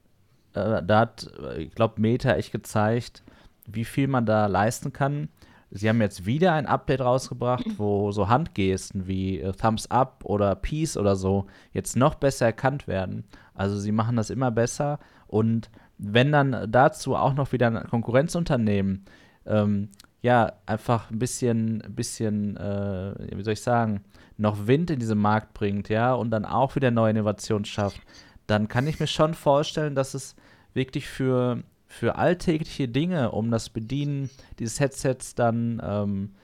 ja. 0.55 0.79
äh, 0.79 0.83
da 0.85 1.01
hat, 1.01 1.31
ich 1.59 1.75
glaube, 1.75 2.01
Meta 2.01 2.35
echt 2.35 2.53
gezeigt, 2.53 3.23
wie 3.67 3.85
viel 3.85 4.09
man 4.09 4.27
da 4.27 4.47
leisten 4.47 4.93
kann. 4.93 5.29
Sie 5.71 5.89
haben 5.89 6.01
jetzt 6.01 6.25
wieder 6.25 6.55
ein 6.55 6.67
Update 6.67 7.01
rausgebracht, 7.01 7.67
wo 7.79 8.11
so 8.11 8.29
Handgesten 8.29 9.07
wie 9.07 9.41
äh, 9.41 9.53
Thumbs 9.53 9.91
Up 9.91 10.25
oder 10.25 10.55
Peace 10.55 10.97
oder 10.97 11.15
so 11.15 11.47
jetzt 11.73 11.97
noch 11.97 12.15
besser 12.15 12.47
erkannt 12.47 12.89
werden. 12.89 13.25
Also 13.55 13.79
sie 13.79 13.93
machen 13.93 14.17
das 14.17 14.31
immer 14.31 14.51
besser 14.51 14.99
und 15.27 15.71
wenn 15.99 16.33
dann 16.33 16.71
dazu 16.71 17.17
auch 17.17 17.35
noch 17.35 17.53
wieder 17.53 17.67
ein 17.67 17.89
Konkurrenzunternehmen 17.89 19.05
ähm, 19.47 19.91
ja 20.23 20.53
einfach 20.67 21.11
ein 21.11 21.19
bisschen, 21.19 21.83
bisschen, 21.91 22.57
äh, 22.57 23.15
wie 23.37 23.43
soll 23.43 23.55
ich 23.55 23.63
sagen, 23.63 24.05
noch 24.37 24.67
Wind 24.67 24.91
in 24.91 25.01
diesen 25.01 25.19
Markt 25.19 25.55
bringt, 25.55 25.89
ja, 25.89 26.15
und 26.15 26.31
dann 26.31 26.45
auch 26.45 26.77
wieder 26.77 26.91
neue 26.91 27.11
Innovationen 27.11 27.65
schafft, 27.65 28.01
dann 28.47 28.69
kann 28.69 28.87
ich 28.87 29.01
mir 29.01 29.07
schon 29.07 29.35
vorstellen, 29.35 29.95
dass 29.95 30.15
es 30.15 30.37
wirklich 30.75 31.09
für 31.09 31.63
für 31.99 32.17
alltägliche 32.17 32.89
Dinge, 32.89 33.33
um 33.33 33.51
das 33.51 33.71
Bedienen 33.71 34.31
dieses 34.59 34.81
Headsets 34.81 35.35
dann 35.35 35.83
ähm, 35.85 36.35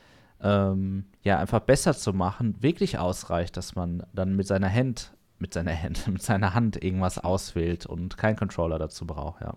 ähm, 0.43 1.05
ja 1.22 1.39
einfach 1.39 1.60
besser 1.60 1.94
zu 1.94 2.12
machen, 2.12 2.56
wirklich 2.60 2.98
ausreicht, 2.98 3.56
dass 3.56 3.74
man 3.74 4.05
dann 4.12 4.36
mit 4.36 4.47
seiner 4.47 4.70
Hand, 4.70 5.14
mit 5.39 5.55
seiner 5.55 5.81
Hand, 5.81 6.06
mit 6.12 6.22
seiner 6.22 6.55
Hand 6.55 6.82
irgendwas 6.82 7.18
auswählt 7.18 7.86
und 7.86 8.16
keinen 8.16 8.36
Controller 8.36 8.78
dazu 8.78 9.06
braucht, 9.06 9.40
ja. 9.40 9.55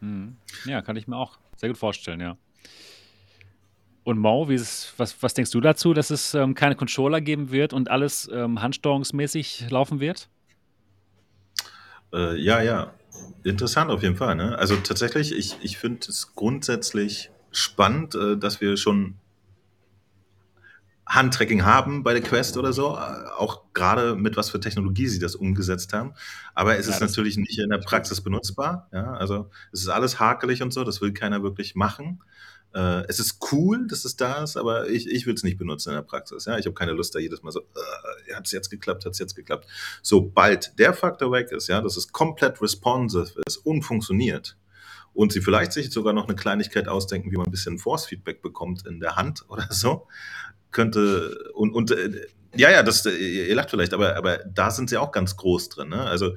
Mhm. 0.00 0.36
Ja, 0.64 0.82
kann 0.82 0.96
ich 0.96 1.08
mir 1.08 1.16
auch 1.16 1.38
sehr 1.56 1.68
gut 1.68 1.78
vorstellen, 1.78 2.20
ja. 2.20 2.36
Und 4.04 4.18
Mo, 4.18 4.46
ist, 4.46 4.94
was, 4.96 5.22
was 5.22 5.34
denkst 5.34 5.50
du 5.50 5.60
dazu, 5.60 5.92
dass 5.92 6.10
es 6.10 6.34
ähm, 6.34 6.54
keine 6.54 6.74
Controller 6.76 7.20
geben 7.20 7.50
wird 7.50 7.74
und 7.74 7.90
alles 7.90 8.28
ähm, 8.32 8.62
handsteuerungsmäßig 8.62 9.70
laufen 9.70 10.00
wird? 10.00 10.30
Äh, 12.12 12.40
ja, 12.40 12.62
ja. 12.62 12.92
Interessant 13.48 13.90
auf 13.90 14.02
jeden 14.02 14.16
Fall. 14.16 14.34
Ne? 14.34 14.58
Also 14.58 14.76
tatsächlich, 14.76 15.32
ich, 15.32 15.56
ich 15.62 15.78
finde 15.78 16.06
es 16.08 16.34
grundsätzlich 16.34 17.30
spannend, 17.50 18.14
äh, 18.14 18.36
dass 18.36 18.60
wir 18.60 18.76
schon 18.76 19.14
Handtracking 21.06 21.64
haben 21.64 22.02
bei 22.02 22.12
der 22.12 22.22
Quest 22.22 22.58
oder 22.58 22.74
so, 22.74 22.94
äh, 22.96 23.28
auch 23.38 23.62
gerade 23.72 24.14
mit 24.14 24.36
was 24.36 24.50
für 24.50 24.60
Technologie 24.60 25.08
sie 25.08 25.18
das 25.18 25.34
umgesetzt 25.34 25.94
haben. 25.94 26.12
Aber 26.54 26.76
es 26.78 26.86
ja, 26.86 26.94
ist 26.94 27.00
natürlich 27.00 27.38
nicht 27.38 27.58
in 27.58 27.70
der 27.70 27.78
Praxis 27.78 28.20
benutzbar. 28.20 28.88
Ja? 28.92 29.14
Also 29.14 29.50
es 29.72 29.80
ist 29.80 29.88
alles 29.88 30.20
hakelig 30.20 30.62
und 30.62 30.72
so, 30.72 30.84
das 30.84 31.00
will 31.00 31.12
keiner 31.12 31.42
wirklich 31.42 31.74
machen. 31.74 32.20
Äh, 32.74 33.04
es 33.08 33.18
ist 33.18 33.38
cool, 33.52 33.86
dass 33.88 34.04
es 34.04 34.16
da 34.16 34.42
ist, 34.42 34.56
aber 34.56 34.88
ich, 34.88 35.08
ich 35.08 35.26
will 35.26 35.34
es 35.34 35.42
nicht 35.42 35.58
benutzen 35.58 35.90
in 35.90 35.96
der 35.96 36.02
Praxis. 36.02 36.44
Ja? 36.44 36.58
Ich 36.58 36.66
habe 36.66 36.74
keine 36.74 36.92
Lust, 36.92 37.14
da 37.14 37.18
jedes 37.18 37.42
Mal 37.42 37.52
so, 37.52 37.60
äh, 37.60 38.34
hat 38.34 38.46
es 38.46 38.52
jetzt 38.52 38.70
geklappt, 38.70 39.04
hat 39.04 39.12
es 39.12 39.18
jetzt 39.18 39.34
geklappt. 39.34 39.66
Sobald 40.02 40.78
der 40.78 40.94
Faktor 40.94 41.32
weg 41.32 41.50
ist, 41.50 41.68
ja, 41.68 41.80
dass 41.80 41.96
es 41.96 42.12
komplett 42.12 42.60
responsive 42.60 43.40
ist 43.46 43.58
und 43.58 43.82
funktioniert, 43.82 44.56
und 45.18 45.32
sie 45.32 45.40
vielleicht 45.40 45.72
sich 45.72 45.90
sogar 45.90 46.12
noch 46.12 46.28
eine 46.28 46.36
Kleinigkeit 46.36 46.86
ausdenken, 46.86 47.32
wie 47.32 47.36
man 47.36 47.46
ein 47.46 47.50
bisschen 47.50 47.78
Force-Feedback 47.78 48.40
bekommt 48.40 48.86
in 48.86 49.00
der 49.00 49.16
Hand 49.16 49.44
oder 49.48 49.66
so, 49.70 50.06
könnte, 50.70 51.50
und, 51.54 51.72
und 51.72 51.90
äh, 51.90 52.26
ja, 52.54 52.70
ja, 52.70 52.84
das, 52.84 53.04
ihr 53.04 53.54
lacht 53.54 53.70
vielleicht, 53.70 53.94
aber, 53.94 54.16
aber 54.16 54.38
da 54.38 54.70
sind 54.70 54.90
sie 54.90 54.96
auch 54.96 55.10
ganz 55.10 55.36
groß 55.36 55.70
drin. 55.70 55.88
Ne? 55.88 56.02
Also 56.02 56.36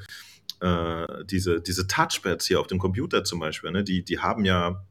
äh, 0.62 1.06
diese, 1.26 1.62
diese 1.62 1.86
Touchpads 1.86 2.48
hier 2.48 2.60
auf 2.60 2.68
dem 2.68 2.80
Computer 2.80 3.24
zum 3.24 3.40
Beispiel, 3.40 3.72
ne? 3.72 3.84
die, 3.84 4.04
die 4.04 4.20
haben 4.20 4.46
ja 4.46 4.84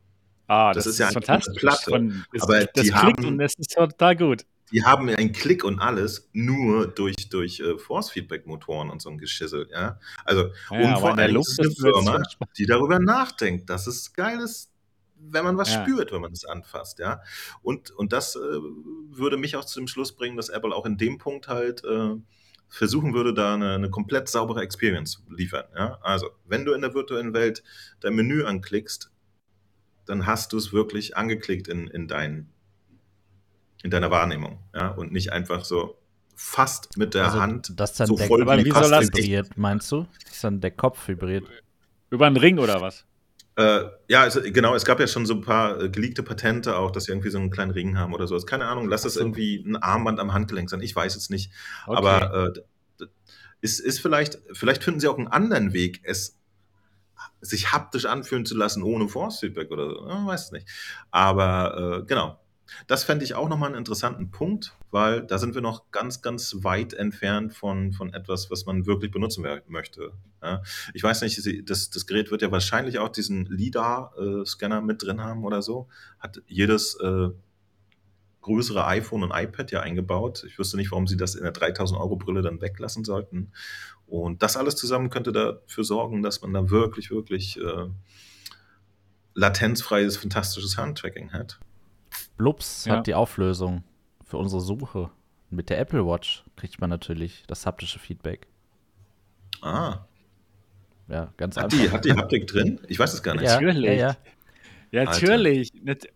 Ah, 0.50 0.72
das, 0.72 0.82
das 0.82 0.94
ist 0.94 0.98
ja 0.98 1.06
eine 1.06 1.20
Platte. 1.20 1.90
Von, 1.90 2.24
das, 2.32 2.42
aber 2.42 2.64
das 2.64 2.84
die 2.84 2.92
haben, 2.92 3.24
und 3.24 3.38
das 3.38 3.54
ist 3.54 3.72
total 3.72 4.16
gut. 4.16 4.44
Die 4.72 4.82
haben 4.82 5.08
einen 5.08 5.30
Klick 5.30 5.62
und 5.62 5.78
alles 5.78 6.28
nur 6.32 6.88
durch, 6.88 7.28
durch 7.28 7.62
uh, 7.62 7.78
Force-Feedback-Motoren 7.78 8.90
und 8.90 9.00
so 9.00 9.10
ein 9.10 9.18
Geschissel. 9.18 9.68
Ja? 9.70 10.00
Also, 10.24 10.50
ja, 10.72 10.80
und 10.80 10.98
vor 10.98 11.16
allem 11.16 11.36
ist 11.36 11.60
eine 11.60 11.70
Firma, 11.70 12.22
die 12.58 12.66
darüber 12.66 12.98
nachdenkt, 12.98 13.70
dass 13.70 13.86
es 13.86 14.12
geil 14.12 14.40
ist, 14.40 14.72
wenn 15.20 15.44
man 15.44 15.56
was 15.56 15.72
ja. 15.72 15.84
spürt, 15.84 16.10
wenn 16.10 16.20
man 16.20 16.32
es 16.32 16.44
anfasst. 16.44 16.98
Ja? 16.98 17.22
Und, 17.62 17.92
und 17.92 18.12
das 18.12 18.34
äh, 18.34 18.40
würde 18.40 19.36
mich 19.36 19.54
auch 19.54 19.64
zu 19.64 19.78
dem 19.78 19.86
Schluss 19.86 20.16
bringen, 20.16 20.36
dass 20.36 20.48
Apple 20.48 20.74
auch 20.74 20.84
in 20.84 20.98
dem 20.98 21.18
Punkt 21.18 21.46
halt. 21.46 21.84
Äh, 21.84 22.16
versuchen 22.72 23.14
würde, 23.14 23.34
da 23.34 23.54
eine, 23.54 23.74
eine 23.74 23.90
komplett 23.90 24.28
saubere 24.28 24.62
Experience 24.62 25.10
zu 25.10 25.22
liefern. 25.34 25.64
Ja? 25.76 25.98
Also, 26.02 26.30
wenn 26.46 26.64
du 26.64 26.72
in 26.72 26.82
der 26.82 26.94
virtuellen 26.94 27.34
Welt 27.34 27.64
dein 27.98 28.14
Menü 28.14 28.44
anklickst, 28.44 29.09
dann 30.10 30.26
hast 30.26 30.52
du 30.52 30.58
es 30.58 30.72
wirklich 30.72 31.16
angeklickt 31.16 31.68
in, 31.68 31.86
in, 31.86 32.08
dein, 32.08 32.48
in 33.82 33.90
deiner 33.90 34.10
Wahrnehmung. 34.10 34.58
Ja? 34.74 34.88
Und 34.88 35.12
nicht 35.12 35.32
einfach 35.32 35.64
so 35.64 35.96
fast 36.34 36.96
mit 36.96 37.14
der 37.14 37.26
also, 37.26 37.40
Hand 37.40 37.72
das 37.78 37.94
dann 37.94 38.06
so 38.06 38.16
der, 38.16 38.26
voll 38.26 38.42
aber 38.42 38.64
wie 38.64 38.70
soll 38.70 38.90
das 38.90 39.08
vibriert, 39.08 39.56
meinst 39.56 39.90
du? 39.92 40.06
Dass 40.26 40.40
dann 40.40 40.60
der 40.60 40.70
Kopf 40.70 41.06
vibriert? 41.06 41.44
Über 42.10 42.26
einen 42.26 42.36
Ring 42.36 42.58
oder 42.58 42.80
was? 42.80 43.04
Äh, 43.56 43.82
ja, 44.08 44.26
es, 44.26 44.40
genau, 44.52 44.74
es 44.74 44.84
gab 44.84 45.00
ja 45.00 45.06
schon 45.06 45.26
so 45.26 45.34
ein 45.34 45.42
paar 45.42 45.80
äh, 45.80 45.90
geleakte 45.90 46.22
Patente 46.22 46.76
auch, 46.76 46.90
dass 46.90 47.04
sie 47.04 47.12
irgendwie 47.12 47.30
so 47.30 47.38
einen 47.38 47.50
kleinen 47.50 47.72
Ring 47.72 47.98
haben 47.98 48.14
oder 48.14 48.26
so. 48.26 48.34
Also, 48.34 48.46
keine 48.46 48.66
Ahnung, 48.66 48.88
lass 48.88 49.02
das 49.02 49.14
so. 49.14 49.20
irgendwie 49.20 49.62
ein 49.66 49.76
Armband 49.76 50.18
am 50.18 50.32
Handgelenk 50.32 50.70
sein. 50.70 50.80
Ich 50.80 50.96
weiß 50.96 51.14
es 51.14 51.30
nicht. 51.30 51.52
Okay. 51.86 51.98
Aber 51.98 52.52
äh, 53.00 53.06
ist, 53.60 53.78
ist 53.80 54.00
vielleicht, 54.00 54.38
vielleicht 54.52 54.82
finden 54.82 55.00
sie 55.00 55.08
auch 55.08 55.18
einen 55.18 55.28
anderen 55.28 55.72
Weg, 55.72 56.00
es 56.04 56.39
sich 57.40 57.72
haptisch 57.72 58.06
anfühlen 58.06 58.46
zu 58.46 58.56
lassen, 58.56 58.82
ohne 58.82 59.08
Force-Feedback 59.08 59.70
oder 59.70 59.90
so. 59.90 60.08
Ich 60.08 60.26
weiß 60.26 60.52
nicht. 60.52 60.68
Aber 61.10 62.00
äh, 62.00 62.06
genau, 62.06 62.38
das 62.86 63.04
fände 63.04 63.24
ich 63.24 63.34
auch 63.34 63.48
nochmal 63.48 63.68
einen 63.68 63.78
interessanten 63.78 64.30
Punkt, 64.30 64.76
weil 64.90 65.22
da 65.22 65.38
sind 65.38 65.54
wir 65.54 65.62
noch 65.62 65.90
ganz, 65.90 66.22
ganz 66.22 66.56
weit 66.60 66.92
entfernt 66.92 67.54
von, 67.54 67.92
von 67.92 68.12
etwas, 68.12 68.50
was 68.50 68.66
man 68.66 68.86
wirklich 68.86 69.10
benutzen 69.10 69.44
möchte. 69.68 70.12
Ja, 70.42 70.62
ich 70.94 71.02
weiß 71.02 71.22
nicht, 71.22 71.40
das, 71.68 71.90
das 71.90 72.06
Gerät 72.06 72.30
wird 72.30 72.42
ja 72.42 72.50
wahrscheinlich 72.50 72.98
auch 72.98 73.08
diesen 73.08 73.46
LIDAR-Scanner 73.46 74.80
mit 74.80 75.02
drin 75.02 75.20
haben 75.20 75.44
oder 75.44 75.62
so. 75.62 75.88
Hat 76.18 76.42
jedes 76.46 76.94
äh, 77.00 77.30
größere 78.42 78.86
iPhone 78.86 79.22
und 79.22 79.32
iPad 79.34 79.70
ja 79.70 79.80
eingebaut. 79.80 80.44
Ich 80.46 80.58
wüsste 80.58 80.76
nicht, 80.76 80.90
warum 80.90 81.06
sie 81.06 81.16
das 81.16 81.34
in 81.34 81.42
der 81.42 81.52
3000-Euro-Brille 81.52 82.42
dann 82.42 82.60
weglassen 82.60 83.04
sollten. 83.04 83.52
Und 84.10 84.42
das 84.42 84.56
alles 84.56 84.74
zusammen 84.74 85.08
könnte 85.08 85.30
dafür 85.30 85.84
sorgen, 85.84 86.22
dass 86.22 86.42
man 86.42 86.52
da 86.52 86.68
wirklich, 86.68 87.12
wirklich 87.12 87.56
äh, 87.58 87.86
latenzfreies, 89.34 90.16
fantastisches 90.16 90.76
Handtracking 90.76 91.32
hat. 91.32 91.60
Blups 92.36 92.86
ja. 92.86 92.96
hat 92.96 93.06
die 93.06 93.14
Auflösung 93.14 93.84
für 94.24 94.36
unsere 94.36 94.60
Suche. 94.60 95.10
Mit 95.48 95.70
der 95.70 95.78
Apple 95.78 96.04
Watch 96.04 96.44
kriegt 96.56 96.80
man 96.80 96.90
natürlich 96.90 97.44
das 97.46 97.66
haptische 97.66 98.00
Feedback. 98.00 98.48
Ah. 99.62 100.06
Ja, 101.06 101.32
ganz 101.36 101.56
hat 101.56 101.64
einfach. 101.64 101.78
Die, 101.78 101.90
hat 101.90 102.04
die 102.04 102.12
Haptik 102.12 102.48
drin? 102.48 102.80
Ich 102.88 102.98
weiß 102.98 103.14
es 103.14 103.22
gar 103.22 103.34
nicht. 103.34 103.44
Ja, 103.44 103.60
natürlich. 103.60 103.84
Ja, 103.84 103.92
ja. 103.92 104.16
Natürlich. 104.92 105.72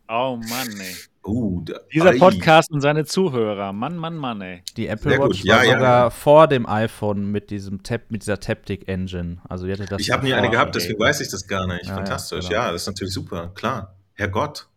Oh 0.08 0.36
Mann, 0.36 0.68
ey. 0.80 0.94
Uh, 1.26 1.64
Dieser 1.92 2.12
Podcast 2.18 2.70
und 2.70 2.82
seine 2.82 3.06
Zuhörer. 3.06 3.72
Mann, 3.72 3.96
Mann, 3.96 4.16
Mann, 4.16 4.42
ey. 4.42 4.62
Die 4.76 4.88
Apple 4.88 5.12
Sehr 5.12 5.20
Watch 5.20 5.40
gut. 5.40 5.50
war 5.50 5.64
ja, 5.64 5.72
sogar 5.72 6.04
ja. 6.04 6.10
vor 6.10 6.48
dem 6.48 6.68
iPhone 6.68 7.30
mit 7.30 7.50
diesem 7.50 7.82
Tap, 7.82 8.10
mit 8.10 8.22
dieser 8.22 8.40
Taptic 8.40 8.88
Engine. 8.88 9.38
Also 9.48 9.66
hatte 9.68 9.86
das 9.86 10.00
ich 10.00 10.10
habe 10.10 10.24
nie 10.24 10.34
eine 10.34 10.50
gehabt, 10.50 10.74
deswegen 10.74 11.00
weiß 11.00 11.20
ich 11.20 11.30
das 11.30 11.46
gar 11.46 11.66
nicht. 11.66 11.86
Fantastisch. 11.86 12.48
Genau. 12.48 12.60
Ja, 12.60 12.72
das 12.72 12.82
ist 12.82 12.88
natürlich 12.88 13.14
super. 13.14 13.52
Klar. 13.54 13.96
Herrgott. 14.12 14.68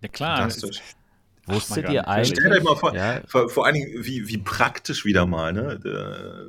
Ja, 0.00 0.08
klar. 0.08 0.38
Fantastisch. 0.38 0.82
Wusstet 1.46 1.88
ihr 1.88 2.08
eigentlich? 2.08 2.38
Stellt 2.38 2.52
euch 2.52 2.62
mal 2.64 2.74
vor, 2.74 2.94
ja. 2.94 3.20
vor, 3.26 3.48
vor, 3.48 3.66
allen 3.66 3.74
Dingen, 3.74 4.04
wie, 4.04 4.28
wie 4.28 4.38
praktisch 4.38 5.04
wieder 5.04 5.26
mal. 5.26 5.52
Ne? 5.52 5.78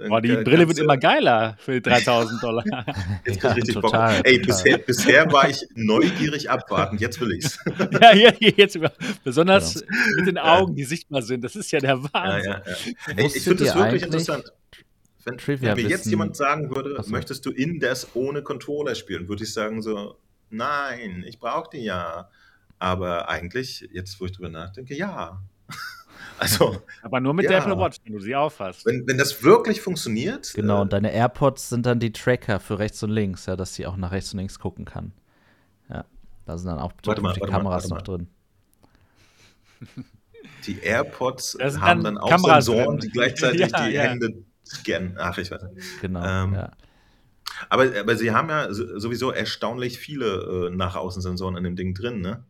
Boah, 0.08 0.22
die 0.22 0.36
Brille 0.38 0.68
wird 0.68 0.80
immer 0.80 0.98
geiler 0.98 1.56
für 1.60 1.80
3000 1.80 2.42
Dollar. 2.42 2.64
Jetzt 3.26 3.44
ja, 3.44 3.52
richtig 3.52 3.76
total, 3.76 4.18
Bock. 4.18 4.28
Ey, 4.28 4.40
bisher, 4.40 4.78
bisher 4.80 5.32
war 5.32 5.50
ich 5.50 5.68
neugierig 5.76 6.50
abwarten, 6.50 6.98
jetzt 6.98 7.20
will 7.22 7.32
ich's. 7.32 7.60
ja, 8.02 8.14
ja, 8.14 8.32
jetzt 8.40 8.80
besonders 9.24 9.76
ja. 9.76 9.82
mit 10.16 10.28
den 10.28 10.38
Augen, 10.38 10.76
die 10.76 10.84
sichtbar 10.84 11.22
sind. 11.22 11.44
Das 11.44 11.56
ist 11.56 11.72
ja 11.72 11.80
der 11.80 12.02
Wahnsinn. 12.04 12.52
Ja, 12.52 12.62
Ey, 13.16 13.28
ich 13.28 13.44
finde 13.44 13.66
das 13.66 13.76
wirklich 13.76 14.04
interessant. 14.04 14.52
Wenn, 15.26 15.62
wenn 15.62 15.76
mir 15.76 15.88
jetzt 15.88 16.06
jemand 16.06 16.36
sagen 16.36 16.74
würde, 16.74 17.02
so. 17.04 17.12
möchtest 17.12 17.46
du 17.46 17.52
in 17.52 17.80
das 17.80 18.16
ohne 18.16 18.42
Controller 18.42 18.96
spielen, 18.96 19.28
würde 19.28 19.44
ich 19.44 19.54
sagen 19.54 19.82
so, 19.82 20.18
nein, 20.50 21.24
ich 21.28 21.40
brauche 21.40 21.70
die 21.72 21.84
ja. 21.84 22.30
Aber 22.80 23.30
eigentlich, 23.30 23.88
jetzt 23.92 24.20
wo 24.20 24.26
ich 24.26 24.32
drüber 24.32 24.50
nachdenke, 24.50 24.96
ja. 24.96 25.42
Also, 26.40 26.84
Aber 27.02 27.20
nur 27.20 27.34
mit 27.34 27.46
ja. 27.46 27.52
der 27.52 27.60
Apple 27.62 27.78
Watch, 27.80 27.98
wenn 28.04 28.14
du 28.14 28.20
sie 28.20 28.36
aufhast. 28.36 28.86
Wenn, 28.86 29.08
wenn 29.08 29.18
das 29.18 29.44
wirklich 29.44 29.82
funktioniert. 29.82 30.54
Genau, 30.54 30.78
äh, 30.78 30.82
und 30.82 30.94
deine 30.94 31.12
AirPods 31.12 31.70
sind 31.70 31.88
dann 31.88 32.00
die 32.00 32.12
Tracker 32.12 32.60
für 32.60 32.78
rechts 32.78 33.02
und 33.02 33.10
links, 33.10 33.48
ja, 33.48 33.56
dass 33.56 33.74
sie 33.74 33.88
auch 33.88 33.98
nach 33.98 34.12
rechts 34.12 34.34
und 34.34 34.40
links 34.40 34.60
gucken 34.60 34.86
kann. 34.86 35.14
Ja, 35.90 36.06
da 36.46 36.58
sind 36.60 36.68
dann 36.68 36.78
auch 36.78 36.92
warte 37.04 37.22
mal, 37.22 37.30
warte 37.30 37.52
Kameras 37.52 37.90
mal, 37.90 37.96
noch 37.96 38.04
drin. 38.04 38.28
Die 40.68 40.80
AirPods 40.80 41.58
haben 41.60 42.04
dann 42.04 42.20
auch 42.20 42.30
Kameras 42.30 42.66
Sensoren, 42.66 43.00
die 43.00 43.10
gleichzeitig 43.10 43.62
ja, 43.72 43.88
die 43.88 43.94
ja. 43.94 44.04
Hände 44.04 44.34
scannen. 44.64 45.16
Ach, 45.18 45.38
ich 45.40 45.50
weiß 45.50 45.64
nicht. 45.74 46.02
Genau, 46.02 46.24
ähm, 46.24 46.54
ja. 46.54 46.72
Aber, 47.70 47.86
aber 48.00 48.16
sie 48.16 48.32
haben 48.32 48.50
ja 48.50 48.72
sowieso 48.72 49.32
erstaunlich 49.32 49.98
viele 49.98 50.68
äh, 50.68 50.76
Nach-Außen-Sensoren 50.76 51.58
in 51.58 51.64
dem 51.64 51.76
Ding 51.76 51.94
drin, 51.94 52.22
ne? 52.22 52.44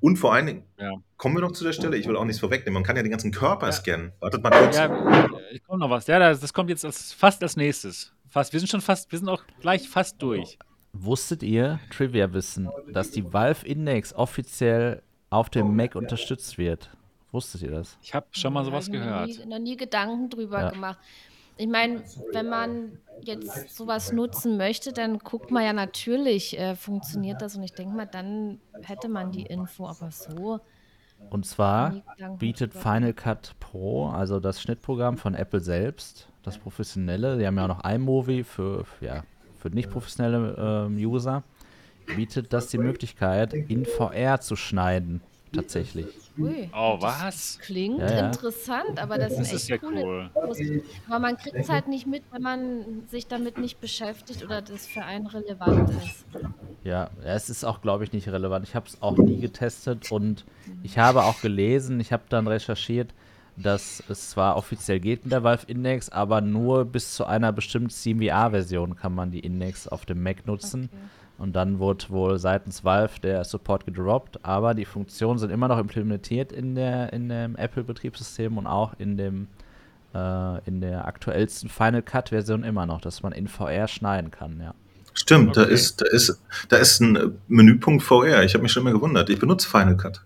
Und 0.00 0.16
vor 0.16 0.34
allen 0.34 0.46
Dingen, 0.46 0.62
ja. 0.78 0.92
kommen 1.16 1.36
wir 1.36 1.42
noch 1.42 1.52
zu 1.52 1.64
der 1.64 1.72
Stelle, 1.72 1.96
ich 1.96 2.06
will 2.06 2.16
auch 2.16 2.24
nichts 2.24 2.40
vorwegnehmen, 2.40 2.74
man 2.74 2.82
kann 2.82 2.96
ja 2.96 3.02
den 3.02 3.10
ganzen 3.10 3.32
Körper 3.32 3.66
ja. 3.66 3.72
scannen. 3.72 4.12
Wartet 4.20 4.42
mal 4.42 4.50
kurz. 4.50 4.76
Ja, 4.76 5.28
ich 5.50 5.62
komme 5.64 5.78
noch 5.80 5.90
was. 5.90 6.06
Ja, 6.06 6.18
das, 6.18 6.40
das, 6.40 6.52
kommt 6.52 6.70
jetzt 6.70 6.84
als, 6.84 7.12
fast 7.12 7.42
als 7.42 7.56
nächstes. 7.56 8.12
Fast, 8.28 8.52
wir 8.52 8.60
sind 8.60 8.68
schon 8.68 8.80
fast, 8.80 9.10
wir 9.10 9.18
sind 9.18 9.28
auch 9.28 9.42
gleich 9.60 9.88
fast 9.88 10.20
durch. 10.22 10.58
Wusstet 10.92 11.42
ihr, 11.42 11.78
Trivia-Wissen, 11.90 12.68
dass 12.92 13.10
die 13.10 13.32
Valve 13.32 13.66
Index 13.66 14.12
offiziell 14.12 15.02
auf 15.30 15.50
dem 15.50 15.76
Mac 15.76 15.94
unterstützt 15.94 16.58
wird? 16.58 16.90
Wusstet 17.32 17.62
ihr 17.62 17.70
das? 17.70 17.96
Ich 18.02 18.12
habe 18.12 18.26
schon 18.32 18.52
mal 18.52 18.64
sowas 18.64 18.90
gehört. 18.90 19.28
Noch 19.28 19.36
nie, 19.36 19.46
noch 19.46 19.58
nie 19.58 19.76
Gedanken 19.76 20.28
drüber 20.30 20.62
ja. 20.62 20.70
gemacht. 20.70 20.98
Ich 21.60 21.68
meine, 21.68 22.02
wenn 22.32 22.48
man 22.48 22.98
jetzt 23.22 23.76
sowas 23.76 24.12
nutzen 24.12 24.56
möchte, 24.56 24.94
dann 24.94 25.18
guckt 25.18 25.50
man 25.50 25.62
ja 25.62 25.74
natürlich, 25.74 26.58
äh, 26.58 26.74
funktioniert 26.74 27.42
das 27.42 27.54
und 27.54 27.62
ich 27.62 27.74
denke 27.74 27.94
mal, 27.94 28.06
dann 28.06 28.60
hätte 28.80 29.10
man 29.10 29.30
die 29.30 29.42
Info, 29.42 29.86
aber 29.86 30.10
so. 30.10 30.60
Und 31.28 31.44
zwar 31.44 32.02
bietet 32.38 32.72
Final 32.72 33.12
Cut 33.12 33.56
Pro, 33.60 34.08
also 34.08 34.40
das 34.40 34.62
Schnittprogramm 34.62 35.18
von 35.18 35.34
Apple 35.34 35.60
selbst, 35.60 36.30
das 36.42 36.56
professionelle, 36.56 37.36
die 37.36 37.46
haben 37.46 37.58
ja 37.58 37.64
auch 37.64 37.76
noch 37.76 37.84
iMovie 37.84 38.42
für, 38.42 38.86
ja, 39.02 39.24
für 39.58 39.68
nicht 39.68 39.90
professionelle 39.90 40.88
äh, 40.88 41.04
User, 41.04 41.42
bietet 42.16 42.54
das 42.54 42.68
die 42.68 42.78
Möglichkeit, 42.78 43.52
in 43.52 43.84
VR 43.84 44.40
zu 44.40 44.56
schneiden 44.56 45.20
tatsächlich. 45.52 46.06
Ui, 46.38 46.70
oh, 46.72 46.96
was? 47.00 47.58
Klingt 47.60 48.00
ja, 48.00 48.10
ja. 48.10 48.26
interessant, 48.28 48.98
aber 48.98 49.18
das, 49.18 49.36
das 49.36 49.52
ist 49.52 49.68
ja 49.68 49.76
cool. 49.82 50.30
Infos. 50.34 50.58
Aber 51.08 51.18
man 51.18 51.36
kriegt 51.36 51.56
es 51.56 51.68
halt 51.68 51.88
nicht 51.88 52.06
mit, 52.06 52.22
wenn 52.30 52.42
man 52.42 53.02
sich 53.08 53.26
damit 53.26 53.58
nicht 53.58 53.80
beschäftigt 53.80 54.44
oder 54.44 54.62
das 54.62 54.86
für 54.86 55.04
einen 55.04 55.26
relevant 55.26 55.90
ist. 55.90 56.24
Ja, 56.84 57.10
es 57.24 57.50
ist 57.50 57.64
auch, 57.64 57.82
glaube 57.82 58.04
ich, 58.04 58.12
nicht 58.12 58.28
relevant. 58.28 58.66
Ich 58.66 58.74
habe 58.74 58.86
es 58.86 59.02
auch 59.02 59.16
nie 59.16 59.40
getestet 59.40 60.10
und 60.10 60.44
ich 60.82 60.98
habe 60.98 61.24
auch 61.24 61.40
gelesen, 61.40 62.00
ich 62.00 62.12
habe 62.12 62.22
dann 62.28 62.46
recherchiert, 62.46 63.12
dass 63.56 64.02
es 64.08 64.30
zwar 64.30 64.56
offiziell 64.56 65.00
geht 65.00 65.24
mit 65.24 65.32
der 65.32 65.42
Valve 65.42 65.66
Index, 65.66 66.08
aber 66.08 66.40
nur 66.40 66.84
bis 66.84 67.14
zu 67.14 67.26
einer 67.26 67.52
bestimmten 67.52 67.90
CMVR-Version 67.90 68.96
kann 68.96 69.14
man 69.14 69.30
die 69.30 69.40
Index 69.40 69.88
auf 69.88 70.06
dem 70.06 70.22
Mac 70.22 70.46
nutzen. 70.46 70.88
Okay. 70.90 71.19
Und 71.40 71.54
dann 71.56 71.78
wurde 71.78 72.04
wohl 72.10 72.38
seitens 72.38 72.84
Valve 72.84 73.18
der 73.22 73.44
Support 73.44 73.86
gedroppt, 73.86 74.44
aber 74.44 74.74
die 74.74 74.84
Funktionen 74.84 75.38
sind 75.38 75.48
immer 75.50 75.68
noch 75.68 75.78
implementiert 75.78 76.52
in, 76.52 76.74
der, 76.74 77.14
in 77.14 77.30
dem 77.30 77.56
Apple-Betriebssystem 77.56 78.58
und 78.58 78.66
auch 78.66 78.92
in, 78.98 79.16
dem, 79.16 79.48
äh, 80.14 80.62
in 80.66 80.82
der 80.82 81.06
aktuellsten 81.06 81.70
Final 81.70 82.02
Cut-Version 82.02 82.62
immer 82.62 82.84
noch, 82.84 83.00
dass 83.00 83.22
man 83.22 83.32
in 83.32 83.48
VR 83.48 83.88
schneiden 83.88 84.30
kann, 84.30 84.60
ja. 84.60 84.74
Stimmt, 85.14 85.56
okay. 85.56 85.66
da, 85.66 85.74
ist, 85.74 86.02
da, 86.02 86.06
ist, 86.08 86.42
da 86.68 86.76
ist 86.76 87.00
ein 87.00 87.38
Menüpunkt 87.48 88.02
VR. 88.04 88.44
Ich 88.44 88.52
habe 88.52 88.62
mich 88.62 88.72
schon 88.72 88.84
mal 88.84 88.92
gewundert. 88.92 89.30
Ich 89.30 89.38
benutze 89.38 89.66
Final 89.66 89.96
Cut. 89.96 90.22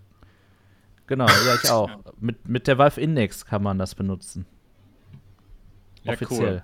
Genau, 1.07 1.27
ja, 1.27 1.55
ich 1.63 1.69
auch. 1.69 1.89
mit, 2.19 2.47
mit 2.47 2.67
der 2.67 2.77
Valve 2.77 2.99
Index 2.99 3.45
kann 3.45 3.63
man 3.63 3.79
das 3.79 3.95
benutzen. 3.95 4.45
Ja, 6.03 6.11
Offiziell. 6.11 6.55
Cool. 6.55 6.63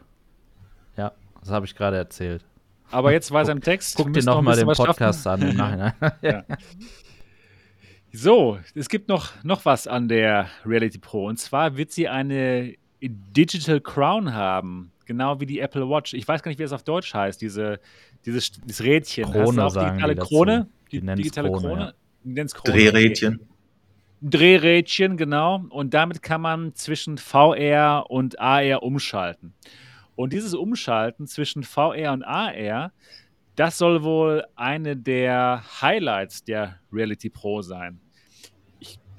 Ja, 0.97 1.13
das 1.39 1.51
habe 1.51 1.65
ich 1.65 1.73
gerade 1.73 1.95
erzählt. 1.95 2.43
Aber 2.91 3.11
jetzt 3.11 3.31
war 3.31 3.45
sein 3.45 3.61
Text. 3.61 3.95
Guck 3.95 4.13
dir 4.13 4.23
nochmal 4.23 4.55
den 4.57 4.65
Podcast 4.67 5.23
schaffen. 5.23 5.43
an 5.43 5.49
im 5.49 5.57
Nachhinein. 5.57 5.93
ja. 6.21 6.43
So, 8.13 8.59
es 8.75 8.89
gibt 8.89 9.07
noch, 9.07 9.31
noch 9.43 9.63
was 9.63 9.87
an 9.87 10.09
der 10.09 10.49
Reality 10.65 10.99
Pro. 10.99 11.27
Und 11.27 11.37
zwar 11.39 11.77
wird 11.77 11.91
sie 11.91 12.09
eine 12.09 12.75
Digital 13.01 13.79
Crown 13.79 14.33
haben. 14.33 14.91
Genau 15.05 15.39
wie 15.39 15.45
die 15.45 15.59
Apple 15.59 15.89
Watch. 15.89 16.13
Ich 16.13 16.27
weiß 16.27 16.43
gar 16.43 16.49
nicht, 16.49 16.59
wie 16.59 16.63
es 16.63 16.73
auf 16.73 16.83
Deutsch 16.83 17.13
heißt, 17.13 17.41
diese, 17.41 17.79
dieses, 18.25 18.51
dieses 18.51 18.83
Rädchen. 18.83 19.31
Krone, 19.31 19.63
Hast 19.63 19.73
sagen 19.73 19.97
digitale 19.97 20.15
die 20.15 20.21
Krone? 20.21 20.67
Die, 20.91 20.99
die 20.99 21.15
digitale 21.15 21.49
Krone. 21.49 21.61
Krone? 21.61 21.93
Ja. 22.25 22.45
Krone. 22.45 22.77
Drehrädchen. 22.77 23.39
Drehrädchen, 24.21 25.17
genau. 25.17 25.63
Und 25.69 25.93
damit 25.93 26.21
kann 26.21 26.41
man 26.41 26.75
zwischen 26.75 27.17
VR 27.17 28.05
und 28.09 28.39
AR 28.39 28.83
umschalten. 28.83 29.53
Und 30.21 30.33
dieses 30.33 30.53
Umschalten 30.53 31.27
zwischen 31.27 31.63
VR 31.63 32.13
und 32.13 32.23
AR, 32.23 32.91
das 33.55 33.77
soll 33.77 34.03
wohl 34.03 34.45
eine 34.55 34.95
der 34.95 35.63
Highlights 35.81 36.43
der 36.43 36.79
Reality 36.91 37.29
Pro 37.29 37.61
sein 37.61 37.99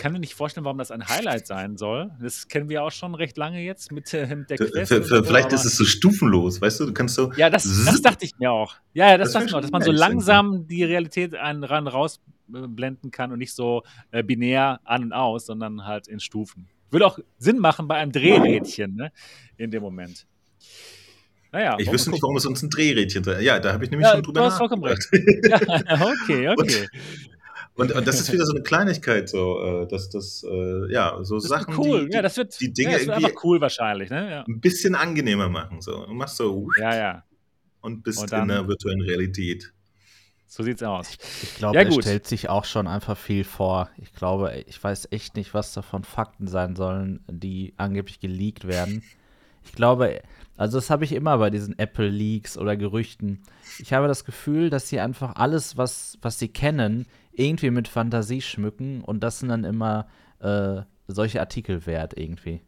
kann 0.02 0.12
mir 0.12 0.18
nicht 0.18 0.34
vorstellen, 0.34 0.64
warum 0.64 0.78
das 0.78 0.90
ein 0.90 1.06
Highlight 1.06 1.46
sein 1.46 1.76
soll. 1.76 2.10
Das 2.20 2.48
kennen 2.48 2.68
wir 2.68 2.82
auch 2.82 2.90
schon 2.90 3.14
recht 3.14 3.36
lange 3.36 3.62
jetzt 3.62 3.92
mit, 3.92 4.12
äh, 4.12 4.34
mit 4.34 4.50
der 4.50 4.58
Quest. 4.58 4.92
Vielleicht 4.92 5.50
so, 5.50 5.54
ist 5.54 5.64
es 5.64 5.76
so 5.76 5.84
stufenlos, 5.84 6.60
weißt 6.60 6.80
du? 6.80 6.86
Du 6.86 6.92
kannst 6.92 7.14
so. 7.14 7.32
Ja, 7.34 7.48
das, 7.48 7.62
das 7.84 8.02
dachte 8.02 8.24
ich 8.24 8.36
mir 8.36 8.50
auch. 8.50 8.74
Ja, 8.94 9.10
ja 9.10 9.18
das, 9.18 9.28
das 9.28 9.34
dachte 9.34 9.46
ich 9.46 9.52
mir 9.52 9.58
auch, 9.58 9.62
dass 9.62 9.70
man 9.70 9.82
so 9.82 9.92
langsam 9.92 10.66
die 10.66 10.82
Realität 10.82 11.36
einen 11.36 11.62
ran 11.62 11.86
rausblenden 11.86 13.12
kann 13.12 13.30
und 13.30 13.38
nicht 13.38 13.54
so 13.54 13.84
äh, 14.10 14.24
binär 14.24 14.80
an 14.82 15.04
und 15.04 15.12
aus, 15.12 15.46
sondern 15.46 15.86
halt 15.86 16.08
in 16.08 16.18
Stufen. 16.18 16.68
Würde 16.90 17.06
auch 17.06 17.20
Sinn 17.38 17.60
machen 17.60 17.86
bei 17.86 17.94
einem 17.94 18.10
Drehrädchen, 18.10 18.96
ne? 18.96 19.12
In 19.56 19.70
dem 19.70 19.84
Moment. 19.84 20.26
Naja, 21.52 21.76
ich 21.78 21.92
wüsste 21.92 22.10
nicht, 22.10 22.22
warum 22.22 22.36
es 22.36 22.46
uns 22.46 22.62
ein 22.62 22.70
Drehrädchen. 22.70 23.22
Ja, 23.40 23.60
da 23.60 23.74
habe 23.74 23.84
ich 23.84 23.90
nämlich 23.90 24.08
ja, 24.08 24.14
schon 24.14 24.22
drüber 24.22 24.40
nachgedacht. 24.40 25.08
ja, 25.12 26.12
okay, 26.22 26.48
okay. 26.56 26.88
Und, 27.74 27.92
und, 27.92 28.06
das 28.06 28.20
ist 28.20 28.32
wieder 28.32 28.44
so 28.44 28.54
eine 28.54 28.62
Kleinigkeit, 28.64 29.28
so, 29.28 29.82
äh, 29.82 29.86
dass 29.86 30.10
das, 30.10 30.44
äh, 30.48 30.92
ja, 30.92 31.18
so 31.22 31.36
das 31.36 31.44
Sachen, 31.44 31.76
cool. 31.78 32.08
die, 32.08 32.14
ja, 32.14 32.22
das 32.22 32.36
wird, 32.36 32.58
die 32.60 32.72
Dinge 32.72 32.92
ja, 32.92 32.98
das 32.98 33.06
wird 33.06 33.16
einfach 33.16 33.44
cool 33.44 33.60
wahrscheinlich, 33.60 34.10
ne? 34.10 34.30
Ja. 34.30 34.44
ein 34.46 34.60
bisschen 34.60 34.94
angenehmer 34.94 35.48
machen. 35.48 35.80
So. 35.80 36.06
Du 36.06 36.12
machst 36.12 36.36
so 36.36 36.68
ja, 36.78 36.94
ja. 36.94 37.24
und 37.80 38.02
bist 38.02 38.20
und 38.20 38.32
dann, 38.32 38.42
in 38.42 38.48
der 38.48 38.68
virtuellen 38.68 39.02
Realität. 39.02 39.72
So 40.46 40.62
sieht's 40.62 40.82
aus. 40.82 41.10
Ich, 41.10 41.18
ich 41.44 41.54
glaube, 41.56 41.76
ja, 41.76 41.82
er 41.82 41.92
stellt 41.92 42.26
sich 42.26 42.50
auch 42.50 42.66
schon 42.66 42.86
einfach 42.86 43.16
viel 43.16 43.44
vor. 43.44 43.88
Ich 43.96 44.12
glaube, 44.12 44.64
ich 44.66 44.82
weiß 44.82 45.08
echt 45.10 45.34
nicht, 45.36 45.54
was 45.54 45.72
davon 45.72 46.04
Fakten 46.04 46.46
sein 46.46 46.76
sollen, 46.76 47.20
die 47.26 47.72
angeblich 47.78 48.20
geleakt 48.20 48.66
werden. 48.66 49.02
Ich 49.64 49.72
glaube, 49.72 50.20
also 50.56 50.78
das 50.78 50.90
habe 50.90 51.04
ich 51.04 51.12
immer 51.12 51.38
bei 51.38 51.50
diesen 51.50 51.78
Apple 51.78 52.08
Leaks 52.08 52.58
oder 52.58 52.76
Gerüchten. 52.76 53.42
Ich 53.78 53.92
habe 53.92 54.08
das 54.08 54.24
Gefühl, 54.24 54.70
dass 54.70 54.88
sie 54.88 55.00
einfach 55.00 55.36
alles, 55.36 55.76
was, 55.76 56.18
was 56.20 56.38
sie 56.38 56.48
kennen, 56.48 57.06
irgendwie 57.32 57.70
mit 57.70 57.88
Fantasie 57.88 58.42
schmücken 58.42 59.02
und 59.02 59.20
das 59.20 59.38
sind 59.38 59.48
dann 59.48 59.64
immer 59.64 60.06
äh, 60.40 60.82
solche 61.08 61.40
Artikel 61.40 61.86
wert 61.86 62.18
irgendwie. 62.18 62.60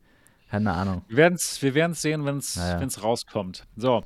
Keine 0.50 0.72
Ahnung. 0.72 1.02
Wir 1.08 1.16
werden 1.18 1.34
es 1.34 1.60
wir 1.62 1.94
sehen, 1.94 2.24
wenn 2.24 2.38
es 2.38 2.56
naja. 2.56 2.86
rauskommt. 3.02 3.66
So. 3.76 4.04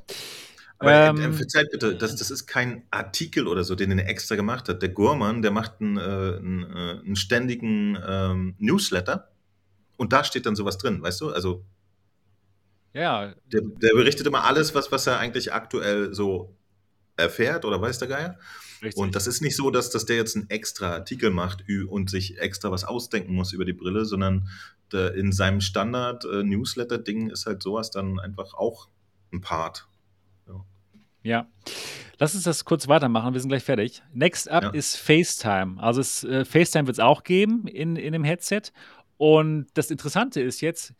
Aber 0.79 0.91
äh, 0.91 1.07
ähm, 1.09 1.33
verzeiht 1.33 1.71
bitte, 1.71 1.95
das, 1.95 2.15
das 2.15 2.31
ist 2.31 2.47
kein 2.47 2.83
Artikel 2.89 3.47
oder 3.47 3.63
so, 3.63 3.75
den 3.75 3.97
er 3.97 4.07
extra 4.07 4.35
gemacht 4.35 4.69
hat. 4.69 4.81
Der 4.81 4.89
Gurman, 4.89 5.41
der 5.41 5.51
macht 5.51 5.81
einen, 5.81 5.97
äh, 5.97 6.01
einen, 6.01 6.63
äh, 6.63 6.99
einen 7.05 7.15
ständigen 7.15 7.97
ähm, 8.05 8.55
Newsletter 8.57 9.29
und 9.97 10.13
da 10.13 10.23
steht 10.23 10.45
dann 10.45 10.55
sowas 10.55 10.77
drin, 10.77 11.01
weißt 11.01 11.21
du? 11.21 11.31
Also 11.31 11.65
ja. 12.93 13.33
Der, 13.51 13.61
der, 13.61 13.93
berichtet 13.93 14.25
immer 14.27 14.43
alles, 14.45 14.73
was, 14.75 14.91
was 14.91 15.07
er 15.07 15.19
eigentlich 15.19 15.53
aktuell 15.53 16.13
so 16.13 16.55
erfährt 17.17 17.65
oder 17.65 17.81
weiß 17.81 17.99
der 17.99 18.07
Geier. 18.07 18.39
Richtig. 18.81 18.97
Und 18.97 19.15
das 19.15 19.27
ist 19.27 19.41
nicht 19.41 19.55
so, 19.55 19.71
dass, 19.71 19.89
dass 19.89 20.05
der 20.05 20.15
jetzt 20.15 20.35
einen 20.35 20.49
extra 20.49 20.93
Artikel 20.93 21.31
macht 21.31 21.65
und 21.89 22.09
sich 22.09 22.39
extra 22.39 22.71
was 22.71 22.85
ausdenken 22.85 23.33
muss 23.33 23.51
über 23.51 23.65
die 23.65 23.73
Brille, 23.73 24.05
sondern 24.05 24.47
der, 24.91 25.15
in 25.15 25.31
seinem 25.31 25.61
Standard-Newsletter-Ding 25.61 27.29
äh, 27.29 27.33
ist 27.33 27.45
halt 27.45 27.61
sowas 27.61 27.91
dann 27.91 28.19
einfach 28.19 28.53
auch 28.53 28.87
ein 29.33 29.41
Part. 29.41 29.87
Ja. 30.47 30.65
ja. 31.23 31.47
Lass 32.19 32.35
uns 32.35 32.43
das 32.43 32.65
kurz 32.65 32.87
weitermachen, 32.87 33.33
wir 33.33 33.39
sind 33.39 33.49
gleich 33.49 33.63
fertig. 33.63 34.01
Next 34.13 34.49
up 34.49 34.63
ja. 34.63 34.69
ist 34.71 34.97
FaceTime. 34.97 35.81
Also 35.81 36.01
es, 36.01 36.23
äh, 36.23 36.43
FaceTime 36.43 36.87
wird 36.87 36.95
es 36.95 36.99
auch 36.99 37.23
geben 37.23 37.67
in, 37.67 37.95
in 37.95 38.13
dem 38.13 38.23
Headset. 38.23 38.63
Und 39.17 39.67
das 39.73 39.91
Interessante 39.91 40.41
ist 40.41 40.61
jetzt, 40.61 40.93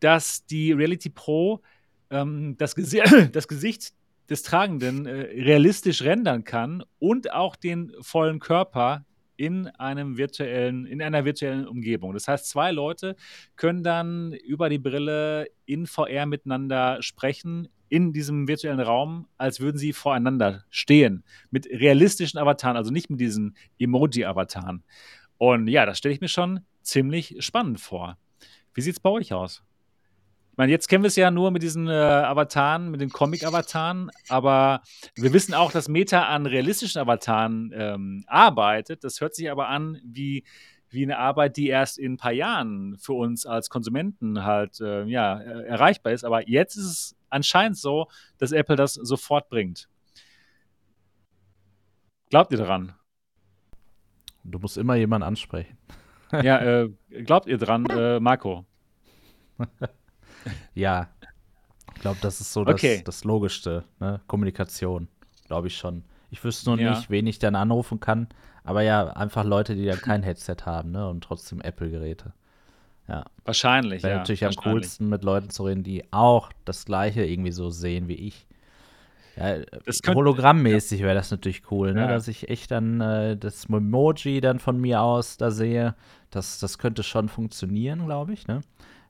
dass 0.00 0.46
die 0.46 0.72
Reality 0.72 1.10
Pro 1.10 1.62
ähm, 2.10 2.56
das, 2.58 2.74
Gesi 2.74 3.02
das 3.32 3.48
Gesicht 3.48 3.92
des 4.28 4.42
Tragenden 4.42 5.06
äh, 5.06 5.12
realistisch 5.42 6.02
rendern 6.02 6.44
kann 6.44 6.82
und 6.98 7.32
auch 7.32 7.56
den 7.56 7.92
vollen 8.00 8.40
Körper 8.40 9.04
in 9.36 9.68
einem 9.68 10.16
virtuellen, 10.16 10.86
in 10.86 11.02
einer 11.02 11.24
virtuellen 11.24 11.66
Umgebung. 11.66 12.14
Das 12.14 12.26
heißt, 12.26 12.48
zwei 12.48 12.72
Leute 12.72 13.16
können 13.56 13.82
dann 13.82 14.32
über 14.32 14.68
die 14.68 14.78
Brille 14.78 15.48
in 15.66 15.86
VR 15.86 16.26
miteinander 16.26 17.02
sprechen, 17.02 17.68
in 17.88 18.12
diesem 18.12 18.48
virtuellen 18.48 18.80
Raum, 18.80 19.28
als 19.36 19.60
würden 19.60 19.78
sie 19.78 19.92
voreinander 19.92 20.64
stehen. 20.70 21.22
Mit 21.50 21.66
realistischen 21.66 22.38
Avataren, 22.40 22.76
also 22.76 22.90
nicht 22.90 23.10
mit 23.10 23.20
diesen 23.20 23.56
Emoji-Avataren. 23.78 24.82
Und 25.38 25.68
ja, 25.68 25.86
das 25.86 25.98
stelle 25.98 26.14
ich 26.14 26.20
mir 26.20 26.28
schon 26.28 26.60
ziemlich 26.82 27.36
spannend 27.40 27.78
vor. 27.78 28.18
Wie 28.74 28.80
sieht 28.80 28.94
es 28.94 29.00
bei 29.00 29.10
euch 29.10 29.32
aus? 29.32 29.62
Ich 30.56 30.58
meine, 30.58 30.72
jetzt 30.72 30.88
kennen 30.88 31.04
wir 31.04 31.08
es 31.08 31.16
ja 31.16 31.30
nur 31.30 31.50
mit 31.50 31.62
diesen 31.62 31.86
äh, 31.86 31.92
Avataren, 31.92 32.90
mit 32.90 33.02
den 33.02 33.10
Comic-Avataren, 33.10 34.10
aber 34.30 34.80
wir 35.14 35.34
wissen 35.34 35.52
auch, 35.52 35.70
dass 35.70 35.86
Meta 35.86 36.28
an 36.28 36.46
realistischen 36.46 36.98
Avataren 36.98 37.74
ähm, 37.76 38.24
arbeitet. 38.26 39.04
Das 39.04 39.20
hört 39.20 39.34
sich 39.34 39.50
aber 39.50 39.68
an 39.68 40.00
wie, 40.02 40.44
wie 40.88 41.02
eine 41.02 41.18
Arbeit, 41.18 41.58
die 41.58 41.66
erst 41.66 41.98
in 41.98 42.14
ein 42.14 42.16
paar 42.16 42.32
Jahren 42.32 42.96
für 42.96 43.12
uns 43.12 43.44
als 43.44 43.68
Konsumenten 43.68 44.44
halt 44.44 44.80
äh, 44.80 45.04
ja, 45.04 45.38
äh, 45.38 45.64
erreichbar 45.66 46.14
ist. 46.14 46.24
Aber 46.24 46.48
jetzt 46.48 46.76
ist 46.76 46.86
es 46.86 47.16
anscheinend 47.28 47.76
so, 47.76 48.08
dass 48.38 48.52
Apple 48.52 48.76
das 48.76 48.94
sofort 48.94 49.50
bringt. 49.50 49.90
Glaubt 52.30 52.50
ihr 52.52 52.58
daran? 52.58 52.94
Du 54.42 54.58
musst 54.58 54.78
immer 54.78 54.94
jemanden 54.94 55.26
ansprechen. 55.26 55.76
ja, 56.32 56.58
äh, 56.62 56.90
glaubt 57.26 57.46
ihr 57.46 57.58
dran, 57.58 57.84
äh, 57.90 58.20
Marco? 58.20 58.64
ja, 60.74 61.08
ich 61.94 62.00
glaube, 62.00 62.18
das 62.20 62.40
ist 62.40 62.52
so 62.52 62.64
das, 62.64 62.74
okay. 62.74 63.02
das 63.04 63.24
Logischste, 63.24 63.84
ne? 64.00 64.20
Kommunikation, 64.26 65.08
glaube 65.46 65.68
ich 65.68 65.76
schon. 65.76 66.04
Ich 66.30 66.42
wüsste 66.44 66.70
nur 66.70 66.80
ja. 66.80 66.90
nicht, 66.90 67.08
wen 67.10 67.26
ich 67.26 67.38
dann 67.38 67.54
anrufen 67.54 68.00
kann, 68.00 68.28
aber 68.64 68.82
ja, 68.82 69.08
einfach 69.08 69.44
Leute, 69.44 69.74
die 69.74 69.86
dann 69.86 70.00
kein 70.00 70.22
Headset 70.22 70.56
haben, 70.64 70.90
ne? 70.90 71.08
Und 71.08 71.22
trotzdem 71.22 71.60
Apple-Geräte. 71.60 72.32
Ja. 73.08 73.24
Wahrscheinlich. 73.44 74.02
Wäre 74.02 74.14
ja, 74.14 74.18
natürlich 74.18 74.44
am 74.44 74.56
coolsten, 74.56 75.08
mit 75.08 75.22
Leuten 75.22 75.50
zu 75.50 75.64
reden, 75.64 75.84
die 75.84 76.04
auch 76.12 76.50
das 76.64 76.84
Gleiche 76.84 77.24
irgendwie 77.24 77.52
so 77.52 77.70
sehen 77.70 78.08
wie 78.08 78.14
ich. 78.14 78.46
Ja, 79.36 79.58
hologrammmäßig 80.14 81.02
wäre 81.02 81.14
das 81.14 81.30
natürlich 81.30 81.70
cool, 81.70 81.92
ne? 81.92 82.00
Ja. 82.00 82.08
dass 82.08 82.26
ich 82.26 82.48
echt 82.48 82.70
dann 82.70 83.00
äh, 83.00 83.36
das 83.36 83.66
Emoji 83.66 84.40
dann 84.40 84.58
von 84.58 84.80
mir 84.80 85.02
aus 85.02 85.36
da 85.36 85.50
sehe. 85.50 85.94
Das, 86.30 86.58
das 86.58 86.78
könnte 86.78 87.02
schon 87.02 87.28
funktionieren, 87.28 88.06
glaube 88.06 88.32
ich. 88.32 88.46
Ne? 88.48 88.62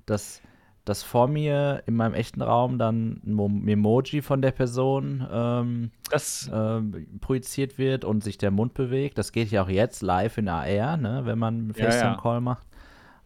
Das, 0.04 0.42
dass 0.86 1.02
vor 1.02 1.26
mir 1.26 1.82
in 1.86 1.96
meinem 1.96 2.14
echten 2.14 2.40
Raum 2.40 2.78
dann 2.78 3.20
ein 3.26 3.68
Emoji 3.68 4.22
von 4.22 4.40
der 4.40 4.52
Person 4.52 5.26
ähm, 5.30 5.90
das, 6.10 6.48
äh, 6.48 6.80
projiziert 7.20 7.76
wird 7.76 8.04
und 8.04 8.22
sich 8.22 8.38
der 8.38 8.52
Mund 8.52 8.72
bewegt. 8.72 9.18
Das 9.18 9.32
geht 9.32 9.50
ja 9.50 9.64
auch 9.64 9.68
jetzt 9.68 10.00
live 10.00 10.38
in 10.38 10.48
AR, 10.48 10.96
ne, 10.96 11.22
wenn 11.24 11.38
man 11.38 11.54
einen 11.54 11.74
FaceTime-Call 11.74 12.32
ja, 12.32 12.36
ja. 12.36 12.40
macht. 12.40 12.66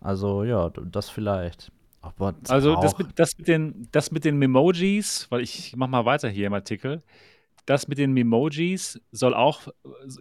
Also 0.01 0.45
ja, 0.45 0.71
das 0.71 1.11
vielleicht. 1.11 1.71
also 2.49 2.77
das 2.81 2.97
mit, 2.97 3.09
das, 3.19 3.37
mit 3.37 3.47
den, 3.47 3.89
das 3.93 4.11
mit 4.11 4.25
den 4.25 4.39
Memojis, 4.39 5.27
weil 5.29 5.43
ich 5.43 5.75
mach 5.77 5.89
mal 5.89 6.07
weiter 6.07 6.31
hier 6.31 6.47
im 6.47 6.55
Artikel 6.55 7.03
das 7.67 7.89
mit 7.89 7.99
den 7.99 8.13
Memojis 8.13 9.01
soll 9.13 9.35
auch 9.35 9.69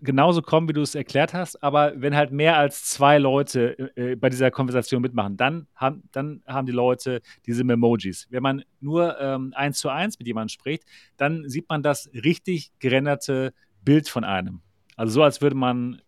genauso 0.01 0.41
kommen, 0.41 0.67
wie 0.69 0.73
du 0.73 0.81
es 0.81 0.95
erklärt 0.95 1.33
hast, 1.33 1.61
aber 1.63 1.93
wenn 1.95 2.15
halt 2.15 2.31
mehr 2.31 2.57
als 2.57 2.85
zwei 2.85 3.17
Leute 3.17 3.95
äh, 3.95 4.15
bei 4.15 4.29
dieser 4.29 4.51
Konversation 4.51 5.01
mitmachen, 5.01 5.37
dann 5.37 5.67
haben, 5.75 6.03
dann 6.11 6.41
haben 6.45 6.65
die 6.65 6.71
Leute 6.71 7.21
diese 7.45 7.63
Memojis. 7.63 8.27
Wenn 8.29 8.43
man 8.43 8.63
nur 8.79 9.19
ähm, 9.19 9.53
eins 9.55 9.79
zu 9.79 9.89
eins 9.89 10.19
mit 10.19 10.27
jemandem 10.27 10.49
spricht, 10.49 10.83
dann 11.17 11.47
sieht 11.49 11.69
man 11.69 11.83
das 11.83 12.09
richtig 12.13 12.71
gerenderte 12.79 13.53
Bild 13.83 14.09
von 14.09 14.23
einem. 14.23 14.61
Also 14.95 15.13
so, 15.13 15.23
als 15.23 15.41
würde 15.41 15.55
man 15.55 16.01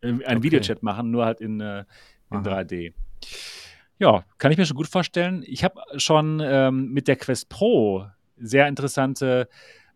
äh, 0.00 0.08
einen 0.08 0.20
okay. 0.22 0.42
Videochat 0.42 0.82
machen, 0.82 1.10
nur 1.10 1.24
halt 1.24 1.40
in, 1.40 1.60
äh, 1.60 1.84
in 2.30 2.38
3D. 2.38 2.92
Ja, 3.98 4.24
kann 4.38 4.50
ich 4.50 4.56
mir 4.56 4.64
schon 4.64 4.76
gut 4.76 4.88
vorstellen. 4.88 5.42
Ich 5.46 5.62
habe 5.62 5.80
schon 5.96 6.40
ähm, 6.42 6.92
mit 6.92 7.06
der 7.06 7.16
Quest 7.16 7.48
Pro 7.48 8.06
sehr 8.36 8.66
interessante 8.66 9.48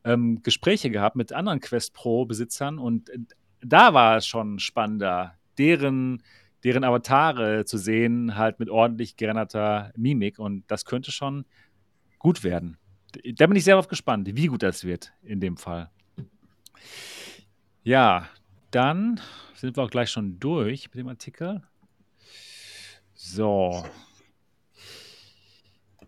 ähm, 0.04 0.42
Gespräche 0.42 0.90
gehabt 0.90 1.16
mit 1.16 1.32
anderen 1.32 1.60
Quest 1.60 1.94
Pro-Besitzern 1.94 2.78
und 2.78 3.10
äh, 3.10 3.18
da 3.60 3.94
war 3.94 4.16
es 4.18 4.26
schon 4.26 4.58
spannender, 4.58 5.38
deren, 5.58 6.22
deren 6.62 6.84
Avatare 6.84 7.64
zu 7.64 7.78
sehen, 7.78 8.36
halt 8.36 8.60
mit 8.60 8.68
ordentlich 8.68 9.16
gerenderter 9.16 9.92
Mimik 9.96 10.38
und 10.38 10.64
das 10.68 10.84
könnte 10.84 11.12
schon 11.12 11.46
gut 12.18 12.44
werden. 12.44 12.76
Da 13.36 13.46
bin 13.46 13.56
ich 13.56 13.64
sehr 13.64 13.74
darauf 13.74 13.88
gespannt, 13.88 14.28
wie 14.34 14.46
gut 14.46 14.62
das 14.62 14.84
wird 14.84 15.12
in 15.22 15.40
dem 15.40 15.56
Fall. 15.56 15.90
Ja, 17.82 18.28
dann 18.70 19.20
sind 19.54 19.76
wir 19.76 19.84
auch 19.84 19.90
gleich 19.90 20.10
schon 20.10 20.40
durch 20.40 20.88
mit 20.88 20.96
dem 20.96 21.08
Artikel. 21.08 21.62
So. 23.14 23.84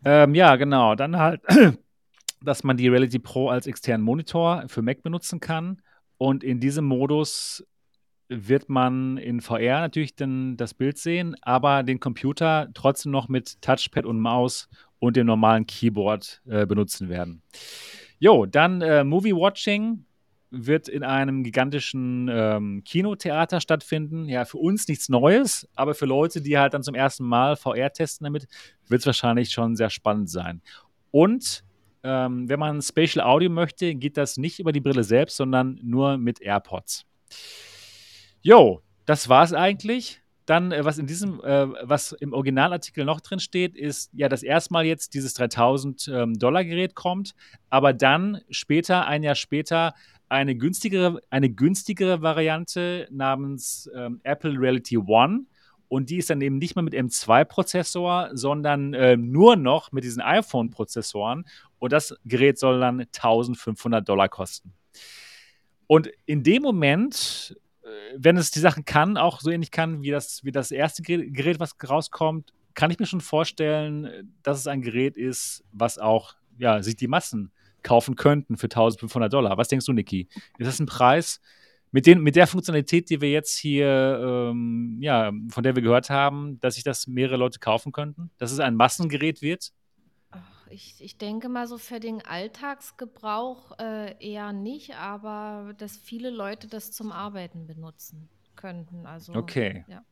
Ähm, 0.05 0.35
ja, 0.35 0.57
genau. 0.57 0.95
Dann 0.95 1.17
halt 1.17 1.43
dass 2.47 2.65
man 2.65 2.77
die 2.77 2.89
Reality 2.89 3.19
Pro 3.19 3.49
als 3.49 3.67
externen 3.67 4.05
Monitor 4.05 4.65
für 4.69 4.83
Mac 4.83 5.03
benutzen 5.03 5.41
kann. 5.41 5.83
Und 6.17 6.45
in 6.45 6.61
diesem 6.61 6.85
Modus 6.85 7.67
wird 8.29 8.69
man 8.69 9.19
in 9.19 9.41
VR 9.41 9.81
natürlich 9.81 10.17
dann 10.17 10.57
das 10.57 10.75
Bild 10.75 10.99
sehen, 10.99 11.37
aber 11.43 11.83
den 11.83 12.01
Computer 12.01 12.69
trotzdem 12.75 13.13
noch 13.13 13.29
mit 13.29 13.61
Touchpad 13.63 14.05
und 14.05 14.21
Maus 14.21 14.69
und 14.99 15.17
dem 15.17 15.27
normalen 15.27 15.67
Keyboard 15.67 16.43
äh, 16.47 16.67
benutzen 16.67 17.09
werden. 17.09 17.43
Jo, 18.19 18.47
dann 18.47 18.81
äh, 18.81 19.05
Movie 19.05 19.35
Watching 19.35 20.05
wird 20.51 20.89
in 20.89 21.03
einem 21.03 21.43
gigantischen 21.43 22.29
ähm, 22.31 22.83
Kinotheater 22.85 23.61
stattfinden. 23.61 24.29
Ja, 24.29 24.45
für 24.45 24.59
uns 24.59 24.89
nichts 24.89 25.09
Neues, 25.09 25.69
aber 25.75 25.95
für 25.95 26.07
Leute, 26.07 26.41
die 26.41 26.57
halt 26.57 26.75
dann 26.75 26.83
zum 26.83 26.95
ersten 26.95 27.25
Mal 27.25 27.57
VR 27.57 27.93
testen 27.93 28.25
damit, 28.25 28.47
wird 28.89 29.01
es 29.01 29.07
wahrscheinlich 29.07 29.51
schon 29.51 29.77
sehr 29.77 29.91
spannend 29.91 30.31
sein. 30.31 30.63
Und 31.11 31.66
ähm, 32.07 32.49
wenn 32.49 32.61
man 32.61 32.81
Spatial 32.81 33.27
Audio 33.27 33.51
möchte, 33.51 33.95
geht 33.95 34.17
das 34.17 34.37
nicht 34.37 34.61
über 34.61 34.73
die 34.73 34.81
Brille 34.81 35.05
selbst, 35.05 35.37
sondern 35.37 35.79
nur 35.83 36.17
mit 36.17 36.41
AirPods. 36.41 37.05
Jo, 38.43 38.83
das 39.05 39.29
war's 39.29 39.53
eigentlich. 39.53 40.23
Dann, 40.47 40.71
äh, 40.71 40.85
was 40.85 40.99
in 40.99 41.09
diesem, 41.09 41.41
äh, 41.41 41.67
was 41.83 42.13
im 42.13 42.33
Originalartikel 42.33 43.05
noch 43.05 43.21
drin 43.21 43.41
steht, 43.41 43.75
ist 43.75 44.11
ja, 44.13 44.29
dass 44.29 44.45
erstmal 44.45 44.87
jetzt 44.87 45.15
dieses 45.15 45.35
3000 45.35 46.09
ähm, 46.09 46.39
Dollar 46.39 46.65
Gerät 46.65 46.95
kommt, 46.95 47.35
aber 47.69 47.93
dann 47.93 48.41
später, 48.51 49.07
ein 49.09 49.25
Jahr 49.25 49.35
später, 49.35 49.95
eine 50.29 50.57
günstigere, 50.57 51.21
eine 51.31 51.51
günstigere 51.51 52.23
Variante 52.23 53.09
namens 53.11 53.91
ähm, 53.95 54.21
Apple 54.23 54.59
Reality 54.59 54.99
One. 54.99 55.47
Und 55.89 56.11
die 56.11 56.19
ist 56.19 56.31
dann 56.31 56.41
eben 56.41 56.59
nicht 56.59 56.75
mehr 56.75 56.83
mit 56.83 56.95
M2-Prozessor, 56.95 58.31
sondern 58.33 58.95
äh, 58.95 59.17
nur 59.17 59.57
noch 59.57 59.93
mit 59.93 60.05
diesen 60.05 60.23
iPhone-Prozessoren. 60.23 61.47
Und 61.79 61.93
das 61.93 62.15
Gerät 62.25 62.59
soll 62.59 62.81
dann 62.81 63.01
1500 63.01 64.09
Dollar 64.09 64.29
kosten. 64.29 64.73
Und 65.87 66.11
in 66.25 66.43
dem 66.43 66.63
Moment, 66.63 67.57
äh, 67.83 67.89
wenn 68.17 68.37
es 68.37 68.51
die 68.51 68.61
Sachen 68.61 68.85
kann, 68.85 69.17
auch 69.17 69.41
so 69.41 69.51
ähnlich 69.51 69.71
kann 69.71 70.03
wie 70.03 70.11
das, 70.11 70.45
wie 70.45 70.53
das 70.53 70.71
erste 70.71 71.03
Gerät, 71.03 71.61
was 71.61 71.77
rauskommt, 71.89 72.53
kann 72.75 72.91
ich 72.91 72.99
mir 72.99 73.07
schon 73.07 73.21
vorstellen, 73.21 74.35
dass 74.43 74.59
es 74.59 74.67
ein 74.67 74.83
Gerät 74.83 75.17
ist, 75.17 75.65
was 75.73 75.99
auch 75.99 76.35
ja, 76.59 76.83
sich 76.83 76.97
die 76.97 77.09
Massen 77.09 77.53
kaufen 77.83 78.17
könnten 78.17 78.57
für 78.57 78.67
1500 78.67 79.33
Dollar. 79.33 79.57
Was 79.57 79.69
denkst 79.69 79.87
du, 79.87 79.93
Niki? 79.93 80.29
Ist 80.59 80.67
das 80.67 80.81
ein 80.81 80.87
Preis 80.87 81.41
mit, 81.93 82.07
den, 82.07 82.21
mit 82.21 82.37
der 82.37 82.47
Funktionalität, 82.47 83.11
die 83.11 83.21
wir 83.21 83.31
jetzt 83.31 83.57
hier, 83.57 84.51
ähm, 84.51 84.99
ja, 85.01 85.33
von 85.49 85.63
der 85.63 85.75
wir 85.77 85.83
gehört 85.83 86.11
haben, 86.11 86.61
dass 86.61 86.75
sich 86.75 86.85
das 86.85 87.07
mehrere 87.07 87.37
Leute 87.37 87.59
kaufen 87.59 87.93
könnten? 87.93 88.31
Dass 88.39 88.53
es 88.53 88.61
ein 88.61 88.75
Massengerät 88.77 89.43
wird? 89.43 89.73
ich, 90.69 90.97
ich 90.99 91.17
denke 91.17 91.49
mal 91.49 91.67
so 91.67 91.79
für 91.79 92.01
den 92.01 92.25
Alltagsgebrauch 92.25 93.79
äh, 93.79 94.15
eher 94.19 94.53
nicht, 94.53 94.97
aber 94.97 95.75
dass 95.79 95.97
viele 95.97 96.31
Leute 96.31 96.67
das 96.67 96.91
zum 96.91 97.13
Arbeiten 97.13 97.67
benutzen 97.67 98.29
könnten. 98.57 99.07
Also, 99.07 99.35
okay. 99.35 99.85
Ja 99.89 100.03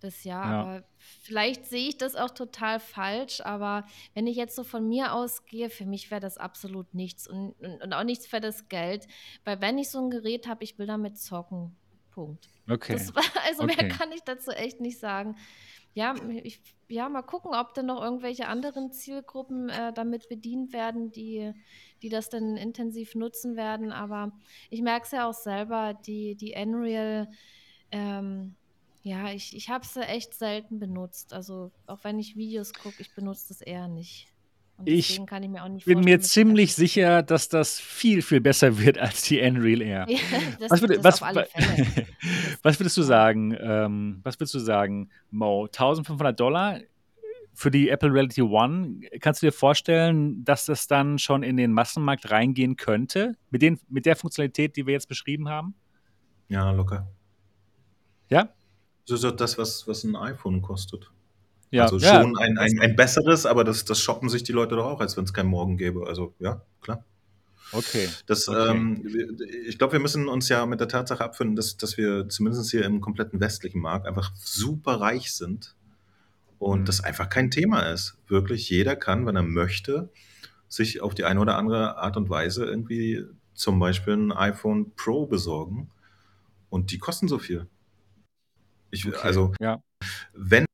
das 0.00 0.24
Jahr. 0.24 0.50
Ja. 0.50 0.60
Aber 0.60 0.84
vielleicht 1.22 1.66
sehe 1.66 1.88
ich 1.88 1.98
das 1.98 2.16
auch 2.16 2.30
total 2.30 2.80
falsch, 2.80 3.40
aber 3.40 3.84
wenn 4.14 4.26
ich 4.26 4.36
jetzt 4.36 4.56
so 4.56 4.64
von 4.64 4.88
mir 4.88 5.12
ausgehe, 5.12 5.70
für 5.70 5.86
mich 5.86 6.10
wäre 6.10 6.20
das 6.20 6.38
absolut 6.38 6.94
nichts 6.94 7.26
und, 7.26 7.54
und, 7.60 7.82
und, 7.82 7.92
auch 7.92 8.04
nichts 8.04 8.26
für 8.26 8.40
das 8.40 8.68
Geld. 8.68 9.06
Weil 9.44 9.60
wenn 9.60 9.78
ich 9.78 9.90
so 9.90 9.98
ein 10.00 10.10
Gerät 10.10 10.46
habe, 10.46 10.64
ich 10.64 10.78
will 10.78 10.86
damit 10.86 11.18
zocken. 11.18 11.76
Punkt. 12.10 12.48
Okay. 12.68 12.94
Das, 12.94 13.12
also 13.46 13.62
okay. 13.62 13.76
mehr 13.76 13.88
kann 13.88 14.12
ich 14.12 14.22
dazu 14.22 14.50
echt 14.50 14.80
nicht 14.80 14.98
sagen. 14.98 15.36
Ja, 15.94 16.14
ich, 16.44 16.60
ja, 16.88 17.08
mal 17.08 17.22
gucken, 17.22 17.52
ob 17.54 17.74
dann 17.74 17.86
noch 17.86 18.02
irgendwelche 18.02 18.46
anderen 18.46 18.92
Zielgruppen 18.92 19.68
äh, 19.68 19.92
damit 19.92 20.28
bedient 20.28 20.72
werden, 20.72 21.10
die, 21.10 21.52
die 22.02 22.08
das 22.08 22.28
dann 22.28 22.56
intensiv 22.56 23.14
nutzen 23.14 23.56
werden. 23.56 23.90
Aber 23.90 24.32
ich 24.70 24.82
merke 24.82 25.06
es 25.06 25.12
ja 25.12 25.28
auch 25.28 25.34
selber, 25.34 25.94
die, 25.94 26.36
die 26.36 26.54
Unreal 26.56 27.28
ähm, 27.90 28.54
ja, 29.08 29.32
ich, 29.32 29.56
ich 29.56 29.70
habe 29.70 29.84
es 29.84 29.96
echt 29.96 30.34
selten 30.34 30.78
benutzt. 30.78 31.32
Also 31.32 31.72
auch 31.86 32.04
wenn 32.04 32.18
ich 32.18 32.36
Videos 32.36 32.74
gucke, 32.74 32.96
ich 32.98 33.14
benutze 33.14 33.48
das 33.48 33.62
eher 33.62 33.88
nicht. 33.88 34.28
Und 34.76 34.88
ich 34.88 35.24
kann 35.26 35.42
ich 35.42 35.48
mir 35.48 35.64
auch 35.64 35.68
nicht 35.68 35.86
bin 35.86 36.00
mir 36.00 36.20
ziemlich 36.20 36.74
sicher, 36.74 37.22
dass 37.22 37.48
das 37.48 37.80
viel, 37.80 38.22
viel 38.22 38.40
besser 38.40 38.78
wird 38.78 38.98
als 38.98 39.22
die 39.22 39.40
Unreal 39.40 39.82
Air. 39.82 40.06
Ja, 40.08 40.18
das, 40.60 40.70
was, 40.70 40.82
würd, 40.82 41.04
was, 41.04 41.20
was, 42.62 42.78
würdest 42.78 42.96
du 42.96 43.02
sagen, 43.02 43.56
ähm, 43.58 44.20
was 44.22 44.38
würdest 44.38 44.54
du 44.54 44.60
sagen, 44.60 45.08
Mo? 45.30 45.64
1500 45.64 46.38
Dollar 46.38 46.78
für 47.54 47.72
die 47.72 47.88
Apple 47.88 48.12
Reality 48.12 48.42
One, 48.42 49.00
kannst 49.20 49.42
du 49.42 49.46
dir 49.46 49.52
vorstellen, 49.52 50.44
dass 50.44 50.66
das 50.66 50.86
dann 50.86 51.18
schon 51.18 51.42
in 51.42 51.56
den 51.56 51.72
Massenmarkt 51.72 52.30
reingehen 52.30 52.76
könnte? 52.76 53.36
Mit, 53.50 53.62
den, 53.62 53.80
mit 53.88 54.06
der 54.06 54.14
Funktionalität, 54.14 54.76
die 54.76 54.86
wir 54.86 54.92
jetzt 54.92 55.08
beschrieben 55.08 55.48
haben? 55.48 55.74
Ja, 56.48 56.70
locker. 56.70 57.08
Ja? 58.30 58.50
Das 59.08 59.24
ist 59.24 59.40
das, 59.40 59.58
was, 59.58 59.88
was 59.88 60.04
ein 60.04 60.16
iPhone 60.16 60.62
kostet. 60.62 61.10
Ja, 61.70 61.84
also 61.84 61.98
schon 61.98 62.34
ja. 62.34 62.40
ein, 62.40 62.58
ein, 62.58 62.78
ein 62.80 62.96
besseres, 62.96 63.44
aber 63.44 63.64
das, 63.64 63.84
das 63.84 64.00
shoppen 64.00 64.28
sich 64.28 64.42
die 64.42 64.52
Leute 64.52 64.76
doch 64.76 64.86
auch, 64.86 65.00
als 65.00 65.16
wenn 65.16 65.24
es 65.24 65.34
kein 65.34 65.46
Morgen 65.46 65.76
gäbe. 65.76 66.06
Also 66.06 66.34
ja, 66.38 66.62
klar. 66.80 67.04
Okay. 67.72 68.08
Das, 68.26 68.48
okay. 68.48 68.70
Ähm, 68.70 69.06
ich 69.66 69.76
glaube, 69.76 69.94
wir 69.94 70.00
müssen 70.00 70.28
uns 70.28 70.48
ja 70.48 70.64
mit 70.64 70.80
der 70.80 70.88
Tatsache 70.88 71.22
abfinden, 71.22 71.56
dass, 71.56 71.76
dass 71.76 71.98
wir 71.98 72.28
zumindest 72.28 72.70
hier 72.70 72.84
im 72.84 73.00
kompletten 73.00 73.40
westlichen 73.40 73.80
Markt 73.80 74.06
einfach 74.06 74.32
super 74.36 75.00
reich 75.00 75.32
sind 75.32 75.74
und 76.58 76.80
mhm. 76.80 76.84
das 76.86 77.02
einfach 77.04 77.28
kein 77.28 77.50
Thema 77.50 77.82
ist. 77.82 78.16
Wirklich 78.26 78.70
jeder 78.70 78.96
kann, 78.96 79.26
wenn 79.26 79.36
er 79.36 79.42
möchte, 79.42 80.08
sich 80.68 81.02
auf 81.02 81.14
die 81.14 81.24
eine 81.24 81.40
oder 81.40 81.56
andere 81.56 81.98
Art 81.98 82.16
und 82.16 82.30
Weise 82.30 82.64
irgendwie 82.64 83.24
zum 83.54 83.78
Beispiel 83.78 84.14
ein 84.14 84.32
iPhone 84.32 84.92
Pro 84.94 85.26
besorgen 85.26 85.90
und 86.70 86.92
die 86.92 86.98
kosten 86.98 87.28
so 87.28 87.38
viel. 87.38 87.66
Ich, 88.90 89.06
okay, 89.06 89.16
also, 89.22 89.52
ja. 89.60 89.82
wenn 90.32 90.66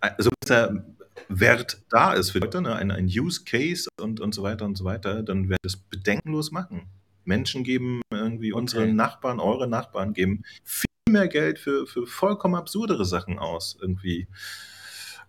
also 0.00 0.30
der 0.48 0.84
Wert 1.28 1.82
da 1.88 2.12
ist 2.12 2.30
für 2.30 2.40
Leute, 2.40 2.60
ne, 2.60 2.74
ein, 2.74 2.90
ein 2.90 3.06
Use 3.06 3.44
Case 3.44 3.88
und, 4.00 4.20
und 4.20 4.34
so 4.34 4.42
weiter 4.42 4.64
und 4.64 4.76
so 4.76 4.84
weiter, 4.84 5.22
dann 5.22 5.48
werden 5.48 5.50
wir 5.50 5.56
das 5.62 5.76
bedenkenlos 5.76 6.50
machen. 6.50 6.88
Menschen 7.24 7.64
geben 7.64 8.02
irgendwie 8.10 8.52
okay. 8.52 8.60
unsere 8.60 8.86
Nachbarn, 8.86 9.40
eure 9.40 9.66
Nachbarn 9.66 10.12
geben 10.12 10.42
viel 10.62 10.86
mehr 11.08 11.28
Geld 11.28 11.58
für, 11.58 11.86
für 11.86 12.06
vollkommen 12.06 12.54
absurdere 12.54 13.04
Sachen 13.04 13.38
aus. 13.38 13.76
Irgendwie 13.80 14.28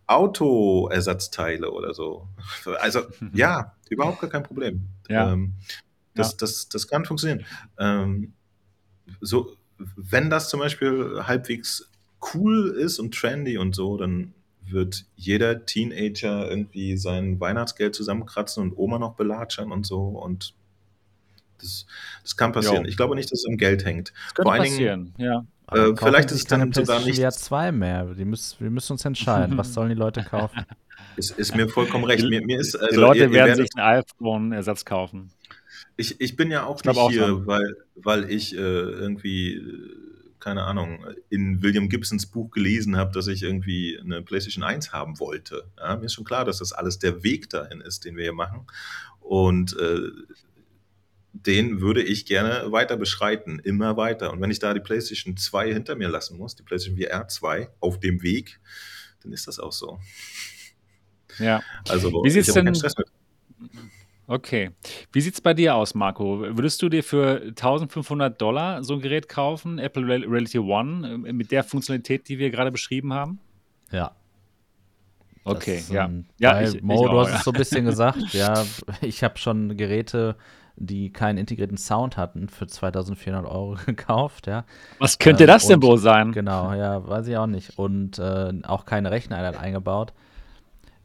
Autoersatzteile 0.08 1.72
oder 1.72 1.94
so. 1.94 2.28
Also 2.80 3.02
ja, 3.34 3.76
überhaupt 3.90 4.20
gar 4.20 4.30
kein 4.30 4.44
Problem. 4.44 4.90
Ja. 5.08 5.32
Ähm, 5.32 5.56
das, 6.14 6.32
ja. 6.32 6.38
das, 6.40 6.70
das 6.70 6.88
kann 6.88 7.06
funktionieren. 7.06 7.46
Ähm, 7.78 8.34
so, 9.22 9.56
wenn 9.78 10.30
das 10.30 10.50
zum 10.50 10.60
Beispiel 10.60 11.22
halbwegs 11.24 11.90
cool 12.34 12.70
ist 12.70 13.00
und 13.00 13.14
trendy 13.14 13.58
und 13.58 13.76
so, 13.76 13.98
dann 13.98 14.34
wird 14.68 15.06
jeder 15.16 15.66
Teenager 15.66 16.50
irgendwie 16.50 16.98
sein 16.98 17.40
Weihnachtsgeld 17.40 17.94
zusammenkratzen 17.94 18.64
und 18.64 18.78
Oma 18.78 18.98
noch 18.98 19.14
belatschern 19.16 19.72
und 19.72 19.86
so 19.86 20.08
und 20.08 20.54
das, 21.60 21.86
das 22.22 22.36
kann 22.36 22.52
passieren. 22.52 22.84
Jo. 22.84 22.90
Ich 22.90 22.98
glaube 22.98 23.16
nicht, 23.16 23.32
dass 23.32 23.40
es 23.40 23.46
am 23.48 23.58
Geld 23.58 23.86
hängt. 23.86 24.10
Das 24.10 24.34
könnte 24.34 24.48
Vor 24.48 24.54
allen 24.54 24.64
passieren, 24.64 25.14
Dingen, 25.18 25.30
ja. 25.30 25.46
Äh, 25.72 25.96
vielleicht 25.96 26.30
ist 26.32 26.38
es 26.38 26.46
dann 26.46 26.72
sogar 26.72 27.00
nicht. 27.02 27.18
Ja, 27.18 27.32
zwei 27.32 27.72
mehr. 27.72 28.14
Die 28.14 28.26
müssen, 28.26 28.60
wir 28.60 28.70
müssen 28.70 28.94
uns 28.94 29.06
entscheiden. 29.06 29.58
Was 29.58 29.74
sollen 29.74 29.90
die 29.90 29.96
Leute 29.96 30.24
kaufen? 30.24 30.64
Ist, 31.18 31.32
ist 31.32 31.56
mir 31.56 31.68
vollkommen 31.70 32.04
recht. 32.04 32.24
Mir, 32.24 32.46
mir 32.46 32.60
ist, 32.60 32.76
also, 32.76 32.92
die 32.92 32.98
Leute 32.98 33.20
ihr, 33.20 33.32
werden 33.32 33.50
ihr 33.50 33.56
sich 33.56 33.70
einen 33.76 34.04
iPhone-Ersatz 34.04 34.86
kaufen. 34.86 35.32
Ich, 35.98 36.20
ich 36.22 36.36
bin 36.36 36.52
ja 36.52 36.66
auch 36.66 36.82
ich 36.82 36.86
nicht 36.86 36.98
auch 36.98 37.10
hier, 37.10 37.48
weil, 37.48 37.78
weil 37.96 38.30
ich 38.30 38.54
äh, 38.54 38.58
irgendwie 38.58 39.62
keine 40.46 40.64
Ahnung, 40.66 41.04
in 41.30 41.64
William 41.64 41.90
Gibsons 41.90 42.28
Buch 42.28 42.52
gelesen 42.52 42.98
habe, 42.98 43.12
dass 43.12 43.26
ich 43.26 43.42
irgendwie 43.42 44.00
eine 44.00 44.22
PlayStation 44.22 44.64
1 44.64 44.94
haben 44.94 45.20
wollte. 45.20 45.72
Ja, 45.80 45.98
mir 45.98 46.06
ist 46.06 46.14
schon 46.14 46.24
klar, 46.24 46.46
dass 46.46 46.60
das 46.60 46.72
alles 46.72 47.00
der 47.00 47.24
Weg 47.24 47.50
dahin 47.50 47.82
ist, 47.82 48.06
den 48.06 48.16
wir 48.16 48.26
hier 48.26 48.32
machen. 48.32 48.68
Und 49.22 49.76
äh, 49.80 50.02
den 51.34 51.82
würde 51.82 52.04
ich 52.04 52.28
gerne 52.28 52.72
weiter 52.72 52.96
beschreiten, 52.96 53.58
immer 53.58 53.98
weiter. 53.98 54.32
Und 54.32 54.40
wenn 54.40 54.52
ich 54.52 54.60
da 54.60 54.76
die 54.76 54.82
PlayStation 54.82 55.36
2 55.36 55.74
hinter 55.74 55.96
mir 55.96 56.10
lassen 56.10 56.38
muss, 56.38 56.56
die 56.56 56.62
PlayStation 56.62 57.02
VR 57.02 57.28
2 57.28 57.72
auf 57.80 58.00
dem 58.00 58.22
Weg, 58.22 58.60
dann 59.24 59.34
ist 59.34 59.48
das 59.48 59.58
auch 59.60 59.74
so. 59.74 60.00
Ja. 61.40 61.64
Also, 61.90 62.12
Wie 62.24 62.30
sieht's 62.30 62.54
denn, 62.54 62.72
Okay. 64.28 64.72
Wie 65.12 65.22
sieht 65.22 65.36
es 65.36 65.42
bei 65.42 65.54
dir 65.54 65.76
aus, 65.76 65.94
Marco? 65.94 66.40
Würdest 66.40 66.82
du 66.82 66.90
dir 66.90 67.04
für 67.04 67.42
1500 67.42 68.42
Dollar 68.42 68.84
so 68.84 68.96
ein 68.96 69.02
Gerät 69.02 69.30
kaufen, 69.30 69.78
Apple 69.78 70.08
Reality 70.08 70.60
One, 70.60 71.26
äh, 71.28 71.34
mit 71.34 71.52
der 71.52 71.64
Funktionalität, 71.64 72.28
die 72.28 72.40
wir 72.40 72.50
gerade 72.50 72.72
beschrieben 72.72 73.14
haben? 73.14 73.40
Ja. 73.92 74.12
Okay, 75.44 75.76
das, 75.76 75.90
ja. 75.90 76.06
Ähm, 76.06 76.26
ja, 76.40 76.60
ich, 76.62 76.82
Mo, 76.82 76.94
ich 76.94 77.00
auch, 77.02 77.12
du 77.12 77.20
hast 77.20 77.30
ja. 77.30 77.36
es 77.38 77.44
so 77.44 77.52
ein 77.52 77.58
bisschen 77.58 77.86
gesagt. 77.86 78.18
ja, 78.34 78.66
ich 79.02 79.24
habe 79.24 79.38
schon 79.38 79.78
Geräte, 79.78 80.36
die 80.76 81.14
keinen 81.14 81.38
integrierten 81.38 81.78
Sound 81.78 82.18
hatten, 82.18 82.50
für 82.50 82.66
2400 82.66 83.46
Euro 83.46 83.78
gekauft, 83.86 84.48
ja. 84.48 84.66
Was 84.98 85.20
könnte 85.20 85.44
ähm, 85.44 85.48
das 85.48 85.68
denn 85.68 85.84
wohl 85.84 86.00
sein? 86.00 86.32
Genau, 86.32 86.74
ja, 86.74 87.08
weiß 87.08 87.28
ich 87.28 87.38
auch 87.38 87.46
nicht. 87.46 87.78
Und 87.78 88.18
äh, 88.18 88.54
auch 88.64 88.86
keine 88.86 89.12
Rechnereinheit 89.12 89.56
eingebaut. 89.56 90.14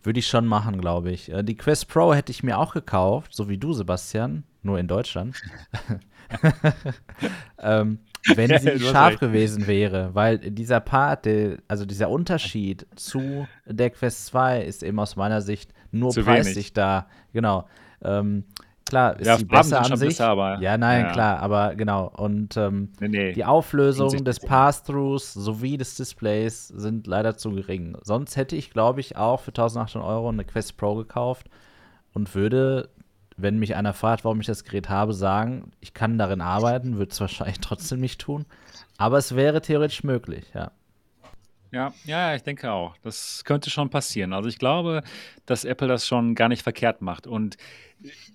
Würde 0.03 0.19
ich 0.19 0.27
schon 0.27 0.47
machen, 0.47 0.81
glaube 0.81 1.11
ich. 1.11 1.31
Äh, 1.31 1.43
die 1.43 1.57
Quest 1.57 1.89
Pro 1.89 2.15
hätte 2.15 2.33
ich 2.33 2.43
mir 2.43 2.59
auch 2.59 2.73
gekauft, 2.73 3.35
so 3.35 3.49
wie 3.49 3.59
du, 3.59 3.73
Sebastian, 3.73 4.45
nur 4.63 4.79
in 4.79 4.89
Deutschland. 4.89 5.37
ähm, 7.59 7.99
wenn 8.35 8.59
sie 8.59 8.79
scharf 8.81 9.19
gewesen 9.19 9.67
wäre, 9.67 10.15
weil 10.15 10.39
dieser 10.39 10.81
Part, 10.81 11.25
der, 11.25 11.59
also 11.69 11.85
dieser 11.85 12.11
Unterschied 12.11 12.87
zu 12.97 13.47
der 13.67 13.91
Quest 13.91 14.27
2 14.27 14.63
ist 14.63 14.83
eben 14.83 14.99
aus 15.01 15.17
meiner 15.17 15.41
Sicht 15.43 15.73
nur 15.91 16.11
zu 16.11 16.23
preislich 16.23 16.57
wenig. 16.57 16.73
da. 16.73 17.09
Genau. 17.33 17.67
Ähm, 18.03 18.45
Klar, 18.87 19.21
ist 19.21 19.27
ja, 19.27 19.37
sie 19.37 19.45
besser 19.45 19.83
an 19.83 19.97
sich. 19.97 20.09
Besser, 20.09 20.29
aber, 20.29 20.59
ja, 20.61 20.77
nein, 20.77 21.07
ja. 21.07 21.13
klar, 21.13 21.39
aber 21.41 21.75
genau. 21.77 22.11
Und 22.17 22.57
ähm, 22.57 22.91
nee, 22.99 23.09
nee. 23.09 23.33
die 23.33 23.45
Auflösung 23.45 24.25
des 24.25 24.41
Pass-Throughs 24.41 25.33
sowie 25.35 25.77
des 25.77 25.95
Displays 25.95 26.69
sind 26.69 27.07
leider 27.07 27.37
zu 27.37 27.51
gering. 27.51 27.97
Sonst 28.03 28.37
hätte 28.37 28.57
ich, 28.57 28.71
glaube 28.71 29.01
ich, 29.01 29.17
auch 29.17 29.41
für 29.41 29.51
1800 29.51 30.09
Euro 30.09 30.29
eine 30.29 30.45
Quest 30.45 30.77
Pro 30.77 30.97
gekauft 30.97 31.47
und 32.15 32.35
würde, 32.35 32.89
wenn 33.37 33.59
mich 33.59 33.77
einer 33.77 33.93
fragt, 33.93 34.25
warum 34.25 34.41
ich 34.41 34.47
das 34.47 34.65
Gerät 34.65 34.89
habe, 34.89 35.13
sagen, 35.13 35.71
ich 35.81 35.95
kann 35.95 36.19
darin 36.19 36.41
arbeiten, 36.41 36.99
würde 36.99 37.13
es 37.13 37.21
wahrscheinlich 37.21 37.59
trotzdem 37.61 38.01
nicht 38.01 38.21
tun. 38.21 38.45
Aber 38.97 39.19
es 39.19 39.37
wäre 39.37 39.61
theoretisch 39.61 40.03
möglich, 40.05 40.47
ja. 40.55 40.73
Ja, 41.73 41.95
ja, 42.05 42.35
ich 42.35 42.43
denke 42.43 42.73
auch. 42.73 42.97
Das 43.03 43.45
könnte 43.45 43.71
schon 43.71 43.91
passieren. 43.91 44.33
Also 44.33 44.49
ich 44.49 44.59
glaube, 44.59 45.03
dass 45.47 45.65
Apple 45.65 45.87
das 45.87 46.07
schon 46.07 46.35
gar 46.35 46.49
nicht 46.49 46.63
verkehrt 46.63 47.01
macht. 47.01 47.29
Und 47.29 47.57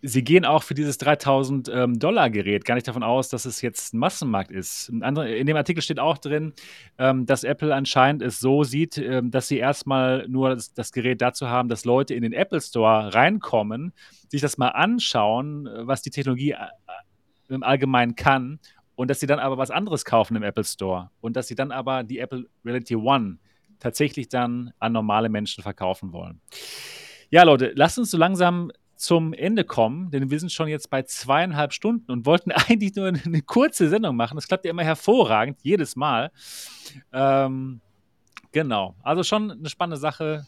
sie 0.01 0.23
gehen 0.23 0.45
auch 0.45 0.64
für 0.64 0.73
dieses 0.73 0.97
3000 0.99 1.69
ähm, 1.69 1.99
gar 1.99 2.75
nicht 2.75 2.88
davon 2.88 3.03
aus, 3.03 3.30
dass 3.30 3.45
es 3.45 3.61
jetzt 3.61 3.93
ein 3.93 3.97
Massenmarkt 3.97 4.51
ist. 4.51 4.89
in 4.89 5.45
dem 5.47 5.57
Artikel 5.57 5.81
steht 5.81 5.99
auch 5.99 6.17
drin, 6.17 6.53
ähm, 6.97 7.25
dass 7.25 7.43
Apple 7.43 7.73
anscheinend 7.75 8.22
es 8.22 8.39
so 8.39 8.64
sieht, 8.64 8.97
ähm, 8.97 9.31
dass 9.31 9.49
sie 9.49 9.57
erstmal 9.57 10.27
nur 10.30 10.55
das, 10.55 10.91
Gerät 10.93 11.22
dazu 11.22 11.49
haben, 11.49 11.67
dass 11.67 11.83
Leute 11.83 12.14
in 12.14 12.23
den 12.23 12.31
Apple 12.31 12.61
Store 12.61 13.14
reinkommen, 13.14 13.91
sich 14.30 14.39
das 14.39 14.57
mal 14.57 14.69
anschauen, 14.69 15.67
was 15.81 16.01
die 16.01 16.11
Technologie 16.11 16.51
äh, 16.51 16.57
im 17.49 17.64
Allgemeinen 17.64 18.15
kann 18.15 18.59
und 18.95 19.09
dass 19.09 19.19
sie 19.19 19.27
dann 19.27 19.40
aber 19.40 19.57
was 19.57 19.72
anderes 19.72 20.06
kaufen 20.06 20.35
im 20.35 20.43
Apple 20.43 20.64
Store 20.64 21.11
und 21.22 21.35
dass 21.35 21.48
sie 21.48 21.56
dann 21.56 21.72
aber 21.72 22.03
die 22.03 22.19
Apple 22.19 22.45
Reality 22.64 22.95
One 22.95 23.38
tatsächlich 23.80 24.30
dann 24.30 24.72
an 24.80 24.93
normale 24.93 25.30
Menschen 25.30 25.61
verkaufen 25.61 26.14
wollen. 26.14 26.41
Ja, 27.30 27.43
Leute, 27.43 27.74
lasst 27.75 27.99
uns 27.99 28.11
so 28.11 28.17
langsam 28.17 28.72
zum 28.95 29.33
Ende 29.33 29.65
kommen, 29.65 30.09
denn 30.11 30.32
wir 30.32 30.40
sind 30.40 30.51
schon 30.51 30.67
jetzt 30.67 30.90
bei 30.90 31.03
zweieinhalb 31.03 31.74
Stunden 31.74 32.11
und 32.11 32.25
wollten 32.25 32.51
eigentlich 32.51 32.95
nur 32.95 33.07
eine 33.07 33.41
kurze 33.41 33.90
Sendung 33.90 34.15
machen. 34.15 34.35
Das 34.35 34.48
klappt 34.48 34.65
ja 34.65 34.72
immer 34.72 34.83
hervorragend, 34.83 35.59
jedes 35.61 35.95
Mal. 35.95 36.32
Ähm, 37.11 37.82
genau, 38.51 38.95
also 39.03 39.24
schon 39.24 39.51
eine 39.51 39.69
spannende 39.69 39.98
Sache. 39.99 40.48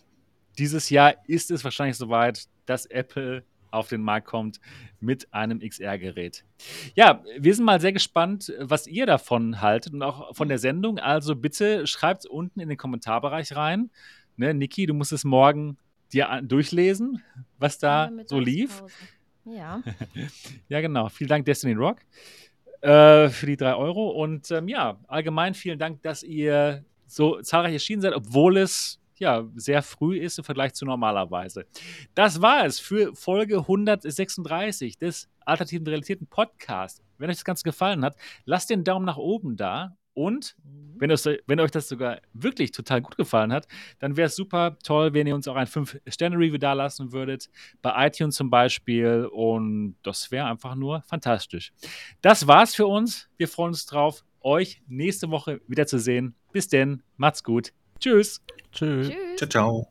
Dieses 0.58 0.90
Jahr 0.90 1.16
ist 1.28 1.52
es 1.52 1.64
wahrscheinlich 1.64 1.98
soweit, 1.98 2.46
dass 2.66 2.86
Apple 2.86 3.44
auf 3.72 3.88
den 3.88 4.02
Markt 4.02 4.28
kommt 4.28 4.60
mit 5.00 5.34
einem 5.34 5.60
XR-Gerät. 5.60 6.44
Ja, 6.96 7.24
wir 7.38 7.54
sind 7.54 7.66
mal 7.66 7.82
sehr 7.82 7.94
gespannt, 7.94 8.54
was 8.60 8.88
ihr 8.88 9.06
davon 9.06 9.62
haltet 9.62 9.94
und 9.94 10.02
auch 10.04 10.36
von 10.36 10.48
der 10.48 10.60
Sendung. 10.60 11.00
Also 11.00 11.36
bitte 11.36 11.88
schreibt 11.88 12.22
es 12.22 12.26
unten 12.26 12.60
in 12.60 12.70
den 12.70 12.78
Kommentarbereich 12.78 13.56
rein. 13.56 13.90
Ne, 14.36 14.54
Niki, 14.54 14.86
du 14.86 14.94
musst 14.94 15.12
es 15.12 15.24
morgen 15.24 15.78
dir 16.14 16.42
durchlesen, 16.44 17.22
was 17.58 17.80
da 17.80 18.12
so 18.26 18.40
lief. 18.40 18.84
Ja. 19.46 19.82
ja, 20.70 20.82
genau. 20.82 21.10
Vielen 21.10 21.30
Dank, 21.30 21.46
Destiny 21.46 21.74
Rock, 21.74 22.00
äh, 22.82 23.30
für 23.30 23.46
die 23.46 23.58
drei 23.58 23.76
Euro. 23.76 24.10
Und 24.10 24.52
ähm, 24.52 24.68
ja, 24.68 25.00
allgemein 25.08 25.54
vielen 25.54 25.80
Dank, 25.80 26.02
dass 26.04 26.24
ihr 26.24 26.84
so 27.08 27.42
zahlreich 27.42 27.74
erschienen 27.74 28.02
seid, 28.02 28.14
obwohl 28.14 28.58
es 28.58 29.00
ja, 29.20 29.46
sehr 29.56 29.82
früh 29.82 30.18
ist 30.18 30.38
im 30.38 30.44
Vergleich 30.44 30.74
zu 30.74 30.86
normalerweise. 30.86 31.66
Das 32.16 32.42
war 32.42 32.66
es 32.66 32.80
für 32.80 33.16
Folge 33.16 33.60
136 33.60 34.98
des 34.98 35.30
Alternativen 35.46 35.88
Realitäten 35.88 36.28
Podcasts. 36.28 37.02
Wenn 37.18 37.30
euch 37.30 37.38
das 37.38 37.46
Ganze 37.46 37.64
gefallen 37.64 38.04
hat, 38.04 38.16
lasst 38.46 38.70
den 38.70 38.84
Daumen 38.84 39.06
nach 39.06 39.18
oben 39.18 39.56
da. 39.56 39.96
Und 40.14 40.56
mhm. 40.64 40.96
wenn, 41.00 41.12
es, 41.12 41.30
wenn 41.46 41.60
euch 41.60 41.70
das 41.70 41.88
sogar 41.88 42.22
wirklich 42.34 42.72
total 42.72 43.02
gut 43.02 43.18
gefallen 43.18 43.54
hat, 43.54 43.68
dann 44.00 44.18
wäre 44.18 44.26
es 44.26 44.36
super 44.36 44.78
toll, 44.84 45.14
wenn 45.14 45.28
ihr 45.28 45.36
uns 45.36 45.48
auch 45.48 45.56
ein 45.56 45.68
5-Sterne-Review 45.68 46.58
da 46.58 46.74
lassen 46.74 47.12
würdet. 47.12 47.50
Bei 47.84 48.08
iTunes 48.08 48.36
zum 48.36 48.50
Beispiel. 48.50 49.30
Und 49.32 49.96
das 50.02 50.32
wäre 50.32 50.48
einfach 50.48 50.74
nur 50.74 51.04
fantastisch. 51.04 51.72
Das 52.22 52.48
war's 52.48 52.74
für 52.74 52.88
uns. 52.88 53.30
Wir 53.38 53.48
freuen 53.48 53.70
uns 53.70 53.86
drauf, 53.86 54.24
euch 54.42 54.82
nächste 54.88 55.30
Woche 55.30 55.62
wieder 55.68 55.86
zu 55.86 56.00
sehen. 56.00 56.34
Bis 56.52 56.68
denn, 56.68 57.04
macht's 57.18 57.44
gut. 57.44 57.74
Tschüss. 58.00 58.42
Tschüss. 58.72 59.12
Ciao, 59.38 59.50
ciao. 59.50 59.88